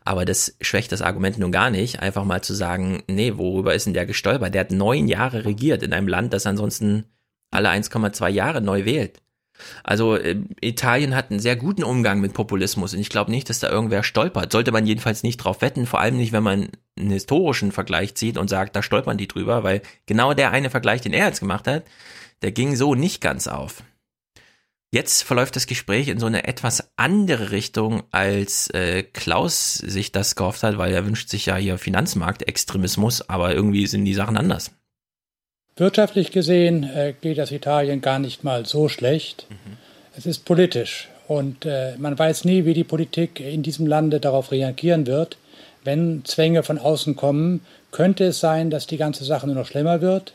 Aber 0.05 0.25
das 0.25 0.55
schwächt 0.61 0.91
das 0.91 1.01
Argument 1.01 1.39
nun 1.39 1.51
gar 1.51 1.71
nicht, 1.71 1.99
einfach 1.99 2.23
mal 2.23 2.43
zu 2.43 2.53
sagen, 2.53 3.03
nee, 3.07 3.37
worüber 3.37 3.73
ist 3.73 3.85
denn 3.87 3.95
der 3.95 4.05
gestolpert? 4.05 4.53
Der 4.53 4.61
hat 4.61 4.71
neun 4.71 5.07
Jahre 5.07 5.43
regiert 5.45 5.81
in 5.81 5.91
einem 5.91 6.07
Land, 6.07 6.33
das 6.33 6.45
ansonsten 6.45 7.05
alle 7.51 7.69
1,2 7.69 8.29
Jahre 8.29 8.61
neu 8.61 8.85
wählt. 8.85 9.21
Also 9.83 10.15
äh, 10.15 10.41
Italien 10.61 11.15
hat 11.15 11.31
einen 11.31 11.39
sehr 11.39 11.55
guten 11.55 11.83
Umgang 11.83 12.19
mit 12.19 12.33
Populismus 12.33 12.93
und 12.93 12.99
ich 12.99 13.09
glaube 13.09 13.31
nicht, 13.31 13.49
dass 13.49 13.59
da 13.59 13.69
irgendwer 13.69 14.03
stolpert. 14.03 14.51
Sollte 14.51 14.71
man 14.71 14.85
jedenfalls 14.85 15.23
nicht 15.23 15.37
drauf 15.37 15.61
wetten, 15.61 15.85
vor 15.85 15.99
allem 15.99 16.17
nicht, 16.17 16.31
wenn 16.31 16.43
man 16.43 16.69
einen 16.97 17.11
historischen 17.11 17.71
Vergleich 17.71 18.15
zieht 18.15 18.37
und 18.37 18.49
sagt, 18.49 18.75
da 18.75 18.81
stolpern 18.81 19.17
die 19.17 19.27
drüber, 19.27 19.63
weil 19.63 19.81
genau 20.05 20.33
der 20.33 20.51
eine 20.51 20.69
Vergleich, 20.69 21.01
den 21.01 21.13
er 21.13 21.27
jetzt 21.27 21.39
gemacht 21.39 21.67
hat, 21.67 21.83
der 22.41 22.51
ging 22.51 22.75
so 22.75 22.95
nicht 22.95 23.21
ganz 23.21 23.47
auf. 23.47 23.83
Jetzt 24.93 25.23
verläuft 25.23 25.55
das 25.55 25.67
Gespräch 25.67 26.09
in 26.09 26.19
so 26.19 26.25
eine 26.25 26.45
etwas 26.45 26.91
andere 26.97 27.51
Richtung, 27.51 28.03
als 28.11 28.69
äh, 28.71 29.03
Klaus 29.03 29.75
sich 29.75 30.11
das 30.11 30.35
gehofft 30.35 30.63
hat, 30.63 30.77
weil 30.77 30.91
er 30.93 31.05
wünscht 31.05 31.29
sich 31.29 31.45
ja 31.45 31.55
hier 31.55 31.77
Finanzmarktextremismus, 31.77 33.29
aber 33.29 33.55
irgendwie 33.55 33.87
sind 33.87 34.03
die 34.03 34.13
Sachen 34.13 34.35
anders. 34.35 34.71
Wirtschaftlich 35.81 36.29
gesehen 36.29 36.83
äh, 36.83 37.15
geht 37.19 37.39
das 37.39 37.51
Italien 37.51 38.01
gar 38.01 38.19
nicht 38.19 38.43
mal 38.43 38.67
so 38.67 38.87
schlecht. 38.87 39.47
Mhm. 39.49 39.77
Es 40.15 40.27
ist 40.27 40.45
politisch 40.45 41.09
und 41.27 41.65
äh, 41.65 41.95
man 41.97 42.19
weiß 42.19 42.45
nie, 42.45 42.65
wie 42.65 42.75
die 42.75 42.83
Politik 42.83 43.39
in 43.39 43.63
diesem 43.63 43.87
Lande 43.87 44.19
darauf 44.19 44.51
reagieren 44.51 45.07
wird. 45.07 45.37
Wenn 45.83 46.23
Zwänge 46.23 46.61
von 46.61 46.77
außen 46.77 47.15
kommen, 47.15 47.61
könnte 47.89 48.25
es 48.25 48.39
sein, 48.39 48.69
dass 48.69 48.85
die 48.85 48.97
ganze 48.97 49.23
Sache 49.23 49.47
nur 49.47 49.55
noch 49.55 49.65
schlimmer 49.65 50.01
wird. 50.01 50.33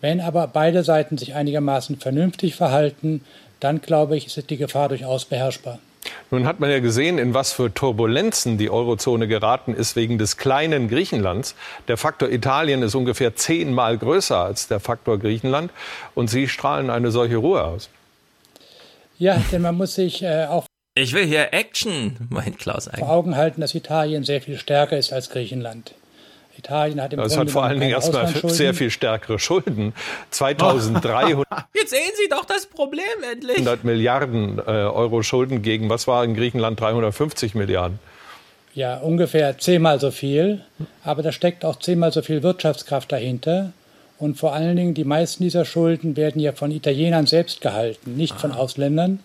Wenn 0.00 0.20
aber 0.20 0.46
beide 0.46 0.84
Seiten 0.84 1.18
sich 1.18 1.34
einigermaßen 1.34 1.96
vernünftig 1.98 2.54
verhalten, 2.54 3.24
dann 3.58 3.80
glaube 3.80 4.16
ich, 4.16 4.28
ist 4.28 4.50
die 4.50 4.56
Gefahr 4.56 4.88
durchaus 4.88 5.24
beherrschbar. 5.24 5.80
Nun 6.30 6.46
hat 6.46 6.60
man 6.60 6.70
ja 6.70 6.80
gesehen, 6.80 7.18
in 7.18 7.34
was 7.34 7.52
für 7.52 7.72
Turbulenzen 7.72 8.58
die 8.58 8.70
Eurozone 8.70 9.28
geraten 9.28 9.74
ist 9.74 9.96
wegen 9.96 10.18
des 10.18 10.36
kleinen 10.36 10.88
Griechenlands. 10.88 11.54
Der 11.88 11.96
Faktor 11.96 12.30
Italien 12.30 12.82
ist 12.82 12.94
ungefähr 12.94 13.36
zehnmal 13.36 13.98
größer 13.98 14.38
als 14.38 14.68
der 14.68 14.80
Faktor 14.80 15.18
Griechenland. 15.18 15.70
Und 16.14 16.28
Sie 16.28 16.48
strahlen 16.48 16.90
eine 16.90 17.10
solche 17.10 17.36
Ruhe 17.36 17.64
aus. 17.64 17.88
Ja, 19.18 19.42
denn 19.52 19.62
man 19.62 19.76
muss 19.76 19.94
sich 19.94 20.22
äh, 20.22 20.46
auch 20.46 20.66
ich 20.96 21.12
will 21.12 21.24
hier 21.24 21.52
Action, 21.52 22.16
meint 22.30 22.58
Klaus 22.58 22.88
eigentlich. 22.88 23.00
vor 23.00 23.10
Augen 23.10 23.36
halten, 23.36 23.60
dass 23.60 23.74
Italien 23.74 24.24
sehr 24.24 24.40
viel 24.40 24.58
stärker 24.58 24.98
ist 24.98 25.12
als 25.12 25.30
Griechenland. 25.30 25.94
Italien 26.60 27.00
hat 27.00 27.12
im 27.12 27.18
Es 27.20 27.28
Grunde 27.28 27.40
hat 27.40 27.50
vor 27.50 27.64
allen 27.64 27.80
Dingen 27.80 27.92
erstmal 27.92 28.28
sehr 28.28 28.74
viel 28.74 28.90
stärkere 28.90 29.38
Schulden. 29.38 29.92
2300 30.30 31.46
Jetzt 31.74 31.90
sehen 31.90 32.12
Sie 32.16 32.28
doch 32.28 32.44
das 32.44 32.66
Problem 32.66 33.04
endlich. 33.30 33.64
Milliarden 33.82 34.58
äh, 34.58 34.70
Euro 34.70 35.22
Schulden 35.22 35.62
gegen, 35.62 35.88
was 35.88 36.06
war 36.06 36.24
in 36.24 36.34
Griechenland, 36.34 36.78
350 36.78 37.54
Milliarden. 37.54 37.98
Ja, 38.74 38.98
ungefähr 38.98 39.58
zehnmal 39.58 39.98
so 39.98 40.10
viel. 40.10 40.60
Aber 41.02 41.22
da 41.22 41.32
steckt 41.32 41.64
auch 41.64 41.78
zehnmal 41.78 42.12
so 42.12 42.22
viel 42.22 42.42
Wirtschaftskraft 42.42 43.10
dahinter. 43.10 43.72
Und 44.18 44.36
vor 44.36 44.52
allen 44.52 44.76
Dingen, 44.76 44.94
die 44.94 45.04
meisten 45.04 45.42
dieser 45.42 45.64
Schulden 45.64 46.16
werden 46.16 46.40
ja 46.40 46.52
von 46.52 46.70
Italienern 46.70 47.26
selbst 47.26 47.62
gehalten, 47.62 48.16
nicht 48.16 48.38
von 48.38 48.52
Ausländern. 48.52 49.20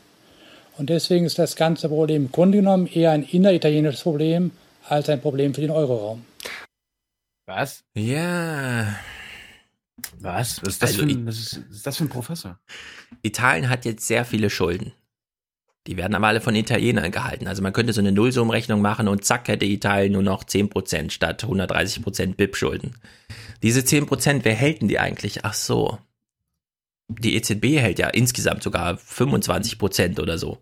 Und 0.78 0.90
deswegen 0.90 1.26
ist 1.26 1.38
das 1.38 1.56
ganze 1.56 1.90
Problem 1.90 2.26
im 2.26 2.32
Grunde 2.32 2.60
genommen 2.60 2.88
eher 2.88 3.12
ein 3.12 3.24
inneritalienisches 3.24 4.02
Problem 4.02 4.52
als 4.88 5.10
ein 5.10 5.22
Problem 5.22 5.54
für 5.54 5.62
den 5.62 5.72
Euroraum. 5.72 6.24
Was? 7.46 7.84
Ja. 7.94 8.96
Was? 10.20 10.62
Was 10.62 10.74
ist 10.74 10.84
das, 10.84 10.90
Also 10.92 11.04
für, 11.04 11.10
ein, 11.10 11.26
was 11.26 11.38
ist, 11.38 11.54
ist 11.70 11.86
das 11.86 11.98
für 11.98 12.06
ein 12.06 12.10
Professor? 12.10 12.60
Italien 13.22 13.70
hat 13.70 13.86
jetzt 13.86 14.08
sehr 14.08 14.26
viele 14.26 14.50
Schulden. 14.50 14.94
Die 15.88 15.98
werden 15.98 16.16
aber 16.16 16.28
alle 16.28 16.42
von 16.42 16.56
Italienern 16.56 17.12
gehalten. 17.12 17.48
Also 17.48 17.62
man 17.62 17.72
könnte 17.72 17.94
so 17.94 18.02
eine 18.02 18.12
Nullsummenrechnung 18.12 18.82
machen 18.82 19.08
und 19.08 19.24
zack 19.24 19.48
hätte 19.48 19.66
Italien 19.66 20.14
nur 20.14 20.24
noch 20.24 20.44
10% 20.44 21.12
statt 21.12 21.44
130% 21.44 22.36
BIP-Schulden. 22.36 22.96
Diese 23.62 23.82
10%, 23.82 24.40
wer 24.44 24.56
hält 24.56 24.82
denn 24.82 24.88
die 24.88 25.00
eigentlich? 25.00 25.46
Ach 25.46 25.54
so. 25.54 26.00
Die 27.08 27.36
EZB 27.36 27.80
hält 27.80 28.00
ja 28.00 28.08
insgesamt 28.10 28.64
sogar 28.64 28.96
25% 28.96 30.20
oder 30.20 30.40
so. 30.40 30.60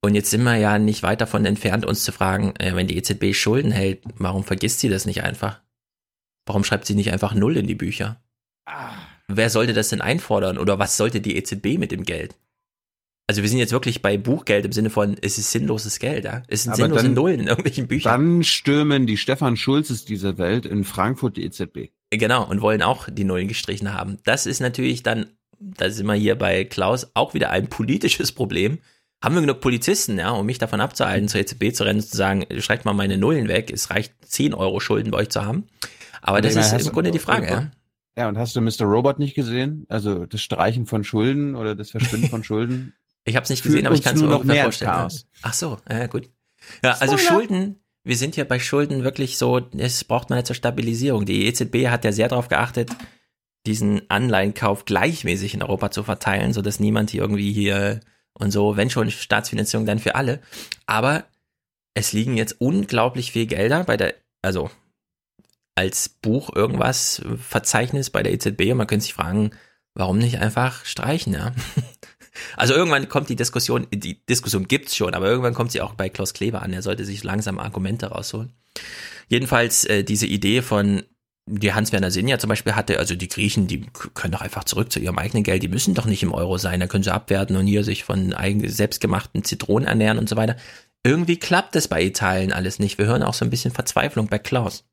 Und 0.00 0.14
jetzt 0.14 0.30
sind 0.30 0.44
wir 0.44 0.54
ja 0.54 0.78
nicht 0.78 1.02
weit 1.02 1.20
davon 1.20 1.44
entfernt, 1.44 1.84
uns 1.84 2.04
zu 2.04 2.12
fragen, 2.12 2.54
äh, 2.60 2.76
wenn 2.76 2.86
die 2.86 2.96
EZB 2.96 3.34
Schulden 3.34 3.72
hält, 3.72 4.04
warum 4.14 4.44
vergisst 4.44 4.78
sie 4.78 4.88
das 4.88 5.06
nicht 5.06 5.24
einfach? 5.24 5.60
Warum 6.48 6.64
schreibt 6.64 6.86
sie 6.86 6.94
nicht 6.94 7.12
einfach 7.12 7.34
Null 7.34 7.56
in 7.56 7.66
die 7.66 7.74
Bücher? 7.74 8.20
wer 9.28 9.50
sollte 9.50 9.72
das 9.74 9.88
denn 9.90 10.00
einfordern 10.00 10.58
oder 10.58 10.78
was 10.78 10.96
sollte 10.96 11.20
die 11.20 11.36
EZB 11.36 11.78
mit 11.78 11.92
dem 11.92 12.04
Geld? 12.04 12.34
Also 13.26 13.42
wir 13.42 13.48
sind 13.50 13.58
jetzt 13.58 13.72
wirklich 13.72 14.00
bei 14.00 14.16
Buchgeld 14.16 14.64
im 14.64 14.72
Sinne 14.72 14.88
von, 14.88 15.16
es 15.20 15.36
ist 15.36 15.50
sinnloses 15.50 15.98
Geld, 15.98 16.24
ja? 16.24 16.42
Es 16.48 16.62
sind 16.62 16.72
Aber 16.72 16.82
sinnlose 16.82 17.02
dann- 17.04 17.14
Nullen 17.14 17.40
in 17.40 17.46
irgendwelchen 17.46 17.86
Büchern. 17.86 18.10
Dann 18.10 18.42
stürmen 18.44 19.06
die 19.06 19.18
Stefan 19.18 19.56
Schulzes 19.58 20.06
dieser 20.06 20.38
Welt 20.38 20.64
in 20.64 20.84
Frankfurt 20.84 21.36
die 21.36 21.44
EZB. 21.44 21.90
Genau, 22.10 22.46
und 22.48 22.62
wollen 22.62 22.82
auch 22.82 23.08
die 23.10 23.24
Nullen 23.24 23.48
gestrichen 23.48 23.92
haben. 23.92 24.18
Das 24.24 24.46
ist 24.46 24.60
natürlich 24.60 25.02
dann, 25.02 25.26
da 25.60 25.90
sind 25.90 26.06
wir 26.06 26.14
hier 26.14 26.36
bei 26.36 26.64
Klaus, 26.64 27.08
auch 27.12 27.34
wieder 27.34 27.50
ein 27.50 27.68
politisches 27.68 28.32
Problem. 28.32 28.78
Haben 29.22 29.34
wir 29.34 29.42
genug 29.42 29.60
Polizisten, 29.60 30.16
ja, 30.18 30.30
um 30.30 30.46
mich 30.46 30.58
davon 30.58 30.80
abzuhalten, 30.80 31.28
zur 31.28 31.40
EZB 31.40 31.74
zu 31.74 31.84
rennen 31.84 32.00
und 32.00 32.06
zu 32.06 32.16
sagen, 32.16 32.46
streicht 32.60 32.86
mal 32.86 32.94
meine 32.94 33.18
Nullen 33.18 33.48
weg, 33.48 33.70
es 33.70 33.90
reicht 33.90 34.14
10 34.24 34.54
Euro 34.54 34.80
Schulden 34.80 35.10
bei 35.10 35.18
euch 35.18 35.28
zu 35.28 35.44
haben. 35.44 35.66
Aber 36.22 36.40
das 36.40 36.56
ist 36.56 36.86
im 36.86 36.92
Grunde 36.92 37.10
die 37.10 37.18
Frage, 37.18 37.46
ja. 37.46 37.70
Ja, 38.18 38.28
und 38.28 38.36
hast 38.36 38.56
du 38.56 38.60
Mr. 38.60 38.82
Robot 38.82 39.20
nicht 39.20 39.36
gesehen? 39.36 39.86
Also 39.88 40.26
das 40.26 40.40
Streichen 40.40 40.86
von 40.86 41.04
Schulden 41.04 41.54
oder 41.54 41.76
das 41.76 41.92
Verschwinden 41.92 42.28
von 42.28 42.42
Schulden? 42.44 42.94
Ich 43.24 43.36
habe 43.36 43.44
es 43.44 43.50
nicht 43.50 43.62
gesehen, 43.62 43.86
aber 43.86 43.94
ich 43.94 44.02
kann 44.02 44.16
es 44.16 44.22
mir 44.22 44.28
noch 44.28 44.42
mehr 44.42 44.64
vorstellen. 44.64 44.90
Chaos. 44.90 45.26
Ach 45.42 45.54
so, 45.54 45.78
ja 45.88 46.08
gut. 46.08 46.28
Ja, 46.82 46.96
also 46.98 47.16
Spoiler. 47.16 47.40
Schulden, 47.40 47.76
wir 48.02 48.16
sind 48.16 48.36
ja 48.36 48.42
bei 48.42 48.58
Schulden 48.58 49.04
wirklich 49.04 49.38
so, 49.38 49.60
es 49.76 50.02
braucht 50.02 50.30
man 50.30 50.40
ja 50.40 50.44
zur 50.44 50.56
Stabilisierung. 50.56 51.26
Die 51.26 51.46
EZB 51.46 51.88
hat 51.88 52.04
ja 52.04 52.10
sehr 52.10 52.26
darauf 52.26 52.48
geachtet, 52.48 52.90
diesen 53.66 54.10
Anleihenkauf 54.10 54.84
gleichmäßig 54.84 55.54
in 55.54 55.62
Europa 55.62 55.92
zu 55.92 56.02
verteilen, 56.02 56.52
so 56.52 56.60
dass 56.60 56.80
niemand 56.80 57.10
hier 57.10 57.20
irgendwie 57.20 57.52
hier 57.52 58.00
und 58.32 58.50
so, 58.50 58.76
wenn 58.76 58.90
schon 58.90 59.10
Staatsfinanzierung, 59.10 59.86
dann 59.86 59.98
für 60.00 60.16
alle. 60.16 60.40
Aber 60.86 61.24
es 61.94 62.12
liegen 62.12 62.36
jetzt 62.36 62.60
unglaublich 62.60 63.30
viel 63.30 63.46
Gelder 63.46 63.84
bei 63.84 63.96
der, 63.96 64.14
also 64.42 64.70
als 65.78 66.08
Buch 66.08 66.50
irgendwas 66.56 67.22
Verzeichnis 67.38 68.10
bei 68.10 68.24
der 68.24 68.32
EZB 68.32 68.72
und 68.72 68.78
man 68.78 68.88
könnte 68.88 69.04
sich 69.04 69.14
fragen, 69.14 69.52
warum 69.94 70.18
nicht 70.18 70.40
einfach 70.40 70.84
streichen, 70.84 71.34
ja? 71.34 71.52
Also 72.56 72.72
irgendwann 72.72 73.08
kommt 73.08 73.28
die 73.28 73.34
Diskussion, 73.34 73.88
die 73.92 74.24
Diskussion 74.24 74.68
gibt's 74.68 74.94
schon, 74.94 75.14
aber 75.14 75.26
irgendwann 75.26 75.54
kommt 75.54 75.72
sie 75.72 75.80
auch 75.80 75.94
bei 75.94 76.08
Klaus 76.08 76.34
Kleber 76.34 76.62
an. 76.62 76.72
Er 76.72 76.82
sollte 76.82 77.04
sich 77.04 77.24
langsam 77.24 77.58
Argumente 77.58 78.06
rausholen. 78.06 78.52
Jedenfalls 79.26 79.84
äh, 79.86 80.04
diese 80.04 80.26
Idee 80.26 80.62
von 80.62 81.02
die 81.46 81.72
Hans-Werner 81.72 82.12
Sinn 82.12 82.28
ja 82.28 82.38
zum 82.38 82.48
Beispiel 82.48 82.76
hatte, 82.76 83.00
also 83.00 83.16
die 83.16 83.26
Griechen, 83.26 83.66
die 83.66 83.86
können 84.14 84.30
doch 84.30 84.40
einfach 84.40 84.62
zurück 84.62 84.92
zu 84.92 85.00
ihrem 85.00 85.18
eigenen 85.18 85.42
Geld, 85.42 85.64
die 85.64 85.68
müssen 85.68 85.94
doch 85.94 86.04
nicht 86.04 86.22
im 86.22 86.32
Euro 86.32 86.58
sein, 86.58 86.78
da 86.78 86.86
können 86.86 87.02
sie 87.02 87.12
abwerten 87.12 87.56
und 87.56 87.66
hier 87.66 87.82
sich 87.82 88.04
von 88.04 88.34
eigen, 88.34 88.68
selbstgemachten 88.68 89.42
Zitronen 89.42 89.88
ernähren 89.88 90.18
und 90.18 90.28
so 90.28 90.36
weiter. 90.36 90.54
Irgendwie 91.02 91.38
klappt 91.38 91.74
es 91.74 91.88
bei 91.88 92.04
Italien 92.04 92.52
alles 92.52 92.78
nicht. 92.78 92.98
Wir 92.98 93.06
hören 93.06 93.24
auch 93.24 93.34
so 93.34 93.44
ein 93.44 93.50
bisschen 93.50 93.72
Verzweiflung 93.72 94.28
bei 94.28 94.38
Klaus. 94.38 94.84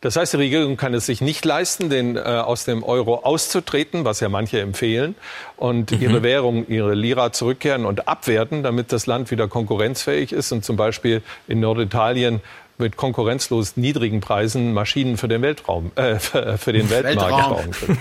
Das 0.00 0.16
heißt, 0.16 0.32
die 0.32 0.38
Regierung 0.38 0.76
kann 0.76 0.94
es 0.94 1.06
sich 1.06 1.20
nicht 1.20 1.44
leisten, 1.44 1.90
den, 1.90 2.16
äh, 2.16 2.20
aus 2.20 2.64
dem 2.64 2.82
Euro 2.82 3.16
auszutreten, 3.16 4.04
was 4.04 4.20
ja 4.20 4.30
manche 4.30 4.60
empfehlen, 4.60 5.14
und 5.56 5.92
ihre 5.92 6.22
Währung, 6.22 6.66
ihre 6.68 6.94
Lira 6.94 7.32
zurückkehren 7.32 7.84
und 7.84 8.08
abwerten, 8.08 8.62
damit 8.62 8.92
das 8.92 9.06
Land 9.06 9.30
wieder 9.30 9.46
konkurrenzfähig 9.46 10.32
ist 10.32 10.52
und 10.52 10.64
zum 10.64 10.76
Beispiel 10.76 11.22
in 11.48 11.60
Norditalien 11.60 12.40
mit 12.78 12.96
konkurrenzlos 12.96 13.76
niedrigen 13.76 14.20
Preisen 14.20 14.72
Maschinen 14.72 15.18
für 15.18 15.28
den 15.28 15.42
Weltraum, 15.42 15.92
äh, 15.96 16.18
für, 16.18 16.72
den 16.72 16.88
Weltmarkt 16.88 17.20
Weltraum. 17.20 17.56
bauen 17.56 17.70
können. 17.70 17.98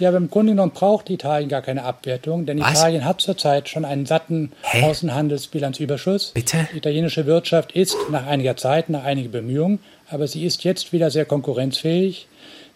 Ja, 0.00 0.08
aber 0.08 0.16
im 0.16 0.30
Grunde 0.30 0.52
genommen 0.52 0.72
braucht 0.72 1.10
Italien 1.10 1.50
gar 1.50 1.60
keine 1.60 1.84
Abwertung, 1.84 2.46
denn 2.46 2.58
Was? 2.58 2.72
Italien 2.72 3.04
hat 3.04 3.20
zurzeit 3.20 3.68
schon 3.68 3.84
einen 3.84 4.06
satten 4.06 4.52
Außenhandelsbilanzüberschuss. 4.82 6.30
Bitte? 6.32 6.66
Die 6.72 6.78
italienische 6.78 7.26
Wirtschaft 7.26 7.72
ist 7.72 7.94
nach 8.10 8.26
einiger 8.26 8.56
Zeit, 8.56 8.88
nach 8.88 9.04
einigen 9.04 9.30
Bemühungen, 9.30 9.78
aber 10.10 10.26
sie 10.26 10.44
ist 10.44 10.64
jetzt 10.64 10.92
wieder 10.92 11.10
sehr 11.10 11.24
konkurrenzfähig. 11.24 12.28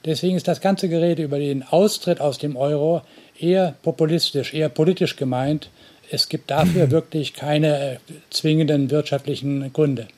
Deswegen 0.05 0.37
ist 0.37 0.49
das 0.49 0.61
ganze 0.61 0.89
Gerede 0.89 1.23
über 1.23 1.39
den 1.39 1.63
Austritt 1.63 2.21
aus 2.21 2.39
dem 2.39 2.57
Euro 2.57 3.03
eher 3.39 3.75
populistisch, 3.83 4.53
eher 4.53 4.69
politisch 4.69 5.17
gemeint. 5.17 5.71
Es 6.11 6.29
gibt 6.29 6.51
dafür 6.51 6.91
wirklich 6.91 7.35
keine 7.35 7.95
äh, 7.95 7.99
zwingenden 8.31 8.91
wirtschaftlichen 8.91 9.73
Gründe. 9.73 10.09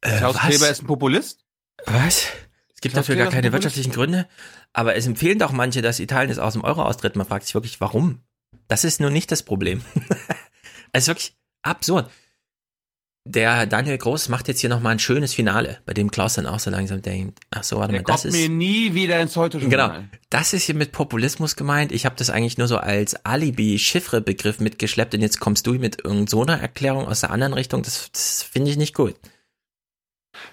Klaus 0.00 0.34
was? 0.34 0.42
Kleber 0.42 0.70
ist 0.70 0.82
ein 0.82 0.86
Populist? 0.86 1.44
Was? 1.84 2.26
Es 2.74 2.80
gibt 2.80 2.94
Klaus 2.94 3.06
dafür 3.06 3.16
Kleber 3.16 3.30
gar 3.30 3.32
keine 3.32 3.52
wirtschaftlichen 3.52 3.92
Gründe. 3.92 4.26
Aber 4.72 4.96
es 4.96 5.06
empfehlen 5.06 5.38
doch 5.38 5.52
manche, 5.52 5.82
dass 5.82 6.00
Italien 6.00 6.30
jetzt 6.30 6.38
aus 6.38 6.54
dem 6.54 6.64
Euro 6.64 6.82
austritt. 6.82 7.16
Man 7.16 7.26
fragt 7.26 7.44
sich 7.44 7.54
wirklich, 7.54 7.80
warum? 7.80 8.20
Das 8.68 8.84
ist 8.84 9.00
nur 9.00 9.10
nicht 9.10 9.30
das 9.30 9.42
Problem. 9.42 9.82
es 10.92 11.02
ist 11.02 11.08
wirklich 11.08 11.36
absurd. 11.62 12.10
Der 13.24 13.66
Daniel 13.66 13.98
Groß 13.98 14.30
macht 14.30 14.48
jetzt 14.48 14.60
hier 14.60 14.70
nochmal 14.70 14.92
ein 14.92 14.98
schönes 14.98 15.34
Finale, 15.34 15.78
bei 15.84 15.92
dem 15.92 16.10
Klaus 16.10 16.34
dann 16.34 16.46
auch 16.46 16.58
so 16.58 16.70
langsam 16.70 17.02
denkt, 17.02 17.38
ach 17.50 17.62
so, 17.62 17.76
warte 17.76 17.92
Der 17.92 18.00
mal, 18.00 18.06
das 18.06 18.22
kommt 18.22 18.34
ist... 18.34 18.40
mir 18.40 18.48
nie 18.48 18.94
wieder 18.94 19.20
ins 19.20 19.36
heute 19.36 19.58
Genau, 19.58 19.90
das 20.30 20.54
ist 20.54 20.64
hier 20.64 20.74
mit 20.74 20.92
Populismus 20.92 21.54
gemeint. 21.54 21.92
Ich 21.92 22.06
habe 22.06 22.16
das 22.16 22.30
eigentlich 22.30 22.56
nur 22.56 22.66
so 22.66 22.78
als 22.78 23.26
Alibi-Chiffre-Begriff 23.26 24.60
mitgeschleppt 24.60 25.14
und 25.14 25.20
jetzt 25.20 25.38
kommst 25.38 25.66
du 25.66 25.74
mit 25.74 26.02
irgendeiner 26.02 26.30
so 26.30 26.42
einer 26.42 26.60
Erklärung 26.60 27.06
aus 27.06 27.20
der 27.20 27.30
anderen 27.30 27.52
Richtung. 27.52 27.82
Das, 27.82 28.10
das 28.10 28.42
finde 28.42 28.70
ich 28.70 28.78
nicht 28.78 28.94
gut. 28.94 29.16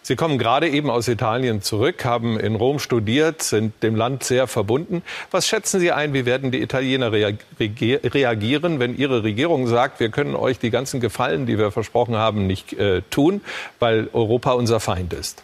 Sie 0.01 0.15
kommen 0.15 0.37
gerade 0.37 0.69
eben 0.69 0.89
aus 0.89 1.07
Italien 1.07 1.61
zurück, 1.61 2.05
haben 2.05 2.39
in 2.39 2.55
Rom 2.55 2.79
studiert, 2.79 3.41
sind 3.41 3.73
dem 3.83 3.95
Land 3.95 4.23
sehr 4.23 4.47
verbunden. 4.47 5.03
Was 5.31 5.47
schätzen 5.47 5.79
Sie 5.79 5.91
ein, 5.91 6.13
wie 6.13 6.25
werden 6.25 6.51
die 6.51 6.61
Italiener 6.61 7.11
reagieren, 7.11 8.79
wenn 8.79 8.97
ihre 8.97 9.23
Regierung 9.23 9.67
sagt, 9.67 9.99
wir 9.99 10.09
können 10.09 10.35
euch 10.35 10.59
die 10.59 10.69
ganzen 10.69 10.99
Gefallen, 10.99 11.45
die 11.45 11.57
wir 11.57 11.71
versprochen 11.71 12.15
haben, 12.15 12.47
nicht 12.47 12.73
äh, 12.73 13.01
tun, 13.09 13.41
weil 13.79 14.09
Europa 14.13 14.53
unser 14.53 14.79
Feind 14.79 15.13
ist? 15.13 15.43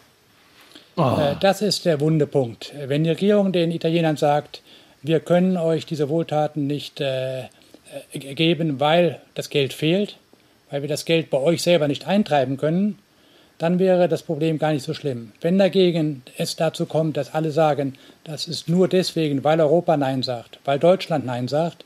Äh, 0.98 1.36
Das 1.40 1.62
ist 1.62 1.86
der 1.86 2.00
wunde 2.00 2.28
Punkt. 2.28 2.74
Wenn 2.86 3.04
die 3.04 3.10
Regierung 3.10 3.52
den 3.52 3.72
Italienern 3.72 4.18
sagt, 4.18 4.62
wir 5.02 5.20
können 5.20 5.58
euch 5.58 5.86
diese 5.86 6.10
Wohltaten 6.10 6.66
nicht 6.68 7.02
äh, 7.02 7.42
äh, 7.42 8.34
geben, 8.36 8.80
weil 8.80 9.22
das 9.36 9.50
Geld 9.50 9.74
fehlt, 9.74 10.18
weil 10.70 10.82
wir 10.82 10.90
das 10.90 11.06
Geld 11.06 11.30
bei 11.30 11.38
euch 11.38 11.62
selber 11.62 11.88
nicht 11.88 12.08
eintreiben 12.08 12.58
können, 12.58 12.98
dann 13.64 13.80
wäre 13.80 14.10
das 14.10 14.24
Problem 14.24 14.60
gar 14.60 14.74
nicht 14.74 14.84
so 14.84 14.94
schlimm. 14.94 15.32
Wenn 15.40 15.58
dagegen 15.58 16.22
es 16.38 16.58
dazu 16.58 16.86
kommt, 16.86 17.16
dass 17.16 17.34
alle 17.34 17.50
sagen, 17.50 17.94
das 18.26 18.46
ist 18.50 18.68
nur 18.68 18.90
deswegen, 18.90 19.46
weil 19.46 19.62
Europa 19.62 19.96
Nein 19.96 20.22
sagt, 20.22 20.60
weil 20.66 20.80
Deutschland 20.80 21.26
Nein 21.26 21.48
sagt, 21.48 21.86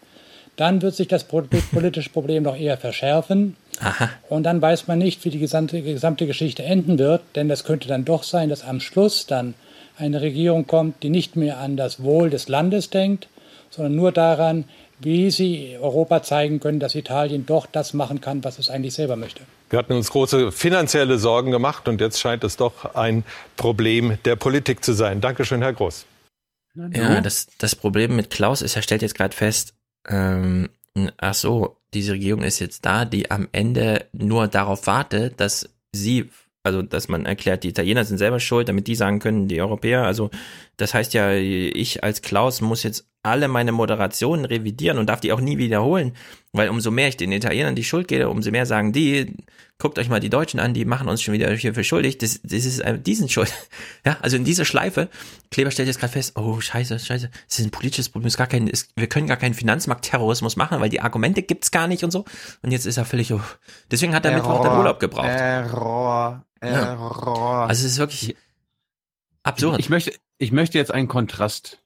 dann 0.56 0.82
wird 0.82 0.96
sich 0.96 1.08
das 1.08 1.24
politische 1.72 2.10
Problem 2.10 2.42
noch 2.42 2.58
eher 2.58 2.78
verschärfen. 2.78 3.56
Aha. 3.80 4.10
Und 4.28 4.42
dann 4.42 4.60
weiß 4.60 4.88
man 4.88 4.98
nicht, 4.98 5.24
wie 5.24 5.30
die 5.30 5.38
gesamte, 5.38 5.84
gesamte 5.84 6.26
Geschichte 6.26 6.64
enden 6.64 6.98
wird, 6.98 7.22
denn 7.36 7.48
das 7.48 7.64
könnte 7.64 7.88
dann 7.88 8.06
doch 8.06 8.24
sein, 8.24 8.50
dass 8.50 8.64
am 8.64 8.80
Schluss 8.80 9.28
dann 9.28 9.54
eine 10.00 10.22
Regierung 10.22 10.66
kommt, 10.66 11.04
die 11.04 11.12
nicht 11.12 11.36
mehr 11.36 11.60
an 11.60 11.78
das 11.78 12.02
Wohl 12.02 12.32
des 12.32 12.48
Landes 12.48 12.90
denkt, 12.90 13.28
sondern 13.70 13.96
nur 13.96 14.12
daran, 14.12 14.64
wie 15.00 15.30
sie 15.32 15.78
Europa 15.80 16.24
zeigen 16.24 16.60
können, 16.60 16.80
dass 16.80 16.96
Italien 16.96 17.46
doch 17.46 17.66
das 17.66 17.94
machen 17.94 18.22
kann, 18.22 18.44
was 18.44 18.60
es 18.60 18.70
eigentlich 18.70 18.94
selber 18.94 19.16
möchte. 19.16 19.42
Wir 19.70 19.80
hatten 19.80 19.94
uns 19.94 20.10
große 20.10 20.52
finanzielle 20.52 21.18
Sorgen 21.20 21.52
gemacht 21.52 21.88
und 21.88 22.02
jetzt 22.02 22.20
scheint 22.20 22.44
es 22.44 22.58
doch 22.58 22.96
ein 22.96 23.24
Problem 23.58 24.18
der 24.26 24.36
Politik 24.36 24.84
zu 24.84 24.94
sein. 24.94 25.22
Dankeschön, 25.22 25.62
Herr 25.62 25.74
Groß. 25.74 26.06
Ja, 26.94 27.22
das, 27.22 27.48
das 27.58 27.76
Problem 27.76 28.16
mit 28.16 28.30
Klaus 28.30 28.62
ist, 28.62 28.76
er 28.76 28.84
stellt 28.84 29.02
jetzt 29.02 29.16
gerade 29.16 29.36
fest, 29.36 29.74
ähm, 30.08 30.70
ach 31.18 31.34
so, 31.34 31.78
diese 31.94 32.14
Regierung 32.14 32.44
ist 32.44 32.60
jetzt 32.60 32.86
da, 32.86 33.06
die 33.06 33.32
am 33.32 33.48
Ende 33.52 34.06
nur 34.14 34.48
darauf 34.48 34.86
wartet, 34.86 35.40
dass 35.40 35.70
sie, 35.92 36.30
also 36.64 36.84
dass 36.84 37.08
man 37.08 37.26
erklärt, 37.26 37.64
die 37.64 37.70
Italiener 37.70 38.06
sind 38.06 38.20
selber 38.20 38.40
schuld, 38.40 38.70
damit 38.70 38.88
die 38.88 38.96
sagen 38.96 39.20
können, 39.20 39.48
die 39.48 39.60
Europäer, 39.60 40.04
also 40.04 40.30
das 40.78 40.94
heißt 40.94 41.14
ja, 41.16 41.34
ich 41.34 42.04
als 42.04 42.22
Klaus 42.22 42.62
muss 42.62 42.84
jetzt 42.84 43.07
alle 43.24 43.48
meine 43.48 43.72
Moderationen 43.72 44.46
revidieren 44.46 44.98
und 44.98 45.08
darf 45.08 45.20
die 45.20 45.34
auch 45.34 45.42
nie 45.42 45.58
wiederholen, 45.58 46.16
weil 46.54 46.70
umso 46.70 46.92
mehr 46.92 47.10
ich 47.10 47.18
den 47.18 47.32
Italienern 47.32 47.76
die 47.76 47.84
Schuld 47.84 48.08
gebe, 48.08 48.30
umso 48.30 48.52
mehr 48.52 48.66
sagen 48.66 48.94
die, 48.94 49.36
guckt 49.80 50.00
euch 50.00 50.10
mal 50.10 50.20
die 50.20 50.30
Deutschen 50.30 50.60
an, 50.60 50.74
die 50.74 50.86
machen 50.86 51.08
uns 51.10 51.22
schon 51.22 51.34
wieder 51.34 51.52
hier 51.54 51.74
für 51.74 51.84
schuldig, 51.84 52.18
das, 52.18 52.42
das 52.42 52.66
ist 52.66 52.80
äh, 52.80 52.98
diesen 53.00 53.30
Schuld. 53.30 53.52
Ja, 54.06 54.18
also 54.22 54.38
in 54.38 54.46
dieser 54.46 54.64
Schleife, 54.64 55.10
Kleber 55.52 55.72
stellt 55.72 55.88
jetzt 55.88 56.00
gerade 56.00 56.14
fest, 56.14 56.38
oh 56.38 56.62
scheiße, 56.62 56.98
scheiße, 57.00 57.30
es 57.50 57.60
ist 57.60 57.66
ein 57.66 57.72
politisches 57.72 58.08
Problem, 58.08 58.28
es 58.28 58.34
ist 58.34 58.38
gar 58.38 58.48
kein, 58.48 58.70
es, 58.70 58.88
wir 58.96 59.08
können 59.08 59.28
gar 59.28 59.36
keinen 59.36 59.54
Finanzmarktterrorismus 59.54 60.56
machen, 60.56 60.80
weil 60.80 60.90
die 60.90 61.02
Argumente 61.02 61.42
gibt's 61.42 61.72
gar 61.72 61.88
nicht 61.88 62.06
und 62.06 62.12
so. 62.12 62.24
Und 62.62 62.72
jetzt 62.72 62.86
ist 62.86 62.96
er 62.96 63.04
völlig, 63.04 63.34
oh, 63.34 63.42
deswegen 63.92 64.16
hat 64.16 64.26
er 64.26 64.32
Mittwoch 64.32 64.62
den 64.62 64.72
Urlaub 64.72 65.00
gebraucht. 65.02 65.28
Error, 65.28 66.46
Ja. 66.64 66.94
Error. 66.94 67.68
Also 67.68 67.86
es 67.86 67.92
ist 67.92 67.98
wirklich 68.00 68.38
absurd. 69.44 69.80
Ich 69.80 69.90
möchte, 69.90 70.14
ich 70.38 70.54
möchte 70.54 70.78
jetzt 70.78 70.92
einen 70.94 71.10
Kontrast 71.10 71.80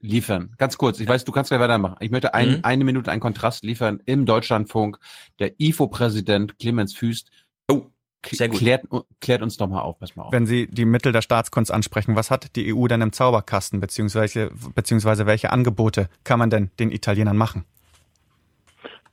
liefern. 0.00 0.54
Ganz 0.58 0.78
kurz, 0.78 1.00
ich 1.00 1.08
weiß, 1.08 1.24
du 1.24 1.32
kannst 1.32 1.50
gleich 1.50 1.60
weitermachen. 1.60 1.96
Ich 2.00 2.10
möchte 2.10 2.34
ein, 2.34 2.50
Mhm. 2.50 2.58
eine 2.62 2.84
Minute 2.84 3.10
einen 3.10 3.20
Kontrast 3.20 3.64
liefern 3.64 4.00
im 4.06 4.26
Deutschlandfunk. 4.26 4.98
Der 5.38 5.58
IFO-Präsident 5.58 6.58
Clemens 6.58 6.94
Füst 6.94 7.30
oh, 7.70 7.86
sehr 8.26 8.48
gut. 8.48 8.58
Klärt, 8.58 8.84
klärt 9.20 9.42
uns 9.42 9.56
doch 9.56 9.68
mal 9.68 9.80
auf. 9.80 9.98
Pass 9.98 10.14
mal 10.16 10.24
auf. 10.24 10.32
Wenn 10.32 10.46
Sie 10.46 10.66
die 10.68 10.84
Mittel 10.84 11.12
der 11.12 11.22
Staatskunst 11.22 11.72
ansprechen, 11.72 12.16
was 12.16 12.30
hat 12.30 12.54
die 12.56 12.74
EU 12.74 12.86
denn 12.86 13.00
im 13.00 13.12
Zauberkasten, 13.12 13.80
beziehungsweise, 13.80 14.50
beziehungsweise 14.74 15.26
welche 15.26 15.50
Angebote 15.50 16.08
kann 16.24 16.38
man 16.38 16.50
denn 16.50 16.70
den 16.78 16.90
Italienern 16.90 17.36
machen? 17.36 17.64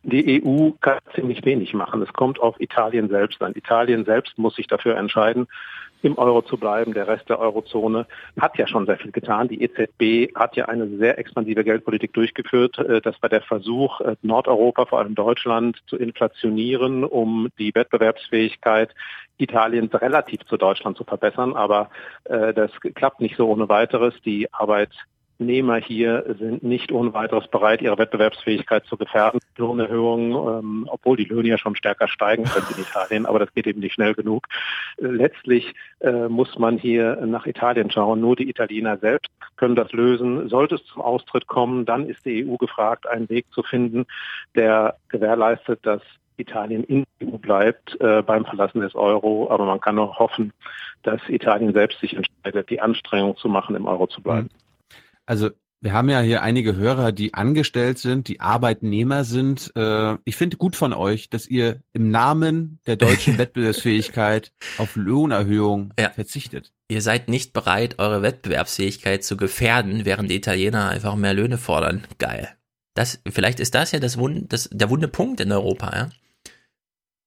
Die 0.04 0.44
EU 0.44 0.70
kann 0.82 1.00
ziemlich 1.16 1.44
wenig 1.46 1.74
machen. 1.74 2.02
Es 2.04 2.14
kommt 2.14 2.40
auf 2.40 2.60
Italien 2.60 3.10
selbst 3.10 3.42
an. 3.42 3.54
Italien 3.56 4.06
selbst 4.06 4.38
muss 4.38 4.56
sich 4.56 4.68
dafür 4.68 4.98
entscheiden, 4.98 5.48
im 6.02 6.18
Euro 6.18 6.42
zu 6.42 6.58
bleiben. 6.58 6.94
Der 6.94 7.08
Rest 7.08 7.30
der 7.30 7.40
Eurozone 7.40 8.06
hat 8.40 8.58
ja 8.58 8.68
schon 8.68 8.86
sehr 8.86 8.98
viel 8.98 9.12
getan. 9.12 9.48
Die 9.48 9.62
EZB 9.62 10.36
hat 10.36 10.56
ja 10.56 10.66
eine 10.66 10.88
sehr 10.98 11.18
expansive 11.18 11.64
Geldpolitik 11.64 12.14
durchgeführt. 12.14 12.78
Äh, 12.78 13.02
das 13.02 13.22
war 13.22 13.30
der 13.30 13.42
Versuch, 13.42 14.02
äh, 14.02 14.16
Nordeuropa, 14.22 14.86
vor 14.86 15.00
allem 15.00 15.16
Deutschland, 15.16 15.78
zu 15.88 15.98
inflationieren, 15.98 17.04
um 17.04 17.50
die 17.58 17.74
Wettbewerbsfähigkeit 17.74 18.94
Italiens 19.38 19.94
relativ 19.94 20.46
zu 20.46 20.58
Deutschland 20.58 20.98
zu 20.98 21.04
verbessern. 21.04 21.56
Aber 21.56 21.90
äh, 22.26 22.54
das 22.54 22.72
klappt 22.96 23.22
nicht 23.22 23.38
so 23.38 23.48
ohne 23.48 23.68
weiteres. 23.70 24.14
Die 24.24 24.52
Arbeit 24.54 24.92
Arbeitnehmer 25.36 25.78
hier 25.78 26.36
sind 26.40 26.64
nicht 26.64 26.92
ohne 26.94 27.14
weiteres 27.14 27.48
bereit, 27.48 27.82
ihre 27.82 27.98
Wettbewerbsfähigkeit 27.98 28.86
zu 28.86 28.96
gefährden. 28.96 29.42
Lohnerhöhungen, 29.58 30.32
ähm, 30.32 30.90
obwohl 30.90 31.18
die 31.18 31.26
Löhne 31.26 31.50
ja 31.50 31.58
schon 31.58 31.76
stärker 31.76 32.08
steigen 32.08 32.46
können 32.46 32.68
in 32.76 32.84
Italien, 32.84 33.26
aber 33.26 33.40
das 33.40 33.54
geht 33.54 33.68
eben 33.68 33.82
nicht 33.82 33.94
schnell 33.94 34.14
genug. 34.14 34.48
Äh, 34.98 35.08
letztlich 35.08 35.74
äh, 36.00 36.30
muss 36.30 36.58
man 36.58 36.78
hier 36.78 37.18
nach 37.26 37.46
Italien 37.46 37.92
schauen. 37.92 38.22
Nur 38.22 38.36
die 38.38 38.50
Italiener 38.50 38.98
selbst 38.98 39.30
können 39.58 39.76
das 39.76 39.92
lösen. 39.92 40.48
Sollte 40.48 40.76
es 40.76 40.86
zum 40.86 41.02
Austritt 41.02 41.48
kommen, 41.48 41.86
dann 41.86 42.08
ist 42.08 42.26
die 42.26 42.48
EU 42.48 42.56
gefragt, 42.56 43.08
einen 43.08 43.30
Weg 43.30 43.46
zu 43.52 43.62
finden, 43.64 44.06
der 44.56 44.96
gewährleistet, 45.10 45.80
dass 45.84 46.02
Italien 46.38 46.84
in 46.86 47.04
der 47.20 47.28
EU 47.28 47.38
bleibt 47.38 48.00
äh, 48.00 48.22
beim 48.22 48.46
Verlassen 48.46 48.82
des 48.82 48.96
Euro. 48.96 49.50
Aber 49.50 49.66
man 49.66 49.82
kann 49.82 50.00
auch 50.00 50.18
hoffen, 50.18 50.54
dass 51.04 51.22
Italien 51.28 51.74
selbst 51.74 52.00
sich 52.00 52.16
entscheidet, 52.16 52.70
die 52.70 52.80
Anstrengung 52.80 53.36
zu 53.36 53.50
machen, 53.50 53.76
im 53.76 53.86
Euro 53.86 54.08
zu 54.08 54.22
bleiben. 54.22 54.50
Also 55.26 55.50
wir 55.82 55.94
haben 55.94 56.10
ja 56.10 56.20
hier 56.22 56.42
einige 56.42 56.76
Hörer, 56.76 57.12
die 57.12 57.36
angestellt 57.36 58.00
sind, 58.00 58.28
die 58.28 58.40
Arbeitnehmer 58.40 59.24
sind. 59.24 59.72
Äh, 59.76 60.18
ich 60.26 60.36
finde 60.36 60.58
gut 60.58 60.76
von 60.76 60.94
euch, 60.94 61.30
dass 61.30 61.46
ihr 61.46 61.82
im 61.94 62.10
Namen 62.10 62.80
der 62.88 62.96
deutschen 62.96 63.38
Wettbewerbsfähigkeit 63.38 64.52
auf 64.80 64.96
Lohnerhöhung 64.96 65.94
ja. 66.00 66.10
verzichtet. 66.10 66.74
Ihr 66.88 67.02
seid 67.02 67.30
nicht 67.30 67.54
bereit, 67.54 68.00
eure 68.00 68.24
Wettbewerbsfähigkeit 68.24 69.24
zu 69.24 69.38
gefährden, 69.38 70.06
während 70.06 70.32
die 70.32 70.36
Italiener 70.36 70.90
einfach 70.90 71.16
mehr 71.16 71.34
Löhne 71.36 71.60
fordern. 71.60 72.04
Geil. 72.18 72.50
Das, 72.96 73.20
vielleicht 73.28 73.60
ist 73.60 73.76
das 73.76 73.92
ja 73.92 74.00
das 74.00 74.18
Wund, 74.18 74.54
das, 74.54 74.70
der 74.72 74.90
wunde 74.90 75.08
Punkt 75.08 75.40
in 75.40 75.52
Europa, 75.52 75.96
ja. 75.96 76.10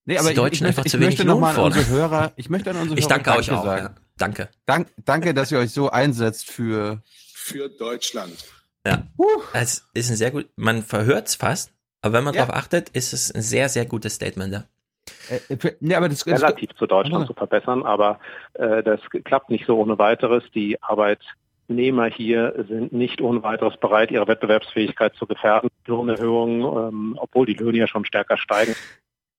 Nee, 0.04 0.16
aber 0.16 0.30
die 0.30 0.34
Deutschen 0.34 0.66
ich, 0.66 0.72
ich, 0.72 0.78
einfach 0.78 0.90
zu 0.90 0.98
wenig 0.98 1.22
Lohn 1.22 1.44
fordern. 1.44 1.78
Unsere 1.78 1.88
Hörer, 1.88 2.32
ich 2.36 2.48
möchte 2.48 2.70
an 2.70 2.76
unsere 2.80 2.98
ich 2.98 3.04
Hörer 3.04 3.18
danke 3.22 3.38
euch 3.38 3.50
auch. 3.52 3.66
Ja. 3.66 3.94
Danke. 4.16 4.48
Dank, 4.64 4.88
danke, 5.04 5.34
dass 5.34 5.52
ihr 5.52 5.58
euch 5.58 5.70
so 5.70 5.90
einsetzt 5.90 6.50
für 6.50 7.02
für 7.48 7.68
Deutschland. 7.68 8.36
Ja, 8.86 9.02
es 9.52 9.88
ist 9.94 10.10
ein 10.10 10.16
sehr 10.16 10.30
gut, 10.30 10.48
man 10.56 10.82
verhört 10.82 11.28
es 11.28 11.34
fast, 11.34 11.72
aber 12.00 12.14
wenn 12.14 12.24
man 12.24 12.34
ja. 12.34 12.42
darauf 12.42 12.56
achtet, 12.56 12.90
ist 12.90 13.12
es 13.12 13.30
ein 13.30 13.42
sehr, 13.42 13.68
sehr 13.68 13.86
gutes 13.86 14.14
Statement 14.14 14.54
da. 14.54 14.64
Äh, 15.30 15.54
äh 15.54 15.94
aber 15.94 16.08
das, 16.08 16.26
relativ 16.26 16.70
zu 16.74 16.86
Deutschland 16.86 17.26
zu 17.26 17.34
verbessern, 17.34 17.84
aber 17.84 18.20
äh, 18.54 18.82
das 18.82 19.00
klappt 19.24 19.50
nicht 19.50 19.66
so 19.66 19.78
ohne 19.78 19.98
weiteres. 19.98 20.44
Die 20.54 20.80
Arbeitnehmer 20.82 22.06
hier 22.06 22.64
sind 22.68 22.92
nicht 22.92 23.20
ohne 23.20 23.42
weiteres 23.42 23.76
bereit, 23.78 24.10
ihre 24.10 24.28
Wettbewerbsfähigkeit 24.28 25.14
zu 25.16 25.26
gefährden. 25.26 25.70
Lohnerhöhungen, 25.86 26.60
ähm, 26.60 27.18
obwohl 27.18 27.46
die 27.46 27.54
Löhne 27.54 27.78
ja 27.78 27.88
schon 27.88 28.04
stärker 28.04 28.38
steigen. 28.38 28.74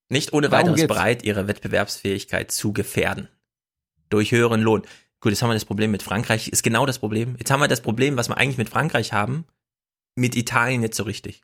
Nicht 0.09 0.33
ohne 0.33 0.51
weiteres 0.51 0.87
bereit, 0.87 1.23
ihre 1.23 1.47
Wettbewerbsfähigkeit 1.47 2.51
zu 2.51 2.73
gefährden. 2.73 3.29
Durch 4.09 4.31
höheren 4.31 4.61
Lohn. 4.61 4.81
Gut, 5.21 5.33
jetzt 5.33 5.41
haben 5.41 5.49
wir 5.49 5.55
das 5.55 5.65
Problem 5.65 5.91
mit 5.91 6.01
Frankreich, 6.01 6.47
ist 6.47 6.63
genau 6.63 6.85
das 6.85 6.99
Problem. 6.99 7.35
Jetzt 7.37 7.51
haben 7.51 7.59
wir 7.59 7.67
das 7.67 7.81
Problem, 7.81 8.15
was 8.15 8.29
wir 8.29 8.37
eigentlich 8.37 8.57
mit 8.57 8.69
Frankreich 8.69 9.11
haben, 9.11 9.45
mit 10.15 10.35
Italien 10.35 10.81
nicht 10.81 10.95
so 10.95 11.03
richtig. 11.03 11.41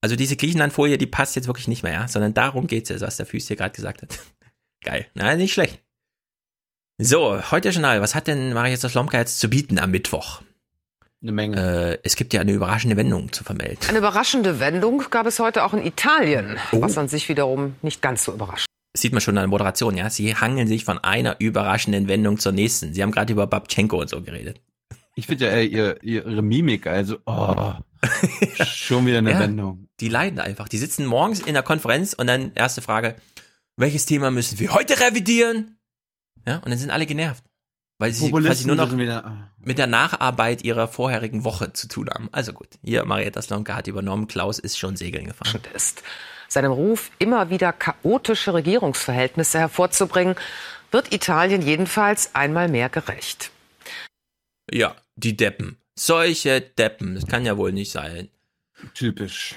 Also 0.00 0.16
diese 0.16 0.36
Griechenland-Folie, 0.36 0.98
die 0.98 1.06
passt 1.06 1.36
jetzt 1.36 1.46
wirklich 1.46 1.68
nicht 1.68 1.82
mehr, 1.82 1.92
ja, 1.92 2.08
sondern 2.08 2.34
darum 2.34 2.66
geht's 2.66 2.88
jetzt, 2.88 3.02
was 3.02 3.16
der 3.16 3.26
Füß 3.26 3.46
hier 3.46 3.56
gerade 3.56 3.74
gesagt 3.74 4.02
hat. 4.02 4.18
Geil, 4.84 5.06
na, 5.14 5.34
nicht 5.36 5.54
schlecht. 5.54 5.80
So, 6.98 7.50
heute 7.50 7.70
Journal, 7.70 8.00
was 8.00 8.14
hat 8.14 8.26
denn 8.26 8.52
Marius 8.52 8.80
Slomka 8.80 9.18
jetzt 9.18 9.40
zu 9.40 9.48
bieten 9.48 9.78
am 9.78 9.90
Mittwoch? 9.90 10.42
Eine 11.22 11.32
Menge. 11.32 11.92
Äh, 11.92 11.98
es 12.02 12.16
gibt 12.16 12.34
ja 12.34 12.40
eine 12.40 12.52
überraschende 12.52 12.96
Wendung 12.96 13.32
zu 13.32 13.44
vermelden. 13.44 13.78
Eine 13.88 13.98
überraschende 13.98 14.60
Wendung 14.60 15.04
gab 15.10 15.26
es 15.26 15.38
heute 15.38 15.64
auch 15.64 15.72
in 15.72 15.84
Italien, 15.84 16.58
oh. 16.72 16.82
was 16.82 16.98
an 16.98 17.08
sich 17.08 17.28
wiederum 17.28 17.76
nicht 17.82 18.02
ganz 18.02 18.24
so 18.24 18.32
überrascht 18.32 18.66
sieht 18.96 19.12
man 19.12 19.20
schon 19.20 19.36
an 19.36 19.42
der 19.42 19.48
Moderation, 19.48 19.96
ja. 19.96 20.08
Sie 20.08 20.34
hangeln 20.34 20.68
sich 20.68 20.84
von 20.84 20.98
einer 20.98 21.36
überraschenden 21.40 22.08
Wendung 22.08 22.38
zur 22.38 22.52
nächsten. 22.52 22.94
Sie 22.94 23.02
haben 23.02 23.10
gerade 23.10 23.32
über 23.32 23.46
Babchenko 23.46 24.00
und 24.00 24.08
so 24.08 24.22
geredet. 24.22 24.60
Ich 25.16 25.26
finde 25.26 25.46
ja 25.46 25.52
ey, 25.52 25.66
ihr, 25.66 26.02
ihre 26.02 26.42
Mimik, 26.42 26.86
also, 26.86 27.18
oh, 27.26 27.74
schon 28.64 29.06
wieder 29.06 29.18
eine 29.18 29.32
ja, 29.32 29.40
Wendung. 29.40 29.88
Die 30.00 30.08
leiden 30.08 30.40
einfach. 30.40 30.68
Die 30.68 30.78
sitzen 30.78 31.06
morgens 31.06 31.40
in 31.40 31.54
der 31.54 31.62
Konferenz 31.62 32.14
und 32.14 32.26
dann 32.26 32.52
erste 32.54 32.82
Frage, 32.82 33.16
welches 33.76 34.06
Thema 34.06 34.30
müssen 34.30 34.58
wir 34.58 34.74
heute 34.74 34.98
revidieren? 35.00 35.78
Ja, 36.46 36.56
und 36.56 36.68
dann 36.68 36.78
sind 36.78 36.90
alle 36.90 37.06
genervt. 37.06 37.44
Weil 37.98 38.12
sie 38.12 38.30
quasi 38.30 38.66
nur 38.66 38.76
noch 38.76 38.92
ah. 38.92 39.50
mit 39.60 39.78
der 39.78 39.86
Nacharbeit 39.86 40.64
ihrer 40.64 40.88
vorherigen 40.88 41.44
Woche 41.44 41.72
zu 41.72 41.86
tun 41.86 42.10
haben. 42.10 42.28
Also 42.32 42.52
gut, 42.52 42.68
hier 42.82 43.04
Marietta 43.04 43.40
Slomka 43.40 43.76
hat 43.76 43.86
übernommen, 43.86 44.26
Klaus 44.26 44.58
ist 44.58 44.78
schon 44.78 44.96
segeln 44.96 45.26
gefahren. 45.26 45.60
Ist 45.74 46.02
seinem 46.54 46.72
Ruf, 46.72 47.10
immer 47.18 47.50
wieder 47.50 47.72
chaotische 47.72 48.54
Regierungsverhältnisse 48.54 49.58
hervorzubringen, 49.58 50.36
wird 50.90 51.12
Italien 51.12 51.60
jedenfalls 51.60 52.34
einmal 52.34 52.68
mehr 52.68 52.88
gerecht. 52.88 53.50
Ja, 54.70 54.96
die 55.16 55.36
Deppen. 55.36 55.76
Solche 55.96 56.60
Deppen. 56.60 57.14
Das 57.14 57.26
kann 57.26 57.44
ja 57.44 57.56
wohl 57.56 57.72
nicht 57.72 57.92
sein. 57.92 58.28
Typisch. 58.94 59.54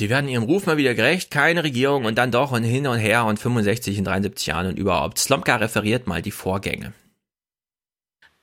Die 0.00 0.10
werden 0.10 0.28
ihrem 0.28 0.44
Ruf 0.44 0.66
mal 0.66 0.76
wieder 0.76 0.94
gerecht, 0.94 1.30
keine 1.30 1.62
Regierung 1.62 2.04
und 2.04 2.18
dann 2.18 2.32
doch 2.32 2.50
und 2.50 2.64
hin 2.64 2.88
und 2.88 2.98
her 2.98 3.24
und 3.24 3.38
65 3.38 3.98
in 3.98 4.04
73 4.04 4.46
Jahren 4.48 4.66
und 4.66 4.78
überhaupt. 4.78 5.18
Slomka 5.18 5.56
referiert 5.56 6.08
mal 6.08 6.22
die 6.22 6.32
Vorgänge. 6.32 6.92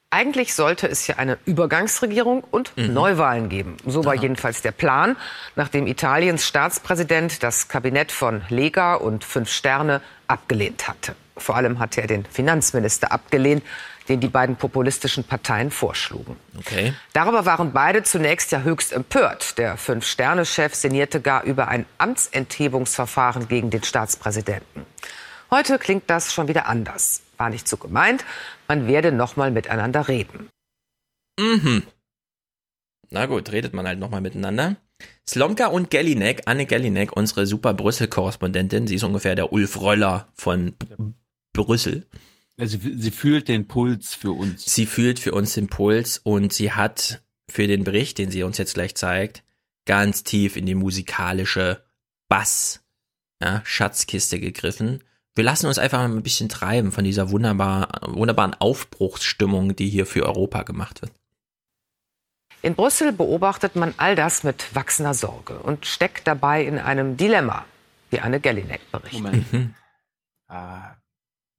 Eigentlich 0.09 0.53
sollte 0.53 0.87
es 0.87 1.03
hier 1.03 1.19
eine 1.19 1.37
Übergangsregierung 1.45 2.41
und 2.41 2.75
mhm. 2.77 2.93
Neuwahlen 2.93 3.49
geben. 3.49 3.75
So 3.85 4.05
war 4.05 4.13
Aha. 4.13 4.21
jedenfalls 4.21 4.61
der 4.61 4.71
Plan, 4.71 5.17
nachdem 5.57 5.85
Italiens 5.85 6.47
Staatspräsident 6.47 7.43
das 7.43 7.67
Kabinett 7.67 8.13
von 8.13 8.41
Lega 8.47 8.95
und 8.95 9.25
Fünf 9.25 9.51
Sterne 9.51 10.01
abgelehnt 10.27 10.87
hatte. 10.87 11.13
Vor 11.35 11.57
allem 11.57 11.79
hatte 11.79 11.99
er 12.01 12.07
den 12.07 12.23
Finanzminister 12.23 13.11
abgelehnt, 13.11 13.63
den 14.07 14.21
die 14.21 14.29
beiden 14.29 14.55
populistischen 14.55 15.25
Parteien 15.25 15.71
vorschlugen. 15.71 16.37
Okay. 16.57 16.93
Darüber 17.11 17.45
waren 17.45 17.73
beide 17.73 18.03
zunächst 18.03 18.53
ja 18.53 18.61
höchst 18.61 18.93
empört. 18.93 19.57
Der 19.57 19.75
Fünf-Sterne-Chef 19.75 20.73
sinnierte 20.73 21.19
gar 21.19 21.43
über 21.43 21.67
ein 21.67 21.85
Amtsenthebungsverfahren 21.97 23.49
gegen 23.49 23.71
den 23.71 23.83
Staatspräsidenten. 23.83 24.85
Heute 25.51 25.77
klingt 25.79 26.09
das 26.09 26.33
schon 26.33 26.47
wieder 26.47 26.67
anders. 26.67 27.21
War 27.37 27.49
nicht 27.49 27.67
so 27.67 27.77
gemeint. 27.77 28.25
Man 28.67 28.87
werde 28.87 29.11
nochmal 29.11 29.51
miteinander 29.51 30.07
reden. 30.07 30.49
Mhm. 31.39 31.83
Na 33.09 33.25
gut, 33.25 33.51
redet 33.51 33.73
man 33.73 33.87
halt 33.87 33.99
nochmal 33.99 34.21
miteinander. 34.21 34.75
Slomka 35.27 35.67
und 35.67 35.89
Gellinek, 35.89 36.43
Anne 36.45 36.65
Gellinek, 36.65 37.15
unsere 37.15 37.45
super 37.45 37.73
Brüssel-Korrespondentin, 37.73 38.87
sie 38.87 38.95
ist 38.95 39.03
ungefähr 39.03 39.35
der 39.35 39.53
Ulf 39.53 39.79
Röller 39.79 40.29
von 40.33 40.73
Brüssel. 41.53 42.07
Also 42.59 42.77
sie 42.79 43.11
fühlt 43.11 43.47
den 43.47 43.67
Puls 43.67 44.15
für 44.15 44.31
uns. 44.31 44.65
Sie 44.65 44.87
fühlt 44.87 45.19
für 45.19 45.33
uns 45.33 45.53
den 45.53 45.67
Puls 45.67 46.17
und 46.17 46.53
sie 46.53 46.71
hat 46.71 47.21
für 47.49 47.67
den 47.67 47.83
Bericht, 47.83 48.17
den 48.17 48.31
sie 48.31 48.43
uns 48.43 48.57
jetzt 48.57 48.73
gleich 48.73 48.95
zeigt, 48.95 49.43
ganz 49.85 50.23
tief 50.23 50.57
in 50.57 50.65
die 50.65 50.75
musikalische 50.75 51.83
Bass 52.27 52.83
ja, 53.41 53.61
Schatzkiste 53.63 54.39
gegriffen 54.39 55.03
wir 55.37 55.43
lassen 55.43 55.67
uns 55.67 55.77
einfach 55.77 56.01
ein 56.01 56.23
bisschen 56.23 56.49
treiben 56.49 56.91
von 56.91 57.03
dieser 57.03 57.29
wunderbar, 57.29 57.89
wunderbaren 58.01 58.55
Aufbruchsstimmung, 58.55 59.75
die 59.75 59.89
hier 59.89 60.05
für 60.05 60.25
Europa 60.25 60.63
gemacht 60.63 61.01
wird. 61.01 61.11
In 62.63 62.75
Brüssel 62.75 63.13
beobachtet 63.13 63.75
man 63.75 63.93
all 63.97 64.15
das 64.15 64.43
mit 64.43 64.73
wachsender 64.75 65.13
Sorge 65.13 65.59
und 65.59 65.85
steckt 65.85 66.27
dabei 66.27 66.65
in 66.65 66.79
einem 66.79 67.15
Dilemma, 67.15 67.65
wie 68.09 68.19
Anne 68.19 68.39
Gellinek 68.39 68.91
berichtet. 68.91 69.21
Moment. 69.21 69.53
Mhm. 69.53 69.75
Ah, 70.47 70.95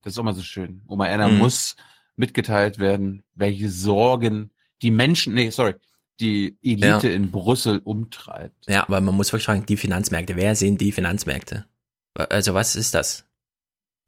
das 0.02 0.16
ist 0.16 0.22
mal 0.22 0.34
so 0.34 0.42
schön. 0.42 0.82
Oma 0.88 1.06
Erna 1.06 1.28
mhm. 1.28 1.38
muss 1.38 1.76
mitgeteilt 2.16 2.78
werden, 2.78 3.22
welche 3.34 3.70
Sorgen 3.70 4.50
die 4.82 4.90
Menschen, 4.90 5.34
nee, 5.34 5.50
sorry, 5.50 5.74
die 6.20 6.58
Elite 6.62 7.08
ja. 7.08 7.14
in 7.14 7.30
Brüssel 7.30 7.80
umtreibt. 7.84 8.66
Ja, 8.66 8.82
aber 8.82 9.00
man 9.00 9.14
muss 9.14 9.32
wirklich 9.32 9.44
fragen, 9.44 9.66
die 9.66 9.76
Finanzmärkte, 9.76 10.36
wer 10.36 10.56
sind 10.56 10.80
die 10.80 10.90
Finanzmärkte? 10.90 11.66
Also 12.14 12.54
was 12.54 12.74
ist 12.74 12.94
das? 12.94 13.27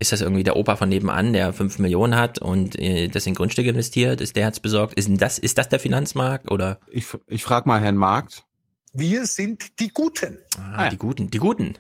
Ist 0.01 0.13
das 0.13 0.23
irgendwie 0.23 0.43
der 0.43 0.57
Opa 0.57 0.77
von 0.77 0.89
nebenan, 0.89 1.33
der 1.33 1.53
fünf 1.53 1.79
Millionen 1.79 2.17
hat 2.17 2.39
und 2.39 2.79
äh, 2.79 3.09
das 3.09 3.27
in 3.27 3.35
Grundstücke 3.35 3.69
investiert? 3.69 4.21
Ist 4.21 4.35
der 4.35 4.47
hat's 4.47 4.59
besorgt? 4.59 4.95
Ist 4.95 5.11
das, 5.21 5.39
ist 5.39 5.59
das 5.59 5.69
der 5.69 5.79
Finanzmarkt 5.79 6.51
oder? 6.51 6.81
Ich, 6.91 7.07
ich 7.27 7.45
frage 7.45 7.69
mal 7.69 7.81
Herrn 7.81 7.97
Markt. 7.97 8.45
Wir 8.93 9.27
sind 9.27 9.79
die 9.79 9.91
Guten. 9.91 10.39
Ah, 10.57 10.75
ah 10.75 10.85
ja. 10.85 10.91
die 10.91 10.97
Guten, 10.97 11.31
die 11.31 11.39
Guten. 11.39 11.75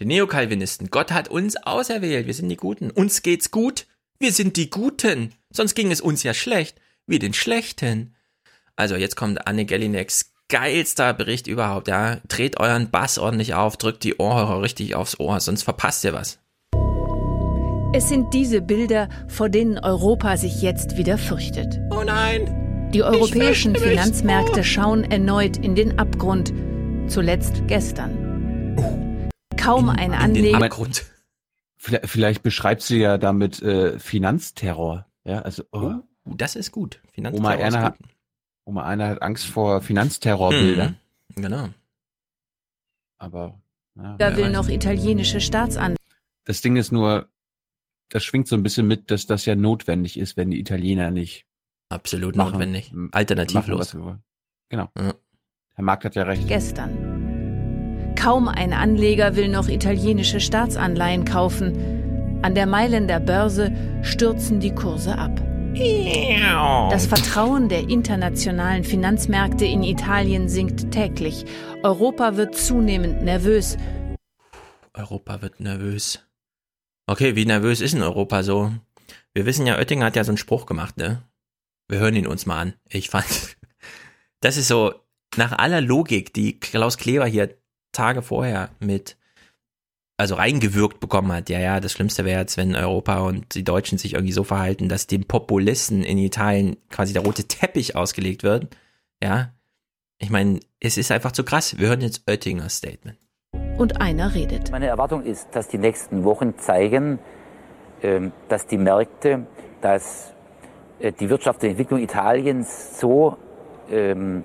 Die 0.00 0.06
Neokalvinisten. 0.06 0.90
Gott 0.90 1.12
hat 1.12 1.28
uns 1.28 1.56
auserwählt. 1.56 2.26
Wir 2.26 2.34
sind 2.34 2.48
die 2.48 2.56
Guten. 2.56 2.90
Uns 2.90 3.22
geht's 3.22 3.50
gut. 3.50 3.86
Wir 4.18 4.32
sind 4.32 4.56
die 4.56 4.70
Guten. 4.70 5.34
Sonst 5.50 5.74
ging 5.74 5.92
es 5.92 6.00
uns 6.00 6.22
ja 6.22 6.34
schlecht. 6.34 6.80
Wir 7.06 7.18
den 7.18 7.34
Schlechten. 7.34 8.16
Also 8.74 8.96
jetzt 8.96 9.16
kommt 9.16 9.46
Anne 9.46 9.66
Gellineks 9.66 10.32
geilster 10.52 11.14
Bericht 11.14 11.46
überhaupt, 11.46 11.88
ja. 11.88 12.16
Dreht 12.28 12.60
euren 12.60 12.90
Bass 12.90 13.18
ordentlich 13.18 13.54
auf, 13.54 13.78
drückt 13.78 14.04
die 14.04 14.16
Ohrhörer 14.18 14.60
richtig 14.60 14.94
aufs 14.94 15.18
Ohr, 15.18 15.40
sonst 15.40 15.62
verpasst 15.62 16.04
ihr 16.04 16.12
was. 16.12 16.38
Es 17.94 18.08
sind 18.08 18.32
diese 18.32 18.62
Bilder, 18.62 19.10
vor 19.28 19.50
denen 19.50 19.78
Europa 19.78 20.38
sich 20.38 20.62
jetzt 20.62 20.96
wieder 20.96 21.18
fürchtet. 21.18 21.78
Oh 21.90 22.02
nein! 22.02 22.90
Die 22.94 23.02
europäischen 23.02 23.76
Finanzmärkte 23.76 24.64
schauen 24.64 25.04
erneut 25.04 25.58
in 25.58 25.74
den 25.74 25.98
Abgrund. 25.98 26.54
Zuletzt 27.06 27.68
gestern. 27.68 29.28
Kaum 29.58 29.90
ein 29.90 30.14
Anleger. 30.14 30.70
Vielleicht, 31.76 32.08
vielleicht 32.08 32.42
beschreibt 32.42 32.80
sie 32.80 32.96
ja 32.96 33.18
damit 33.18 33.60
äh, 33.60 33.98
Finanzterror. 33.98 35.04
Ja, 35.24 35.40
also 35.40 35.64
oh. 35.72 35.96
oh 36.24 36.32
das 36.34 36.56
ist 36.56 36.72
gut. 36.72 36.98
Finanzterror 37.12 37.50
Oma 37.50 37.60
Erna, 37.60 37.82
hat, 37.82 37.98
Oma 38.64 38.90
Erna 38.90 39.08
hat 39.08 39.20
Angst 39.20 39.44
vor 39.44 39.82
Finanzterrorbildern. 39.82 40.96
Hm, 41.34 41.42
genau. 41.42 41.68
Aber 43.18 43.60
ja, 43.96 44.16
da 44.16 44.34
will 44.34 44.48
noch 44.48 44.70
italienische 44.70 45.42
Staatsanwälte. 45.42 46.00
Das 46.44 46.62
Ding 46.62 46.76
ist 46.76 46.90
nur, 46.90 47.28
das 48.12 48.24
schwingt 48.24 48.46
so 48.46 48.56
ein 48.56 48.62
bisschen 48.62 48.86
mit, 48.86 49.10
dass 49.10 49.26
das 49.26 49.46
ja 49.46 49.56
notwendig 49.56 50.18
ist, 50.18 50.36
wenn 50.36 50.50
die 50.50 50.60
Italiener 50.60 51.10
nicht. 51.10 51.46
Absolut 51.88 52.36
machen, 52.36 52.52
notwendig. 52.52 52.92
Alternativlos. 53.12 53.94
Machen, 53.94 54.22
genau. 54.68 54.88
Ja. 54.98 55.14
Herr 55.74 55.84
Markt 55.84 56.04
hat 56.04 56.14
ja 56.14 56.24
recht. 56.24 56.46
Gestern. 56.46 58.14
Kaum 58.18 58.48
ein 58.48 58.74
Anleger 58.74 59.34
will 59.36 59.48
noch 59.48 59.68
italienische 59.68 60.40
Staatsanleihen 60.40 61.24
kaufen. 61.24 62.40
An 62.42 62.54
der 62.54 62.66
Mailänder 62.66 63.18
Börse 63.18 63.72
stürzen 64.02 64.60
die 64.60 64.74
Kurse 64.74 65.16
ab. 65.16 65.34
Das 66.90 67.06
Vertrauen 67.06 67.70
der 67.70 67.88
internationalen 67.88 68.84
Finanzmärkte 68.84 69.64
in 69.64 69.82
Italien 69.82 70.50
sinkt 70.50 70.90
täglich. 70.90 71.46
Europa 71.82 72.36
wird 72.36 72.54
zunehmend 72.56 73.22
nervös. 73.22 73.78
Europa 74.92 75.40
wird 75.40 75.60
nervös. 75.60 76.22
Okay, 77.06 77.34
wie 77.34 77.46
nervös 77.46 77.80
ist 77.80 77.94
in 77.94 78.02
Europa 78.02 78.42
so? 78.42 78.72
Wir 79.34 79.46
wissen 79.46 79.66
ja, 79.66 79.76
Oettinger 79.76 80.06
hat 80.06 80.16
ja 80.16 80.24
so 80.24 80.30
einen 80.30 80.38
Spruch 80.38 80.66
gemacht, 80.66 80.96
ne? 80.96 81.22
Wir 81.88 81.98
hören 81.98 82.16
ihn 82.16 82.26
uns 82.26 82.46
mal 82.46 82.60
an. 82.60 82.74
Ich 82.88 83.10
fand, 83.10 83.56
das 84.40 84.56
ist 84.56 84.68
so, 84.68 84.94
nach 85.36 85.52
aller 85.52 85.80
Logik, 85.80 86.32
die 86.34 86.60
Klaus 86.60 86.98
Kleber 86.98 87.26
hier 87.26 87.56
Tage 87.92 88.22
vorher 88.22 88.70
mit, 88.78 89.16
also 90.16 90.36
reingewirkt 90.36 91.00
bekommen 91.00 91.32
hat, 91.32 91.48
ja, 91.48 91.58
ja, 91.58 91.80
das 91.80 91.92
Schlimmste 91.92 92.24
wäre 92.24 92.40
jetzt, 92.40 92.56
wenn 92.56 92.76
Europa 92.76 93.18
und 93.20 93.54
die 93.54 93.64
Deutschen 93.64 93.98
sich 93.98 94.14
irgendwie 94.14 94.32
so 94.32 94.44
verhalten, 94.44 94.88
dass 94.88 95.06
dem 95.06 95.24
Populisten 95.24 96.04
in 96.04 96.18
Italien 96.18 96.76
quasi 96.88 97.12
der 97.12 97.22
rote 97.22 97.48
Teppich 97.48 97.96
ausgelegt 97.96 98.42
wird, 98.42 98.76
ja. 99.22 99.54
Ich 100.18 100.30
meine, 100.30 100.60
es 100.78 100.98
ist 100.98 101.10
einfach 101.10 101.32
zu 101.32 101.42
krass. 101.42 101.78
Wir 101.78 101.88
hören 101.88 102.00
jetzt 102.00 102.28
Oettingers 102.28 102.76
Statement 102.76 103.18
und 103.78 104.00
einer 104.00 104.34
redet. 104.34 104.70
Meine 104.70 104.86
Erwartung 104.86 105.22
ist, 105.24 105.48
dass 105.52 105.68
die 105.68 105.78
nächsten 105.78 106.24
Wochen 106.24 106.58
zeigen, 106.58 107.18
ähm, 108.02 108.32
dass 108.48 108.66
die 108.66 108.78
Märkte, 108.78 109.46
dass 109.80 110.32
äh, 110.98 111.12
die 111.12 111.28
wirtschaftliche 111.28 111.72
Entwicklung 111.72 112.00
Italiens 112.00 112.98
so 113.00 113.36
ähm, 113.90 114.44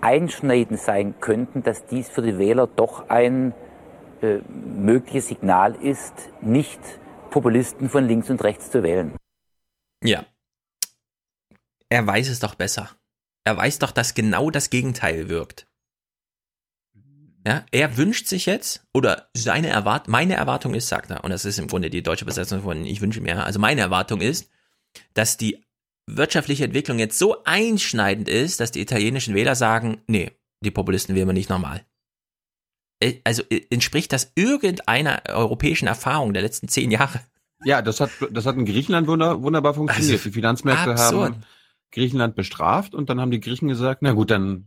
einschneidend 0.00 0.80
sein 0.80 1.14
könnten, 1.20 1.62
dass 1.62 1.86
dies 1.86 2.08
für 2.08 2.22
die 2.22 2.38
Wähler 2.38 2.66
doch 2.66 3.08
ein 3.08 3.54
äh, 4.20 4.38
mögliches 4.48 5.28
Signal 5.28 5.74
ist, 5.74 6.14
nicht 6.40 6.80
Populisten 7.30 7.88
von 7.88 8.06
links 8.06 8.30
und 8.30 8.42
rechts 8.42 8.70
zu 8.70 8.82
wählen. 8.82 9.16
Ja. 10.02 10.24
Er 11.88 12.06
weiß 12.06 12.28
es 12.28 12.40
doch 12.40 12.54
besser. 12.54 12.90
Er 13.44 13.56
weiß 13.56 13.78
doch, 13.80 13.90
dass 13.90 14.14
genau 14.14 14.50
das 14.50 14.70
Gegenteil 14.70 15.28
wirkt. 15.28 15.66
Ja, 17.44 17.64
er 17.72 17.96
wünscht 17.96 18.28
sich 18.28 18.46
jetzt, 18.46 18.84
oder 18.94 19.28
seine 19.34 19.68
Erwart 19.68 20.06
meine 20.06 20.34
Erwartung 20.34 20.74
ist, 20.74 20.88
sagt 20.88 21.10
er, 21.10 21.24
und 21.24 21.30
das 21.30 21.44
ist 21.44 21.58
im 21.58 21.66
Grunde 21.66 21.90
die 21.90 22.02
deutsche 22.02 22.24
Besetzung 22.24 22.62
von 22.62 22.84
ich 22.84 23.00
wünsche 23.00 23.20
mir, 23.20 23.44
also 23.44 23.58
meine 23.58 23.80
Erwartung 23.80 24.20
ist, 24.20 24.48
dass 25.14 25.36
die 25.36 25.64
wirtschaftliche 26.06 26.64
Entwicklung 26.64 26.98
jetzt 26.98 27.18
so 27.18 27.42
einschneidend 27.44 28.28
ist, 28.28 28.60
dass 28.60 28.70
die 28.70 28.80
italienischen 28.80 29.34
Wähler 29.34 29.56
sagen, 29.56 30.02
nee, 30.06 30.30
die 30.60 30.70
Populisten 30.70 31.14
wählen 31.14 31.28
wir 31.28 31.32
nicht 31.32 31.50
normal. 31.50 31.84
Äh, 33.00 33.14
also 33.24 33.42
äh, 33.50 33.62
entspricht 33.70 34.12
das 34.12 34.32
irgendeiner 34.36 35.22
europäischen 35.28 35.88
Erfahrung 35.88 36.32
der 36.32 36.42
letzten 36.42 36.68
zehn 36.68 36.90
Jahre? 36.90 37.20
Ja, 37.64 37.82
das 37.82 38.00
hat, 38.00 38.10
das 38.30 38.46
hat 38.46 38.56
in 38.56 38.66
Griechenland 38.66 39.06
wunder, 39.06 39.42
wunderbar 39.42 39.74
funktioniert. 39.74 40.12
Also, 40.12 40.28
die 40.28 40.34
Finanzmärkte 40.34 40.90
absurd. 40.90 41.32
haben 41.32 41.42
Griechenland 41.92 42.34
bestraft 42.34 42.94
und 42.94 43.10
dann 43.10 43.20
haben 43.20 43.30
die 43.30 43.40
Griechen 43.40 43.68
gesagt, 43.68 44.02
na 44.02 44.12
gut, 44.12 44.30
dann 44.30 44.66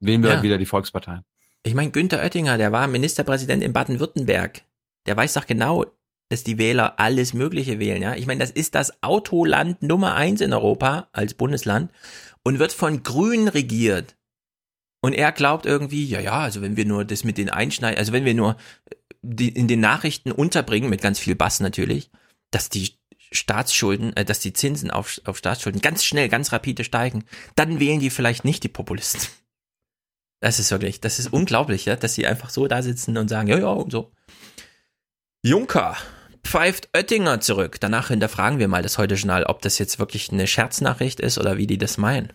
wählen 0.00 0.22
wir 0.22 0.30
ja. 0.30 0.42
wieder 0.42 0.58
die 0.58 0.66
Volkspartei. 0.66 1.20
Ich 1.66 1.74
meine, 1.74 1.90
Günther 1.90 2.22
Oettinger, 2.22 2.58
der 2.58 2.70
war 2.70 2.86
Ministerpräsident 2.86 3.60
in 3.60 3.72
Baden-Württemberg. 3.72 4.62
Der 5.06 5.16
weiß 5.16 5.32
doch 5.32 5.48
genau, 5.48 5.84
dass 6.28 6.44
die 6.44 6.58
Wähler 6.58 7.00
alles 7.00 7.34
Mögliche 7.34 7.80
wählen, 7.80 8.00
ja. 8.00 8.14
Ich 8.14 8.28
meine, 8.28 8.38
das 8.38 8.52
ist 8.52 8.76
das 8.76 9.02
Autoland 9.02 9.82
Nummer 9.82 10.14
eins 10.14 10.40
in 10.40 10.52
Europa 10.52 11.08
als 11.10 11.34
Bundesland 11.34 11.90
und 12.44 12.60
wird 12.60 12.72
von 12.72 13.02
Grünen 13.02 13.48
regiert. 13.48 14.16
Und 15.00 15.12
er 15.12 15.32
glaubt 15.32 15.66
irgendwie, 15.66 16.06
ja, 16.06 16.20
ja, 16.20 16.38
also 16.38 16.62
wenn 16.62 16.76
wir 16.76 16.84
nur 16.84 17.04
das 17.04 17.24
mit 17.24 17.36
den 17.36 17.50
Einschneiden, 17.50 17.98
also 17.98 18.12
wenn 18.12 18.24
wir 18.24 18.34
nur 18.34 18.56
die, 19.22 19.48
in 19.48 19.66
den 19.66 19.80
Nachrichten 19.80 20.30
unterbringen, 20.30 20.88
mit 20.88 21.02
ganz 21.02 21.18
viel 21.18 21.34
Bass 21.34 21.58
natürlich, 21.58 22.12
dass 22.52 22.68
die 22.68 22.92
Staatsschulden, 23.32 24.16
äh, 24.16 24.24
dass 24.24 24.38
die 24.38 24.52
Zinsen 24.52 24.92
auf, 24.92 25.20
auf 25.24 25.38
Staatsschulden 25.38 25.80
ganz 25.80 26.04
schnell, 26.04 26.28
ganz 26.28 26.52
rapide 26.52 26.84
steigen, 26.84 27.24
dann 27.56 27.80
wählen 27.80 27.98
die 27.98 28.10
vielleicht 28.10 28.44
nicht 28.44 28.62
die 28.62 28.68
Populisten. 28.68 29.22
Das 30.40 30.58
ist 30.58 30.70
wirklich, 30.70 31.00
das 31.00 31.18
ist 31.18 31.32
unglaublich, 31.32 31.86
ja, 31.86 31.96
dass 31.96 32.14
sie 32.14 32.26
einfach 32.26 32.50
so 32.50 32.66
da 32.66 32.82
sitzen 32.82 33.16
und 33.16 33.28
sagen, 33.28 33.48
ja, 33.48 33.58
ja, 33.58 33.68
und 33.68 33.90
so. 33.90 34.12
Juncker 35.42 35.96
pfeift 36.44 36.88
Oettinger 36.96 37.40
zurück. 37.40 37.78
Danach 37.80 38.08
hinterfragen 38.08 38.58
wir 38.58 38.68
mal 38.68 38.82
das 38.82 38.98
Heute-Journal, 38.98 39.44
ob 39.44 39.62
das 39.62 39.78
jetzt 39.78 39.98
wirklich 39.98 40.32
eine 40.32 40.46
Scherznachricht 40.46 41.20
ist 41.20 41.38
oder 41.38 41.56
wie 41.56 41.66
die 41.66 41.78
das 41.78 41.98
meinen. 41.98 42.32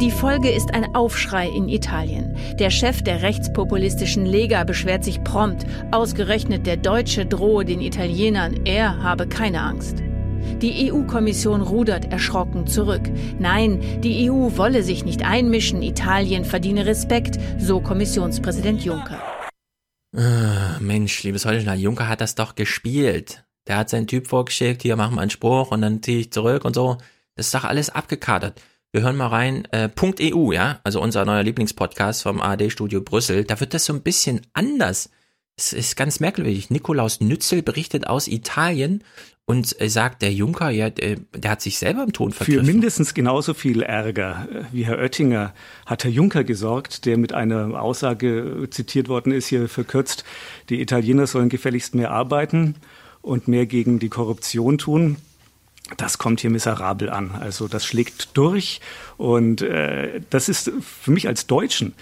Die 0.00 0.10
Folge 0.10 0.50
ist 0.50 0.74
ein 0.74 0.94
Aufschrei 0.96 1.48
in 1.48 1.68
Italien. 1.68 2.36
Der 2.58 2.70
Chef 2.70 3.02
der 3.02 3.22
rechtspopulistischen 3.22 4.26
Lega 4.26 4.64
beschwert 4.64 5.04
sich 5.04 5.22
prompt. 5.22 5.64
Ausgerechnet 5.92 6.66
der 6.66 6.76
Deutsche 6.76 7.26
drohe 7.26 7.64
den 7.64 7.80
Italienern, 7.80 8.66
er 8.66 9.02
habe 9.02 9.28
keine 9.28 9.62
Angst. 9.62 10.02
Die 10.60 10.92
EU-Kommission 10.92 11.62
rudert 11.62 12.10
erschrocken 12.10 12.66
zurück. 12.66 13.02
Nein, 13.38 14.00
die 14.02 14.30
EU 14.30 14.56
wolle 14.56 14.82
sich 14.82 15.04
nicht 15.04 15.24
einmischen, 15.24 15.82
Italien 15.82 16.44
verdiene 16.44 16.86
Respekt, 16.86 17.38
so 17.58 17.80
Kommissionspräsident 17.80 18.84
Juncker. 18.84 19.20
Ah, 20.16 20.78
Mensch, 20.80 21.22
liebes 21.22 21.44
Holländer, 21.44 21.74
Juncker 21.74 22.08
hat 22.08 22.20
das 22.20 22.34
doch 22.34 22.54
gespielt. 22.54 23.44
Der 23.66 23.78
hat 23.78 23.90
seinen 23.90 24.06
Typ 24.06 24.28
vorgeschickt, 24.28 24.82
hier 24.82 24.96
machen 24.96 25.16
wir 25.16 25.22
einen 25.22 25.30
Spruch 25.30 25.70
und 25.70 25.82
dann 25.82 26.02
ziehe 26.02 26.20
ich 26.20 26.32
zurück 26.32 26.64
und 26.64 26.74
so. 26.74 26.98
Das 27.34 27.46
ist 27.46 27.54
doch 27.54 27.64
alles 27.64 27.90
abgekadert. 27.90 28.60
Wir 28.92 29.02
hören 29.02 29.16
mal 29.16 29.26
rein, 29.26 29.66
äh, 29.72 29.88
.eu, 30.20 30.52
ja, 30.52 30.78
also 30.84 31.00
unser 31.00 31.24
neuer 31.24 31.42
Lieblingspodcast 31.42 32.22
vom 32.22 32.40
ARD-Studio 32.40 33.00
Brüssel. 33.00 33.44
Da 33.44 33.58
wird 33.58 33.74
das 33.74 33.86
so 33.86 33.92
ein 33.92 34.02
bisschen 34.02 34.42
anders. 34.52 35.10
Es 35.56 35.72
ist 35.72 35.96
ganz 35.96 36.20
merkwürdig. 36.20 36.70
Nikolaus 36.70 37.20
Nützel 37.20 37.62
berichtet 37.62 38.06
aus 38.06 38.28
Italien 38.28 39.02
und 39.46 39.76
sagt, 39.78 40.22
der 40.22 40.32
Juncker, 40.32 40.70
ja, 40.70 40.88
der, 40.88 41.16
der, 41.34 41.50
hat 41.50 41.60
sich 41.60 41.78
selber 41.78 42.02
im 42.04 42.12
Ton 42.12 42.32
vergriffen. 42.32 42.64
Für 42.64 42.72
mindestens 42.72 43.12
genauso 43.12 43.52
viel 43.52 43.82
Ärger 43.82 44.48
äh, 44.50 44.64
wie 44.72 44.86
Herr 44.86 44.98
Oettinger 44.98 45.52
hat 45.84 46.04
Herr 46.04 46.10
Juncker 46.10 46.44
gesorgt, 46.44 47.04
der 47.04 47.18
mit 47.18 47.34
einer 47.34 47.80
Aussage 47.80 48.68
zitiert 48.70 49.08
worden 49.08 49.32
ist, 49.32 49.48
hier 49.48 49.68
verkürzt, 49.68 50.24
die 50.70 50.80
Italiener 50.80 51.26
sollen 51.26 51.50
gefälligst 51.50 51.94
mehr 51.94 52.10
arbeiten 52.10 52.76
und 53.20 53.46
mehr 53.46 53.66
gegen 53.66 53.98
die 53.98 54.08
Korruption 54.08 54.78
tun. 54.78 55.16
Das 55.98 56.16
kommt 56.16 56.40
hier 56.40 56.48
miserabel 56.48 57.10
an. 57.10 57.32
Also 57.38 57.68
das 57.68 57.84
schlägt 57.84 58.34
durch 58.38 58.80
und 59.18 59.60
äh, 59.60 60.22
das 60.30 60.48
ist 60.48 60.72
für 60.80 61.10
mich 61.10 61.28
als 61.28 61.46
Deutschen 61.46 61.92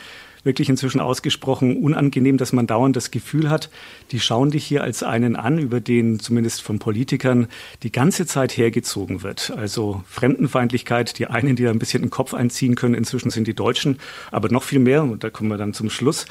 wirklich 0.45 0.69
inzwischen 0.69 1.01
ausgesprochen 1.01 1.77
unangenehm, 1.77 2.37
dass 2.37 2.53
man 2.53 2.67
dauernd 2.67 2.97
das 2.97 3.11
Gefühl 3.11 3.51
hat, 3.51 3.71
die 4.11 4.21
schauen 4.21 4.51
dich 4.51 4.65
hier 4.65 4.83
als 4.83 5.03
einen 5.03 5.37
an, 5.37 5.59
über 5.59 5.81
den 5.81 6.19
zumindest 6.19 6.63
von 6.63 6.79
Politikern 6.79 7.49
die 7.83 7.93
ganze 7.93 8.27
Zeit 8.27 8.57
hergezogen 8.57 9.23
wird. 9.23 9.53
Also 9.57 10.03
Fremdenfeindlichkeit, 10.09 11.19
die 11.19 11.27
einen, 11.27 11.57
die 11.57 11.65
da 11.65 11.71
ein 11.71 11.79
bisschen 11.79 12.03
den 12.03 12.11
Kopf 12.11 12.35
einziehen 12.35 12.75
können, 12.75 12.95
inzwischen 12.95 13.31
sind 13.31 13.47
die 13.47 13.55
Deutschen, 13.55 13.99
aber 14.31 14.49
noch 14.49 14.63
viel 14.63 14.81
mehr, 14.81 15.03
und 15.03 15.23
da 15.25 15.31
kommen 15.31 15.51
wir 15.51 15.59
dann 15.59 15.75
zum 15.75 15.91
Schluss, 15.91 16.27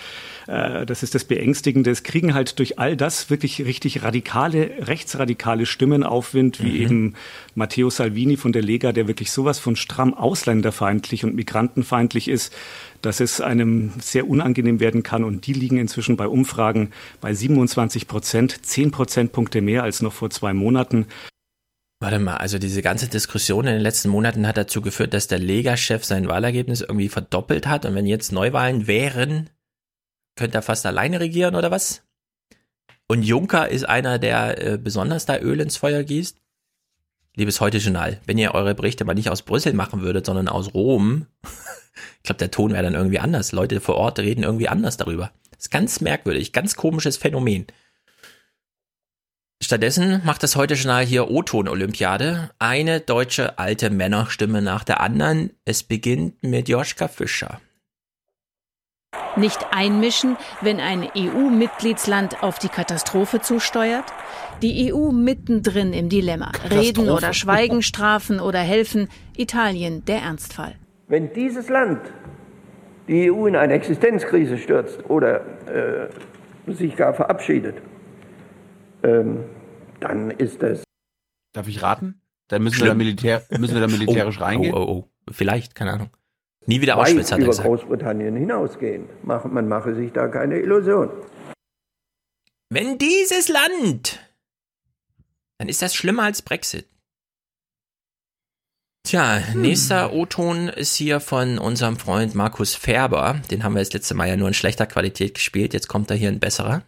äh, 0.48 0.86
das 0.86 1.04
ist 1.04 1.16
das 1.16 1.24
Beängstigende, 1.24 1.90
es 1.90 2.04
kriegen 2.04 2.34
halt 2.34 2.60
durch 2.60 2.80
all 2.80 2.98
das 2.98 3.30
wirklich 3.30 3.66
richtig 3.66 4.04
radikale, 4.04 4.72
rechtsradikale 4.88 5.66
Stimmen 5.66 6.04
Aufwind, 6.04 6.62
wie 6.62 6.72
mhm. 6.72 6.82
eben 6.82 7.14
Matteo 7.56 7.90
Salvini 7.90 8.38
von 8.38 8.52
der 8.52 8.62
Lega, 8.62 8.92
der 8.92 9.08
wirklich 9.08 9.32
sowas 9.32 9.60
von 9.60 9.76
stramm 9.76 10.14
ausländerfeindlich 10.14 11.24
und 11.24 11.36
migrantenfeindlich 11.36 12.28
ist, 12.28 12.54
dass 13.02 13.20
es 13.20 13.42
einem 13.42 13.94
sehr 14.00 14.28
unangenehm 14.28 14.80
werden 14.80 15.04
kann. 15.04 15.24
Und 15.24 15.48
die 15.48 15.54
liegen 15.54 15.78
inzwischen 15.78 16.18
bei 16.18 16.28
Umfragen 16.28 16.92
bei 17.20 17.34
27 17.34 18.08
Prozent, 18.08 18.66
10 18.66 18.92
Prozentpunkte 18.92 19.62
mehr 19.62 19.84
als 19.84 20.02
noch 20.02 20.14
vor 20.14 20.30
zwei 20.30 20.54
Monaten. 20.54 21.08
Warte 22.02 22.18
mal, 22.18 22.38
also 22.38 22.58
diese 22.58 22.82
ganze 22.82 23.08
Diskussion 23.08 23.68
in 23.68 23.74
den 23.74 23.82
letzten 23.82 24.10
Monaten 24.10 24.48
hat 24.48 24.58
dazu 24.58 24.82
geführt, 24.82 25.14
dass 25.14 25.28
der 25.28 25.38
Lega-Chef 25.38 26.04
sein 26.04 26.28
Wahlergebnis 26.28 26.82
irgendwie 26.82 27.10
verdoppelt 27.10 27.68
hat. 27.68 27.86
Und 27.86 27.94
wenn 27.94 28.08
jetzt 28.08 28.32
Neuwahlen 28.32 28.88
wären, 28.88 29.52
könnte 30.36 30.58
er 30.58 30.64
fast 30.64 30.86
alleine 30.88 31.20
regieren 31.20 31.56
oder 31.56 31.70
was? 31.70 32.04
Und 33.08 33.22
Juncker 33.24 33.70
ist 33.70 33.84
einer, 33.84 34.18
der 34.18 34.66
äh, 34.66 34.78
besonders 34.78 35.26
da 35.26 35.38
Öl 35.38 35.60
ins 35.60 35.78
Feuer 35.78 36.02
gießt. 36.02 36.41
Liebes 37.36 37.62
Heute-Journal, 37.62 38.20
wenn 38.26 38.38
ihr 38.38 38.54
eure 38.54 38.76
Berichte 38.76 39.06
mal 39.06 39.14
nicht 39.14 39.30
aus 39.30 39.42
Brüssel 39.42 39.74
machen 39.74 40.02
würdet, 40.02 40.26
sondern 40.26 40.50
aus 40.50 40.74
Rom, 40.74 41.28
ich 42.18 42.24
glaube, 42.24 42.40
der 42.40 42.52
Ton 42.52 42.74
wäre 42.74 42.84
dann 42.84 42.94
irgendwie 42.94 43.20
anders. 43.20 43.54
Leute 43.54 43.80
vor 43.80 43.96
Ort 43.96 44.20
reden 44.20 44.44
irgendwie 44.44 44.68
anders 44.68 44.98
darüber. 44.98 45.32
Das 45.52 45.66
ist 45.66 45.72
ganz 45.72 46.02
merkwürdig, 46.02 46.52
ganz 46.52 46.76
komisches 46.76 47.16
Phänomen. 47.16 47.68
Stattdessen 49.64 50.22
macht 50.26 50.44
das 50.44 50.56
Heute-Journal 50.58 51.06
hier 51.06 51.30
O-Ton-Olympiade. 51.30 52.50
Eine 52.60 53.00
deutsche 53.00 53.60
alte 53.60 53.92
Männerstimme 53.92 54.62
nach 54.62 54.84
der 54.84 55.00
anderen. 55.00 55.52
Es 55.64 55.84
beginnt 55.84 56.44
mit 56.44 56.68
Joschka 56.68 57.08
Fischer. 57.08 57.62
Nicht 59.38 59.60
einmischen, 59.72 60.36
wenn 60.60 60.80
ein 60.80 61.08
EU-Mitgliedsland 61.16 62.44
auf 62.44 62.60
die 62.60 62.70
Katastrophe 62.70 63.40
zusteuert? 63.40 64.06
Die 64.62 64.94
EU 64.94 65.12
mittendrin 65.12 65.92
im 65.92 66.10
Dilemma. 66.10 66.52
Reden 66.70 67.10
oder 67.10 67.34
schweigen, 67.34 67.82
strafen 67.82 68.40
oder 68.40 68.60
helfen. 68.60 69.10
Italien 69.36 70.06
der 70.06 70.20
Ernstfall. 70.20 70.76
Wenn 71.08 71.34
dieses 71.34 71.68
Land 71.70 72.02
die 73.08 73.32
EU 73.32 73.48
in 73.48 73.56
eine 73.56 73.74
Existenzkrise 73.74 74.58
stürzt 74.58 75.10
oder 75.10 75.42
äh, 75.68 76.10
sich 76.72 76.96
gar 76.96 77.14
verabschiedet, 77.14 77.76
ähm, 79.04 79.46
dann 80.00 80.32
ist 80.32 80.62
das. 80.62 80.84
Darf 81.54 81.68
ich 81.68 81.82
raten? 81.82 82.22
Dann 82.48 82.62
müssen 82.64 82.82
wir 82.82 82.88
da, 82.88 82.94
Militär, 82.94 83.44
müssen 83.58 83.74
wir 83.74 83.82
da 83.82 83.88
militärisch 83.88 84.38
oh, 84.40 84.44
reingehen. 84.44 84.74
Oh, 84.74 84.80
oh, 84.80 85.08
oh. 85.28 85.32
Vielleicht, 85.32 85.74
keine 85.74 85.94
Ahnung. 85.94 86.10
Nie 86.68 86.82
wieder 86.82 86.98
Auschwitz, 86.98 87.32
hat 87.32 87.40
er 87.40 87.46
über 87.46 87.52
gesagt. 87.52 87.68
Großbritannien 87.68 88.36
hinausgehen. 88.36 89.10
Man 89.24 89.68
mache 89.68 89.96
sich 89.96 90.12
da 90.12 90.28
keine 90.28 90.60
Illusion. 90.60 91.10
Wenn 92.70 92.98
dieses 92.98 93.50
Land, 93.50 94.21
dann 95.62 95.70
ist 95.70 95.84
das 95.84 95.94
schlimmer 95.94 96.24
als 96.24 96.42
Brexit. 96.42 96.88
Tja, 99.08 99.44
nächster 99.54 100.12
O-Ton 100.12 100.70
ist 100.70 100.96
hier 100.96 101.20
von 101.20 101.60
unserem 101.60 101.98
Freund 101.98 102.34
Markus 102.34 102.74
Färber. 102.74 103.40
Den 103.52 103.64
haben 103.64 103.76
wir 103.76 103.82
das 103.82 103.94
letzte 103.94 104.16
Mal 104.16 104.28
ja 104.28 104.38
nur 104.38 104.48
in 104.48 104.56
schlechter 104.56 104.88
Qualität 104.88 105.36
gespielt. 105.36 105.76
Jetzt 105.76 105.88
kommt 105.88 106.10
da 106.10 106.16
hier 106.16 106.30
ein 106.30 106.40
besserer. 106.40 106.82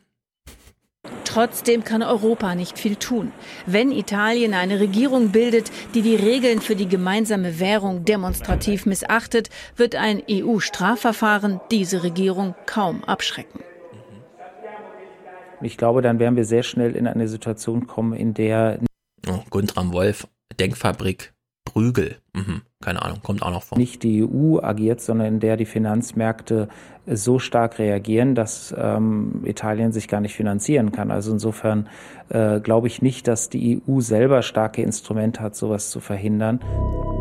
Trotzdem 1.24 1.84
kann 1.84 2.02
Europa 2.02 2.56
nicht 2.56 2.80
viel 2.80 2.95
tun. 2.95 3.32
Wenn 3.68 3.92
Italien 3.92 4.56
eine 4.56 4.80
Regierung 4.80 5.30
bildet, 5.30 5.72
die 5.93 6.02
die 6.02 6.16
Regeln 6.16 6.60
für 6.60 6.76
die 6.76 6.88
gemeinsame 6.88 7.60
Währung 7.60 8.06
demonstrativ 8.06 8.88
missachtet, 8.88 9.52
wird 9.76 9.93
ein 9.93 10.24
EU-Strafverfahren 10.27 11.61
diese 11.69 12.02
Regierung 12.02 12.56
kaum 12.66 13.03
abschrecken. 13.03 13.60
Ich 15.64 15.77
glaube, 15.77 16.01
dann 16.01 16.19
werden 16.19 16.35
wir 16.35 16.45
sehr 16.45 16.64
schnell 16.64 16.95
in 16.95 17.08
eine 17.08 17.27
Situation 17.27 17.88
kommen, 17.88 18.14
in 18.14 18.33
der. 18.33 18.80
Oh, 19.27 19.40
Guntram 19.50 19.93
Wolf, 19.93 20.27
Denkfabrik, 20.59 21.33
Brügel. 21.66 22.17
Mhm, 22.33 22.61
keine 22.82 23.01
Ahnung, 23.01 23.19
kommt 23.24 23.42
auch 23.42 23.51
noch 23.51 23.64
vor. 23.64 23.77
Nicht 23.77 24.03
die 24.03 24.24
EU 24.24 24.59
agiert, 24.61 25.01
sondern 25.01 25.27
in 25.27 25.40
der 25.40 25.58
die 25.58 25.66
Finanzmärkte 25.66 26.67
so 27.06 27.40
stark 27.40 27.80
reagieren, 27.80 28.35
dass 28.35 28.74
ähm, 28.77 29.43
Italien 29.45 29.92
sich 29.92 30.08
gar 30.08 30.22
nicht 30.22 30.35
finanzieren 30.35 30.92
kann. 30.92 31.11
Also 31.11 31.32
insofern 31.32 31.90
äh, 32.30 32.59
glaube 32.59 32.88
ich 32.88 33.01
nicht, 33.01 33.27
dass 33.27 33.50
die 33.50 33.82
EU 33.88 34.00
selber 34.00 34.42
starke 34.42 34.82
Instrumente 34.82 35.42
hat, 35.42 35.56
sowas 35.56 35.90
zu 35.90 36.00
verhindern. 36.00 36.59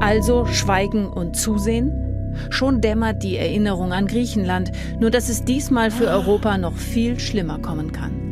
Also 0.00 0.46
schweigen 0.46 1.06
und 1.06 1.36
zusehen? 1.36 1.92
Schon 2.50 2.80
dämmert 2.80 3.22
die 3.22 3.36
Erinnerung 3.36 3.92
an 3.92 4.06
Griechenland, 4.06 4.72
nur 4.98 5.10
dass 5.10 5.28
es 5.28 5.44
diesmal 5.44 5.90
für 5.90 6.06
Europa 6.06 6.56
noch 6.58 6.76
viel 6.76 7.18
schlimmer 7.18 7.58
kommen 7.58 7.92
kann. 7.92 8.32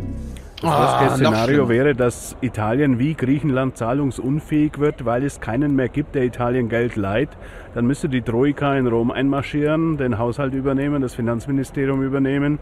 Das 0.61 0.71
Worst-Case-Szenario 0.71 1.69
wäre, 1.71 1.95
dass 1.95 2.37
Italien 2.43 2.99
wie 2.99 3.15
Griechenland 3.15 3.79
zahlungsunfähig 3.79 4.79
wird, 4.79 5.07
weil 5.07 5.25
es 5.25 5.41
keinen 5.41 5.75
mehr 5.75 5.89
gibt, 5.89 6.15
der 6.15 6.25
Italien 6.25 6.69
Geld 6.69 6.97
leiht. 6.97 7.31
Dann 7.75 7.87
müsste 7.87 8.11
die 8.11 8.21
Troika 8.21 8.77
in 8.77 8.87
Rom 8.87 9.11
einmarschieren, 9.11 9.97
den 9.97 10.19
Haushalt 10.19 10.53
übernehmen, 10.53 11.01
das 11.01 11.15
Finanzministerium 11.15 12.03
übernehmen. 12.03 12.59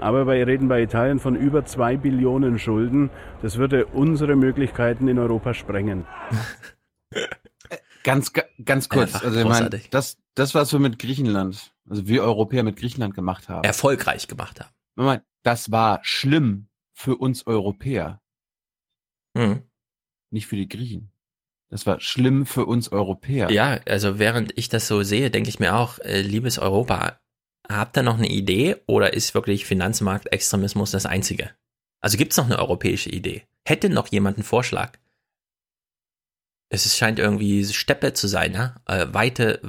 Aber 0.00 0.26
wir 0.26 0.46
reden 0.46 0.68
bei 0.68 0.82
Italien 0.82 1.18
von 1.18 1.36
über 1.36 1.66
zwei 1.66 1.98
Billionen 1.98 2.58
Schulden. 2.58 3.10
Das 3.42 3.58
würde 3.58 3.84
unsere 3.86 4.34
Möglichkeiten 4.34 5.06
in 5.08 5.18
Europa 5.18 5.52
sprengen. 5.52 6.06
Ganz, 8.04 8.32
ganz 8.64 8.88
kurz. 8.88 9.14
Einfach 9.14 9.26
also 9.26 9.38
ich 9.38 9.46
meine, 9.46 9.70
das, 9.92 10.18
das, 10.34 10.56
was 10.56 10.72
wir 10.72 10.80
mit 10.80 10.98
Griechenland, 10.98 11.72
also 11.88 12.08
wir 12.08 12.24
Europäer 12.24 12.64
mit 12.64 12.74
Griechenland 12.74 13.14
gemacht 13.14 13.48
haben. 13.48 13.62
Erfolgreich 13.62 14.26
gemacht 14.26 14.58
haben. 14.58 15.20
Das 15.44 15.70
war 15.70 16.00
schlimm 16.02 16.66
für 17.02 17.16
uns 17.16 17.46
Europäer. 17.46 18.22
Mhm. 19.34 19.62
Nicht 20.30 20.46
für 20.46 20.56
die 20.56 20.68
Griechen. 20.68 21.10
Das 21.68 21.84
war 21.86 22.00
schlimm 22.00 22.46
für 22.46 22.64
uns 22.64 22.92
Europäer. 22.92 23.50
Ja, 23.50 23.80
also 23.86 24.18
während 24.18 24.56
ich 24.56 24.68
das 24.68 24.86
so 24.86 25.02
sehe, 25.02 25.30
denke 25.30 25.48
ich 25.48 25.58
mir 25.58 25.74
auch, 25.74 25.98
äh, 26.00 26.20
liebes 26.20 26.58
Europa, 26.58 27.18
habt 27.68 27.96
ihr 27.96 28.02
noch 28.02 28.18
eine 28.18 28.28
Idee 28.28 28.76
oder 28.86 29.14
ist 29.14 29.34
wirklich 29.34 29.64
Finanzmarktextremismus 29.64 30.92
das 30.92 31.06
einzige? 31.06 31.50
Also 32.00 32.18
gibt 32.18 32.32
es 32.32 32.36
noch 32.36 32.46
eine 32.46 32.58
europäische 32.58 33.10
Idee? 33.10 33.46
Hätte 33.64 33.88
noch 33.88 34.08
jemand 34.08 34.36
einen 34.36 34.44
Vorschlag? 34.44 34.98
Es 36.68 36.96
scheint 36.96 37.18
irgendwie 37.18 37.64
Steppe 37.64 38.12
zu 38.12 38.28
sein, 38.28 38.52
ne? 38.52 38.76
Äh, 38.86 39.06
weite, 39.12 39.60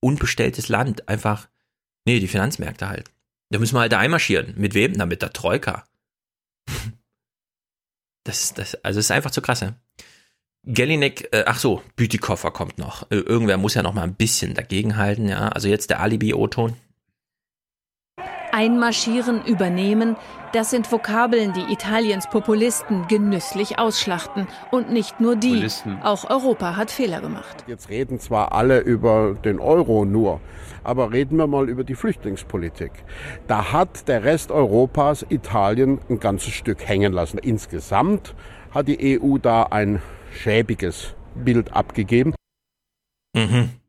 unbestelltes 0.00 0.68
Land. 0.68 1.08
Einfach, 1.08 1.48
nee, 2.04 2.20
die 2.20 2.28
Finanzmärkte 2.28 2.88
halt. 2.88 3.10
Da 3.50 3.58
müssen 3.58 3.74
wir 3.74 3.80
halt 3.80 3.92
da 3.92 3.98
einmarschieren. 3.98 4.54
Mit 4.56 4.74
wem? 4.74 4.92
Na, 4.92 5.04
mit 5.06 5.22
der 5.22 5.32
Troika. 5.32 5.84
Das, 8.26 8.54
das, 8.54 8.74
also 8.76 9.00
es 9.00 9.04
ist 9.04 9.10
einfach 9.10 9.32
zu 9.32 9.42
krass, 9.42 9.60
ja. 9.60 9.74
Gellinek, 10.64 11.28
äh, 11.32 11.44
ach 11.46 11.58
so, 11.58 11.82
Bütikofer 11.94 12.50
kommt 12.52 12.78
noch. 12.78 13.02
Äh, 13.10 13.16
irgendwer 13.16 13.58
muss 13.58 13.74
ja 13.74 13.82
noch 13.82 13.92
mal 13.92 14.02
ein 14.02 14.14
bisschen 14.14 14.54
dagegenhalten, 14.54 15.28
ja. 15.28 15.48
Also 15.48 15.68
jetzt 15.68 15.90
der 15.90 16.00
Alibi-O-Ton. 16.00 16.74
Einmarschieren, 18.54 19.44
übernehmen, 19.44 20.16
das 20.52 20.70
sind 20.70 20.92
Vokabeln, 20.92 21.52
die 21.52 21.72
Italiens 21.72 22.28
Populisten 22.30 23.08
genüsslich 23.08 23.80
ausschlachten. 23.80 24.46
Und 24.70 24.92
nicht 24.92 25.18
nur 25.18 25.34
die. 25.34 25.54
Populisten. 25.54 26.00
Auch 26.02 26.30
Europa 26.30 26.76
hat 26.76 26.92
Fehler 26.92 27.20
gemacht. 27.20 27.64
Jetzt 27.66 27.88
reden 27.88 28.20
zwar 28.20 28.52
alle 28.52 28.78
über 28.78 29.34
den 29.34 29.58
Euro 29.58 30.04
nur, 30.04 30.40
aber 30.84 31.10
reden 31.10 31.36
wir 31.38 31.48
mal 31.48 31.68
über 31.68 31.82
die 31.82 31.96
Flüchtlingspolitik. 31.96 32.92
Da 33.48 33.72
hat 33.72 34.06
der 34.06 34.22
Rest 34.22 34.52
Europas 34.52 35.26
Italien 35.28 35.98
ein 36.08 36.20
ganzes 36.20 36.52
Stück 36.52 36.86
hängen 36.86 37.12
lassen. 37.12 37.38
Insgesamt 37.38 38.36
hat 38.70 38.86
die 38.86 39.20
EU 39.20 39.38
da 39.38 39.64
ein 39.64 40.00
schäbiges 40.30 41.16
Bild 41.34 41.72
abgegeben. 41.72 42.32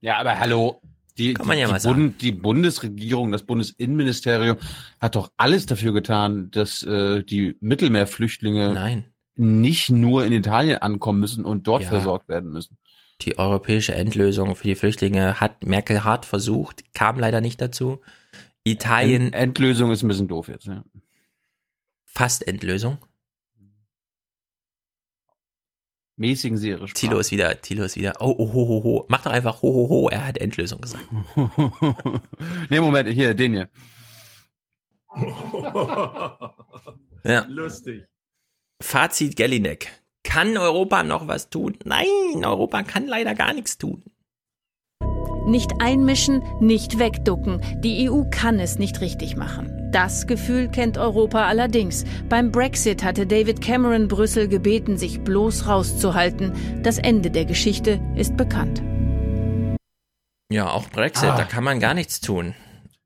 Ja, 0.02 0.18
aber 0.18 0.40
hallo. 0.40 0.82
Die, 1.18 1.34
Kann 1.34 1.48
man 1.48 1.58
ja 1.58 1.68
die, 1.68 1.72
mal 1.72 1.94
Bund, 1.94 2.22
die 2.22 2.32
Bundesregierung, 2.34 3.32
das 3.32 3.44
Bundesinnenministerium 3.44 4.58
hat 5.00 5.16
doch 5.16 5.32
alles 5.38 5.66
dafür 5.66 5.94
getan, 5.94 6.52
dass 6.52 6.84
äh, 6.84 7.24
die 7.24 7.56
Mittelmeerflüchtlinge 7.62 8.74
Nein. 8.74 9.06
nicht 9.36 9.90
nur 9.90 10.26
in 10.26 10.34
Italien 10.34 10.80
ankommen 10.80 11.22
müssen 11.22 11.46
und 11.46 11.68
dort 11.68 11.84
Ja. 11.84 11.90
versorgt 11.90 12.28
werden 12.28 12.52
müssen. 12.52 12.78
Die 13.22 13.38
europäische 13.38 13.96
Endlösung 13.96 14.56
für 14.58 14.68
die 14.68 14.76
Flüchtlinge 14.76 15.40
hat 15.40 15.66
Merkel 15.66 16.04
hart 16.04 16.26
versucht, 16.26 16.84
kam 16.94 17.18
leider 17.18 17.40
nicht 17.40 17.62
dazu. 17.62 18.02
Italien. 18.66 19.28
End 19.28 19.36
Endlösung 19.36 19.92
ist 19.92 20.04
ein 20.04 20.10
bisschen 20.10 20.28
doof 20.28 20.50
jetzt. 20.50 20.66
Ja. 20.66 20.84
Fast 22.04 22.46
Endlösung. 22.48 22.98
Mäßigen 26.18 26.58
sie 26.58 26.70
ihre 26.70 26.88
Sprache. 26.88 27.08
Tilo 27.08 27.20
ist 27.20 27.32
wieder, 27.32 27.62
Tilo 27.62 27.84
ist 27.84 27.98
wieder, 27.98 28.14
oh, 28.20 28.34
oh, 28.38 28.54
ho, 28.54 28.68
ho, 28.68 28.84
ho. 28.84 29.06
Mach 29.10 29.24
doch 29.24 29.32
einfach 29.32 29.62
ho, 29.62 29.74
ho, 29.74 29.90
ho. 29.90 30.10
Er 30.10 30.26
hat 30.28 30.38
Endlösung 30.38 30.80
gesagt. 30.80 31.06
nee, 32.70 32.80
Moment, 32.80 33.10
hier, 33.10 33.34
den 33.34 33.54
hier. 33.54 33.70
Ja. 37.26 37.44
Lustig. 37.50 38.06
Fazit 38.82 39.36
Gellinek. 39.36 39.88
Kann 40.24 40.56
Europa 40.58 41.02
noch 41.02 41.28
was 41.28 41.50
tun? 41.50 41.78
Nein, 41.84 42.06
Europa 42.44 42.84
kann 42.84 43.08
leider 43.08 43.34
gar 43.34 43.54
nichts 43.54 43.80
tun. 43.80 44.04
Nicht 45.46 45.72
einmischen, 45.80 46.42
nicht 46.60 46.98
wegducken. 47.00 47.62
Die 47.82 48.10
EU 48.10 48.24
kann 48.32 48.60
es 48.60 48.80
nicht 48.80 49.02
richtig 49.02 49.36
machen. 49.38 49.72
Das 49.92 50.28
Gefühl 50.28 50.68
kennt 50.70 50.98
Europa 50.98 51.46
allerdings. 51.46 52.04
Beim 52.28 52.52
Brexit 52.52 53.04
hatte 53.04 53.26
David 53.28 53.62
Cameron 53.62 54.08
Brüssel 54.08 54.48
gebeten, 54.48 54.98
sich 54.98 55.22
bloß 55.22 55.68
rauszuhalten. 55.68 56.54
Das 56.84 56.98
Ende 56.98 57.30
der 57.32 57.46
Geschichte 57.46 58.02
ist 58.16 58.36
bekannt. 58.36 58.82
Ja, 60.52 60.70
auch 60.70 60.90
Brexit, 60.90 61.30
Ah. 61.30 61.38
da 61.38 61.44
kann 61.44 61.64
man 61.64 61.80
gar 61.80 61.94
nichts 61.94 62.20
tun. 62.22 62.54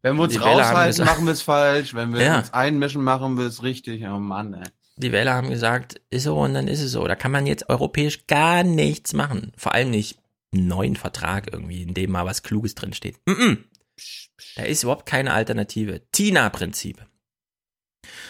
Wenn 0.01 0.15
wir 0.15 0.23
uns 0.23 0.33
Die 0.33 0.39
raushalten, 0.39 1.05
machen 1.05 1.25
wir 1.25 1.33
es 1.33 1.41
falsch. 1.41 1.93
Wenn 1.93 2.13
wir 2.13 2.21
Ja. 2.23 2.37
uns 2.39 2.53
einmischen, 2.53 3.03
machen 3.03 3.37
wir 3.37 3.45
es 3.45 3.63
richtig. 3.63 4.03
Oh 4.07 4.17
Mann, 4.19 4.53
ey. 4.53 4.63
Die 4.97 5.11
Wähler 5.11 5.33
haben 5.33 5.49
gesagt, 5.49 6.01
ist 6.09 6.23
so 6.23 6.37
und 6.37 6.53
dann 6.53 6.67
ist 6.67 6.81
es 6.81 6.91
so. 6.91 7.05
Da 7.07 7.15
kann 7.15 7.31
man 7.31 7.45
jetzt 7.47 7.69
europäisch 7.69 8.27
gar 8.27 8.63
nichts 8.63 9.13
machen. 9.13 9.51
Vor 9.57 9.73
allem 9.73 9.91
nicht 9.91 10.19
neuen 10.51 10.95
Vertrag 10.95 11.51
irgendwie, 11.51 11.83
in 11.83 11.93
dem 11.93 12.11
mal 12.11 12.25
was 12.25 12.43
Kluges 12.43 12.75
drin 12.75 12.93
steht. 12.93 13.17
Mm 13.25 13.31
-mm. 13.31 13.57
Da 14.55 14.63
ist 14.63 14.83
überhaupt 14.83 15.05
keine 15.05 15.33
Alternative. 15.33 16.01
Tina-Prinzip. 16.11 17.05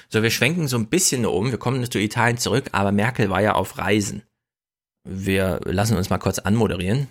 So, 0.10 0.24
wir 0.24 0.32
schwenken 0.32 0.68
so 0.68 0.78
ein 0.78 0.90
bisschen 0.90 1.26
um. 1.26 1.52
Wir 1.52 1.60
kommen 1.60 1.90
zu 1.90 2.00
Italien 2.00 2.38
zurück, 2.38 2.70
aber 2.72 2.92
Merkel 2.92 3.30
war 3.30 3.42
ja 3.42 3.54
auf 3.54 3.78
Reisen. 3.78 4.24
Wir 5.08 5.60
lassen 5.66 5.96
uns 5.96 6.10
mal 6.10 6.18
kurz 6.18 6.40
anmoderieren. 6.40 7.08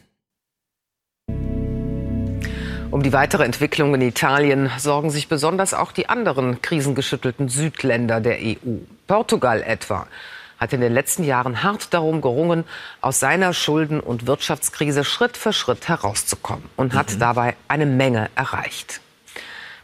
Um 2.91 3.03
die 3.03 3.13
weitere 3.13 3.45
Entwicklung 3.45 3.95
in 3.95 4.01
Italien 4.01 4.71
sorgen 4.79 5.11
sich 5.11 5.29
besonders 5.29 5.75
auch 5.75 5.93
die 5.93 6.09
anderen 6.09 6.63
krisengeschüttelten 6.63 7.49
Südländer 7.49 8.21
der 8.21 8.39
EU. 8.41 8.79
Portugal 9.07 9.63
etwa 9.63 10.09
hat 10.59 10.73
in 10.73 10.81
den 10.81 10.93
letzten 10.93 11.25
Jahren 11.25 11.63
hart 11.63 11.95
darum 11.95 12.21
gerungen, 12.21 12.65
aus 13.01 13.21
seiner 13.21 13.53
Schulden- 13.55 14.01
und 14.01 14.27
Wirtschaftskrise 14.27 15.05
Schritt 15.05 15.37
für 15.37 15.53
Schritt 15.53 15.89
herauszukommen 15.89 16.65
und 16.77 16.95
hat 16.95 17.15
mhm. 17.15 17.19
dabei 17.21 17.57
eine 17.69 17.87
Menge 17.87 18.31
erreicht. 18.35 19.01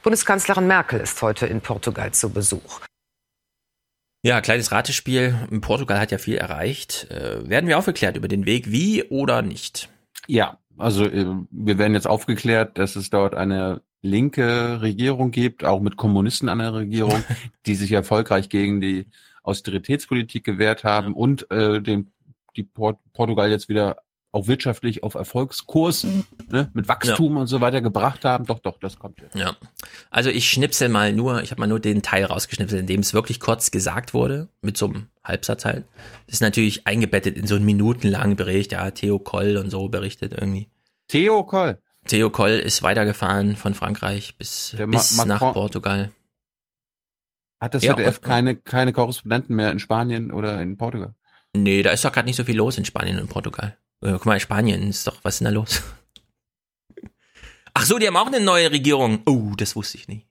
Bundeskanzlerin 0.02 0.66
Merkel 0.66 1.00
ist 1.00 1.22
heute 1.22 1.46
in 1.46 1.60
Portugal 1.60 2.12
zu 2.12 2.30
Besuch. 2.30 2.80
Ja, 4.22 4.40
kleines 4.40 4.72
Ratespiel. 4.72 5.48
Portugal 5.60 6.00
hat 6.00 6.10
ja 6.10 6.18
viel 6.18 6.36
erreicht. 6.36 7.10
Äh, 7.10 7.48
werden 7.48 7.68
wir 7.68 7.78
aufgeklärt 7.78 8.16
über 8.16 8.28
den 8.28 8.46
Weg, 8.46 8.70
wie 8.70 9.04
oder 9.04 9.42
nicht? 9.42 9.90
Ja, 10.26 10.58
also 10.78 11.04
äh, 11.04 11.26
wir 11.50 11.78
werden 11.78 11.94
jetzt 11.94 12.06
aufgeklärt, 12.06 12.78
dass 12.78 12.96
es 12.96 13.10
dort 13.10 13.34
eine 13.34 13.82
linke 14.00 14.80
Regierung 14.80 15.30
gibt, 15.30 15.64
auch 15.64 15.80
mit 15.80 15.96
Kommunisten 15.96 16.48
an 16.48 16.58
der 16.58 16.74
Regierung, 16.74 17.22
die 17.66 17.74
sich 17.74 17.92
erfolgreich 17.92 18.48
gegen 18.48 18.80
die 18.80 19.06
Austeritätspolitik 19.44 20.42
gewährt 20.42 20.82
haben 20.82 21.08
ja. 21.08 21.14
und 21.14 21.50
äh, 21.50 21.80
den 21.80 22.10
die 22.56 22.62
Port 22.62 22.98
Portugal 23.12 23.50
jetzt 23.50 23.68
wieder 23.68 23.98
auch 24.34 24.48
wirtschaftlich 24.48 25.04
auf 25.04 25.14
Erfolgskurs 25.14 26.04
ne, 26.48 26.68
mit 26.74 26.88
Wachstum 26.88 27.34
ja. 27.34 27.42
und 27.42 27.46
so 27.46 27.60
weiter 27.60 27.80
gebracht 27.80 28.24
haben. 28.24 28.46
Doch, 28.46 28.58
doch, 28.58 28.78
das 28.80 28.98
kommt 28.98 29.20
jetzt. 29.20 29.36
Ja. 29.36 29.56
Also 30.10 30.28
ich 30.28 30.50
schnipsel 30.50 30.88
mal 30.88 31.12
nur, 31.12 31.42
ich 31.42 31.52
habe 31.52 31.60
mal 31.60 31.68
nur 31.68 31.78
den 31.78 32.02
Teil 32.02 32.24
rausgeschnipselt, 32.24 32.80
in 32.80 32.88
dem 32.88 33.00
es 33.00 33.14
wirklich 33.14 33.38
kurz 33.38 33.70
gesagt 33.70 34.12
wurde, 34.12 34.48
mit 34.60 34.76
so 34.76 34.86
einem 34.86 35.06
Halbsatz 35.22 35.64
halt. 35.64 35.84
Das 36.26 36.34
ist 36.34 36.40
natürlich 36.40 36.84
eingebettet 36.84 37.36
in 37.36 37.46
so 37.46 37.54
einen 37.54 37.64
minutenlangen 37.64 38.34
Bericht, 38.34 38.72
ja, 38.72 38.90
Theo 38.90 39.20
Koll 39.20 39.56
und 39.56 39.70
so 39.70 39.88
berichtet 39.88 40.32
irgendwie. 40.32 40.68
Theo 41.06 41.44
Koll? 41.44 41.78
Theo 42.08 42.28
Koll 42.28 42.52
ist 42.52 42.82
weitergefahren 42.82 43.54
von 43.54 43.74
Frankreich 43.74 44.36
bis, 44.36 44.76
bis 44.88 45.24
nach 45.24 45.52
Portugal. 45.52 46.10
Hat 47.64 47.72
das 47.72 47.80
ZDF 47.80 48.20
keine, 48.20 48.56
keine 48.56 48.92
Korrespondenten 48.92 49.56
mehr 49.56 49.72
in 49.72 49.78
Spanien 49.78 50.32
oder 50.32 50.60
in 50.60 50.76
Portugal? 50.76 51.14
Nee, 51.56 51.82
da 51.82 51.92
ist 51.92 52.04
doch 52.04 52.12
gerade 52.12 52.26
nicht 52.26 52.36
so 52.36 52.44
viel 52.44 52.58
los 52.58 52.76
in 52.76 52.84
Spanien 52.84 53.18
und 53.18 53.30
Portugal. 53.30 53.78
Äh, 54.02 54.12
guck 54.12 54.26
mal, 54.26 54.38
Spanien 54.38 54.82
ist 54.90 55.06
doch, 55.06 55.16
was 55.22 55.36
ist 55.36 55.38
denn 55.38 55.46
da 55.46 55.50
los? 55.52 55.82
Ach 57.74 57.86
so, 57.86 57.98
die 57.98 58.06
haben 58.06 58.18
auch 58.18 58.26
eine 58.26 58.40
neue 58.40 58.70
Regierung. 58.70 59.22
Oh, 59.24 59.52
das 59.56 59.74
wusste 59.76 59.96
ich 59.96 60.08
nicht. 60.08 60.26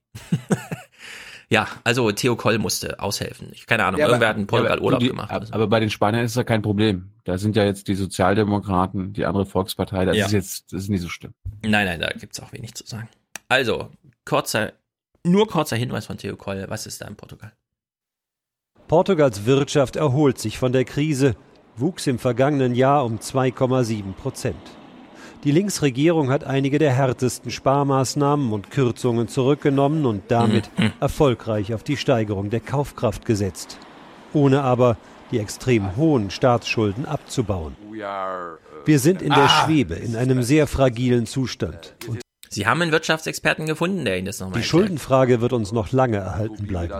ja, 1.48 1.66
also 1.82 2.12
Theo 2.12 2.36
Koll 2.36 2.58
musste 2.58 3.00
aushelfen. 3.00 3.48
Ich, 3.50 3.66
keine 3.66 3.84
Ahnung, 3.84 3.98
ja, 3.98 4.06
irgendwer 4.06 4.28
hat 4.28 4.36
in 4.36 4.46
Portugal 4.46 4.78
ja, 4.78 4.84
Urlaub 4.84 5.00
die, 5.00 5.08
gemacht. 5.08 5.32
Aber, 5.32 5.46
so. 5.46 5.54
aber 5.54 5.66
bei 5.66 5.80
den 5.80 5.90
Spaniern 5.90 6.24
ist 6.24 6.32
es 6.32 6.36
ja 6.36 6.44
kein 6.44 6.62
Problem. 6.62 7.10
Da 7.24 7.36
sind 7.36 7.56
ja 7.56 7.64
jetzt 7.64 7.88
die 7.88 7.96
Sozialdemokraten, 7.96 9.12
die 9.12 9.26
andere 9.26 9.44
Volkspartei. 9.44 10.04
Das 10.04 10.16
ja. 10.16 10.26
ist 10.26 10.32
jetzt, 10.32 10.72
das 10.72 10.84
ist 10.84 10.88
nicht 10.88 11.02
so 11.02 11.08
schlimm. 11.08 11.34
Nein, 11.62 11.86
nein, 11.86 11.98
da 11.98 12.10
gibt's 12.10 12.38
auch 12.38 12.52
wenig 12.52 12.74
zu 12.74 12.86
sagen. 12.86 13.08
Also, 13.48 13.90
kurzer, 14.24 14.72
nur 15.26 15.48
kurzer 15.48 15.76
Hinweis 15.76 16.06
von 16.06 16.18
Theo 16.18 16.36
Koll. 16.36 16.64
Was 16.68 16.86
ist 16.86 17.00
da 17.00 17.08
in 17.08 17.16
Portugal? 17.16 17.52
Portugals 18.86 19.46
Wirtschaft 19.46 19.96
erholt 19.96 20.38
sich 20.38 20.58
von 20.58 20.72
der 20.72 20.84
Krise 20.84 21.34
wuchs 21.76 22.06
im 22.06 22.18
vergangenen 22.18 22.74
Jahr 22.74 23.04
um 23.04 23.18
2,7 23.18 24.12
Prozent. 24.12 24.56
Die 25.42 25.50
Linksregierung 25.50 26.30
hat 26.30 26.44
einige 26.44 26.78
der 26.78 26.92
härtesten 26.92 27.50
Sparmaßnahmen 27.50 28.52
und 28.52 28.70
Kürzungen 28.70 29.28
zurückgenommen 29.28 30.06
und 30.06 30.30
damit 30.30 30.70
mhm. 30.78 30.92
erfolgreich 31.00 31.74
auf 31.74 31.82
die 31.82 31.96
Steigerung 31.96 32.50
der 32.50 32.60
Kaufkraft 32.60 33.26
gesetzt, 33.26 33.78
ohne 34.32 34.62
aber 34.62 34.96
die 35.30 35.38
extrem 35.38 35.96
hohen 35.96 36.30
Staatsschulden 36.30 37.04
abzubauen. 37.04 37.76
Wir 38.84 38.98
sind 38.98 39.20
in 39.20 39.30
der 39.30 39.44
ah. 39.44 39.48
Schwebe, 39.48 39.94
in 39.94 40.16
einem 40.16 40.42
sehr 40.42 40.66
fragilen 40.66 41.26
Zustand. 41.26 41.94
Und 42.06 42.23
Sie 42.54 42.68
haben 42.68 42.80
einen 42.82 42.92
Wirtschaftsexperten 42.92 43.66
gefunden, 43.66 44.04
der 44.04 44.16
Ihnen 44.16 44.26
das 44.26 44.38
nochmal 44.38 44.60
Die 44.60 44.64
Schuldenfrage 44.64 45.40
wird 45.40 45.52
uns 45.52 45.72
noch 45.72 45.90
lange 45.90 46.18
erhalten 46.18 46.68
bleiben. 46.68 46.94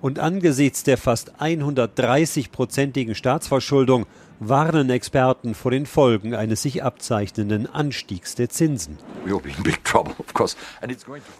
Und 0.00 0.20
angesichts 0.20 0.84
der 0.84 0.96
fast 0.96 1.40
130-prozentigen 1.40 3.16
Staatsverschuldung 3.16 4.06
warnen 4.38 4.88
Experten 4.90 5.56
vor 5.56 5.72
den 5.72 5.84
Folgen 5.84 6.32
eines 6.36 6.62
sich 6.62 6.84
abzeichnenden 6.84 7.66
Anstiegs 7.66 8.36
der 8.36 8.50
Zinsen. 8.50 8.98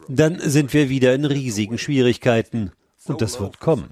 Dann 0.08 0.40
sind 0.40 0.72
wir 0.72 0.88
wieder 0.88 1.14
in 1.14 1.26
riesigen 1.26 1.78
Schwierigkeiten. 1.78 2.72
Und 3.04 3.20
das 3.20 3.38
wird 3.38 3.60
kommen. 3.60 3.90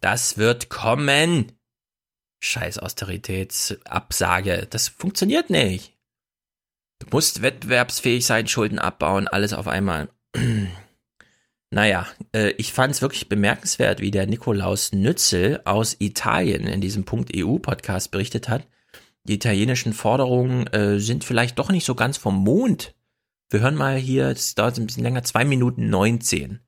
Das 0.00 0.38
wird 0.38 0.70
kommen. 0.70 1.52
Scheiß 2.40 2.78
Austeritätsabsage. 2.78 4.66
Das 4.68 4.88
funktioniert 4.88 5.50
nicht. 5.50 5.95
Du 6.98 7.06
musst 7.10 7.42
wettbewerbsfähig 7.42 8.24
sein, 8.24 8.48
Schulden 8.48 8.78
abbauen, 8.78 9.28
alles 9.28 9.52
auf 9.52 9.68
einmal. 9.68 10.08
Naja, 11.72 12.06
äh, 12.32 12.50
ich 12.58 12.72
fand 12.72 12.94
es 12.94 13.02
wirklich 13.02 13.28
bemerkenswert, 13.28 14.00
wie 14.00 14.12
der 14.12 14.28
Nikolaus 14.28 14.92
Nützel 14.92 15.60
aus 15.64 15.96
Italien 15.98 16.64
in 16.68 16.80
diesem 16.80 17.04
Punkt 17.04 17.32
EU-Podcast 17.36 18.12
berichtet 18.12 18.48
hat. 18.48 18.68
Die 19.24 19.34
italienischen 19.34 19.92
Forderungen 19.92 20.68
äh, 20.68 21.00
sind 21.00 21.24
vielleicht 21.24 21.58
doch 21.58 21.70
nicht 21.70 21.84
so 21.84 21.96
ganz 21.96 22.18
vom 22.18 22.36
Mond. 22.36 22.94
Wir 23.50 23.60
hören 23.60 23.74
mal 23.74 23.96
hier, 23.96 24.28
es 24.28 24.54
dauert 24.54 24.78
ein 24.78 24.86
bisschen 24.86 25.02
länger, 25.02 25.24
zwei 25.24 25.44
Minuten 25.44 25.90
19 25.90 26.60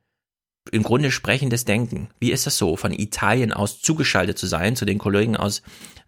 im 0.71 0.83
Grunde 0.83 1.11
sprechendes 1.11 1.65
Denken. 1.65 2.09
Wie 2.19 2.31
ist 2.31 2.45
das 2.45 2.57
so, 2.57 2.75
von 2.75 2.91
Italien 2.91 3.53
aus 3.53 3.81
zugeschaltet 3.81 4.37
zu 4.37 4.47
sein, 4.47 4.75
zu 4.75 4.85
den 4.85 4.97
Kollegen 4.97 5.35
aus 5.35 5.61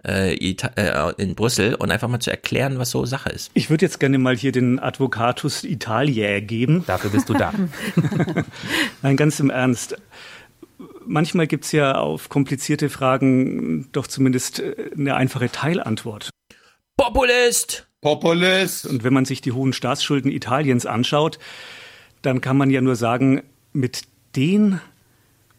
äh, 0.03 0.33
äh, 0.35 1.13
in 1.17 1.35
Brüssel 1.35 1.75
und 1.75 1.91
einfach 1.91 2.07
mal 2.07 2.19
zu 2.19 2.31
erklären, 2.31 2.79
was 2.79 2.91
so 2.91 3.05
Sache 3.05 3.29
ist? 3.29 3.51
Ich 3.53 3.69
würde 3.69 3.85
jetzt 3.85 3.99
gerne 3.99 4.17
mal 4.17 4.35
hier 4.35 4.51
den 4.51 4.79
Advocatus 4.79 5.63
Italiae 5.63 6.41
geben. 6.41 6.83
Dafür 6.87 7.11
bist 7.11 7.29
du 7.29 7.33
da. 7.33 7.53
Nein, 9.01 9.17
ganz 9.17 9.39
im 9.39 9.49
Ernst. 9.49 9.95
Manchmal 11.05 11.47
gibt 11.47 11.65
es 11.65 11.71
ja 11.71 11.95
auf 11.95 12.29
komplizierte 12.29 12.89
Fragen 12.89 13.89
doch 13.91 14.07
zumindest 14.07 14.59
äh, 14.59 14.91
eine 14.97 15.15
einfache 15.15 15.51
Teilantwort. 15.51 16.29
Populist! 16.97 17.87
Populist! 18.01 18.87
Und 18.87 19.03
wenn 19.03 19.13
man 19.13 19.25
sich 19.25 19.41
die 19.41 19.51
hohen 19.51 19.73
Staatsschulden 19.73 20.31
Italiens 20.31 20.85
anschaut, 20.85 21.37
dann 22.21 22.41
kann 22.41 22.57
man 22.57 22.69
ja 22.69 22.81
nur 22.81 22.95
sagen, 22.95 23.41
mit 23.73 24.03
den 24.35 24.81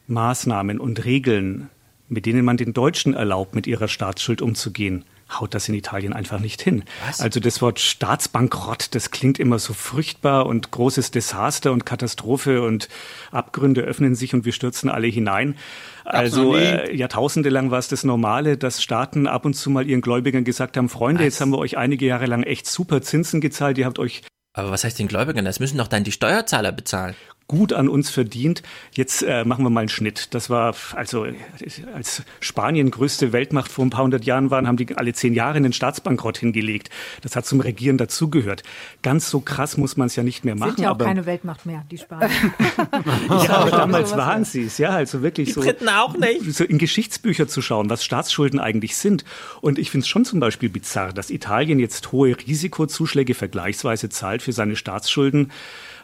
Maßnahmen 0.06 0.78
und 0.80 1.04
Regeln, 1.04 1.70
mit 2.12 2.26
denen 2.26 2.44
man 2.44 2.56
den 2.56 2.74
Deutschen 2.74 3.14
erlaubt, 3.14 3.54
mit 3.54 3.66
ihrer 3.66 3.88
Staatsschuld 3.88 4.42
umzugehen, 4.42 5.04
haut 5.30 5.54
das 5.54 5.68
in 5.68 5.74
Italien 5.74 6.12
einfach 6.12 6.40
nicht 6.40 6.60
hin. 6.60 6.84
Was? 7.06 7.20
Also 7.20 7.40
das 7.40 7.62
Wort 7.62 7.80
Staatsbankrott, 7.80 8.94
das 8.94 9.10
klingt 9.10 9.38
immer 9.38 9.58
so 9.58 9.72
furchtbar 9.72 10.44
und 10.46 10.70
großes 10.70 11.10
Desaster 11.10 11.72
und 11.72 11.86
Katastrophe 11.86 12.62
und 12.62 12.88
Abgründe 13.30 13.80
öffnen 13.80 14.14
sich 14.14 14.34
und 14.34 14.44
wir 14.44 14.52
stürzen 14.52 14.90
alle 14.90 15.06
hinein. 15.06 15.56
Also 16.04 16.54
äh, 16.54 16.94
Jahrtausende 16.94 17.48
lang 17.48 17.70
war 17.70 17.78
es 17.78 17.88
das 17.88 18.04
Normale, 18.04 18.58
dass 18.58 18.82
Staaten 18.82 19.26
ab 19.26 19.46
und 19.46 19.54
zu 19.54 19.70
mal 19.70 19.88
ihren 19.88 20.02
Gläubigern 20.02 20.44
gesagt 20.44 20.76
haben, 20.76 20.90
Freunde, 20.90 21.20
Was? 21.20 21.26
jetzt 21.26 21.40
haben 21.40 21.50
wir 21.50 21.58
euch 21.58 21.78
einige 21.78 22.04
Jahre 22.04 22.26
lang 22.26 22.42
echt 22.42 22.66
super 22.66 23.00
Zinsen 23.00 23.40
gezahlt, 23.40 23.78
ihr 23.78 23.86
habt 23.86 23.98
euch 23.98 24.22
aber 24.54 24.70
was 24.70 24.84
heißt 24.84 24.98
den 24.98 25.08
Gläubigern? 25.08 25.46
Das 25.46 25.60
müssen 25.60 25.78
doch 25.78 25.88
dann 25.88 26.04
die 26.04 26.12
Steuerzahler 26.12 26.72
bezahlen 26.72 27.14
gut 27.52 27.74
an 27.74 27.90
uns 27.90 28.08
verdient. 28.08 28.62
Jetzt 28.94 29.22
äh, 29.22 29.44
machen 29.44 29.62
wir 29.62 29.68
mal 29.68 29.80
einen 29.80 29.90
Schnitt. 29.90 30.32
Das 30.32 30.48
war, 30.48 30.74
also 30.94 31.26
als 31.94 32.22
Spanien 32.40 32.90
größte 32.90 33.34
Weltmacht 33.34 33.70
vor 33.70 33.84
ein 33.84 33.90
paar 33.90 34.04
hundert 34.04 34.24
Jahren 34.24 34.50
waren, 34.50 34.66
haben 34.66 34.78
die 34.78 34.96
alle 34.96 35.12
zehn 35.12 35.34
Jahre 35.34 35.58
einen 35.58 35.74
Staatsbankrott 35.74 36.38
hingelegt. 36.38 36.88
Das 37.20 37.36
hat 37.36 37.44
zum 37.44 37.60
Regieren 37.60 37.98
dazugehört. 37.98 38.62
Ganz 39.02 39.28
so 39.28 39.40
krass 39.40 39.76
muss 39.76 39.98
man 39.98 40.06
es 40.06 40.16
ja 40.16 40.22
nicht 40.22 40.46
mehr 40.46 40.56
machen. 40.56 40.76
Sind 40.76 40.84
ja 40.84 40.88
auch 40.88 40.94
aber, 40.94 41.04
keine 41.04 41.26
Weltmacht 41.26 41.66
mehr, 41.66 41.84
die 41.90 41.98
Spanier. 41.98 42.30
ja, 43.28 43.50
aber 43.50 43.70
damals 43.70 44.16
waren 44.16 44.46
sie 44.46 44.62
es. 44.62 44.78
Ja, 44.78 44.88
also 44.88 45.20
wirklich 45.20 45.48
die 45.48 45.52
so. 45.52 45.60
Briten 45.60 45.90
auch 45.90 46.16
nicht. 46.16 46.54
So 46.54 46.64
in 46.64 46.78
Geschichtsbücher 46.78 47.48
zu 47.48 47.60
schauen, 47.60 47.90
was 47.90 48.02
Staatsschulden 48.02 48.60
eigentlich 48.60 48.96
sind. 48.96 49.26
Und 49.60 49.78
ich 49.78 49.90
finde 49.90 50.04
es 50.04 50.08
schon 50.08 50.24
zum 50.24 50.40
Beispiel 50.40 50.70
bizarr, 50.70 51.12
dass 51.12 51.28
Italien 51.28 51.78
jetzt 51.78 52.12
hohe 52.12 52.34
Risikozuschläge 52.34 53.34
vergleichsweise 53.34 54.08
zahlt 54.08 54.40
für 54.40 54.52
seine 54.52 54.74
Staatsschulden. 54.74 55.52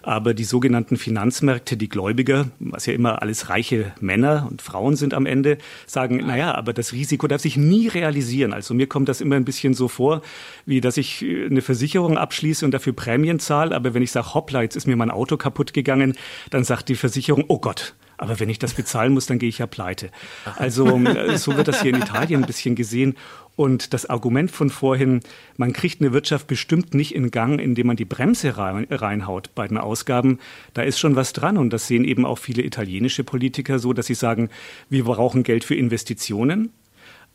Aber 0.02 0.34
die 0.34 0.44
sogenannten 0.44 0.96
Finanzmärkte, 0.96 1.76
die 1.76 1.88
Gläubiger, 1.88 2.48
was 2.58 2.86
ja 2.86 2.92
immer 2.92 3.22
alles 3.22 3.48
reiche 3.48 3.92
Männer 4.00 4.46
und 4.50 4.62
Frauen 4.62 4.96
sind 4.96 5.14
am 5.14 5.26
Ende, 5.26 5.58
sagen, 5.86 6.18
naja, 6.26 6.54
aber 6.54 6.72
das 6.72 6.92
Risiko 6.92 7.26
darf 7.26 7.42
sich 7.42 7.56
nie 7.56 7.88
realisieren. 7.88 8.52
Also 8.52 8.74
mir 8.74 8.86
kommt 8.86 9.08
das 9.08 9.20
immer 9.20 9.36
ein 9.36 9.44
bisschen 9.44 9.74
so 9.74 9.88
vor, 9.88 10.22
wie 10.66 10.80
dass 10.80 10.96
ich 10.96 11.22
äh, 11.22 11.46
eine 11.46 11.62
Versicherung 11.62 12.18
abschließe 12.18 12.64
und 12.64 12.72
dafür 12.72 12.92
Prämien 12.92 13.38
zahle. 13.38 13.74
Aber 13.74 13.94
wenn 13.94 14.02
ich 14.02 14.12
sage, 14.12 14.34
hoppla, 14.34 14.62
jetzt 14.62 14.76
ist 14.76 14.86
mir 14.86 14.96
mein 14.96 15.10
Auto 15.10 15.36
kaputt 15.36 15.72
gegangen, 15.72 16.14
dann 16.50 16.64
sagt 16.64 16.88
die 16.88 16.94
Versicherung, 16.94 17.44
oh 17.48 17.58
Gott, 17.58 17.94
Aber 18.20 18.40
wenn 18.40 18.48
ich 18.50 18.58
das 18.58 18.74
bezahlen 18.74 19.14
muss, 19.14 19.26
dann 19.26 19.38
gehe 19.38 19.48
ich 19.48 19.58
ja 19.58 19.66
pleite. 19.66 20.10
Also 20.56 20.98
äh, 20.98 21.38
so 21.38 21.56
wird 21.56 21.68
das 21.68 21.82
hier 21.82 21.94
in 21.94 22.02
Italien 22.02 22.42
ein 22.42 22.46
bisschen 22.46 22.74
gesehen. 22.74 23.16
Und 23.58 23.92
das 23.92 24.08
Argument 24.08 24.52
von 24.52 24.70
vorhin, 24.70 25.18
man 25.56 25.72
kriegt 25.72 26.00
eine 26.00 26.12
Wirtschaft 26.12 26.46
bestimmt 26.46 26.94
nicht 26.94 27.12
in 27.12 27.32
Gang, 27.32 27.60
indem 27.60 27.88
man 27.88 27.96
die 27.96 28.04
Bremse 28.04 28.56
reinhaut 28.56 29.52
bei 29.56 29.66
den 29.66 29.78
Ausgaben, 29.78 30.38
da 30.74 30.82
ist 30.82 31.00
schon 31.00 31.16
was 31.16 31.32
dran. 31.32 31.58
Und 31.58 31.72
das 31.72 31.88
sehen 31.88 32.04
eben 32.04 32.24
auch 32.24 32.38
viele 32.38 32.62
italienische 32.62 33.24
Politiker 33.24 33.80
so, 33.80 33.92
dass 33.92 34.06
sie 34.06 34.14
sagen, 34.14 34.48
wir 34.90 35.02
brauchen 35.02 35.42
Geld 35.42 35.64
für 35.64 35.74
Investitionen. 35.74 36.70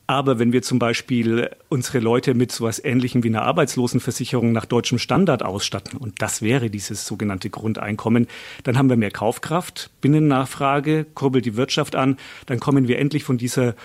Aber 0.07 0.39
wenn 0.39 0.53
wir 0.53 0.61
zum 0.61 0.79
Beispiel 0.79 1.49
unsere 1.67 1.99
Leute 1.99 2.35
mit 2.35 2.53
so 2.53 2.67
etwas 2.67 2.81
Ähnlichem 2.85 3.25
wie 3.25 3.27
einer 3.27 3.41
Arbeitslosenversicherung 3.41 4.53
nach 4.53 4.65
deutschem 4.65 4.99
Standard 4.99 5.43
ausstatten, 5.43 5.97
und 5.97 6.21
das 6.21 6.41
wäre 6.41 6.69
dieses 6.69 7.05
sogenannte 7.05 7.49
Grundeinkommen, 7.49 8.27
dann 8.63 8.77
haben 8.77 8.87
wir 8.87 8.95
mehr 8.95 9.11
Kaufkraft, 9.11 9.89
Binnennachfrage, 9.99 11.05
kurbelt 11.15 11.43
die 11.45 11.57
Wirtschaft 11.57 11.97
an, 11.97 12.15
dann 12.45 12.61
kommen 12.61 12.87
wir 12.87 12.97
endlich 12.97 13.25
von 13.25 13.37
dieser 13.37 13.75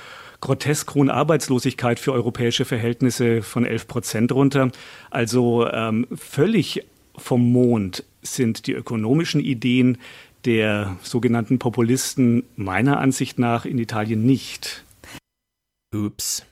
grotesk 0.41 0.94
hohen 0.94 1.10
Arbeitslosigkeit 1.10 1.99
für 1.99 2.12
europäische 2.12 2.65
Verhältnisse 2.65 3.42
von 3.42 3.65
11 3.65 3.89
Prozent 3.89 4.33
runter. 4.33 4.70
Also 5.10 5.68
ähm, 5.68 6.07
völlig 6.15 6.84
vom 7.17 7.52
Mond 7.52 8.05
sind 8.23 8.67
die 8.67 8.73
ökonomischen 8.73 9.41
Ideen 9.41 9.99
der 10.44 10.97
sogenannten 11.02 11.58
Populisten 11.58 12.44
meiner 12.57 12.99
Ansicht 13.00 13.39
nach 13.39 13.65
in 13.65 13.78
Italien 13.78 14.25
nicht. 14.25 14.84
Ups. 15.94 16.44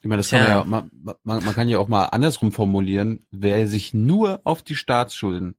Ich 0.00 0.08
meine, 0.08 0.18
das 0.18 0.30
kann 0.30 0.46
ja. 0.46 0.64
man 0.64 0.90
ja, 1.04 1.14
man, 1.24 1.44
man 1.44 1.54
kann 1.54 1.68
ja 1.68 1.78
auch 1.78 1.88
mal 1.88 2.04
andersrum 2.04 2.52
formulieren, 2.52 3.26
wer 3.30 3.66
sich 3.66 3.94
nur 3.94 4.40
auf 4.44 4.62
die 4.62 4.76
Staatsschulden 4.76 5.56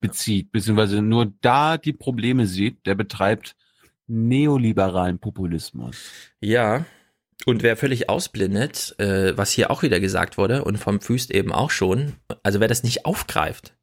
bezieht, 0.00 0.50
beziehungsweise 0.50 1.00
nur 1.00 1.32
da 1.40 1.78
die 1.78 1.92
Probleme 1.92 2.46
sieht, 2.46 2.84
der 2.86 2.94
betreibt 2.94 3.54
neoliberalen 4.08 5.18
Populismus. 5.18 5.96
Ja, 6.40 6.84
und 7.46 7.62
wer 7.62 7.76
völlig 7.76 8.08
ausblindet, 8.08 8.96
äh, 8.98 9.36
was 9.36 9.52
hier 9.52 9.70
auch 9.70 9.82
wieder 9.82 10.00
gesagt 10.00 10.38
wurde 10.38 10.64
und 10.64 10.76
vom 10.76 11.00
Füßt 11.00 11.30
eben 11.30 11.52
auch 11.52 11.70
schon, 11.70 12.14
also 12.42 12.58
wer 12.60 12.68
das 12.68 12.82
nicht 12.82 13.06
aufgreift, 13.06 13.76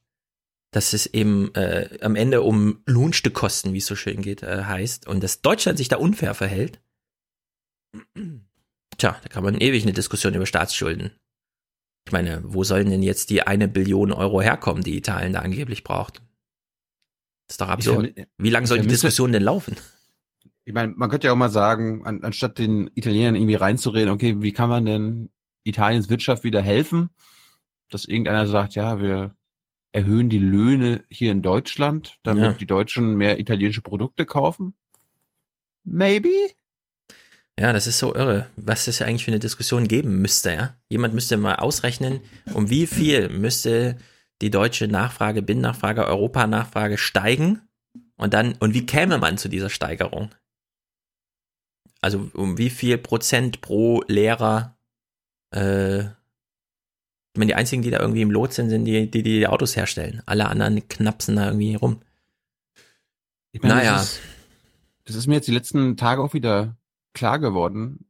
dass 0.72 0.92
es 0.94 1.06
eben 1.06 1.56
äh, 1.56 1.98
am 2.02 2.16
Ende 2.16 2.42
um 2.42 2.84
Lohnstückkosten, 2.86 3.72
wie 3.74 3.78
es 3.78 3.86
so 3.86 3.96
schön 3.96 4.22
geht, 4.22 4.44
äh, 4.44 4.64
heißt 4.64 5.08
und 5.08 5.24
dass 5.24 5.42
Deutschland 5.42 5.78
sich 5.78 5.88
da 5.88 5.98
unfair 5.98 6.34
verhält, 6.34 6.82
Tja, 8.98 9.20
da 9.22 9.30
kann 9.30 9.44
man 9.44 9.60
ewig 9.60 9.84
eine 9.84 9.94
Diskussion 9.94 10.34
über 10.34 10.46
Staatsschulden. 10.46 11.12
Ich 12.08 12.12
meine, 12.12 12.42
wo 12.44 12.64
sollen 12.64 12.90
denn 12.90 13.04
jetzt 13.04 13.30
die 13.30 13.42
eine 13.42 13.68
Billion 13.68 14.12
Euro 14.12 14.42
herkommen, 14.42 14.84
die 14.84 14.96
Italien 14.96 15.34
da 15.34 15.40
angeblich 15.40 15.84
braucht? 15.84 16.22
Das 17.48 17.56
ist 17.56 17.62
doch 17.62 17.70
absurd. 17.70 18.14
Wie 18.38 18.50
lange 18.50 18.68
soll 18.68 18.80
die 18.80 18.88
Diskussion 18.88 19.32
denn 19.32 19.44
laufen? 19.44 19.76
Ich 20.66 20.74
meine, 20.74 20.94
man 20.96 21.10
könnte 21.10 21.28
ja 21.28 21.34
auch 21.34 21.38
mal 21.38 21.50
sagen, 21.50 22.06
an, 22.06 22.24
anstatt 22.24 22.58
den 22.58 22.90
Italienern 22.96 23.36
irgendwie 23.36 23.56
reinzureden, 23.56 24.10
okay, 24.10 24.42
wie 24.42 24.52
kann 24.52 24.70
man 24.70 24.86
denn 24.86 25.30
Italiens 25.64 26.10
Wirtschaft 26.10 26.44
wieder 26.44 26.62
helfen? 26.62 27.12
Dass 27.90 28.06
irgendeiner 28.06 28.48
sagt, 28.48 28.74
ja, 28.74 29.00
wir 29.00 29.36
erhöhen 29.92 30.28
die 30.28 30.40
Löhne 30.40 31.04
hier 31.08 31.32
in 31.32 31.44
Deutschland, 31.44 32.18
damit 32.24 32.44
ja. 32.44 32.52
die 32.54 32.66
Deutschen 32.66 33.16
mehr 33.16 33.40
italienische 33.40 33.82
Produkte 33.82 34.26
kaufen? 34.26 34.74
Maybe? 35.84 36.50
Ja, 37.60 37.72
das 37.72 37.88
ist 37.88 38.00
so 38.00 38.14
irre, 38.14 38.48
was 38.58 38.88
es 38.88 39.02
eigentlich 39.02 39.24
für 39.24 39.32
eine 39.32 39.40
Diskussion 39.40 39.88
geben 39.88 40.20
müsste, 40.20 40.52
ja. 40.52 40.76
Jemand 40.90 41.14
müsste 41.14 41.38
mal 41.38 41.56
ausrechnen, 41.56 42.20
um 42.54 42.70
wie 42.70 42.88
viel 42.88 43.30
müsste 43.30 43.98
die 44.42 44.50
deutsche 44.50 44.88
Nachfrage, 44.88 45.42
Binnennachfrage, 45.42 46.06
Europanachfrage 46.06 46.98
steigen 46.98 47.62
und 48.18 48.34
dann, 48.34 48.56
und 48.60 48.74
wie 48.74 48.86
käme 48.86 49.20
man 49.20 49.38
zu 49.38 49.48
dieser 49.48 49.70
Steigerung? 49.70 50.32
Also 52.06 52.30
um 52.36 52.60
wie 52.60 52.70
viel 52.70 53.00
Prozent 53.00 53.62
pro 53.62 54.04
Lehrer, 54.08 54.78
äh, 55.50 56.02
ich 56.02 56.06
meine, 57.36 57.48
die 57.48 57.56
einzigen, 57.56 57.82
die 57.82 57.90
da 57.90 58.00
irgendwie 58.00 58.22
im 58.22 58.30
Lot 58.30 58.54
sind, 58.54 58.70
sind 58.70 58.86
die, 58.86 59.10
die 59.10 59.24
die 59.24 59.48
Autos 59.48 59.76
herstellen. 59.76 60.22
Alle 60.28 60.48
anderen 60.48 60.88
knapsen 60.88 61.36
da 61.36 61.48
irgendwie 61.48 61.74
rum. 61.74 62.04
Ich 63.54 63.64
meine, 63.64 63.74
naja. 63.74 63.94
Das 63.94 64.04
ist, 64.04 64.22
das 65.06 65.16
ist 65.16 65.26
mir 65.26 65.34
jetzt 65.34 65.48
die 65.48 65.52
letzten 65.52 65.98
Tage 65.98 66.22
auch 66.22 66.36
wieder 66.36 66.78
klar 67.16 67.40
geworden. 67.40 68.06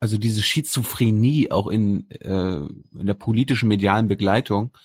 Also 0.00 0.18
diese 0.18 0.42
Schizophrenie 0.42 1.52
auch 1.52 1.68
in, 1.68 2.10
äh, 2.10 2.56
in 2.98 3.06
der 3.06 3.14
politischen 3.14 3.68
medialen 3.68 4.08
Begleitung, 4.08 4.76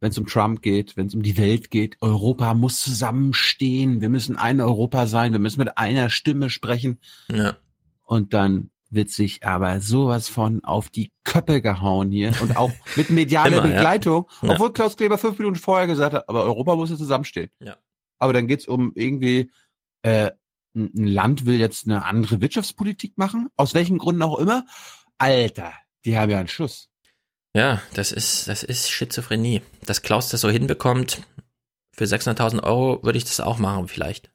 wenn 0.00 0.10
es 0.10 0.18
um 0.18 0.26
Trump 0.26 0.62
geht, 0.62 0.96
wenn 0.96 1.06
es 1.06 1.14
um 1.14 1.22
die 1.22 1.36
Welt 1.36 1.70
geht. 1.70 1.96
Europa 2.00 2.54
muss 2.54 2.80
zusammenstehen. 2.80 4.00
Wir 4.00 4.08
müssen 4.08 4.36
ein 4.36 4.60
Europa 4.60 5.06
sein. 5.06 5.32
Wir 5.32 5.38
müssen 5.38 5.60
mit 5.60 5.76
einer 5.78 6.10
Stimme 6.10 6.50
sprechen. 6.50 6.98
Ja. 7.30 7.56
Und 8.04 8.34
dann 8.34 8.70
wird 8.88 9.10
sich 9.10 9.46
aber 9.46 9.80
sowas 9.80 10.28
von 10.28 10.64
auf 10.64 10.88
die 10.88 11.12
Köppe 11.22 11.62
gehauen 11.62 12.10
hier 12.10 12.34
und 12.42 12.56
auch 12.56 12.72
mit 12.96 13.10
medialer 13.10 13.58
Immer, 13.58 13.68
Begleitung, 13.68 14.26
ja. 14.42 14.50
obwohl 14.50 14.72
Klaus 14.72 14.96
Kleber 14.96 15.16
fünf 15.16 15.38
Minuten 15.38 15.56
vorher 15.56 15.86
gesagt 15.86 16.14
hat, 16.14 16.28
aber 16.28 16.42
Europa 16.44 16.74
muss 16.74 16.90
ja 16.90 16.96
zusammenstehen. 16.96 17.50
Ja. 17.60 17.76
Aber 18.18 18.32
dann 18.32 18.48
geht's 18.48 18.66
um 18.66 18.92
irgendwie 18.94 19.50
äh, 20.02 20.32
ein 20.74 21.06
Land 21.06 21.46
will 21.46 21.58
jetzt 21.58 21.86
eine 21.86 22.04
andere 22.04 22.40
Wirtschaftspolitik 22.40 23.18
machen, 23.18 23.48
aus 23.56 23.74
welchen 23.74 23.98
Gründen 23.98 24.22
auch 24.22 24.38
immer. 24.38 24.64
Alter, 25.18 25.72
die 26.04 26.16
haben 26.16 26.30
ja 26.30 26.38
einen 26.38 26.48
Schuss. 26.48 26.89
Ja, 27.54 27.82
das 27.94 28.12
ist, 28.12 28.48
das 28.48 28.62
ist 28.62 28.90
Schizophrenie. 28.90 29.62
Dass 29.84 30.02
Klaus 30.02 30.28
das 30.28 30.40
so 30.40 30.50
hinbekommt, 30.50 31.22
für 31.92 32.04
600.000 32.04 32.62
Euro 32.62 33.02
würde 33.02 33.18
ich 33.18 33.24
das 33.24 33.40
auch 33.40 33.58
machen 33.58 33.88
vielleicht. 33.88 34.30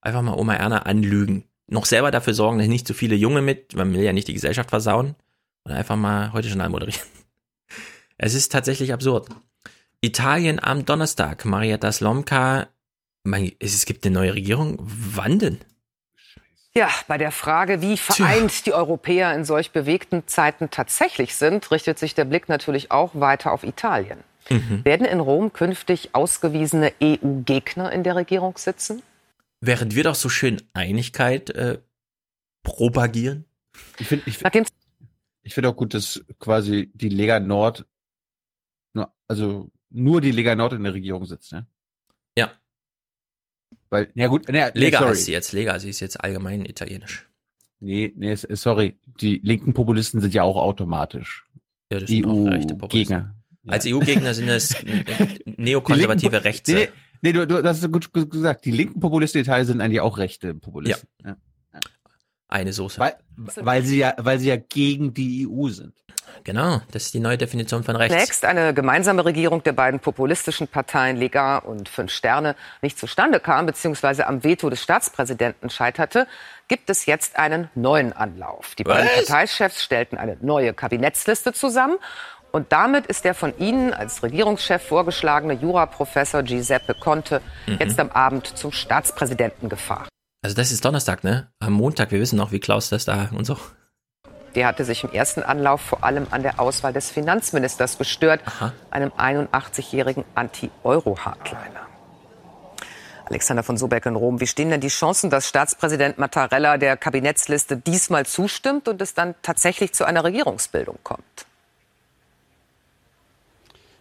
Einfach 0.00 0.22
mal 0.22 0.38
Oma 0.38 0.54
Erna 0.54 0.82
anlügen. 0.82 1.44
Noch 1.66 1.86
selber 1.86 2.10
dafür 2.10 2.34
sorgen, 2.34 2.58
dass 2.58 2.68
nicht 2.68 2.86
zu 2.86 2.94
viele 2.94 3.14
Junge 3.14 3.42
mit, 3.42 3.74
man 3.74 3.92
will 3.92 4.02
ja 4.02 4.12
nicht 4.12 4.28
die 4.28 4.34
Gesellschaft 4.34 4.70
versauen. 4.70 5.16
Und 5.64 5.72
einfach 5.72 5.96
mal 5.96 6.32
heute 6.32 6.48
schon 6.48 6.70
moderieren. 6.70 7.00
Es 8.16 8.32
ist 8.32 8.52
tatsächlich 8.52 8.92
absurd. 8.92 9.28
Italien 10.00 10.62
am 10.62 10.84
Donnerstag. 10.84 11.44
Marietta 11.44 11.90
Slomka 11.90 12.68
es 13.58 13.86
gibt 13.86 14.06
eine 14.06 14.14
neue 14.14 14.34
Regierung. 14.34 14.76
Wann 14.78 15.38
denn? 15.38 15.58
Ja, 16.76 16.90
bei 17.06 17.18
der 17.18 17.30
Frage, 17.30 17.80
wie 17.82 17.96
vereint 17.96 18.50
Tja. 18.50 18.62
die 18.66 18.72
Europäer 18.72 19.32
in 19.34 19.44
solch 19.44 19.70
bewegten 19.70 20.26
Zeiten 20.26 20.70
tatsächlich 20.70 21.36
sind, 21.36 21.70
richtet 21.70 22.00
sich 22.00 22.14
der 22.14 22.24
Blick 22.24 22.48
natürlich 22.48 22.90
auch 22.90 23.14
weiter 23.14 23.52
auf 23.52 23.62
Italien. 23.62 24.18
Mhm. 24.50 24.84
Werden 24.84 25.06
in 25.06 25.20
Rom 25.20 25.52
künftig 25.52 26.14
ausgewiesene 26.14 26.92
EU-Gegner 27.00 27.92
in 27.92 28.02
der 28.02 28.16
Regierung 28.16 28.58
sitzen? 28.58 29.02
Während 29.60 29.94
wir 29.94 30.02
doch 30.02 30.16
so 30.16 30.28
schön 30.28 30.60
Einigkeit 30.72 31.50
äh, 31.50 31.78
propagieren? 32.64 33.44
Ich 33.98 34.08
finde 34.08 34.24
ich, 34.26 34.42
ich 35.42 35.54
find 35.54 35.66
auch 35.66 35.76
gut, 35.76 35.94
dass 35.94 36.24
quasi 36.40 36.90
die 36.94 37.08
Lega 37.08 37.38
Nord, 37.40 37.86
also 39.28 39.70
nur 39.90 40.20
die 40.20 40.32
Lega 40.32 40.54
Nord 40.54 40.72
in 40.74 40.84
der 40.84 40.94
Regierung 40.94 41.24
sitzt. 41.24 41.52
Ne? 41.52 41.66
Ja. 43.94 44.00
Weil, 44.00 44.12
ja 44.14 44.26
gut, 44.26 44.48
ne, 44.48 44.70
Lega 44.74 44.98
sorry. 44.98 45.10
heißt 45.10 45.24
sie 45.24 45.32
jetzt, 45.32 45.52
Lega, 45.52 45.78
sie 45.78 45.90
ist 45.90 46.00
jetzt 46.00 46.20
allgemein 46.20 46.64
italienisch. 46.64 47.28
Nee, 47.80 48.12
nee, 48.16 48.34
sorry, 48.34 48.98
die 49.20 49.40
linken 49.42 49.74
Populisten 49.74 50.20
sind 50.20 50.34
ja 50.34 50.42
auch 50.42 50.56
automatisch. 50.56 51.44
Ja, 51.92 52.00
das 52.00 52.08
sind 52.08 52.26
EU 52.26 52.48
rechte 52.48 52.76
Gegner. 52.88 53.34
Ja. 53.62 53.72
Als 53.72 53.86
EU-Gegner 53.86 54.34
sind 54.34 54.48
es 54.48 54.76
neokonservative 55.56 56.44
Rechte. 56.44 56.72
Nee, 56.72 56.88
nee 57.22 57.32
du, 57.32 57.46
du 57.46 57.62
das 57.62 57.82
ist 57.82 57.90
gut 57.90 58.12
gesagt. 58.30 58.64
Die 58.66 58.70
linken 58.70 59.00
Populisten 59.00 59.38
in 59.38 59.44
Italien 59.44 59.66
sind 59.66 59.80
eigentlich 59.80 60.00
auch 60.00 60.18
rechte 60.18 60.54
Populisten. 60.54 61.08
Ja. 61.22 61.36
ja. 61.72 61.80
Eine 62.48 62.72
Soße. 62.72 63.00
Weil, 63.00 63.14
weil 63.36 63.84
sie 63.84 63.98
ja, 63.98 64.14
weil 64.18 64.38
sie 64.38 64.48
ja 64.48 64.56
gegen 64.56 65.14
die 65.14 65.48
EU 65.48 65.68
sind. 65.68 66.03
Genau, 66.42 66.80
das 66.90 67.04
ist 67.04 67.14
die 67.14 67.20
neue 67.20 67.38
Definition 67.38 67.84
von 67.84 67.96
rechts. 67.96 68.16
Nächst 68.16 68.44
eine 68.44 68.74
gemeinsame 68.74 69.24
Regierung 69.24 69.62
der 69.62 69.72
beiden 69.72 70.00
populistischen 70.00 70.68
Parteien 70.68 71.16
Lega 71.16 71.58
und 71.58 71.88
Fünf 71.88 72.12
Sterne 72.12 72.56
nicht 72.82 72.98
zustande 72.98 73.40
kam, 73.40 73.66
beziehungsweise 73.66 74.26
am 74.26 74.42
Veto 74.42 74.68
des 74.70 74.82
Staatspräsidenten 74.82 75.70
scheiterte, 75.70 76.26
gibt 76.68 76.90
es 76.90 77.06
jetzt 77.06 77.36
einen 77.36 77.68
neuen 77.74 78.12
Anlauf. 78.12 78.74
Die 78.74 78.84
beiden 78.84 79.06
Was? 79.06 79.26
Parteichefs 79.26 79.82
stellten 79.82 80.18
eine 80.18 80.36
neue 80.40 80.72
Kabinettsliste 80.72 81.52
zusammen 81.52 81.98
und 82.54 82.70
damit 82.70 83.06
ist 83.06 83.24
der 83.24 83.34
von 83.34 83.52
Ihnen 83.58 83.92
als 83.92 84.22
Regierungschef 84.22 84.80
vorgeschlagene 84.80 85.54
Juraprofessor 85.54 86.44
Giuseppe 86.44 86.94
Conte 86.94 87.40
mhm. 87.66 87.78
jetzt 87.80 87.98
am 87.98 88.10
Abend 88.10 88.46
zum 88.46 88.70
Staatspräsidenten 88.70 89.68
gefahren. 89.68 90.06
Also 90.40 90.54
das 90.54 90.70
ist 90.70 90.84
Donnerstag, 90.84 91.24
ne? 91.24 91.48
Am 91.58 91.72
Montag, 91.72 92.12
wir 92.12 92.20
wissen 92.20 92.36
noch, 92.36 92.52
wie 92.52 92.60
Klaus 92.60 92.90
das 92.90 93.06
da 93.06 93.30
und 93.34 93.44
so. 93.44 93.56
Der 94.54 94.66
hatte 94.66 94.84
sich 94.84 95.02
im 95.02 95.10
ersten 95.12 95.42
Anlauf 95.42 95.80
vor 95.80 96.04
allem 96.04 96.26
an 96.30 96.42
der 96.42 96.60
Auswahl 96.60 96.92
des 96.92 97.10
Finanzministers 97.10 97.98
gestört, 97.98 98.40
Aha. 98.46 98.72
einem 98.90 99.10
81-jährigen 99.10 100.24
Anti-Euro-Hardliner. 100.34 101.88
Alexander 103.26 103.62
von 103.62 103.76
Sobeck 103.76 104.06
in 104.06 104.16
Rom, 104.16 104.40
wie 104.40 104.46
stehen 104.46 104.70
denn 104.70 104.80
die 104.80 104.88
Chancen, 104.88 105.30
dass 105.30 105.48
Staatspräsident 105.48 106.18
Mattarella 106.18 106.76
der 106.76 106.96
Kabinettsliste 106.96 107.76
diesmal 107.76 108.26
zustimmt 108.26 108.86
und 108.86 109.00
es 109.00 109.14
dann 109.14 109.34
tatsächlich 109.42 109.92
zu 109.92 110.04
einer 110.04 110.24
Regierungsbildung 110.24 110.98
kommt? 111.02 111.46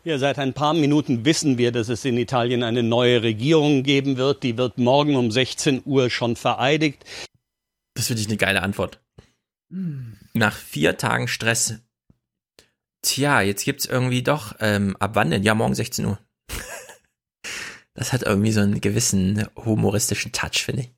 Ja, 0.04 0.18
seit 0.18 0.38
ein 0.38 0.54
paar 0.54 0.74
Minuten 0.74 1.24
wissen 1.24 1.58
wir, 1.58 1.72
dass 1.72 1.88
es 1.88 2.04
in 2.04 2.18
Italien 2.18 2.62
eine 2.64 2.84
neue 2.84 3.24
Regierung 3.24 3.84
geben 3.84 4.18
wird. 4.18 4.44
Die 4.44 4.58
wird 4.58 4.78
morgen 4.78 5.16
um 5.16 5.32
16 5.32 5.84
Uhr 5.86 6.10
schon 6.10 6.36
vereidigt. 6.36 7.06
Das 7.94 8.08
finde 8.08 8.22
ich 8.22 8.28
eine 8.28 8.36
geile 8.36 8.62
Antwort. 8.62 9.00
Nach 10.34 10.56
vier 10.56 10.98
Tagen 10.98 11.28
Stress. 11.28 11.80
Tja, 13.02 13.42
jetzt 13.42 13.66
gibt's 13.66 13.86
irgendwie 13.86 14.24
doch, 14.24 14.56
ähm, 14.60 14.96
ab 14.98 15.12
wann 15.14 15.32
denn? 15.32 15.44
Ja, 15.44 15.56
morgen 15.56 15.76
16 15.76 16.06
Uhr. 16.06 16.20
das 17.96 18.14
hat 18.14 18.24
irgendwie 18.24 18.52
so 18.52 18.62
einen 18.62 18.82
gewissen 18.82 19.48
humoristischen 19.56 20.32
Touch, 20.32 20.64
finde 20.64 20.84
ich. 20.84 20.92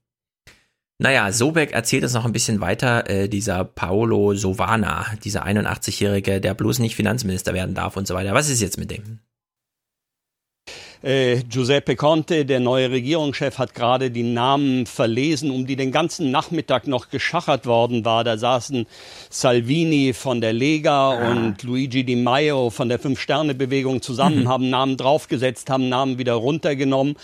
Naja, 0.98 1.32
Sobeck 1.32 1.74
erzählt 1.74 2.04
es 2.04 2.14
noch 2.14 2.26
ein 2.26 2.32
bisschen 2.32 2.62
weiter, 2.62 3.10
äh, 3.10 3.28
dieser 3.28 3.66
Paolo 3.66 4.34
Sovana, 4.34 5.06
dieser 5.24 5.46
81-Jährige, 5.46 6.40
der 6.40 6.54
bloß 6.54 6.80
nicht 6.80 6.96
Finanzminister 6.96 7.54
werden 7.54 7.76
darf 7.76 7.98
und 7.98 8.08
so 8.08 8.14
weiter. 8.14 8.34
Was 8.34 8.50
ist 8.50 8.62
jetzt 8.62 8.78
mit 8.78 8.92
dem? 8.92 9.20
Äh, 11.06 11.44
Giuseppe 11.48 11.96
Conte, 11.96 12.46
der 12.46 12.60
neue 12.60 12.90
Regierungschef, 12.90 13.60
hat 13.60 13.76
gerade 13.76 14.10
die 14.10 14.24
Namen 14.24 14.88
verlesen, 14.88 15.52
um 15.52 15.68
die 15.68 15.76
den 15.76 15.92
ganzen 15.92 16.32
Nachmittag 16.32 16.88
noch 16.88 17.10
geschachert 17.10 17.68
worden 17.68 18.06
war. 18.06 18.24
Da 18.24 18.40
saßen 18.40 18.88
Salvini 19.30 20.14
von 20.14 20.42
der 20.42 20.52
Lega 20.52 21.12
ah. 21.12 21.30
und 21.30 21.62
Luigi 21.62 22.06
Di 22.06 22.16
Maio 22.16 22.72
von 22.72 22.90
der 22.90 22.98
Fünf-Sterne-Bewegung 22.98 24.02
zusammen, 24.02 24.46
mhm. 24.46 24.50
haben 24.50 24.70
Namen 24.72 24.98
draufgesetzt, 24.98 25.70
haben 25.70 25.90
Namen 25.90 26.18
wieder 26.18 26.34
runtergenommen 26.34 27.18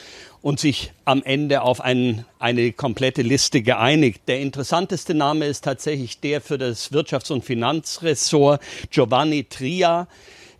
und 0.43 0.59
sich 0.59 0.91
am 1.05 1.23
Ende 1.23 1.63
auf 1.63 1.81
ein, 1.81 2.23
eine 2.37 2.73
komplette 2.73 3.23
Liste 3.23 3.63
geeinigt. 3.63 4.21
Der 4.27 4.41
interessanteste 4.41 5.15
Name 5.15 5.47
ist 5.47 5.63
tatsächlich 5.63 6.19
der 6.19 6.41
für 6.41 6.59
das 6.59 6.93
Wirtschafts- 6.93 7.31
und 7.31 7.43
Finanzressort 7.43 8.61
Giovanni 8.91 9.45
Tria. 9.45 10.07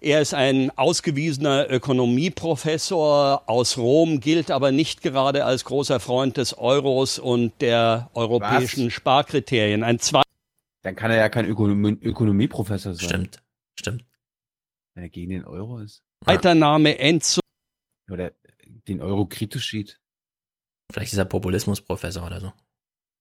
Er 0.03 0.19
ist 0.19 0.33
ein 0.33 0.75
ausgewiesener 0.79 1.69
Ökonomieprofessor 1.69 3.43
aus 3.47 3.77
Rom, 3.77 4.19
gilt 4.19 4.49
aber 4.49 4.71
nicht 4.71 5.03
gerade 5.03 5.45
als 5.45 5.63
großer 5.63 5.99
Freund 5.99 6.37
des 6.37 6.57
Euros 6.57 7.19
und 7.19 7.61
der 7.61 8.09
europäischen 8.15 8.87
Was? 8.87 8.93
Sparkriterien. 8.93 9.83
Ein 9.83 9.99
zwei 9.99 10.23
Dann 10.81 10.95
kann 10.95 11.11
er 11.11 11.17
ja 11.17 11.29
kein 11.29 11.45
Ökonomie 11.45 11.99
Ökonomieprofessor 12.01 12.95
sein. 12.95 13.07
Stimmt, 13.07 13.43
stimmt. 13.79 14.05
Wenn 14.95 15.03
er 15.03 15.09
gegen 15.09 15.29
den 15.29 15.45
Euro 15.45 15.77
ist. 15.77 16.01
Weiter 16.25 16.55
Name 16.55 16.97
Enzo. 16.97 17.39
Oder 18.09 18.31
den 18.87 19.01
Euro 19.01 19.27
kritisch 19.27 19.69
sieht. 19.69 19.99
Vielleicht 20.91 21.13
ist 21.13 21.19
er 21.19 21.25
Populismusprofessor 21.25 22.25
oder 22.25 22.39
so. 22.39 22.51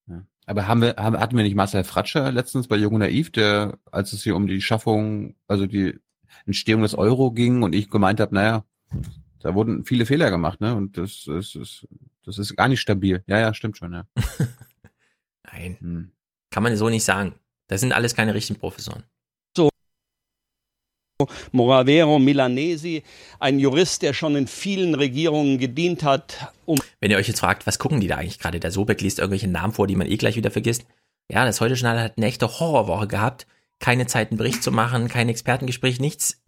Ja. 0.07 0.26
Aber 0.47 0.67
haben 0.67 0.81
wir, 0.81 0.97
haben, 0.97 1.20
hatten 1.20 1.36
wir 1.36 1.44
nicht 1.44 1.57
Marcel 1.57 1.84
Fratscher 1.84 2.33
letztens 2.33 2.68
bei 2.68 2.76
Jung 2.76 2.94
und 2.94 3.00
Naiv, 3.00 3.31
der, 3.31 3.78
als 3.92 4.15
es 4.15 4.23
hier 4.23 4.34
um 4.34 4.47
die 4.47 4.62
Schaffung, 4.62 5.36
also 5.47 5.67
die 5.67 6.00
Entstehung 6.46 6.82
des 6.82 6.94
Euro 6.94 7.30
ging 7.32 7.62
und 7.62 7.74
ich 7.74 7.90
gemeint 7.90 8.20
habe, 8.20 8.34
naja, 8.34 8.64
da 9.40 9.54
wurden 9.54 9.84
viele 9.84 10.06
Fehler 10.06 10.30
gemacht, 10.30 10.60
ne? 10.60 10.74
Und 10.74 10.98
das, 10.98 11.24
das, 11.26 11.52
das, 11.52 11.86
das 12.24 12.38
ist 12.38 12.56
gar 12.56 12.68
nicht 12.68 12.80
stabil. 12.80 13.22
Ja, 13.26 13.38
ja, 13.38 13.54
stimmt 13.54 13.78
schon, 13.78 13.92
ja. 13.92 14.06
Nein. 15.52 15.76
Hm. 15.80 16.12
Kann 16.50 16.62
man 16.62 16.76
so 16.76 16.88
nicht 16.88 17.04
sagen. 17.04 17.34
Das 17.68 17.80
sind 17.80 17.92
alles 17.92 18.14
keine 18.14 18.34
richtigen 18.34 18.58
Professoren. 18.58 19.04
Moravero 21.52 22.18
Milanesi, 22.18 23.02
ein 23.38 23.58
Jurist, 23.58 24.02
der 24.02 24.14
schon 24.14 24.36
in 24.36 24.46
vielen 24.46 24.94
Regierungen 24.94 25.58
gedient 25.58 26.02
hat. 26.02 26.52
Um 26.64 26.78
Wenn 27.00 27.10
ihr 27.10 27.18
euch 27.18 27.28
jetzt 27.28 27.40
fragt, 27.40 27.66
was 27.66 27.78
gucken 27.78 28.00
die 28.00 28.06
da 28.06 28.16
eigentlich 28.16 28.38
gerade? 28.38 28.60
Der 28.60 28.70
Sobeck 28.70 29.00
liest 29.00 29.18
irgendwelche 29.18 29.48
Namen 29.48 29.72
vor, 29.72 29.86
die 29.86 29.96
man 29.96 30.06
eh 30.06 30.16
gleich 30.16 30.36
wieder 30.36 30.50
vergisst. 30.50 30.86
Ja, 31.30 31.44
das 31.44 31.60
heute 31.60 31.74
Journal 31.74 32.02
hat 32.02 32.14
eine 32.16 32.26
echte 32.26 32.48
Horrorwoche 32.48 33.06
gehabt. 33.06 33.46
Keine 33.81 34.07
Zeit, 34.07 34.31
einen 34.31 34.39
Bericht 34.39 34.62
zu 34.62 34.70
machen, 34.70 35.09
kein 35.09 35.28
Expertengespräch, 35.28 36.00
nichts. 36.00 36.41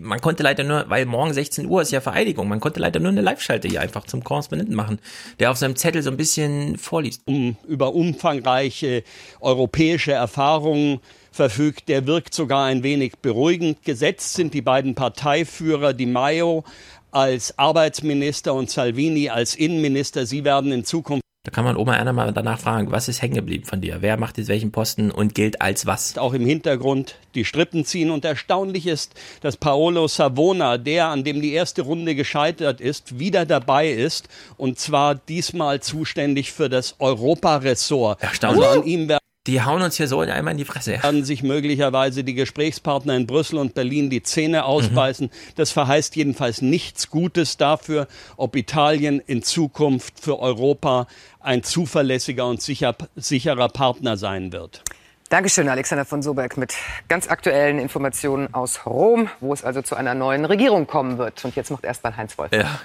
Man 0.00 0.20
konnte 0.20 0.42
leider 0.42 0.64
nur, 0.64 0.88
weil 0.88 1.06
morgen 1.06 1.32
16 1.32 1.66
Uhr 1.66 1.82
ist 1.82 1.92
ja 1.92 2.00
Vereidigung, 2.00 2.48
man 2.48 2.60
konnte 2.60 2.80
leider 2.80 3.00
nur 3.00 3.10
eine 3.10 3.20
Live-Schalte 3.20 3.68
hier 3.68 3.80
einfach 3.80 4.04
zum 4.04 4.24
Korrespondenten 4.24 4.74
machen, 4.74 4.98
der 5.38 5.50
auf 5.50 5.56
seinem 5.56 5.76
Zettel 5.76 6.02
so 6.02 6.10
ein 6.10 6.16
bisschen 6.16 6.78
vorliest. 6.78 7.22
Um, 7.26 7.56
über 7.66 7.94
umfangreiche 7.94 9.04
europäische 9.40 10.12
Erfahrungen 10.12 11.00
verfügt. 11.36 11.88
Der 11.88 12.06
wirkt 12.06 12.34
sogar 12.34 12.64
ein 12.66 12.82
wenig 12.82 13.18
beruhigend. 13.18 13.82
Gesetzt 13.84 14.34
sind 14.34 14.54
die 14.54 14.62
beiden 14.62 14.94
Parteiführer 14.94 15.92
Di 15.92 16.06
Maio 16.06 16.64
als 17.10 17.58
Arbeitsminister 17.58 18.54
und 18.54 18.70
Salvini 18.70 19.30
als 19.30 19.54
Innenminister. 19.54 20.26
Sie 20.26 20.44
werden 20.44 20.72
in 20.72 20.84
Zukunft 20.84 21.25
da 21.46 21.52
kann 21.52 21.64
man 21.64 21.76
Oma 21.76 21.94
Erna 21.94 22.12
mal 22.12 22.32
danach 22.32 22.58
fragen, 22.58 22.90
was 22.90 23.06
ist 23.06 23.22
hängen 23.22 23.36
geblieben 23.36 23.64
von 23.64 23.80
dir? 23.80 23.98
Wer 24.00 24.16
macht 24.16 24.36
jetzt 24.36 24.48
welchen 24.48 24.72
Posten 24.72 25.12
und 25.12 25.32
gilt 25.36 25.62
als 25.62 25.86
was? 25.86 26.18
Auch 26.18 26.34
im 26.34 26.44
Hintergrund 26.44 27.14
die 27.36 27.44
Strippen 27.44 27.84
ziehen. 27.84 28.10
Und 28.10 28.24
erstaunlich 28.24 28.88
ist, 28.88 29.14
dass 29.42 29.56
Paolo 29.56 30.08
Savona, 30.08 30.76
der, 30.76 31.06
an 31.06 31.22
dem 31.22 31.40
die 31.40 31.52
erste 31.52 31.82
Runde 31.82 32.16
gescheitert 32.16 32.80
ist, 32.80 33.20
wieder 33.20 33.46
dabei 33.46 33.90
ist. 33.90 34.28
Und 34.56 34.80
zwar 34.80 35.14
diesmal 35.14 35.78
zuständig 35.78 36.50
für 36.50 36.68
das 36.68 36.96
Europaressort. 36.98 38.20
Erstaunlich. 38.20 38.66
Also 38.66 38.80
an 38.80 38.84
ihm 38.84 39.06
die 39.46 39.62
hauen 39.62 39.82
uns 39.82 39.96
hier 39.96 40.08
so 40.08 40.20
einmal 40.20 40.52
in 40.52 40.58
die 40.58 40.64
Fresse. 40.64 41.02
Werden 41.02 41.24
sich 41.24 41.42
möglicherweise 41.42 42.24
die 42.24 42.34
Gesprächspartner 42.34 43.16
in 43.16 43.26
Brüssel 43.26 43.58
und 43.58 43.74
Berlin 43.74 44.10
die 44.10 44.22
Zähne 44.22 44.64
ausbeißen. 44.64 45.26
Mhm. 45.26 45.52
Das 45.54 45.70
verheißt 45.70 46.16
jedenfalls 46.16 46.62
nichts 46.62 47.10
Gutes 47.10 47.56
dafür, 47.56 48.08
ob 48.36 48.56
Italien 48.56 49.20
in 49.20 49.42
Zukunft 49.42 50.20
für 50.20 50.38
Europa 50.40 51.06
ein 51.40 51.62
zuverlässiger 51.62 52.46
und 52.46 52.60
sicher, 52.60 52.96
sicherer 53.14 53.68
Partner 53.68 54.16
sein 54.16 54.52
wird. 54.52 54.82
Dankeschön, 55.28 55.68
Alexander 55.68 56.04
von 56.04 56.22
Soberg, 56.22 56.56
mit 56.56 56.74
ganz 57.08 57.28
aktuellen 57.28 57.80
Informationen 57.80 58.54
aus 58.54 58.86
Rom, 58.86 59.28
wo 59.40 59.52
es 59.52 59.64
also 59.64 59.82
zu 59.82 59.96
einer 59.96 60.14
neuen 60.14 60.44
Regierung 60.44 60.86
kommen 60.86 61.18
wird. 61.18 61.44
Und 61.44 61.56
jetzt 61.56 61.70
macht 61.70 61.84
erstmal 61.84 62.16
Heinz 62.16 62.38
Wolf. 62.38 62.52
Ja. 62.52 62.80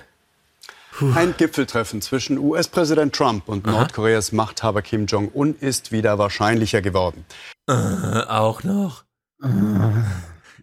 Ein 1.15 1.35
Gipfeltreffen 1.37 2.01
zwischen 2.01 2.37
US-Präsident 2.37 3.15
Trump 3.15 3.47
und 3.47 3.65
Aha. 3.65 3.71
Nordkoreas 3.71 4.31
Machthaber 4.31 4.81
Kim 4.81 5.05
Jong-un 5.05 5.55
ist 5.55 5.91
wieder 5.91 6.17
wahrscheinlicher 6.17 6.81
geworden. 6.81 7.25
Äh, 7.67 7.73
auch 7.73 8.63
noch. 8.63 9.05
Äh. 9.41 9.47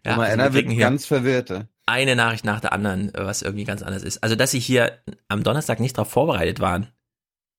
Ja, 0.05 0.13
also 0.13 0.21
einer 0.21 0.53
wird 0.53 0.79
ganz 0.79 1.07
verwirrt. 1.07 1.67
Eine 1.87 2.17
Nachricht 2.17 2.45
nach 2.45 2.61
der 2.61 2.73
anderen, 2.73 3.11
was 3.15 3.43
irgendwie 3.43 3.65
ganz 3.65 3.83
anders 3.83 4.03
ist. 4.03 4.23
Also, 4.23 4.37
dass 4.37 4.51
sie 4.51 4.61
hier 4.61 4.99
am 5.29 5.43
Donnerstag 5.43 5.81
nicht 5.81 5.97
darauf 5.97 6.11
vorbereitet 6.11 6.61
waren. 6.61 6.89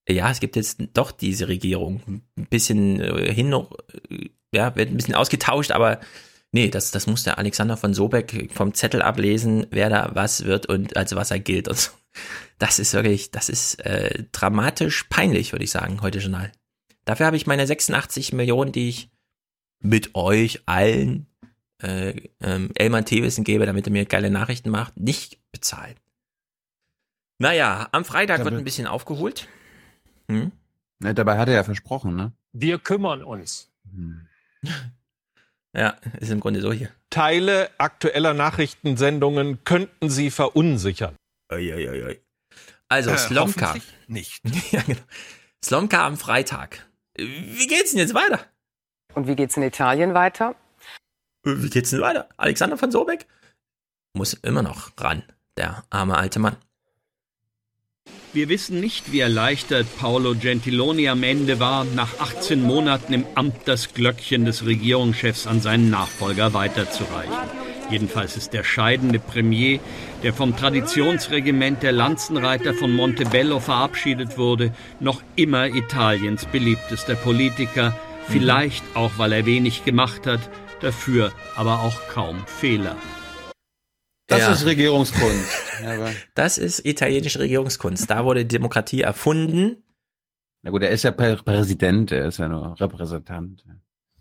Ja, 0.07 0.31
es 0.31 0.39
gibt 0.39 0.55
jetzt 0.55 0.81
doch 0.93 1.11
diese 1.11 1.47
Regierung. 1.47 2.23
Ein 2.37 2.45
bisschen 2.49 2.99
äh, 2.99 3.33
hin 3.33 3.49
noch, 3.49 3.71
äh, 4.09 4.29
ja, 4.53 4.75
wird 4.75 4.89
ein 4.89 4.95
bisschen 4.95 5.15
ausgetauscht, 5.15 5.71
aber 5.71 5.99
nee, 6.51 6.69
das, 6.69 6.91
das 6.91 7.07
muss 7.07 7.23
der 7.23 7.37
Alexander 7.37 7.77
von 7.77 7.93
Sobeck 7.93 8.49
vom 8.53 8.73
Zettel 8.73 9.01
ablesen, 9.01 9.67
wer 9.71 9.89
da 9.89 10.11
was 10.13 10.45
wird 10.45 10.65
und 10.65 10.97
als 10.97 11.15
was 11.15 11.31
er 11.31 11.39
gilt 11.39 11.67
und 11.67 11.77
so. 11.77 11.91
Das 12.57 12.79
ist 12.79 12.93
wirklich, 12.93 13.31
das 13.31 13.49
ist 13.49 13.75
äh, 13.85 14.25
dramatisch 14.31 15.03
peinlich, 15.03 15.53
würde 15.53 15.63
ich 15.63 15.71
sagen, 15.71 16.01
heute 16.01 16.19
Journal. 16.19 16.51
Dafür 17.05 17.25
habe 17.25 17.37
ich 17.37 17.47
meine 17.47 17.65
86 17.65 18.33
Millionen, 18.33 18.71
die 18.71 18.89
ich 18.89 19.09
mit 19.79 20.15
euch 20.15 20.61
allen 20.65 21.27
äh, 21.81 22.13
ähm, 22.41 22.71
Elmar 22.75 23.05
Thewissen 23.05 23.43
gebe, 23.43 23.65
damit 23.65 23.87
er 23.87 23.93
mir 23.93 24.05
geile 24.05 24.29
Nachrichten 24.29 24.69
macht, 24.69 24.97
nicht 24.97 25.39
bezahlt. 25.51 25.97
Naja, 27.37 27.87
am 27.93 28.03
Freitag 28.03 28.43
wird 28.43 28.53
ein 28.53 28.65
bisschen 28.65 28.85
aufgeholt. 28.85 29.47
Hm? 30.29 30.51
Ja, 31.01 31.13
dabei 31.13 31.37
hat 31.37 31.47
er 31.47 31.55
ja 31.55 31.63
versprochen, 31.63 32.15
ne? 32.15 32.33
Wir 32.51 32.77
kümmern 32.79 33.23
uns. 33.23 33.71
Hm. 33.93 34.27
Ja, 35.75 35.97
ist 36.19 36.31
im 36.31 36.39
Grunde 36.39 36.61
so 36.61 36.73
hier. 36.73 36.91
Teile 37.09 37.69
aktueller 37.77 38.33
Nachrichtensendungen 38.33 39.63
könnten 39.63 40.09
sie 40.09 40.31
verunsichern. 40.31 41.15
Oi, 41.51 41.73
oi, 41.73 42.03
oi. 42.03 42.21
Also, 42.87 43.11
äh, 43.11 43.17
Slomka. 43.17 43.75
Nicht. 44.07 44.41
ja, 44.71 44.81
genau. 44.81 44.99
Slomka 45.63 46.05
am 46.05 46.17
Freitag. 46.17 46.87
Wie 47.15 47.67
geht's 47.67 47.91
denn 47.91 47.99
jetzt 47.99 48.13
weiter? 48.13 48.45
Und 49.13 49.27
wie 49.27 49.35
geht's 49.35 49.57
in 49.57 49.63
Italien 49.63 50.13
weiter? 50.13 50.55
Wie 51.43 51.69
geht's 51.69 51.91
denn 51.91 52.01
weiter? 52.01 52.29
Alexander 52.37 52.77
von 52.77 52.91
Sobeck 52.91 53.27
muss 54.13 54.33
immer 54.33 54.63
noch 54.63 54.91
ran, 54.97 55.23
der 55.57 55.83
arme 55.89 56.17
alte 56.17 56.39
Mann. 56.39 56.57
Wir 58.31 58.47
wissen 58.47 58.79
nicht, 58.79 59.11
wie 59.11 59.21
erleichtert 59.21 59.87
Paolo 59.97 60.35
Gentiloni 60.35 61.09
am 61.09 61.23
Ende 61.23 61.59
war, 61.59 61.83
nach 61.83 62.19
18 62.19 62.61
Monaten 62.61 63.11
im 63.11 63.25
Amt 63.33 63.55
das 63.65 63.95
Glöckchen 63.95 64.45
des 64.45 64.67
Regierungschefs 64.67 65.47
an 65.47 65.61
seinen 65.61 65.89
Nachfolger 65.89 66.53
weiterzureichen. 66.53 67.33
Jedenfalls 67.89 68.37
ist 68.37 68.53
der 68.53 68.63
scheidende 68.63 69.17
Premier, 69.17 69.79
der 70.21 70.31
vom 70.31 70.55
Traditionsregiment 70.55 71.81
der 71.81 71.91
Lanzenreiter 71.91 72.75
von 72.75 72.93
Montebello 72.93 73.59
verabschiedet 73.59 74.37
wurde, 74.37 74.73
noch 74.99 75.23
immer 75.35 75.65
Italiens 75.65 76.45
beliebtester 76.45 77.15
Politiker, 77.15 77.97
vielleicht 78.27 78.83
auch, 78.93 79.13
weil 79.17 79.33
er 79.33 79.47
wenig 79.47 79.85
gemacht 79.85 80.27
hat, 80.27 80.51
dafür 80.81 81.31
aber 81.55 81.79
auch 81.79 81.99
kaum 82.13 82.43
Fehler. 82.45 82.95
Das 84.29 84.39
ja. 84.39 84.51
ist 84.51 84.65
Regierungskunst. 84.65 85.49
das 86.35 86.57
ist 86.59 86.85
italienische 86.85 87.39
Regierungskunst. 87.39 88.09
Da 88.09 88.23
wurde 88.23 88.45
Demokratie 88.45 89.01
erfunden. 89.01 89.83
Na 90.61 90.69
gut, 90.71 90.83
er 90.83 90.91
ist 90.91 91.03
ja 91.03 91.11
Präsident, 91.11 92.11
er 92.11 92.27
ist 92.27 92.37
ja 92.37 92.47
nur 92.47 92.79
Repräsentant. 92.79 93.63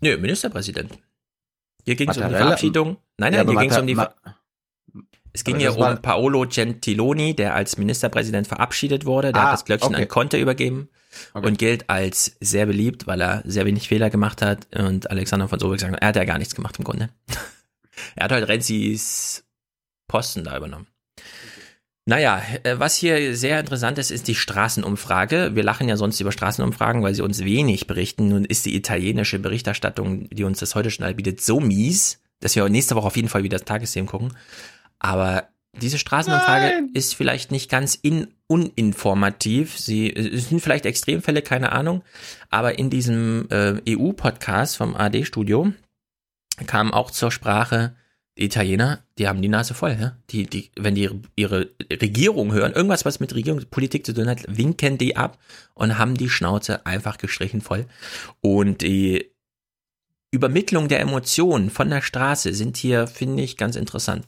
Nö, 0.01 0.17
Ministerpräsident. 0.17 0.97
Hier 1.85 1.95
ging 1.95 2.09
es 2.09 2.17
um 2.17 2.27
die 2.27 2.35
Verabschiedung. 2.35 2.97
Nein, 3.17 3.33
nein, 3.33 3.45
ja, 3.45 3.51
hier 3.51 3.59
ging 3.59 3.69
es 3.69 3.77
um 3.77 3.87
die. 3.87 3.95
Ver 3.95 4.15
Es 5.31 5.43
ging 5.43 5.57
hier 5.57 5.77
um 5.77 6.01
Paolo 6.01 6.45
Gentiloni, 6.49 7.35
der 7.35 7.53
als 7.53 7.77
Ministerpräsident 7.77 8.47
verabschiedet 8.47 9.05
wurde. 9.05 9.31
Der 9.31 9.41
ah, 9.41 9.45
hat 9.45 9.53
das 9.53 9.65
Glöckchen 9.65 9.93
okay. 9.93 10.03
an 10.03 10.07
Conte 10.07 10.37
übergeben 10.37 10.89
okay. 11.33 11.45
und 11.47 11.59
gilt 11.59 11.89
als 11.89 12.35
sehr 12.39 12.65
beliebt, 12.65 13.05
weil 13.05 13.21
er 13.21 13.43
sehr 13.45 13.65
wenig 13.65 13.87
Fehler 13.87 14.09
gemacht 14.09 14.41
hat. 14.41 14.67
Und 14.75 15.11
Alexander 15.11 15.47
von 15.47 15.59
Sobeck 15.59 15.79
sagt, 15.79 15.95
er 16.01 16.07
hat 16.07 16.15
ja 16.15 16.25
gar 16.25 16.39
nichts 16.39 16.55
gemacht 16.55 16.77
im 16.79 16.83
Grunde. 16.83 17.09
er 18.15 18.23
hat 18.23 18.31
halt 18.31 18.47
Renzis 18.47 19.43
Posten 20.09 20.43
da 20.43 20.57
übernommen. 20.57 20.87
Naja, 22.05 22.41
äh, 22.63 22.79
was 22.79 22.95
hier 22.95 23.35
sehr 23.35 23.59
interessant 23.59 23.97
ist, 23.99 24.09
ist 24.09 24.27
die 24.27 24.35
Straßenumfrage. 24.35 25.51
Wir 25.53 25.63
lachen 25.63 25.87
ja 25.87 25.95
sonst 25.95 26.19
über 26.19 26.31
Straßenumfragen, 26.31 27.03
weil 27.03 27.13
sie 27.13 27.21
uns 27.21 27.43
wenig 27.43 27.87
berichten. 27.87 28.29
Nun 28.29 28.45
ist 28.45 28.65
die 28.65 28.75
italienische 28.75 29.39
Berichterstattung, 29.39 30.27
die 30.29 30.43
uns 30.43 30.59
das 30.59 30.75
heute 30.75 30.91
schon 30.91 31.15
bietet, 31.15 31.39
so 31.39 31.59
mies, 31.59 32.19
dass 32.39 32.55
wir 32.55 32.67
nächste 32.67 32.95
Woche 32.95 33.07
auf 33.07 33.15
jeden 33.15 33.29
Fall 33.29 33.43
wieder 33.43 33.59
das 33.59 33.65
Tagesthemen 33.65 34.07
gucken. 34.07 34.33
Aber 34.97 35.49
diese 35.73 35.99
Straßenumfrage 35.99 36.65
Nein. 36.65 36.89
ist 36.93 37.13
vielleicht 37.13 37.51
nicht 37.51 37.69
ganz 37.69 37.93
in, 37.95 38.33
uninformativ. 38.47 39.77
Sie 39.77 40.11
es 40.11 40.49
sind 40.49 40.61
vielleicht 40.61 40.87
Extremfälle, 40.87 41.43
keine 41.43 41.71
Ahnung. 41.71 42.01
Aber 42.49 42.79
in 42.79 42.89
diesem 42.89 43.47
äh, 43.51 43.81
EU-Podcast 43.87 44.77
vom 44.77 44.95
AD-Studio 44.95 45.73
kam 46.65 46.91
auch 46.91 47.11
zur 47.11 47.31
Sprache, 47.31 47.95
die 48.39 48.45
Italiener, 48.45 49.03
die 49.17 49.27
haben 49.27 49.41
die 49.41 49.49
Nase 49.49 49.73
voll, 49.73 49.97
ja. 49.99 50.15
Die, 50.29 50.45
die, 50.45 50.71
wenn 50.77 50.95
die 50.95 51.09
ihre 51.35 51.69
Regierung 51.91 52.53
hören, 52.53 52.71
irgendwas, 52.71 53.03
was 53.03 53.19
mit 53.19 53.35
Regierungspolitik 53.35 54.05
zu 54.05 54.13
tun 54.13 54.29
hat, 54.29 54.45
winken 54.47 54.97
die 54.97 55.17
ab 55.17 55.37
und 55.73 55.97
haben 55.97 56.15
die 56.15 56.29
Schnauze 56.29 56.85
einfach 56.85 57.17
gestrichen 57.17 57.61
voll. 57.61 57.85
Und 58.39 58.81
die 58.81 59.29
Übermittlung 60.31 60.87
der 60.87 61.01
Emotionen 61.01 61.69
von 61.69 61.89
der 61.89 62.01
Straße 62.01 62.53
sind 62.53 62.77
hier, 62.77 63.07
finde 63.07 63.43
ich, 63.43 63.57
ganz 63.57 63.75
interessant. 63.75 64.25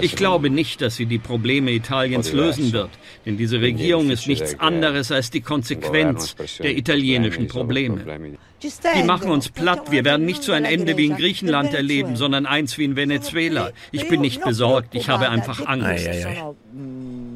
Ich 0.00 0.16
glaube 0.16 0.50
nicht, 0.50 0.80
dass 0.80 0.96
sie 0.96 1.06
die 1.06 1.18
Probleme 1.18 1.70
Italiens 1.70 2.32
lösen 2.32 2.72
wird, 2.72 2.90
denn 3.26 3.36
diese 3.36 3.60
Regierung 3.60 4.10
ist 4.10 4.26
nichts 4.26 4.58
anderes 4.60 5.12
als 5.12 5.30
die 5.30 5.40
Konsequenz 5.40 6.34
der 6.58 6.76
italienischen 6.76 7.48
Probleme. 7.48 8.28
Die 8.62 9.02
machen 9.04 9.30
uns 9.30 9.48
platt. 9.50 9.90
Wir 9.90 10.04
werden 10.04 10.26
nicht 10.26 10.42
so 10.42 10.52
ein 10.52 10.64
Ende 10.64 10.96
wie 10.96 11.06
in 11.06 11.16
Griechenland 11.16 11.74
erleben, 11.74 12.16
sondern 12.16 12.46
eins 12.46 12.76
wie 12.78 12.84
in 12.84 12.96
Venezuela. 12.96 13.72
Ich 13.92 14.08
bin 14.08 14.20
nicht 14.20 14.42
besorgt, 14.42 14.94
ich 14.94 15.08
habe 15.08 15.28
einfach 15.28 15.66
Angst. 15.66 16.08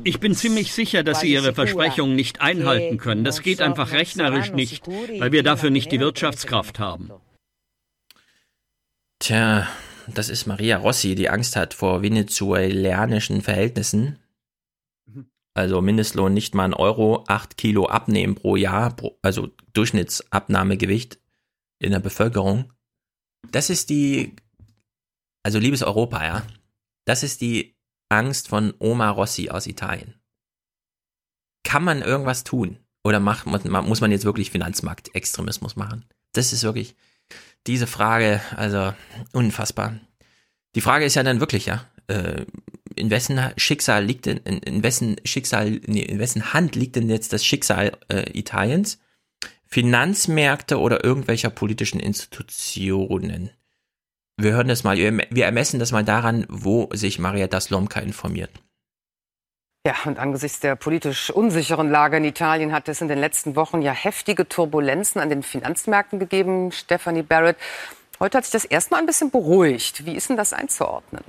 Ich 0.04 0.18
bin 0.18 0.34
ziemlich 0.34 0.72
sicher, 0.72 1.02
dass 1.02 1.20
sie 1.20 1.32
ihre 1.32 1.54
Versprechungen 1.54 2.16
nicht 2.16 2.40
einhalten 2.40 2.98
können. 2.98 3.24
Das 3.24 3.42
geht 3.42 3.60
einfach 3.60 3.92
rechnerisch 3.92 4.52
nicht, 4.52 4.86
weil 4.88 5.32
wir 5.32 5.42
dafür 5.42 5.70
nicht 5.70 5.92
die 5.92 6.00
Wirtschaftskraft 6.00 6.78
haben. 6.78 7.10
Tja, 9.20 9.68
das 10.14 10.28
ist 10.28 10.46
Maria 10.46 10.78
Rossi, 10.78 11.14
die 11.14 11.28
Angst 11.28 11.56
hat 11.56 11.74
vor 11.74 12.02
venezuelanischen 12.02 13.42
Verhältnissen. 13.42 14.18
Mhm. 15.06 15.30
Also 15.54 15.80
Mindestlohn 15.80 16.32
nicht 16.32 16.54
mal 16.54 16.64
ein 16.64 16.74
Euro, 16.74 17.24
acht 17.28 17.56
Kilo 17.56 17.86
abnehmen 17.86 18.34
pro 18.34 18.56
Jahr, 18.56 18.96
also 19.22 19.50
Durchschnittsabnahmegewicht 19.72 21.18
in 21.78 21.92
der 21.92 22.00
Bevölkerung. 22.00 22.72
Das 23.50 23.70
ist 23.70 23.90
die, 23.90 24.36
also 25.42 25.58
liebes 25.58 25.82
Europa, 25.82 26.24
ja. 26.24 26.46
Das 27.04 27.22
ist 27.22 27.40
die 27.40 27.76
Angst 28.08 28.48
von 28.48 28.74
Oma 28.78 29.10
Rossi 29.10 29.50
aus 29.50 29.66
Italien. 29.66 30.20
Kann 31.64 31.82
man 31.82 32.02
irgendwas 32.02 32.44
tun? 32.44 32.78
Oder 33.04 33.18
macht, 33.18 33.46
muss 33.46 34.00
man 34.00 34.12
jetzt 34.12 34.24
wirklich 34.24 34.50
Finanzmarktextremismus 34.50 35.74
machen? 35.76 36.04
Das 36.32 36.52
ist 36.52 36.62
wirklich, 36.62 36.94
diese 37.66 37.86
Frage, 37.86 38.40
also 38.56 38.92
unfassbar. 39.32 39.98
Die 40.74 40.80
Frage 40.80 41.04
ist 41.04 41.14
ja 41.14 41.22
dann 41.22 41.40
wirklich, 41.40 41.66
ja, 41.66 41.84
äh, 42.08 42.44
in 42.96 43.10
wessen 43.10 43.40
Schicksal 43.56 44.04
liegt 44.04 44.26
denn, 44.26 44.38
in, 44.38 44.58
in 44.58 44.82
wessen 44.82 45.16
Schicksal, 45.24 45.80
nee, 45.86 46.02
in 46.02 46.18
wessen 46.18 46.52
Hand 46.52 46.74
liegt 46.76 46.96
denn 46.96 47.08
jetzt 47.08 47.32
das 47.32 47.44
Schicksal 47.44 47.92
äh, 48.08 48.30
Italiens? 48.38 48.98
Finanzmärkte 49.66 50.78
oder 50.78 51.02
irgendwelcher 51.02 51.50
politischen 51.50 52.00
Institutionen? 52.00 53.50
Wir 54.36 54.52
hören 54.52 54.68
das 54.68 54.84
mal, 54.84 54.96
wir 54.96 55.44
ermessen 55.44 55.78
das 55.78 55.92
mal 55.92 56.04
daran, 56.04 56.46
wo 56.48 56.90
sich 56.92 57.18
Marietta 57.18 57.60
Slomka 57.60 58.00
informiert. 58.00 58.50
Ja, 59.84 59.96
und 60.04 60.20
angesichts 60.20 60.60
der 60.60 60.76
politisch 60.76 61.28
unsicheren 61.30 61.90
Lage 61.90 62.16
in 62.16 62.24
Italien 62.24 62.72
hat 62.72 62.88
es 62.88 63.00
in 63.00 63.08
den 63.08 63.18
letzten 63.18 63.56
Wochen 63.56 63.82
ja 63.82 63.90
heftige 63.90 64.48
Turbulenzen 64.48 65.20
an 65.20 65.28
den 65.28 65.42
Finanzmärkten 65.42 66.20
gegeben. 66.20 66.70
Stephanie 66.70 67.24
Barrett, 67.24 67.56
heute 68.20 68.38
hat 68.38 68.44
sich 68.44 68.52
das 68.52 68.64
erstmal 68.64 69.00
ein 69.00 69.06
bisschen 69.06 69.32
beruhigt. 69.32 70.06
Wie 70.06 70.14
ist 70.14 70.28
denn 70.28 70.36
das 70.36 70.52
einzuordnen? 70.52 71.24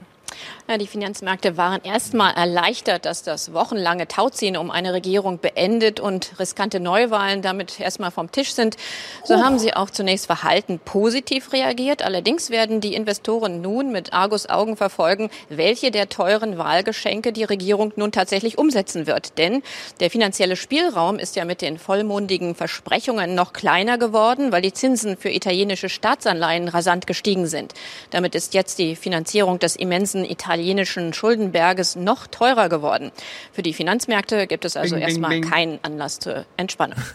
Ja, 0.69 0.77
die 0.77 0.87
Finanzmärkte 0.87 1.57
waren 1.57 1.81
erstmal 1.83 2.33
erleichtert, 2.35 3.03
dass 3.03 3.21
das 3.21 3.51
wochenlange 3.51 4.07
Tauziehen 4.07 4.55
um 4.55 4.71
eine 4.71 4.93
Regierung 4.93 5.39
beendet 5.39 5.99
und 5.99 6.39
riskante 6.39 6.79
Neuwahlen 6.79 7.41
damit 7.41 7.81
erstmal 7.81 8.11
vom 8.11 8.31
Tisch 8.31 8.53
sind. 8.53 8.77
So 9.25 9.43
haben 9.43 9.59
sie 9.59 9.73
auch 9.73 9.89
zunächst 9.89 10.25
verhalten 10.25 10.79
positiv 10.79 11.51
reagiert. 11.51 12.01
Allerdings 12.01 12.49
werden 12.49 12.79
die 12.79 12.93
Investoren 12.93 13.59
nun 13.59 13.91
mit 13.91 14.13
Argus 14.13 14.49
Augen 14.49 14.77
verfolgen, 14.77 15.29
welche 15.49 15.91
der 15.91 16.07
teuren 16.07 16.57
Wahlgeschenke 16.57 17.33
die 17.33 17.43
Regierung 17.43 17.91
nun 17.97 18.13
tatsächlich 18.13 18.57
umsetzen 18.57 19.05
wird. 19.05 19.37
Denn 19.37 19.63
der 19.99 20.09
finanzielle 20.09 20.55
Spielraum 20.55 21.19
ist 21.19 21.35
ja 21.35 21.43
mit 21.43 21.61
den 21.61 21.77
vollmundigen 21.77 22.55
Versprechungen 22.55 23.35
noch 23.35 23.51
kleiner 23.51 23.97
geworden, 23.97 24.53
weil 24.53 24.61
die 24.61 24.71
Zinsen 24.71 25.17
für 25.17 25.29
italienische 25.29 25.89
Staatsanleihen 25.89 26.69
rasant 26.69 27.05
gestiegen 27.05 27.47
sind. 27.47 27.73
Damit 28.11 28.33
ist 28.33 28.53
jetzt 28.53 28.79
die 28.79 28.95
Finanzierung 28.95 29.59
des 29.59 29.75
immensen 29.75 30.23
italienischen 30.53 31.13
Schuldenberges 31.13 31.95
noch 31.95 32.27
teurer 32.27 32.69
geworden. 32.69 33.11
Für 33.51 33.63
die 33.63 33.73
Finanzmärkte 33.73 34.45
gibt 34.45 34.65
es 34.65 34.77
also 34.77 34.95
bing, 34.95 35.03
erstmal 35.03 35.31
bing, 35.31 35.41
bing. 35.41 35.51
keinen 35.51 35.79
Anlass 35.83 36.19
zur 36.19 36.45
Entspannung. 36.57 36.99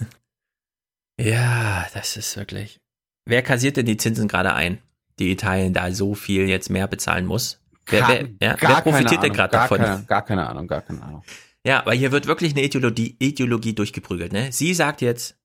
Ja, 1.21 1.85
das 1.95 2.17
ist 2.17 2.37
wirklich. 2.37 2.79
Wer 3.27 3.43
kassiert 3.43 3.77
denn 3.77 3.87
die 3.87 3.97
Zinsen 3.97 4.29
gerade 4.29 4.55
ein, 4.55 4.79
die 5.19 5.33
Italien 5.33 5.75
da 5.75 5.91
so 5.91 6.15
viel 6.15 6.49
jetzt 6.49 6.71
mehr 6.71 6.87
bezahlen 6.87 7.27
muss? 7.27 7.61
Wer, 7.87 8.07
wer, 8.07 8.21
ja, 8.41 8.57
wer 8.61 8.81
profitiert 8.83 9.25
denn 9.25 9.33
gerade 9.33 9.51
davon? 9.51 9.79
Keine, 9.79 10.05
gar 10.05 10.25
keine 10.25 10.49
Ahnung, 10.49 10.69
gar 10.69 10.81
keine 10.81 11.03
Ahnung. 11.03 11.25
Ja, 11.67 11.83
weil 11.87 11.99
hier 11.99 12.13
wird 12.13 12.29
wirklich 12.29 12.53
eine 12.53 12.63
Ideologie, 12.63 13.17
Ideologie 13.19 13.75
durchgeprügelt. 13.75 14.33
Ne? 14.33 14.53
Sie 14.53 14.73
sagt 14.75 15.01
jetzt, 15.01 15.37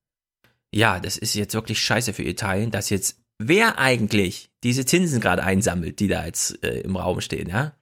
ja, 0.71 0.99
das 0.99 1.17
ist 1.17 1.33
jetzt 1.33 1.55
wirklich 1.55 1.79
scheiße 1.79 2.13
für 2.13 2.23
Italien, 2.23 2.69
dass 2.69 2.91
jetzt 2.91 3.23
wer 3.39 3.79
eigentlich 3.79 4.51
diese 4.63 4.85
Zinsen 4.85 5.21
gerade 5.21 5.43
einsammelt, 5.43 5.99
die 5.99 6.07
da 6.07 6.23
jetzt 6.25 6.63
äh, 6.63 6.81
im 6.81 6.95
Raum 6.95 7.19
stehen, 7.21 7.49
ja? 7.49 7.73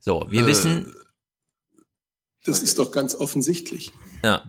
So, 0.00 0.26
wir 0.28 0.42
äh, 0.42 0.46
wissen. 0.46 0.94
Das 2.44 2.62
ist 2.62 2.78
doch 2.78 2.90
ganz 2.90 3.14
offensichtlich. 3.14 3.92
Ja. 4.24 4.44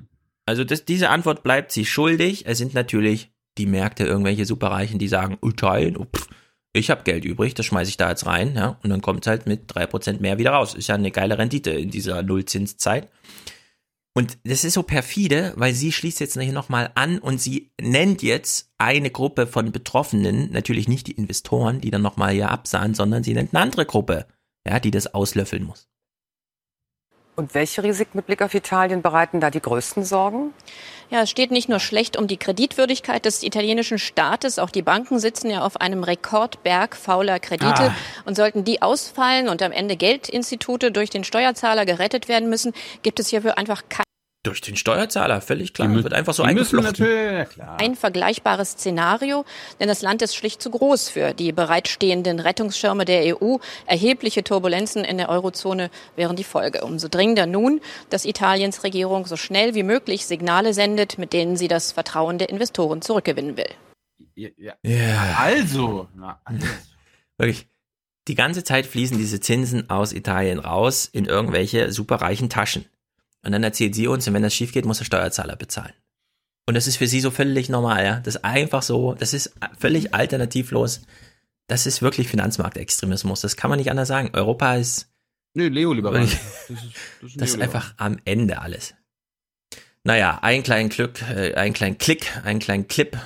Also 0.45 0.63
das, 0.63 0.85
diese 0.85 1.09
Antwort 1.09 1.43
bleibt 1.43 1.71
sie 1.71 1.85
schuldig. 1.85 2.45
Es 2.47 2.57
sind 2.57 2.73
natürlich 2.73 3.31
die 3.57 3.65
Märkte 3.67 4.05
irgendwelche 4.05 4.45
Superreichen, 4.45 4.97
die 4.97 5.07
sagen, 5.07 5.38
oh, 5.41 5.51
pff, 5.51 6.27
ich 6.73 6.89
habe 6.89 7.03
Geld 7.03 7.25
übrig, 7.25 7.53
das 7.53 7.65
schmeiße 7.65 7.89
ich 7.89 7.97
da 7.97 8.09
jetzt 8.09 8.25
rein, 8.25 8.55
ja, 8.55 8.80
und 8.81 8.89
dann 8.89 9.01
kommt 9.01 9.25
es 9.25 9.30
halt 9.30 9.45
mit 9.45 9.63
drei 9.67 9.85
Prozent 9.85 10.21
mehr 10.21 10.38
wieder 10.38 10.51
raus. 10.51 10.73
Ist 10.73 10.88
ja 10.88 10.95
eine 10.95 11.11
geile 11.11 11.38
Rendite 11.38 11.71
in 11.71 11.91
dieser 11.91 12.23
Nullzinszeit. 12.23 13.09
Und 14.13 14.38
das 14.43 14.65
ist 14.65 14.73
so 14.73 14.83
perfide, 14.83 15.53
weil 15.55 15.73
sie 15.73 15.91
schließt 15.91 16.19
jetzt 16.19 16.39
hier 16.39 16.51
nochmal 16.51 16.91
an 16.95 17.19
und 17.19 17.41
sie 17.41 17.71
nennt 17.80 18.21
jetzt 18.23 18.71
eine 18.77 19.09
Gruppe 19.09 19.47
von 19.47 19.71
Betroffenen, 19.71 20.51
natürlich 20.51 20.89
nicht 20.89 21.07
die 21.07 21.13
Investoren, 21.13 21.80
die 21.80 21.91
dann 21.91 22.01
nochmal 22.01 22.33
hier 22.33 22.51
absahen, 22.51 22.93
sondern 22.93 23.23
sie 23.23 23.33
nennt 23.33 23.53
eine 23.53 23.63
andere 23.63 23.85
Gruppe, 23.85 24.27
ja, 24.67 24.80
die 24.80 24.91
das 24.91 25.14
auslöffeln 25.14 25.64
muss. 25.64 25.88
Und 27.35 27.56
welche 27.56 27.81
Risiken 27.81 28.17
mit 28.17 28.27
Blick 28.27 28.41
auf 28.41 28.53
Italien 28.53 29.01
bereiten 29.01 29.40
da 29.40 29.49
die 29.49 29.61
größten 29.61 30.03
Sorgen? 30.03 30.53
Ja, 31.09 31.22
es 31.22 31.30
steht 31.30 31.49
nicht 31.49 31.69
nur 31.69 31.80
schlecht 31.80 32.17
um 32.17 32.27
die 32.27 32.38
Kreditwürdigkeit 32.38 33.25
des 33.25 33.41
italienischen 33.41 33.99
Staates, 33.99 34.59
auch 34.59 34.69
die 34.69 34.81
Banken 34.81 35.17
sitzen 35.17 35.49
ja 35.49 35.61
auf 35.61 35.80
einem 35.80 36.03
Rekordberg 36.03 36.95
fauler 36.95 37.40
Kredite 37.40 37.91
ah. 37.91 37.95
und 38.25 38.35
sollten 38.35 38.64
die 38.64 38.81
ausfallen 38.81 39.48
und 39.48 39.61
am 39.61 39.72
Ende 39.72 39.95
Geldinstitute 39.95 40.91
durch 40.91 41.09
den 41.09 41.23
Steuerzahler 41.23 41.85
gerettet 41.85 42.27
werden 42.27 42.49
müssen, 42.49 42.73
gibt 43.01 43.19
es 43.19 43.30
hierfür 43.30 43.57
einfach 43.57 43.83
keine 43.90 44.10
durch 44.44 44.61
den 44.61 44.76
Steuerzahler, 44.76 45.40
völlig 45.40 45.74
klar. 45.74 45.88
Die 45.88 46.03
wird 46.03 46.14
einfach 46.14 46.34
so 46.34 46.44
eingeflochten. 46.44 47.06
Ein 47.78 47.95
vergleichbares 47.95 48.72
Szenario, 48.72 49.45
denn 49.80 49.88
das 49.88 50.02
Land 50.02 50.22
ist 50.22 50.36
schlicht 50.36 50.61
zu 50.61 50.72
groß 50.72 51.10
für 51.10 51.34
die 51.34 51.52
bereitstehenden 51.52 52.40
Rettungsschirme 52.40 53.06
der 53.06 53.42
EU. 53.42 53.58
Erhebliche 53.86 54.44
Turbulenzen 54.44 55.03
in 55.03 55.18
der 55.18 55.30
Eurozone 55.30 55.92
wären 56.16 56.36
die 56.36 56.44
Folge. 56.44 56.84
Umso 56.84 57.08
dringender 57.08 57.45
nun, 57.45 57.82
dass 58.10 58.26
Italiens 58.26 58.84
Regierung 58.84 59.28
so 59.28 59.38
schnell 59.38 59.76
wie 59.76 59.84
möglich 59.84 60.26
Signale 60.26 60.74
sendet, 60.74 61.18
mit 61.20 61.34
denen 61.34 61.56
sie 61.56 61.68
das 61.68 61.92
Vertrauen 61.92 62.40
der 62.40 62.50
Investoren 62.50 63.02
zurückgewinnen 63.02 63.58
will. 63.58 63.70
Ja. 64.36 64.74
ja. 64.84 65.36
Also. 65.38 66.08
Na, 66.16 66.40
also. 66.45 66.66
Wirklich. 67.38 67.68
Die 68.28 68.36
ganze 68.36 68.64
Zeit 68.64 68.86
fließen 68.86 69.18
diese 69.18 69.40
Zinsen 69.40 69.90
aus 69.90 70.14
Italien 70.14 70.60
raus 70.60 71.10
in 71.11 71.26
irgendwelche 71.26 71.92
superreichen 71.92 72.50
Taschen. 72.50 72.86
Und 73.44 73.52
dann 73.52 73.64
erzählt 73.64 73.95
sie 73.95 74.08
uns, 74.08 74.28
und 74.28 74.34
wenn 74.34 74.44
das 74.44 74.53
schief 74.53 74.72
geht, 74.72 74.86
muss 74.86 75.00
der 75.00 75.06
Steuerzahler 75.06 75.56
bezahlen. 75.56 75.94
Und 76.68 76.76
das 76.76 76.88
ist 76.88 76.98
für 76.98 77.08
sie 77.08 77.22
so 77.22 77.32
völlig 77.32 77.70
normal, 77.70 78.03
ja. 78.03 78.20
Das 78.20 78.36
ist 78.36 78.45
einfach 78.45 78.84
so, 78.84 79.14
das 79.16 79.34
ist 79.34 79.53
völlig 79.78 80.14
alternativlos. 80.14 81.02
das 81.68 81.86
ist 81.86 82.02
wirklich 82.02 82.28
Finanzmarktextremismus. 82.28 83.42
Das 83.42 83.56
kann 83.56 83.70
man 83.70 83.80
nicht 83.80 83.90
anders 83.90 84.08
sagen. 84.08 84.32
Europa 84.34 84.76
ist. 84.76 85.10
Nö, 85.53 85.68
Leo-Liberal. 85.68 86.28
Das 86.28 86.32
ist, 86.32 86.95
das 87.22 87.30
ist, 87.30 87.42
das 87.42 87.50
ist 87.52 87.61
einfach 87.61 87.94
am 87.98 88.18
Ende 88.26 88.61
alles. 88.61 88.94
Naja, 90.03 90.40
ein 90.42 90.64
kleinen 90.64 90.90
Glück, 90.90 91.22
äh, 91.22 91.53
ein 91.56 91.74
kleinen 91.74 91.98
Klick, 91.98 92.32
ein 92.44 92.60
kleinen 92.60 92.88
Clip, 92.88 93.18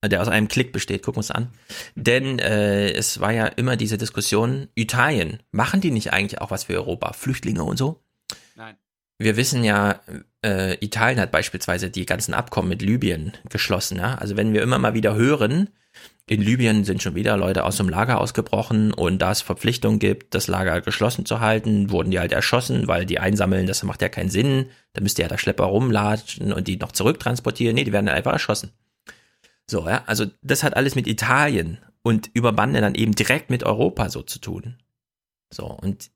äh, 0.00 0.08
der 0.08 0.22
aus 0.22 0.28
einem 0.28 0.48
Klick 0.48 0.72
besteht, 0.72 1.02
gucken 1.02 1.16
wir 1.16 1.20
uns 1.20 1.30
an. 1.30 1.48
Denn 1.94 2.38
äh, 2.38 2.90
es 2.90 3.20
war 3.20 3.32
ja 3.32 3.46
immer 3.46 3.76
diese 3.76 3.98
Diskussion, 3.98 4.68
Italien, 4.74 5.42
machen 5.50 5.80
die 5.80 5.90
nicht 5.90 6.12
eigentlich 6.12 6.40
auch 6.40 6.50
was 6.50 6.64
für 6.64 6.74
Europa? 6.74 7.12
Flüchtlinge 7.12 7.64
und 7.64 7.76
so? 7.76 8.02
Nein. 8.54 8.76
Wir 9.24 9.38
wissen 9.38 9.64
ja, 9.64 10.00
äh, 10.44 10.76
Italien 10.84 11.18
hat 11.18 11.30
beispielsweise 11.30 11.88
die 11.88 12.04
ganzen 12.04 12.34
Abkommen 12.34 12.68
mit 12.68 12.82
Libyen 12.82 13.32
geschlossen. 13.48 13.96
Ja? 13.96 14.16
Also 14.16 14.36
wenn 14.36 14.52
wir 14.52 14.62
immer 14.62 14.78
mal 14.78 14.92
wieder 14.92 15.14
hören, 15.14 15.70
in 16.26 16.42
Libyen 16.42 16.84
sind 16.84 17.02
schon 17.02 17.14
wieder 17.14 17.38
Leute 17.38 17.64
aus 17.64 17.78
dem 17.78 17.88
Lager 17.88 18.20
ausgebrochen 18.20 18.92
und 18.92 19.20
da 19.20 19.32
es 19.32 19.40
Verpflichtung 19.40 19.98
gibt, 19.98 20.34
das 20.34 20.46
Lager 20.46 20.82
geschlossen 20.82 21.24
zu 21.24 21.40
halten, 21.40 21.90
wurden 21.90 22.10
die 22.10 22.18
halt 22.18 22.32
erschossen, 22.32 22.86
weil 22.86 23.06
die 23.06 23.18
einsammeln, 23.18 23.66
das 23.66 23.82
macht 23.82 24.02
ja 24.02 24.10
keinen 24.10 24.28
Sinn. 24.28 24.66
Da 24.92 25.00
müsste 25.00 25.22
ja 25.22 25.28
der 25.28 25.38
Schlepper 25.38 25.64
rumlatschen 25.64 26.52
und 26.52 26.68
die 26.68 26.76
noch 26.76 26.92
zurücktransportieren. 26.92 27.74
Nee, 27.74 27.84
die 27.84 27.92
werden 27.94 28.10
einfach 28.10 28.34
erschossen. 28.34 28.72
So, 29.66 29.88
ja, 29.88 30.02
also 30.04 30.26
das 30.42 30.62
hat 30.62 30.76
alles 30.76 30.96
mit 30.96 31.06
Italien 31.06 31.78
und 32.02 32.28
über 32.34 32.52
Bande 32.52 32.82
dann 32.82 32.94
eben 32.94 33.14
direkt 33.14 33.48
mit 33.48 33.62
Europa 33.62 34.10
so 34.10 34.20
zu 34.20 34.38
tun. 34.38 34.76
So, 35.50 35.64
und 35.64 36.10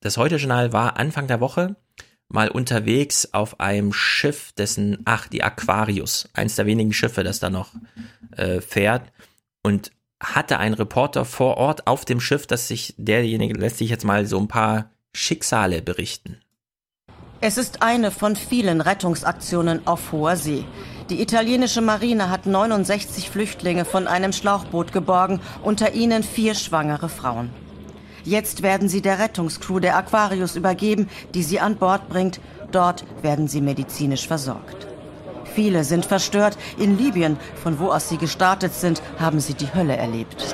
das 0.00 0.16
Heute-Journal 0.16 0.72
war 0.72 0.96
Anfang 0.96 1.26
der 1.26 1.40
Woche 1.40 1.76
mal 2.30 2.48
unterwegs 2.48 3.28
auf 3.32 3.60
einem 3.60 3.92
Schiff, 3.92 4.52
dessen, 4.52 4.98
ach, 5.04 5.28
die 5.28 5.42
Aquarius, 5.42 6.28
eins 6.32 6.54
der 6.54 6.66
wenigen 6.66 6.92
Schiffe, 6.92 7.24
das 7.24 7.40
da 7.40 7.50
noch 7.50 7.72
äh, 8.36 8.60
fährt 8.60 9.12
und 9.62 9.90
hatte 10.22 10.58
einen 10.58 10.74
Reporter 10.74 11.24
vor 11.24 11.56
Ort 11.56 11.86
auf 11.86 12.04
dem 12.04 12.20
Schiff, 12.20 12.46
dass 12.46 12.68
sich 12.68 12.94
derjenige 12.98 13.58
lässt 13.58 13.78
sich 13.78 13.90
jetzt 13.90 14.04
mal 14.04 14.26
so 14.26 14.38
ein 14.38 14.48
paar 14.48 14.90
Schicksale 15.12 15.82
berichten. 15.82 16.40
Es 17.40 17.56
ist 17.56 17.82
eine 17.82 18.10
von 18.10 18.36
vielen 18.36 18.82
Rettungsaktionen 18.82 19.86
auf 19.86 20.12
hoher 20.12 20.36
See. 20.36 20.64
Die 21.08 21.22
italienische 21.22 21.80
Marine 21.80 22.28
hat 22.28 22.46
69 22.46 23.30
Flüchtlinge 23.30 23.86
von 23.86 24.06
einem 24.06 24.32
Schlauchboot 24.32 24.92
geborgen, 24.92 25.40
unter 25.62 25.94
ihnen 25.94 26.22
vier 26.22 26.54
schwangere 26.54 27.08
Frauen. 27.08 27.50
Jetzt 28.30 28.62
werden 28.62 28.88
sie 28.88 29.02
der 29.02 29.18
Rettungscrew 29.18 29.80
der 29.80 29.96
Aquarius 29.96 30.54
übergeben, 30.54 31.08
die 31.34 31.42
sie 31.42 31.58
an 31.58 31.74
Bord 31.74 32.08
bringt. 32.08 32.40
Dort 32.70 33.04
werden 33.22 33.48
sie 33.48 33.60
medizinisch 33.60 34.28
versorgt. 34.28 34.86
Viele 35.52 35.82
sind 35.82 36.06
verstört. 36.06 36.56
In 36.78 36.96
Libyen, 36.96 37.38
von 37.60 37.80
wo 37.80 37.88
aus 37.88 38.08
sie 38.08 38.18
gestartet 38.18 38.72
sind, 38.72 39.02
haben 39.18 39.40
sie 39.40 39.54
die 39.54 39.74
Hölle 39.74 39.96
erlebt. 39.96 40.46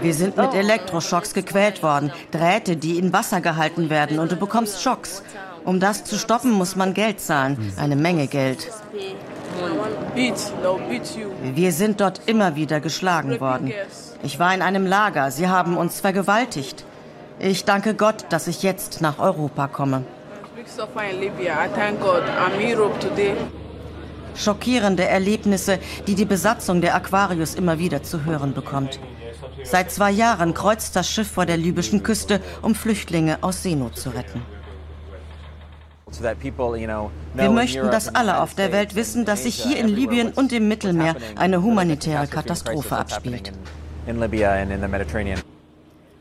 Wir 0.00 0.14
sind 0.14 0.36
mit 0.36 0.52
Elektroschocks 0.52 1.32
gequält 1.32 1.80
worden. 1.84 2.10
Drähte, 2.32 2.74
die 2.76 2.98
in 2.98 3.12
Wasser 3.12 3.40
gehalten 3.40 3.88
werden 3.88 4.18
und 4.18 4.32
du 4.32 4.36
bekommst 4.36 4.82
Schocks. 4.82 5.22
Um 5.64 5.78
das 5.78 6.02
zu 6.02 6.18
stoppen, 6.18 6.50
muss 6.50 6.74
man 6.74 6.92
Geld 6.92 7.20
zahlen. 7.20 7.72
Eine 7.76 7.94
Menge 7.94 8.26
Geld. 8.26 8.68
Wir 11.54 11.72
sind 11.72 12.00
dort 12.00 12.20
immer 12.26 12.56
wieder 12.56 12.80
geschlagen 12.80 13.38
worden. 13.38 13.72
Ich 14.22 14.38
war 14.38 14.54
in 14.54 14.62
einem 14.62 14.86
Lager. 14.86 15.30
Sie 15.30 15.48
haben 15.48 15.76
uns 15.76 16.00
vergewaltigt. 16.00 16.84
Ich 17.38 17.64
danke 17.64 17.94
Gott, 17.94 18.26
dass 18.28 18.46
ich 18.46 18.62
jetzt 18.62 19.00
nach 19.00 19.18
Europa 19.18 19.66
komme. 19.66 20.04
Schockierende 24.34 25.04
Erlebnisse, 25.04 25.78
die 26.06 26.14
die 26.14 26.24
Besatzung 26.24 26.80
der 26.80 26.94
Aquarius 26.94 27.54
immer 27.54 27.78
wieder 27.78 28.02
zu 28.02 28.24
hören 28.24 28.54
bekommt. 28.54 29.00
Seit 29.64 29.90
zwei 29.90 30.10
Jahren 30.10 30.54
kreuzt 30.54 30.94
das 30.94 31.10
Schiff 31.10 31.30
vor 31.30 31.46
der 31.46 31.56
libyschen 31.56 32.02
Küste, 32.02 32.40
um 32.62 32.74
Flüchtlinge 32.74 33.38
aus 33.42 33.62
Seenot 33.62 33.96
zu 33.96 34.10
retten. 34.10 34.42
Wir 37.34 37.50
möchten, 37.50 37.90
dass 37.90 38.14
alle 38.14 38.40
auf 38.40 38.54
der 38.54 38.70
Welt 38.70 38.94
wissen, 38.94 39.24
dass 39.24 39.44
sich 39.44 39.56
hier 39.62 39.78
in 39.78 39.88
Libyen 39.88 40.30
und 40.32 40.52
im 40.52 40.68
Mittelmeer 40.68 41.16
eine 41.36 41.62
humanitäre 41.62 42.26
Katastrophe 42.26 42.96
abspielt. 42.96 43.52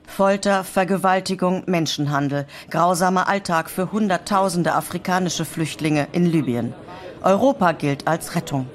Folter, 0.06 0.64
Vergewaltigung, 0.64 1.64
Menschenhandel. 1.66 2.45
Grausamer 2.69 3.27
Alltag 3.27 3.72
für 3.72 3.92
Hunderttausende 3.92 4.74
afrikanische 4.74 5.45
Flüchtlinge 5.45 6.08
in 6.11 6.26
Libyen. 6.26 6.76
Europa 7.24 7.72
gilt 7.72 8.08
als 8.08 8.35
Rettung. 8.35 8.69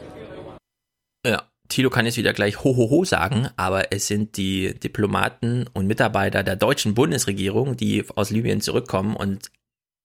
Ja, 1.25 1.44
Tilo 1.68 1.91
kann 1.91 2.07
jetzt 2.07 2.17
wieder 2.17 2.33
gleich 2.33 2.65
Hohoho 2.65 3.05
sagen, 3.05 3.49
aber 3.57 3.93
es 3.93 4.09
sind 4.09 4.36
die 4.36 4.75
Diplomaten 4.75 5.68
und 5.73 5.86
Mitarbeiter 5.86 6.43
der 6.43 6.57
deutschen 6.57 6.94
Bundesregierung, 6.94 7.76
die 7.76 8.05
aus 8.17 8.31
Libyen 8.31 8.60
zurückkommen 8.60 9.15
und 9.15 9.52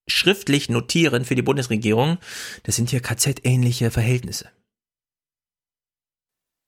schriftlich 0.07 0.69
notieren 0.69 1.25
für 1.25 1.35
die 1.35 1.41
Bundesregierung, 1.41 2.17
das 2.63 2.75
sind 2.75 2.91
hier 2.91 3.01
KZ-ähnliche 3.01 3.89
Verhältnisse. 3.89 4.49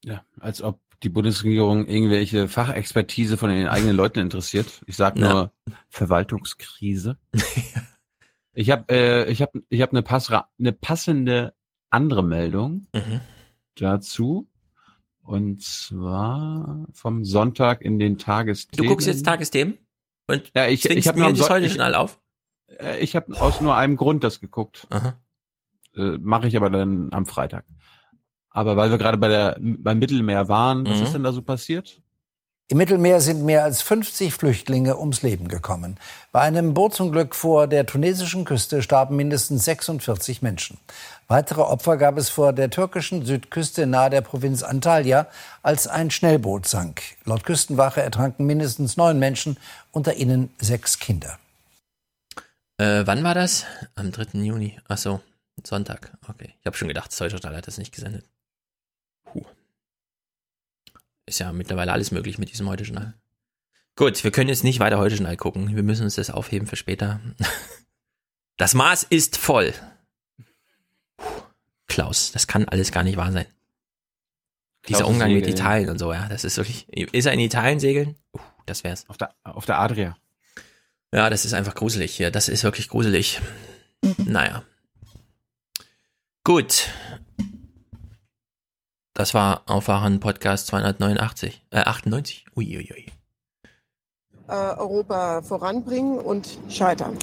Ja, 0.04 0.26
als 0.40 0.62
ob 0.62 0.80
die 1.04 1.10
Bundesregierung 1.10 1.88
irgendwelche 1.88 2.48
Fachexpertise 2.48 3.38
von 3.38 3.50
den 3.50 3.68
eigenen 3.68 3.96
Leuten 3.96 4.20
interessiert. 4.20 4.82
Ich 4.86 4.96
sage 4.96 5.20
nur 5.20 5.52
ja. 5.68 5.76
Verwaltungskrise. 5.90 7.18
ich 8.54 8.70
habe 8.70 8.86
äh, 8.90 9.32
ich 9.32 9.42
habe 9.42 9.64
ich 9.70 9.82
habe 9.82 9.98
eine, 9.98 10.44
eine 10.60 10.72
passende 10.72 11.54
andere 11.90 12.24
Meldung 12.24 12.88
mhm. 12.94 13.22
dazu. 13.76 14.50
Und 15.22 15.62
zwar 15.62 16.86
vom 16.92 17.24
Sonntag 17.24 17.82
in 17.82 17.98
den 17.98 18.18
Tagesthemen. 18.18 18.86
Du 18.86 18.90
guckst 18.90 19.08
jetzt 19.08 19.24
Tagesthemen? 19.26 19.78
Und 20.28 20.52
ja, 20.54 20.68
ich, 20.68 20.90
ich 20.90 21.08
habe 21.08 21.20
mir 21.20 21.32
das 21.32 21.50
heute 21.50 21.68
Journal 21.68 21.96
auf? 21.96 22.20
Äh, 22.68 23.00
ich 23.00 23.16
habe 23.16 23.40
aus 23.40 23.62
nur 23.62 23.76
einem 23.76 23.96
Grund 23.96 24.24
das 24.24 24.42
geguckt. 24.42 24.86
Aha. 24.90 25.18
Äh, 25.96 26.18
Mache 26.20 26.48
ich 26.48 26.58
aber 26.58 26.70
dann 26.70 27.14
am 27.14 27.26
Freitag. 27.26 27.66
Aber 28.54 28.78
weil 28.78 28.92
wir 28.92 28.98
gerade 28.98 29.18
bei 29.18 29.28
der 29.28 29.58
beim 29.60 30.00
Mittelmeer 30.00 30.48
waren, 30.48 30.88
was 30.88 31.00
mhm. 31.00 31.04
ist 31.04 31.14
denn 31.14 31.24
da 31.24 31.34
so 31.34 31.42
passiert? 31.42 32.00
Im 32.70 32.78
Mittelmeer 32.78 33.20
sind 33.20 33.44
mehr 33.44 33.64
als 33.64 33.82
50 33.82 34.34
Flüchtlinge 34.34 34.98
ums 34.98 35.22
Leben 35.22 35.50
gekommen. 35.50 35.98
Bei 36.32 36.42
einem 36.42 36.74
Bootsunglück 36.74 37.36
vor 37.36 37.68
der 37.68 37.86
tunesischen 37.86 38.46
Küste 38.46 38.82
starben 38.82 39.18
mindestens 39.18 39.66
46 39.66 40.42
Menschen. 40.42 40.78
Weitere 41.28 41.62
Opfer 41.62 41.98
gab 41.98 42.18
es 42.18 42.30
vor 42.30 42.54
der 42.54 42.70
türkischen 42.70 43.26
Südküste 43.26 43.86
nahe 43.86 44.10
der 44.10 44.22
Provinz 44.22 44.64
Antalya, 44.64 45.28
als 45.62 45.88
ein 45.88 46.10
Schnellboot 46.10 46.66
sank. 46.66 47.02
Laut 47.26 47.44
Küstenwache 47.44 48.02
ertranken 48.02 48.46
mindestens 48.46 48.98
neun 48.98 49.20
Menschen, 49.20 49.58
unter 49.92 50.16
ihnen 50.16 50.54
sechs 50.58 51.00
Kinder. 51.00 51.38
Äh, 52.78 53.04
wann 53.06 53.24
war 53.24 53.36
das? 53.36 53.66
Am 53.96 54.12
3. 54.12 54.40
Juni. 54.40 54.80
Ach 54.88 54.98
so, 54.98 55.20
Sonntag. 55.64 56.18
Okay. 56.28 56.54
Ich 56.60 56.66
habe 56.66 56.78
schon 56.78 56.88
gedacht, 56.88 57.12
Deutscher 57.20 57.56
hat 57.56 57.68
das 57.68 57.78
nicht 57.78 57.94
gesendet. 57.94 58.26
Puh. 61.26 61.30
Ist 61.30 61.40
ja 61.40 61.52
mittlerweile 61.52 61.94
alles 61.94 62.12
möglich 62.12 62.38
mit 62.38 62.52
diesem 62.52 62.68
Heute-Journal. 62.70 63.14
Gut, 63.96 64.24
wir 64.24 64.32
können 64.32 64.50
jetzt 64.50 64.64
nicht 64.64 64.80
weiter 64.80 64.98
Heute-Journal 64.98 65.38
gucken. 65.38 65.76
Wir 65.76 65.84
müssen 65.84 66.04
uns 66.04 66.16
das 66.16 66.30
aufheben 66.30 66.68
für 66.68 66.76
später. 66.76 67.20
Das 68.58 68.76
Maß 68.76 69.02
ist 69.10 69.38
voll. 69.38 69.74
Klaus, 71.88 72.32
das 72.32 72.46
kann 72.46 72.68
alles 72.68 72.92
gar 72.92 73.04
nicht 73.04 73.18
wahr 73.18 73.32
sein. 73.32 73.48
Klaus 74.84 75.00
Dieser 75.00 75.08
Umgang 75.08 75.34
mit 75.34 75.48
Italien 75.48 75.90
und 75.90 75.98
so, 75.98 76.14
ja, 76.14 76.30
das 76.30 76.44
ist 76.44 76.58
wirklich. 76.58 76.88
Ist 76.90 77.26
er 77.26 77.34
in 77.34 77.40
Italien 77.40 77.80
segeln? 77.80 78.16
Uh, 78.32 78.40
das 78.68 78.84
wär's. 78.84 79.10
Auf 79.10 79.18
der, 79.18 79.34
auf 79.44 79.66
der 79.66 79.80
Adria. 79.80 80.16
Ja, 81.12 81.32
das 81.32 81.46
ist 81.46 81.54
einfach 81.54 81.74
gruselig 81.74 82.16
hier. 82.16 82.30
Das 82.32 82.48
ist 82.48 82.64
wirklich 82.64 82.90
gruselig. 82.90 83.42
Naja. 84.18 84.64
Gut. 86.44 86.90
Das 89.14 89.36
war 89.36 89.62
Aufwachen 89.68 90.20
Podcast 90.20 90.68
289, 90.68 91.66
äh 91.70 91.82
98. 91.82 92.46
Uiuiui. 92.56 92.90
Ui. 92.92 93.06
Äh, 94.48 94.54
Europa 94.54 95.44
voranbringen 95.44 96.18
und 96.18 96.58
scheitern. 96.70 97.20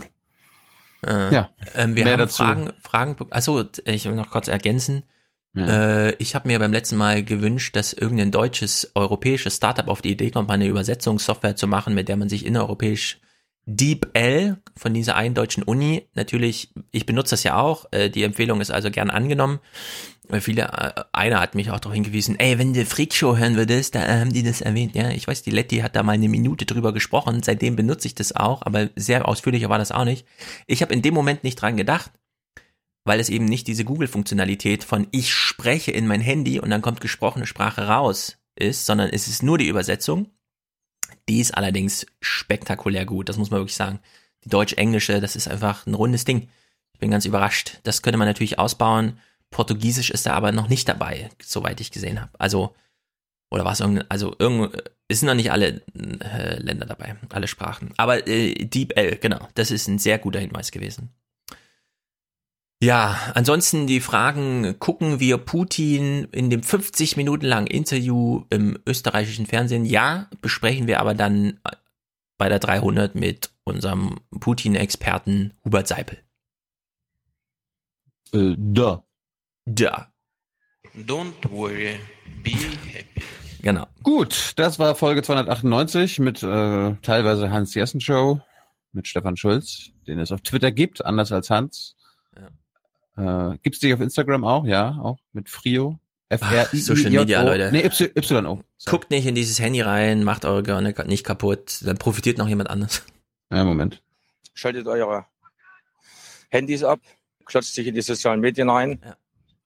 Äh, 1.05 1.35
ja. 1.35 1.51
Ähm, 1.75 1.97
wir 1.97 2.05
haben 2.05 2.19
dazu. 2.19 2.45
Fragen, 2.45 2.73
Fragen. 2.81 3.17
Achso, 3.31 3.65
ich 3.85 4.05
will 4.05 4.15
noch 4.15 4.31
kurz 4.31 4.47
ergänzen. 4.47 5.03
Ja. 5.55 6.07
Äh, 6.07 6.15
ich 6.19 6.37
habe 6.37 6.47
mir 6.47 6.61
beim 6.61 6.73
letzten 6.73 6.97
Mal 6.97 7.25
gewünscht, 7.25 7.75
dass 7.75 7.93
irgendein 7.93 8.31
deutsches, 8.31 8.93
europäisches 8.95 9.57
Startup 9.57 9.89
auf 9.89 10.01
die 10.01 10.13
Idee 10.13 10.31
kommt, 10.31 10.47
mal 10.47 10.55
eine 10.55 10.69
Übersetzungssoftware 10.69 11.57
zu 11.57 11.67
machen, 11.67 11.95
mit 11.95 12.09
der 12.09 12.17
man 12.17 12.29
sich 12.29 12.47
innereuropäisch 12.47 13.21
DeepL 13.67 14.59
von 14.77 14.95
dieser 14.95 15.17
einen 15.17 15.35
deutschen 15.35 15.63
Uni. 15.63 16.09
Natürlich, 16.15 16.73
ich 16.93 17.05
benutze 17.05 17.31
das 17.31 17.43
ja 17.43 17.59
auch. 17.59 17.87
Äh, 17.91 18.11
die 18.11 18.23
Empfehlung 18.23 18.61
ist 18.61 18.71
also 18.71 18.91
gern 18.91 19.11
angenommen. 19.11 19.59
Viele, 20.41 20.63
äh, 20.63 21.05
einer 21.13 21.41
hat 21.41 21.55
mich 21.55 21.71
auch 21.71 21.81
darauf 21.81 21.95
hingewiesen, 21.95 22.39
ey, 22.39 22.59
wenn 22.59 22.73
du 22.73 22.85
Freakshow 22.85 23.37
hören 23.37 23.57
würdest, 23.57 23.95
da 23.95 24.07
haben 24.07 24.33
die 24.33 24.43
das 24.43 24.61
erwähnt. 24.61 24.95
Ja, 24.95 25.11
ich 25.11 25.27
weiß, 25.27 25.43
die 25.43 25.51
Letty 25.51 25.79
hat 25.79 25.97
da 25.97 26.03
mal 26.03 26.13
eine 26.13 26.29
Minute 26.29 26.67
drüber 26.67 26.93
gesprochen. 26.93 27.43
Seitdem 27.43 27.77
benutze 27.77 28.07
ich 28.07 28.15
das 28.15 28.35
auch, 28.37 28.63
aber 28.63 28.91
sehr 28.97 29.27
ausführlicher 29.27 29.69
war 29.69 29.79
das 29.79 29.93
auch 29.93 30.05
nicht. 30.05 30.27
Ich 30.67 30.83
habe 30.83 30.95
in 30.95 31.03
dem 31.03 31.15
Moment 31.15 31.43
nicht 31.43 31.57
dran 31.57 31.77
gedacht, 31.77 32.13
weil 33.05 33.19
es 33.19 33.29
eben 33.29 33.47
nicht 33.47 33.67
diese 33.67 33.85
Google-Funktionalität 33.85 34.85
von 34.85 35.09
ich 35.11 35.33
spreche 35.33 35.91
in 35.91 36.07
mein 36.07 36.21
Handy 36.21 36.61
und 36.61 36.71
dann 36.71 36.83
kommt 36.83 37.01
gesprochene 37.01 37.47
Sprache 37.47 37.89
raus 37.89 38.39
ist, 38.55 38.87
sondern 38.87 39.11
es 39.11 39.27
ist 39.27 39.43
nur 39.43 39.59
die 39.59 39.69
Übersetzung. 39.69 40.31
Die 41.29 41.41
ist 41.41 41.57
allerdings 41.57 42.07
spektakulär 42.21 43.07
gut, 43.07 43.29
das 43.29 43.37
muss 43.37 43.51
man 43.51 43.61
wirklich 43.61 43.77
sagen. 43.77 44.01
Die 44.45 44.49
deutsch-englische, 44.49 45.21
das 45.21 45.37
ist 45.37 45.49
einfach 45.49 45.87
ein 45.87 45.95
rundes 45.95 46.25
Ding. 46.25 46.49
Ich 46.93 47.01
bin 47.01 47.11
ganz 47.11 47.25
überrascht. 47.25 47.81
Das 47.83 48.03
könnte 48.03 48.19
man 48.19 48.29
natürlich 48.29 48.59
ausbauen. 48.59 49.19
Portugiesisch 49.51 50.11
ist 50.11 50.27
da 50.27 50.33
aber 50.33 50.53
noch 50.53 50.69
nicht 50.69 50.89
dabei, 50.89 51.31
soweit 51.43 51.81
ich 51.81 51.91
gesehen 51.91 52.21
habe. 52.21 52.31
Also, 52.39 52.75
oder 53.51 53.65
was 53.65 53.81
irgendein, 53.81 54.11
also 54.11 54.35
irgendwo, 54.39 54.69
es 55.09 55.21
sind 55.21 55.27
noch 55.27 55.35
nicht 55.35 55.51
alle 55.51 55.83
äh, 55.95 56.61
Länder 56.61 56.87
dabei, 56.87 57.17
alle 57.31 57.49
Sprachen. 57.49 57.93
Aber 57.97 58.27
äh, 58.29 58.55
Deep 58.55 58.97
L, 58.97 59.17
genau, 59.17 59.49
das 59.55 59.71
ist 59.71 59.89
ein 59.89 59.99
sehr 59.99 60.19
guter 60.19 60.39
Hinweis 60.39 60.71
gewesen. 60.71 61.11
Ja, 62.83 63.33
ansonsten 63.35 63.87
die 63.87 64.01
Fragen, 64.01 64.79
gucken 64.79 65.21
wir 65.21 65.37
Putin 65.37 66.25
in 66.33 66.49
dem 66.49 66.63
50 66.63 67.19
Minuten 67.19 67.45
langen 67.45 67.67
Interview 67.67 68.45
im 68.49 68.79
österreichischen 68.87 69.45
Fernsehen? 69.45 69.85
Ja, 69.85 70.31
besprechen 70.41 70.87
wir 70.87 71.01
aber 71.01 71.13
dann 71.13 71.61
bei 72.39 72.49
der 72.49 72.59
300 72.59 73.15
mit 73.17 73.51
unserem 73.65 74.21
Putin-Experten 74.31 75.53
Hubert 75.63 75.89
Seipel. 75.89 76.19
Äh, 78.33 78.55
da. 78.57 79.05
Da. 79.73 80.09
Don't 81.07 81.49
worry, 81.49 82.01
be 82.43 82.51
happy. 82.51 83.23
Genau. 83.63 83.87
Gut, 84.03 84.55
das 84.57 84.81
war 84.81 84.97
Folge 84.97 85.23
298 85.23 86.19
mit 86.19 86.43
äh, 86.43 86.97
teilweise 87.03 87.53
Hans 87.53 87.75
Jessen 87.75 88.01
Show 88.01 88.41
mit 88.93 89.07
Stefan 89.07 89.37
Schulz, 89.37 89.91
den 90.09 90.19
es 90.19 90.33
auf 90.33 90.41
Twitter 90.41 90.73
gibt, 90.73 91.05
anders 91.05 91.31
als 91.31 91.51
Hans. 91.51 91.95
Ja. 93.17 93.53
Äh, 93.53 93.59
gibt's 93.63 93.79
dich 93.79 93.95
auf 93.95 94.01
Instagram 94.01 94.45
auch? 94.45 94.65
Ja, 94.65 94.99
auch 95.01 95.19
mit 95.33 95.49
Frio. 95.49 96.01
F 96.31 96.43
-R 96.43 96.65
-I 96.65 96.75
-I 96.75 96.83
Social 96.83 97.11
Media, 97.11 97.43
Leute. 97.43 97.71
Nee, 97.71 97.85
y. 97.87 98.65
Guckt 98.87 99.11
nicht 99.11 99.27
in 99.27 99.37
dieses 99.37 99.61
Handy 99.61 99.83
rein, 99.83 100.25
macht 100.25 100.45
eure 100.45 100.65
Gehirne 100.65 100.95
nicht 101.07 101.25
kaputt, 101.25 101.81
dann 101.85 101.97
profitiert 101.97 102.39
noch 102.39 102.49
jemand 102.49 102.71
anderes. 102.71 103.05
Ja, 103.53 103.65
Moment. 103.65 104.03
Schaltet 104.55 104.89
eure 104.89 105.27
Handys 106.51 106.83
ab, 106.83 107.01
klotzt 107.45 107.75
sich 107.75 107.87
in 107.87 107.95
die 107.95 108.03
sozialen 108.03 108.41
Medien 108.41 108.69
rein, 108.69 109.01
ja. 109.05 109.17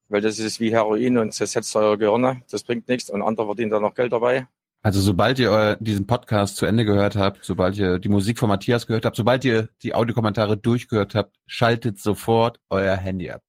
Weil 0.09 0.21
das 0.21 0.39
ist 0.39 0.61
wie 0.61 0.73
Heroin 0.73 1.19
und 1.19 1.33
zersetzt 1.33 1.75
eure 1.77 1.99
Gehirne. 1.99 2.43
Das 2.51 2.63
bringt 2.63 2.89
nichts 2.89 3.11
und 3.11 3.23
andere 3.23 3.47
verdienen 3.47 3.71
da 3.71 3.81
noch 3.81 3.95
Geld 3.95 4.13
dabei. 4.13 4.47
Also 4.83 5.01
sobald 5.01 5.39
ihr 5.39 5.51
euer, 5.51 5.77
diesen 5.77 6.07
Podcast 6.07 6.57
zu 6.57 6.67
Ende 6.67 6.85
gehört 6.85 7.17
habt, 7.17 7.43
sobald 7.43 7.79
ihr 7.79 7.99
die 7.99 8.11
Musik 8.11 8.39
von 8.39 8.51
Matthias 8.51 8.87
gehört 8.87 9.07
habt, 9.07 9.17
sobald 9.17 9.43
ihr 9.47 9.71
die 9.83 9.95
Audiokommentare 9.95 10.59
durchgehört 10.59 11.15
habt, 11.15 11.39
schaltet 11.47 11.99
sofort 11.99 12.61
euer 12.69 12.95
Handy 12.95 13.31
ab. 13.31 13.43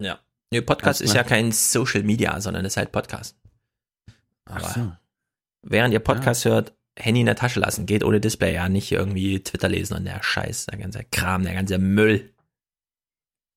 Ja. 0.00 0.18
Nee, 0.50 0.62
Podcast 0.62 1.02
ist 1.02 1.14
ja 1.14 1.24
kein 1.24 1.52
Social 1.52 2.02
Media, 2.04 2.40
sondern 2.40 2.64
ist 2.64 2.78
halt 2.78 2.90
Podcast. 2.90 3.36
Aber 4.46 4.68
so. 4.68 4.92
während 5.60 5.92
ihr 5.92 6.00
Podcast 6.00 6.44
ja. 6.44 6.52
hört, 6.52 6.74
Handy 6.98 7.20
in 7.20 7.26
der 7.26 7.36
Tasche 7.36 7.60
lassen, 7.60 7.84
geht 7.84 8.02
ohne 8.02 8.18
Display, 8.18 8.54
ja, 8.54 8.70
nicht 8.70 8.90
irgendwie 8.90 9.42
Twitter 9.42 9.68
lesen 9.68 9.94
und 9.94 10.06
der 10.06 10.22
Scheiß, 10.22 10.66
der 10.66 10.78
ganze 10.78 11.04
Kram, 11.04 11.42
der 11.42 11.52
ganze 11.52 11.76
Müll. 11.76 12.32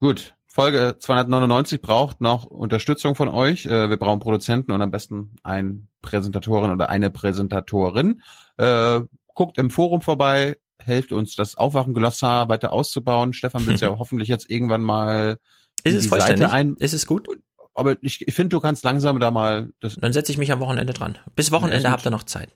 Gut, 0.02 0.36
Folge 0.54 0.98
299 1.00 1.82
braucht 1.82 2.20
noch 2.20 2.44
Unterstützung 2.44 3.16
von 3.16 3.30
euch. 3.30 3.66
Äh, 3.66 3.90
wir 3.90 3.98
brauchen 3.98 4.20
Produzenten 4.20 4.74
und 4.74 4.82
am 4.82 4.92
besten 4.92 5.36
ein 5.44 5.88
Präsentatorin 6.02 6.72
oder 6.72 6.90
eine 6.90 7.10
Präsentatorin. 7.10 8.22
Äh, 8.58 9.00
guckt 9.34 9.58
im 9.58 9.70
Forum 9.70 10.02
vorbei, 10.02 10.58
helft 10.78 11.14
uns, 11.14 11.36
das 11.36 11.56
Aufwachen-Glossar 11.56 12.50
weiter 12.50 12.74
auszubauen. 12.74 13.32
Stefan 13.32 13.66
will 13.66 13.76
es 13.76 13.82
ja 13.82 13.98
hoffentlich 13.98 14.28
jetzt 14.28 14.50
irgendwann 14.50 14.82
mal 14.82 15.38
ist 15.84 15.96
es 15.96 16.08
vollständig? 16.08 16.50
Ein 16.50 16.76
ist 16.76 16.94
es 16.94 17.06
gut? 17.06 17.28
Aber 17.74 17.96
ich, 18.02 18.28
ich 18.28 18.34
finde, 18.34 18.50
du 18.50 18.60
kannst 18.60 18.84
langsam 18.84 19.20
da 19.20 19.32
mal. 19.32 19.72
Das 19.80 19.96
Dann 19.96 20.14
setze 20.14 20.32
ich 20.32 20.38
mich 20.38 20.52
am 20.52 20.60
Wochenende 20.60 20.94
dran. 20.94 21.18
Bis 21.36 21.52
Wochenende 21.52 21.90
habt 21.90 22.06
ihr 22.06 22.12
noch 22.12 22.24
Zeit. 22.24 22.54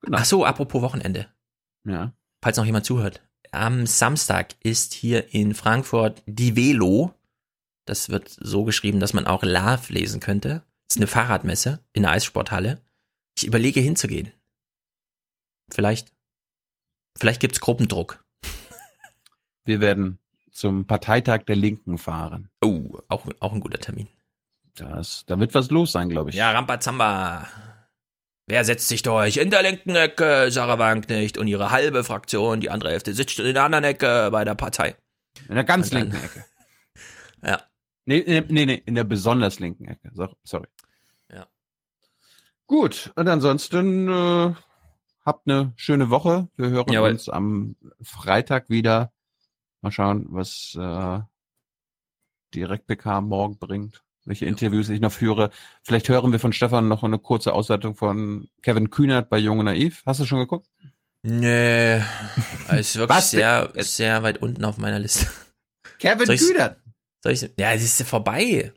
Genau. 0.00 0.18
Ach 0.18 0.24
so, 0.24 0.44
apropos 0.44 0.80
Wochenende. 0.82 1.26
Ja. 1.84 2.14
Falls 2.42 2.56
noch 2.56 2.64
jemand 2.64 2.84
zuhört. 2.84 3.20
Am 3.50 3.86
Samstag 3.86 4.54
ist 4.62 4.94
hier 4.94 5.34
in 5.34 5.54
Frankfurt 5.54 6.22
die 6.26 6.56
Velo. 6.56 7.14
Das 7.88 8.10
wird 8.10 8.28
so 8.28 8.64
geschrieben, 8.64 9.00
dass 9.00 9.14
man 9.14 9.26
auch 9.26 9.42
Love 9.42 9.92
lesen 9.92 10.20
könnte. 10.20 10.62
Das 10.88 10.96
ist 10.96 10.98
eine 10.98 11.06
Fahrradmesse 11.06 11.80
in 11.94 12.02
der 12.02 12.12
Eissporthalle. 12.12 12.82
Ich 13.38 13.46
überlege 13.46 13.80
hinzugehen. 13.80 14.30
Vielleicht. 15.70 16.12
Vielleicht 17.18 17.40
gibt's 17.40 17.60
Gruppendruck. 17.60 18.22
Wir 19.64 19.80
werden 19.80 20.18
zum 20.52 20.86
Parteitag 20.86 21.44
der 21.44 21.56
Linken 21.56 21.98
fahren. 21.98 22.50
Oh, 22.62 22.98
auch, 23.08 23.26
auch 23.40 23.52
ein 23.52 23.60
guter 23.60 23.78
Termin. 23.78 24.08
Das, 24.74 25.24
da 25.26 25.38
wird 25.40 25.54
was 25.54 25.70
los 25.70 25.92
sein, 25.92 26.10
glaube 26.10 26.30
ich. 26.30 26.36
Ja, 26.36 26.50
Rampazamba. 26.52 27.48
Wer 28.46 28.64
setzt 28.64 28.88
sich 28.88 29.02
durch? 29.02 29.38
In 29.38 29.50
der 29.50 29.62
linken 29.62 29.94
Ecke 29.94 30.50
Sarah 30.50 30.78
Wagenknecht 30.78 31.38
und 31.38 31.48
ihre 31.48 31.70
halbe 31.70 32.04
Fraktion, 32.04 32.60
die 32.60 32.70
andere 32.70 32.90
Hälfte 32.90 33.14
sitzt 33.14 33.38
in 33.38 33.54
der 33.54 33.64
anderen 33.64 33.84
Ecke 33.84 34.30
bei 34.30 34.44
der 34.44 34.54
Partei. 34.54 34.96
In 35.48 35.54
der 35.54 35.64
ganz 35.64 35.90
linken 35.90 36.16
Ecke. 36.16 36.44
ja. 37.42 37.62
Nee, 38.08 38.42
nee, 38.48 38.64
nee, 38.64 38.82
in 38.86 38.94
der 38.94 39.04
besonders 39.04 39.60
linken 39.60 39.84
Ecke. 39.84 40.10
Sorry. 40.42 40.66
Ja. 41.30 41.46
Gut, 42.66 43.12
und 43.16 43.28
ansonsten 43.28 44.08
äh, 44.08 44.54
habt 45.26 45.46
eine 45.46 45.74
schöne 45.76 46.08
Woche. 46.08 46.48
Wir 46.56 46.70
hören 46.70 46.90
Jawohl. 46.90 47.10
uns 47.10 47.28
am 47.28 47.76
Freitag 48.00 48.70
wieder. 48.70 49.12
Mal 49.82 49.92
schauen, 49.92 50.24
was 50.30 50.74
äh, 50.80 51.20
direkt 52.54 52.86
PK 52.86 53.20
morgen 53.20 53.58
bringt, 53.58 54.02
welche 54.24 54.46
Interviews 54.46 54.88
ich 54.88 55.02
noch 55.02 55.12
führe. 55.12 55.50
Vielleicht 55.82 56.08
hören 56.08 56.32
wir 56.32 56.40
von 56.40 56.54
Stefan 56.54 56.88
noch 56.88 57.04
eine 57.04 57.18
kurze 57.18 57.52
Auswertung 57.52 57.94
von 57.94 58.48
Kevin 58.62 58.88
Kühnert 58.88 59.28
bei 59.28 59.36
Jung 59.36 59.58
und 59.58 59.66
Naiv. 59.66 60.02
Hast 60.06 60.20
du 60.20 60.24
schon 60.24 60.38
geguckt? 60.38 60.66
Nee, 61.20 61.96
ist 62.70 62.96
wirklich 62.96 63.18
sehr, 63.18 63.70
sehr 63.76 64.22
weit 64.22 64.40
unten 64.40 64.64
auf 64.64 64.78
meiner 64.78 64.98
Liste. 64.98 65.26
Kevin 65.98 66.26
Kühnert? 66.26 66.78
Soll 67.22 67.32
ich, 67.32 67.50
ja, 67.58 67.72
es 67.72 67.82
ist 67.82 68.08
vorbei. 68.08 68.72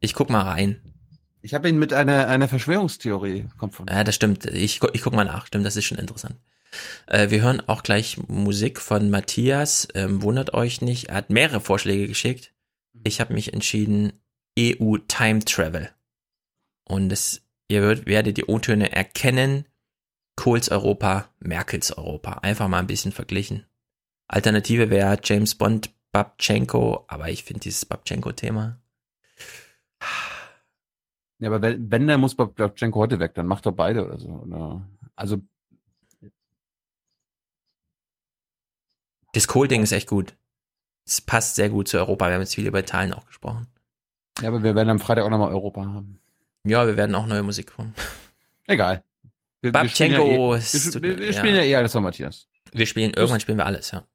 Ich 0.00 0.14
guck 0.14 0.30
mal 0.30 0.42
rein. 0.42 0.80
Ich 1.42 1.54
habe 1.54 1.68
ihn 1.68 1.78
mit 1.78 1.92
einer, 1.92 2.26
einer 2.28 2.48
Verschwörungstheorie 2.48 3.46
konfrontiert. 3.56 3.96
Ja, 3.96 4.04
das 4.04 4.14
stimmt. 4.14 4.46
Ich, 4.46 4.80
ich 4.92 5.02
guck 5.02 5.14
mal 5.14 5.24
nach. 5.24 5.46
Stimmt, 5.46 5.64
das 5.64 5.76
ist 5.76 5.84
schon 5.84 5.98
interessant. 5.98 6.36
Äh, 7.06 7.30
wir 7.30 7.42
hören 7.42 7.60
auch 7.66 7.82
gleich 7.82 8.18
Musik 8.28 8.80
von 8.80 9.10
Matthias. 9.10 9.88
Ähm, 9.94 10.22
wundert 10.22 10.54
euch 10.54 10.80
nicht, 10.80 11.08
er 11.08 11.16
hat 11.16 11.30
mehrere 11.30 11.60
Vorschläge 11.60 12.08
geschickt. 12.08 12.52
Ich 13.04 13.20
habe 13.20 13.34
mich 13.34 13.52
entschieden, 13.52 14.12
EU 14.58 14.96
Time 15.06 15.40
Travel. 15.44 15.90
Und 16.84 17.12
es, 17.12 17.42
ihr 17.68 17.82
wird, 17.82 18.06
werdet 18.06 18.36
die 18.36 18.46
O-Töne 18.46 18.92
erkennen. 18.92 19.66
Kohls 20.34 20.70
Europa, 20.70 21.30
Merkels 21.38 21.92
Europa. 21.92 22.32
Einfach 22.42 22.68
mal 22.68 22.80
ein 22.80 22.86
bisschen 22.86 23.12
verglichen. 23.12 23.66
Alternative 24.28 24.90
wäre 24.90 25.18
James 25.22 25.54
Bond 25.54 25.90
Babchenko, 26.12 27.04
aber 27.08 27.28
ich 27.28 27.44
finde 27.44 27.60
dieses 27.60 27.84
Babchenko-Thema. 27.84 28.80
Ja, 31.38 31.48
aber 31.48 31.60
wenn, 31.62 31.90
wenn 31.90 32.06
der 32.06 32.18
muss 32.18 32.34
Babchenko 32.34 32.98
heute 32.98 33.18
weg, 33.18 33.34
dann 33.34 33.46
macht 33.46 33.66
doch 33.66 33.72
beide 33.72 34.06
oder 34.06 34.18
so. 34.18 34.28
Oder? 34.28 34.88
Also 35.14 35.42
Das 39.36 39.48
Kohl-Ding 39.48 39.82
ist 39.82 39.92
echt 39.92 40.08
gut. 40.08 40.34
Es 41.04 41.20
passt 41.20 41.56
sehr 41.56 41.68
gut 41.68 41.88
zu 41.88 41.98
Europa. 41.98 42.26
Wir 42.26 42.34
haben 42.36 42.40
jetzt 42.40 42.54
viel 42.54 42.66
über 42.66 42.78
Italien 42.78 43.12
auch 43.12 43.26
gesprochen. 43.26 43.66
Ja, 44.40 44.48
aber 44.48 44.62
wir 44.62 44.74
werden 44.74 44.88
am 44.88 44.98
Freitag 44.98 45.24
auch 45.24 45.30
nochmal 45.30 45.50
Europa 45.50 45.84
haben. 45.84 46.18
Ja, 46.64 46.86
wir 46.86 46.96
werden 46.96 47.14
auch 47.14 47.26
neue 47.26 47.42
Musik 47.42 47.76
haben. 47.76 47.94
Egal. 48.66 49.04
Wir, 49.60 49.72
Babchenko 49.72 50.52
wir 50.54 50.60
spielen, 50.62 50.92
ja, 50.94 50.98
eh, 50.98 51.02
wir, 51.02 51.18
wir 51.18 51.32
spielen 51.34 51.54
ja. 51.54 51.60
ja 51.60 51.66
eh 51.66 51.76
alles 51.76 51.92
von 51.92 52.02
Matthias. 52.02 52.48
Wir 52.72 52.86
spielen, 52.86 53.12
irgendwann 53.12 53.40
spielen 53.40 53.58
wir 53.58 53.66
alles, 53.66 53.90
ja. 53.90 54.06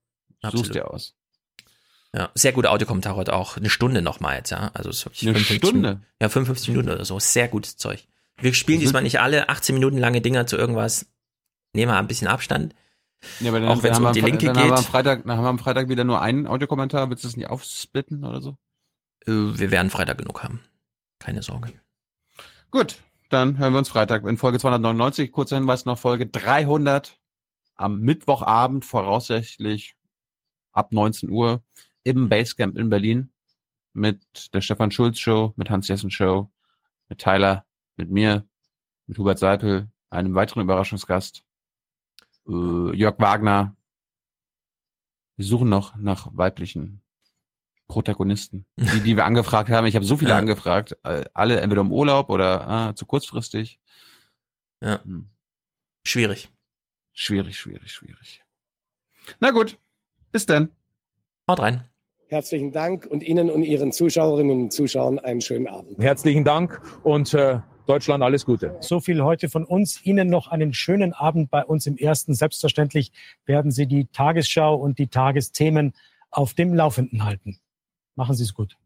Absolut. 0.41 0.65
Suchst 0.65 0.75
dir 0.75 0.91
aus. 0.91 1.15
Ja, 2.13 2.29
sehr 2.35 2.51
gute 2.51 2.69
Audiokommentare 2.69 3.15
heute 3.15 3.33
auch. 3.33 3.55
Eine 3.55 3.69
Stunde 3.69 4.01
nochmal 4.01 4.37
jetzt, 4.37 4.49
ja. 4.49 4.71
Also 4.73 4.89
ist 4.89 5.05
wirklich 5.05 5.21
Eine 5.23 5.33
55 5.35 5.57
Stunde? 5.57 5.89
Minuten, 5.89 6.05
ja, 6.21 6.29
55 6.29 6.69
Minuten 6.69 6.89
oder 6.89 7.05
so. 7.05 7.19
Sehr 7.19 7.47
gutes 7.47 7.77
Zeug. 7.77 8.05
Wir 8.37 8.53
spielen 8.53 8.79
diesmal 8.79 9.03
nicht 9.03 9.19
alle 9.19 9.49
18 9.49 9.75
Minuten 9.75 9.97
lange 9.97 10.19
Dinger 10.19 10.45
zu 10.47 10.57
irgendwas. 10.57 11.05
Nehmen 11.73 11.91
wir 11.91 11.97
ein 11.97 12.07
bisschen 12.07 12.27
Abstand. 12.27 12.75
Ja, 13.39 13.49
aber 13.49 13.59
dann, 13.59 13.69
auch 13.69 13.83
wenn 13.83 13.93
es 13.93 13.99
um 13.99 14.11
die 14.13 14.21
Linke 14.21 14.47
dann 14.47 14.55
geht. 14.55 14.63
Haben 14.63 14.71
wir 14.71 14.77
am 14.77 14.83
Freitag, 14.83 15.23
dann 15.23 15.37
haben 15.37 15.43
wir 15.43 15.49
am 15.49 15.59
Freitag 15.59 15.89
wieder 15.89 16.03
nur 16.03 16.21
einen 16.21 16.47
Audiokommentar. 16.47 17.09
Willst 17.09 17.23
du 17.23 17.27
das 17.27 17.37
nicht 17.37 17.49
aufsplitten 17.49 18.25
oder 18.25 18.41
so? 18.41 18.57
Äh, 19.25 19.31
wir 19.31 19.71
werden 19.71 19.89
Freitag 19.89 20.17
genug 20.17 20.43
haben. 20.43 20.61
Keine 21.19 21.43
Sorge. 21.43 21.71
Gut, 22.71 22.97
dann 23.29 23.57
hören 23.57 23.73
wir 23.73 23.79
uns 23.79 23.89
Freitag 23.89 24.25
in 24.25 24.37
Folge 24.37 24.59
299. 24.59 25.31
Kurzer 25.31 25.57
Hinweis 25.57 25.85
noch 25.85 25.99
Folge 25.99 26.25
300 26.25 27.19
am 27.75 27.99
Mittwochabend 27.99 28.85
voraussichtlich 28.85 29.95
ab 30.71 30.91
19 30.91 31.29
Uhr 31.29 31.63
im 32.03 32.29
Basecamp 32.29 32.77
in 32.77 32.89
Berlin 32.89 33.31
mit 33.93 34.53
der 34.53 34.61
Stefan 34.61 34.91
Schulz 34.91 35.19
Show, 35.19 35.53
mit 35.57 35.69
Hans 35.69 35.87
Jessen 35.87 36.11
Show, 36.11 36.51
mit 37.09 37.19
Tyler, 37.19 37.65
mit 37.97 38.09
mir, 38.09 38.47
mit 39.07 39.17
Hubert 39.17 39.39
Seipel, 39.39 39.89
einem 40.09 40.35
weiteren 40.35 40.63
Überraschungsgast 40.63 41.43
äh, 42.47 42.95
Jörg 42.95 43.19
Wagner. 43.19 43.75
Wir 45.35 45.45
suchen 45.45 45.69
noch 45.69 45.95
nach 45.95 46.29
weiblichen 46.31 47.01
Protagonisten, 47.87 48.65
die, 48.77 49.01
die 49.01 49.17
wir 49.17 49.25
angefragt 49.25 49.69
haben. 49.69 49.85
Ich 49.85 49.95
habe 49.95 50.05
so 50.05 50.15
viele 50.15 50.31
ja. 50.31 50.37
angefragt, 50.37 50.97
äh, 51.03 51.25
alle 51.33 51.59
entweder 51.59 51.81
im 51.81 51.91
Urlaub 51.91 52.29
oder 52.29 52.67
ah, 52.67 52.95
zu 52.95 53.05
kurzfristig. 53.05 53.79
Ja. 54.81 55.03
Hm. 55.03 55.29
Schwierig. 56.05 56.49
Schwierig, 57.13 57.59
schwierig, 57.59 57.91
schwierig. 57.91 58.43
Na 59.39 59.51
gut, 59.51 59.77
bis 60.31 60.45
dann. 60.45 60.69
Haut 61.47 61.59
rein. 61.59 61.85
Herzlichen 62.27 62.71
Dank 62.71 63.05
und 63.05 63.23
Ihnen 63.23 63.49
und 63.49 63.63
Ihren 63.63 63.91
Zuschauerinnen 63.91 64.61
und 64.63 64.73
Zuschauern 64.73 65.19
einen 65.19 65.41
schönen 65.41 65.67
Abend. 65.67 65.99
Herzlichen 65.99 66.45
Dank 66.45 66.81
und 67.03 67.33
äh, 67.33 67.59
Deutschland 67.87 68.23
alles 68.23 68.45
Gute. 68.45 68.77
So 68.79 69.01
viel 69.01 69.21
heute 69.21 69.49
von 69.49 69.65
uns. 69.65 70.05
Ihnen 70.05 70.29
noch 70.29 70.47
einen 70.47 70.73
schönen 70.73 71.11
Abend 71.11 71.51
bei 71.51 71.65
uns 71.65 71.87
im 71.87 71.97
Ersten. 71.97 72.33
Selbstverständlich 72.33 73.11
werden 73.45 73.71
Sie 73.71 73.85
die 73.85 74.05
Tagesschau 74.05 74.75
und 74.75 74.97
die 74.97 75.07
Tagesthemen 75.07 75.93
auf 76.29 76.53
dem 76.53 76.73
Laufenden 76.73 77.25
halten. 77.25 77.59
Machen 78.15 78.35
Sie 78.35 78.43
es 78.43 78.53
gut. 78.53 78.77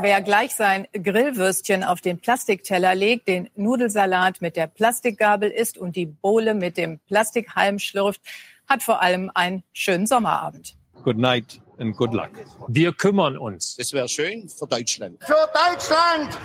Wer 0.00 0.20
gleich 0.22 0.54
sein 0.54 0.86
Grillwürstchen 0.92 1.82
auf 1.82 2.00
den 2.00 2.20
Plastikteller 2.20 2.94
legt, 2.94 3.26
den 3.26 3.48
Nudelsalat 3.54 4.42
mit 4.42 4.56
der 4.56 4.66
Plastikgabel 4.66 5.50
isst 5.50 5.78
und 5.78 5.96
die 5.96 6.06
Bohle 6.06 6.54
mit 6.54 6.76
dem 6.76 6.98
Plastikhalm 7.00 7.78
schlürft, 7.78 8.20
hat 8.68 8.82
vor 8.82 9.02
allem 9.02 9.30
einen 9.34 9.64
schönen 9.72 10.06
Sommerabend. 10.06 10.76
Good 11.02 11.16
night 11.16 11.60
and 11.78 11.96
good 11.96 12.12
luck. 12.12 12.30
Wir 12.68 12.92
kümmern 12.92 13.38
uns. 13.38 13.76
Das 13.76 13.92
wäre 13.92 14.08
schön 14.08 14.48
für 14.48 14.66
Deutschland. 14.66 15.22
Für 15.24 15.48
Deutschland! 15.54 16.38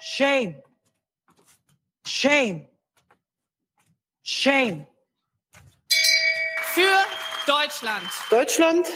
Shame. 0.00 0.56
Shame. 2.06 2.66
Shame. 4.22 4.86
Für 6.72 6.82
Deutschland. 7.46 8.02
Deutschland 8.30 8.86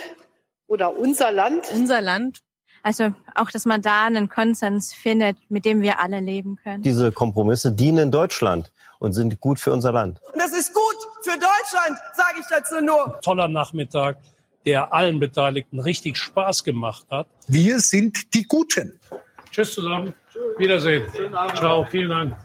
oder 0.67 0.97
unser 0.97 1.31
Land? 1.31 1.67
Unser 1.73 2.01
Land. 2.01 2.41
Also 2.83 3.15
auch, 3.35 3.51
dass 3.51 3.65
man 3.65 3.81
da 3.81 4.05
einen 4.05 4.29
Konsens 4.29 4.93
findet, 4.93 5.39
mit 5.49 5.65
dem 5.65 5.81
wir 5.81 6.01
alle 6.01 6.21
leben 6.21 6.57
können. 6.57 6.83
Diese 6.83 7.13
Kompromisse 7.13 7.73
dienen 7.73 8.11
Deutschland 8.11 8.71
und 8.99 9.13
sind 9.13 9.41
gut 9.41 9.59
für 9.59 9.73
unser 9.73 9.93
Land. 9.93 10.21
Das 10.35 10.53
ist 10.53 10.75
gut 10.75 11.04
für 11.25 11.39
Deutschland, 11.39 11.99
sage 12.15 12.41
ich 12.41 12.47
dazu 12.49 12.81
nur. 12.81 13.19
Toller 13.23 13.49
Nachmittag, 13.49 14.19
der 14.67 14.93
allen 14.93 15.19
Beteiligten 15.19 15.81
richtig 15.81 16.19
Spaß 16.19 16.63
gemacht 16.65 17.07
hat. 17.11 17.27
Wir 17.49 17.81
sind 17.81 18.35
die 18.35 18.45
Guten. 18.45 19.01
Tschüss 19.51 19.75
zusammen. 19.75 20.15
Wiedersehen. 20.59 21.07
Ciao, 21.55 21.87
vielen 21.91 22.11
Dank. 22.11 22.37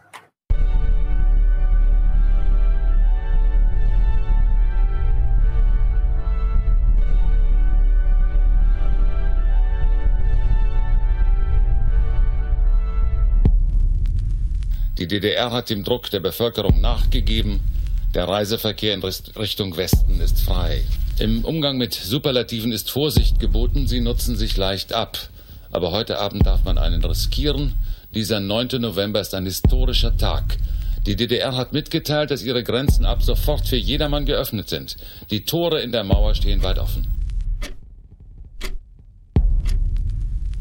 Die 14.98 15.08
DDR 15.08 15.52
hat 15.52 15.70
dem 15.70 15.86
Druck 15.86 16.10
der 16.10 16.20
Bevölkerung 16.20 16.82
nachgegeben. 16.82 17.62
Der 18.16 18.28
Reiseverkehr 18.28 18.96
in 18.96 19.04
Richtung 19.04 19.78
Westen 19.78 20.20
ist 20.20 20.42
frei. 20.42 20.82
Im 21.20 21.46
Umgang 21.46 21.78
mit 21.78 21.94
Superlativen 21.94 22.72
ist 22.72 22.90
Vorsicht 22.90 23.40
geboten, 23.40 23.86
sie 23.86 24.02
nutzen 24.02 24.36
sich 24.36 24.58
leicht 24.58 24.94
ab. 24.94 25.20
Aber 25.70 25.92
heute 25.92 26.18
Abend 26.18 26.44
darf 26.44 26.64
man 26.64 26.80
einen 26.80 27.06
riskieren. 27.06 27.76
Dieser 28.16 28.40
9. 28.40 28.82
November 28.82 29.22
ist 29.22 29.36
ein 29.36 29.46
historischer 29.46 30.18
Tag. 30.18 30.58
Die 31.06 31.16
DDR 31.16 31.56
hat 31.56 31.72
mitgeteilt, 31.72 32.32
dass 32.32 32.44
ihre 32.44 32.64
Grenzen 32.64 33.06
ab 33.06 33.22
sofort 33.22 33.68
für 33.68 33.76
jedermann 33.76 34.26
geöffnet 34.26 34.70
sind. 34.70 34.96
Die 35.30 35.46
Tore 35.46 35.80
in 35.82 35.92
der 35.92 36.04
Mauer 36.04 36.34
stehen 36.34 36.64
weit 36.64 36.80
offen. 36.80 37.08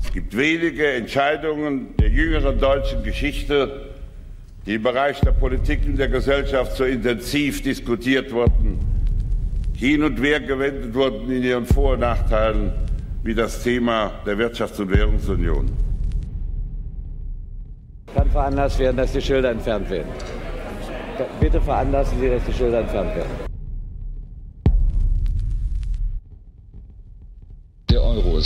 Es 0.04 0.12
gibt 0.12 0.36
wenige 0.36 0.86
Entscheidungen 0.92 1.96
der 1.96 2.10
jüngeren 2.10 2.58
deutschen 2.58 3.02
Geschichte, 3.02 3.87
die 4.68 4.74
im 4.74 4.82
Bereich 4.82 5.18
der 5.20 5.32
Politik 5.32 5.80
und 5.86 5.98
der 5.98 6.08
Gesellschaft 6.08 6.76
so 6.76 6.84
intensiv 6.84 7.62
diskutiert 7.62 8.30
wurden, 8.30 8.78
hin 9.74 10.02
und 10.02 10.20
her 10.22 10.40
gewendet 10.40 10.94
wurden 10.94 11.30
in 11.30 11.42
ihren 11.42 11.64
Vor- 11.64 11.94
und 11.94 12.00
Nachteilen 12.00 12.72
wie 13.22 13.34
das 13.34 13.62
Thema 13.62 14.12
der 14.26 14.36
Wirtschafts- 14.36 14.78
und 14.78 14.90
Währungsunion. 14.90 15.70
Kann 18.14 18.30
veranlasst 18.30 18.78
werden, 18.78 18.98
dass 18.98 19.12
die 19.12 19.22
Schilder 19.22 19.52
entfernt 19.52 19.88
werden. 19.88 20.12
Bitte 21.40 21.60
veranlassen 21.62 22.20
Sie, 22.20 22.28
dass 22.28 22.44
die 22.44 22.52
Schilder 22.52 22.80
entfernt 22.80 23.16
werden. 23.16 23.47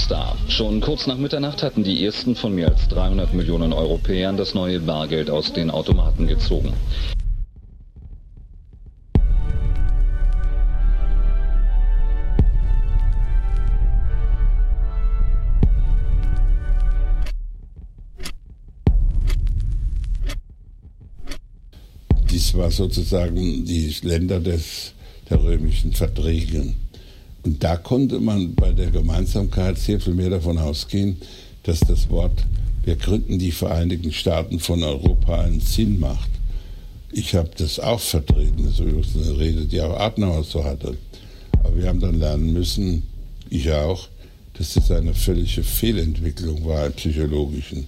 Da. 0.08 0.36
Schon 0.48 0.80
kurz 0.80 1.06
nach 1.06 1.16
Mitternacht 1.16 1.62
hatten 1.62 1.84
die 1.84 2.04
ersten 2.04 2.34
von 2.34 2.54
mehr 2.54 2.68
als 2.68 2.88
300 2.88 3.34
Millionen 3.34 3.72
Europäern 3.72 4.36
das 4.36 4.54
neue 4.54 4.80
Bargeld 4.80 5.30
aus 5.30 5.52
den 5.52 5.70
Automaten 5.70 6.26
gezogen. 6.26 6.72
Dies 22.30 22.54
war 22.54 22.70
sozusagen 22.70 23.64
die 23.64 23.94
Länder 24.02 24.40
des, 24.40 24.94
der 25.30 25.42
römischen 25.42 25.92
Verträge. 25.92 26.74
Und 27.44 27.62
da 27.62 27.76
konnte 27.76 28.20
man 28.20 28.54
bei 28.54 28.72
der 28.72 28.90
Gemeinsamkeit 28.90 29.78
sehr 29.78 30.00
viel 30.00 30.14
mehr 30.14 30.30
davon 30.30 30.58
ausgehen, 30.58 31.16
dass 31.64 31.80
das 31.80 32.08
Wort, 32.08 32.44
wir 32.84 32.96
gründen 32.96 33.38
die 33.38 33.52
Vereinigten 33.52 34.12
Staaten 34.12 34.60
von 34.60 34.82
Europa, 34.82 35.40
einen 35.40 35.60
Sinn 35.60 35.98
macht. 35.98 36.30
Ich 37.12 37.34
habe 37.34 37.50
das 37.56 37.78
auch 37.78 38.00
vertreten, 38.00 38.64
das 38.64 38.80
ist 38.80 39.16
eine 39.16 39.38
Rede, 39.38 39.66
die 39.66 39.80
auch 39.80 39.98
Adenauer 39.98 40.44
so 40.44 40.64
hatte. 40.64 40.96
Aber 41.62 41.76
wir 41.76 41.88
haben 41.88 42.00
dann 42.00 42.18
lernen 42.18 42.52
müssen, 42.52 43.02
ich 43.50 43.70
auch, 43.70 44.08
dass 44.54 44.74
das 44.74 44.90
eine 44.90 45.14
völlige 45.14 45.62
Fehlentwicklung 45.62 46.64
war 46.64 46.86
im 46.86 46.92
Psychologischen. 46.92 47.86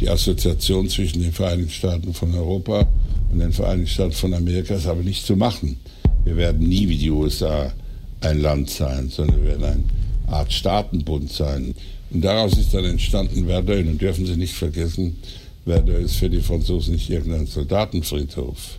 Die 0.00 0.08
Assoziation 0.08 0.88
zwischen 0.88 1.22
den 1.22 1.32
Vereinigten 1.32 1.72
Staaten 1.72 2.14
von 2.14 2.34
Europa 2.34 2.86
und 3.30 3.38
den 3.38 3.52
Vereinigten 3.52 3.90
Staaten 3.90 4.12
von 4.12 4.34
Amerika 4.34 4.74
ist 4.74 4.86
aber 4.86 5.02
nicht 5.02 5.24
zu 5.24 5.36
machen. 5.36 5.78
Wir 6.24 6.36
werden 6.36 6.68
nie 6.68 6.88
wie 6.88 6.98
die 6.98 7.10
USA 7.10 7.72
ein 8.20 8.40
Land 8.40 8.70
sein, 8.70 9.08
sondern 9.08 9.42
wir 9.42 9.60
werden 9.60 9.84
eine 10.26 10.36
Art 10.36 10.52
Staatenbund 10.52 11.30
sein. 11.30 11.74
Und 12.10 12.24
daraus 12.24 12.56
ist 12.56 12.74
dann 12.74 12.84
entstanden 12.84 13.46
Verdun. 13.46 13.88
Und 13.88 14.00
dürfen 14.00 14.26
Sie 14.26 14.36
nicht 14.36 14.54
vergessen, 14.54 15.16
Verdun 15.64 16.04
ist 16.04 16.16
für 16.16 16.30
die 16.30 16.40
Franzosen 16.40 16.94
nicht 16.94 17.10
irgendein 17.10 17.46
Soldatenfriedhof, 17.46 18.78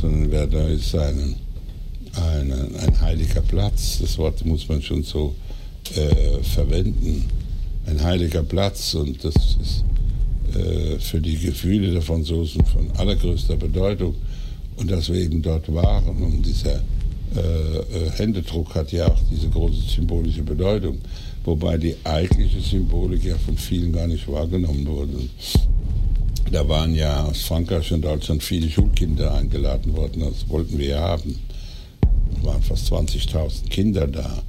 sondern 0.00 0.30
Verdun 0.30 0.70
ist 0.70 0.94
ein, 0.94 1.36
ein, 2.14 2.52
ein 2.52 3.00
heiliger 3.00 3.42
Platz. 3.42 3.98
Das 4.00 4.16
Wort 4.18 4.44
muss 4.44 4.68
man 4.68 4.82
schon 4.82 5.02
so 5.02 5.34
äh, 5.94 6.42
verwenden. 6.42 7.24
Ein 7.86 8.02
heiliger 8.02 8.42
Platz. 8.42 8.94
Und 8.94 9.22
das 9.24 9.34
ist 9.34 9.84
äh, 10.56 10.98
für 10.98 11.20
die 11.20 11.36
Gefühle 11.36 11.92
der 11.92 12.02
Franzosen 12.02 12.64
von 12.64 12.90
allergrößter 12.96 13.56
Bedeutung. 13.56 14.14
Und 14.76 14.90
dass 14.90 15.10
wir 15.10 15.20
eben 15.20 15.42
dort 15.42 15.72
waren, 15.72 16.22
um 16.22 16.42
dieser 16.42 16.80
äh, 17.34 17.78
äh, 17.78 18.10
Händedruck 18.10 18.74
hat 18.74 18.92
ja 18.92 19.06
auch 19.06 19.18
diese 19.30 19.48
große 19.48 19.80
symbolische 19.88 20.42
Bedeutung, 20.42 20.98
wobei 21.44 21.78
die 21.78 21.96
eigentliche 22.04 22.60
Symbolik 22.60 23.24
ja 23.24 23.36
von 23.38 23.56
vielen 23.56 23.92
gar 23.92 24.06
nicht 24.06 24.28
wahrgenommen 24.28 24.86
wurde. 24.86 25.18
Da 26.50 26.68
waren 26.68 26.94
ja 26.94 27.24
aus 27.24 27.42
Frankreich 27.42 27.90
und 27.92 28.02
Deutschland 28.02 28.42
viele 28.42 28.68
Schulkinder 28.68 29.34
eingeladen 29.34 29.96
worden, 29.96 30.20
das 30.20 30.48
wollten 30.48 30.78
wir 30.78 30.88
ja 30.88 31.00
haben. 31.00 31.38
Es 32.36 32.44
waren 32.44 32.62
fast 32.62 32.92
20.000 32.92 33.68
Kinder 33.70 34.06
da. 34.06 34.42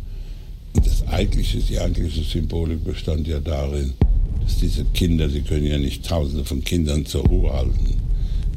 Und 0.76 0.86
das 0.86 1.08
eigentliche, 1.08 1.60
die 1.60 1.80
eigentliche 1.80 2.24
Symbolik 2.24 2.84
bestand 2.84 3.28
ja 3.28 3.40
darin, 3.40 3.94
dass 4.44 4.58
diese 4.58 4.84
Kinder, 4.86 5.30
sie 5.30 5.42
können 5.42 5.68
ja 5.68 5.78
nicht 5.78 6.06
Tausende 6.06 6.44
von 6.44 6.64
Kindern 6.64 7.06
zur 7.06 7.26
Ruhe 7.26 7.53
halten 7.53 7.98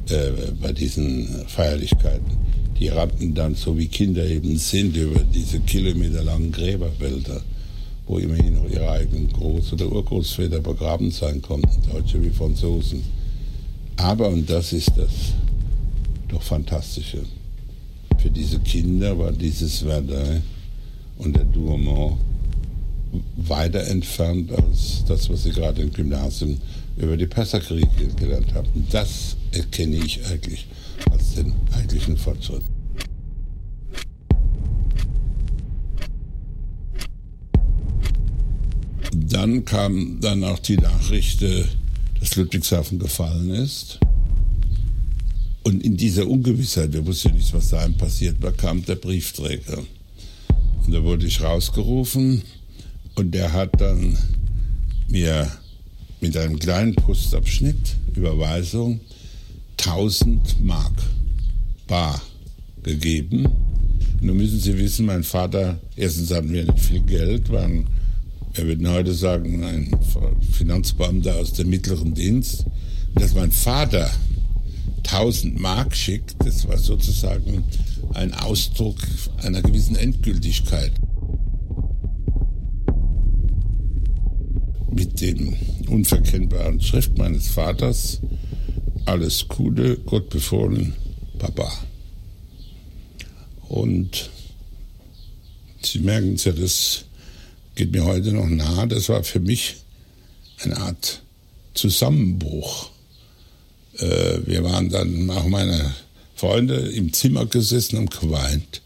äh, 0.08 0.50
bei 0.60 0.72
diesen 0.72 1.46
Feierlichkeiten 1.46 2.45
die 2.78 2.88
rannten 2.88 3.34
dann, 3.34 3.54
so 3.54 3.76
wie 3.76 3.88
Kinder 3.88 4.24
eben 4.24 4.56
sind, 4.58 4.96
über 4.96 5.20
diese 5.20 5.60
kilometerlangen 5.60 6.52
Gräberwälder, 6.52 7.42
wo 8.06 8.18
immerhin 8.18 8.54
noch 8.54 8.68
ihre 8.68 8.90
eigenen 8.90 9.28
Groß- 9.30 9.72
oder 9.72 9.90
Urgroßväter 9.90 10.60
begraben 10.60 11.10
sein 11.10 11.40
konnten, 11.40 11.90
Deutsche 11.90 12.22
wie 12.22 12.30
Franzosen. 12.30 13.02
Aber, 13.96 14.28
und 14.28 14.48
das 14.48 14.72
ist 14.72 14.92
das 14.96 15.10
doch 16.28 16.42
Fantastische, 16.42 17.22
für 18.18 18.30
diese 18.30 18.58
Kinder 18.60 19.18
war 19.18 19.32
dieses 19.32 19.78
Verdun 19.78 20.42
und 21.18 21.36
der 21.36 21.44
Douaumont 21.44 22.18
weiter 23.36 23.86
entfernt 23.86 24.50
als 24.52 25.04
das, 25.06 25.30
was 25.30 25.44
sie 25.44 25.50
gerade 25.50 25.82
im 25.82 25.92
Gymnasium 25.92 26.58
über 26.96 27.16
die 27.16 27.26
Perserkriege 27.26 28.08
gelernt 28.16 28.52
haben. 28.54 28.68
Das 28.90 29.36
erkenne 29.52 29.96
ich 29.96 30.24
eigentlich 30.26 30.66
als 31.10 31.34
den 31.34 31.52
eigentlichen 31.72 32.16
Fortschritt. 32.16 32.62
Dann 39.12 39.64
kam 39.64 40.20
dann 40.20 40.44
auch 40.44 40.58
die 40.58 40.76
Nachricht, 40.76 41.42
äh, 41.42 41.64
dass 42.20 42.36
Ludwigshafen 42.36 42.98
gefallen 42.98 43.50
ist. 43.50 43.98
Und 45.62 45.82
in 45.82 45.96
dieser 45.96 46.28
Ungewissheit, 46.28 46.92
wir 46.92 47.04
wussten 47.06 47.28
ja 47.28 47.34
nicht, 47.34 47.52
was 47.52 47.70
da 47.70 47.88
passiert 47.88 48.40
war, 48.40 48.52
kam 48.52 48.84
der 48.84 48.94
Briefträger. 48.94 49.78
Und 50.86 50.92
da 50.92 51.02
wurde 51.02 51.26
ich 51.26 51.42
rausgerufen 51.42 52.42
und 53.16 53.32
der 53.32 53.52
hat 53.52 53.80
dann 53.80 54.16
mir 55.08 55.50
mit 56.20 56.36
einem 56.36 56.58
kleinen 56.58 56.94
Postabschnitt, 56.94 57.96
Überweisung, 58.14 59.00
1000 59.78 60.64
Mark 60.64 60.92
bar 61.86 62.20
gegeben. 62.82 63.46
Nun 64.20 64.36
müssen 64.36 64.58
Sie 64.58 64.78
wissen, 64.78 65.06
mein 65.06 65.22
Vater, 65.22 65.78
erstens 65.96 66.30
hatten 66.30 66.52
wir 66.52 66.64
nicht 66.64 66.80
viel 66.80 67.00
Geld, 67.00 67.50
waren, 67.50 67.86
wir 68.54 68.66
würden 68.66 68.88
heute 68.88 69.12
sagen, 69.12 69.62
ein 69.62 69.90
Finanzbeamter 70.52 71.36
aus 71.36 71.52
dem 71.52 71.68
mittleren 71.68 72.14
Dienst. 72.14 72.64
Dass 73.14 73.34
mein 73.34 73.52
Vater 73.52 74.10
1000 75.04 75.58
Mark 75.60 75.94
schickt, 75.94 76.34
das 76.44 76.66
war 76.66 76.78
sozusagen 76.78 77.64
ein 78.14 78.34
Ausdruck 78.34 78.96
einer 79.42 79.62
gewissen 79.62 79.96
Endgültigkeit. 79.96 80.92
Mit 84.90 85.20
dem 85.20 85.54
unverkennbaren 85.88 86.80
Schrift 86.80 87.18
meines 87.18 87.48
Vaters, 87.48 88.20
alles 89.06 89.46
Gute, 89.48 89.96
Gott 89.98 90.28
befohlen, 90.28 90.94
Papa. 91.38 91.72
Und 93.68 94.30
Sie 95.82 96.00
merken 96.00 96.34
es 96.34 96.44
ja, 96.44 96.52
das 96.52 97.04
geht 97.76 97.92
mir 97.92 98.04
heute 98.04 98.32
noch 98.32 98.46
nah. 98.46 98.86
Das 98.86 99.08
war 99.08 99.22
für 99.22 99.40
mich 99.40 99.76
eine 100.62 100.76
Art 100.78 101.22
Zusammenbruch. 101.74 102.90
Äh, 103.98 104.38
wir 104.46 104.64
waren 104.64 104.90
dann 104.90 105.30
auch 105.30 105.46
meine 105.46 105.94
Freunde 106.34 106.74
im 106.74 107.12
Zimmer 107.12 107.46
gesessen 107.46 107.98
und 107.98 108.20
geweint. 108.20 108.82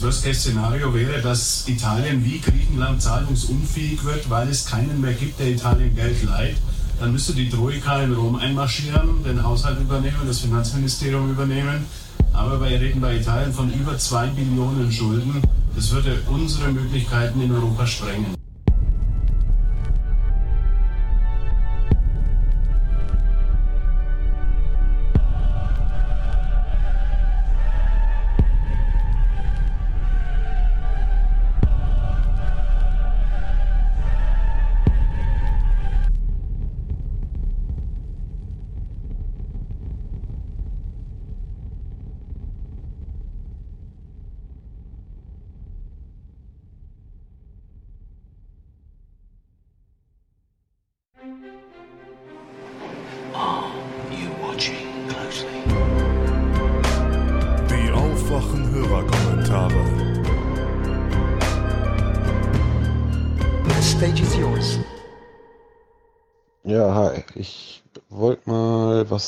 Das 0.00 0.06
Worst-Case-Szenario 0.06 0.94
wäre, 0.94 1.20
dass 1.20 1.68
Italien 1.68 2.24
wie 2.24 2.40
Griechenland 2.40 3.02
zahlungsunfähig 3.02 4.02
wird, 4.02 4.30
weil 4.30 4.48
es 4.48 4.64
keinen 4.64 4.98
mehr 4.98 5.12
gibt, 5.12 5.38
der 5.38 5.48
Italien 5.48 5.94
Geld 5.94 6.22
leiht. 6.22 6.56
Dann 6.98 7.12
müsste 7.12 7.34
die 7.34 7.50
Troika 7.50 8.00
in 8.02 8.14
Rom 8.14 8.36
einmarschieren, 8.36 9.22
den 9.22 9.44
Haushalt 9.44 9.78
übernehmen, 9.78 10.22
das 10.26 10.38
Finanzministerium 10.38 11.30
übernehmen. 11.30 11.84
Aber 12.32 12.62
wir 12.62 12.80
reden 12.80 13.02
bei 13.02 13.16
Italien 13.16 13.52
von 13.52 13.70
über 13.74 13.98
zwei 13.98 14.28
Billionen 14.28 14.90
Schulden. 14.90 15.42
Das 15.76 15.90
würde 15.90 16.16
unsere 16.30 16.72
Möglichkeiten 16.72 17.38
in 17.42 17.52
Europa 17.52 17.86
sprengen. 17.86 18.39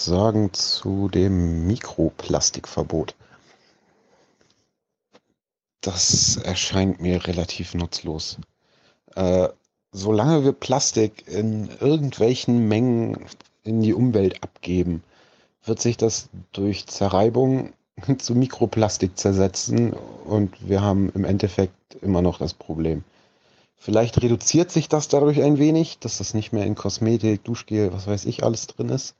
Sagen 0.04 0.52
zu 0.52 1.08
dem 1.08 1.66
Mikroplastikverbot. 1.66 3.14
Das 5.80 6.36
erscheint 6.36 7.00
mir 7.00 7.26
relativ 7.26 7.74
nutzlos. 7.74 8.38
Äh, 9.14 9.48
solange 9.90 10.44
wir 10.44 10.52
Plastik 10.52 11.26
in 11.26 11.68
irgendwelchen 11.80 12.68
Mengen 12.68 13.26
in 13.64 13.80
die 13.80 13.94
Umwelt 13.94 14.42
abgeben, 14.42 15.02
wird 15.64 15.80
sich 15.80 15.96
das 15.96 16.28
durch 16.52 16.86
Zerreibung 16.86 17.72
zu 18.18 18.34
Mikroplastik 18.34 19.18
zersetzen 19.18 19.92
und 19.92 20.68
wir 20.68 20.82
haben 20.82 21.10
im 21.14 21.24
Endeffekt 21.24 21.96
immer 22.00 22.22
noch 22.22 22.38
das 22.38 22.54
Problem. 22.54 23.04
Vielleicht 23.76 24.22
reduziert 24.22 24.70
sich 24.70 24.88
das 24.88 25.08
dadurch 25.08 25.42
ein 25.42 25.58
wenig, 25.58 25.98
dass 25.98 26.18
das 26.18 26.34
nicht 26.34 26.52
mehr 26.52 26.64
in 26.64 26.76
Kosmetik, 26.76 27.42
Duschgel, 27.42 27.92
was 27.92 28.06
weiß 28.06 28.26
ich, 28.26 28.44
alles 28.44 28.68
drin 28.68 28.88
ist. 28.88 29.16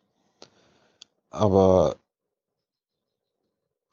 Aber 1.32 1.96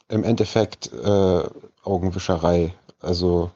im 0.10 0.24
Endeffekt 0.24 0.92
äh, 0.92 1.50
Augenwischerei. 1.84 2.76
Also 3.00 3.52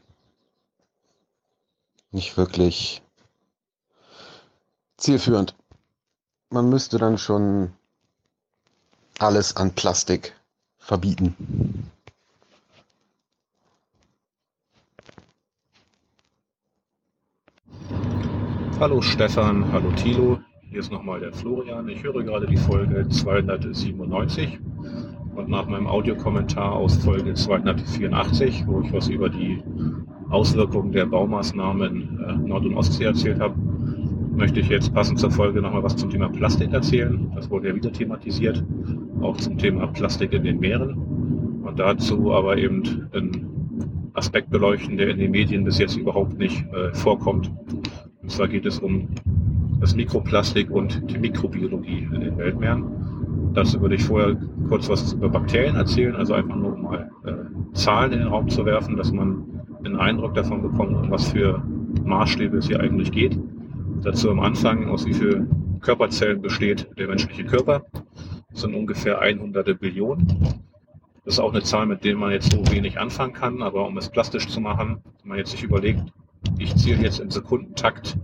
nicht 2.12 2.38
wirklich 2.38 3.02
zielführend. 4.98 5.56
Man 6.50 6.70
müsste 6.70 6.98
dann 6.98 7.18
schon 7.18 7.74
alles 9.20 9.58
an 9.58 9.74
Plastik 9.74 10.34
verbieten. 10.78 11.92
Hallo 18.80 19.02
Stefan, 19.02 19.72
hallo 19.72 19.92
Thilo, 19.92 20.40
hier 20.74 20.80
ist 20.80 20.92
nochmal 20.92 21.20
der 21.20 21.32
Florian. 21.32 21.88
Ich 21.88 22.04
höre 22.04 22.24
gerade 22.24 22.48
die 22.48 22.58
Folge 22.58 23.08
297 23.08 24.58
und 25.36 25.48
nach 25.48 25.68
meinem 25.68 25.86
Audiokommentar 25.86 26.72
aus 26.72 26.98
Folge 26.98 27.36
284, 27.36 28.64
wo 28.66 28.82
ich 28.82 28.92
was 28.92 29.08
über 29.08 29.30
die 29.30 29.62
Auswirkungen 30.32 30.92
der 30.92 31.06
Baumaßnahmen 31.06 32.20
äh, 32.28 32.48
Nord- 32.48 32.66
und 32.66 32.74
Ostsee 32.74 33.04
erzählt 33.04 33.40
habe, 33.40 33.54
möchte 34.36 34.62
ich 34.62 34.70
jetzt 34.70 34.92
passend 34.96 35.20
zur 35.20 35.30
Folge 35.30 35.62
nochmal 35.62 35.84
was 35.84 35.96
zum 35.96 36.10
Thema 36.10 36.30
Plastik 36.30 36.74
erzählen. 36.74 37.32
Das 37.36 37.52
wurde 37.52 37.68
ja 37.68 37.76
wieder 37.76 37.92
thematisiert, 37.92 38.64
auch 39.22 39.38
zum 39.38 39.60
Thema 39.60 39.86
Plastik 39.86 40.34
in 40.34 40.44
den 40.44 40.60
Meeren 40.60 41.62
und 41.64 41.78
dazu 41.78 42.34
aber 42.34 42.58
eben 42.58 43.10
einen 43.14 44.10
Aspekt 44.16 44.50
beleuchten, 44.50 44.98
der 44.98 45.10
in 45.10 45.20
den 45.20 45.30
Medien 45.30 45.66
bis 45.66 45.78
jetzt 45.78 45.98
überhaupt 45.98 46.40
nicht 46.40 46.66
äh, 46.74 46.92
vorkommt. 46.96 47.52
Und 48.24 48.32
zwar 48.32 48.48
geht 48.48 48.66
es 48.66 48.80
um 48.80 49.10
das 49.84 49.96
Mikroplastik 49.96 50.72
und 50.72 51.12
die 51.12 51.18
Mikrobiologie 51.18 52.08
in 52.10 52.22
den 52.22 52.38
Weltmeeren. 52.38 53.52
Dazu 53.54 53.82
würde 53.82 53.96
ich 53.96 54.04
vorher 54.06 54.38
kurz 54.70 54.88
was 54.88 55.12
über 55.12 55.28
Bakterien 55.28 55.76
erzählen, 55.76 56.16
also 56.16 56.34
einfach 56.36 56.56
nur 56.56 56.78
mal 56.78 57.12
äh, 57.26 57.76
Zahlen 57.76 58.14
in 58.14 58.20
den 58.20 58.30
Raum 58.30 58.48
zu 58.48 58.66
werfen, 58.66 58.96
dass 58.96 59.12
man 59.12 59.44
einen 59.84 59.98
Eindruck 59.98 60.36
davon 60.36 60.62
bekommt, 60.62 60.96
um 60.96 61.12
was 61.12 61.34
für 61.34 61.62
Maßstäbe 62.06 62.58
es 62.60 62.68
hier 62.68 62.80
eigentlich 62.80 63.12
geht. 63.12 63.38
Dazu 64.04 64.32
am 64.32 64.40
Anfang, 64.40 64.88
aus 64.88 65.06
wie 65.06 65.14
viel 65.14 65.50
Körperzellen 65.82 66.42
besteht 66.42 66.88
der 66.98 67.10
menschliche 67.10 67.44
Körper. 67.44 67.84
Das 68.52 68.62
sind 68.62 68.76
ungefähr 68.76 69.20
100 69.20 69.78
Billionen. 69.82 70.28
Das 71.26 71.34
ist 71.34 71.40
auch 71.42 71.52
eine 71.52 71.64
Zahl, 71.64 71.88
mit 71.88 72.06
der 72.06 72.16
man 72.16 72.32
jetzt 72.32 72.54
so 72.54 72.72
wenig 72.72 73.02
anfangen 73.02 73.34
kann, 73.34 73.62
aber 73.62 73.86
um 73.86 73.98
es 73.98 74.10
plastisch 74.10 74.48
zu 74.48 74.62
machen, 74.62 75.00
wenn 75.22 75.30
man 75.30 75.38
jetzt 75.40 75.52
sich 75.52 75.64
überlegt, 75.64 76.04
ich 76.58 76.74
zähle 76.78 77.04
jetzt 77.04 77.20
im 77.20 77.32
Sekundentakt 77.32 78.18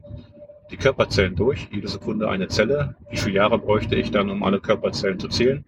die 0.72 0.78
Körperzellen 0.78 1.36
durch, 1.36 1.68
jede 1.72 1.88
Sekunde 1.88 2.30
eine 2.30 2.48
Zelle. 2.48 2.96
Wie 3.10 3.18
viele 3.18 3.38
Jahre 3.38 3.58
bräuchte 3.58 3.96
ich 3.96 4.12
dann, 4.12 4.30
um 4.30 4.44
alle 4.44 4.60
Körperzellen 4.60 5.20
zu 5.20 5.28
zählen? 5.28 5.66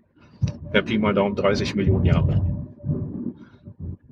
Per 0.72 0.82
Pi 0.84 0.98
mal 0.98 1.14
Daumen 1.14 1.36
30 1.36 1.76
Millionen 1.76 2.06
Jahre. 2.06 2.42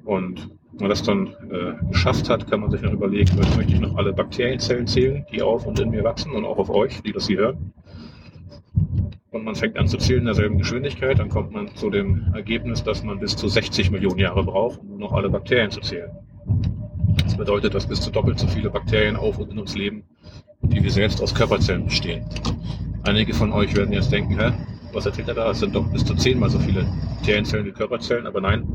Und 0.03 0.49
wenn 0.73 0.79
man 0.79 0.89
das 0.89 1.03
dann 1.03 1.27
äh, 1.51 1.87
geschafft 1.91 2.29
hat, 2.29 2.49
kann 2.49 2.61
man 2.61 2.71
sich 2.71 2.81
noch 2.81 2.93
überlegen, 2.93 3.35
möchte 3.35 3.73
ich 3.73 3.79
noch 3.79 3.95
alle 3.97 4.13
Bakterienzellen 4.13 4.87
zählen, 4.87 5.25
die 5.31 5.41
auf 5.41 5.65
und 5.65 5.79
in 5.79 5.89
mir 5.89 6.03
wachsen 6.03 6.31
und 6.31 6.45
auch 6.45 6.57
auf 6.57 6.69
euch, 6.69 7.01
die 7.03 7.11
das 7.11 7.27
hier 7.27 7.37
hören. 7.37 7.73
Und 9.31 9.43
man 9.43 9.55
fängt 9.55 9.77
an 9.77 9.87
zu 9.87 9.97
zählen 9.97 10.21
in 10.21 10.25
derselben 10.25 10.57
Geschwindigkeit, 10.57 11.19
dann 11.19 11.29
kommt 11.29 11.51
man 11.51 11.75
zu 11.75 11.89
dem 11.89 12.31
Ergebnis, 12.33 12.83
dass 12.83 13.03
man 13.03 13.19
bis 13.19 13.35
zu 13.35 13.47
60 13.47 13.91
Millionen 13.91 14.19
Jahre 14.19 14.43
braucht, 14.43 14.79
um 14.79 14.97
noch 14.97 15.13
alle 15.13 15.29
Bakterien 15.29 15.69
zu 15.69 15.81
zählen. 15.81 16.09
Das 17.23 17.37
bedeutet, 17.37 17.75
dass 17.75 17.85
bis 17.85 18.01
zu 18.01 18.09
doppelt 18.09 18.39
so 18.39 18.47
viele 18.47 18.69
Bakterien 18.69 19.15
auf 19.15 19.37
und 19.37 19.51
in 19.51 19.59
uns 19.59 19.75
leben, 19.75 20.03
die 20.61 20.83
wir 20.83 20.91
selbst 20.91 21.21
aus 21.21 21.33
Körperzellen 21.33 21.85
bestehen. 21.85 22.25
Einige 23.03 23.33
von 23.33 23.51
euch 23.51 23.75
werden 23.75 23.93
jetzt 23.93 24.11
denken, 24.11 24.39
hä? 24.39 24.51
was 24.93 25.05
erzählt 25.05 25.27
er 25.27 25.35
da? 25.35 25.51
Es 25.51 25.59
sind 25.59 25.75
doch 25.75 25.87
bis 25.87 26.03
zu 26.03 26.15
zehnmal 26.15 26.49
so 26.49 26.59
viele 26.59 26.85
Bakterienzellen 27.15 27.65
wie 27.65 27.71
Körperzellen, 27.71 28.27
aber 28.27 28.41
nein, 28.41 28.67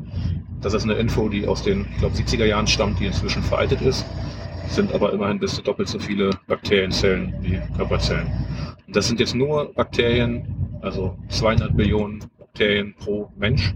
das 0.60 0.74
ist 0.74 0.84
eine 0.84 0.94
Info, 0.94 1.28
die 1.28 1.46
aus 1.46 1.62
den, 1.62 1.86
ich 1.92 1.98
glaube, 1.98 2.16
70er 2.16 2.46
Jahren 2.46 2.66
stammt, 2.66 3.00
die 3.00 3.06
inzwischen 3.06 3.42
veraltet 3.42 3.82
ist, 3.82 4.04
Es 4.66 4.76
sind 4.76 4.92
aber 4.94 5.12
immerhin 5.12 5.38
bis 5.38 5.54
zu 5.54 5.62
doppelt 5.62 5.88
so 5.88 5.98
viele 5.98 6.30
Bakterienzellen 6.46 7.34
wie 7.42 7.60
Körperzellen. 7.76 8.26
Und 8.86 8.96
das 8.96 9.06
sind 9.06 9.20
jetzt 9.20 9.34
nur 9.34 9.72
Bakterien, 9.74 10.46
also 10.80 11.16
200 11.28 11.76
Billionen 11.76 12.24
Bakterien 12.38 12.94
pro 12.98 13.30
Mensch. 13.36 13.74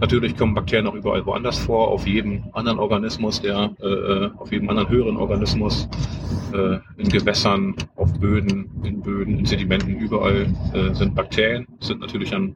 Natürlich 0.00 0.36
kommen 0.36 0.54
Bakterien 0.54 0.86
auch 0.86 0.94
überall 0.94 1.26
woanders 1.26 1.58
vor, 1.58 1.88
auf 1.88 2.06
jedem 2.06 2.44
anderen 2.52 2.78
Organismus, 2.78 3.42
der, 3.42 3.74
äh, 3.80 3.86
äh, 3.86 4.30
auf 4.36 4.52
jedem 4.52 4.68
anderen 4.70 4.88
höheren 4.88 5.16
Organismus, 5.16 5.88
äh, 6.52 6.78
in 6.96 7.08
Gewässern, 7.08 7.74
auf 7.96 8.12
Böden, 8.20 8.70
in 8.84 9.00
Böden, 9.00 9.38
in 9.40 9.44
Sedimenten, 9.44 9.96
überall 9.96 10.46
äh, 10.72 10.94
sind 10.94 11.14
Bakterien, 11.16 11.66
sind 11.80 12.00
natürlich 12.00 12.30
dann 12.30 12.54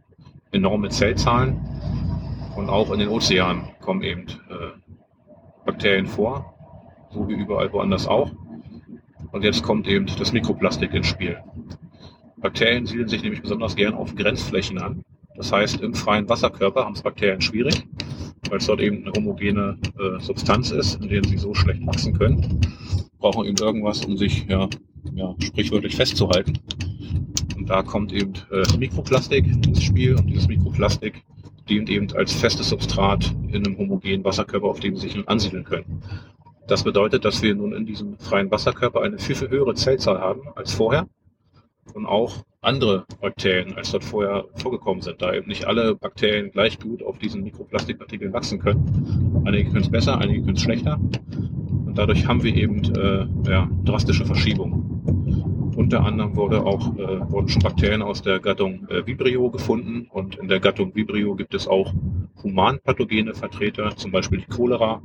enorme 0.52 0.88
Zellzahlen. 0.90 1.56
Und 2.56 2.68
auch 2.68 2.92
in 2.92 3.00
den 3.00 3.08
Ozeanen 3.08 3.62
kommen 3.80 4.02
eben 4.02 4.22
äh, 4.22 4.68
Bakterien 5.66 6.06
vor, 6.06 6.54
so 7.10 7.28
wie 7.28 7.34
überall 7.34 7.72
woanders 7.72 8.06
auch. 8.06 8.30
Und 9.32 9.42
jetzt 9.42 9.62
kommt 9.62 9.88
eben 9.88 10.06
das 10.06 10.32
Mikroplastik 10.32 10.94
ins 10.94 11.08
Spiel. 11.08 11.38
Bakterien 12.36 12.86
siedeln 12.86 13.08
sich 13.08 13.22
nämlich 13.22 13.42
besonders 13.42 13.74
gern 13.74 13.94
auf 13.94 14.14
Grenzflächen 14.14 14.78
an. 14.78 15.04
Das 15.36 15.52
heißt, 15.52 15.80
im 15.80 15.94
freien 15.94 16.28
Wasserkörper 16.28 16.84
haben 16.84 16.94
es 16.94 17.02
Bakterien 17.02 17.40
schwierig, 17.40 17.86
weil 18.48 18.58
es 18.58 18.66
dort 18.66 18.80
eben 18.80 19.04
eine 19.04 19.12
homogene 19.12 19.78
äh, 19.98 20.20
Substanz 20.20 20.70
ist, 20.70 21.02
in 21.02 21.08
der 21.08 21.24
sie 21.24 21.38
so 21.38 21.54
schlecht 21.54 21.86
wachsen 21.86 22.16
können. 22.16 22.60
Brauchen 23.18 23.46
eben 23.46 23.56
irgendwas, 23.58 24.04
um 24.04 24.16
sich 24.16 24.46
ja, 24.46 24.68
ja 25.14 25.34
sprichwörtlich 25.40 25.96
festzuhalten. 25.96 26.58
Und 27.56 27.70
da 27.70 27.82
kommt 27.82 28.12
eben 28.12 28.34
äh, 28.50 28.76
Mikroplastik 28.76 29.46
ins 29.46 29.82
Spiel 29.82 30.16
und 30.16 30.26
dieses 30.26 30.48
Mikroplastik 30.48 31.22
dient 31.68 31.88
eben 31.88 32.12
als 32.14 32.32
festes 32.32 32.68
Substrat 32.68 33.34
in 33.48 33.64
einem 33.64 33.78
homogenen 33.78 34.24
Wasserkörper, 34.24 34.66
auf 34.66 34.80
dem 34.80 34.96
sie 34.96 35.08
sich 35.08 35.28
ansiedeln 35.28 35.64
können. 35.64 36.02
Das 36.66 36.84
bedeutet, 36.84 37.24
dass 37.24 37.42
wir 37.42 37.54
nun 37.54 37.72
in 37.72 37.86
diesem 37.86 38.18
freien 38.18 38.50
Wasserkörper 38.50 39.02
eine 39.02 39.18
viel, 39.18 39.34
viel 39.34 39.48
höhere 39.48 39.74
Zellzahl 39.74 40.20
haben 40.20 40.42
als 40.54 40.72
vorher 40.72 41.08
und 41.94 42.06
auch 42.06 42.44
andere 42.62 43.04
Bakterien, 43.20 43.76
als 43.76 43.90
dort 43.90 44.04
vorher 44.04 44.44
vorgekommen 44.54 45.02
sind, 45.02 45.20
da 45.20 45.34
eben 45.34 45.48
nicht 45.48 45.66
alle 45.66 45.96
Bakterien 45.96 46.50
gleich 46.52 46.78
gut 46.78 47.02
auf 47.02 47.18
diesen 47.18 47.42
Mikroplastikpartikeln 47.42 48.32
wachsen 48.32 48.60
können. 48.60 49.42
Einige 49.44 49.70
können 49.70 49.84
es 49.84 49.90
besser, 49.90 50.18
einige 50.18 50.42
können 50.42 50.56
es 50.56 50.62
schlechter. 50.62 50.98
Und 50.98 51.98
dadurch 51.98 52.26
haben 52.26 52.42
wir 52.42 52.54
eben 52.54 52.82
äh, 52.94 53.26
ja, 53.50 53.68
drastische 53.84 54.24
Verschiebungen. 54.24 55.72
Unter 55.76 56.04
anderem 56.04 56.36
wurde 56.36 56.64
auch, 56.64 56.96
äh, 56.96 57.30
wurden 57.30 57.48
schon 57.48 57.62
Bakterien 57.62 58.02
aus 58.02 58.22
der 58.22 58.38
Gattung 58.38 58.86
äh, 58.88 59.06
Vibrio 59.06 59.50
gefunden 59.50 60.06
und 60.10 60.36
in 60.36 60.46
der 60.48 60.60
Gattung 60.60 60.94
Vibrio 60.94 61.34
gibt 61.34 61.54
es 61.54 61.66
auch 61.66 61.92
humanpathogene 62.42 63.34
Vertreter, 63.34 63.96
zum 63.96 64.12
Beispiel 64.12 64.38
die 64.38 64.54
Cholera. 64.54 65.02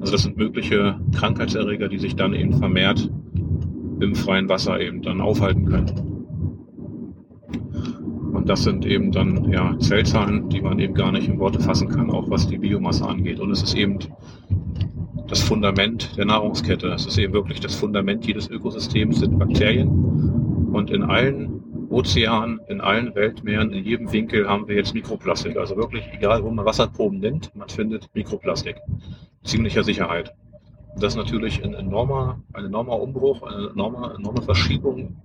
Also 0.00 0.12
das 0.12 0.22
sind 0.22 0.36
mögliche 0.36 1.00
Krankheitserreger, 1.14 1.88
die 1.88 1.98
sich 1.98 2.16
dann 2.16 2.34
eben 2.34 2.58
vermehrt 2.58 3.10
im 4.00 4.14
freien 4.14 4.48
Wasser 4.48 4.80
eben 4.80 5.00
dann 5.00 5.20
aufhalten 5.20 5.66
können. 5.66 6.21
Und 8.32 8.48
das 8.48 8.64
sind 8.64 8.86
eben 8.86 9.12
dann 9.12 9.50
ja 9.50 9.78
Zellzahlen, 9.78 10.48
die 10.48 10.60
man 10.60 10.78
eben 10.78 10.94
gar 10.94 11.12
nicht 11.12 11.28
in 11.28 11.38
Worte 11.38 11.60
fassen 11.60 11.88
kann, 11.88 12.10
auch 12.10 12.28
was 12.30 12.48
die 12.48 12.58
Biomasse 12.58 13.06
angeht. 13.06 13.40
Und 13.40 13.50
es 13.50 13.62
ist 13.62 13.74
eben 13.74 13.98
das 15.28 15.42
Fundament 15.42 16.16
der 16.16 16.24
Nahrungskette. 16.24 16.88
Es 16.88 17.06
ist 17.06 17.18
eben 17.18 17.32
wirklich 17.34 17.60
das 17.60 17.74
Fundament 17.74 18.26
jedes 18.26 18.48
Ökosystems 18.48 19.20
sind 19.20 19.38
Bakterien. 19.38 19.88
Und 20.72 20.90
in 20.90 21.02
allen 21.02 21.62
Ozeanen, 21.90 22.60
in 22.68 22.80
allen 22.80 23.14
Weltmeeren, 23.14 23.72
in 23.72 23.84
jedem 23.84 24.10
Winkel 24.12 24.48
haben 24.48 24.66
wir 24.66 24.76
jetzt 24.76 24.94
Mikroplastik. 24.94 25.58
Also 25.58 25.76
wirklich, 25.76 26.04
egal 26.12 26.42
wo 26.42 26.50
man 26.50 26.64
Wasserproben 26.64 27.18
nimmt, 27.18 27.54
man 27.54 27.68
findet 27.68 28.08
Mikroplastik. 28.14 28.76
Ziemlicher 29.44 29.84
Sicherheit. 29.84 30.34
Das 30.96 31.12
ist 31.12 31.16
natürlich 31.16 31.62
ein 31.62 31.74
enormer, 31.74 32.42
ein 32.54 32.64
enormer 32.64 32.98
Umbruch, 33.00 33.42
eine 33.42 33.70
enorme, 33.70 34.14
enorme 34.18 34.42
Verschiebung 34.42 35.16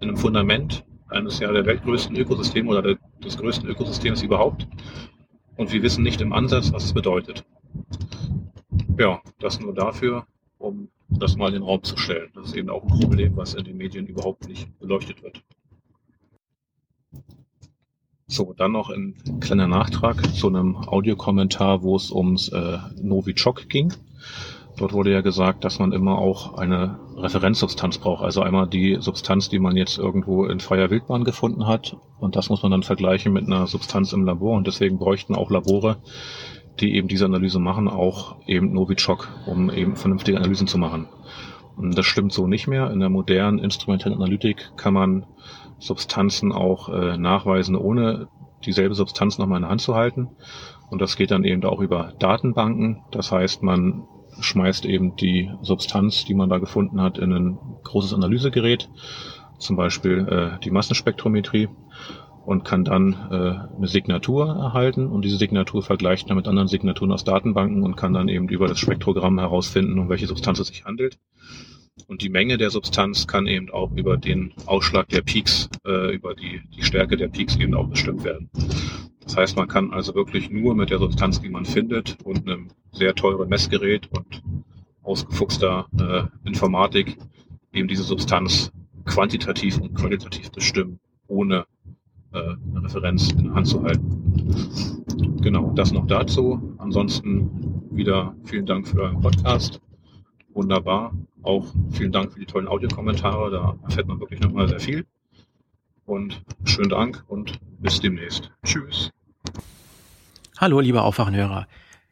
in 0.00 0.08
einem 0.08 0.16
Fundament 0.16 0.84
eines 1.12 1.38
ja 1.38 1.52
der 1.52 1.66
weltgrößten 1.66 2.16
Ökosysteme 2.16 2.70
oder 2.70 2.82
der, 2.82 2.98
des 3.24 3.36
größten 3.36 3.68
Ökosystems 3.68 4.22
überhaupt. 4.22 4.66
Und 5.56 5.72
wir 5.72 5.82
wissen 5.82 6.02
nicht 6.02 6.20
im 6.20 6.32
Ansatz, 6.32 6.72
was 6.72 6.84
es 6.84 6.92
bedeutet. 6.92 7.44
Ja, 8.98 9.20
das 9.38 9.60
nur 9.60 9.74
dafür, 9.74 10.26
um 10.58 10.88
das 11.08 11.36
mal 11.36 11.48
in 11.48 11.54
den 11.54 11.62
Raum 11.62 11.82
zu 11.82 11.96
stellen. 11.96 12.30
Das 12.34 12.48
ist 12.48 12.56
eben 12.56 12.70
auch 12.70 12.82
ein 12.82 13.00
Problem, 13.00 13.36
was 13.36 13.54
in 13.54 13.64
den 13.64 13.76
Medien 13.76 14.06
überhaupt 14.06 14.48
nicht 14.48 14.78
beleuchtet 14.78 15.22
wird. 15.22 15.42
So, 18.26 18.54
dann 18.56 18.72
noch 18.72 18.88
ein 18.88 19.14
kleiner 19.40 19.68
Nachtrag 19.68 20.34
zu 20.34 20.48
einem 20.48 20.76
Audiokommentar, 20.76 21.82
wo 21.82 21.96
es 21.96 22.10
ums 22.10 22.48
äh, 22.48 22.78
Novichok 22.96 23.68
ging. 23.68 23.92
Dort 24.78 24.94
wurde 24.94 25.12
ja 25.12 25.20
gesagt, 25.20 25.64
dass 25.64 25.78
man 25.78 25.92
immer 25.92 26.16
auch 26.16 26.54
eine 26.54 26.98
Referenzsubstanz 27.22 27.98
braucht. 27.98 28.22
Also 28.22 28.42
einmal 28.42 28.66
die 28.68 28.96
Substanz, 29.00 29.48
die 29.48 29.58
man 29.58 29.76
jetzt 29.76 29.98
irgendwo 29.98 30.44
in 30.44 30.60
freier 30.60 30.90
Wildbahn 30.90 31.24
gefunden 31.24 31.66
hat. 31.66 31.96
Und 32.18 32.36
das 32.36 32.50
muss 32.50 32.62
man 32.62 32.72
dann 32.72 32.82
vergleichen 32.82 33.32
mit 33.32 33.46
einer 33.46 33.66
Substanz 33.66 34.12
im 34.12 34.24
Labor. 34.24 34.56
Und 34.56 34.66
deswegen 34.66 34.98
bräuchten 34.98 35.34
auch 35.34 35.50
Labore, 35.50 35.98
die 36.80 36.94
eben 36.96 37.08
diese 37.08 37.24
Analyse 37.24 37.58
machen, 37.58 37.88
auch 37.88 38.36
eben 38.46 38.72
Novichok, 38.72 39.28
um 39.46 39.70
eben 39.70 39.96
vernünftige 39.96 40.38
Analysen 40.38 40.66
zu 40.66 40.78
machen. 40.78 41.08
Und 41.76 41.96
das 41.96 42.06
stimmt 42.06 42.32
so 42.32 42.46
nicht 42.46 42.66
mehr. 42.66 42.90
In 42.90 43.00
der 43.00 43.08
modernen 43.08 43.58
instrumentellen 43.58 44.16
Analytik 44.16 44.72
kann 44.76 44.94
man 44.94 45.26
Substanzen 45.78 46.52
auch 46.52 46.88
äh, 46.88 47.16
nachweisen, 47.16 47.76
ohne 47.76 48.28
dieselbe 48.64 48.94
Substanz 48.94 49.38
nochmal 49.38 49.58
in 49.58 49.62
der 49.62 49.70
Hand 49.70 49.80
zu 49.80 49.94
halten. 49.94 50.28
Und 50.90 51.00
das 51.00 51.16
geht 51.16 51.30
dann 51.30 51.44
eben 51.44 51.64
auch 51.64 51.80
über 51.80 52.12
Datenbanken. 52.18 53.02
Das 53.10 53.32
heißt, 53.32 53.62
man 53.62 54.04
schmeißt 54.40 54.84
eben 54.84 55.16
die 55.16 55.50
Substanz, 55.62 56.24
die 56.24 56.34
man 56.34 56.48
da 56.48 56.58
gefunden 56.58 57.00
hat, 57.00 57.18
in 57.18 57.32
ein 57.32 57.58
großes 57.84 58.14
Analysegerät, 58.14 58.88
zum 59.58 59.76
Beispiel 59.76 60.26
äh, 60.28 60.60
die 60.64 60.70
Massenspektrometrie, 60.70 61.68
und 62.44 62.64
kann 62.64 62.84
dann 62.84 63.12
äh, 63.30 63.76
eine 63.76 63.86
Signatur 63.86 64.48
erhalten 64.48 65.06
und 65.06 65.24
diese 65.24 65.36
Signatur 65.36 65.82
vergleicht 65.82 66.28
dann 66.28 66.36
mit 66.36 66.48
anderen 66.48 66.68
Signaturen 66.68 67.12
aus 67.12 67.24
Datenbanken 67.24 67.82
und 67.82 67.96
kann 67.96 68.12
dann 68.12 68.28
eben 68.28 68.48
über 68.48 68.66
das 68.66 68.80
Spektrogramm 68.80 69.38
herausfinden, 69.38 69.98
um 69.98 70.08
welche 70.08 70.26
Substanz 70.26 70.58
es 70.58 70.68
sich 70.68 70.84
handelt. 70.84 71.18
Und 72.12 72.20
die 72.20 72.28
Menge 72.28 72.58
der 72.58 72.68
Substanz 72.68 73.26
kann 73.26 73.46
eben 73.46 73.70
auch 73.70 73.90
über 73.92 74.18
den 74.18 74.52
Ausschlag 74.66 75.08
der 75.08 75.22
Peaks, 75.22 75.70
äh, 75.86 76.14
über 76.14 76.34
die, 76.34 76.60
die 76.76 76.82
Stärke 76.82 77.16
der 77.16 77.28
Peaks 77.28 77.56
eben 77.56 77.72
auch 77.72 77.88
bestimmt 77.88 78.22
werden. 78.22 78.50
Das 79.24 79.38
heißt, 79.38 79.56
man 79.56 79.66
kann 79.66 79.94
also 79.94 80.14
wirklich 80.14 80.50
nur 80.50 80.74
mit 80.74 80.90
der 80.90 80.98
Substanz, 80.98 81.40
die 81.40 81.48
man 81.48 81.64
findet 81.64 82.18
und 82.22 82.46
einem 82.46 82.68
sehr 82.90 83.14
teuren 83.14 83.48
Messgerät 83.48 84.10
und 84.12 84.42
ausgefuchster 85.02 85.86
äh, 85.98 86.46
Informatik 86.46 87.16
eben 87.72 87.88
diese 87.88 88.02
Substanz 88.02 88.70
quantitativ 89.06 89.78
und 89.78 89.94
qualitativ 89.94 90.52
bestimmen, 90.52 91.00
ohne 91.28 91.64
äh, 92.34 92.40
eine 92.40 92.84
Referenz 92.84 93.32
in 93.32 93.44
der 93.44 93.54
Hand 93.54 93.68
zu 93.68 93.82
halten. 93.82 95.40
Genau, 95.40 95.72
das 95.74 95.92
noch 95.92 96.06
dazu. 96.06 96.74
Ansonsten 96.76 97.88
wieder 97.90 98.34
vielen 98.44 98.66
Dank 98.66 98.86
für 98.86 99.00
euren 99.00 99.22
Podcast. 99.22 99.80
Wunderbar. 100.52 101.14
Auch 101.42 101.66
vielen 101.90 102.12
Dank 102.12 102.32
für 102.32 102.38
die 102.38 102.46
tollen 102.46 102.68
Audiokommentare. 102.68 103.50
Da 103.50 103.76
erfährt 103.84 104.06
man 104.06 104.20
wirklich 104.20 104.40
nochmal 104.40 104.68
sehr 104.68 104.80
viel. 104.80 105.06
Und 106.06 106.42
schönen 106.64 106.88
Dank 106.88 107.24
und 107.28 107.58
bis 107.80 108.00
demnächst. 108.00 108.52
Tschüss. 108.64 109.10
Hallo, 110.58 110.78
liebe 110.80 111.02
Aufwachenhörer. 111.02 111.66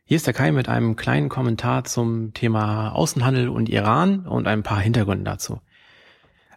Hier 0.05 0.17
ist 0.17 0.26
der 0.26 0.34
Kai 0.34 0.50
mit 0.50 0.68
einem 0.68 0.97
kleinen 0.97 1.28
Kommentar 1.28 1.84
zum 1.84 2.34
Thema 2.34 2.91
Außenhandel 2.91 3.49
und 3.49 3.68
Iran 3.68 4.26
und 4.26 4.49
ein 4.49 4.65
paar 4.65 4.81
Hintergründen 4.81 5.25
dazu. 5.25 5.60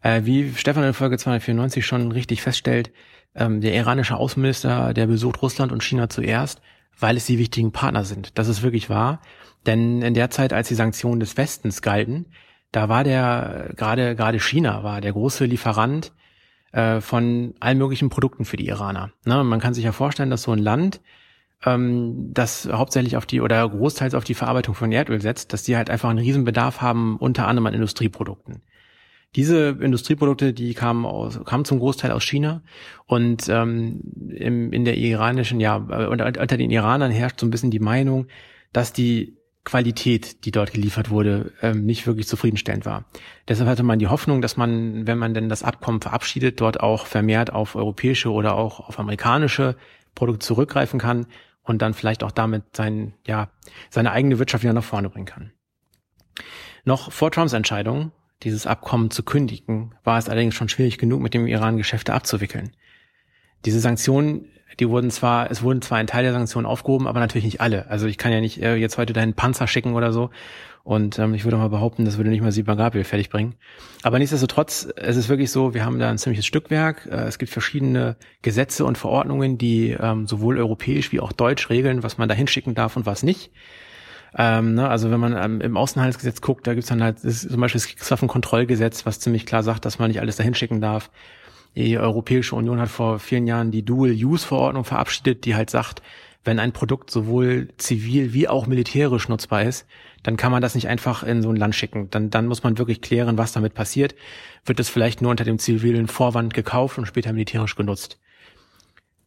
Äh, 0.02 0.26
wie 0.26 0.52
Stefan 0.56 0.84
in 0.84 0.94
Folge 0.94 1.20
294 1.20 1.86
schon 1.86 2.12
richtig 2.12 2.42
feststellt, 2.42 2.92
ähm, 3.36 3.62
der 3.62 3.76
iranische 3.76 4.18
Außenminister, 4.18 4.96
der 4.96 5.06
besucht 5.06 5.44
Russland 5.44 5.72
und 5.72 5.84
China 5.84 6.10
zuerst, 6.10 6.62
weil 7.00 7.18
es 7.18 7.28
die 7.28 7.38
wichtigen 7.38 7.72
Partner 7.72 8.04
sind. 8.04 8.38
Das 8.40 8.48
ist 8.48 8.64
wirklich 8.64 8.90
wahr. 8.90 9.22
Denn 9.68 10.02
in 10.02 10.16
der 10.16 10.32
Zeit, 10.32 10.52
als 10.54 10.68
die 10.68 10.76
Sanktionen 10.76 11.20
des 11.20 11.38
Westens 11.38 11.84
galten, 11.84 12.26
da 12.74 12.90
war 12.90 13.06
der 13.06 13.72
gerade 13.78 14.16
gerade 14.16 14.40
China 14.40 14.84
war 14.84 15.00
der 15.00 15.14
große 15.14 15.46
Lieferant 15.46 16.12
äh, 16.74 17.00
von 17.00 17.54
allen 17.60 17.78
möglichen 17.78 18.10
Produkten 18.10 18.44
für 18.44 18.58
die 18.58 18.68
Iraner. 18.68 19.12
Ne? 19.26 19.44
Man 19.44 19.62
kann 19.62 19.74
sich 19.74 19.86
ja 19.86 19.94
vorstellen, 19.94 20.32
dass 20.32 20.42
so 20.42 20.52
ein 20.52 20.60
Land, 20.60 21.00
ähm, 21.66 22.32
das 22.34 22.68
hauptsächlich 22.70 23.16
auf 23.16 23.28
die 23.28 23.42
oder 23.42 23.70
großteils 23.70 24.16
auf 24.16 24.24
die 24.24 24.34
Verarbeitung 24.34 24.74
von 24.74 24.92
Erdöl 24.92 25.22
setzt, 25.22 25.54
dass 25.54 25.64
die 25.64 25.78
halt 25.78 25.90
einfach 25.92 26.10
einen 26.10 26.20
Riesenbedarf 26.20 26.82
haben, 26.82 27.18
unter 27.18 27.48
anderem 27.48 27.68
an 27.68 27.76
Industrieprodukten. 27.76 28.64
Diese 29.36 29.70
Industrieprodukte, 29.70 30.54
die 30.54 30.74
kamen 30.74 31.06
aus, 31.06 31.40
kamen 31.46 31.66
zum 31.66 31.80
Großteil 31.80 32.12
aus 32.12 32.24
China 32.24 32.64
und 33.06 33.50
ähm, 33.50 34.02
im, 34.30 34.74
in 34.74 34.84
der 34.84 34.98
iranischen, 34.98 35.60
ja, 35.60 35.76
unter, 35.76 36.26
unter 36.26 36.58
den 36.58 36.72
Iranern 36.72 37.12
herrscht 37.12 37.40
so 37.40 37.46
ein 37.46 37.52
bisschen 37.52 37.72
die 37.72 37.80
Meinung, 37.80 38.28
dass 38.74 38.94
die 38.94 39.38
Qualität, 39.66 40.44
die 40.46 40.52
dort 40.52 40.74
geliefert 40.74 41.10
wurde, 41.10 41.54
ähm, 41.62 41.86
nicht 41.86 42.06
wirklich 42.06 42.28
zufriedenstellend 42.28 42.86
war. 42.86 43.06
Deshalb 43.48 43.70
hatte 43.70 43.84
man 43.84 44.00
die 44.00 44.08
Hoffnung, 44.08 44.42
dass 44.42 44.58
man, 44.58 45.08
wenn 45.08 45.18
man 45.18 45.34
denn 45.34 45.48
das 45.48 45.64
Abkommen 45.64 46.02
verabschiedet, 46.02 46.60
dort 46.60 46.82
auch 46.82 47.06
vermehrt 47.06 47.54
auf 47.54 47.76
europäische 47.76 48.32
oder 48.32 48.56
auch 48.56 48.82
auf 48.82 49.00
amerikanische 49.00 49.78
Produkte 50.16 50.46
zurückgreifen 50.46 51.00
kann 51.00 51.28
und 51.64 51.82
dann 51.82 51.94
vielleicht 51.94 52.24
auch 52.24 52.32
damit 52.32 52.76
sein, 52.76 53.14
ja, 53.26 53.50
seine 53.90 54.12
eigene 54.12 54.38
Wirtschaft 54.38 54.64
wieder 54.64 54.74
nach 54.74 54.84
vorne 54.84 55.10
bringen 55.10 55.26
kann. 55.26 55.52
Noch 56.84 57.12
vor 57.12 57.32
Trumps 57.32 57.54
Entscheidung, 57.54 58.12
dieses 58.44 58.68
Abkommen 58.68 59.12
zu 59.12 59.24
kündigen, 59.24 59.96
war 60.04 60.18
es 60.18 60.28
allerdings 60.28 60.56
schon 60.56 60.68
schwierig 60.68 60.98
genug, 60.98 61.22
mit 61.22 61.34
dem 61.34 61.48
Iran 61.48 61.78
Geschäfte 61.78 62.14
abzuwickeln. 62.14 62.76
Diese 63.64 63.80
Sanktionen, 63.80 64.50
die 64.80 64.90
wurden 64.90 65.12
zwar, 65.12 65.52
es 65.52 65.64
wurden 65.64 65.82
zwar 65.82 65.98
ein 65.98 66.08
Teil 66.08 66.24
der 66.24 66.34
Sanktionen 66.34 66.66
aufgehoben, 66.66 67.08
aber 67.08 67.20
natürlich 67.20 67.46
nicht 67.46 67.62
alle. 67.62 67.90
Also 67.90 68.08
ich 68.08 68.18
kann 68.18 68.32
ja 68.32 68.42
nicht 68.42 68.62
äh, 68.62 68.76
jetzt 68.76 68.98
heute 68.98 69.14
deinen 69.14 69.34
Panzer 69.34 69.68
schicken 69.68 69.94
oder 69.96 70.14
so. 70.14 70.30
Und 70.84 71.18
ähm, 71.18 71.34
ich 71.34 71.46
würde 71.46 71.56
mal 71.56 71.70
behaupten, 71.70 72.04
das 72.04 72.18
würde 72.18 72.30
nicht 72.30 72.42
mal 72.42 72.52
Sieben 72.52 72.76
Gabriel 72.76 73.06
fertig 73.06 73.30
bringen. 73.30 73.56
Aber 74.02 74.20
nichtsdestotrotz, 74.20 74.90
es 74.98 75.16
ist 75.16 75.30
wirklich 75.30 75.50
so, 75.50 75.74
wir 75.74 75.86
haben 75.86 75.98
da 75.98 76.10
ein 76.10 76.18
ziemliches 76.18 76.46
Stückwerk. 76.46 77.08
Äh, 77.10 77.24
es 77.24 77.38
gibt 77.38 77.52
verschiedene 77.52 78.18
Gesetze 78.42 78.84
und 78.84 78.98
Verordnungen, 78.98 79.58
die 79.58 79.92
ähm, 79.92 80.28
sowohl 80.28 80.58
europäisch 80.58 81.14
wie 81.14 81.22
auch 81.22 81.32
deutsch 81.32 81.70
regeln, 81.70 82.04
was 82.04 82.18
man 82.18 82.28
da 82.28 82.36
hinschicken 82.36 82.76
darf 82.76 82.98
und 82.98 83.06
was 83.06 83.24
nicht. 83.24 83.52
Ähm, 84.36 84.74
ne, 84.74 84.90
also 84.90 85.10
wenn 85.12 85.20
man 85.20 85.38
ähm, 85.38 85.62
im 85.62 85.78
Außenhandelsgesetz 85.78 86.42
guckt, 86.42 86.68
da 86.68 86.74
gibt's 86.74 86.90
dann 86.90 87.04
halt 87.04 87.24
das 87.24 87.48
zum 87.48 87.62
Beispiel 87.62 87.80
das 87.80 87.88
Kriegswaffenkontrollgesetz, 87.88 89.06
was 89.06 89.20
ziemlich 89.20 89.46
klar 89.46 89.64
sagt, 89.64 89.86
dass 89.86 90.00
man 90.00 90.10
nicht 90.10 90.20
alles 90.20 90.36
dahin 90.36 90.56
schicken 90.56 90.82
darf. 90.82 91.12
Die 91.76 91.98
Europäische 91.98 92.56
Union 92.56 92.80
hat 92.80 92.90
vor 92.90 93.20
vielen 93.20 93.48
Jahren 93.48 93.72
die 93.72 93.84
Dual-Use-Verordnung 93.84 94.84
verabschiedet, 94.84 95.46
die 95.46 95.56
halt 95.56 95.70
sagt, 95.70 96.02
wenn 96.44 96.60
ein 96.60 96.74
Produkt 96.74 97.10
sowohl 97.10 97.70
zivil 97.78 98.34
wie 98.34 98.48
auch 98.48 98.68
militärisch 98.68 99.30
nutzbar 99.30 99.64
ist, 99.64 99.86
dann 100.24 100.38
kann 100.38 100.52
man 100.52 100.62
das 100.62 100.76
nicht 100.76 100.88
einfach 100.88 101.24
in 101.24 101.42
so 101.42 101.50
ein 101.50 101.56
Land 101.56 101.76
schicken. 101.76 102.10
Dann, 102.10 102.30
dann 102.30 102.48
muss 102.48 102.64
man 102.64 102.78
wirklich 102.78 103.02
klären, 103.02 103.38
was 103.38 103.54
damit 103.54 103.74
passiert. 103.74 104.16
Wird 104.66 104.80
es 104.80 104.90
vielleicht 104.90 105.22
nur 105.22 105.32
unter 105.32 105.46
dem 105.46 105.58
zivilen 105.58 106.08
Vorwand 106.08 106.54
gekauft 106.54 106.98
und 106.98 107.06
später 107.06 107.32
militärisch 107.34 107.76
genutzt? 107.76 108.20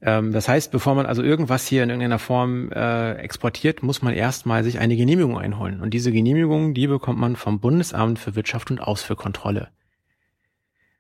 Ähm, 0.03 0.33
das 0.33 0.49
heißt, 0.49 0.71
bevor 0.73 0.95
man 0.95 1.07
also 1.07 1.23
irgendwas 1.23 1.67
hier 1.67 1.83
in 1.83 1.91
irgendeiner 1.91 2.19
Form 2.19 2.71
äh, 2.71 3.15
exportiert, 3.15 3.83
muss 3.83 4.03
man 4.03 4.13
erstmal 4.13 4.63
sich 4.63 4.79
eine 4.79 4.97
Genehmigung 4.97 5.39
einholen. 5.39 5.81
Und 5.81 5.95
diese 5.95 6.13
Genehmigung, 6.13 6.75
die 6.75 6.87
bekommt 6.87 7.19
man 7.19 7.37
vom 7.37 7.61
Bundesamt 7.61 8.19
für 8.19 8.37
Wirtschaft 8.37 8.71
und 8.71 8.81
Ausfuhrkontrolle. 8.81 9.69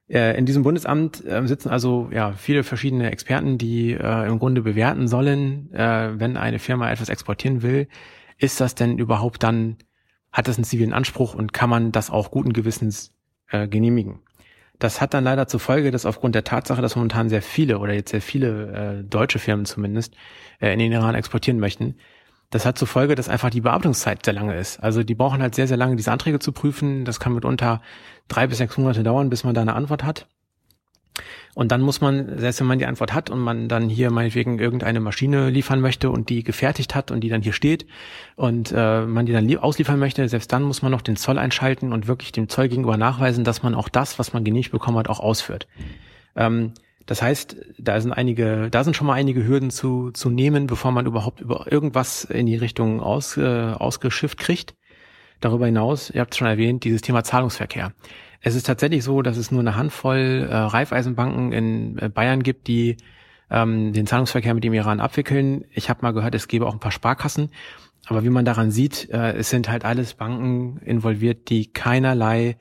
Äh, 0.09 0.39
in 0.39 0.47
diesem 0.47 0.63
Bundesamt 0.63 1.25
äh, 1.25 1.47
sitzen 1.47 1.69
also 1.69 2.09
ja 2.13 2.33
viele 2.33 2.63
verschiedene 2.63 3.11
Experten, 3.11 3.59
die 3.59 3.93
äh, 3.93 4.27
im 4.27 4.39
Grunde 4.39 4.63
bewerten 4.63 5.09
sollen, 5.09 5.73
äh, 5.73 6.19
wenn 6.19 6.37
eine 6.37 6.59
Firma 6.59 6.91
etwas 6.91 7.09
exportieren 7.09 7.63
will, 7.63 7.89
ist 8.39 8.61
das 8.61 8.75
denn 8.75 8.99
überhaupt 8.99 9.43
dann, 9.43 9.77
hat 10.31 10.49
das 10.49 10.57
einen 10.57 10.65
zivilen 10.65 10.93
Anspruch 10.93 11.35
und 11.35 11.53
kann 11.53 11.71
man 11.71 11.93
das 11.93 12.11
auch 12.11 12.31
guten 12.31 12.53
Gewissens 12.53 13.15
äh, 13.51 13.67
genehmigen? 13.67 14.21
Das 14.79 15.01
hat 15.01 15.15
dann 15.15 15.25
leider 15.25 15.49
zur 15.49 15.61
Folge, 15.61 15.91
dass 15.91 16.05
aufgrund 16.05 16.35
der 16.35 16.45
Tatsache, 16.45 16.83
dass 16.83 16.97
momentan 16.97 17.31
sehr 17.31 17.43
viele 17.43 17.79
oder 17.79 17.95
jetzt 17.95 18.11
sehr 18.11 18.21
viele 18.21 19.01
äh, 19.01 19.05
deutsche 19.05 19.39
Firmen 19.39 19.65
zumindest 19.65 20.15
äh, 20.61 20.73
in 20.73 20.79
den 20.79 20.93
Iran 20.93 21.15
exportieren 21.15 21.59
möchten, 21.59 21.97
das 22.51 22.65
hat 22.65 22.79
zur 22.79 22.89
Folge, 22.89 23.15
dass 23.15 23.29
einfach 23.29 23.51
die 23.51 23.61
Bearbeitungszeit 23.61 24.25
sehr 24.25 24.35
lange 24.35 24.57
ist. 24.57 24.79
Also 24.83 25.03
die 25.03 25.15
brauchen 25.15 25.43
halt 25.43 25.55
sehr, 25.55 25.67
sehr 25.67 25.77
lange, 25.77 25.97
diese 25.97 26.13
Anträge 26.13 26.39
zu 26.39 26.53
prüfen. 26.53 27.05
Das 27.05 27.21
kann 27.21 27.35
mitunter 27.35 27.83
drei 28.29 28.47
bis 28.47 28.59
sechs 28.59 28.79
Monate 28.79 29.03
dauern, 29.03 29.31
bis 29.31 29.45
man 29.45 29.55
da 29.55 29.63
eine 29.63 29.75
Antwort 29.75 30.05
hat. 30.05 30.27
Und 31.55 31.73
dann 31.73 31.81
muss 31.81 32.03
man, 32.03 32.39
selbst 32.39 32.61
wenn 32.61 32.67
man 32.67 32.79
die 32.79 32.85
Antwort 32.85 33.15
hat 33.15 33.31
und 33.31 33.39
man 33.39 33.69
dann 33.69 33.89
hier 33.89 34.11
meinetwegen 34.11 34.59
irgendeine 34.59 35.01
Maschine 35.01 35.49
liefern 35.49 35.81
möchte 35.81 36.11
und 36.11 36.29
die 36.29 36.45
gefertigt 36.45 36.95
hat 36.95 37.11
und 37.11 37.21
die 37.21 37.31
dann 37.31 37.41
hier 37.41 37.55
steht 37.55 37.87
und 38.37 38.73
äh, 38.77 39.07
man 39.07 39.25
die 39.25 39.33
dann 39.33 39.57
ausliefern 39.57 39.99
möchte, 39.99 40.29
selbst 40.29 40.53
dann 40.53 40.63
muss 40.63 40.83
man 40.83 40.93
noch 40.93 41.01
den 41.01 41.17
Zoll 41.17 41.39
einschalten 41.39 41.95
und 41.95 42.07
wirklich 42.07 42.33
dem 42.33 42.51
Zoll 42.51 42.69
gegenüber 42.69 42.99
nachweisen, 42.99 43.43
dass 43.43 43.63
man 43.63 43.75
auch 43.75 43.89
das, 43.89 44.19
was 44.19 44.35
man 44.35 44.45
genehmigt 44.45 44.71
bekommen 44.71 44.99
hat, 44.99 45.09
auch 45.09 45.21
ausführt. 45.21 45.67
Ähm, 46.37 46.75
das 47.07 47.23
heißt, 47.23 47.57
da 47.79 48.01
sind 48.01 48.13
einige, 48.13 48.69
da 48.71 48.83
sind 48.83 48.97
schon 48.97 49.07
mal 49.07 49.15
einige 49.15 49.47
Hürden 49.47 49.71
zu, 49.71 50.11
zu 50.11 50.29
nehmen, 50.29 50.67
bevor 50.67 50.91
man 50.91 51.07
überhaupt 51.07 51.41
über 51.41 51.71
irgendwas 51.71 52.25
in 52.25 52.47
die 52.47 52.57
Richtung 52.57 53.01
aus, 53.01 53.37
äh, 53.37 53.45
ausgeschifft 53.45 54.39
kriegt. 54.39 54.75
Darüber 55.41 55.67
hinaus, 55.67 56.11
ihr 56.11 56.21
habt 56.21 56.35
es 56.35 56.39
schon 56.39 56.49
erwähnt, 56.49 56.83
dieses 56.85 57.03
Thema 57.03 57.23
Zahlungsverkehr. 57.23 57.93
Es 58.41 58.55
ist 58.55 58.67
tatsächlich 58.67 59.05
so, 59.05 59.23
dass 59.23 59.37
es 59.37 59.51
nur 59.51 59.61
eine 59.61 59.77
Handvoll 59.77 60.49
äh, 60.51 60.55
Reifeisenbanken 60.55 61.53
in 61.53 61.99
äh, 61.99 62.09
Bayern 62.09 62.43
gibt, 62.43 62.67
die 62.67 62.97
ähm, 63.51 63.93
den 63.93 64.07
Zahlungsverkehr 64.07 64.55
mit 64.55 64.65
dem 64.65 64.75
Iran 64.75 65.01
abwickeln. 65.01 65.65
Ich 65.71 65.89
habe 65.89 66.03
mal 66.03 66.13
gehört, 66.13 66.35
es 66.35 66.49
gäbe 66.49 66.67
auch 66.67 66.73
ein 66.73 66.81
paar 66.81 66.93
Sparkassen. 66.93 67.51
Aber 68.07 68.25
wie 68.25 68.31
man 68.31 68.45
daran 68.45 68.71
sieht, 68.71 69.11
äh, 69.11 69.33
es 69.35 69.51
sind 69.51 69.69
halt 69.69 69.85
alles 69.85 70.15
Banken 70.15 70.79
involviert, 70.85 71.51
die 71.51 71.73
keinerlei 71.73 72.57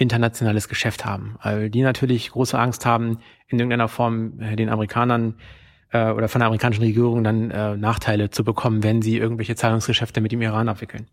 internationales 0.00 0.68
Geschäft 0.68 1.04
haben. 1.04 1.36
Weil 1.42 1.70
die 1.70 1.82
natürlich 1.82 2.30
große 2.30 2.58
Angst 2.58 2.86
haben, 2.86 3.18
in 3.48 3.58
irgendeiner 3.58 3.88
Form 3.88 4.40
äh, 4.40 4.56
den 4.56 4.68
Amerikanern 4.68 5.34
äh, 5.92 6.10
oder 6.10 6.28
von 6.28 6.40
der 6.40 6.46
amerikanischen 6.46 6.82
Regierung 6.82 7.22
dann 7.22 7.50
äh, 7.50 7.76
Nachteile 7.76 8.30
zu 8.30 8.44
bekommen, 8.44 8.82
wenn 8.82 9.02
sie 9.02 9.18
irgendwelche 9.18 9.56
Zahlungsgeschäfte 9.56 10.20
mit 10.20 10.32
dem 10.32 10.42
Iran 10.42 10.68
abwickeln. 10.68 11.06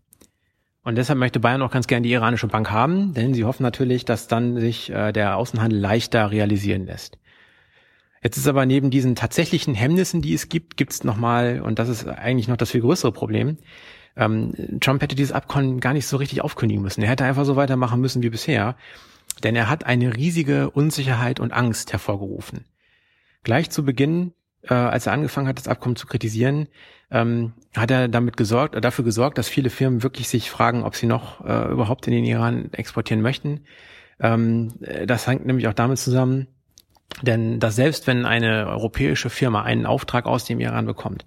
Und 0.84 0.96
deshalb 0.96 1.18
möchte 1.18 1.40
Bayern 1.40 1.60
auch 1.62 1.70
ganz 1.70 1.86
gerne 1.86 2.02
die 2.02 2.12
iranische 2.12 2.46
Bank 2.46 2.70
haben, 2.70 3.12
denn 3.12 3.34
sie 3.34 3.44
hoffen 3.44 3.62
natürlich, 3.62 4.04
dass 4.04 4.26
dann 4.26 4.58
sich 4.58 4.90
äh, 4.90 5.12
der 5.12 5.36
Außenhandel 5.36 5.78
leichter 5.78 6.30
realisieren 6.30 6.86
lässt. 6.86 7.18
Jetzt 8.22 8.36
ist 8.36 8.48
aber 8.48 8.66
neben 8.66 8.90
diesen 8.90 9.14
tatsächlichen 9.14 9.74
Hemmnissen, 9.74 10.22
die 10.22 10.34
es 10.34 10.48
gibt, 10.48 10.76
gibt 10.76 10.92
es 10.92 11.04
nochmal, 11.04 11.60
und 11.60 11.78
das 11.78 11.88
ist 11.88 12.08
eigentlich 12.08 12.48
noch 12.48 12.56
das 12.56 12.70
viel 12.70 12.80
größere 12.80 13.12
Problem, 13.12 13.58
ähm, 14.18 14.80
Trump 14.80 15.00
hätte 15.00 15.16
dieses 15.16 15.32
Abkommen 15.32 15.80
gar 15.80 15.94
nicht 15.94 16.06
so 16.06 16.16
richtig 16.16 16.42
aufkündigen 16.42 16.82
müssen. 16.82 17.02
Er 17.02 17.08
hätte 17.08 17.24
einfach 17.24 17.44
so 17.44 17.56
weitermachen 17.56 18.00
müssen 18.00 18.22
wie 18.22 18.30
bisher, 18.30 18.76
denn 19.44 19.56
er 19.56 19.70
hat 19.70 19.84
eine 19.84 20.16
riesige 20.16 20.70
Unsicherheit 20.70 21.40
und 21.40 21.52
Angst 21.52 21.92
hervorgerufen. 21.92 22.64
Gleich 23.44 23.70
zu 23.70 23.84
Beginn, 23.84 24.32
äh, 24.62 24.74
als 24.74 25.06
er 25.06 25.12
angefangen 25.12 25.46
hat, 25.46 25.58
das 25.58 25.68
Abkommen 25.68 25.96
zu 25.96 26.08
kritisieren, 26.08 26.66
ähm, 27.10 27.52
hat 27.76 27.90
er 27.90 28.08
damit 28.08 28.36
gesorgt, 28.36 28.74
äh, 28.74 28.80
dafür 28.80 29.04
gesorgt, 29.04 29.38
dass 29.38 29.48
viele 29.48 29.70
Firmen 29.70 30.02
wirklich 30.02 30.28
sich 30.28 30.50
fragen, 30.50 30.82
ob 30.82 30.96
sie 30.96 31.06
noch 31.06 31.44
äh, 31.44 31.70
überhaupt 31.70 32.06
in 32.08 32.12
den 32.12 32.24
Iran 32.24 32.70
exportieren 32.72 33.22
möchten. 33.22 33.60
Ähm, 34.20 34.74
äh, 34.80 35.06
das 35.06 35.28
hängt 35.28 35.46
nämlich 35.46 35.68
auch 35.68 35.74
damit 35.74 35.98
zusammen, 35.98 36.48
denn 37.22 37.60
dass 37.60 37.76
selbst 37.76 38.08
wenn 38.08 38.26
eine 38.26 38.66
europäische 38.66 39.30
Firma 39.30 39.62
einen 39.62 39.86
Auftrag 39.86 40.26
aus 40.26 40.44
dem 40.44 40.58
Iran 40.58 40.86
bekommt, 40.86 41.24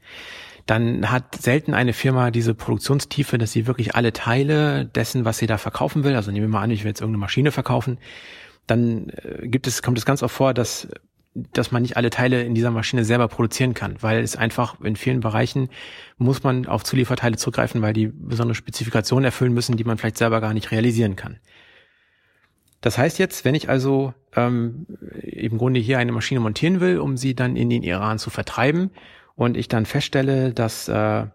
dann 0.66 1.12
hat 1.12 1.36
selten 1.42 1.74
eine 1.74 1.94
Firma 1.94 2.32
diese 2.32 2.54
Produktionstiefe, 2.54 3.38
dass 3.38 3.52
sie 3.52 3.68
wirklich 3.68 3.96
alle 3.96 4.14
Teile 4.14 4.86
dessen, 4.86 5.26
was 5.26 5.38
sie 5.38 5.48
da 5.48 5.58
verkaufen 5.58 6.04
will, 6.04 6.16
also 6.16 6.32
nehmen 6.32 6.48
wir 6.48 6.52
mal 6.52 6.62
an, 6.62 6.72
ich 6.72 6.84
will 6.84 6.90
jetzt 6.90 7.02
irgendeine 7.02 7.22
Maschine 7.22 7.52
verkaufen, 7.52 7.98
dann 8.68 9.10
äh, 9.10 9.48
gibt 9.48 9.68
es, 9.68 9.82
kommt 9.82 9.98
es 9.98 10.06
ganz 10.06 10.24
oft 10.24 10.36
vor, 10.36 10.54
dass 10.54 10.88
dass 11.34 11.72
man 11.72 11.82
nicht 11.82 11.96
alle 11.96 12.10
Teile 12.10 12.44
in 12.44 12.56
dieser 12.56 12.72
Maschine 12.72 13.06
selber 13.06 13.28
produzieren 13.30 13.74
kann, 13.74 13.96
weil 14.02 14.22
es 14.22 14.36
einfach 14.36 14.82
in 14.82 14.98
vielen 14.98 15.22
Bereichen 15.22 15.70
muss 16.18 16.44
man 16.44 16.66
auf 16.66 16.84
Zulieferteile 16.84 17.38
zurückgreifen, 17.38 17.82
weil 17.82 17.94
die 17.94 18.08
besondere 18.08 18.56
Spezifikationen 18.56 19.24
erfüllen 19.24 19.54
müssen, 19.54 19.78
die 19.78 19.86
man 19.86 19.98
vielleicht 19.98 20.18
selber 20.18 20.42
gar 20.42 20.54
nicht 20.54 20.72
realisieren 20.72 21.16
kann. 21.16 21.40
Das 22.82 22.98
heißt 22.98 23.18
jetzt, 23.20 23.46
wenn 23.46 23.56
ich 23.56 23.70
also 23.70 24.14
ähm, 24.36 24.88
im 25.22 25.58
Grunde 25.58 25.80
hier 25.80 26.00
eine 26.00 26.12
Maschine 26.12 26.42
montieren 26.42 26.82
will, 26.82 27.00
um 27.00 27.16
sie 27.16 27.36
dann 27.36 27.56
in 27.56 27.70
den 27.70 27.84
Iran 27.84 28.20
zu 28.20 28.30
vertreiben, 28.30 28.90
und 29.42 29.58
ich 29.58 29.68
dann 29.68 29.88
feststelle, 29.88 30.54
dass 30.54 30.88
äh, 30.88 31.26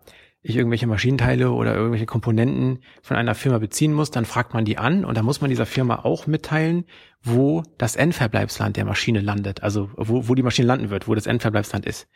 ich 0.41 0.55
irgendwelche 0.55 0.87
Maschinenteile 0.87 1.51
oder 1.51 1.75
irgendwelche 1.75 2.07
Komponenten 2.07 2.79
von 3.03 3.17
einer 3.17 3.35
Firma 3.35 3.59
beziehen 3.59 3.93
muss, 3.93 4.13
dann 4.13 4.25
fragt 4.25 4.55
man 4.55 4.65
die 4.65 4.79
an 4.79 5.05
und 5.05 5.17
dann 5.17 5.25
muss 5.25 5.41
man 5.41 5.51
dieser 5.51 5.67
Firma 5.67 6.05
auch 6.05 6.29
mitteilen, 6.29 6.85
wo 7.25 7.65
das 7.79 7.97
Endverbleibsland 7.97 8.77
der 8.77 8.85
Maschine 8.85 9.19
landet, 9.19 9.65
also 9.65 9.91
wo, 9.97 10.29
wo 10.29 10.37
die 10.37 10.45
Maschine 10.45 10.69
landen 10.69 10.89
wird, 10.89 11.09
wo 11.09 11.17
das 11.17 11.27
Endverbleibsland 11.27 11.85
ist. 11.85 12.07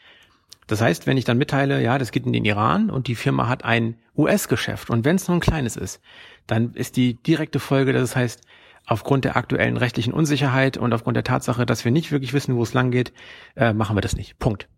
Das 0.69 0.81
heißt, 0.81 1.09
wenn 1.09 1.17
ich 1.17 1.25
dann 1.25 1.39
mitteile, 1.39 1.83
ja, 1.83 1.99
das 1.99 2.13
geht 2.13 2.25
in 2.25 2.33
den 2.33 2.45
Iran 2.45 2.89
und 2.89 3.09
die 3.09 3.17
Firma 3.17 3.49
hat 3.49 3.65
ein 3.65 3.97
US-Geschäft 4.17 4.91
und 4.91 5.05
wenn 5.05 5.17
es 5.17 5.27
nur 5.27 5.39
ein 5.39 5.41
kleines 5.41 5.75
ist, 5.75 6.01
dann 6.47 6.75
ist 6.75 6.97
die 6.97 7.15
direkte 7.15 7.59
Folge, 7.59 7.93
dass 7.93 8.03
es 8.03 8.15
heißt, 8.15 8.43
aufgrund 8.87 9.25
der 9.25 9.37
aktuellen 9.37 9.77
rechtlichen 9.77 10.13
Unsicherheit 10.13 10.77
und 10.77 10.93
aufgrund 10.93 11.17
der 11.17 11.25
Tatsache, 11.25 11.67
dass 11.67 11.85
wir 11.85 11.91
nicht 11.91 12.13
wirklich 12.13 12.33
wissen, 12.33 12.55
wo 12.55 12.63
es 12.63 12.75
lang 12.75 12.93
geht, 12.93 13.13
äh, 13.57 13.73
machen 13.73 13.97
wir 13.97 14.03
das 14.03 14.15
nicht. 14.15 14.39
Punkt. 14.39 14.69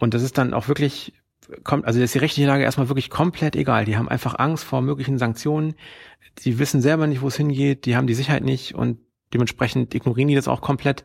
Und 0.00 0.14
das 0.14 0.22
ist 0.22 0.38
dann 0.38 0.52
auch 0.52 0.66
wirklich 0.66 1.12
kommt, 1.64 1.84
also 1.84 2.00
ist 2.00 2.14
die 2.14 2.18
rechtliche 2.18 2.48
Lage 2.48 2.64
erstmal 2.64 2.88
wirklich 2.88 3.10
komplett 3.10 3.56
egal. 3.56 3.84
Die 3.84 3.96
haben 3.96 4.08
einfach 4.08 4.38
Angst 4.38 4.64
vor 4.64 4.82
möglichen 4.82 5.18
Sanktionen. 5.18 5.74
Die 6.44 6.58
wissen 6.58 6.80
selber 6.80 7.06
nicht, 7.06 7.22
wo 7.22 7.28
es 7.28 7.36
hingeht. 7.36 7.86
Die 7.86 7.96
haben 7.96 8.06
die 8.06 8.14
Sicherheit 8.14 8.44
nicht 8.44 8.74
und 8.74 8.98
dementsprechend 9.32 9.94
ignorieren 9.94 10.28
die 10.28 10.34
das 10.34 10.48
auch 10.48 10.60
komplett. 10.60 11.04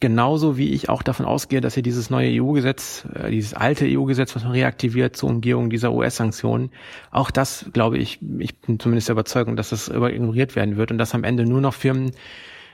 Genauso 0.00 0.56
wie 0.56 0.72
ich 0.74 0.88
auch 0.88 1.02
davon 1.02 1.26
ausgehe, 1.26 1.60
dass 1.60 1.74
hier 1.74 1.82
dieses 1.82 2.08
neue 2.08 2.40
EU-Gesetz, 2.40 3.04
äh, 3.14 3.30
dieses 3.32 3.54
alte 3.54 3.84
EU-Gesetz, 3.86 4.36
was 4.36 4.44
man 4.44 4.52
reaktiviert 4.52 5.16
zur 5.16 5.28
Umgehung 5.28 5.70
dieser 5.70 5.92
US-Sanktionen, 5.92 6.70
auch 7.10 7.32
das, 7.32 7.68
glaube 7.72 7.98
ich, 7.98 8.20
ich 8.38 8.60
bin 8.60 8.78
zumindest 8.78 9.08
der 9.08 9.14
Überzeugung, 9.14 9.56
dass 9.56 9.70
das 9.70 9.88
ignoriert 9.88 10.54
werden 10.54 10.76
wird 10.76 10.92
und 10.92 10.98
dass 10.98 11.14
am 11.14 11.24
Ende 11.24 11.46
nur 11.46 11.60
noch 11.60 11.74
Firmen, 11.74 12.12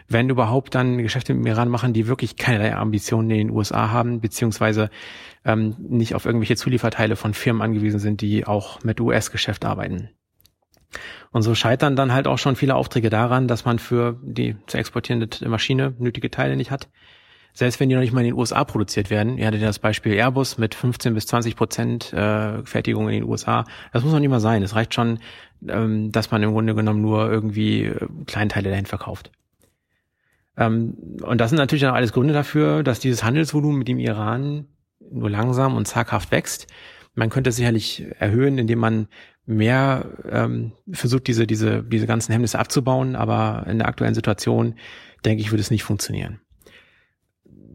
wenn 0.08 0.28
überhaupt 0.28 0.74
dann 0.74 0.98
Geschäfte 0.98 1.34
mit 1.34 1.44
dem 1.44 1.52
Iran 1.52 1.68
machen, 1.68 1.92
die 1.92 2.06
wirklich 2.06 2.36
keinerlei 2.36 2.74
Ambitionen 2.74 3.30
in 3.30 3.48
den 3.48 3.50
USA 3.50 3.90
haben, 3.90 4.20
beziehungsweise 4.20 4.90
ähm, 5.44 5.76
nicht 5.78 6.14
auf 6.14 6.26
irgendwelche 6.26 6.56
Zulieferteile 6.56 7.16
von 7.16 7.34
Firmen 7.34 7.62
angewiesen 7.62 8.00
sind, 8.00 8.20
die 8.20 8.46
auch 8.46 8.82
mit 8.82 9.00
US-Geschäft 9.00 9.64
arbeiten. 9.64 10.10
Und 11.32 11.42
so 11.42 11.54
scheitern 11.54 11.96
dann 11.96 12.12
halt 12.12 12.26
auch 12.26 12.38
schon 12.38 12.56
viele 12.56 12.76
Aufträge 12.76 13.10
daran, 13.10 13.48
dass 13.48 13.64
man 13.64 13.78
für 13.78 14.18
die 14.22 14.56
zu 14.66 14.76
exportierende 14.76 15.48
Maschine 15.48 15.94
nötige 15.98 16.30
Teile 16.30 16.56
nicht 16.56 16.70
hat. 16.70 16.88
Selbst 17.52 17.78
wenn 17.78 17.88
die 17.88 17.94
noch 17.94 18.02
nicht 18.02 18.12
mal 18.12 18.20
in 18.20 18.26
den 18.26 18.34
USA 18.34 18.64
produziert 18.64 19.10
werden. 19.10 19.38
Ihr 19.38 19.46
hattet 19.46 19.62
das 19.62 19.78
Beispiel 19.78 20.14
Airbus 20.14 20.58
mit 20.58 20.74
15 20.74 21.14
bis 21.14 21.26
20 21.26 21.54
Prozent 21.54 22.12
äh, 22.12 22.64
Fertigung 22.64 23.08
in 23.08 23.14
den 23.14 23.24
USA. 23.24 23.64
Das 23.92 24.02
muss 24.02 24.12
noch 24.12 24.18
nicht 24.18 24.28
mal 24.28 24.40
sein. 24.40 24.62
Es 24.64 24.74
reicht 24.74 24.92
schon, 24.92 25.20
ähm, 25.68 26.10
dass 26.10 26.32
man 26.32 26.42
im 26.42 26.52
Grunde 26.52 26.74
genommen 26.74 27.00
nur 27.00 27.30
irgendwie 27.30 27.84
äh, 27.84 28.06
Kleinteile 28.26 28.70
dahin 28.70 28.86
verkauft. 28.86 29.30
Ähm, 30.56 30.94
und 31.22 31.40
das 31.40 31.50
sind 31.50 31.58
natürlich 31.58 31.82
dann 31.82 31.94
alles 31.94 32.12
Gründe 32.12 32.34
dafür, 32.34 32.82
dass 32.82 33.00
dieses 33.00 33.24
Handelsvolumen 33.24 33.78
mit 33.78 33.88
dem 33.88 33.98
Iran 33.98 34.66
nur 35.10 35.30
langsam 35.30 35.76
und 35.76 35.86
zaghaft 35.86 36.30
wächst. 36.30 36.66
Man 37.14 37.30
könnte 37.30 37.50
es 37.50 37.56
sicherlich 37.56 38.06
erhöhen, 38.18 38.58
indem 38.58 38.78
man 38.78 39.08
mehr 39.46 40.06
ähm, 40.28 40.72
versucht, 40.90 41.26
diese, 41.26 41.46
diese, 41.46 41.82
diese 41.82 42.06
ganzen 42.06 42.32
Hemmnisse 42.32 42.58
abzubauen, 42.58 43.14
aber 43.14 43.66
in 43.68 43.78
der 43.78 43.88
aktuellen 43.88 44.14
Situation, 44.14 44.76
denke 45.24 45.42
ich, 45.42 45.50
würde 45.50 45.60
es 45.60 45.70
nicht 45.70 45.84
funktionieren. 45.84 46.40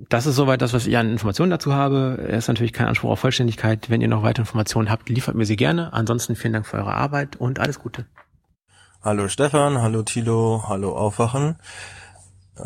Das 0.10 0.26
ist 0.26 0.36
soweit 0.36 0.62
das, 0.62 0.74
was 0.74 0.88
ich 0.88 0.98
an 0.98 1.12
Informationen 1.12 1.52
dazu 1.52 1.74
habe. 1.74 2.26
Es 2.28 2.46
ist 2.46 2.48
natürlich 2.48 2.74
kein 2.74 2.88
Anspruch 2.88 3.12
auf 3.12 3.20
Vollständigkeit. 3.20 3.90
Wenn 3.90 4.02
ihr 4.02 4.08
noch 4.08 4.24
weitere 4.24 4.42
Informationen 4.42 4.90
habt, 4.90 5.08
liefert 5.10 5.36
mir 5.36 5.46
sie 5.46 5.56
gerne. 5.56 5.94
Ansonsten 5.94 6.36
vielen 6.36 6.54
Dank 6.54 6.66
für 6.66 6.78
eure 6.78 6.96
Arbeit 6.96 7.36
und 7.36 7.60
alles 7.60 7.80
Gute. 7.80 8.06
Hallo 9.02 9.28
Stefan, 9.28 9.82
hallo 9.82 10.02
Tilo, 10.04 10.64
hallo 10.68 10.96
Aufwachen. 10.96 11.58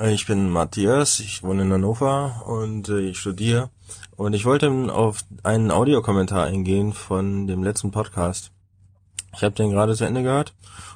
Ich 0.02 0.26
bin 0.26 0.50
Matthias, 0.50 1.20
ich 1.20 1.44
wohne 1.44 1.62
in 1.62 1.72
Hannover 1.72 2.44
und 2.48 2.90
äh, 2.90 3.02
ich 3.02 3.20
studiere. 3.20 3.70
Und 4.16 4.34
ich 4.34 4.44
wollte 4.44 4.72
auf 4.92 5.20
einen 5.44 5.70
Audiokommentar 5.70 6.46
eingehen 6.46 6.94
von 6.94 7.46
dem 7.46 7.64
letzten 7.64 7.92
Podcast. 7.92 8.52
Ich 9.36 9.44
habe 9.44 9.54
den 9.54 9.70
gerade 9.70 9.96
zu 9.96 10.06
Ende 10.06 10.24
gehört 10.24 10.56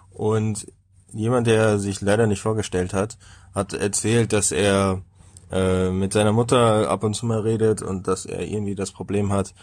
und 0.09 0.65
jemand, 1.13 1.45
der 1.45 1.77
sich 1.77 2.01
leider 2.01 2.25
nicht 2.25 2.41
vorgestellt 2.41 2.93
hat, 2.93 3.19
hat 3.53 3.73
erzählt, 3.73 4.33
dass 4.33 4.51
er 4.51 5.03
äh, 5.51 5.91
mit 5.91 6.11
seiner 6.11 6.33
Mutter 6.33 6.89
ab 6.89 7.03
und 7.03 7.13
zu 7.13 7.27
mal 7.27 7.41
redet 7.41 7.83
und 7.83 8.07
dass 8.07 8.25
er 8.25 8.47
irgendwie 8.47 8.75
das 8.75 8.91
Problem 8.91 9.31
hat, 9.31 9.53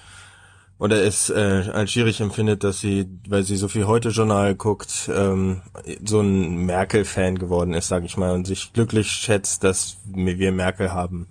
oder 0.84 1.02
es 1.02 1.30
äh, 1.30 1.70
als 1.72 1.92
schwierig 1.92 2.20
empfindet, 2.20 2.62
dass 2.62 2.78
sie, 2.78 3.08
weil 3.26 3.42
sie 3.42 3.56
so 3.56 3.68
viel 3.68 3.86
Heute-Journal 3.86 4.54
guckt, 4.54 5.10
ähm, 5.10 5.62
so 6.04 6.20
ein 6.20 6.66
Merkel-Fan 6.66 7.38
geworden 7.38 7.72
ist, 7.72 7.88
sag 7.88 8.04
ich 8.04 8.18
mal, 8.18 8.32
und 8.32 8.46
sich 8.46 8.74
glücklich 8.74 9.10
schätzt, 9.10 9.64
dass 9.64 9.96
wir 10.04 10.52
Merkel 10.52 10.92
haben. 10.92 11.28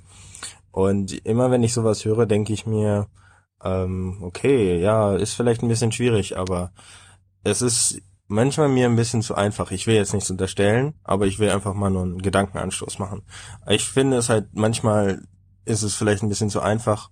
Und 0.71 1.23
immer 1.23 1.51
wenn 1.51 1.61
ich 1.61 1.71
sowas 1.71 2.03
höre, 2.03 2.25
denke 2.25 2.51
ich 2.51 2.65
mir, 2.65 3.05
ähm, 3.63 4.23
okay, 4.23 4.81
ja, 4.81 5.15
ist 5.15 5.35
vielleicht 5.35 5.61
ein 5.61 5.69
bisschen 5.69 5.91
schwierig, 5.91 6.35
aber 6.35 6.71
es 7.43 7.61
ist 7.61 8.01
manchmal 8.25 8.69
mir 8.69 8.87
ein 8.87 8.95
bisschen 8.95 9.21
zu 9.21 9.35
einfach. 9.35 9.69
Ich 9.69 9.85
will 9.85 9.93
jetzt 9.93 10.15
nichts 10.15 10.31
unterstellen, 10.31 10.95
aber 11.03 11.27
ich 11.27 11.37
will 11.37 11.51
einfach 11.51 11.75
mal 11.75 11.91
nur 11.91 12.01
einen 12.01 12.23
Gedankenanstoß 12.23 12.97
machen. 12.97 13.21
Ich 13.69 13.83
finde 13.83 14.17
es 14.17 14.29
halt 14.29 14.47
manchmal 14.53 15.21
ist 15.63 15.83
es 15.83 15.93
vielleicht 15.93 16.23
ein 16.23 16.29
bisschen 16.29 16.49
zu 16.49 16.59
einfach, 16.59 17.11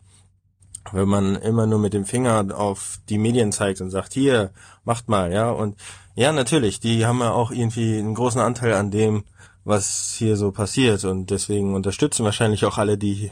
wenn 0.91 1.07
man 1.07 1.35
immer 1.35 1.67
nur 1.67 1.79
mit 1.79 1.93
dem 1.93 2.05
Finger 2.05 2.45
auf 2.55 2.99
die 3.09 3.17
Medien 3.17 3.51
zeigt 3.51 3.81
und 3.81 3.89
sagt, 3.91 4.13
hier, 4.13 4.51
macht 4.83 5.09
mal, 5.09 5.31
ja, 5.31 5.51
und 5.51 5.77
ja, 6.15 6.31
natürlich, 6.31 6.79
die 6.79 7.05
haben 7.05 7.19
ja 7.19 7.31
auch 7.31 7.51
irgendwie 7.51 7.97
einen 7.97 8.15
großen 8.15 8.41
Anteil 8.41 8.73
an 8.73 8.91
dem, 8.91 9.23
was 9.63 10.15
hier 10.17 10.37
so 10.37 10.51
passiert 10.51 11.05
und 11.05 11.29
deswegen 11.29 11.75
unterstützen 11.75 12.25
wahrscheinlich 12.25 12.65
auch 12.65 12.77
alle, 12.77 12.97
die 12.97 13.31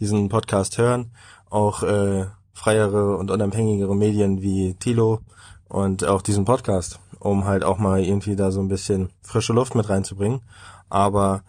diesen 0.00 0.28
Podcast 0.28 0.78
hören, 0.78 1.10
auch 1.50 1.82
äh, 1.82 2.26
freiere 2.52 3.16
und 3.16 3.30
unabhängigere 3.30 3.94
Medien 3.94 4.42
wie 4.42 4.74
Tilo 4.74 5.20
und 5.68 6.04
auch 6.04 6.22
diesen 6.22 6.44
Podcast, 6.44 6.98
um 7.20 7.44
halt 7.44 7.64
auch 7.64 7.78
mal 7.78 8.02
irgendwie 8.02 8.36
da 8.36 8.50
so 8.50 8.60
ein 8.60 8.68
bisschen 8.68 9.10
frische 9.22 9.52
Luft 9.52 9.74
mit 9.74 9.88
reinzubringen. 9.88 10.40
Aber 10.88 11.42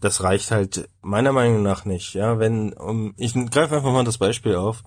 das 0.00 0.22
reicht 0.22 0.50
halt 0.50 0.88
meiner 1.00 1.32
Meinung 1.32 1.62
nach 1.62 1.84
nicht. 1.84 2.14
Ja, 2.14 2.38
wenn 2.38 2.72
um, 2.72 3.14
ich 3.16 3.34
greife 3.50 3.76
einfach 3.76 3.92
mal 3.92 4.04
das 4.04 4.18
Beispiel 4.18 4.56
auf. 4.56 4.82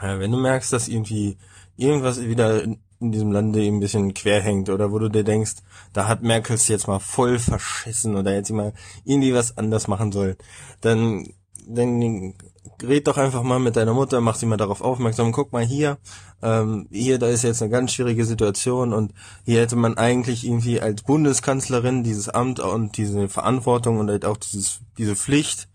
Äh, 0.00 0.18
wenn 0.18 0.30
du 0.30 0.38
merkst, 0.38 0.72
dass 0.72 0.88
irgendwie 0.88 1.38
irgendwas 1.76 2.20
wieder 2.20 2.62
in, 2.62 2.78
in 3.00 3.12
diesem 3.12 3.32
Lande 3.32 3.60
ein 3.60 3.80
bisschen 3.80 4.14
quer 4.14 4.40
hängt 4.40 4.70
oder 4.70 4.90
wo 4.92 4.98
du 4.98 5.08
dir 5.08 5.24
denkst, 5.24 5.56
da 5.92 6.08
hat 6.08 6.22
Merkels 6.22 6.68
jetzt 6.68 6.88
mal 6.88 6.98
voll 6.98 7.38
verschissen 7.38 8.16
oder 8.16 8.34
jetzt 8.34 8.50
mal 8.50 8.72
irgendwie 9.04 9.34
was 9.34 9.56
anders 9.58 9.88
machen 9.88 10.12
soll, 10.12 10.36
dann 10.80 11.26
dann 11.68 12.34
red 12.82 13.06
doch 13.06 13.16
einfach 13.16 13.42
mal 13.42 13.58
mit 13.58 13.76
deiner 13.76 13.94
Mutter, 13.94 14.20
mach 14.20 14.36
sie 14.36 14.46
mal 14.46 14.56
darauf 14.56 14.80
aufmerksam, 14.80 15.32
guck 15.32 15.52
mal 15.52 15.64
hier, 15.64 15.98
ähm, 16.42 16.86
hier, 16.90 17.18
da 17.18 17.26
ist 17.26 17.42
jetzt 17.42 17.62
eine 17.62 17.70
ganz 17.70 17.92
schwierige 17.92 18.24
Situation 18.24 18.92
und 18.92 19.12
hier 19.44 19.60
hätte 19.60 19.76
man 19.76 19.96
eigentlich 19.96 20.46
irgendwie 20.46 20.80
als 20.80 21.02
Bundeskanzlerin 21.02 22.04
dieses 22.04 22.28
Amt 22.28 22.60
und 22.60 22.96
diese 22.96 23.28
Verantwortung 23.28 23.98
und 23.98 24.10
halt 24.10 24.24
auch 24.24 24.36
dieses, 24.36 24.80
diese 24.98 25.16
Pflicht, 25.16 25.68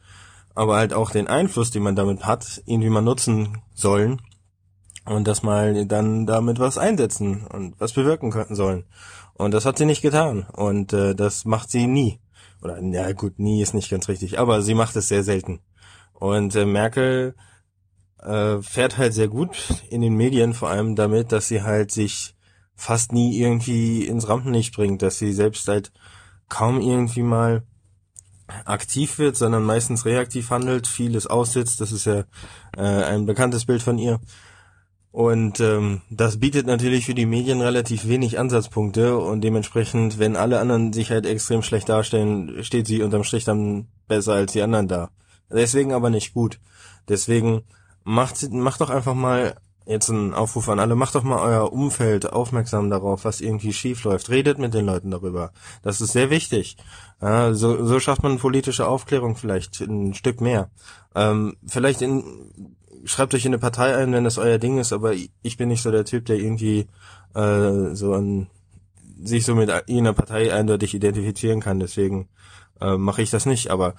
aber 0.55 0.75
halt 0.75 0.93
auch 0.93 1.11
den 1.11 1.27
Einfluss, 1.27 1.71
den 1.71 1.83
man 1.83 1.95
damit 1.95 2.25
hat, 2.25 2.61
irgendwie 2.65 2.89
mal 2.89 3.01
nutzen 3.01 3.61
sollen 3.73 4.21
und 5.05 5.27
das 5.27 5.43
mal 5.43 5.85
dann 5.85 6.25
damit 6.25 6.59
was 6.59 6.77
einsetzen 6.77 7.45
und 7.47 7.79
was 7.79 7.93
bewirken 7.93 8.31
könnten 8.31 8.55
sollen. 8.55 8.85
Und 9.33 9.53
das 9.53 9.65
hat 9.65 9.77
sie 9.77 9.85
nicht 9.85 10.01
getan 10.01 10.45
und 10.53 10.93
äh, 10.93 11.15
das 11.15 11.45
macht 11.45 11.71
sie 11.71 11.87
nie. 11.87 12.19
Oder 12.61 12.79
ja 12.81 13.11
gut, 13.13 13.39
nie 13.39 13.61
ist 13.61 13.73
nicht 13.73 13.89
ganz 13.89 14.07
richtig, 14.07 14.39
aber 14.39 14.61
sie 14.61 14.75
macht 14.75 14.95
es 14.95 15.07
sehr 15.07 15.23
selten. 15.23 15.61
Und 16.13 16.55
äh, 16.55 16.65
Merkel 16.65 17.35
äh, 18.19 18.61
fährt 18.61 18.97
halt 18.97 19.13
sehr 19.13 19.27
gut 19.27 19.83
in 19.89 20.01
den 20.01 20.15
Medien, 20.15 20.53
vor 20.53 20.69
allem 20.69 20.95
damit, 20.95 21.31
dass 21.31 21.47
sie 21.47 21.63
halt 21.63 21.91
sich 21.91 22.35
fast 22.75 23.11
nie 23.13 23.39
irgendwie 23.39 24.05
ins 24.05 24.27
Rampenlicht 24.27 24.75
bringt, 24.75 25.01
dass 25.01 25.17
sie 25.17 25.33
selbst 25.33 25.67
halt 25.67 25.91
kaum 26.49 26.81
irgendwie 26.81 27.23
mal 27.23 27.63
aktiv 28.65 29.17
wird, 29.19 29.35
sondern 29.35 29.63
meistens 29.63 30.05
reaktiv 30.05 30.49
handelt, 30.49 30.87
vieles 30.87 31.27
aussitzt. 31.27 31.81
Das 31.81 31.91
ist 31.91 32.05
ja 32.05 32.23
äh, 32.77 32.81
ein 32.81 33.25
bekanntes 33.25 33.65
Bild 33.65 33.81
von 33.81 33.97
ihr. 33.97 34.19
Und 35.11 35.59
ähm, 35.59 36.01
das 36.09 36.39
bietet 36.39 36.67
natürlich 36.67 37.05
für 37.05 37.13
die 37.13 37.25
Medien 37.25 37.59
relativ 37.59 38.07
wenig 38.07 38.39
Ansatzpunkte 38.39 39.17
und 39.17 39.41
dementsprechend, 39.41 40.19
wenn 40.19 40.37
alle 40.37 40.59
anderen 40.59 40.93
sich 40.93 41.11
halt 41.11 41.25
extrem 41.25 41.63
schlecht 41.63 41.89
darstellen, 41.89 42.63
steht 42.63 42.87
sie 42.87 43.01
unterm 43.01 43.25
Strich 43.25 43.43
dann 43.43 43.87
besser 44.07 44.33
als 44.33 44.53
die 44.53 44.61
anderen 44.61 44.87
da. 44.87 45.09
Deswegen 45.49 45.91
aber 45.91 46.09
nicht 46.09 46.33
gut. 46.33 46.59
Deswegen 47.09 47.63
macht, 48.05 48.51
macht 48.51 48.79
doch 48.79 48.89
einfach 48.89 49.13
mal 49.13 49.55
jetzt 49.85 50.09
ein 50.09 50.33
Aufruf 50.33 50.69
an 50.69 50.79
alle, 50.79 50.95
macht 50.95 51.15
doch 51.15 51.23
mal 51.23 51.39
euer 51.39 51.73
Umfeld 51.73 52.31
aufmerksam 52.31 52.89
darauf, 52.89 53.25
was 53.25 53.41
irgendwie 53.41 53.73
schief 53.73 54.03
läuft. 54.03 54.29
Redet 54.29 54.59
mit 54.59 54.73
den 54.73 54.85
Leuten 54.85 55.11
darüber. 55.11 55.51
Das 55.81 56.01
ist 56.01 56.13
sehr 56.13 56.29
wichtig. 56.29 56.77
Ja, 57.21 57.53
so, 57.53 57.85
so 57.85 57.99
schafft 57.99 58.23
man 58.23 58.37
politische 58.37 58.87
Aufklärung 58.87 59.35
vielleicht 59.35 59.79
ein 59.81 60.13
Stück 60.13 60.41
mehr. 60.41 60.69
Ähm, 61.15 61.55
vielleicht 61.65 62.01
in, 62.01 62.23
schreibt 63.05 63.33
euch 63.33 63.45
in 63.45 63.51
eine 63.51 63.59
Partei 63.59 63.95
ein, 63.95 64.13
wenn 64.13 64.23
das 64.23 64.37
euer 64.37 64.57
Ding 64.57 64.77
ist, 64.77 64.93
aber 64.93 65.13
ich 65.13 65.57
bin 65.57 65.69
nicht 65.69 65.81
so 65.81 65.91
der 65.91 66.05
Typ, 66.05 66.25
der 66.25 66.37
irgendwie 66.37 66.87
äh, 67.33 67.95
so 67.95 68.13
an 68.13 68.47
sich 69.23 69.45
so 69.45 69.55
mit 69.55 69.69
einer 69.69 70.13
Partei 70.13 70.53
eindeutig 70.53 70.93
identifizieren 70.93 71.59
kann. 71.59 71.79
Deswegen 71.79 72.27
äh, 72.79 72.97
mache 72.97 73.21
ich 73.21 73.29
das 73.29 73.45
nicht. 73.45 73.69
Aber 73.69 73.95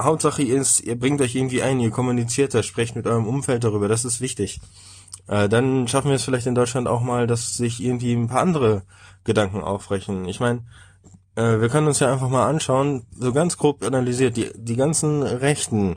Hauptsache 0.00 0.42
ist, 0.42 0.80
ihr 0.80 0.98
bringt 0.98 1.20
euch 1.20 1.34
irgendwie 1.34 1.62
ein, 1.62 1.80
ihr 1.80 1.90
kommuniziert 1.90 2.54
das, 2.54 2.66
sprecht 2.66 2.96
mit 2.96 3.06
eurem 3.06 3.26
Umfeld 3.26 3.64
darüber, 3.64 3.88
das 3.88 4.04
ist 4.04 4.20
wichtig. 4.20 4.60
Äh, 5.28 5.48
dann 5.48 5.88
schaffen 5.88 6.08
wir 6.08 6.16
es 6.16 6.24
vielleicht 6.24 6.46
in 6.46 6.54
Deutschland 6.54 6.88
auch 6.88 7.02
mal, 7.02 7.26
dass 7.26 7.56
sich 7.56 7.82
irgendwie 7.82 8.12
ein 8.12 8.28
paar 8.28 8.42
andere 8.42 8.82
Gedanken 9.24 9.60
aufbrechen. 9.60 10.26
Ich 10.26 10.40
meine, 10.40 10.64
äh, 11.36 11.60
wir 11.60 11.68
können 11.68 11.86
uns 11.86 12.00
ja 12.00 12.12
einfach 12.12 12.28
mal 12.28 12.48
anschauen, 12.48 13.06
so 13.12 13.32
ganz 13.32 13.56
grob 13.56 13.82
analysiert, 13.84 14.36
die, 14.36 14.50
die 14.54 14.76
ganzen 14.76 15.22
Rechten, 15.22 15.96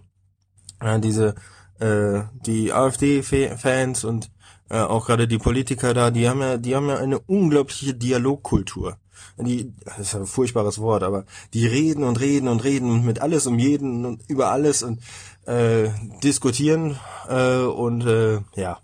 äh, 0.80 1.00
diese, 1.00 1.36
äh, 1.80 2.22
die 2.46 2.74
AfD-Fans 2.74 4.04
und 4.04 4.32
äh, 4.70 4.80
auch 4.80 5.06
gerade 5.06 5.28
die 5.28 5.38
Politiker 5.38 5.94
da, 5.94 6.12
die 6.12 6.30
haben 6.30 6.42
ja, 6.42 6.58
die 6.58 6.76
haben 6.76 6.88
ja 6.88 6.98
eine 6.98 7.20
unglaubliche 7.20 7.94
Dialogkultur 7.94 8.98
die, 9.38 9.74
das 9.86 10.00
ist 10.00 10.16
ein 10.16 10.26
furchtbares 10.26 10.80
Wort, 10.80 11.04
aber 11.04 11.26
die 11.54 11.68
reden 11.68 12.04
und 12.04 12.20
reden 12.20 12.48
und 12.48 12.64
reden 12.64 12.90
und 12.92 13.06
mit 13.06 13.22
alles 13.22 13.48
um 13.48 13.60
jeden 13.60 14.06
und 14.06 14.22
über 14.28 14.52
alles 14.52 14.84
und 14.84 15.00
äh, 15.46 15.90
diskutieren 16.24 17.00
äh, 17.28 17.60
und 17.60 18.06
äh, 18.06 18.40
ja, 18.56 18.80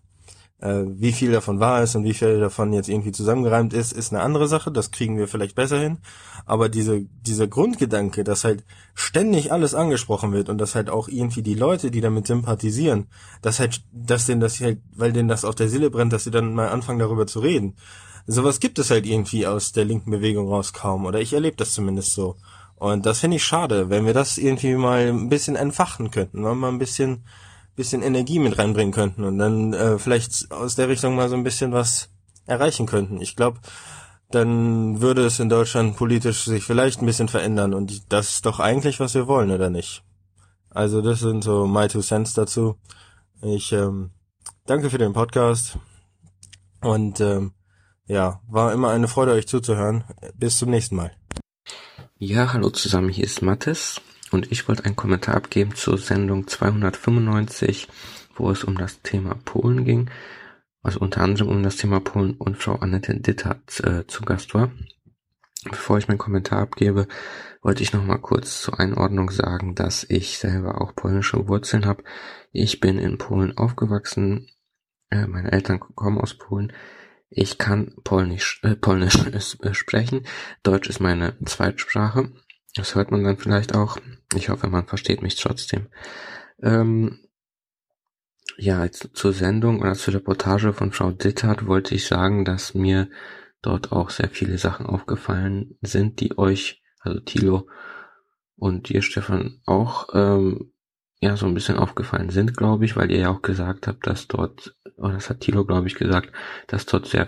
äh, 0.62 0.84
wie 0.86 1.14
viel 1.14 1.32
davon 1.32 1.60
wahr 1.60 1.84
ist 1.84 1.96
und 1.96 2.04
wie 2.04 2.14
viel 2.14 2.40
davon 2.40 2.74
jetzt 2.74 2.90
irgendwie 2.90 3.12
zusammengereimt 3.12 3.74
ist, 3.74 3.94
ist 3.94 4.14
eine 4.14 4.22
andere 4.22 4.48
Sache. 4.48 4.72
Das 4.72 4.92
kriegen 4.92 5.18
wir 5.18 5.28
vielleicht 5.28 5.56
besser 5.56 5.80
hin. 5.80 6.00
Aber 6.46 6.70
diese, 6.70 7.02
dieser 7.22 7.48
Grundgedanke, 7.48 8.24
dass 8.24 8.44
halt 8.44 8.64
ständig 8.94 9.52
alles 9.52 9.74
angesprochen 9.74 10.34
wird 10.34 10.50
und 10.50 10.58
dass 10.58 10.76
halt 10.76 10.90
auch 10.90 11.08
irgendwie 11.08 11.44
die 11.44 11.56
Leute, 11.56 11.92
die 11.92 12.02
damit 12.02 12.28
sympathisieren, 12.28 13.08
dass 13.42 13.60
halt, 13.60 13.84
dass 13.94 14.26
denen 14.26 14.42
das 14.42 14.60
halt, 14.60 14.80
weil 14.96 15.14
denen 15.14 15.30
das 15.30 15.46
auf 15.46 15.56
der 15.56 15.70
Seele 15.70 15.90
brennt, 15.90 16.12
dass 16.12 16.26
sie 16.26 16.32
dann 16.32 16.54
mal 16.54 16.70
anfangen 16.70 17.00
darüber 17.00 17.26
zu 17.26 17.40
reden 17.40 17.76
sowas 18.28 18.60
gibt 18.60 18.80
es 18.80 18.92
halt 18.92 19.06
irgendwie 19.06 19.48
aus 19.48 19.72
der 19.72 19.86
linken 19.86 20.12
Bewegung 20.12 20.50
raus 20.50 20.74
kaum. 20.74 21.06
Oder 21.06 21.20
ich 21.20 21.34
erlebe 21.34 21.58
das 21.58 21.72
zumindest 21.72 22.14
so. 22.14 22.36
Und 22.76 23.06
das 23.06 23.20
finde 23.20 23.38
ich 23.38 23.44
schade, 23.44 23.90
wenn 23.90 24.06
wir 24.06 24.14
das 24.14 24.38
irgendwie 24.38 24.74
mal 24.76 25.08
ein 25.10 25.30
bisschen 25.30 25.58
entfachen 25.58 26.12
könnten, 26.12 26.38
wenn 26.38 26.52
wir 26.52 26.56
mal 26.56 26.70
ein 26.70 26.80
bisschen, 26.80 27.26
bisschen 27.76 28.02
Energie 28.02 28.40
mit 28.40 28.58
reinbringen 28.58 28.94
könnten 28.94 29.26
und 29.26 29.38
dann 29.38 29.74
äh, 29.74 30.00
vielleicht 30.00 30.50
aus 30.52 30.76
der 30.76 30.88
Richtung 30.88 31.16
mal 31.16 31.28
so 31.28 31.36
ein 31.36 31.44
bisschen 31.44 31.74
was 31.74 32.10
erreichen 32.46 32.86
könnten. 32.86 33.22
Ich 33.22 33.36
glaube, 33.36 33.60
dann 34.32 35.02
würde 35.02 35.26
es 35.26 35.40
in 35.40 35.50
Deutschland 35.50 35.98
politisch 35.98 36.46
sich 36.46 36.64
vielleicht 36.64 37.02
ein 37.02 37.06
bisschen 37.06 37.28
verändern 37.28 37.74
und 37.74 38.14
das 38.14 38.36
ist 38.36 38.46
doch 38.46 38.60
eigentlich, 38.60 39.00
was 39.02 39.14
wir 39.14 39.28
wollen, 39.28 39.52
oder 39.52 39.70
nicht? 39.70 40.04
Also 40.70 41.02
das 41.02 41.20
sind 41.20 41.44
so 41.44 41.68
my 41.68 41.88
two 41.88 42.02
cents 42.02 42.34
dazu. 42.34 42.78
Ich 43.42 43.74
ähm, 43.74 44.12
danke 44.66 44.90
für 44.90 45.00
den 45.00 45.14
Podcast 45.14 45.78
und 46.82 47.20
ähm, 47.20 47.54
ja, 48.10 48.42
war 48.50 48.74
immer 48.74 48.90
eine 48.90 49.08
Freude, 49.08 49.34
euch 49.34 49.48
zuzuhören. 49.48 50.04
Bis 50.36 50.58
zum 50.58 50.72
nächsten 50.72 50.96
Mal. 50.96 51.12
Ja, 52.18 52.52
hallo 52.52 52.70
zusammen, 52.72 53.10
hier 53.10 53.24
ist 53.24 53.42
Mathis 53.42 54.02
und 54.32 54.52
ich 54.52 54.68
wollte 54.68 54.84
einen 54.84 54.96
Kommentar 54.96 55.36
abgeben 55.36 55.76
zur 55.76 55.98
Sendung 55.98 56.48
295, 56.48 57.88
wo 58.36 58.50
es 58.50 58.64
um 58.64 58.78
das 58.78 59.02
Thema 59.04 59.36
Polen 59.46 59.86
ging, 59.86 60.10
also 60.82 61.00
unter 61.00 61.22
anderem 61.22 61.50
um 61.50 61.64
das 61.64 61.78
Thema 61.78 62.00
Polen 62.00 62.34
und 62.36 62.58
Frau 62.58 62.76
Annette 62.76 63.20
Dittert 63.20 63.80
äh, 63.82 64.06
zu 64.08 64.24
Gast 64.24 64.54
war. 64.56 64.72
Bevor 65.70 65.98
ich 65.98 66.08
meinen 66.08 66.18
Kommentar 66.18 66.62
abgebe, 66.62 67.08
wollte 67.62 67.84
ich 67.84 67.94
noch 67.94 68.04
mal 68.04 68.18
kurz 68.18 68.62
zur 68.62 68.80
Einordnung 68.80 69.30
sagen, 69.30 69.76
dass 69.76 70.04
ich 70.04 70.40
selber 70.40 70.82
auch 70.82 70.96
polnische 70.96 71.48
Wurzeln 71.48 71.86
habe. 71.86 72.04
Ich 72.52 72.80
bin 72.80 72.98
in 72.98 73.18
Polen 73.20 73.56
aufgewachsen, 73.56 74.50
äh, 75.12 75.28
meine 75.28 75.52
Eltern 75.52 75.80
kommen 75.80 76.18
aus 76.18 76.34
Polen. 76.34 76.74
Ich 77.30 77.58
kann 77.58 77.96
Polnisch, 78.04 78.60
äh, 78.64 78.76
Polnisch 78.76 79.18
äh, 79.62 79.74
sprechen. 79.74 80.26
Deutsch 80.64 80.90
ist 80.90 81.00
meine 81.00 81.38
Zweitsprache. 81.46 82.32
Das 82.76 82.96
hört 82.96 83.12
man 83.12 83.24
dann 83.24 83.38
vielleicht 83.38 83.76
auch. 83.76 83.98
Ich 84.36 84.50
hoffe, 84.50 84.68
man 84.68 84.88
versteht 84.88 85.22
mich 85.22 85.36
trotzdem. 85.36 85.88
Ähm, 86.62 87.20
ja, 88.58 88.84
jetzt 88.84 89.12
zur 89.14 89.34
Sendung 89.34 89.80
oder 89.82 89.94
zur 89.94 90.16
Reportage 90.16 90.74
von 90.74 90.92
Frau 90.92 91.12
Dittert 91.12 91.66
wollte 91.66 91.96
ich 91.96 92.08
sagen, 92.08 92.46
dass 92.46 92.74
mir 92.74 93.10
dort 93.62 93.92
auch 93.92 94.10
sehr 94.10 94.30
viele 94.30 94.58
Sachen 94.58 94.86
aufgefallen 94.86 95.78
sind, 95.82 96.20
die 96.20 96.38
euch, 96.38 96.82
also 97.00 97.20
Thilo 97.20 97.70
und 98.56 98.90
dir, 98.90 99.02
Stefan, 99.02 99.62
auch 99.66 100.10
ähm, 100.14 100.74
ja 101.22 101.36
so 101.36 101.46
ein 101.46 101.54
bisschen 101.54 101.78
aufgefallen 101.78 102.30
sind, 102.30 102.56
glaube 102.56 102.86
ich, 102.86 102.96
weil 102.96 103.12
ihr 103.12 103.20
ja 103.20 103.30
auch 103.30 103.42
gesagt 103.42 103.88
habt, 103.88 104.08
dass 104.08 104.28
dort, 104.28 104.76
oder 104.98 105.14
das 105.14 105.30
hat 105.30 105.42
Thilo, 105.42 105.66
glaube 105.66 105.88
ich, 105.88 105.96
gesagt, 105.96 106.32
dass 106.68 106.86
dort 106.86 107.08
sehr 107.08 107.28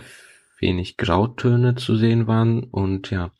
wenig 0.60 0.98
Grautöne 0.98 1.76
zu 1.76 1.96
sehen 1.96 2.28
waren 2.28 2.64
und 2.64 3.12
ja, 3.12 3.32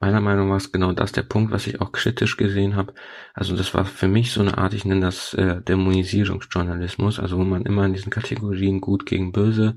meiner 0.00 0.20
Meinung 0.20 0.48
nach 0.48 0.56
ist 0.56 0.72
genau 0.72 0.92
das 0.92 1.12
der 1.12 1.22
Punkt, 1.22 1.52
was 1.52 1.66
ich 1.66 1.80
auch 1.80 1.92
kritisch 1.92 2.36
gesehen 2.36 2.76
habe. 2.76 2.92
Also 3.34 3.56
das 3.56 3.72
war 3.72 3.84
für 3.84 4.08
mich 4.08 4.32
so 4.32 4.40
eine 4.40 4.58
Art, 4.58 4.74
ich 4.74 4.84
nenne 4.84 5.00
das 5.00 5.32
äh, 5.34 5.62
Dämonisierungsjournalismus, 5.62 7.18
also 7.18 7.38
wo 7.38 7.44
man 7.44 7.64
immer 7.64 7.86
in 7.86 7.94
diesen 7.94 8.10
Kategorien 8.10 8.80
gut 8.80 9.06
gegen 9.06 9.32
böse 9.32 9.76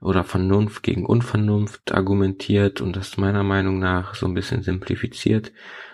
oder 0.00 0.24
Vernunft 0.24 0.82
gegen 0.82 1.06
Unvernunft 1.06 1.92
argumentiert 1.92 2.80
und 2.80 2.94
das 2.94 3.16
meiner 3.16 3.42
Meinung 3.42 3.78
nach 3.78 4.14
so 4.14 4.26
ein 4.26 4.34
bisschen 4.34 4.62
simplifiziert, 4.62 5.52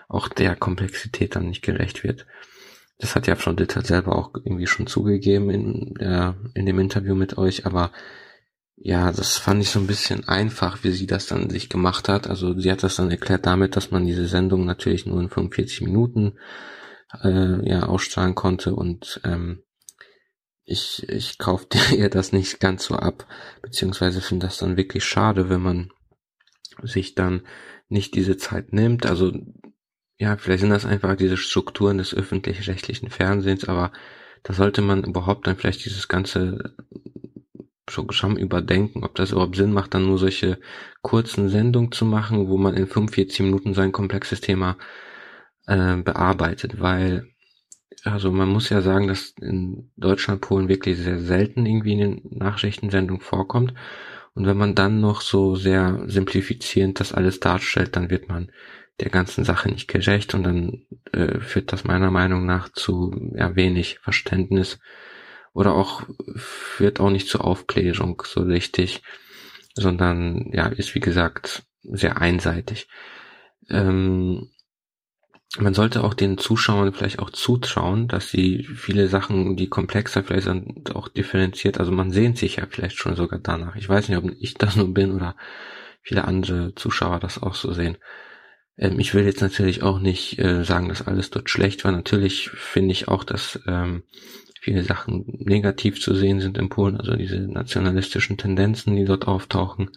auch 0.08 0.28
der 0.28 0.56
Komplexität 0.56 1.36
dann 1.36 1.48
nicht 1.48 1.62
gerecht 1.62 2.04
wird. 2.04 2.26
Das 2.98 3.14
hat 3.16 3.26
ja 3.26 3.34
Frau 3.36 3.52
Ditter 3.52 3.82
selber 3.82 4.16
auch 4.16 4.30
irgendwie 4.34 4.66
schon 4.66 4.86
zugegeben 4.86 5.50
in, 5.50 5.94
der, 5.94 6.36
in 6.54 6.66
dem 6.66 6.78
Interview 6.78 7.14
mit 7.14 7.36
euch, 7.38 7.66
aber 7.66 7.90
ja, 8.76 9.12
das 9.12 9.38
fand 9.38 9.62
ich 9.62 9.70
so 9.70 9.78
ein 9.78 9.86
bisschen 9.86 10.28
einfach, 10.28 10.82
wie 10.82 10.90
sie 10.90 11.06
das 11.06 11.26
dann 11.26 11.48
sich 11.48 11.68
gemacht 11.68 12.08
hat. 12.08 12.28
Also 12.28 12.58
sie 12.58 12.70
hat 12.70 12.82
das 12.82 12.96
dann 12.96 13.10
erklärt 13.10 13.46
damit, 13.46 13.76
dass 13.76 13.90
man 13.90 14.04
diese 14.06 14.26
Sendung 14.26 14.64
natürlich 14.64 15.06
nur 15.06 15.20
in 15.20 15.30
45 15.30 15.82
Minuten 15.82 16.38
äh, 17.22 17.68
ja 17.68 17.84
ausstrahlen 17.84 18.34
konnte 18.34 18.74
und 18.74 19.20
ähm, 19.24 19.62
ich, 20.64 21.08
ich 21.08 21.38
kaufte 21.38 21.78
ihr 21.96 22.10
das 22.10 22.32
nicht 22.32 22.60
ganz 22.60 22.84
so 22.86 22.96
ab, 22.96 23.26
beziehungsweise 23.62 24.20
finde 24.20 24.46
das 24.46 24.58
dann 24.58 24.76
wirklich 24.76 25.04
schade, 25.04 25.48
wenn 25.48 25.60
man 25.60 25.90
sich 26.82 27.14
dann 27.14 27.42
nicht 27.88 28.14
diese 28.14 28.36
Zeit 28.36 28.72
nimmt. 28.72 29.06
Also 29.06 29.32
ja, 30.18 30.36
vielleicht 30.36 30.60
sind 30.60 30.70
das 30.70 30.86
einfach 30.86 31.16
diese 31.16 31.36
Strukturen 31.36 31.98
des 31.98 32.14
öffentlich-rechtlichen 32.14 33.10
Fernsehens, 33.10 33.68
aber 33.68 33.92
da 34.42 34.52
sollte 34.52 34.82
man 34.82 35.04
überhaupt 35.04 35.46
dann 35.46 35.56
vielleicht 35.56 35.84
dieses 35.84 36.08
ganze 36.08 36.74
Programm 37.86 38.36
überdenken, 38.36 39.04
ob 39.04 39.14
das 39.14 39.32
überhaupt 39.32 39.56
Sinn 39.56 39.72
macht, 39.72 39.94
dann 39.94 40.06
nur 40.06 40.18
solche 40.18 40.58
kurzen 41.02 41.48
Sendungen 41.48 41.92
zu 41.92 42.04
machen, 42.04 42.48
wo 42.48 42.56
man 42.56 42.74
in 42.74 42.86
45 42.86 43.40
Minuten 43.40 43.74
so 43.74 43.80
ein 43.80 43.92
komplexes 43.92 44.40
Thema 44.40 44.76
äh, 45.66 45.96
bearbeitet, 45.96 46.80
weil 46.80 47.34
also 48.04 48.30
man 48.30 48.48
muss 48.48 48.68
ja 48.68 48.82
sagen, 48.82 49.08
dass 49.08 49.34
in 49.40 49.90
Deutschland 49.96 50.42
Polen 50.42 50.68
wirklich 50.68 50.98
sehr 50.98 51.20
selten 51.20 51.64
irgendwie 51.64 51.92
in 51.92 51.98
den 52.00 52.20
Nachrichtensendungen 52.30 53.22
vorkommt. 53.22 53.72
Und 54.34 54.46
wenn 54.46 54.58
man 54.58 54.74
dann 54.74 55.00
noch 55.00 55.22
so 55.22 55.56
sehr 55.56 56.02
simplifizierend 56.06 57.00
das 57.00 57.12
alles 57.12 57.40
darstellt, 57.40 57.96
dann 57.96 58.10
wird 58.10 58.28
man 58.28 58.50
der 59.00 59.10
ganzen 59.10 59.44
Sache 59.44 59.68
nicht 59.68 59.88
gerecht 59.88 60.34
und 60.34 60.44
dann 60.44 60.86
äh, 61.12 61.40
führt 61.40 61.72
das 61.72 61.84
meiner 61.84 62.10
Meinung 62.10 62.46
nach 62.46 62.68
zu 62.68 63.32
ja, 63.34 63.56
wenig 63.56 63.98
Verständnis 63.98 64.78
oder 65.52 65.74
auch 65.74 66.02
führt 66.36 67.00
auch 67.00 67.10
nicht 67.10 67.28
zur 67.28 67.44
Aufklärung 67.44 68.22
so 68.24 68.42
richtig, 68.42 69.02
sondern 69.74 70.50
ja, 70.52 70.66
ist 70.66 70.94
wie 70.94 71.00
gesagt 71.00 71.64
sehr 71.82 72.20
einseitig. 72.20 72.88
Ähm, 73.68 74.50
man 75.58 75.74
sollte 75.74 76.02
auch 76.02 76.14
den 76.14 76.38
Zuschauern 76.38 76.92
vielleicht 76.92 77.20
auch 77.20 77.30
zutrauen, 77.30 78.08
dass 78.08 78.28
sie 78.28 78.64
viele 78.64 79.08
Sachen, 79.08 79.56
die 79.56 79.68
komplexer 79.68 80.24
vielleicht 80.24 80.44
sind, 80.44 80.94
auch 80.96 81.08
differenziert, 81.08 81.78
also 81.78 81.92
man 81.92 82.10
sehnt 82.10 82.38
sich 82.38 82.56
ja 82.56 82.66
vielleicht 82.68 82.96
schon 82.96 83.14
sogar 83.14 83.38
danach. 83.38 83.76
Ich 83.76 83.88
weiß 83.88 84.08
nicht, 84.08 84.18
ob 84.18 84.30
ich 84.40 84.54
das 84.54 84.74
nur 84.76 84.92
bin 84.92 85.12
oder 85.12 85.36
viele 86.02 86.24
andere 86.24 86.74
Zuschauer 86.74 87.20
das 87.20 87.40
auch 87.40 87.54
so 87.54 87.72
sehen. 87.72 87.96
Ähm, 88.76 88.98
ich 88.98 89.14
will 89.14 89.24
jetzt 89.24 89.40
natürlich 89.40 89.82
auch 89.82 89.98
nicht 89.98 90.38
äh, 90.38 90.64
sagen, 90.64 90.88
dass 90.88 91.06
alles 91.06 91.30
dort 91.30 91.50
schlecht 91.50 91.84
war. 91.84 91.92
Natürlich 91.92 92.50
finde 92.50 92.92
ich 92.92 93.08
auch, 93.08 93.24
dass 93.24 93.60
ähm, 93.66 94.04
viele 94.60 94.82
Sachen 94.82 95.24
negativ 95.26 96.00
zu 96.00 96.14
sehen 96.14 96.40
sind 96.40 96.56
in 96.58 96.68
Polen, 96.68 96.96
also 96.96 97.16
diese 97.16 97.38
nationalistischen 97.38 98.38
Tendenzen, 98.38 98.96
die 98.96 99.04
dort 99.04 99.26
auftauchen. 99.26 99.90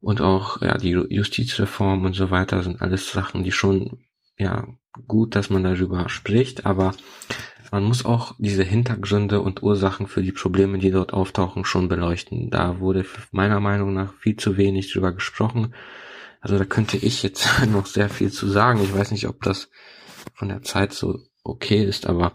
Und 0.00 0.20
auch 0.20 0.60
ja 0.60 0.76
die 0.76 0.90
Justizreform 0.90 2.04
und 2.04 2.14
so 2.14 2.30
weiter 2.30 2.62
sind 2.62 2.82
alles 2.82 3.10
Sachen, 3.10 3.44
die 3.44 3.52
schon 3.52 4.04
ja 4.36 4.66
gut, 5.06 5.36
dass 5.36 5.48
man 5.48 5.62
darüber 5.62 6.08
spricht, 6.08 6.66
aber 6.66 6.92
man 7.70 7.84
muss 7.84 8.04
auch 8.04 8.34
diese 8.38 8.64
Hintergründe 8.64 9.40
und 9.40 9.62
Ursachen 9.62 10.06
für 10.06 10.22
die 10.22 10.32
Probleme, 10.32 10.78
die 10.78 10.90
dort 10.90 11.14
auftauchen, 11.14 11.64
schon 11.64 11.88
beleuchten. 11.88 12.50
Da 12.50 12.80
wurde 12.80 13.06
meiner 13.30 13.60
Meinung 13.60 13.94
nach 13.94 14.12
viel 14.14 14.36
zu 14.36 14.58
wenig 14.58 14.92
drüber 14.92 15.12
gesprochen. 15.12 15.72
Also 16.42 16.58
da 16.58 16.64
könnte 16.64 16.98
ich 16.98 17.22
jetzt 17.22 17.48
noch 17.72 17.86
sehr 17.86 18.10
viel 18.10 18.30
zu 18.30 18.48
sagen. 18.48 18.82
Ich 18.82 18.94
weiß 18.94 19.12
nicht, 19.12 19.26
ob 19.28 19.42
das 19.42 19.70
von 20.34 20.48
der 20.48 20.62
Zeit 20.62 20.92
so 20.92 21.18
okay 21.44 21.84
ist, 21.84 22.06
aber 22.06 22.32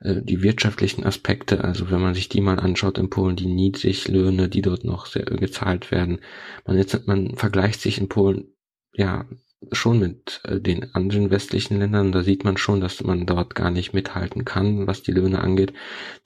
äh, 0.00 0.20
die 0.22 0.42
wirtschaftlichen 0.42 1.04
Aspekte, 1.04 1.62
also 1.62 1.90
wenn 1.90 2.00
man 2.00 2.14
sich 2.14 2.28
die 2.28 2.40
mal 2.40 2.58
anschaut 2.58 2.98
in 2.98 3.10
Polen, 3.10 3.36
die 3.36 3.46
Niedriglöhne, 3.46 4.48
die 4.48 4.62
dort 4.62 4.84
noch 4.84 5.06
sehr 5.06 5.24
gezahlt 5.24 5.90
werden, 5.90 6.20
man 6.66 6.76
jetzt 6.76 7.06
man 7.06 7.36
vergleicht 7.36 7.80
sich 7.80 7.98
in 7.98 8.08
Polen 8.08 8.54
ja 8.92 9.26
schon 9.72 9.98
mit 9.98 10.40
äh, 10.44 10.60
den 10.60 10.94
anderen 10.94 11.30
westlichen 11.30 11.78
Ländern, 11.78 12.12
da 12.12 12.22
sieht 12.22 12.44
man 12.44 12.56
schon, 12.56 12.80
dass 12.80 13.02
man 13.02 13.26
dort 13.26 13.54
gar 13.54 13.70
nicht 13.70 13.94
mithalten 13.94 14.44
kann, 14.44 14.86
was 14.86 15.02
die 15.02 15.12
Löhne 15.12 15.40
angeht. 15.40 15.72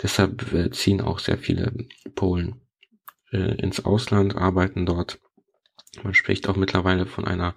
Deshalb 0.02 0.52
äh, 0.52 0.70
ziehen 0.70 1.00
auch 1.00 1.18
sehr 1.18 1.38
viele 1.38 1.72
Polen 2.14 2.60
äh, 3.30 3.54
ins 3.60 3.84
Ausland, 3.84 4.36
arbeiten 4.36 4.86
dort. 4.86 5.20
Man 6.02 6.14
spricht 6.14 6.48
auch 6.48 6.56
mittlerweile 6.56 7.06
von 7.06 7.24
einer 7.26 7.54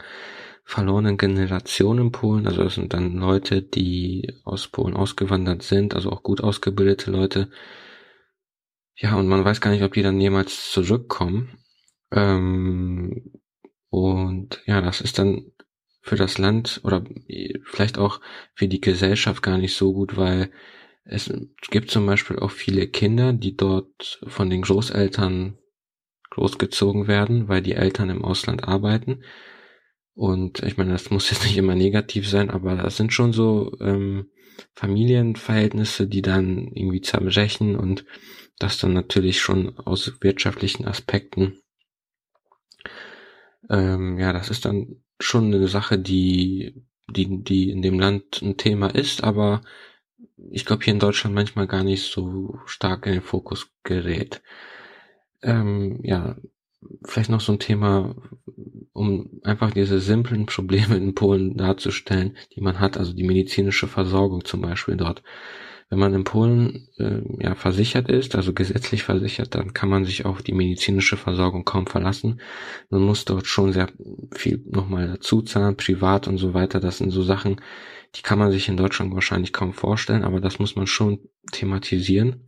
verlorenen 0.63 1.17
Generation 1.17 1.99
in 1.99 2.11
Polen. 2.11 2.47
Also 2.47 2.63
das 2.63 2.75
sind 2.75 2.93
dann 2.93 3.17
Leute, 3.17 3.61
die 3.61 4.39
aus 4.43 4.67
Polen 4.67 4.95
ausgewandert 4.95 5.63
sind, 5.63 5.93
also 5.95 6.11
auch 6.11 6.23
gut 6.23 6.41
ausgebildete 6.41 7.11
Leute. 7.11 7.49
Ja, 8.95 9.15
und 9.15 9.27
man 9.27 9.43
weiß 9.43 9.61
gar 9.61 9.71
nicht, 9.71 9.83
ob 9.83 9.93
die 9.93 10.03
dann 10.03 10.21
jemals 10.21 10.71
zurückkommen. 10.71 11.57
Ähm, 12.11 13.31
und 13.89 14.61
ja, 14.65 14.81
das 14.81 15.01
ist 15.01 15.19
dann 15.19 15.51
für 16.01 16.15
das 16.15 16.37
Land 16.37 16.81
oder 16.83 17.03
vielleicht 17.63 17.97
auch 17.97 18.21
für 18.55 18.67
die 18.67 18.81
Gesellschaft 18.81 19.43
gar 19.43 19.57
nicht 19.57 19.75
so 19.75 19.93
gut, 19.93 20.17
weil 20.17 20.51
es 21.03 21.31
gibt 21.69 21.91
zum 21.91 22.05
Beispiel 22.05 22.39
auch 22.39 22.51
viele 22.51 22.87
Kinder, 22.87 23.33
die 23.33 23.55
dort 23.55 24.21
von 24.27 24.49
den 24.49 24.61
Großeltern 24.61 25.57
großgezogen 26.31 27.07
werden, 27.07 27.47
weil 27.47 27.61
die 27.61 27.73
Eltern 27.73 28.09
im 28.09 28.23
Ausland 28.23 28.67
arbeiten. 28.67 29.23
Und 30.13 30.63
ich 30.63 30.77
meine, 30.77 30.91
das 30.91 31.09
muss 31.11 31.29
jetzt 31.29 31.43
nicht 31.43 31.57
immer 31.57 31.75
negativ 31.75 32.27
sein, 32.27 32.49
aber 32.49 32.75
das 32.75 32.97
sind 32.97 33.13
schon 33.13 33.33
so 33.33 33.77
ähm, 33.79 34.29
Familienverhältnisse, 34.73 36.07
die 36.07 36.21
dann 36.21 36.71
irgendwie 36.73 37.01
zerbrechen 37.01 37.75
und 37.75 38.05
das 38.59 38.77
dann 38.77 38.93
natürlich 38.93 39.39
schon 39.39 39.77
aus 39.77 40.11
wirtschaftlichen 40.21 40.85
Aspekten. 40.85 41.59
Ähm, 43.69 44.17
ja, 44.17 44.33
das 44.33 44.49
ist 44.49 44.65
dann 44.65 45.01
schon 45.19 45.53
eine 45.53 45.67
Sache, 45.67 45.97
die, 45.97 46.83
die, 47.09 47.43
die 47.43 47.69
in 47.71 47.81
dem 47.81 47.99
Land 47.99 48.41
ein 48.41 48.57
Thema 48.57 48.87
ist, 48.87 49.23
aber 49.23 49.61
ich 50.49 50.65
glaube 50.65 50.83
hier 50.83 50.93
in 50.93 50.99
Deutschland 50.99 51.35
manchmal 51.35 51.67
gar 51.67 51.83
nicht 51.83 52.03
so 52.03 52.59
stark 52.65 53.05
in 53.05 53.13
den 53.13 53.21
Fokus 53.21 53.71
gerät. 53.83 54.41
Ähm, 55.41 55.99
ja, 56.03 56.35
vielleicht 57.05 57.29
noch 57.29 57.41
so 57.41 57.53
ein 57.53 57.59
Thema, 57.59 58.15
um 58.93 59.41
einfach 59.43 59.71
diese 59.71 59.99
simplen 59.99 60.45
Probleme 60.45 60.97
in 60.97 61.15
Polen 61.15 61.57
darzustellen, 61.57 62.37
die 62.55 62.61
man 62.61 62.79
hat, 62.79 62.97
also 62.97 63.13
die 63.13 63.23
medizinische 63.23 63.87
Versorgung 63.87 64.45
zum 64.45 64.61
Beispiel 64.61 64.97
dort. 64.97 65.23
Wenn 65.89 65.99
man 65.99 66.13
in 66.13 66.23
Polen 66.23 66.87
äh, 66.97 67.21
ja 67.43 67.53
versichert 67.53 68.09
ist, 68.09 68.35
also 68.35 68.53
gesetzlich 68.53 69.03
versichert, 69.03 69.55
dann 69.55 69.73
kann 69.73 69.89
man 69.89 70.05
sich 70.05 70.25
auf 70.25 70.41
die 70.41 70.53
medizinische 70.53 71.17
Versorgung 71.17 71.65
kaum 71.65 71.85
verlassen. 71.85 72.39
Man 72.89 73.01
muss 73.01 73.25
dort 73.25 73.45
schon 73.45 73.73
sehr 73.73 73.89
viel 74.33 74.63
nochmal 74.69 75.07
dazu 75.07 75.41
zahlen, 75.41 75.75
privat 75.75 76.29
und 76.29 76.37
so 76.37 76.53
weiter. 76.53 76.79
Das 76.79 76.99
sind 76.99 77.11
so 77.11 77.23
Sachen, 77.23 77.59
die 78.15 78.21
kann 78.21 78.39
man 78.39 78.51
sich 78.51 78.69
in 78.69 78.77
Deutschland 78.77 79.13
wahrscheinlich 79.13 79.51
kaum 79.51 79.73
vorstellen, 79.73 80.23
aber 80.23 80.39
das 80.39 80.59
muss 80.59 80.77
man 80.77 80.87
schon 80.87 81.19
thematisieren, 81.51 82.47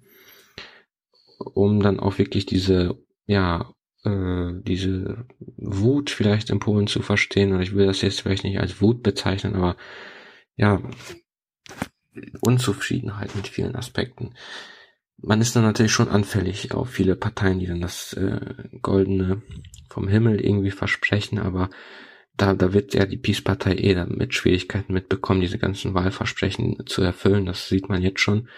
um 1.43 1.81
dann 1.81 1.99
auch 1.99 2.17
wirklich 2.17 2.45
diese, 2.45 2.97
ja, 3.25 3.73
äh, 4.03 4.51
diese 4.63 5.25
Wut 5.57 6.09
vielleicht 6.09 6.49
in 6.49 6.59
Polen 6.59 6.87
zu 6.87 7.01
verstehen. 7.01 7.53
Und 7.53 7.61
ich 7.61 7.75
will 7.75 7.85
das 7.85 8.01
jetzt 8.01 8.21
vielleicht 8.21 8.43
nicht 8.43 8.59
als 8.59 8.81
Wut 8.81 9.03
bezeichnen, 9.03 9.55
aber 9.55 9.75
ja, 10.55 10.81
Unzufriedenheit 12.41 13.35
mit 13.35 13.47
vielen 13.47 13.75
Aspekten. 13.75 14.35
Man 15.17 15.41
ist 15.41 15.55
dann 15.55 15.63
natürlich 15.63 15.91
schon 15.91 16.09
anfällig 16.09 16.73
auf 16.73 16.89
viele 16.89 17.15
Parteien, 17.15 17.59
die 17.59 17.67
dann 17.67 17.81
das 17.81 18.13
äh, 18.13 18.39
Goldene 18.81 19.41
vom 19.89 20.07
Himmel 20.07 20.41
irgendwie 20.41 20.71
versprechen, 20.71 21.39
aber 21.39 21.69
da, 22.35 22.53
da 22.53 22.73
wird 22.73 22.93
ja 22.93 23.05
die 23.05 23.17
Peace-Partei 23.17 23.75
eh 23.75 23.93
dann 23.93 24.09
mit 24.09 24.33
Schwierigkeiten 24.33 24.93
mitbekommen, 24.93 25.41
diese 25.41 25.59
ganzen 25.59 25.93
Wahlversprechen 25.93 26.85
zu 26.87 27.03
erfüllen. 27.03 27.45
Das 27.45 27.69
sieht 27.69 27.89
man 27.89 28.01
jetzt 28.01 28.19
schon. 28.19 28.49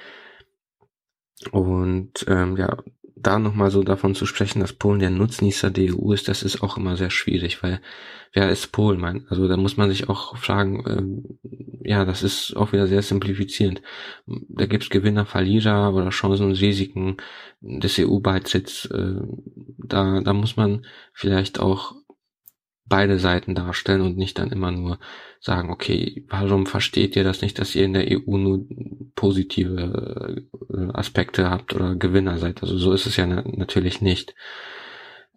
Und 1.51 2.25
ähm, 2.27 2.57
ja, 2.57 2.77
da 3.15 3.39
nochmal 3.39 3.71
so 3.71 3.83
davon 3.83 4.13
zu 4.13 4.25
sprechen, 4.25 4.59
dass 4.59 4.73
Polen 4.73 4.99
der 4.99 5.09
Nutznießer 5.09 5.71
der 5.71 5.95
EU 5.95 6.13
ist, 6.13 6.27
das 6.27 6.43
ist 6.43 6.61
auch 6.61 6.77
immer 6.77 6.95
sehr 6.95 7.09
schwierig, 7.09 7.63
weil 7.63 7.81
wer 8.33 8.49
ist 8.49 8.71
Polen? 8.71 8.99
Mein, 8.99 9.25
also 9.29 9.47
da 9.47 9.57
muss 9.57 9.77
man 9.77 9.89
sich 9.89 10.09
auch 10.09 10.37
fragen, 10.37 10.83
ähm, 10.87 11.39
ja, 11.83 12.05
das 12.05 12.23
ist 12.23 12.55
auch 12.55 12.71
wieder 12.71 12.87
sehr 12.87 13.01
simplifizierend. 13.01 13.81
Da 14.25 14.65
gibt's 14.65 14.89
Gewinner, 14.89 15.25
Verlierer 15.25 15.93
oder 15.93 16.09
Chancen 16.09 16.45
und 16.45 16.59
Risiken 16.59 17.17
des 17.61 17.97
EU-Beitritts. 17.99 18.85
Äh, 18.85 19.21
da, 19.77 20.21
da 20.21 20.33
muss 20.33 20.57
man 20.57 20.85
vielleicht 21.13 21.59
auch 21.59 21.95
beide 22.85 23.19
Seiten 23.19 23.55
darstellen 23.55 24.01
und 24.01 24.17
nicht 24.17 24.37
dann 24.37 24.51
immer 24.51 24.71
nur 24.71 24.99
sagen, 25.39 25.69
okay, 25.69 26.25
warum 26.29 26.65
versteht 26.65 27.15
ihr 27.15 27.23
das 27.23 27.41
nicht, 27.41 27.59
dass 27.59 27.75
ihr 27.75 27.85
in 27.85 27.93
der 27.93 28.07
EU 28.09 28.37
nur 28.37 28.65
positive 29.15 30.45
äh, 30.69 30.91
Aspekte 30.93 31.49
habt 31.49 31.73
oder 31.73 31.95
Gewinner 31.95 32.37
seid? 32.37 32.61
Also 32.61 32.77
so 32.77 32.93
ist 32.93 33.05
es 33.05 33.17
ja 33.17 33.25
natürlich 33.25 34.01
nicht. 34.01 34.35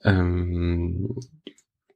Ähm, 0.05 1.17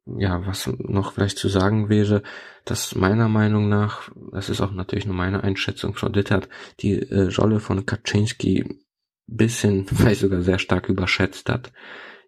ja, 0.06 0.44
was 0.46 0.66
noch 0.78 1.12
vielleicht 1.12 1.38
zu 1.38 1.48
sagen 1.48 1.88
wäre, 1.88 2.22
dass 2.64 2.94
meiner 2.94 3.28
Meinung 3.28 3.68
nach, 3.68 4.10
das 4.32 4.48
ist 4.48 4.60
auch 4.60 4.72
natürlich 4.72 5.06
nur 5.06 5.14
meine 5.14 5.44
Einschätzung, 5.44 5.94
Frau 5.94 6.08
Dittert, 6.08 6.48
die 6.80 6.94
äh, 6.94 7.28
Rolle 7.36 7.60
von 7.60 7.86
Kaczynski 7.86 8.80
bisschen, 9.26 9.86
vielleicht 9.94 10.20
sogar 10.20 10.42
sehr 10.42 10.58
stark 10.58 10.88
überschätzt 10.88 11.48
hat. 11.48 11.72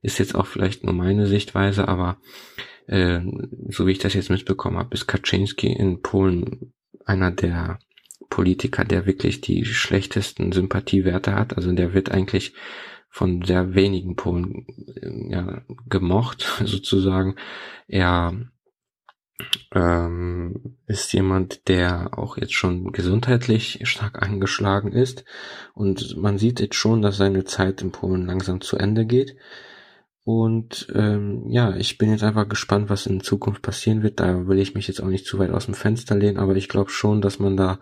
Ist 0.02 0.18
jetzt 0.18 0.34
auch 0.34 0.46
vielleicht 0.46 0.84
nur 0.84 0.92
meine 0.92 1.26
Sichtweise, 1.26 1.88
aber 1.88 2.18
äh, 2.86 3.20
so 3.68 3.86
wie 3.86 3.92
ich 3.92 3.98
das 3.98 4.14
jetzt 4.14 4.30
mitbekommen 4.30 4.78
habe, 4.78 4.94
ist 4.94 5.06
Kaczynski 5.06 5.72
in 5.72 6.02
Polen 6.02 6.72
einer 7.04 7.30
der 7.30 7.78
Politiker, 8.30 8.84
der 8.84 9.06
wirklich 9.06 9.40
die 9.40 9.64
schlechtesten 9.64 10.52
Sympathiewerte 10.52 11.34
hat. 11.34 11.56
Also 11.56 11.72
der 11.72 11.94
wird 11.94 12.10
eigentlich 12.10 12.54
von 13.08 13.42
sehr 13.42 13.74
wenigen 13.74 14.16
Polen 14.16 14.66
äh, 15.00 15.32
ja, 15.32 15.62
gemocht, 15.88 16.60
sozusagen. 16.64 17.36
Er 17.86 18.34
ähm, 19.72 20.78
ist 20.86 21.12
jemand, 21.12 21.68
der 21.68 22.18
auch 22.18 22.36
jetzt 22.36 22.54
schon 22.54 22.92
gesundheitlich 22.92 23.80
stark 23.84 24.22
angeschlagen 24.22 24.92
ist. 24.92 25.24
Und 25.74 26.16
man 26.16 26.38
sieht 26.38 26.60
jetzt 26.60 26.76
schon, 26.76 27.02
dass 27.02 27.16
seine 27.16 27.44
Zeit 27.44 27.82
in 27.82 27.92
Polen 27.92 28.26
langsam 28.26 28.60
zu 28.60 28.76
Ende 28.76 29.06
geht. 29.06 29.36
Und 30.24 30.86
ähm, 30.94 31.44
ja, 31.50 31.76
ich 31.76 31.98
bin 31.98 32.10
jetzt 32.10 32.24
einfach 32.24 32.48
gespannt, 32.48 32.88
was 32.88 33.06
in 33.06 33.20
Zukunft 33.20 33.60
passieren 33.60 34.02
wird. 34.02 34.20
Da 34.20 34.48
will 34.48 34.58
ich 34.58 34.74
mich 34.74 34.88
jetzt 34.88 35.02
auch 35.02 35.08
nicht 35.08 35.26
zu 35.26 35.38
weit 35.38 35.50
aus 35.50 35.66
dem 35.66 35.74
Fenster 35.74 36.16
lehnen, 36.16 36.38
aber 36.38 36.56
ich 36.56 36.68
glaube 36.70 36.90
schon, 36.90 37.20
dass 37.20 37.38
man 37.38 37.58
da 37.58 37.78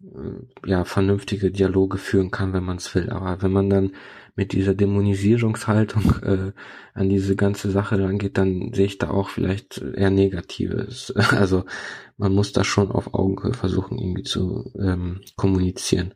äh, 0.00 0.68
ja 0.68 0.84
vernünftige 0.84 1.50
Dialoge 1.50 1.98
führen 1.98 2.30
kann, 2.30 2.52
wenn 2.52 2.62
man 2.62 2.76
es 2.76 2.94
will. 2.94 3.10
Aber 3.10 3.42
wenn 3.42 3.50
man 3.50 3.70
dann 3.70 3.92
mit 4.36 4.52
dieser 4.52 4.74
Dämonisierungshaltung 4.74 6.14
äh, 6.22 6.52
an 6.94 7.08
diese 7.08 7.34
ganze 7.34 7.70
Sache 7.70 7.98
rangeht, 7.98 8.38
dann 8.38 8.72
sehe 8.72 8.86
ich 8.86 8.98
da 8.98 9.10
auch 9.10 9.28
vielleicht 9.28 9.78
eher 9.78 10.10
Negatives. 10.10 11.12
Also 11.32 11.64
man 12.16 12.32
muss 12.32 12.52
da 12.52 12.62
schon 12.62 12.92
auf 12.92 13.14
Augenhöhe 13.14 13.54
versuchen, 13.54 13.98
irgendwie 13.98 14.22
zu 14.22 14.72
ähm, 14.80 15.22
kommunizieren. 15.34 16.14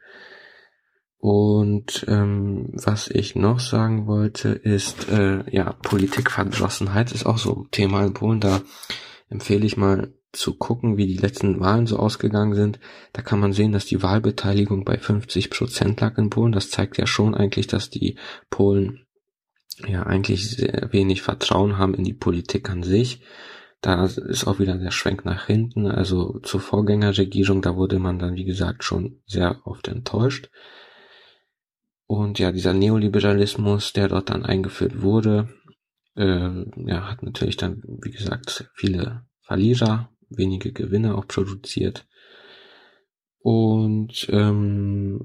Und 1.18 2.05
ähm, 2.08 2.68
was 2.72 3.08
ich 3.08 3.34
noch 3.34 3.58
sagen 3.58 4.06
wollte, 4.06 4.50
ist, 4.50 5.08
äh, 5.10 5.42
ja, 5.50 5.72
Politikverdrossenheit 5.82 7.10
ist 7.10 7.26
auch 7.26 7.38
so 7.38 7.55
ein 7.55 7.70
Thema 7.72 8.05
in 8.05 8.14
Polen. 8.14 8.40
Da 8.40 8.62
empfehle 9.28 9.66
ich 9.66 9.76
mal 9.76 10.14
zu 10.32 10.55
gucken, 10.55 10.97
wie 10.97 11.06
die 11.06 11.16
letzten 11.16 11.58
Wahlen 11.58 11.86
so 11.86 11.98
ausgegangen 11.98 12.55
sind. 12.55 12.78
Da 13.12 13.22
kann 13.22 13.40
man 13.40 13.52
sehen, 13.52 13.72
dass 13.72 13.86
die 13.86 14.02
Wahlbeteiligung 14.02 14.84
bei 14.84 14.97
50 14.97 15.50
Prozent 15.50 16.00
lag 16.00 16.18
in 16.18 16.30
Polen. 16.30 16.52
Das 16.52 16.70
zeigt 16.70 16.98
ja 16.98 17.06
schon 17.06 17.34
eigentlich, 17.34 17.66
dass 17.66 17.90
die 17.90 18.16
Polen 18.48 19.06
ja 19.86 20.05
eigentlich 20.05 20.48
sehr 20.50 20.92
wenig 20.92 21.22
Vertrauen 21.22 21.78
haben 21.78 21.94
in 21.94 22.05
die 22.05 22.14
Politik 22.14 22.70
an 22.70 22.84
sich. 22.84 23.22
Da 23.80 24.05
ist 24.05 24.47
auch 24.47 24.58
wieder 24.58 24.76
der 24.76 24.90
Schwenk 24.90 25.24
nach 25.24 25.47
hinten. 25.47 25.86
Also 25.86 26.38
zur 26.40 26.60
Vorgängerregierung, 26.60 27.62
da 27.62 27.76
wurde 27.76 27.98
man 27.98 28.18
dann, 28.18 28.34
wie 28.34 28.44
gesagt, 28.44 28.84
schon 28.84 29.20
sehr 29.26 29.60
oft 29.64 29.88
enttäuscht. 29.88 30.50
Und 32.09 32.39
ja, 32.39 32.53
dieser 32.53 32.73
Neoliberalismus, 32.73 33.93
der 33.93 34.09
dort 34.09 34.31
dann 34.31 34.43
eingeführt 34.43 35.03
wurde, 35.03 35.51
äh, 36.17 36.65
ja, 36.87 37.11
hat 37.11 37.23
natürlich 37.23 37.59
dann, 37.59 37.83
wie 37.85 38.11
gesagt, 38.11 38.70
viele 38.75 39.27
Verlierer, 39.43 40.11
wenige 40.31 40.73
Gewinner 40.73 41.19
auch 41.19 41.28
produziert. 41.28 42.07
Und 43.41 44.27
ähm, 44.31 45.20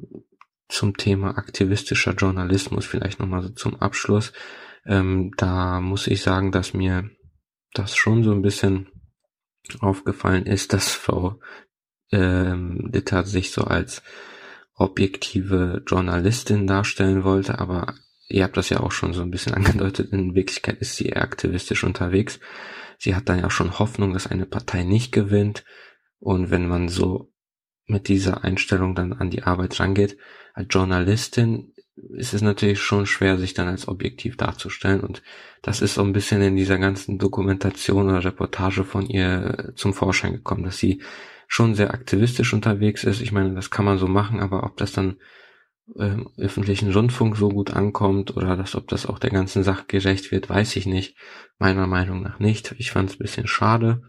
zum 0.68 0.98
Thema 0.98 1.38
aktivistischer 1.38 2.16
Journalismus 2.16 2.86
vielleicht 2.86 3.20
nochmal 3.20 3.44
so 3.44 3.50
zum 3.50 3.76
Abschluss. 3.80 4.34
Ähm, 4.86 5.32
da 5.38 5.80
muss 5.80 6.08
ich 6.08 6.22
sagen, 6.22 6.52
dass 6.52 6.74
mir 6.74 7.10
das 7.74 7.96
schon 7.96 8.26
so 8.26 8.34
ein 8.34 8.42
bisschen 8.42 8.90
aufgefallen 9.80 10.46
ist, 10.46 10.74
dass 10.74 10.92
Frau 10.92 11.40
ähm, 12.12 12.92
Ditter 12.92 13.24
sich 13.24 13.52
so 13.52 13.64
als 13.64 14.04
objektive 14.76 15.84
Journalistin 15.86 16.68
darstellen 16.68 17.24
wollte, 17.24 17.60
aber 17.60 17.94
ihr 18.28 18.44
habt 18.44 18.58
das 18.58 18.70
ja 18.70 18.80
auch 18.80 18.92
schon 18.92 19.14
so 19.14 19.22
ein 19.22 19.32
bisschen 19.32 19.54
angedeutet, 19.56 20.12
in 20.12 20.36
Wirklichkeit 20.36 20.80
ist 20.80 20.96
sie 20.96 21.08
eher 21.08 21.24
aktivistisch 21.24 21.84
unterwegs. 21.84 22.40
Sie 22.98 23.16
hat 23.16 23.30
dann 23.30 23.40
ja 23.40 23.46
auch 23.46 23.52
schon 23.52 23.80
Hoffnung, 23.80 24.14
dass 24.14 24.28
eine 24.28 24.46
Partei 24.46 24.84
nicht 24.84 25.12
gewinnt. 25.12 25.66
Und 26.20 26.52
wenn 26.52 26.68
man 26.68 26.88
so 26.88 27.34
mit 27.86 28.08
dieser 28.08 28.44
Einstellung 28.44 28.96
dann 28.96 29.14
an 29.14 29.30
die 29.30 29.44
Arbeit 29.44 29.80
rangeht, 29.80 30.18
als 30.54 30.68
Journalistin 30.70 31.74
ist 31.96 32.34
es 32.34 32.42
natürlich 32.42 32.80
schon 32.80 33.06
schwer, 33.06 33.38
sich 33.38 33.54
dann 33.54 33.68
als 33.68 33.88
objektiv 33.88 34.38
darzustellen. 34.38 35.02
Und 35.02 35.22
das 35.62 35.82
ist 35.82 35.96
so 35.96 36.02
ein 36.02 36.14
bisschen 36.14 36.42
in 36.42 36.56
dieser 36.56 36.80
ganzen 36.80 37.20
Dokumentation 37.20 38.10
oder 38.10 38.24
Reportage 38.24 38.84
von 38.84 39.06
ihr 39.06 39.74
zum 39.76 39.94
Vorschein 39.94 40.34
gekommen, 40.34 40.64
dass 40.64 40.78
sie 40.78 41.02
schon 41.54 41.76
sehr 41.76 41.94
aktivistisch 41.94 42.52
unterwegs 42.52 43.04
ist. 43.04 43.22
Ich 43.22 43.32
meine, 43.32 43.54
das 43.54 43.70
kann 43.70 43.86
man 43.86 44.00
so 44.00 44.08
machen, 44.08 44.40
aber 44.40 44.64
ob 44.64 44.76
das 44.76 44.92
dann 44.92 45.18
ähm, 46.00 46.32
öffentlichen 46.36 46.92
Rundfunk 46.92 47.38
so 47.38 47.50
gut 47.50 47.70
ankommt 47.70 48.36
oder 48.36 48.58
dass, 48.58 48.74
ob 48.74 48.88
das 48.88 49.06
auch 49.06 49.20
der 49.20 49.30
ganzen 49.30 49.62
Sache 49.62 49.84
gerecht 49.88 50.32
wird, 50.32 50.50
weiß 50.50 50.76
ich 50.78 50.88
nicht. 50.88 51.16
Meiner 51.60 51.86
Meinung 51.86 52.24
nach 52.24 52.40
nicht. 52.40 52.74
Ich 52.80 52.90
fand 52.90 53.12
es 53.12 53.18
ein 53.18 53.20
bisschen 53.20 53.46
schade. 53.46 54.02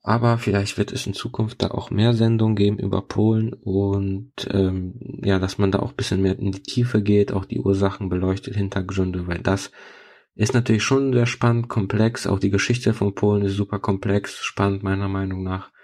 Aber 0.00 0.38
vielleicht 0.38 0.78
wird 0.78 0.90
es 0.90 1.06
in 1.06 1.12
Zukunft 1.12 1.60
da 1.60 1.66
auch 1.72 1.90
mehr 1.90 2.14
Sendungen 2.14 2.56
geben 2.56 2.78
über 2.78 3.02
Polen 3.02 3.52
und 3.52 4.32
ähm, 4.50 5.20
ja, 5.22 5.38
dass 5.38 5.58
man 5.58 5.70
da 5.70 5.80
auch 5.80 5.90
ein 5.90 5.96
bisschen 5.96 6.22
mehr 6.22 6.38
in 6.38 6.50
die 6.50 6.62
Tiefe 6.62 7.02
geht, 7.02 7.30
auch 7.30 7.44
die 7.44 7.60
Ursachen 7.60 8.08
beleuchtet, 8.08 8.56
Hintergründe, 8.56 9.26
weil 9.26 9.40
das 9.40 9.70
ist 10.34 10.54
natürlich 10.54 10.82
schon 10.82 11.12
sehr 11.12 11.26
spannend, 11.26 11.68
komplex. 11.68 12.26
Auch 12.26 12.38
die 12.38 12.50
Geschichte 12.50 12.94
von 12.94 13.14
Polen 13.14 13.44
ist 13.44 13.56
super 13.56 13.80
komplex, 13.80 14.42
spannend 14.42 14.82
meiner 14.82 15.08
Meinung 15.08 15.42
nach 15.42 15.75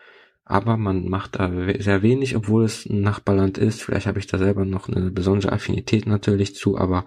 aber 0.53 0.77
man 0.77 1.09
macht 1.09 1.39
da 1.39 1.51
sehr 1.79 2.03
wenig, 2.03 2.37
obwohl 2.37 2.65
es 2.65 2.85
ein 2.85 3.01
Nachbarland 3.01 3.57
ist. 3.57 3.83
Vielleicht 3.83 4.07
habe 4.07 4.19
ich 4.19 4.27
da 4.27 4.37
selber 4.37 4.67
noch 4.67 4.89
eine 4.89 5.11
besondere 5.11 5.53
Affinität 5.53 6.07
natürlich 6.07 6.55
zu, 6.55 6.77
aber 6.77 7.07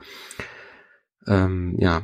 ähm, 1.27 1.75
ja, 1.79 2.01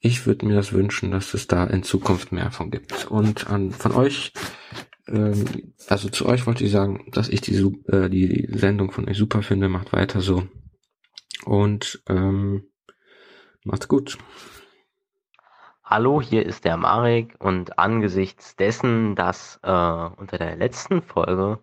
ich 0.00 0.26
würde 0.26 0.44
mir 0.44 0.54
das 0.54 0.74
wünschen, 0.74 1.10
dass 1.10 1.32
es 1.32 1.46
da 1.46 1.64
in 1.64 1.82
Zukunft 1.82 2.30
mehr 2.30 2.50
von 2.50 2.70
gibt. 2.70 3.10
Und 3.10 3.48
an 3.48 3.70
von 3.70 3.92
euch, 3.92 4.34
ähm, 5.08 5.72
also 5.88 6.10
zu 6.10 6.26
euch 6.26 6.46
wollte 6.46 6.62
ich 6.62 6.70
sagen, 6.70 7.06
dass 7.12 7.30
ich 7.30 7.40
die, 7.40 7.54
äh, 7.88 8.10
die 8.10 8.46
Sendung 8.52 8.90
von 8.90 9.08
euch 9.08 9.16
super 9.16 9.40
finde. 9.40 9.70
Macht 9.70 9.94
weiter 9.94 10.20
so. 10.20 10.46
Und 11.46 12.02
ähm, 12.06 12.64
macht's 13.64 13.88
gut. 13.88 14.18
Hallo, 15.86 16.22
hier 16.22 16.46
ist 16.46 16.64
der 16.64 16.78
Marek 16.78 17.34
und 17.40 17.78
angesichts 17.78 18.56
dessen, 18.56 19.14
dass 19.16 19.60
äh, 19.62 19.68
unter 19.68 20.38
der 20.38 20.56
letzten 20.56 21.02
Folge 21.02 21.58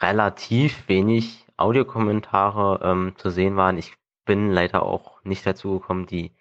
relativ 0.00 0.86
wenig 0.88 1.46
Audiokommentare 1.56 2.80
ähm, 2.84 3.14
zu 3.16 3.28
sehen 3.30 3.56
waren, 3.56 3.76
ich 3.76 3.94
bin 4.24 4.52
leider 4.52 4.84
auch 4.84 5.22
nicht 5.24 5.44
dazu 5.46 5.80
gekommen, 5.80 6.06
die 6.06 6.32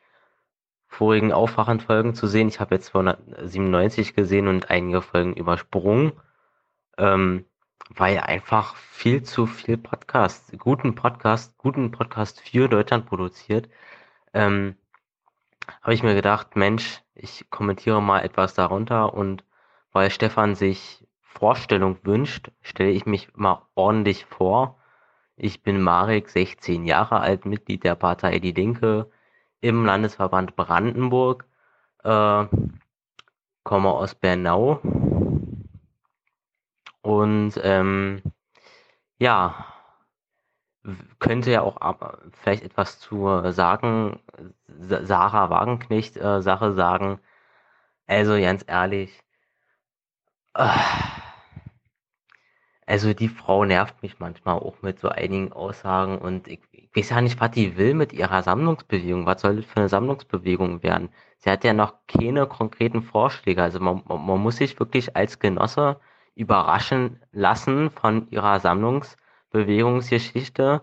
vorigen 0.87 1.33
Aufwachenfolgen 1.33 2.13
zu 2.13 2.27
sehen. 2.27 2.47
Ich 2.47 2.59
habe 2.59 2.75
jetzt 2.75 2.87
297 2.87 4.13
gesehen 4.13 4.47
und 4.47 4.69
einige 4.69 5.01
Folgen 5.01 5.33
übersprungen, 5.33 6.13
ähm, 6.99 7.45
weil 7.89 8.19
einfach 8.19 8.75
viel 8.75 9.23
zu 9.23 9.47
viel 9.47 9.77
Podcast, 9.77 10.57
guten 10.59 10.93
Podcast, 10.93 11.57
guten 11.57 11.89
Podcast 11.91 12.39
für 12.41 12.67
Deutschland 12.69 13.07
produziert. 13.07 13.67
Ähm, 14.33 14.75
habe 15.81 15.93
ich 15.93 16.03
mir 16.03 16.15
gedacht, 16.15 16.55
Mensch, 16.55 17.01
ich 17.15 17.49
kommentiere 17.49 18.01
mal 18.01 18.21
etwas 18.21 18.53
darunter 18.53 19.13
und 19.13 19.43
weil 19.91 20.11
Stefan 20.11 20.55
sich 20.55 21.05
Vorstellung 21.21 21.97
wünscht, 22.03 22.51
stelle 22.61 22.91
ich 22.91 23.05
mich 23.05 23.35
mal 23.35 23.61
ordentlich 23.75 24.25
vor. 24.25 24.79
Ich 25.35 25.63
bin 25.63 25.81
Marek, 25.81 26.29
16 26.29 26.85
Jahre 26.85 27.19
alt, 27.21 27.45
Mitglied 27.45 27.83
der 27.83 27.95
Partei 27.95 28.39
Die 28.39 28.51
Linke, 28.51 29.09
im 29.61 29.85
Landesverband 29.85 30.55
Brandenburg, 30.55 31.45
äh, 32.03 32.45
komme 33.63 33.89
aus 33.89 34.15
Bernau 34.15 34.81
und 37.01 37.59
ähm, 37.63 38.21
ja, 39.17 39.65
könnte 41.19 41.51
ja 41.51 41.61
auch 41.61 41.77
vielleicht 42.41 42.63
etwas 42.63 42.99
zu 42.99 43.51
sagen, 43.51 44.19
Sarah 44.67 45.49
Wagenknecht 45.49 46.17
äh, 46.17 46.41
Sache 46.41 46.73
sagen. 46.73 47.19
Also 48.07 48.39
ganz 48.39 48.63
ehrlich, 48.67 49.19
äh, 50.55 50.67
also 52.89 53.13
die 53.13 53.29
Frau 53.29 53.65
nervt 53.65 54.01
mich 54.01 54.19
manchmal 54.19 54.55
auch 54.55 54.81
mit 54.81 54.99
so 54.99 55.09
einigen 55.09 55.53
Aussagen 55.53 56.17
und 56.17 56.47
ich, 56.47 56.59
ich 56.71 56.89
weiß 56.95 57.11
ja 57.11 57.21
nicht, 57.21 57.39
was 57.39 57.51
die 57.51 57.77
will 57.77 57.93
mit 57.93 58.13
ihrer 58.13 58.41
Sammlungsbewegung. 58.41 59.27
Was 59.27 59.41
soll 59.41 59.57
das 59.57 59.65
für 59.65 59.77
eine 59.77 59.89
Sammlungsbewegung 59.89 60.81
werden? 60.81 61.09
Sie 61.37 61.51
hat 61.51 61.63
ja 61.63 61.73
noch 61.73 61.93
keine 62.07 62.47
konkreten 62.47 63.03
Vorschläge. 63.03 63.61
Also 63.61 63.79
man, 63.79 64.01
man 64.07 64.39
muss 64.41 64.57
sich 64.57 64.79
wirklich 64.79 65.15
als 65.15 65.37
Genosse 65.37 65.99
überraschen 66.33 67.21
lassen 67.31 67.91
von 67.91 68.27
ihrer 68.31 68.59
Sammlungsbewegungsgeschichte 69.51 70.81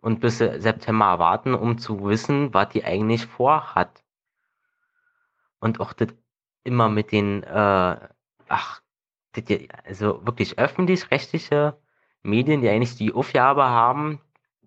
und 0.00 0.20
bis 0.20 0.38
September 0.38 1.18
warten, 1.18 1.54
um 1.54 1.78
zu 1.78 2.04
wissen, 2.04 2.54
was 2.54 2.68
die 2.70 2.84
eigentlich 2.84 3.26
vorhat. 3.26 4.04
Und 5.60 5.80
auch 5.80 5.92
das 5.92 6.08
immer 6.64 6.88
mit 6.88 7.12
den, 7.12 7.42
äh, 7.42 7.96
ach, 8.48 8.80
also 9.84 10.24
wirklich 10.26 10.58
öffentlich-rechtliche 10.58 11.76
Medien, 12.22 12.60
die 12.60 12.68
eigentlich 12.68 12.96
die 12.96 13.12
Aufgabe 13.12 13.64
haben, 13.64 14.20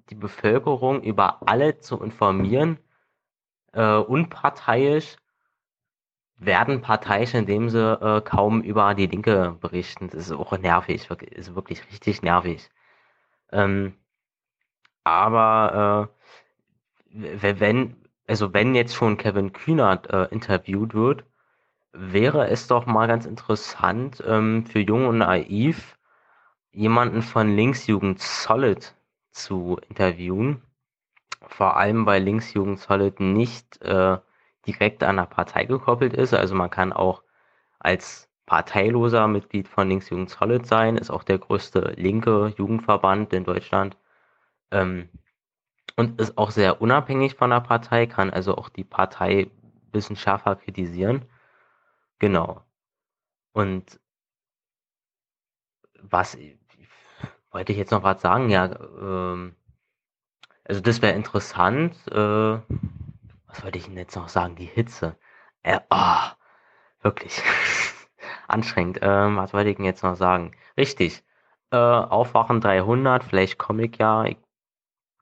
die 0.10 0.16
Bevölkerung 0.16 1.02
über 1.04 1.48
alle 1.48 1.80
zu 1.80 2.02
informieren, 2.02 2.78
äh, 3.74 3.96
unparteiisch, 3.96 5.18
werden 6.38 6.82
parteiisch, 6.82 7.34
indem 7.36 7.70
sie 7.70 7.80
äh, 7.80 8.22
kaum 8.22 8.62
über 8.62 8.94
die 8.96 9.08
Linke 9.08 9.58
berichten. 9.60 10.10
Das 10.10 10.28
ist 10.28 10.32
auch 10.32 10.58
nervig, 10.58 11.10
wirklich, 11.10 11.32
ist 11.34 11.56
wirklich 11.56 11.86
richtig 11.92 12.22
nervig. 12.24 12.70
Ähm, 13.52 13.94
aber 15.04 16.10
äh, 17.14 17.60
wenn, 17.60 17.96
also 18.28 18.54
wenn 18.54 18.76
jetzt 18.76 18.96
schon 18.96 19.18
Kevin 19.18 19.54
Kühnert 19.54 20.10
äh, 20.10 20.26
interviewt 20.26 20.94
wird, 20.94 21.24
wäre 21.94 22.48
es 22.48 22.68
doch 22.68 22.86
mal 22.86 23.08
ganz 23.08 23.26
interessant 23.26 24.24
ähm, 24.26 24.66
für 24.66 24.80
Jung 24.80 25.08
und 25.08 25.18
Naiv 25.20 25.98
jemanden 26.72 27.22
von 27.22 27.54
Linksjugend 27.54 28.22
Solid 28.22 28.96
zu 29.32 29.80
interviewen. 29.90 30.62
Vor 31.48 31.76
allem, 31.76 32.06
weil 32.06 32.24
Linksjugend 32.24 32.80
Solid 32.80 33.20
nicht 33.20 33.82
äh, 33.82 34.18
direkt 34.66 35.04
an 35.04 35.18
der 35.18 35.26
Partei 35.26 35.66
gekoppelt 35.66 36.14
ist. 36.14 36.34
Also 36.34 36.56
man 36.56 36.70
kann 36.70 36.94
auch 36.94 37.24
als 37.80 38.31
parteiloser 38.52 39.30
Mitglied 39.30 39.70
von 39.70 39.88
Linksjugend 39.88 40.30
Solid 40.30 40.66
sein, 40.66 40.98
ist 40.98 41.10
auch 41.10 41.24
der 41.24 41.38
größte 41.38 41.94
linke 41.96 42.54
Jugendverband 42.58 43.32
in 43.32 43.46
Deutschland. 43.46 43.96
Ähm, 44.72 45.08
und 45.96 46.20
ist 46.20 46.38
auch 46.38 46.52
sehr 46.52 46.82
unabhängig 46.82 47.36
von 47.36 47.52
der 47.52 47.62
Partei, 47.62 48.08
kann 48.08 48.30
also 48.30 48.58
auch 48.58 48.68
die 48.68 48.84
Partei 48.84 49.44
ein 49.44 49.92
bisschen 49.94 50.18
schärfer 50.18 50.58
kritisieren. 50.58 51.24
Genau. 52.20 52.62
Und 53.54 54.02
was 56.02 56.38
wollte 57.52 57.72
ich 57.72 57.78
jetzt 57.78 57.92
noch 57.92 58.04
was 58.04 58.22
sagen? 58.22 58.50
Ja, 58.50 58.66
ähm, 58.66 59.56
also 60.66 60.82
das 60.82 61.02
wäre 61.02 61.16
interessant. 61.16 61.96
Äh, 62.12 62.60
was 63.48 63.64
wollte 63.64 63.78
ich 63.78 63.86
denn 63.86 63.96
jetzt 63.96 64.18
noch 64.18 64.28
sagen? 64.28 64.58
Die 64.58 64.66
Hitze. 64.66 65.18
Äh, 65.64 65.80
oh, 65.90 66.32
wirklich 67.02 67.42
anstrengend. 68.48 69.00
Ähm, 69.02 69.38
was 69.38 69.54
wollte 69.54 69.70
ich 69.70 69.78
denn 69.78 69.86
jetzt 69.86 70.04
noch 70.04 70.16
sagen? 70.16 70.52
Richtig. 70.78 71.24
Äh, 71.72 71.78
Aufwachen 71.78 72.62
300, 72.62 73.24
vielleicht 73.24 73.58
komme 73.58 73.86
ich 73.86 73.98
ja. 73.98 74.26
Ich, 74.26 74.38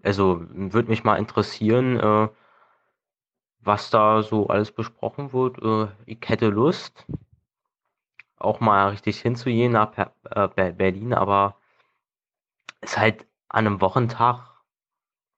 also 0.03 0.41
würde 0.49 0.89
mich 0.89 1.03
mal 1.03 1.17
interessieren, 1.17 1.99
äh, 1.99 2.29
was 3.61 3.89
da 3.89 4.23
so 4.23 4.47
alles 4.47 4.71
besprochen 4.71 5.33
wird. 5.33 5.59
Äh, 5.61 5.91
ich 6.05 6.19
hätte 6.27 6.47
Lust, 6.47 7.05
auch 8.37 8.59
mal 8.59 8.89
richtig 8.89 9.19
hinzugehen 9.21 9.73
nach 9.73 9.91
äh, 9.97 10.71
Berlin, 10.71 11.13
aber 11.13 11.57
ist 12.81 12.97
halt 12.97 13.27
an 13.49 13.67
einem 13.67 13.81
Wochentag 13.81 14.49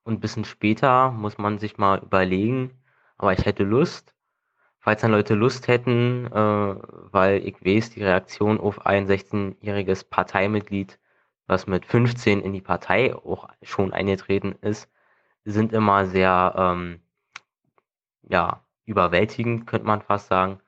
und 0.03 0.15
ein 0.15 0.19
bisschen 0.19 0.45
später 0.45 1.11
muss 1.11 1.37
man 1.37 1.59
sich 1.59 1.77
mal 1.77 1.99
überlegen, 1.99 2.79
aber 3.17 3.33
ich 3.33 3.45
hätte 3.45 3.63
Lust. 3.63 4.13
Falls 4.83 5.01
dann 5.01 5.11
Leute 5.11 5.35
Lust 5.35 5.67
hätten, 5.67 6.25
äh, 6.25 6.75
weil 7.11 7.45
ich 7.45 7.63
weiß, 7.63 7.91
die 7.91 8.03
Reaktion 8.03 8.59
auf 8.59 8.85
ein 8.85 9.07
16-jähriges 9.07 10.09
Parteimitglied, 10.09 10.97
was 11.45 11.67
mit 11.67 11.85
15 11.85 12.41
in 12.41 12.53
die 12.53 12.61
Partei 12.61 13.15
auch 13.15 13.47
schon 13.61 13.93
eingetreten 13.93 14.55
ist, 14.61 14.89
sind 15.45 15.71
immer 15.71 16.07
sehr 16.07 16.55
ähm, 16.57 16.99
ja, 18.23 18.63
überwältigend, 18.85 19.67
könnte 19.67 19.85
man 19.85 20.01
fast 20.01 20.27
sagen. 20.29 20.59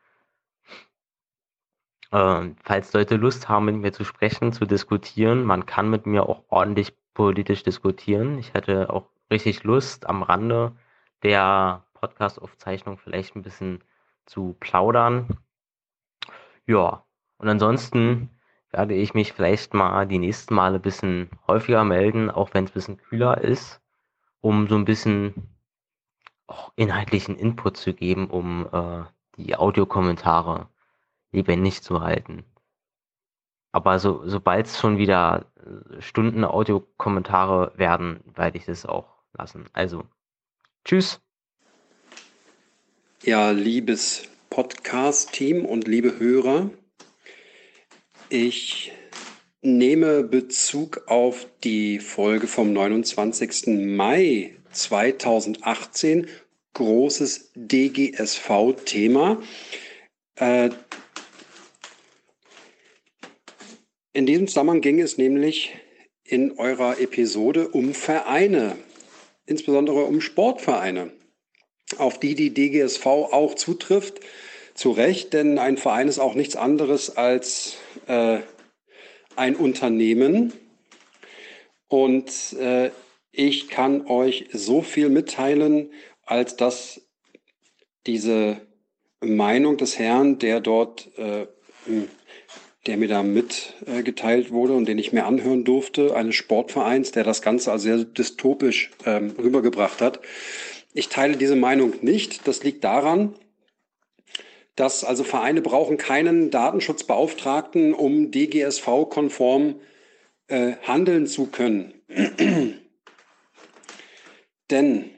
Ähm, 2.12 2.56
falls 2.64 2.94
Leute 2.94 3.16
Lust 3.16 3.50
haben, 3.50 3.66
mit 3.66 3.78
mir 3.78 3.94
zu 3.94 4.04
sprechen, 4.04 4.54
zu 4.54 4.66
diskutieren, 4.66 5.44
man 5.44 5.66
kann 5.66 5.90
mit 5.90 6.06
mir 6.06 6.30
auch 6.30 6.44
ordentlich 6.50 6.94
politisch 7.16 7.64
diskutieren. 7.64 8.38
Ich 8.38 8.54
hätte 8.54 8.92
auch 8.92 9.08
richtig 9.32 9.64
Lust, 9.64 10.06
am 10.08 10.22
Rande 10.22 10.76
der 11.24 11.84
Podcast-Aufzeichnung 11.96 13.00
vielleicht 13.00 13.36
ein 13.36 13.42
bisschen 13.42 13.84
zu 14.26 14.56
plaudern. 14.60 15.38
Ja, 16.66 17.04
und 17.38 17.50
ansonsten 17.50 18.30
werde 18.72 18.96
ich 18.96 19.14
mich 19.14 19.34
vielleicht 19.34 19.74
mal 19.74 20.08
die 20.08 20.20
nächsten 20.20 20.56
Male 20.56 20.76
ein 20.76 20.82
bisschen 20.82 21.30
häufiger 21.48 21.84
melden, 21.84 22.32
auch 22.32 22.54
wenn 22.54 22.66
es 22.66 22.72
ein 22.72 22.74
bisschen 22.74 22.98
kühler 22.98 23.42
ist, 23.42 23.82
um 24.42 24.68
so 24.68 24.76
ein 24.76 24.86
bisschen 24.86 25.50
auch 26.48 26.72
inhaltlichen 26.76 27.38
Input 27.38 27.78
zu 27.78 27.94
geben, 27.94 28.30
um 28.30 28.68
äh, 28.72 29.04
die 29.38 29.56
Audiokommentare 29.56 30.68
lebendig 31.32 31.82
zu 31.84 32.02
halten. 32.02 32.44
Aber 33.72 33.98
so, 33.98 34.22
sobald 34.28 34.68
es 34.68 34.80
schon 34.80 34.98
wieder 34.98 35.48
Stunden 36.00 36.44
Audiokommentare 36.44 37.74
werden, 37.76 38.20
werde 38.36 38.58
ich 38.58 38.66
das 38.66 38.86
auch 38.86 39.24
lassen. 39.34 39.66
Also, 39.74 40.04
tschüss. 40.86 41.23
Ja, 43.26 43.52
liebes 43.52 44.24
Podcast-Team 44.50 45.64
und 45.64 45.88
liebe 45.88 46.20
Hörer, 46.20 46.72
ich 48.28 48.92
nehme 49.62 50.24
Bezug 50.24 51.04
auf 51.08 51.48
die 51.64 52.00
Folge 52.00 52.48
vom 52.48 52.74
29. 52.74 53.68
Mai 53.96 54.58
2018 54.74 56.28
großes 56.74 57.52
DGSV-Thema. 57.56 59.42
Äh, 60.36 60.72
in 64.12 64.26
diesem 64.26 64.48
Zusammenhang 64.50 64.82
ging 64.82 65.00
es 65.00 65.18
nämlich 65.18 65.74
in 66.26 66.60
eurer 66.60 67.00
Episode 67.00 67.70
um 67.70 67.94
Vereine, 67.94 68.76
insbesondere 69.46 70.04
um 70.04 70.20
Sportvereine, 70.20 71.14
auf 72.00 72.20
die 72.20 72.36
die 72.36 72.54
DGSV 72.54 73.06
auch 73.06 73.56
zutrifft. 73.56 74.20
Zu 74.74 74.92
Recht, 74.92 75.34
denn 75.34 75.60
ein 75.60 75.78
Verein 75.78 76.08
ist 76.08 76.18
auch 76.18 76.34
nichts 76.34 76.56
anderes 76.56 77.16
als 77.16 77.78
äh, 78.08 78.40
ein 79.36 79.56
Unternehmen. 79.56 80.52
Und 81.88 82.54
äh, 82.60 82.90
ich 83.32 83.68
kann 83.68 84.08
euch 84.08 84.48
so 84.52 84.82
viel 84.82 85.10
mitteilen, 85.10 85.92
als 86.26 86.56
dass 86.56 87.02
diese 88.06 88.62
Meinung 89.22 89.78
des 89.78 90.00
Herrn, 90.00 90.40
der 90.40 90.60
dort, 90.60 91.10
äh, 91.18 91.48
der 92.86 92.98
mir 92.98 93.08
da 93.08 93.24
mitgeteilt 93.24 94.52
wurde 94.52 94.74
und 94.74 94.88
den 94.88 94.98
ich 94.98 95.14
mir 95.14 95.26
anhören 95.26 95.64
durfte, 95.64 96.16
eines 96.16 96.36
Sportvereins, 96.36 97.12
der 97.12 97.24
das 97.24 97.42
Ganze 97.42 97.72
also 97.72 97.84
sehr 97.84 98.04
dystopisch 98.04 98.92
ähm, 99.06 99.36
rübergebracht 99.38 100.02
hat. 100.02 100.20
Ich 100.94 101.10
teile 101.10 101.38
diese 101.38 101.56
Meinung 101.56 101.94
nicht. 102.02 102.48
Das 102.48 102.64
liegt 102.64 102.84
daran, 102.84 103.36
dass 104.76 105.04
also 105.04 105.24
Vereine 105.24 105.62
brauchen 105.62 105.98
keinen 105.98 106.52
Datenschutzbeauftragten, 106.52 107.94
um 107.94 108.32
DGSV-konform 108.32 109.80
äh, 110.48 110.74
handeln 110.84 111.28
zu 111.28 111.48
können. 111.48 111.94
Denn 114.70 115.10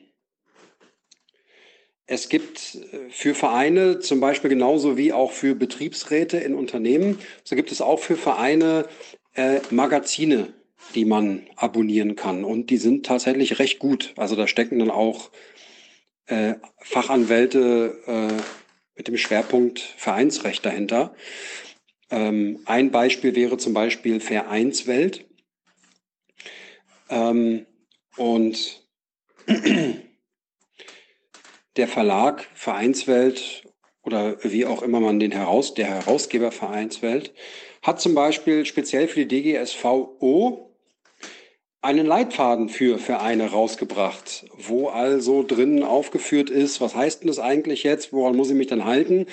es 2.07 2.29
gibt 2.29 2.75
äh, 2.75 3.09
für 3.09 3.33
Vereine, 3.33 3.99
zum 3.99 4.19
Beispiel 4.19 4.49
genauso 4.49 4.97
wie 4.97 5.13
auch 5.13 5.31
für 5.31 5.55
Betriebsräte 5.55 6.37
in 6.37 6.55
Unternehmen, 6.55 7.19
so 7.43 7.55
gibt 7.55 7.71
es 7.71 7.81
auch 7.81 7.99
für 7.99 8.15
Vereine 8.15 8.87
äh, 9.33 9.59
Magazine, 9.71 10.53
die 10.93 11.05
man 11.05 11.47
abonnieren 11.55 12.15
kann. 12.15 12.43
Und 12.43 12.69
die 12.69 12.77
sind 12.77 13.05
tatsächlich 13.05 13.59
recht 13.59 13.79
gut. 13.79 14.13
Also 14.17 14.35
da 14.35 14.47
stecken 14.47 14.79
dann 14.79 14.91
auch 14.91 15.31
äh, 16.27 16.55
Fachanwälte 16.79 18.01
äh, 18.05 18.41
mit 18.95 19.07
dem 19.07 19.17
Schwerpunkt 19.17 19.79
Vereinsrecht 19.79 20.65
dahinter. 20.65 21.15
Ähm, 22.09 22.59
ein 22.65 22.91
Beispiel 22.91 23.35
wäre 23.35 23.57
zum 23.57 23.73
Beispiel 23.73 24.19
Vereinswelt. 24.19 25.25
Ähm, 27.09 27.65
und 28.17 28.87
der 31.75 31.87
Verlag 31.87 32.47
Vereinswelt 32.53 33.63
oder 34.03 34.37
wie 34.43 34.65
auch 34.65 34.81
immer 34.81 34.99
man 34.99 35.19
den 35.19 35.31
heraus, 35.31 35.73
der 35.73 35.87
Herausgeber 35.87 36.51
Vereinswelt, 36.51 37.33
hat 37.81 37.99
zum 37.99 38.15
Beispiel 38.15 38.65
speziell 38.65 39.07
für 39.07 39.25
die 39.25 39.41
DGSVO 39.41 40.64
einen 41.85 42.07
Leitfaden 42.07 42.67
für 42.67 42.97
Vereine 42.97 43.51
rausgebracht, 43.51 44.47
wo 44.57 44.89
also 44.89 45.43
drinnen 45.43 45.83
aufgeführt 45.83 46.49
ist, 46.49 46.81
was 46.81 46.95
heißt 46.95 47.21
denn 47.21 47.27
das 47.27 47.39
eigentlich 47.39 47.83
jetzt, 47.83 48.11
woran 48.11 48.35
muss 48.35 48.49
ich 48.49 48.55
mich 48.55 48.67
dann 48.67 48.85
halten, 48.85 49.27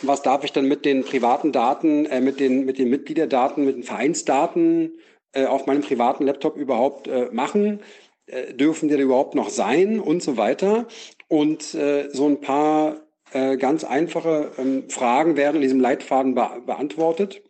was 0.00 0.22
darf 0.22 0.42
ich 0.42 0.52
dann 0.52 0.66
mit 0.66 0.84
den 0.84 1.04
privaten 1.04 1.52
Daten, 1.52 2.06
äh, 2.06 2.20
mit, 2.20 2.40
den, 2.40 2.64
mit 2.64 2.78
den 2.78 2.88
Mitgliederdaten, 2.88 3.64
mit 3.64 3.76
den 3.76 3.82
Vereinsdaten 3.82 4.98
äh, 5.32 5.44
auf 5.44 5.66
meinem 5.66 5.82
privaten 5.82 6.24
Laptop 6.24 6.56
überhaupt 6.56 7.08
äh, 7.08 7.28
machen, 7.30 7.80
äh, 8.26 8.54
dürfen 8.54 8.88
die 8.88 8.96
da 8.96 9.00
überhaupt 9.00 9.34
noch 9.34 9.50
sein 9.50 10.00
und 10.00 10.22
so 10.22 10.36
weiter. 10.36 10.86
Und 11.28 11.74
äh, 11.74 12.08
so 12.10 12.26
ein 12.26 12.40
paar 12.40 13.02
äh, 13.32 13.56
ganz 13.58 13.84
einfache 13.84 14.50
ähm, 14.58 14.88
Fragen 14.88 15.36
werden 15.36 15.56
in 15.56 15.62
diesem 15.62 15.80
Leitfaden 15.80 16.34
be 16.34 16.48
beantwortet. 16.66 17.42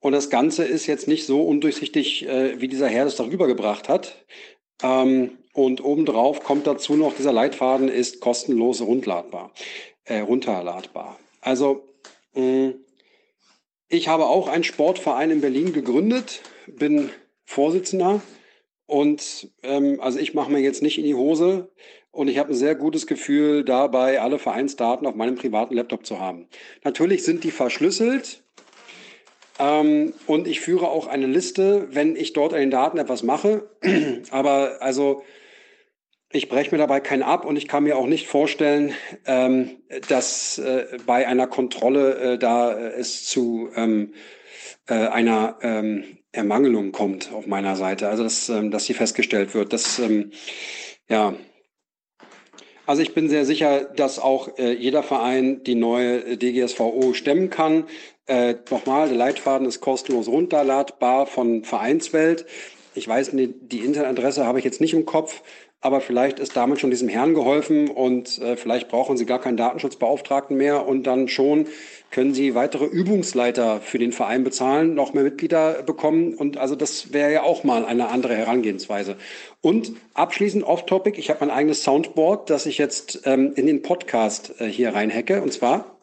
Und 0.00 0.12
das 0.12 0.30
Ganze 0.30 0.64
ist 0.64 0.86
jetzt 0.86 1.08
nicht 1.08 1.26
so 1.26 1.42
undurchsichtig, 1.42 2.26
äh, 2.26 2.60
wie 2.60 2.68
dieser 2.68 2.88
Herr 2.88 3.04
das 3.04 3.16
darüber 3.16 3.46
gebracht 3.46 3.88
hat. 3.88 4.24
Ähm, 4.82 5.38
und 5.52 5.82
obendrauf 5.82 6.44
kommt 6.44 6.66
dazu 6.66 6.94
noch, 6.94 7.16
dieser 7.16 7.32
Leitfaden 7.32 7.88
ist 7.88 8.20
kostenlos 8.20 8.80
rundladbar, 8.80 9.52
äh, 10.04 10.20
runterladbar. 10.20 11.18
Also 11.40 11.84
mh, 12.34 12.74
ich 13.88 14.08
habe 14.08 14.26
auch 14.26 14.46
einen 14.46 14.64
Sportverein 14.64 15.30
in 15.30 15.40
Berlin 15.40 15.72
gegründet, 15.72 16.42
bin 16.66 17.10
Vorsitzender 17.44 18.20
und 18.86 19.50
ähm, 19.62 20.00
also 20.00 20.18
ich 20.18 20.34
mache 20.34 20.52
mir 20.52 20.60
jetzt 20.60 20.82
nicht 20.82 20.98
in 20.98 21.04
die 21.04 21.14
Hose, 21.14 21.70
und 22.10 22.28
ich 22.28 22.38
habe 22.38 22.50
ein 22.50 22.56
sehr 22.56 22.74
gutes 22.74 23.06
Gefühl 23.06 23.64
dabei, 23.64 24.20
alle 24.20 24.38
Vereinsdaten 24.38 25.06
auf 25.06 25.14
meinem 25.14 25.36
privaten 25.36 25.74
Laptop 25.74 26.06
zu 26.06 26.18
haben. 26.18 26.48
Natürlich 26.82 27.22
sind 27.22 27.44
die 27.44 27.50
verschlüsselt. 27.50 28.42
Ähm, 29.58 30.14
und 30.26 30.46
ich 30.46 30.60
führe 30.60 30.88
auch 30.88 31.06
eine 31.06 31.26
Liste, 31.26 31.88
wenn 31.90 32.16
ich 32.16 32.32
dort 32.32 32.52
an 32.52 32.60
den 32.60 32.70
Daten 32.70 32.98
etwas 32.98 33.22
mache. 33.22 33.68
Aber 34.30 34.78
also 34.80 35.22
ich 36.30 36.48
breche 36.48 36.70
mir 36.70 36.78
dabei 36.78 37.00
keinen 37.00 37.22
ab 37.22 37.44
und 37.44 37.56
ich 37.56 37.68
kann 37.68 37.84
mir 37.84 37.96
auch 37.96 38.06
nicht 38.06 38.26
vorstellen, 38.26 38.92
ähm, 39.24 39.78
dass 40.08 40.58
äh, 40.58 40.98
bei 41.06 41.26
einer 41.26 41.46
Kontrolle 41.46 42.34
äh, 42.34 42.38
da 42.38 42.78
es 42.78 43.24
zu 43.24 43.70
ähm, 43.74 44.12
äh, 44.86 44.94
einer 44.94 45.58
ähm, 45.62 46.18
Ermangelung 46.32 46.92
kommt 46.92 47.32
auf 47.32 47.46
meiner 47.46 47.76
Seite. 47.76 48.08
Also 48.08 48.24
dass, 48.24 48.48
ähm, 48.50 48.70
dass 48.70 48.84
sie 48.84 48.94
festgestellt 48.94 49.54
wird. 49.54 49.72
Das 49.72 49.98
ähm, 49.98 50.32
ja, 51.08 51.34
also 52.88 53.02
ich 53.02 53.12
bin 53.12 53.28
sehr 53.28 53.44
sicher, 53.44 53.84
dass 53.84 54.18
auch 54.18 54.56
äh, 54.56 54.72
jeder 54.72 55.02
Verein 55.02 55.62
die 55.62 55.74
neue 55.74 56.24
äh, 56.24 56.36
DGSVO 56.38 57.12
stemmen 57.12 57.50
kann. 57.50 57.84
Äh, 58.24 58.54
nochmal, 58.70 59.08
der 59.08 59.18
Leitfaden 59.18 59.68
ist 59.68 59.82
kostenlos 59.82 60.26
runterladbar 60.26 61.26
von 61.26 61.64
Vereinswelt. 61.64 62.46
Ich 62.94 63.06
weiß, 63.06 63.32
die, 63.34 63.78
Internetadresse 63.80 64.46
habe 64.46 64.58
ich 64.58 64.64
jetzt 64.64 64.80
nicht 64.80 64.94
im 64.94 65.04
Kopf, 65.04 65.42
aber 65.82 66.00
vielleicht 66.00 66.40
ist 66.40 66.56
damit 66.56 66.80
schon 66.80 66.88
diesem 66.90 67.08
Herrn 67.08 67.34
geholfen 67.34 67.90
und 67.90 68.38
äh, 68.38 68.56
vielleicht 68.56 68.88
brauchen 68.88 69.18
Sie 69.18 69.26
gar 69.26 69.38
keinen 69.38 69.58
Datenschutzbeauftragten 69.58 70.56
mehr 70.56 70.86
und 70.86 71.02
dann 71.02 71.28
schon 71.28 71.66
können 72.10 72.34
Sie 72.34 72.54
weitere 72.54 72.86
Übungsleiter 72.86 73.80
für 73.80 73.98
den 73.98 74.12
Verein 74.12 74.44
bezahlen, 74.44 74.94
noch 74.94 75.12
mehr 75.12 75.24
Mitglieder 75.24 75.82
bekommen. 75.82 76.34
Und 76.34 76.56
also 76.56 76.74
das 76.74 77.12
wäre 77.12 77.32
ja 77.32 77.42
auch 77.42 77.64
mal 77.64 77.84
eine 77.84 78.08
andere 78.08 78.34
Herangehensweise. 78.34 79.16
Und 79.60 79.92
abschließend 80.14 80.64
off-topic, 80.64 81.18
ich 81.18 81.28
habe 81.30 81.40
mein 81.40 81.50
eigenes 81.50 81.82
Soundboard, 81.82 82.48
das 82.50 82.66
ich 82.66 82.78
jetzt 82.78 83.22
ähm, 83.24 83.52
in 83.54 83.66
den 83.66 83.82
Podcast 83.82 84.60
äh, 84.60 84.66
hier 84.66 84.94
reinhacke. 84.94 85.42
Und 85.42 85.52
zwar 85.52 85.98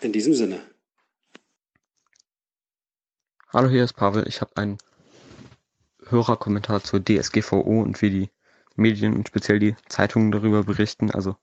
in 0.00 0.12
diesem 0.12 0.34
Sinne. 0.34 0.60
Hallo, 3.52 3.68
hier 3.68 3.84
ist 3.84 3.94
Pavel. 3.94 4.26
Ich 4.28 4.40
habe 4.40 4.56
einen 4.56 4.78
Hörerkommentar 6.08 6.82
zur 6.82 7.04
DSGVO 7.04 7.82
und 7.82 8.00
wie 8.00 8.10
die 8.10 8.30
Medien 8.76 9.14
und 9.14 9.28
speziell 9.28 9.58
die 9.58 9.76
Zeitungen 9.88 10.32
darüber 10.32 10.64
berichten. 10.64 11.10
Also 11.10 11.36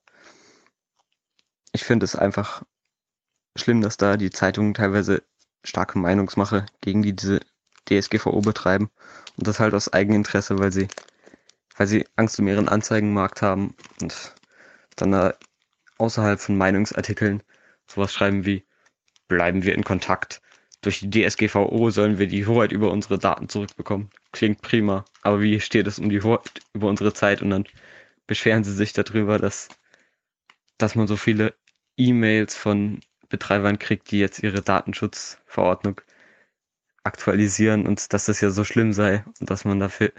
ich 1.72 1.84
finde 1.84 2.06
es 2.06 2.16
einfach 2.16 2.64
schlimm, 3.56 3.82
dass 3.82 3.98
da 3.98 4.18
die 4.18 4.30
Zeitungen 4.30 4.74
teilweise 4.74 5.24
starke 5.64 6.00
Meinungsmache 6.00 6.66
gegen 6.82 7.02
die 7.02 7.16
diese 7.16 7.40
DSGVO 7.90 8.42
betreiben 8.42 8.90
und 9.38 9.48
das 9.48 9.60
halt 9.60 9.74
aus 9.74 9.92
Eigeninteresse, 9.92 10.60
weil 10.60 10.72
sie 10.72 10.88
weil 11.78 11.88
sie 11.88 12.06
Angst 12.16 12.40
um 12.40 12.48
ihren 12.48 12.68
Anzeigenmarkt 12.68 13.42
haben 13.42 13.76
und 14.02 14.36
dann 14.96 15.12
da 15.12 15.36
außerhalb 16.00 16.40
von 16.40 16.58
Meinungsartikeln 16.58 17.44
sowas 17.88 18.14
schreiben 18.14 18.46
wie 18.46 18.66
bleiben 19.28 19.64
wir 19.64 19.76
in 19.76 19.84
Kontakt. 19.84 20.42
Durch 20.82 21.00
die 21.00 21.10
DSGVO 21.10 21.90
sollen 21.90 22.18
wir 22.18 22.28
die 22.28 22.46
Hoheit 22.46 22.72
über 22.72 22.92
unsere 22.92 23.18
Daten 23.18 23.50
zurückbekommen. 23.50 24.10
Klingt 24.32 24.62
prima, 24.62 25.06
aber 25.22 25.42
wie 25.42 25.60
steht 25.60 25.88
es 25.88 26.00
um 26.00 26.10
die 26.10 26.22
Hoheit 26.22 26.62
über 26.74 26.88
unsere 26.88 27.14
Zeit 27.14 27.42
und 27.42 27.50
dann 27.50 27.66
beschweren 28.28 28.64
sie 28.64 28.74
sich 28.74 28.94
darüber, 28.94 29.40
dass 29.40 29.70
dass 30.78 30.96
man 30.96 31.08
so 31.08 31.18
viele 31.18 31.56
E-Mails 31.98 32.56
von 32.56 33.02
Betreibern 33.30 33.80
kriegt, 33.80 34.12
die 34.12 34.20
jetzt 34.20 34.40
ihre 34.40 34.62
Datenschutzverordnung 34.62 36.02
aktualisieren 37.04 37.88
und 37.88 38.14
dass 38.14 38.26
das 38.26 38.42
ja 38.42 38.50
so 38.52 38.64
schlimm 38.64 38.94
sei 38.94 39.24
und 39.40 39.50
dass 39.50 39.66
man 39.66 39.80
dafür, 39.80 40.12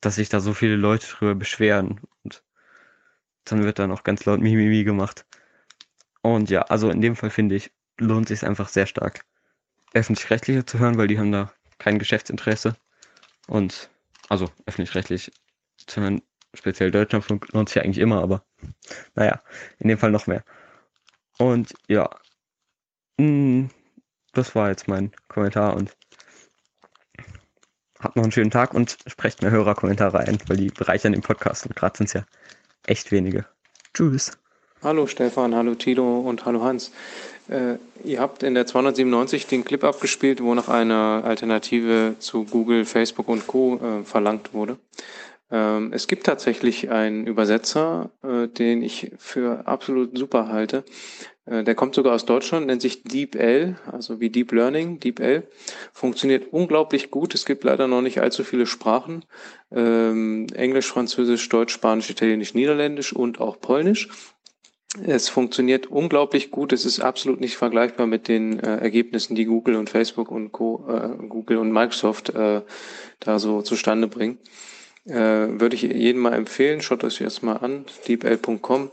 dass 0.00 0.16
sich 0.16 0.28
da 0.28 0.40
so 0.40 0.54
viele 0.54 0.76
Leute 0.76 1.06
drüber 1.06 1.34
beschweren 1.34 2.00
und 2.24 2.42
dann 3.44 3.64
wird 3.64 3.78
dann 3.78 3.92
auch 3.92 4.04
ganz 4.04 4.24
laut 4.24 4.40
Mimimi 4.40 4.84
gemacht. 4.84 5.26
Und 6.22 6.50
ja, 6.50 6.62
also 6.62 6.90
in 6.90 7.00
dem 7.00 7.16
Fall 7.16 7.30
finde 7.30 7.56
ich, 7.56 7.72
lohnt 7.98 8.28
sich 8.28 8.44
einfach 8.44 8.68
sehr 8.68 8.86
stark, 8.86 9.24
öffentlich-rechtliche 9.94 10.64
zu 10.64 10.78
hören, 10.78 10.98
weil 10.98 11.08
die 11.08 11.18
haben 11.18 11.32
da 11.32 11.52
kein 11.78 11.98
Geschäftsinteresse. 11.98 12.76
Und 13.46 13.90
also 14.28 14.50
öffentlich-rechtlich 14.66 15.32
zu 15.86 16.00
hören, 16.00 16.22
speziell 16.54 16.90
Deutschlandfunk 16.90 17.52
lohnt 17.52 17.68
sich 17.68 17.82
eigentlich 17.82 17.98
immer, 17.98 18.22
aber 18.22 18.44
naja, 19.14 19.42
in 19.78 19.88
dem 19.88 19.98
Fall 19.98 20.10
noch 20.10 20.26
mehr. 20.26 20.44
Und 21.38 21.74
ja, 21.88 22.10
mm, 23.18 23.66
das 24.32 24.54
war 24.54 24.70
jetzt 24.70 24.88
mein 24.88 25.12
Kommentar 25.28 25.76
und 25.76 25.96
habt 28.00 28.16
noch 28.16 28.22
einen 28.22 28.32
schönen 28.32 28.50
Tag 28.50 28.74
und 28.74 28.96
sprecht 29.06 29.42
mehr 29.42 29.50
Hörerkommentare 29.50 30.20
ein, 30.20 30.38
weil 30.46 30.56
die 30.56 30.68
bereichern 30.68 31.12
den 31.12 31.22
Podcast 31.22 31.66
und 31.66 31.76
gerade 31.76 31.96
sind 31.98 32.06
es 32.06 32.12
ja 32.12 32.24
echt 32.86 33.10
wenige. 33.10 33.46
Tschüss. 33.94 34.38
Hallo 34.82 35.08
Stefan, 35.08 35.54
hallo 35.56 35.74
Tilo 35.74 36.20
und 36.20 36.44
hallo 36.44 36.62
Hans. 36.62 36.92
Äh, 37.48 37.78
ihr 38.04 38.20
habt 38.20 38.42
in 38.42 38.54
der 38.54 38.66
297 38.66 39.46
den 39.46 39.64
Clip 39.64 39.82
abgespielt, 39.82 40.42
wo 40.42 40.54
nach 40.54 40.68
einer 40.68 41.22
Alternative 41.24 42.14
zu 42.20 42.44
Google, 42.44 42.84
Facebook 42.84 43.28
und 43.28 43.46
Co. 43.46 43.80
Äh, 43.82 44.04
verlangt 44.04 44.54
wurde. 44.54 44.78
Ähm, 45.50 45.92
es 45.92 46.08
gibt 46.08 46.26
tatsächlich 46.26 46.90
einen 46.90 47.26
Übersetzer, 47.26 48.10
äh, 48.22 48.48
den 48.48 48.82
ich 48.82 49.12
für 49.16 49.66
absolut 49.66 50.16
super 50.16 50.48
halte. 50.48 50.84
Äh, 51.46 51.64
der 51.64 51.74
kommt 51.74 51.94
sogar 51.94 52.14
aus 52.14 52.26
Deutschland, 52.26 52.66
nennt 52.66 52.82
sich 52.82 53.02
DeepL, 53.02 53.76
also 53.90 54.20
wie 54.20 54.30
Deep 54.30 54.52
Learning, 54.52 55.00
DeepL. 55.00 55.48
Funktioniert 55.92 56.52
unglaublich 56.52 57.10
gut. 57.10 57.34
Es 57.34 57.46
gibt 57.46 57.64
leider 57.64 57.88
noch 57.88 58.02
nicht 58.02 58.20
allzu 58.20 58.44
viele 58.44 58.66
Sprachen. 58.66 59.24
Ähm, 59.70 60.46
Englisch, 60.54 60.86
Französisch, 60.86 61.48
Deutsch, 61.48 61.72
Spanisch, 61.72 62.10
Italienisch, 62.10 62.54
Niederländisch 62.54 63.12
und 63.12 63.40
auch 63.40 63.60
Polnisch. 63.60 64.08
Es 65.04 65.28
funktioniert 65.28 65.86
unglaublich 65.86 66.50
gut. 66.50 66.72
Es 66.72 66.84
ist 66.84 67.00
absolut 67.00 67.40
nicht 67.40 67.56
vergleichbar 67.56 68.06
mit 68.06 68.26
den 68.26 68.58
äh, 68.58 68.76
Ergebnissen, 68.78 69.34
die 69.34 69.44
Google 69.44 69.76
und 69.76 69.90
Facebook 69.90 70.30
und 70.30 70.50
Co., 70.52 70.86
äh, 70.88 71.26
Google 71.28 71.58
und 71.58 71.72
Microsoft 71.72 72.30
äh, 72.30 72.62
da 73.20 73.38
so 73.38 73.62
zustande 73.62 74.08
bringen. 74.08 74.38
Äh, 75.08 75.60
würde 75.60 75.74
ich 75.74 75.82
jedem 75.82 76.20
mal 76.20 76.34
empfehlen. 76.34 76.82
Schaut 76.82 77.02
euch 77.02 77.18
das 77.18 77.40
mal 77.42 77.56
an. 77.56 77.86
deepl.com. 78.06 78.90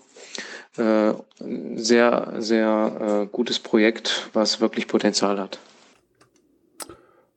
Äh, 0.78 1.14
sehr, 1.76 2.34
sehr 2.40 3.24
äh, 3.24 3.28
gutes 3.32 3.60
Projekt, 3.60 4.30
was 4.34 4.62
wirklich 4.62 4.88
Potenzial 4.88 5.40
hat. 5.40 5.60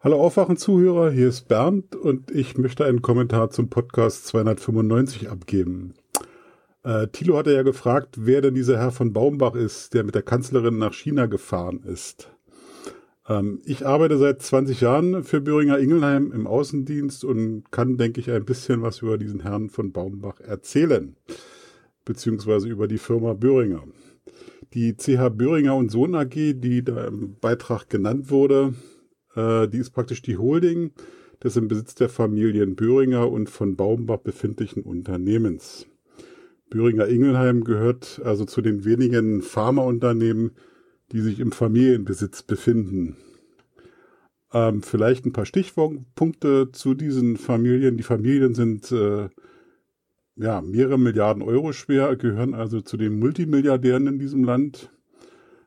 Hallo 0.01 0.21
Aufwachen-Zuhörer, 0.21 1.11
hier 1.11 1.29
ist 1.29 1.49
Bernd 1.49 1.97
und 1.97 2.31
ich 2.31 2.57
möchte 2.57 2.85
einen 2.85 3.03
Kommentar 3.03 3.51
zum 3.51 3.69
Podcast 3.69 4.29
295 4.29 5.29
abgeben. 5.29 5.95
Äh, 6.85 7.09
Thilo 7.09 7.37
hatte 7.37 7.53
ja 7.53 7.63
gefragt, 7.63 8.15
wer 8.17 8.41
denn 8.41 8.55
dieser 8.55 8.79
Herr 8.79 8.93
von 8.93 9.13
Baumbach 9.13 9.55
ist, 9.55 9.95
der 9.95 10.05
mit 10.05 10.15
der 10.15 10.23
Kanzlerin 10.23 10.79
nach 10.79 10.95
China 10.95 11.27
gefahren 11.27 11.83
ist. 11.83 12.31
Ähm, 13.29 13.61
ich 13.65 13.87
arbeite 13.87 14.19
seit 14.19 14.43
20 14.43 14.81
Jahren 14.81 15.23
für 15.23 15.41
Böhringer 15.41 15.79
Ingelheim 15.79 16.33
im 16.33 16.47
Außendienst 16.47 17.25
und 17.25 17.71
kann, 17.71 17.97
denke 17.97 18.21
ich, 18.21 18.31
ein 18.31 18.45
bisschen 18.45 18.83
was 18.83 19.03
über 19.03 19.19
diesen 19.19 19.41
Herrn 19.41 19.69
von 19.69 19.93
Baumbach 19.93 20.41
erzählen, 20.41 21.17
beziehungsweise 22.05 22.69
über 22.69 22.89
die 22.89 22.99
Firma 22.99 23.35
Böhringer. 23.35 23.85
Die 24.75 24.97
CH 24.97 25.31
Böhringer 25.31 25.77
und 25.77 25.91
Sohn 25.91 26.15
AG, 26.15 26.35
die 26.35 26.83
da 26.85 27.07
im 27.07 27.37
Beitrag 27.41 27.89
genannt 27.89 28.31
wurde, 28.31 28.75
äh, 29.35 29.69
die 29.69 29.79
ist 29.79 29.91
praktisch 29.91 30.23
die 30.23 30.37
Holding 30.37 30.93
des 31.43 31.57
im 31.57 31.69
Besitz 31.69 31.95
der 31.95 32.09
Familien 32.09 32.75
Böhringer 32.75 33.31
und 33.31 33.49
von 33.49 33.77
Baumbach 33.77 34.19
befindlichen 34.19 34.83
Unternehmens. 34.83 35.87
Böhringer 36.69 37.09
Ingelheim 37.09 37.65
gehört 37.65 38.21
also 38.25 38.45
zu 38.45 38.61
den 38.61 38.85
wenigen 38.85 39.41
Pharmaunternehmen, 39.41 40.51
die 41.13 41.21
sich 41.21 41.41
im 41.41 41.53
Familienbesitz 41.53 42.43
befinden. 42.43 43.17
Ähm, 44.53 44.83
vielleicht 44.83 45.27
ein 45.27 45.33
paar 45.33 45.47
Stichpunkte 45.47 46.71
zu 46.73 46.95
diesen 46.95 47.37
Familien. 47.37 47.97
Die 47.97 48.03
Familien 48.03 48.55
sind 48.55 48.91
äh, 48.93 49.29
ja 50.37 50.61
mehrere 50.63 50.99
Milliarden 50.99 51.43
Euro 51.43 51.73
schwer, 51.73 52.17
gehören 52.17 52.55
also 52.55 52.81
zu 52.81 52.97
den 52.97 53.19
Multimilliardären 53.19 54.07
in 54.07 54.19
diesem 54.19 54.45
Land. 54.45 54.91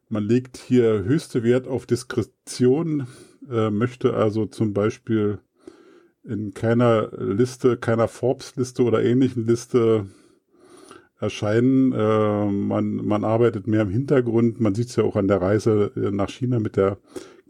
Man 0.10 0.24
legt 0.24 0.58
hier 0.58 1.04
höchste 1.04 1.44
Wert 1.44 1.68
auf 1.68 1.86
Diskretion, 1.86 3.08
äh, 3.50 3.70
möchte 3.70 4.14
also 4.14 4.46
zum 4.46 4.74
Beispiel 4.74 5.40
in 6.24 6.54
keiner 6.54 7.12
Liste, 7.18 7.78
keiner 7.78 8.08
Forbes-Liste 8.08 8.84
oder 8.84 9.04
ähnlichen 9.04 9.46
Liste 9.46 10.08
erscheinen. 11.22 11.94
Äh, 11.94 12.46
man, 12.46 12.96
man 12.96 13.24
arbeitet 13.24 13.68
mehr 13.68 13.82
im 13.82 13.90
Hintergrund. 13.90 14.60
Man 14.60 14.76
sieht 14.76 14.90
es 14.90 14.96
ja 14.96 15.04
auch 15.04 15.16
an 15.16 15.28
der 15.28 15.42
Reise 15.42 15.92
nach 15.96 16.30
China 16.30 16.60
mit 16.60 16.76
der 16.76 16.98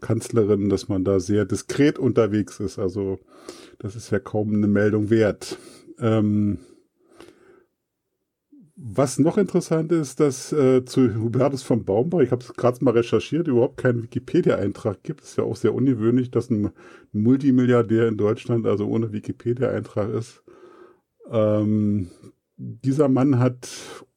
Kanzlerin, 0.00 0.68
dass 0.68 0.88
man 0.88 1.04
da 1.04 1.20
sehr 1.20 1.44
diskret 1.44 1.98
unterwegs 1.98 2.60
ist. 2.60 2.78
Also 2.78 3.18
das 3.78 3.96
ist 3.96 4.10
ja 4.10 4.18
kaum 4.18 4.54
eine 4.54 4.66
Meldung 4.66 5.08
wert. 5.10 5.58
Ähm, 5.98 6.58
was 8.84 9.18
noch 9.18 9.38
interessant 9.38 9.92
ist, 9.92 10.18
dass 10.18 10.52
äh, 10.52 10.84
zu 10.84 11.14
Hubertus 11.14 11.62
von 11.62 11.84
Baumbach, 11.84 12.18
ich 12.18 12.32
habe 12.32 12.42
es 12.42 12.52
gerade 12.54 12.84
mal 12.84 12.90
recherchiert, 12.90 13.46
überhaupt 13.46 13.76
keinen 13.76 14.02
Wikipedia-Eintrag 14.02 15.04
gibt. 15.04 15.20
Ist 15.20 15.38
ja 15.38 15.44
auch 15.44 15.54
sehr 15.54 15.72
ungewöhnlich, 15.72 16.32
dass 16.32 16.50
ein 16.50 16.72
Multimilliardär 17.12 18.08
in 18.08 18.16
Deutschland 18.16 18.66
also 18.66 18.88
ohne 18.88 19.12
Wikipedia-Eintrag 19.12 20.12
ist. 20.12 20.42
Ähm, 21.30 22.08
dieser 22.62 23.08
Mann 23.08 23.38
hat 23.38 23.68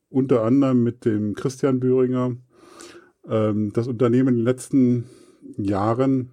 unter 0.09 0.43
anderem 0.43 0.83
mit 0.83 1.03
dem 1.05 1.33
Christian 1.33 1.79
Böhringer 1.79 2.35
ähm, 3.27 3.73
das 3.73 3.87
Unternehmen 3.87 4.29
in 4.29 4.35
den 4.37 4.45
letzten 4.45 5.09
Jahren 5.57 6.31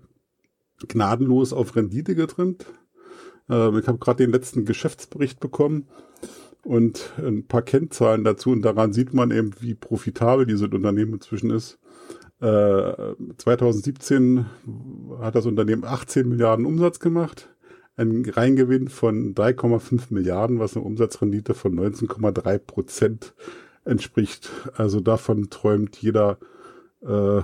gnadenlos 0.89 1.53
auf 1.53 1.75
Rendite 1.75 2.15
getrimmt. 2.15 2.67
Ähm, 3.49 3.79
ich 3.79 3.87
habe 3.87 3.99
gerade 3.99 4.25
den 4.25 4.33
letzten 4.33 4.65
Geschäftsbericht 4.65 5.41
bekommen 5.41 5.89
und 6.65 7.13
ein 7.19 7.47
paar 7.47 7.63
Kennzahlen 7.63 8.25
dazu. 8.25 8.51
Und 8.51 8.63
daran 8.63 8.93
sieht 8.93 9.15
man 9.15 9.31
eben, 9.31 9.51
wie 9.61 9.75
profitabel 9.75 10.47
dieses 10.47 10.69
Unternehmen 10.69 11.15
inzwischen 11.15 11.51
ist. 11.51 11.79
Äh, 12.41 13.15
2017 13.39 14.47
hat 15.21 15.35
das 15.35 15.47
Unternehmen 15.47 15.85
18 15.85 16.29
Milliarden 16.29 16.67
Umsatz 16.67 17.01
gemacht 17.01 17.52
ein 18.03 18.29
Reingewinn 18.29 18.89
von 18.89 19.35
3,5 19.35 20.07
Milliarden, 20.11 20.59
was 20.59 20.77
eine 20.77 20.85
Umsatzrendite 20.85 21.55
von 21.55 21.75
19,3 21.75 22.59
Prozent 22.59 23.35
entspricht. 23.85 24.51
Also 24.77 25.01
davon 25.01 25.51
träumt 25.51 25.97
jeder 25.97 26.39
äh, 27.01 27.43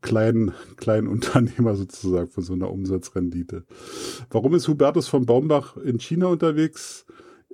kleinen, 0.00 0.52
kleinen 0.76 1.08
Unternehmer 1.08 1.74
sozusagen 1.76 2.28
von 2.28 2.42
so 2.42 2.52
einer 2.52 2.70
Umsatzrendite. 2.70 3.64
Warum 4.30 4.54
ist 4.54 4.68
Hubertus 4.68 5.08
von 5.08 5.26
Baumbach 5.26 5.76
in 5.76 5.98
China 5.98 6.26
unterwegs? 6.28 7.04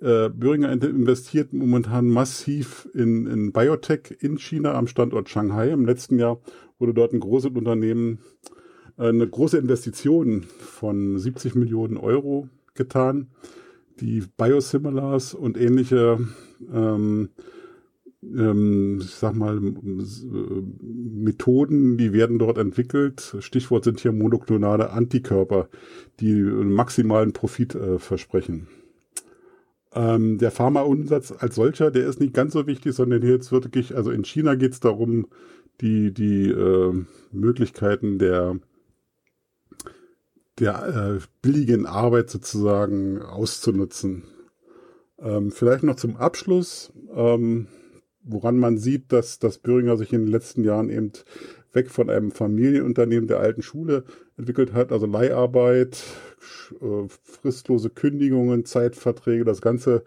Äh, 0.00 0.28
Böhringer 0.28 0.70
investiert 0.70 1.52
momentan 1.52 2.06
massiv 2.08 2.88
in, 2.94 3.26
in 3.26 3.52
Biotech 3.52 4.16
in 4.20 4.38
China 4.38 4.74
am 4.74 4.86
Standort 4.86 5.28
Shanghai. 5.28 5.70
Im 5.70 5.86
letzten 5.86 6.18
Jahr 6.18 6.40
wurde 6.78 6.94
dort 6.94 7.12
ein 7.12 7.20
großes 7.20 7.50
Unternehmen 7.50 8.20
eine 8.98 9.26
große 9.26 9.56
Investition 9.56 10.42
von 10.58 11.18
70 11.18 11.54
Millionen 11.54 11.96
Euro 11.96 12.48
getan, 12.74 13.28
die 14.00 14.24
Biosimilars 14.36 15.34
und 15.34 15.56
ähnliche, 15.56 16.18
ähm, 16.72 17.30
ähm, 18.22 18.98
ich 19.00 19.14
sag 19.14 19.34
mal, 19.34 19.60
Methoden, 20.80 21.96
die 21.96 22.12
werden 22.12 22.38
dort 22.38 22.58
entwickelt. 22.58 23.36
Stichwort 23.38 23.84
sind 23.84 24.00
hier 24.00 24.12
monoklonale 24.12 24.90
Antikörper, 24.90 25.68
die 26.20 26.34
maximalen 26.34 27.32
Profit 27.32 27.74
äh, 27.76 27.98
versprechen. 27.98 28.66
Ähm, 29.94 30.38
der 30.38 30.50
Pharmaumsatz 30.50 31.32
als 31.32 31.54
solcher, 31.54 31.90
der 31.90 32.06
ist 32.06 32.20
nicht 32.20 32.34
ganz 32.34 32.52
so 32.52 32.66
wichtig, 32.66 32.94
sondern 32.94 33.22
hier 33.22 33.32
jetzt 33.32 33.52
wirklich, 33.52 33.96
also 33.96 34.10
in 34.10 34.24
China 34.24 34.54
geht 34.54 34.72
es 34.72 34.80
darum, 34.80 35.28
die, 35.80 36.12
die 36.12 36.50
äh, 36.50 36.92
Möglichkeiten 37.32 38.18
der 38.18 38.58
der 40.58 41.18
äh, 41.18 41.24
billigen 41.42 41.86
Arbeit 41.86 42.30
sozusagen 42.30 43.22
auszunutzen. 43.22 44.24
Ähm, 45.20 45.50
vielleicht 45.50 45.82
noch 45.82 45.96
zum 45.96 46.16
Abschluss, 46.16 46.92
ähm, 47.14 47.66
woran 48.22 48.56
man 48.58 48.78
sieht, 48.78 49.12
dass 49.12 49.38
das 49.38 49.58
Böhringer 49.58 49.96
sich 49.96 50.12
in 50.12 50.22
den 50.22 50.32
letzten 50.32 50.64
Jahren 50.64 50.90
eben 50.90 51.12
weg 51.72 51.90
von 51.90 52.10
einem 52.10 52.30
Familienunternehmen 52.30 53.28
der 53.28 53.40
alten 53.40 53.62
Schule 53.62 54.04
entwickelt 54.36 54.72
hat, 54.72 54.92
also 54.92 55.06
Leiharbeit, 55.06 56.02
äh, 56.80 57.08
fristlose 57.08 57.90
Kündigungen, 57.90 58.64
Zeitverträge, 58.64 59.44
das 59.44 59.60
ganze 59.60 60.02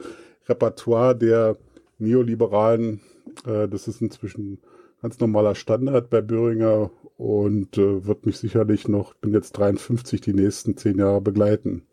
Repertoire 0.47 1.15
der 1.15 1.57
Neoliberalen, 1.99 3.01
äh, 3.45 3.67
das 3.67 3.87
ist 3.87 4.01
inzwischen 4.01 4.59
ganz 5.01 5.19
normaler 5.19 5.55
Standard 5.55 6.09
bei 6.09 6.21
Böhringer 6.21 6.91
und 7.21 7.77
äh, 7.77 8.07
wird 8.07 8.25
mich 8.25 8.39
sicherlich 8.39 8.87
noch, 8.87 9.13
bin 9.13 9.31
jetzt 9.31 9.51
53, 9.51 10.21
die 10.21 10.33
nächsten 10.33 10.75
zehn 10.75 10.97
Jahre 10.97 11.21
begleiten. 11.21 11.83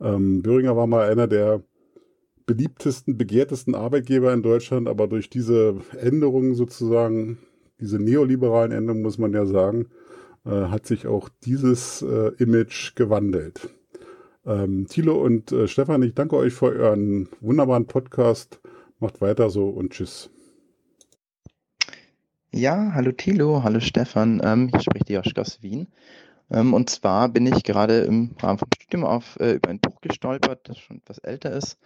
Ähm, 0.00 0.40
Böhringer 0.40 0.74
war 0.74 0.86
mal 0.86 1.06
einer 1.06 1.26
der 1.26 1.62
beliebtesten, 2.46 3.18
begehrtesten 3.18 3.74
Arbeitgeber 3.74 4.32
in 4.32 4.42
Deutschland, 4.42 4.88
aber 4.88 5.06
durch 5.06 5.28
diese 5.28 5.76
Änderungen 6.00 6.54
sozusagen, 6.54 7.38
diese 7.78 7.98
neoliberalen 7.98 8.72
Änderungen 8.72 9.02
muss 9.02 9.18
man 9.18 9.34
ja 9.34 9.44
sagen, 9.44 9.90
äh, 10.46 10.50
hat 10.50 10.86
sich 10.86 11.06
auch 11.06 11.28
dieses 11.44 12.00
äh, 12.00 12.32
Image 12.38 12.94
gewandelt. 12.96 13.68
Ähm, 14.46 14.86
Thilo 14.88 15.22
und 15.22 15.52
äh, 15.52 15.68
Stefan, 15.68 16.02
ich 16.02 16.14
danke 16.14 16.36
euch 16.36 16.54
für 16.54 16.72
euren 16.72 17.28
wunderbaren 17.42 17.86
Podcast. 17.86 18.62
Macht 18.98 19.20
weiter 19.20 19.50
so 19.50 19.68
und 19.68 19.92
tschüss. 19.92 20.33
Ja, 22.56 22.92
hallo 22.94 23.10
Thilo, 23.10 23.64
hallo 23.64 23.80
Stefan, 23.80 24.40
ähm, 24.44 24.68
hier 24.68 24.80
spricht 24.80 25.10
Joschka 25.10 25.40
aus 25.40 25.60
Wien. 25.60 25.88
Ähm, 26.52 26.72
und 26.72 26.88
zwar 26.88 27.28
bin 27.28 27.46
ich 27.46 27.64
gerade 27.64 28.02
im 28.02 28.36
Rahmen 28.40 28.60
vom 28.60 28.68
Studium 28.72 29.04
auf, 29.04 29.36
äh, 29.40 29.54
über 29.54 29.70
ein 29.70 29.80
Buch 29.80 30.00
gestolpert, 30.00 30.68
das 30.68 30.78
schon 30.78 30.98
etwas 30.98 31.18
älter 31.18 31.50
ist, 31.50 31.78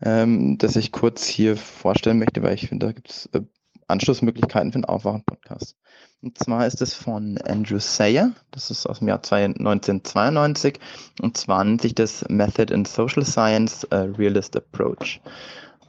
ähm, 0.00 0.58
das 0.58 0.76
ich 0.76 0.92
kurz 0.92 1.26
hier 1.26 1.56
vorstellen 1.56 2.20
möchte, 2.20 2.40
weil 2.44 2.54
ich 2.54 2.68
finde, 2.68 2.86
da 2.86 2.92
gibt 2.92 3.10
es 3.10 3.26
äh, 3.32 3.40
Anschlussmöglichkeiten 3.88 4.70
für 4.70 4.76
einen 4.76 4.84
Aufwachen-Podcast. 4.84 5.76
Und 6.22 6.38
zwar 6.38 6.68
ist 6.68 6.80
es 6.80 6.94
von 6.94 7.38
Andrew 7.38 7.80
Sayer, 7.80 8.30
das 8.52 8.70
ist 8.70 8.86
aus 8.86 9.00
dem 9.00 9.08
Jahr 9.08 9.18
1992, 9.18 10.78
und 11.20 11.36
zwar 11.36 11.64
nennt 11.64 11.82
sich 11.82 11.96
das 11.96 12.24
Method 12.28 12.72
in 12.72 12.84
Social 12.84 13.24
Science 13.24 13.84
a 13.90 14.02
Realist 14.02 14.56
Approach. 14.56 15.20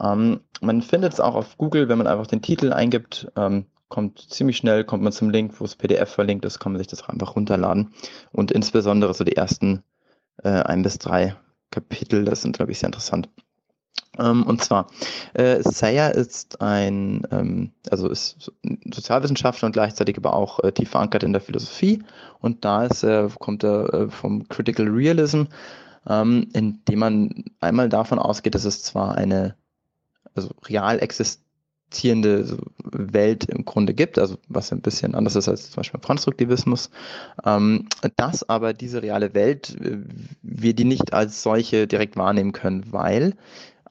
Ähm, 0.02 0.40
man 0.60 0.82
findet 0.82 1.14
es 1.14 1.20
auch 1.20 1.36
auf 1.36 1.56
Google, 1.60 1.88
wenn 1.88 2.00
man 2.00 2.08
einfach 2.08 2.26
den 2.26 2.42
Titel 2.42 2.74
eingibt, 2.74 3.32
ähm, 3.36 3.68
kommt 3.90 4.20
ziemlich 4.20 4.58
schnell, 4.58 4.84
kommt 4.84 5.04
man 5.04 5.14
zum 5.14 5.30
Link, 5.30 5.60
wo 5.60 5.64
das 5.64 5.76
PDF 5.76 6.10
verlinkt 6.10 6.46
ist, 6.46 6.60
kann 6.60 6.74
man 6.74 6.80
sich 6.80 6.88
das 6.88 7.08
einfach 7.08 7.36
runterladen. 7.36 7.94
Und 8.32 8.52
insbesondere 8.52 9.14
so 9.14 9.24
die 9.24 9.36
ersten 9.36 9.84
äh, 10.44 10.50
ein 10.50 10.84
bis 10.84 10.98
drei 10.98 11.36
Kapitel, 11.72 12.26
das 12.26 12.42
sind, 12.42 12.56
glaube 12.56 12.72
ich, 12.72 12.80
sehr 12.80 12.88
interessant. 12.88 13.30
Ähm, 14.20 14.44
und 14.44 14.64
zwar, 14.64 14.88
äh, 15.34 15.62
Sayer 15.62 16.14
ist 16.14 16.62
ein, 16.62 17.28
ähm, 17.32 17.72
also 17.90 18.10
ist 18.10 18.52
Sozialwissenschaftler 18.92 19.68
und 19.68 19.74
gleichzeitig 19.74 20.18
aber 20.18 20.34
auch 20.34 20.60
äh, 20.64 20.72
tief 20.72 20.90
verankert 20.90 21.24
in 21.24 21.34
der 21.34 21.42
Philosophie. 21.42 22.04
Und 22.40 22.66
da 22.66 22.86
ist, 22.86 23.04
äh, 23.04 23.30
kommt 23.40 23.64
er 23.64 23.94
äh, 23.94 24.10
vom 24.10 24.48
Critical 24.48 24.88
Realism, 24.88 25.44
ähm, 26.08 26.50
indem 26.54 27.00
man 27.00 27.46
einmal 27.60 27.90
davon 27.90 28.20
ausgeht, 28.20 28.56
dass 28.56 28.66
es 28.66 28.84
zwar 28.84 29.16
eine 29.16 29.56
also 30.36 30.52
real 30.66 31.00
existierende 31.90 32.58
Welt 32.84 33.46
im 33.46 33.66
Grunde 33.66 33.94
gibt, 33.94 34.20
also 34.20 34.38
was 34.50 34.72
ein 34.72 34.82
bisschen 34.82 35.16
anders 35.16 35.36
ist 35.36 35.48
als 35.48 35.72
zum 35.72 35.78
Beispiel 35.78 36.00
Konstruktivismus, 36.00 36.90
ähm, 37.46 37.88
dass 38.18 38.48
aber 38.48 38.74
diese 38.74 39.02
reale 39.02 39.34
Welt, 39.34 39.76
äh, 39.82 39.98
wir 40.42 40.74
die 40.74 40.86
nicht 40.86 41.14
als 41.14 41.44
solche 41.44 41.88
direkt 41.88 42.18
wahrnehmen 42.18 42.52
können, 42.52 42.86
weil 42.92 43.36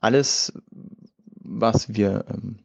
alles, 0.01 0.53
was 1.43 1.95
wir 1.95 2.27
ähm, 2.29 2.59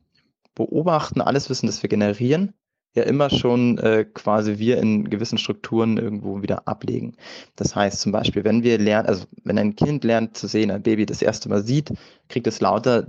beobachten, 0.53 1.21
alles 1.21 1.49
Wissen, 1.49 1.67
das 1.67 1.81
wir 1.81 1.89
generieren, 1.89 2.53
ja 2.93 3.03
immer 3.03 3.29
schon 3.29 3.77
äh, 3.77 4.03
quasi 4.03 4.59
wir 4.59 4.79
in 4.79 5.09
gewissen 5.09 5.37
Strukturen 5.37 5.97
irgendwo 5.97 6.41
wieder 6.41 6.67
ablegen. 6.67 7.15
Das 7.55 7.73
heißt 7.73 8.01
zum 8.01 8.11
Beispiel, 8.11 8.43
wenn 8.43 8.63
wir 8.63 8.77
lernen, 8.77 9.07
also 9.07 9.25
wenn 9.45 9.57
ein 9.57 9.77
Kind 9.77 10.03
lernt 10.03 10.35
zu 10.35 10.47
sehen, 10.47 10.71
ein 10.71 10.83
Baby 10.83 11.05
das 11.05 11.21
erste 11.21 11.47
Mal 11.47 11.63
sieht, 11.63 11.93
kriegt 12.27 12.47
es 12.47 12.59
lauter 12.59 13.07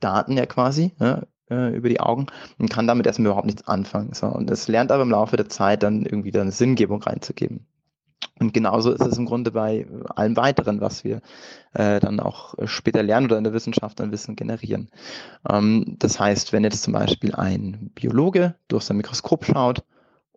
Daten 0.00 0.36
ja 0.36 0.44
quasi 0.44 0.92
ja, 1.00 1.22
äh, 1.52 1.76
über 1.76 1.88
die 1.88 2.00
Augen 2.00 2.26
und 2.58 2.70
kann 2.70 2.86
damit 2.86 3.06
erstmal 3.06 3.26
überhaupt 3.26 3.46
nichts 3.46 3.66
anfangen. 3.66 4.12
So, 4.14 4.26
und 4.26 4.50
es 4.50 4.68
lernt 4.68 4.90
aber 4.90 5.02
im 5.02 5.10
Laufe 5.10 5.36
der 5.36 5.48
Zeit 5.48 5.82
dann 5.82 6.04
irgendwie 6.06 6.30
dann 6.30 6.42
eine 6.42 6.52
Sinngebung 6.52 7.02
reinzugeben. 7.02 7.66
Und 8.38 8.54
genauso 8.54 8.92
ist 8.92 9.04
es 9.04 9.18
im 9.18 9.26
Grunde 9.26 9.52
bei 9.52 9.86
allem 10.16 10.36
weiteren, 10.36 10.80
was 10.80 11.04
wir 11.04 11.20
äh, 11.74 12.00
dann 12.00 12.18
auch 12.18 12.54
später 12.64 13.02
lernen 13.02 13.26
oder 13.26 13.38
in 13.38 13.44
der 13.44 13.52
Wissenschaft 13.52 14.00
dann 14.00 14.10
Wissen 14.10 14.36
generieren. 14.36 14.88
Ähm, 15.48 15.96
das 15.98 16.18
heißt, 16.18 16.52
wenn 16.52 16.64
jetzt 16.64 16.82
zum 16.82 16.92
Beispiel 16.92 17.34
ein 17.34 17.90
Biologe 17.94 18.54
durch 18.68 18.84
sein 18.84 18.96
Mikroskop 18.96 19.44
schaut 19.44 19.84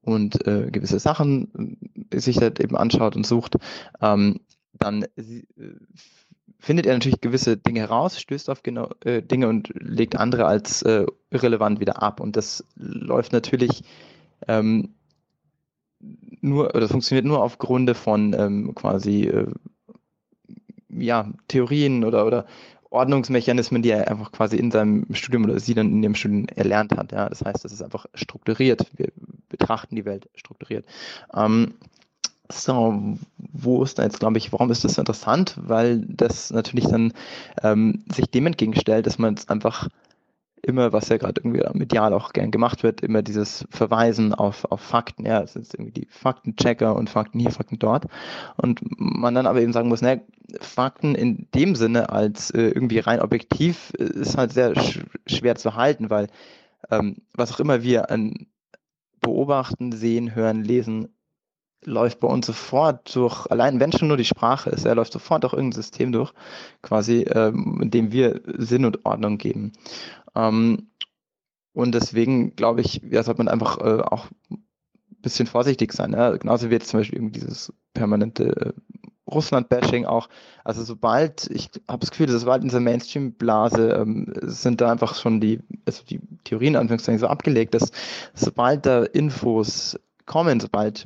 und 0.02 0.46
äh, 0.46 0.70
gewisse 0.72 1.00
Sachen 1.00 1.78
äh, 2.12 2.20
sich 2.20 2.38
halt 2.42 2.60
eben 2.60 2.78
anschaut 2.78 3.16
und 3.16 3.26
sucht, 3.26 3.56
ähm, 4.02 4.40
dann 4.74 5.04
äh, 5.16 5.44
findet 6.60 6.86
er 6.86 6.94
natürlich 6.94 7.22
gewisse 7.22 7.58
Dinge 7.58 7.82
heraus, 7.82 8.20
stößt 8.20 8.50
auf 8.50 8.64
genau, 8.64 8.90
äh, 9.04 9.22
Dinge 9.22 9.48
und 9.48 9.72
legt 9.76 10.16
andere 10.16 10.46
als 10.46 10.82
äh, 10.82 11.06
irrelevant 11.30 11.80
wieder 11.80 12.02
ab. 12.02 12.20
Und 12.20 12.36
das 12.36 12.66
läuft 12.76 13.34
natürlich 13.34 13.84
ähm, 14.48 14.96
nur, 16.42 16.76
oder 16.76 16.88
funktioniert 16.88 17.26
nur 17.26 17.44
aufgrund 17.44 17.96
von 17.96 18.34
ähm, 18.34 18.76
quasi 18.76 19.24
äh, 19.24 19.48
ja, 20.90 21.30
Theorien 21.48 22.04
oder, 22.04 22.26
oder 22.26 22.46
Ordnungsmechanismen, 22.90 23.82
die 23.82 23.90
er 23.90 24.10
einfach 24.10 24.32
quasi 24.32 24.56
in 24.58 24.72
seinem 24.72 25.06
Studium 25.14 25.44
oder 25.44 25.60
sie 25.60 25.74
dann 25.74 25.92
in 25.92 26.04
ihrem 26.04 26.16
Studium 26.16 26.48
erlernt 26.56 26.96
hat. 26.96 27.12
Ja? 27.12 27.28
Das 27.28 27.44
heißt, 27.44 27.66
das 27.66 27.74
ist 27.74 27.82
einfach 27.82 28.06
strukturiert. 28.14 28.86
Wir 28.96 29.10
betrachten 29.50 29.96
die 29.96 30.06
Welt 30.06 30.30
strukturiert. 30.36 30.86
Ähm, 31.34 31.76
so, 32.52 33.18
wo 33.38 33.84
ist 33.84 34.00
da 34.00 34.04
jetzt, 34.04 34.20
glaube 34.20 34.38
ich, 34.38 34.52
warum 34.52 34.72
ist 34.72 34.84
das 34.84 34.98
interessant? 34.98 35.56
Weil 35.62 36.02
das 36.08 36.52
natürlich 36.52 36.88
dann 36.88 37.14
ähm, 37.64 38.04
sich 38.14 38.28
dem 38.28 38.48
entgegenstellt, 38.48 39.06
dass 39.06 39.18
man 39.18 39.34
es 39.36 39.50
einfach 39.50 39.90
immer, 40.66 40.92
was 40.94 41.10
ja 41.10 41.18
gerade 41.18 41.42
irgendwie 41.42 41.64
medial 41.78 42.14
auch 42.14 42.34
gern 42.34 42.52
gemacht 42.52 42.84
wird, 42.84 43.02
immer 43.02 43.22
dieses 43.22 43.66
Verweisen 43.70 44.34
auf, 44.34 44.66
auf 44.66 44.82
Fakten. 44.82 45.26
Ja, 45.26 45.42
es 45.42 45.54
sind 45.54 45.72
irgendwie 45.74 45.92
die 45.92 46.08
Faktenchecker 46.10 46.96
und 46.96 47.10
Fakten 47.10 47.40
hier, 47.40 47.52
Fakten 47.52 47.78
dort. 47.80 48.06
Und 48.58 48.80
man 48.98 49.36
dann 49.36 49.48
aber 49.48 49.62
eben 49.62 49.74
sagen 49.74 49.90
muss, 49.90 50.02
ne, 50.02 50.22
Fakten 50.60 51.14
in 51.16 51.48
dem 51.54 51.76
Sinne 51.76 52.10
als 52.10 52.50
äh, 52.52 52.62
irgendwie 52.70 53.00
rein 53.00 53.22
objektiv 53.22 53.94
äh, 54.00 54.04
ist 54.04 54.38
halt 54.38 54.54
sehr 54.54 54.76
sch 54.76 55.02
schwer 55.28 55.56
zu 55.56 55.76
halten, 55.76 56.10
weil 56.10 56.28
ähm, 56.90 57.18
was 57.34 57.52
auch 57.52 57.60
immer 57.60 57.84
wir 57.84 58.10
an 58.10 58.48
beobachten, 59.22 59.92
sehen, 59.92 60.36
hören, 60.36 60.64
lesen, 60.64 61.15
läuft 61.86 62.20
bei 62.20 62.28
uns 62.28 62.46
sofort 62.46 63.16
durch, 63.16 63.50
allein 63.52 63.80
wenn 63.80 63.92
schon 63.92 64.08
nur 64.08 64.18
die 64.18 64.26
Sprache 64.26 64.70
ist, 64.70 64.86
er 64.86 64.96
läuft 64.96 65.14
sofort 65.14 65.44
durch 65.44 65.54
irgendein 65.54 65.82
System 65.82 66.12
durch, 66.12 66.34
quasi, 66.82 67.22
ähm, 67.22 67.80
in 67.82 67.92
dem 67.92 68.12
wir 68.12 68.42
Sinn 68.58 68.86
und 68.86 69.06
Ordnung 69.06 69.38
geben. 69.38 69.74
Ähm, 70.36 70.90
und 71.74 71.94
deswegen 71.94 72.56
glaube 72.56 72.82
ich, 72.82 73.02
ja, 73.10 73.22
sollte 73.24 73.44
man 73.44 73.50
einfach 73.50 73.80
äh, 73.80 74.02
auch 74.02 74.28
ein 74.52 74.64
bisschen 75.22 75.48
vorsichtig 75.48 75.94
sein. 75.94 76.14
Ja? 76.14 76.32
Genauso 76.38 76.70
wie 76.70 76.74
jetzt 76.74 76.88
zum 76.88 77.00
Beispiel 77.02 77.20
irgendwie 77.20 77.40
dieses 77.40 77.74
permanente 77.94 78.74
äh, 78.74 78.74
Russland-Bashing 79.30 80.06
auch. 80.06 80.30
Also 80.64 80.84
sobald, 80.84 81.50
ich 81.52 81.70
habe 81.88 82.00
das 82.00 82.12
Gefühl, 82.12 82.30
sobald 82.30 82.62
in 82.62 82.70
dieser 82.70 82.80
Mainstream-Blase 82.80 83.90
ähm, 83.90 84.34
sind 84.44 84.82
da 84.82 84.92
einfach 84.92 85.16
schon 85.16 85.42
die, 85.42 85.60
also 85.86 86.04
die 86.06 86.22
Theorien 86.44 86.76
Anführungszeichen 86.76 87.20
so 87.20 87.28
abgelegt, 87.28 87.74
dass 87.74 87.92
sobald 88.34 88.86
da 88.86 89.04
Infos 89.04 90.00
kommen, 90.26 90.60
sobald 90.60 91.06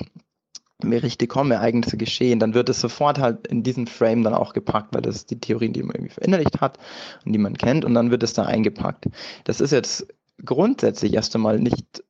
Berichte 0.80 1.28
kommen, 1.28 1.52
Ereignisse 1.52 1.98
geschehen, 1.98 2.40
dann 2.40 2.54
wird 2.54 2.70
es 2.70 2.80
sofort 2.80 3.20
halt 3.20 3.48
in 3.48 3.64
diesen 3.64 3.86
Frame 3.86 4.24
dann 4.24 4.34
auch 4.34 4.54
gepackt, 4.54 4.94
weil 4.94 5.02
das 5.02 5.26
die 5.26 5.40
Theorien, 5.40 5.74
die 5.74 5.84
man 5.84 5.96
irgendwie 5.96 6.14
verinnerlicht 6.14 6.62
hat 6.62 6.78
und 7.26 7.34
die 7.34 7.40
man 7.40 7.58
kennt 7.58 7.84
und 7.84 7.94
dann 7.94 8.12
wird 8.12 8.24
es 8.24 8.34
da 8.34 8.46
eingepackt. 8.46 9.08
Das 9.44 9.60
ist 9.60 9.72
jetzt 9.72 10.08
grundsätzlich 10.44 11.14
erst 11.14 11.36
einmal 11.36 11.60
nicht 11.60 12.04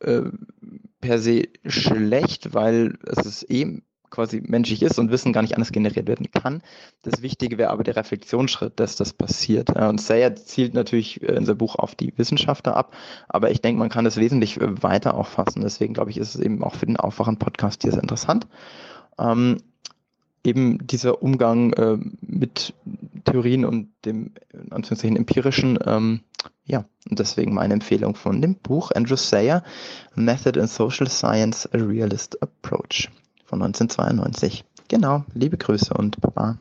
äh, 0.00 0.22
per 1.00 1.18
se 1.18 1.48
schlecht, 1.66 2.54
weil 2.54 2.96
es 3.04 3.26
ist 3.26 3.42
eben 3.44 3.82
quasi 4.12 4.42
menschlich 4.46 4.82
ist 4.82 4.98
und 4.98 5.10
Wissen 5.10 5.32
gar 5.32 5.42
nicht 5.42 5.54
anders 5.54 5.72
generiert 5.72 6.06
werden 6.06 6.30
kann. 6.30 6.62
Das 7.00 7.22
Wichtige 7.22 7.58
wäre 7.58 7.70
aber 7.70 7.82
der 7.82 7.96
Reflexionsschritt, 7.96 8.78
dass 8.78 8.94
das 8.94 9.12
passiert. 9.12 9.74
Und 9.74 10.00
Sayer 10.00 10.36
zielt 10.36 10.74
natürlich 10.74 11.20
äh, 11.22 11.34
in 11.34 11.46
seinem 11.46 11.58
Buch 11.58 11.74
auf 11.76 11.96
die 11.96 12.12
Wissenschaftler 12.16 12.76
ab, 12.76 12.94
aber 13.28 13.50
ich 13.50 13.60
denke, 13.60 13.80
man 13.80 13.88
kann 13.88 14.04
das 14.04 14.18
wesentlich 14.18 14.60
äh, 14.60 14.82
weiter 14.82 15.14
auffassen. 15.14 15.62
Deswegen 15.62 15.94
glaube 15.94 16.10
ich, 16.10 16.18
ist 16.18 16.36
es 16.36 16.40
eben 16.40 16.62
auch 16.62 16.74
für 16.74 16.86
den 16.86 16.98
Aufwachen-Podcast 16.98 17.82
hier 17.82 17.92
sehr 17.92 18.02
interessant. 18.02 18.46
Ähm, 19.18 19.56
eben 20.44 20.86
dieser 20.86 21.22
Umgang 21.22 21.72
äh, 21.72 21.96
mit 22.20 22.74
Theorien 23.24 23.64
und 23.64 23.88
dem 24.04 24.32
Anführungszeichen 24.70 25.16
empirischen, 25.16 25.78
ähm, 25.86 26.20
ja, 26.66 26.84
und 27.08 27.18
deswegen 27.18 27.54
meine 27.54 27.74
Empfehlung 27.74 28.14
von 28.14 28.42
dem 28.42 28.56
Buch 28.56 28.90
Andrew 28.92 29.16
Sayer, 29.16 29.64
Method 30.14 30.60
in 30.60 30.66
Social 30.66 31.08
Science, 31.08 31.66
a 31.72 31.78
Realist 31.78 32.40
Approach 32.42 33.08
von 33.52 33.60
1992. 33.60 34.64
Genau, 34.88 35.26
liebe 35.34 35.58
Grüße 35.58 35.92
und 35.92 36.18
Baba. 36.22 36.58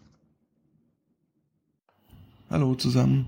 Hallo 2.49 2.75
zusammen, 2.75 3.27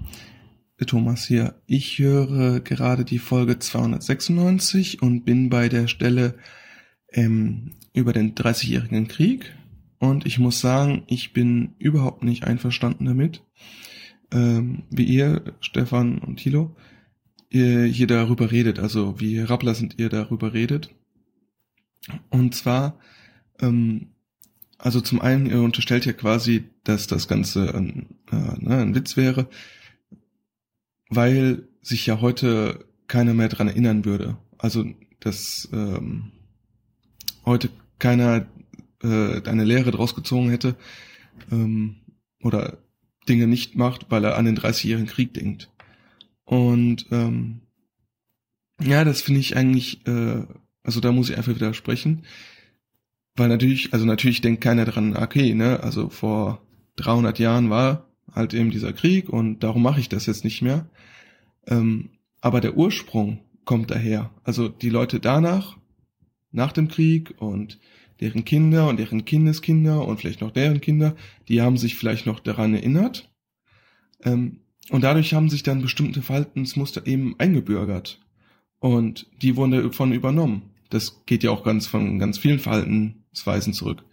Thomas 0.85 1.25
hier. 1.25 1.55
Ich 1.65 1.97
höre 1.97 2.59
gerade 2.59 3.05
die 3.05 3.19
Folge 3.19 3.59
296 3.59 5.01
und 5.01 5.23
bin 5.23 5.49
bei 5.49 5.69
der 5.69 5.87
Stelle 5.87 6.35
ähm, 7.13 7.71
über 7.93 8.11
den 8.11 8.35
30-jährigen 8.35 9.07
Krieg. 9.07 9.55
Und 9.97 10.25
ich 10.25 10.39
muss 10.39 10.59
sagen, 10.59 11.03
ich 11.07 11.31
bin 11.31 11.75
überhaupt 11.79 12.21
nicht 12.21 12.43
einverstanden 12.43 13.05
damit, 13.05 13.45
ähm, 14.33 14.83
wie 14.89 15.05
ihr, 15.05 15.41
Stefan 15.61 16.17
und 16.17 16.35
Thilo, 16.35 16.75
ihr 17.49 17.85
hier 17.85 18.07
darüber 18.07 18.51
redet, 18.51 18.77
also 18.79 19.21
wie 19.21 19.45
sind 19.73 19.99
ihr 19.99 20.09
darüber 20.09 20.53
redet. 20.53 20.93
Und 22.29 22.55
zwar 22.55 22.99
ähm, 23.59 24.13
also 24.77 24.99
zum 24.99 25.21
einen, 25.21 25.45
ihr 25.45 25.61
unterstellt 25.61 26.05
ja 26.05 26.13
quasi, 26.13 26.65
dass 26.83 27.07
das 27.07 27.27
Ganze 27.27 27.73
ein, 27.73 28.17
äh, 28.31 28.59
ne, 28.59 28.81
ein 28.81 28.95
Witz 28.95 29.15
wäre, 29.15 29.47
weil 31.09 31.67
sich 31.81 32.05
ja 32.05 32.21
heute 32.21 32.85
keiner 33.07 33.33
mehr 33.33 33.49
dran 33.49 33.67
erinnern 33.67 34.05
würde. 34.05 34.37
Also, 34.57 34.85
dass 35.19 35.69
ähm, 35.71 36.31
heute 37.45 37.69
keiner 37.99 38.47
äh, 39.01 39.41
eine 39.43 39.63
Lehre 39.63 39.91
draus 39.91 40.15
gezogen 40.15 40.49
hätte 40.49 40.75
ähm, 41.51 41.97
oder 42.41 42.77
Dinge 43.29 43.47
nicht 43.47 43.75
macht, 43.75 44.07
weil 44.09 44.25
er 44.25 44.37
an 44.37 44.45
den 44.45 44.57
30-jährigen 44.57 45.07
Krieg 45.07 45.33
denkt. 45.33 45.71
Und 46.43 47.05
ähm, 47.11 47.61
ja, 48.81 49.03
das 49.05 49.21
finde 49.21 49.39
ich 49.39 49.55
eigentlich, 49.55 50.05
äh, 50.07 50.45
also 50.83 50.99
da 50.99 51.11
muss 51.11 51.29
ich 51.29 51.37
einfach 51.37 51.55
widersprechen. 51.55 52.25
Weil 53.35 53.49
natürlich, 53.49 53.93
also 53.93 54.05
natürlich 54.05 54.41
denkt 54.41 54.61
keiner 54.61 54.85
dran, 54.85 55.15
okay, 55.17 55.53
ne, 55.53 55.81
also 55.81 56.09
vor 56.09 56.61
300 56.97 57.39
Jahren 57.39 57.69
war 57.69 58.07
halt 58.31 58.53
eben 58.53 58.71
dieser 58.71 58.93
Krieg 58.93 59.29
und 59.29 59.63
darum 59.63 59.81
mache 59.81 59.99
ich 59.99 60.09
das 60.09 60.25
jetzt 60.25 60.43
nicht 60.43 60.61
mehr. 60.61 60.89
Ähm, 61.67 62.11
aber 62.41 62.61
der 62.61 62.77
Ursprung 62.77 63.39
kommt 63.65 63.91
daher. 63.91 64.31
Also 64.43 64.67
die 64.67 64.89
Leute 64.89 65.19
danach, 65.19 65.77
nach 66.51 66.71
dem 66.71 66.87
Krieg 66.87 67.33
und 67.37 67.79
deren 68.19 68.45
Kinder 68.45 68.87
und 68.87 68.99
deren 68.99 69.25
Kindeskinder 69.25 70.07
und 70.07 70.19
vielleicht 70.19 70.41
noch 70.41 70.51
deren 70.51 70.81
Kinder, 70.81 71.15
die 71.47 71.61
haben 71.61 71.77
sich 71.77 71.95
vielleicht 71.95 72.25
noch 72.25 72.39
daran 72.39 72.73
erinnert. 72.73 73.31
Ähm, 74.23 74.59
und 74.89 75.03
dadurch 75.03 75.33
haben 75.33 75.49
sich 75.49 75.63
dann 75.63 75.81
bestimmte 75.81 76.21
Verhaltensmuster 76.21 77.07
eben 77.07 77.35
eingebürgert. 77.39 78.19
Und 78.79 79.27
die 79.41 79.55
wurden 79.55 79.71
davon 79.71 80.11
übernommen. 80.11 80.72
Das 80.93 81.25
geht 81.25 81.43
ja 81.43 81.51
auch 81.51 81.63
ganz 81.63 81.87
von 81.87 82.19
ganz 82.19 82.37
vielen 82.37 82.59
Verhalten 82.59 83.25
Weisen 83.45 83.73
zurück. 83.73 84.05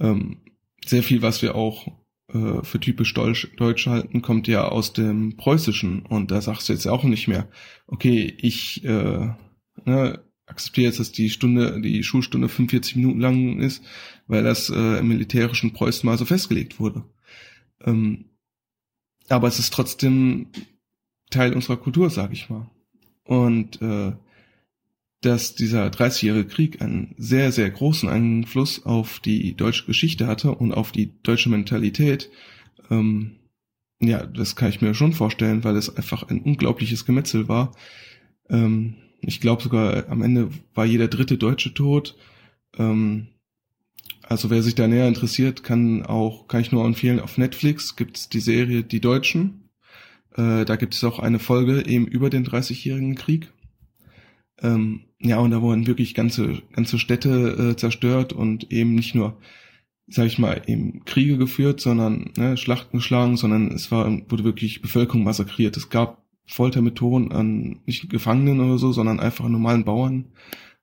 Ähm, 0.00 0.38
sehr 0.86 1.02
viel, 1.02 1.22
was 1.22 1.42
wir 1.42 1.54
auch, 1.54 1.88
äh, 2.28 2.62
für 2.62 2.80
typisch 2.80 3.12
Deutsch, 3.14 3.50
Deutsch 3.56 3.86
halten, 3.86 4.22
kommt 4.22 4.46
ja 4.48 4.68
aus 4.68 4.92
dem 4.92 5.36
Preußischen 5.36 6.02
und 6.02 6.30
da 6.30 6.40
sagst 6.40 6.68
du 6.68 6.72
jetzt 6.72 6.86
auch 6.86 7.04
nicht 7.04 7.28
mehr, 7.28 7.48
okay, 7.86 8.34
ich 8.38 8.84
äh, 8.84 9.28
ne, 9.84 10.24
akzeptiere 10.46 10.86
jetzt, 10.86 11.00
dass 11.00 11.12
die 11.12 11.30
Stunde, 11.30 11.80
die 11.80 12.02
Schulstunde 12.02 12.48
45 12.48 12.96
Minuten 12.96 13.20
lang 13.20 13.60
ist, 13.60 13.82
weil 14.26 14.42
das 14.42 14.70
äh, 14.70 14.98
im 14.98 15.08
militärischen 15.08 15.72
Preußen 15.72 16.06
mal 16.06 16.18
so 16.18 16.24
festgelegt 16.24 16.78
wurde. 16.80 17.04
Ähm, 17.82 18.26
aber 19.28 19.48
es 19.48 19.58
ist 19.58 19.72
trotzdem 19.72 20.48
Teil 21.30 21.54
unserer 21.54 21.78
Kultur, 21.78 22.10
sag 22.10 22.32
ich 22.32 22.50
mal. 22.50 22.70
Und 23.24 23.80
äh, 23.80 24.12
dass 25.24 25.54
dieser 25.54 25.86
30-jährige 25.86 26.48
Krieg 26.48 26.82
einen 26.82 27.14
sehr, 27.16 27.52
sehr 27.52 27.70
großen 27.70 28.08
Einfluss 28.08 28.84
auf 28.84 29.20
die 29.20 29.54
deutsche 29.54 29.86
Geschichte 29.86 30.26
hatte 30.26 30.52
und 30.52 30.72
auf 30.72 30.92
die 30.92 31.12
deutsche 31.22 31.48
Mentalität, 31.48 32.30
ähm, 32.90 33.36
ja, 34.00 34.26
das 34.26 34.56
kann 34.56 34.68
ich 34.68 34.80
mir 34.80 34.94
schon 34.94 35.12
vorstellen, 35.12 35.64
weil 35.64 35.76
es 35.76 35.94
einfach 35.96 36.28
ein 36.28 36.42
unglaubliches 36.42 37.06
Gemetzel 37.06 37.48
war. 37.48 37.72
Ähm, 38.50 38.96
ich 39.20 39.40
glaube 39.40 39.62
sogar 39.62 40.08
am 40.08 40.22
Ende 40.22 40.50
war 40.74 40.84
jeder 40.84 41.08
dritte 41.08 41.38
Deutsche 41.38 41.72
tot. 41.72 42.16
Ähm, 42.76 43.28
also 44.22 44.50
wer 44.50 44.62
sich 44.62 44.74
da 44.74 44.86
näher 44.88 45.08
interessiert, 45.08 45.62
kann 45.62 46.04
auch, 46.04 46.48
kann 46.48 46.60
ich 46.60 46.72
nur 46.72 46.84
empfehlen, 46.84 47.20
auf 47.20 47.38
Netflix 47.38 47.96
gibt's 47.96 48.28
die 48.28 48.40
Serie 48.40 48.82
Die 48.82 49.00
Deutschen. 49.00 49.70
Äh, 50.36 50.64
da 50.64 50.76
gibt 50.76 50.94
es 50.94 51.04
auch 51.04 51.18
eine 51.18 51.38
Folge 51.38 51.86
eben 51.86 52.06
über 52.06 52.30
den 52.30 52.46
30-jährigen 52.46 53.14
Krieg. 53.14 53.52
Ähm, 54.60 55.06
ja, 55.24 55.38
und 55.38 55.52
da 55.52 55.62
wurden 55.62 55.86
wirklich 55.86 56.14
ganze, 56.14 56.62
ganze 56.72 56.98
Städte 56.98 57.70
äh, 57.70 57.76
zerstört 57.76 58.34
und 58.34 58.70
eben 58.70 58.94
nicht 58.94 59.14
nur, 59.14 59.38
sag 60.06 60.26
ich 60.26 60.38
mal, 60.38 60.60
eben 60.66 61.02
Kriege 61.06 61.38
geführt, 61.38 61.80
sondern 61.80 62.30
ne, 62.36 62.58
Schlachten 62.58 62.98
geschlagen, 62.98 63.38
sondern 63.38 63.72
es 63.72 63.90
war, 63.90 64.06
wurde 64.28 64.44
wirklich 64.44 64.82
Bevölkerung 64.82 65.24
massakriert. 65.24 65.78
Es 65.78 65.88
gab 65.88 66.22
Foltermethoden 66.44 67.32
an 67.32 67.80
nicht 67.86 68.10
Gefangenen 68.10 68.60
oder 68.60 68.76
so, 68.76 68.92
sondern 68.92 69.18
einfach 69.18 69.48
normalen 69.48 69.84
Bauern. 69.84 70.26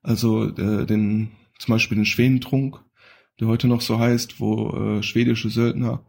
Also 0.02 0.48
äh, 0.48 0.86
den, 0.86 1.30
zum 1.60 1.74
Beispiel 1.74 1.96
den 1.96 2.04
Schwenentrunk, 2.04 2.80
der 3.38 3.46
heute 3.46 3.68
noch 3.68 3.80
so 3.80 4.00
heißt, 4.00 4.40
wo 4.40 4.70
äh, 4.70 5.02
schwedische 5.04 5.50
Söldner 5.50 6.04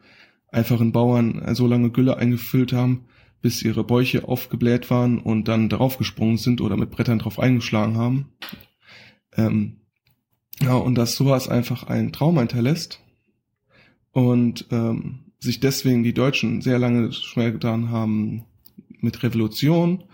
einfachen 0.52 0.92
Bauern 0.92 1.53
so 1.53 1.68
lange 1.68 1.92
Gülle 1.92 2.18
eingefüllt 2.18 2.74
haben, 2.74 3.06
bis 3.44 3.62
ihre 3.62 3.84
Bäuche 3.84 4.26
aufgebläht 4.26 4.90
waren 4.90 5.20
und 5.20 5.50
dann 5.50 5.68
darauf 5.68 5.98
gesprungen 5.98 6.38
sind 6.38 6.62
oder 6.62 6.78
mit 6.78 6.92
Brettern 6.92 7.20
drauf 7.20 7.40
eingeschlagen 7.40 7.98
haben. 7.98 8.30
Ähm, 9.36 9.82
ja, 10.62 10.76
und 10.76 10.96
dass 10.96 11.16
sowas 11.16 11.50
einfach 11.50 11.84
einen 11.84 12.14
Traum 12.14 12.40
hinterlässt 12.40 13.02
und 14.14 14.68
ähm, 14.72 15.26
sich 15.40 15.60
deswegen 15.60 16.04
die 16.04 16.14
Deutschen 16.14 16.62
sehr 16.62 16.80
lange 16.80 17.12
schwer 17.12 17.52
getan 17.52 17.90
haben 17.90 18.46
mit 19.02 19.22
Revolution 19.24 20.06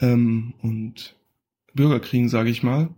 ähm, 0.00 0.52
und 0.60 1.16
Bürgerkriegen, 1.72 2.28
sage 2.28 2.50
ich 2.50 2.62
mal, 2.62 2.90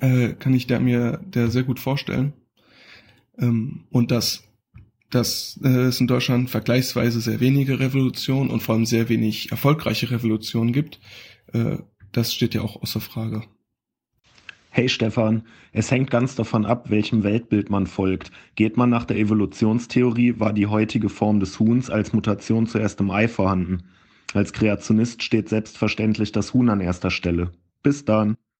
äh, 0.00 0.30
kann 0.30 0.54
ich 0.54 0.66
da 0.66 0.80
mir 0.80 1.20
der 1.24 1.52
sehr 1.52 1.62
gut 1.62 1.78
vorstellen. 1.78 2.32
Ähm, 3.38 3.84
und 3.90 4.10
dass 4.10 4.42
dass 5.14 5.60
äh, 5.62 5.68
es 5.68 6.00
in 6.00 6.06
Deutschland 6.06 6.50
vergleichsweise 6.50 7.20
sehr 7.20 7.40
wenige 7.40 7.78
Revolutionen 7.78 8.50
und 8.50 8.62
vor 8.62 8.74
allem 8.74 8.86
sehr 8.86 9.08
wenig 9.08 9.50
erfolgreiche 9.50 10.10
Revolutionen 10.10 10.72
gibt, 10.72 11.00
äh, 11.52 11.78
das 12.12 12.32
steht 12.34 12.54
ja 12.54 12.62
auch 12.62 12.80
außer 12.82 13.00
Frage. 13.00 13.42
Hey 14.70 14.88
Stefan, 14.88 15.44
es 15.72 15.92
hängt 15.92 16.10
ganz 16.10 16.34
davon 16.34 16.66
ab, 16.66 16.90
welchem 16.90 17.22
Weltbild 17.22 17.70
man 17.70 17.86
folgt. 17.86 18.32
Geht 18.56 18.76
man 18.76 18.90
nach 18.90 19.04
der 19.04 19.18
Evolutionstheorie, 19.18 20.40
war 20.40 20.52
die 20.52 20.66
heutige 20.66 21.08
Form 21.08 21.38
des 21.38 21.60
Huhns 21.60 21.90
als 21.90 22.12
Mutation 22.12 22.66
zuerst 22.66 22.98
im 22.98 23.12
Ei 23.12 23.28
vorhanden. 23.28 23.84
Als 24.32 24.52
Kreationist 24.52 25.22
steht 25.22 25.48
selbstverständlich 25.48 26.32
das 26.32 26.54
Huhn 26.54 26.68
an 26.68 26.80
erster 26.80 27.12
Stelle. 27.12 27.52
Bis 27.84 28.04
dann. 28.04 28.36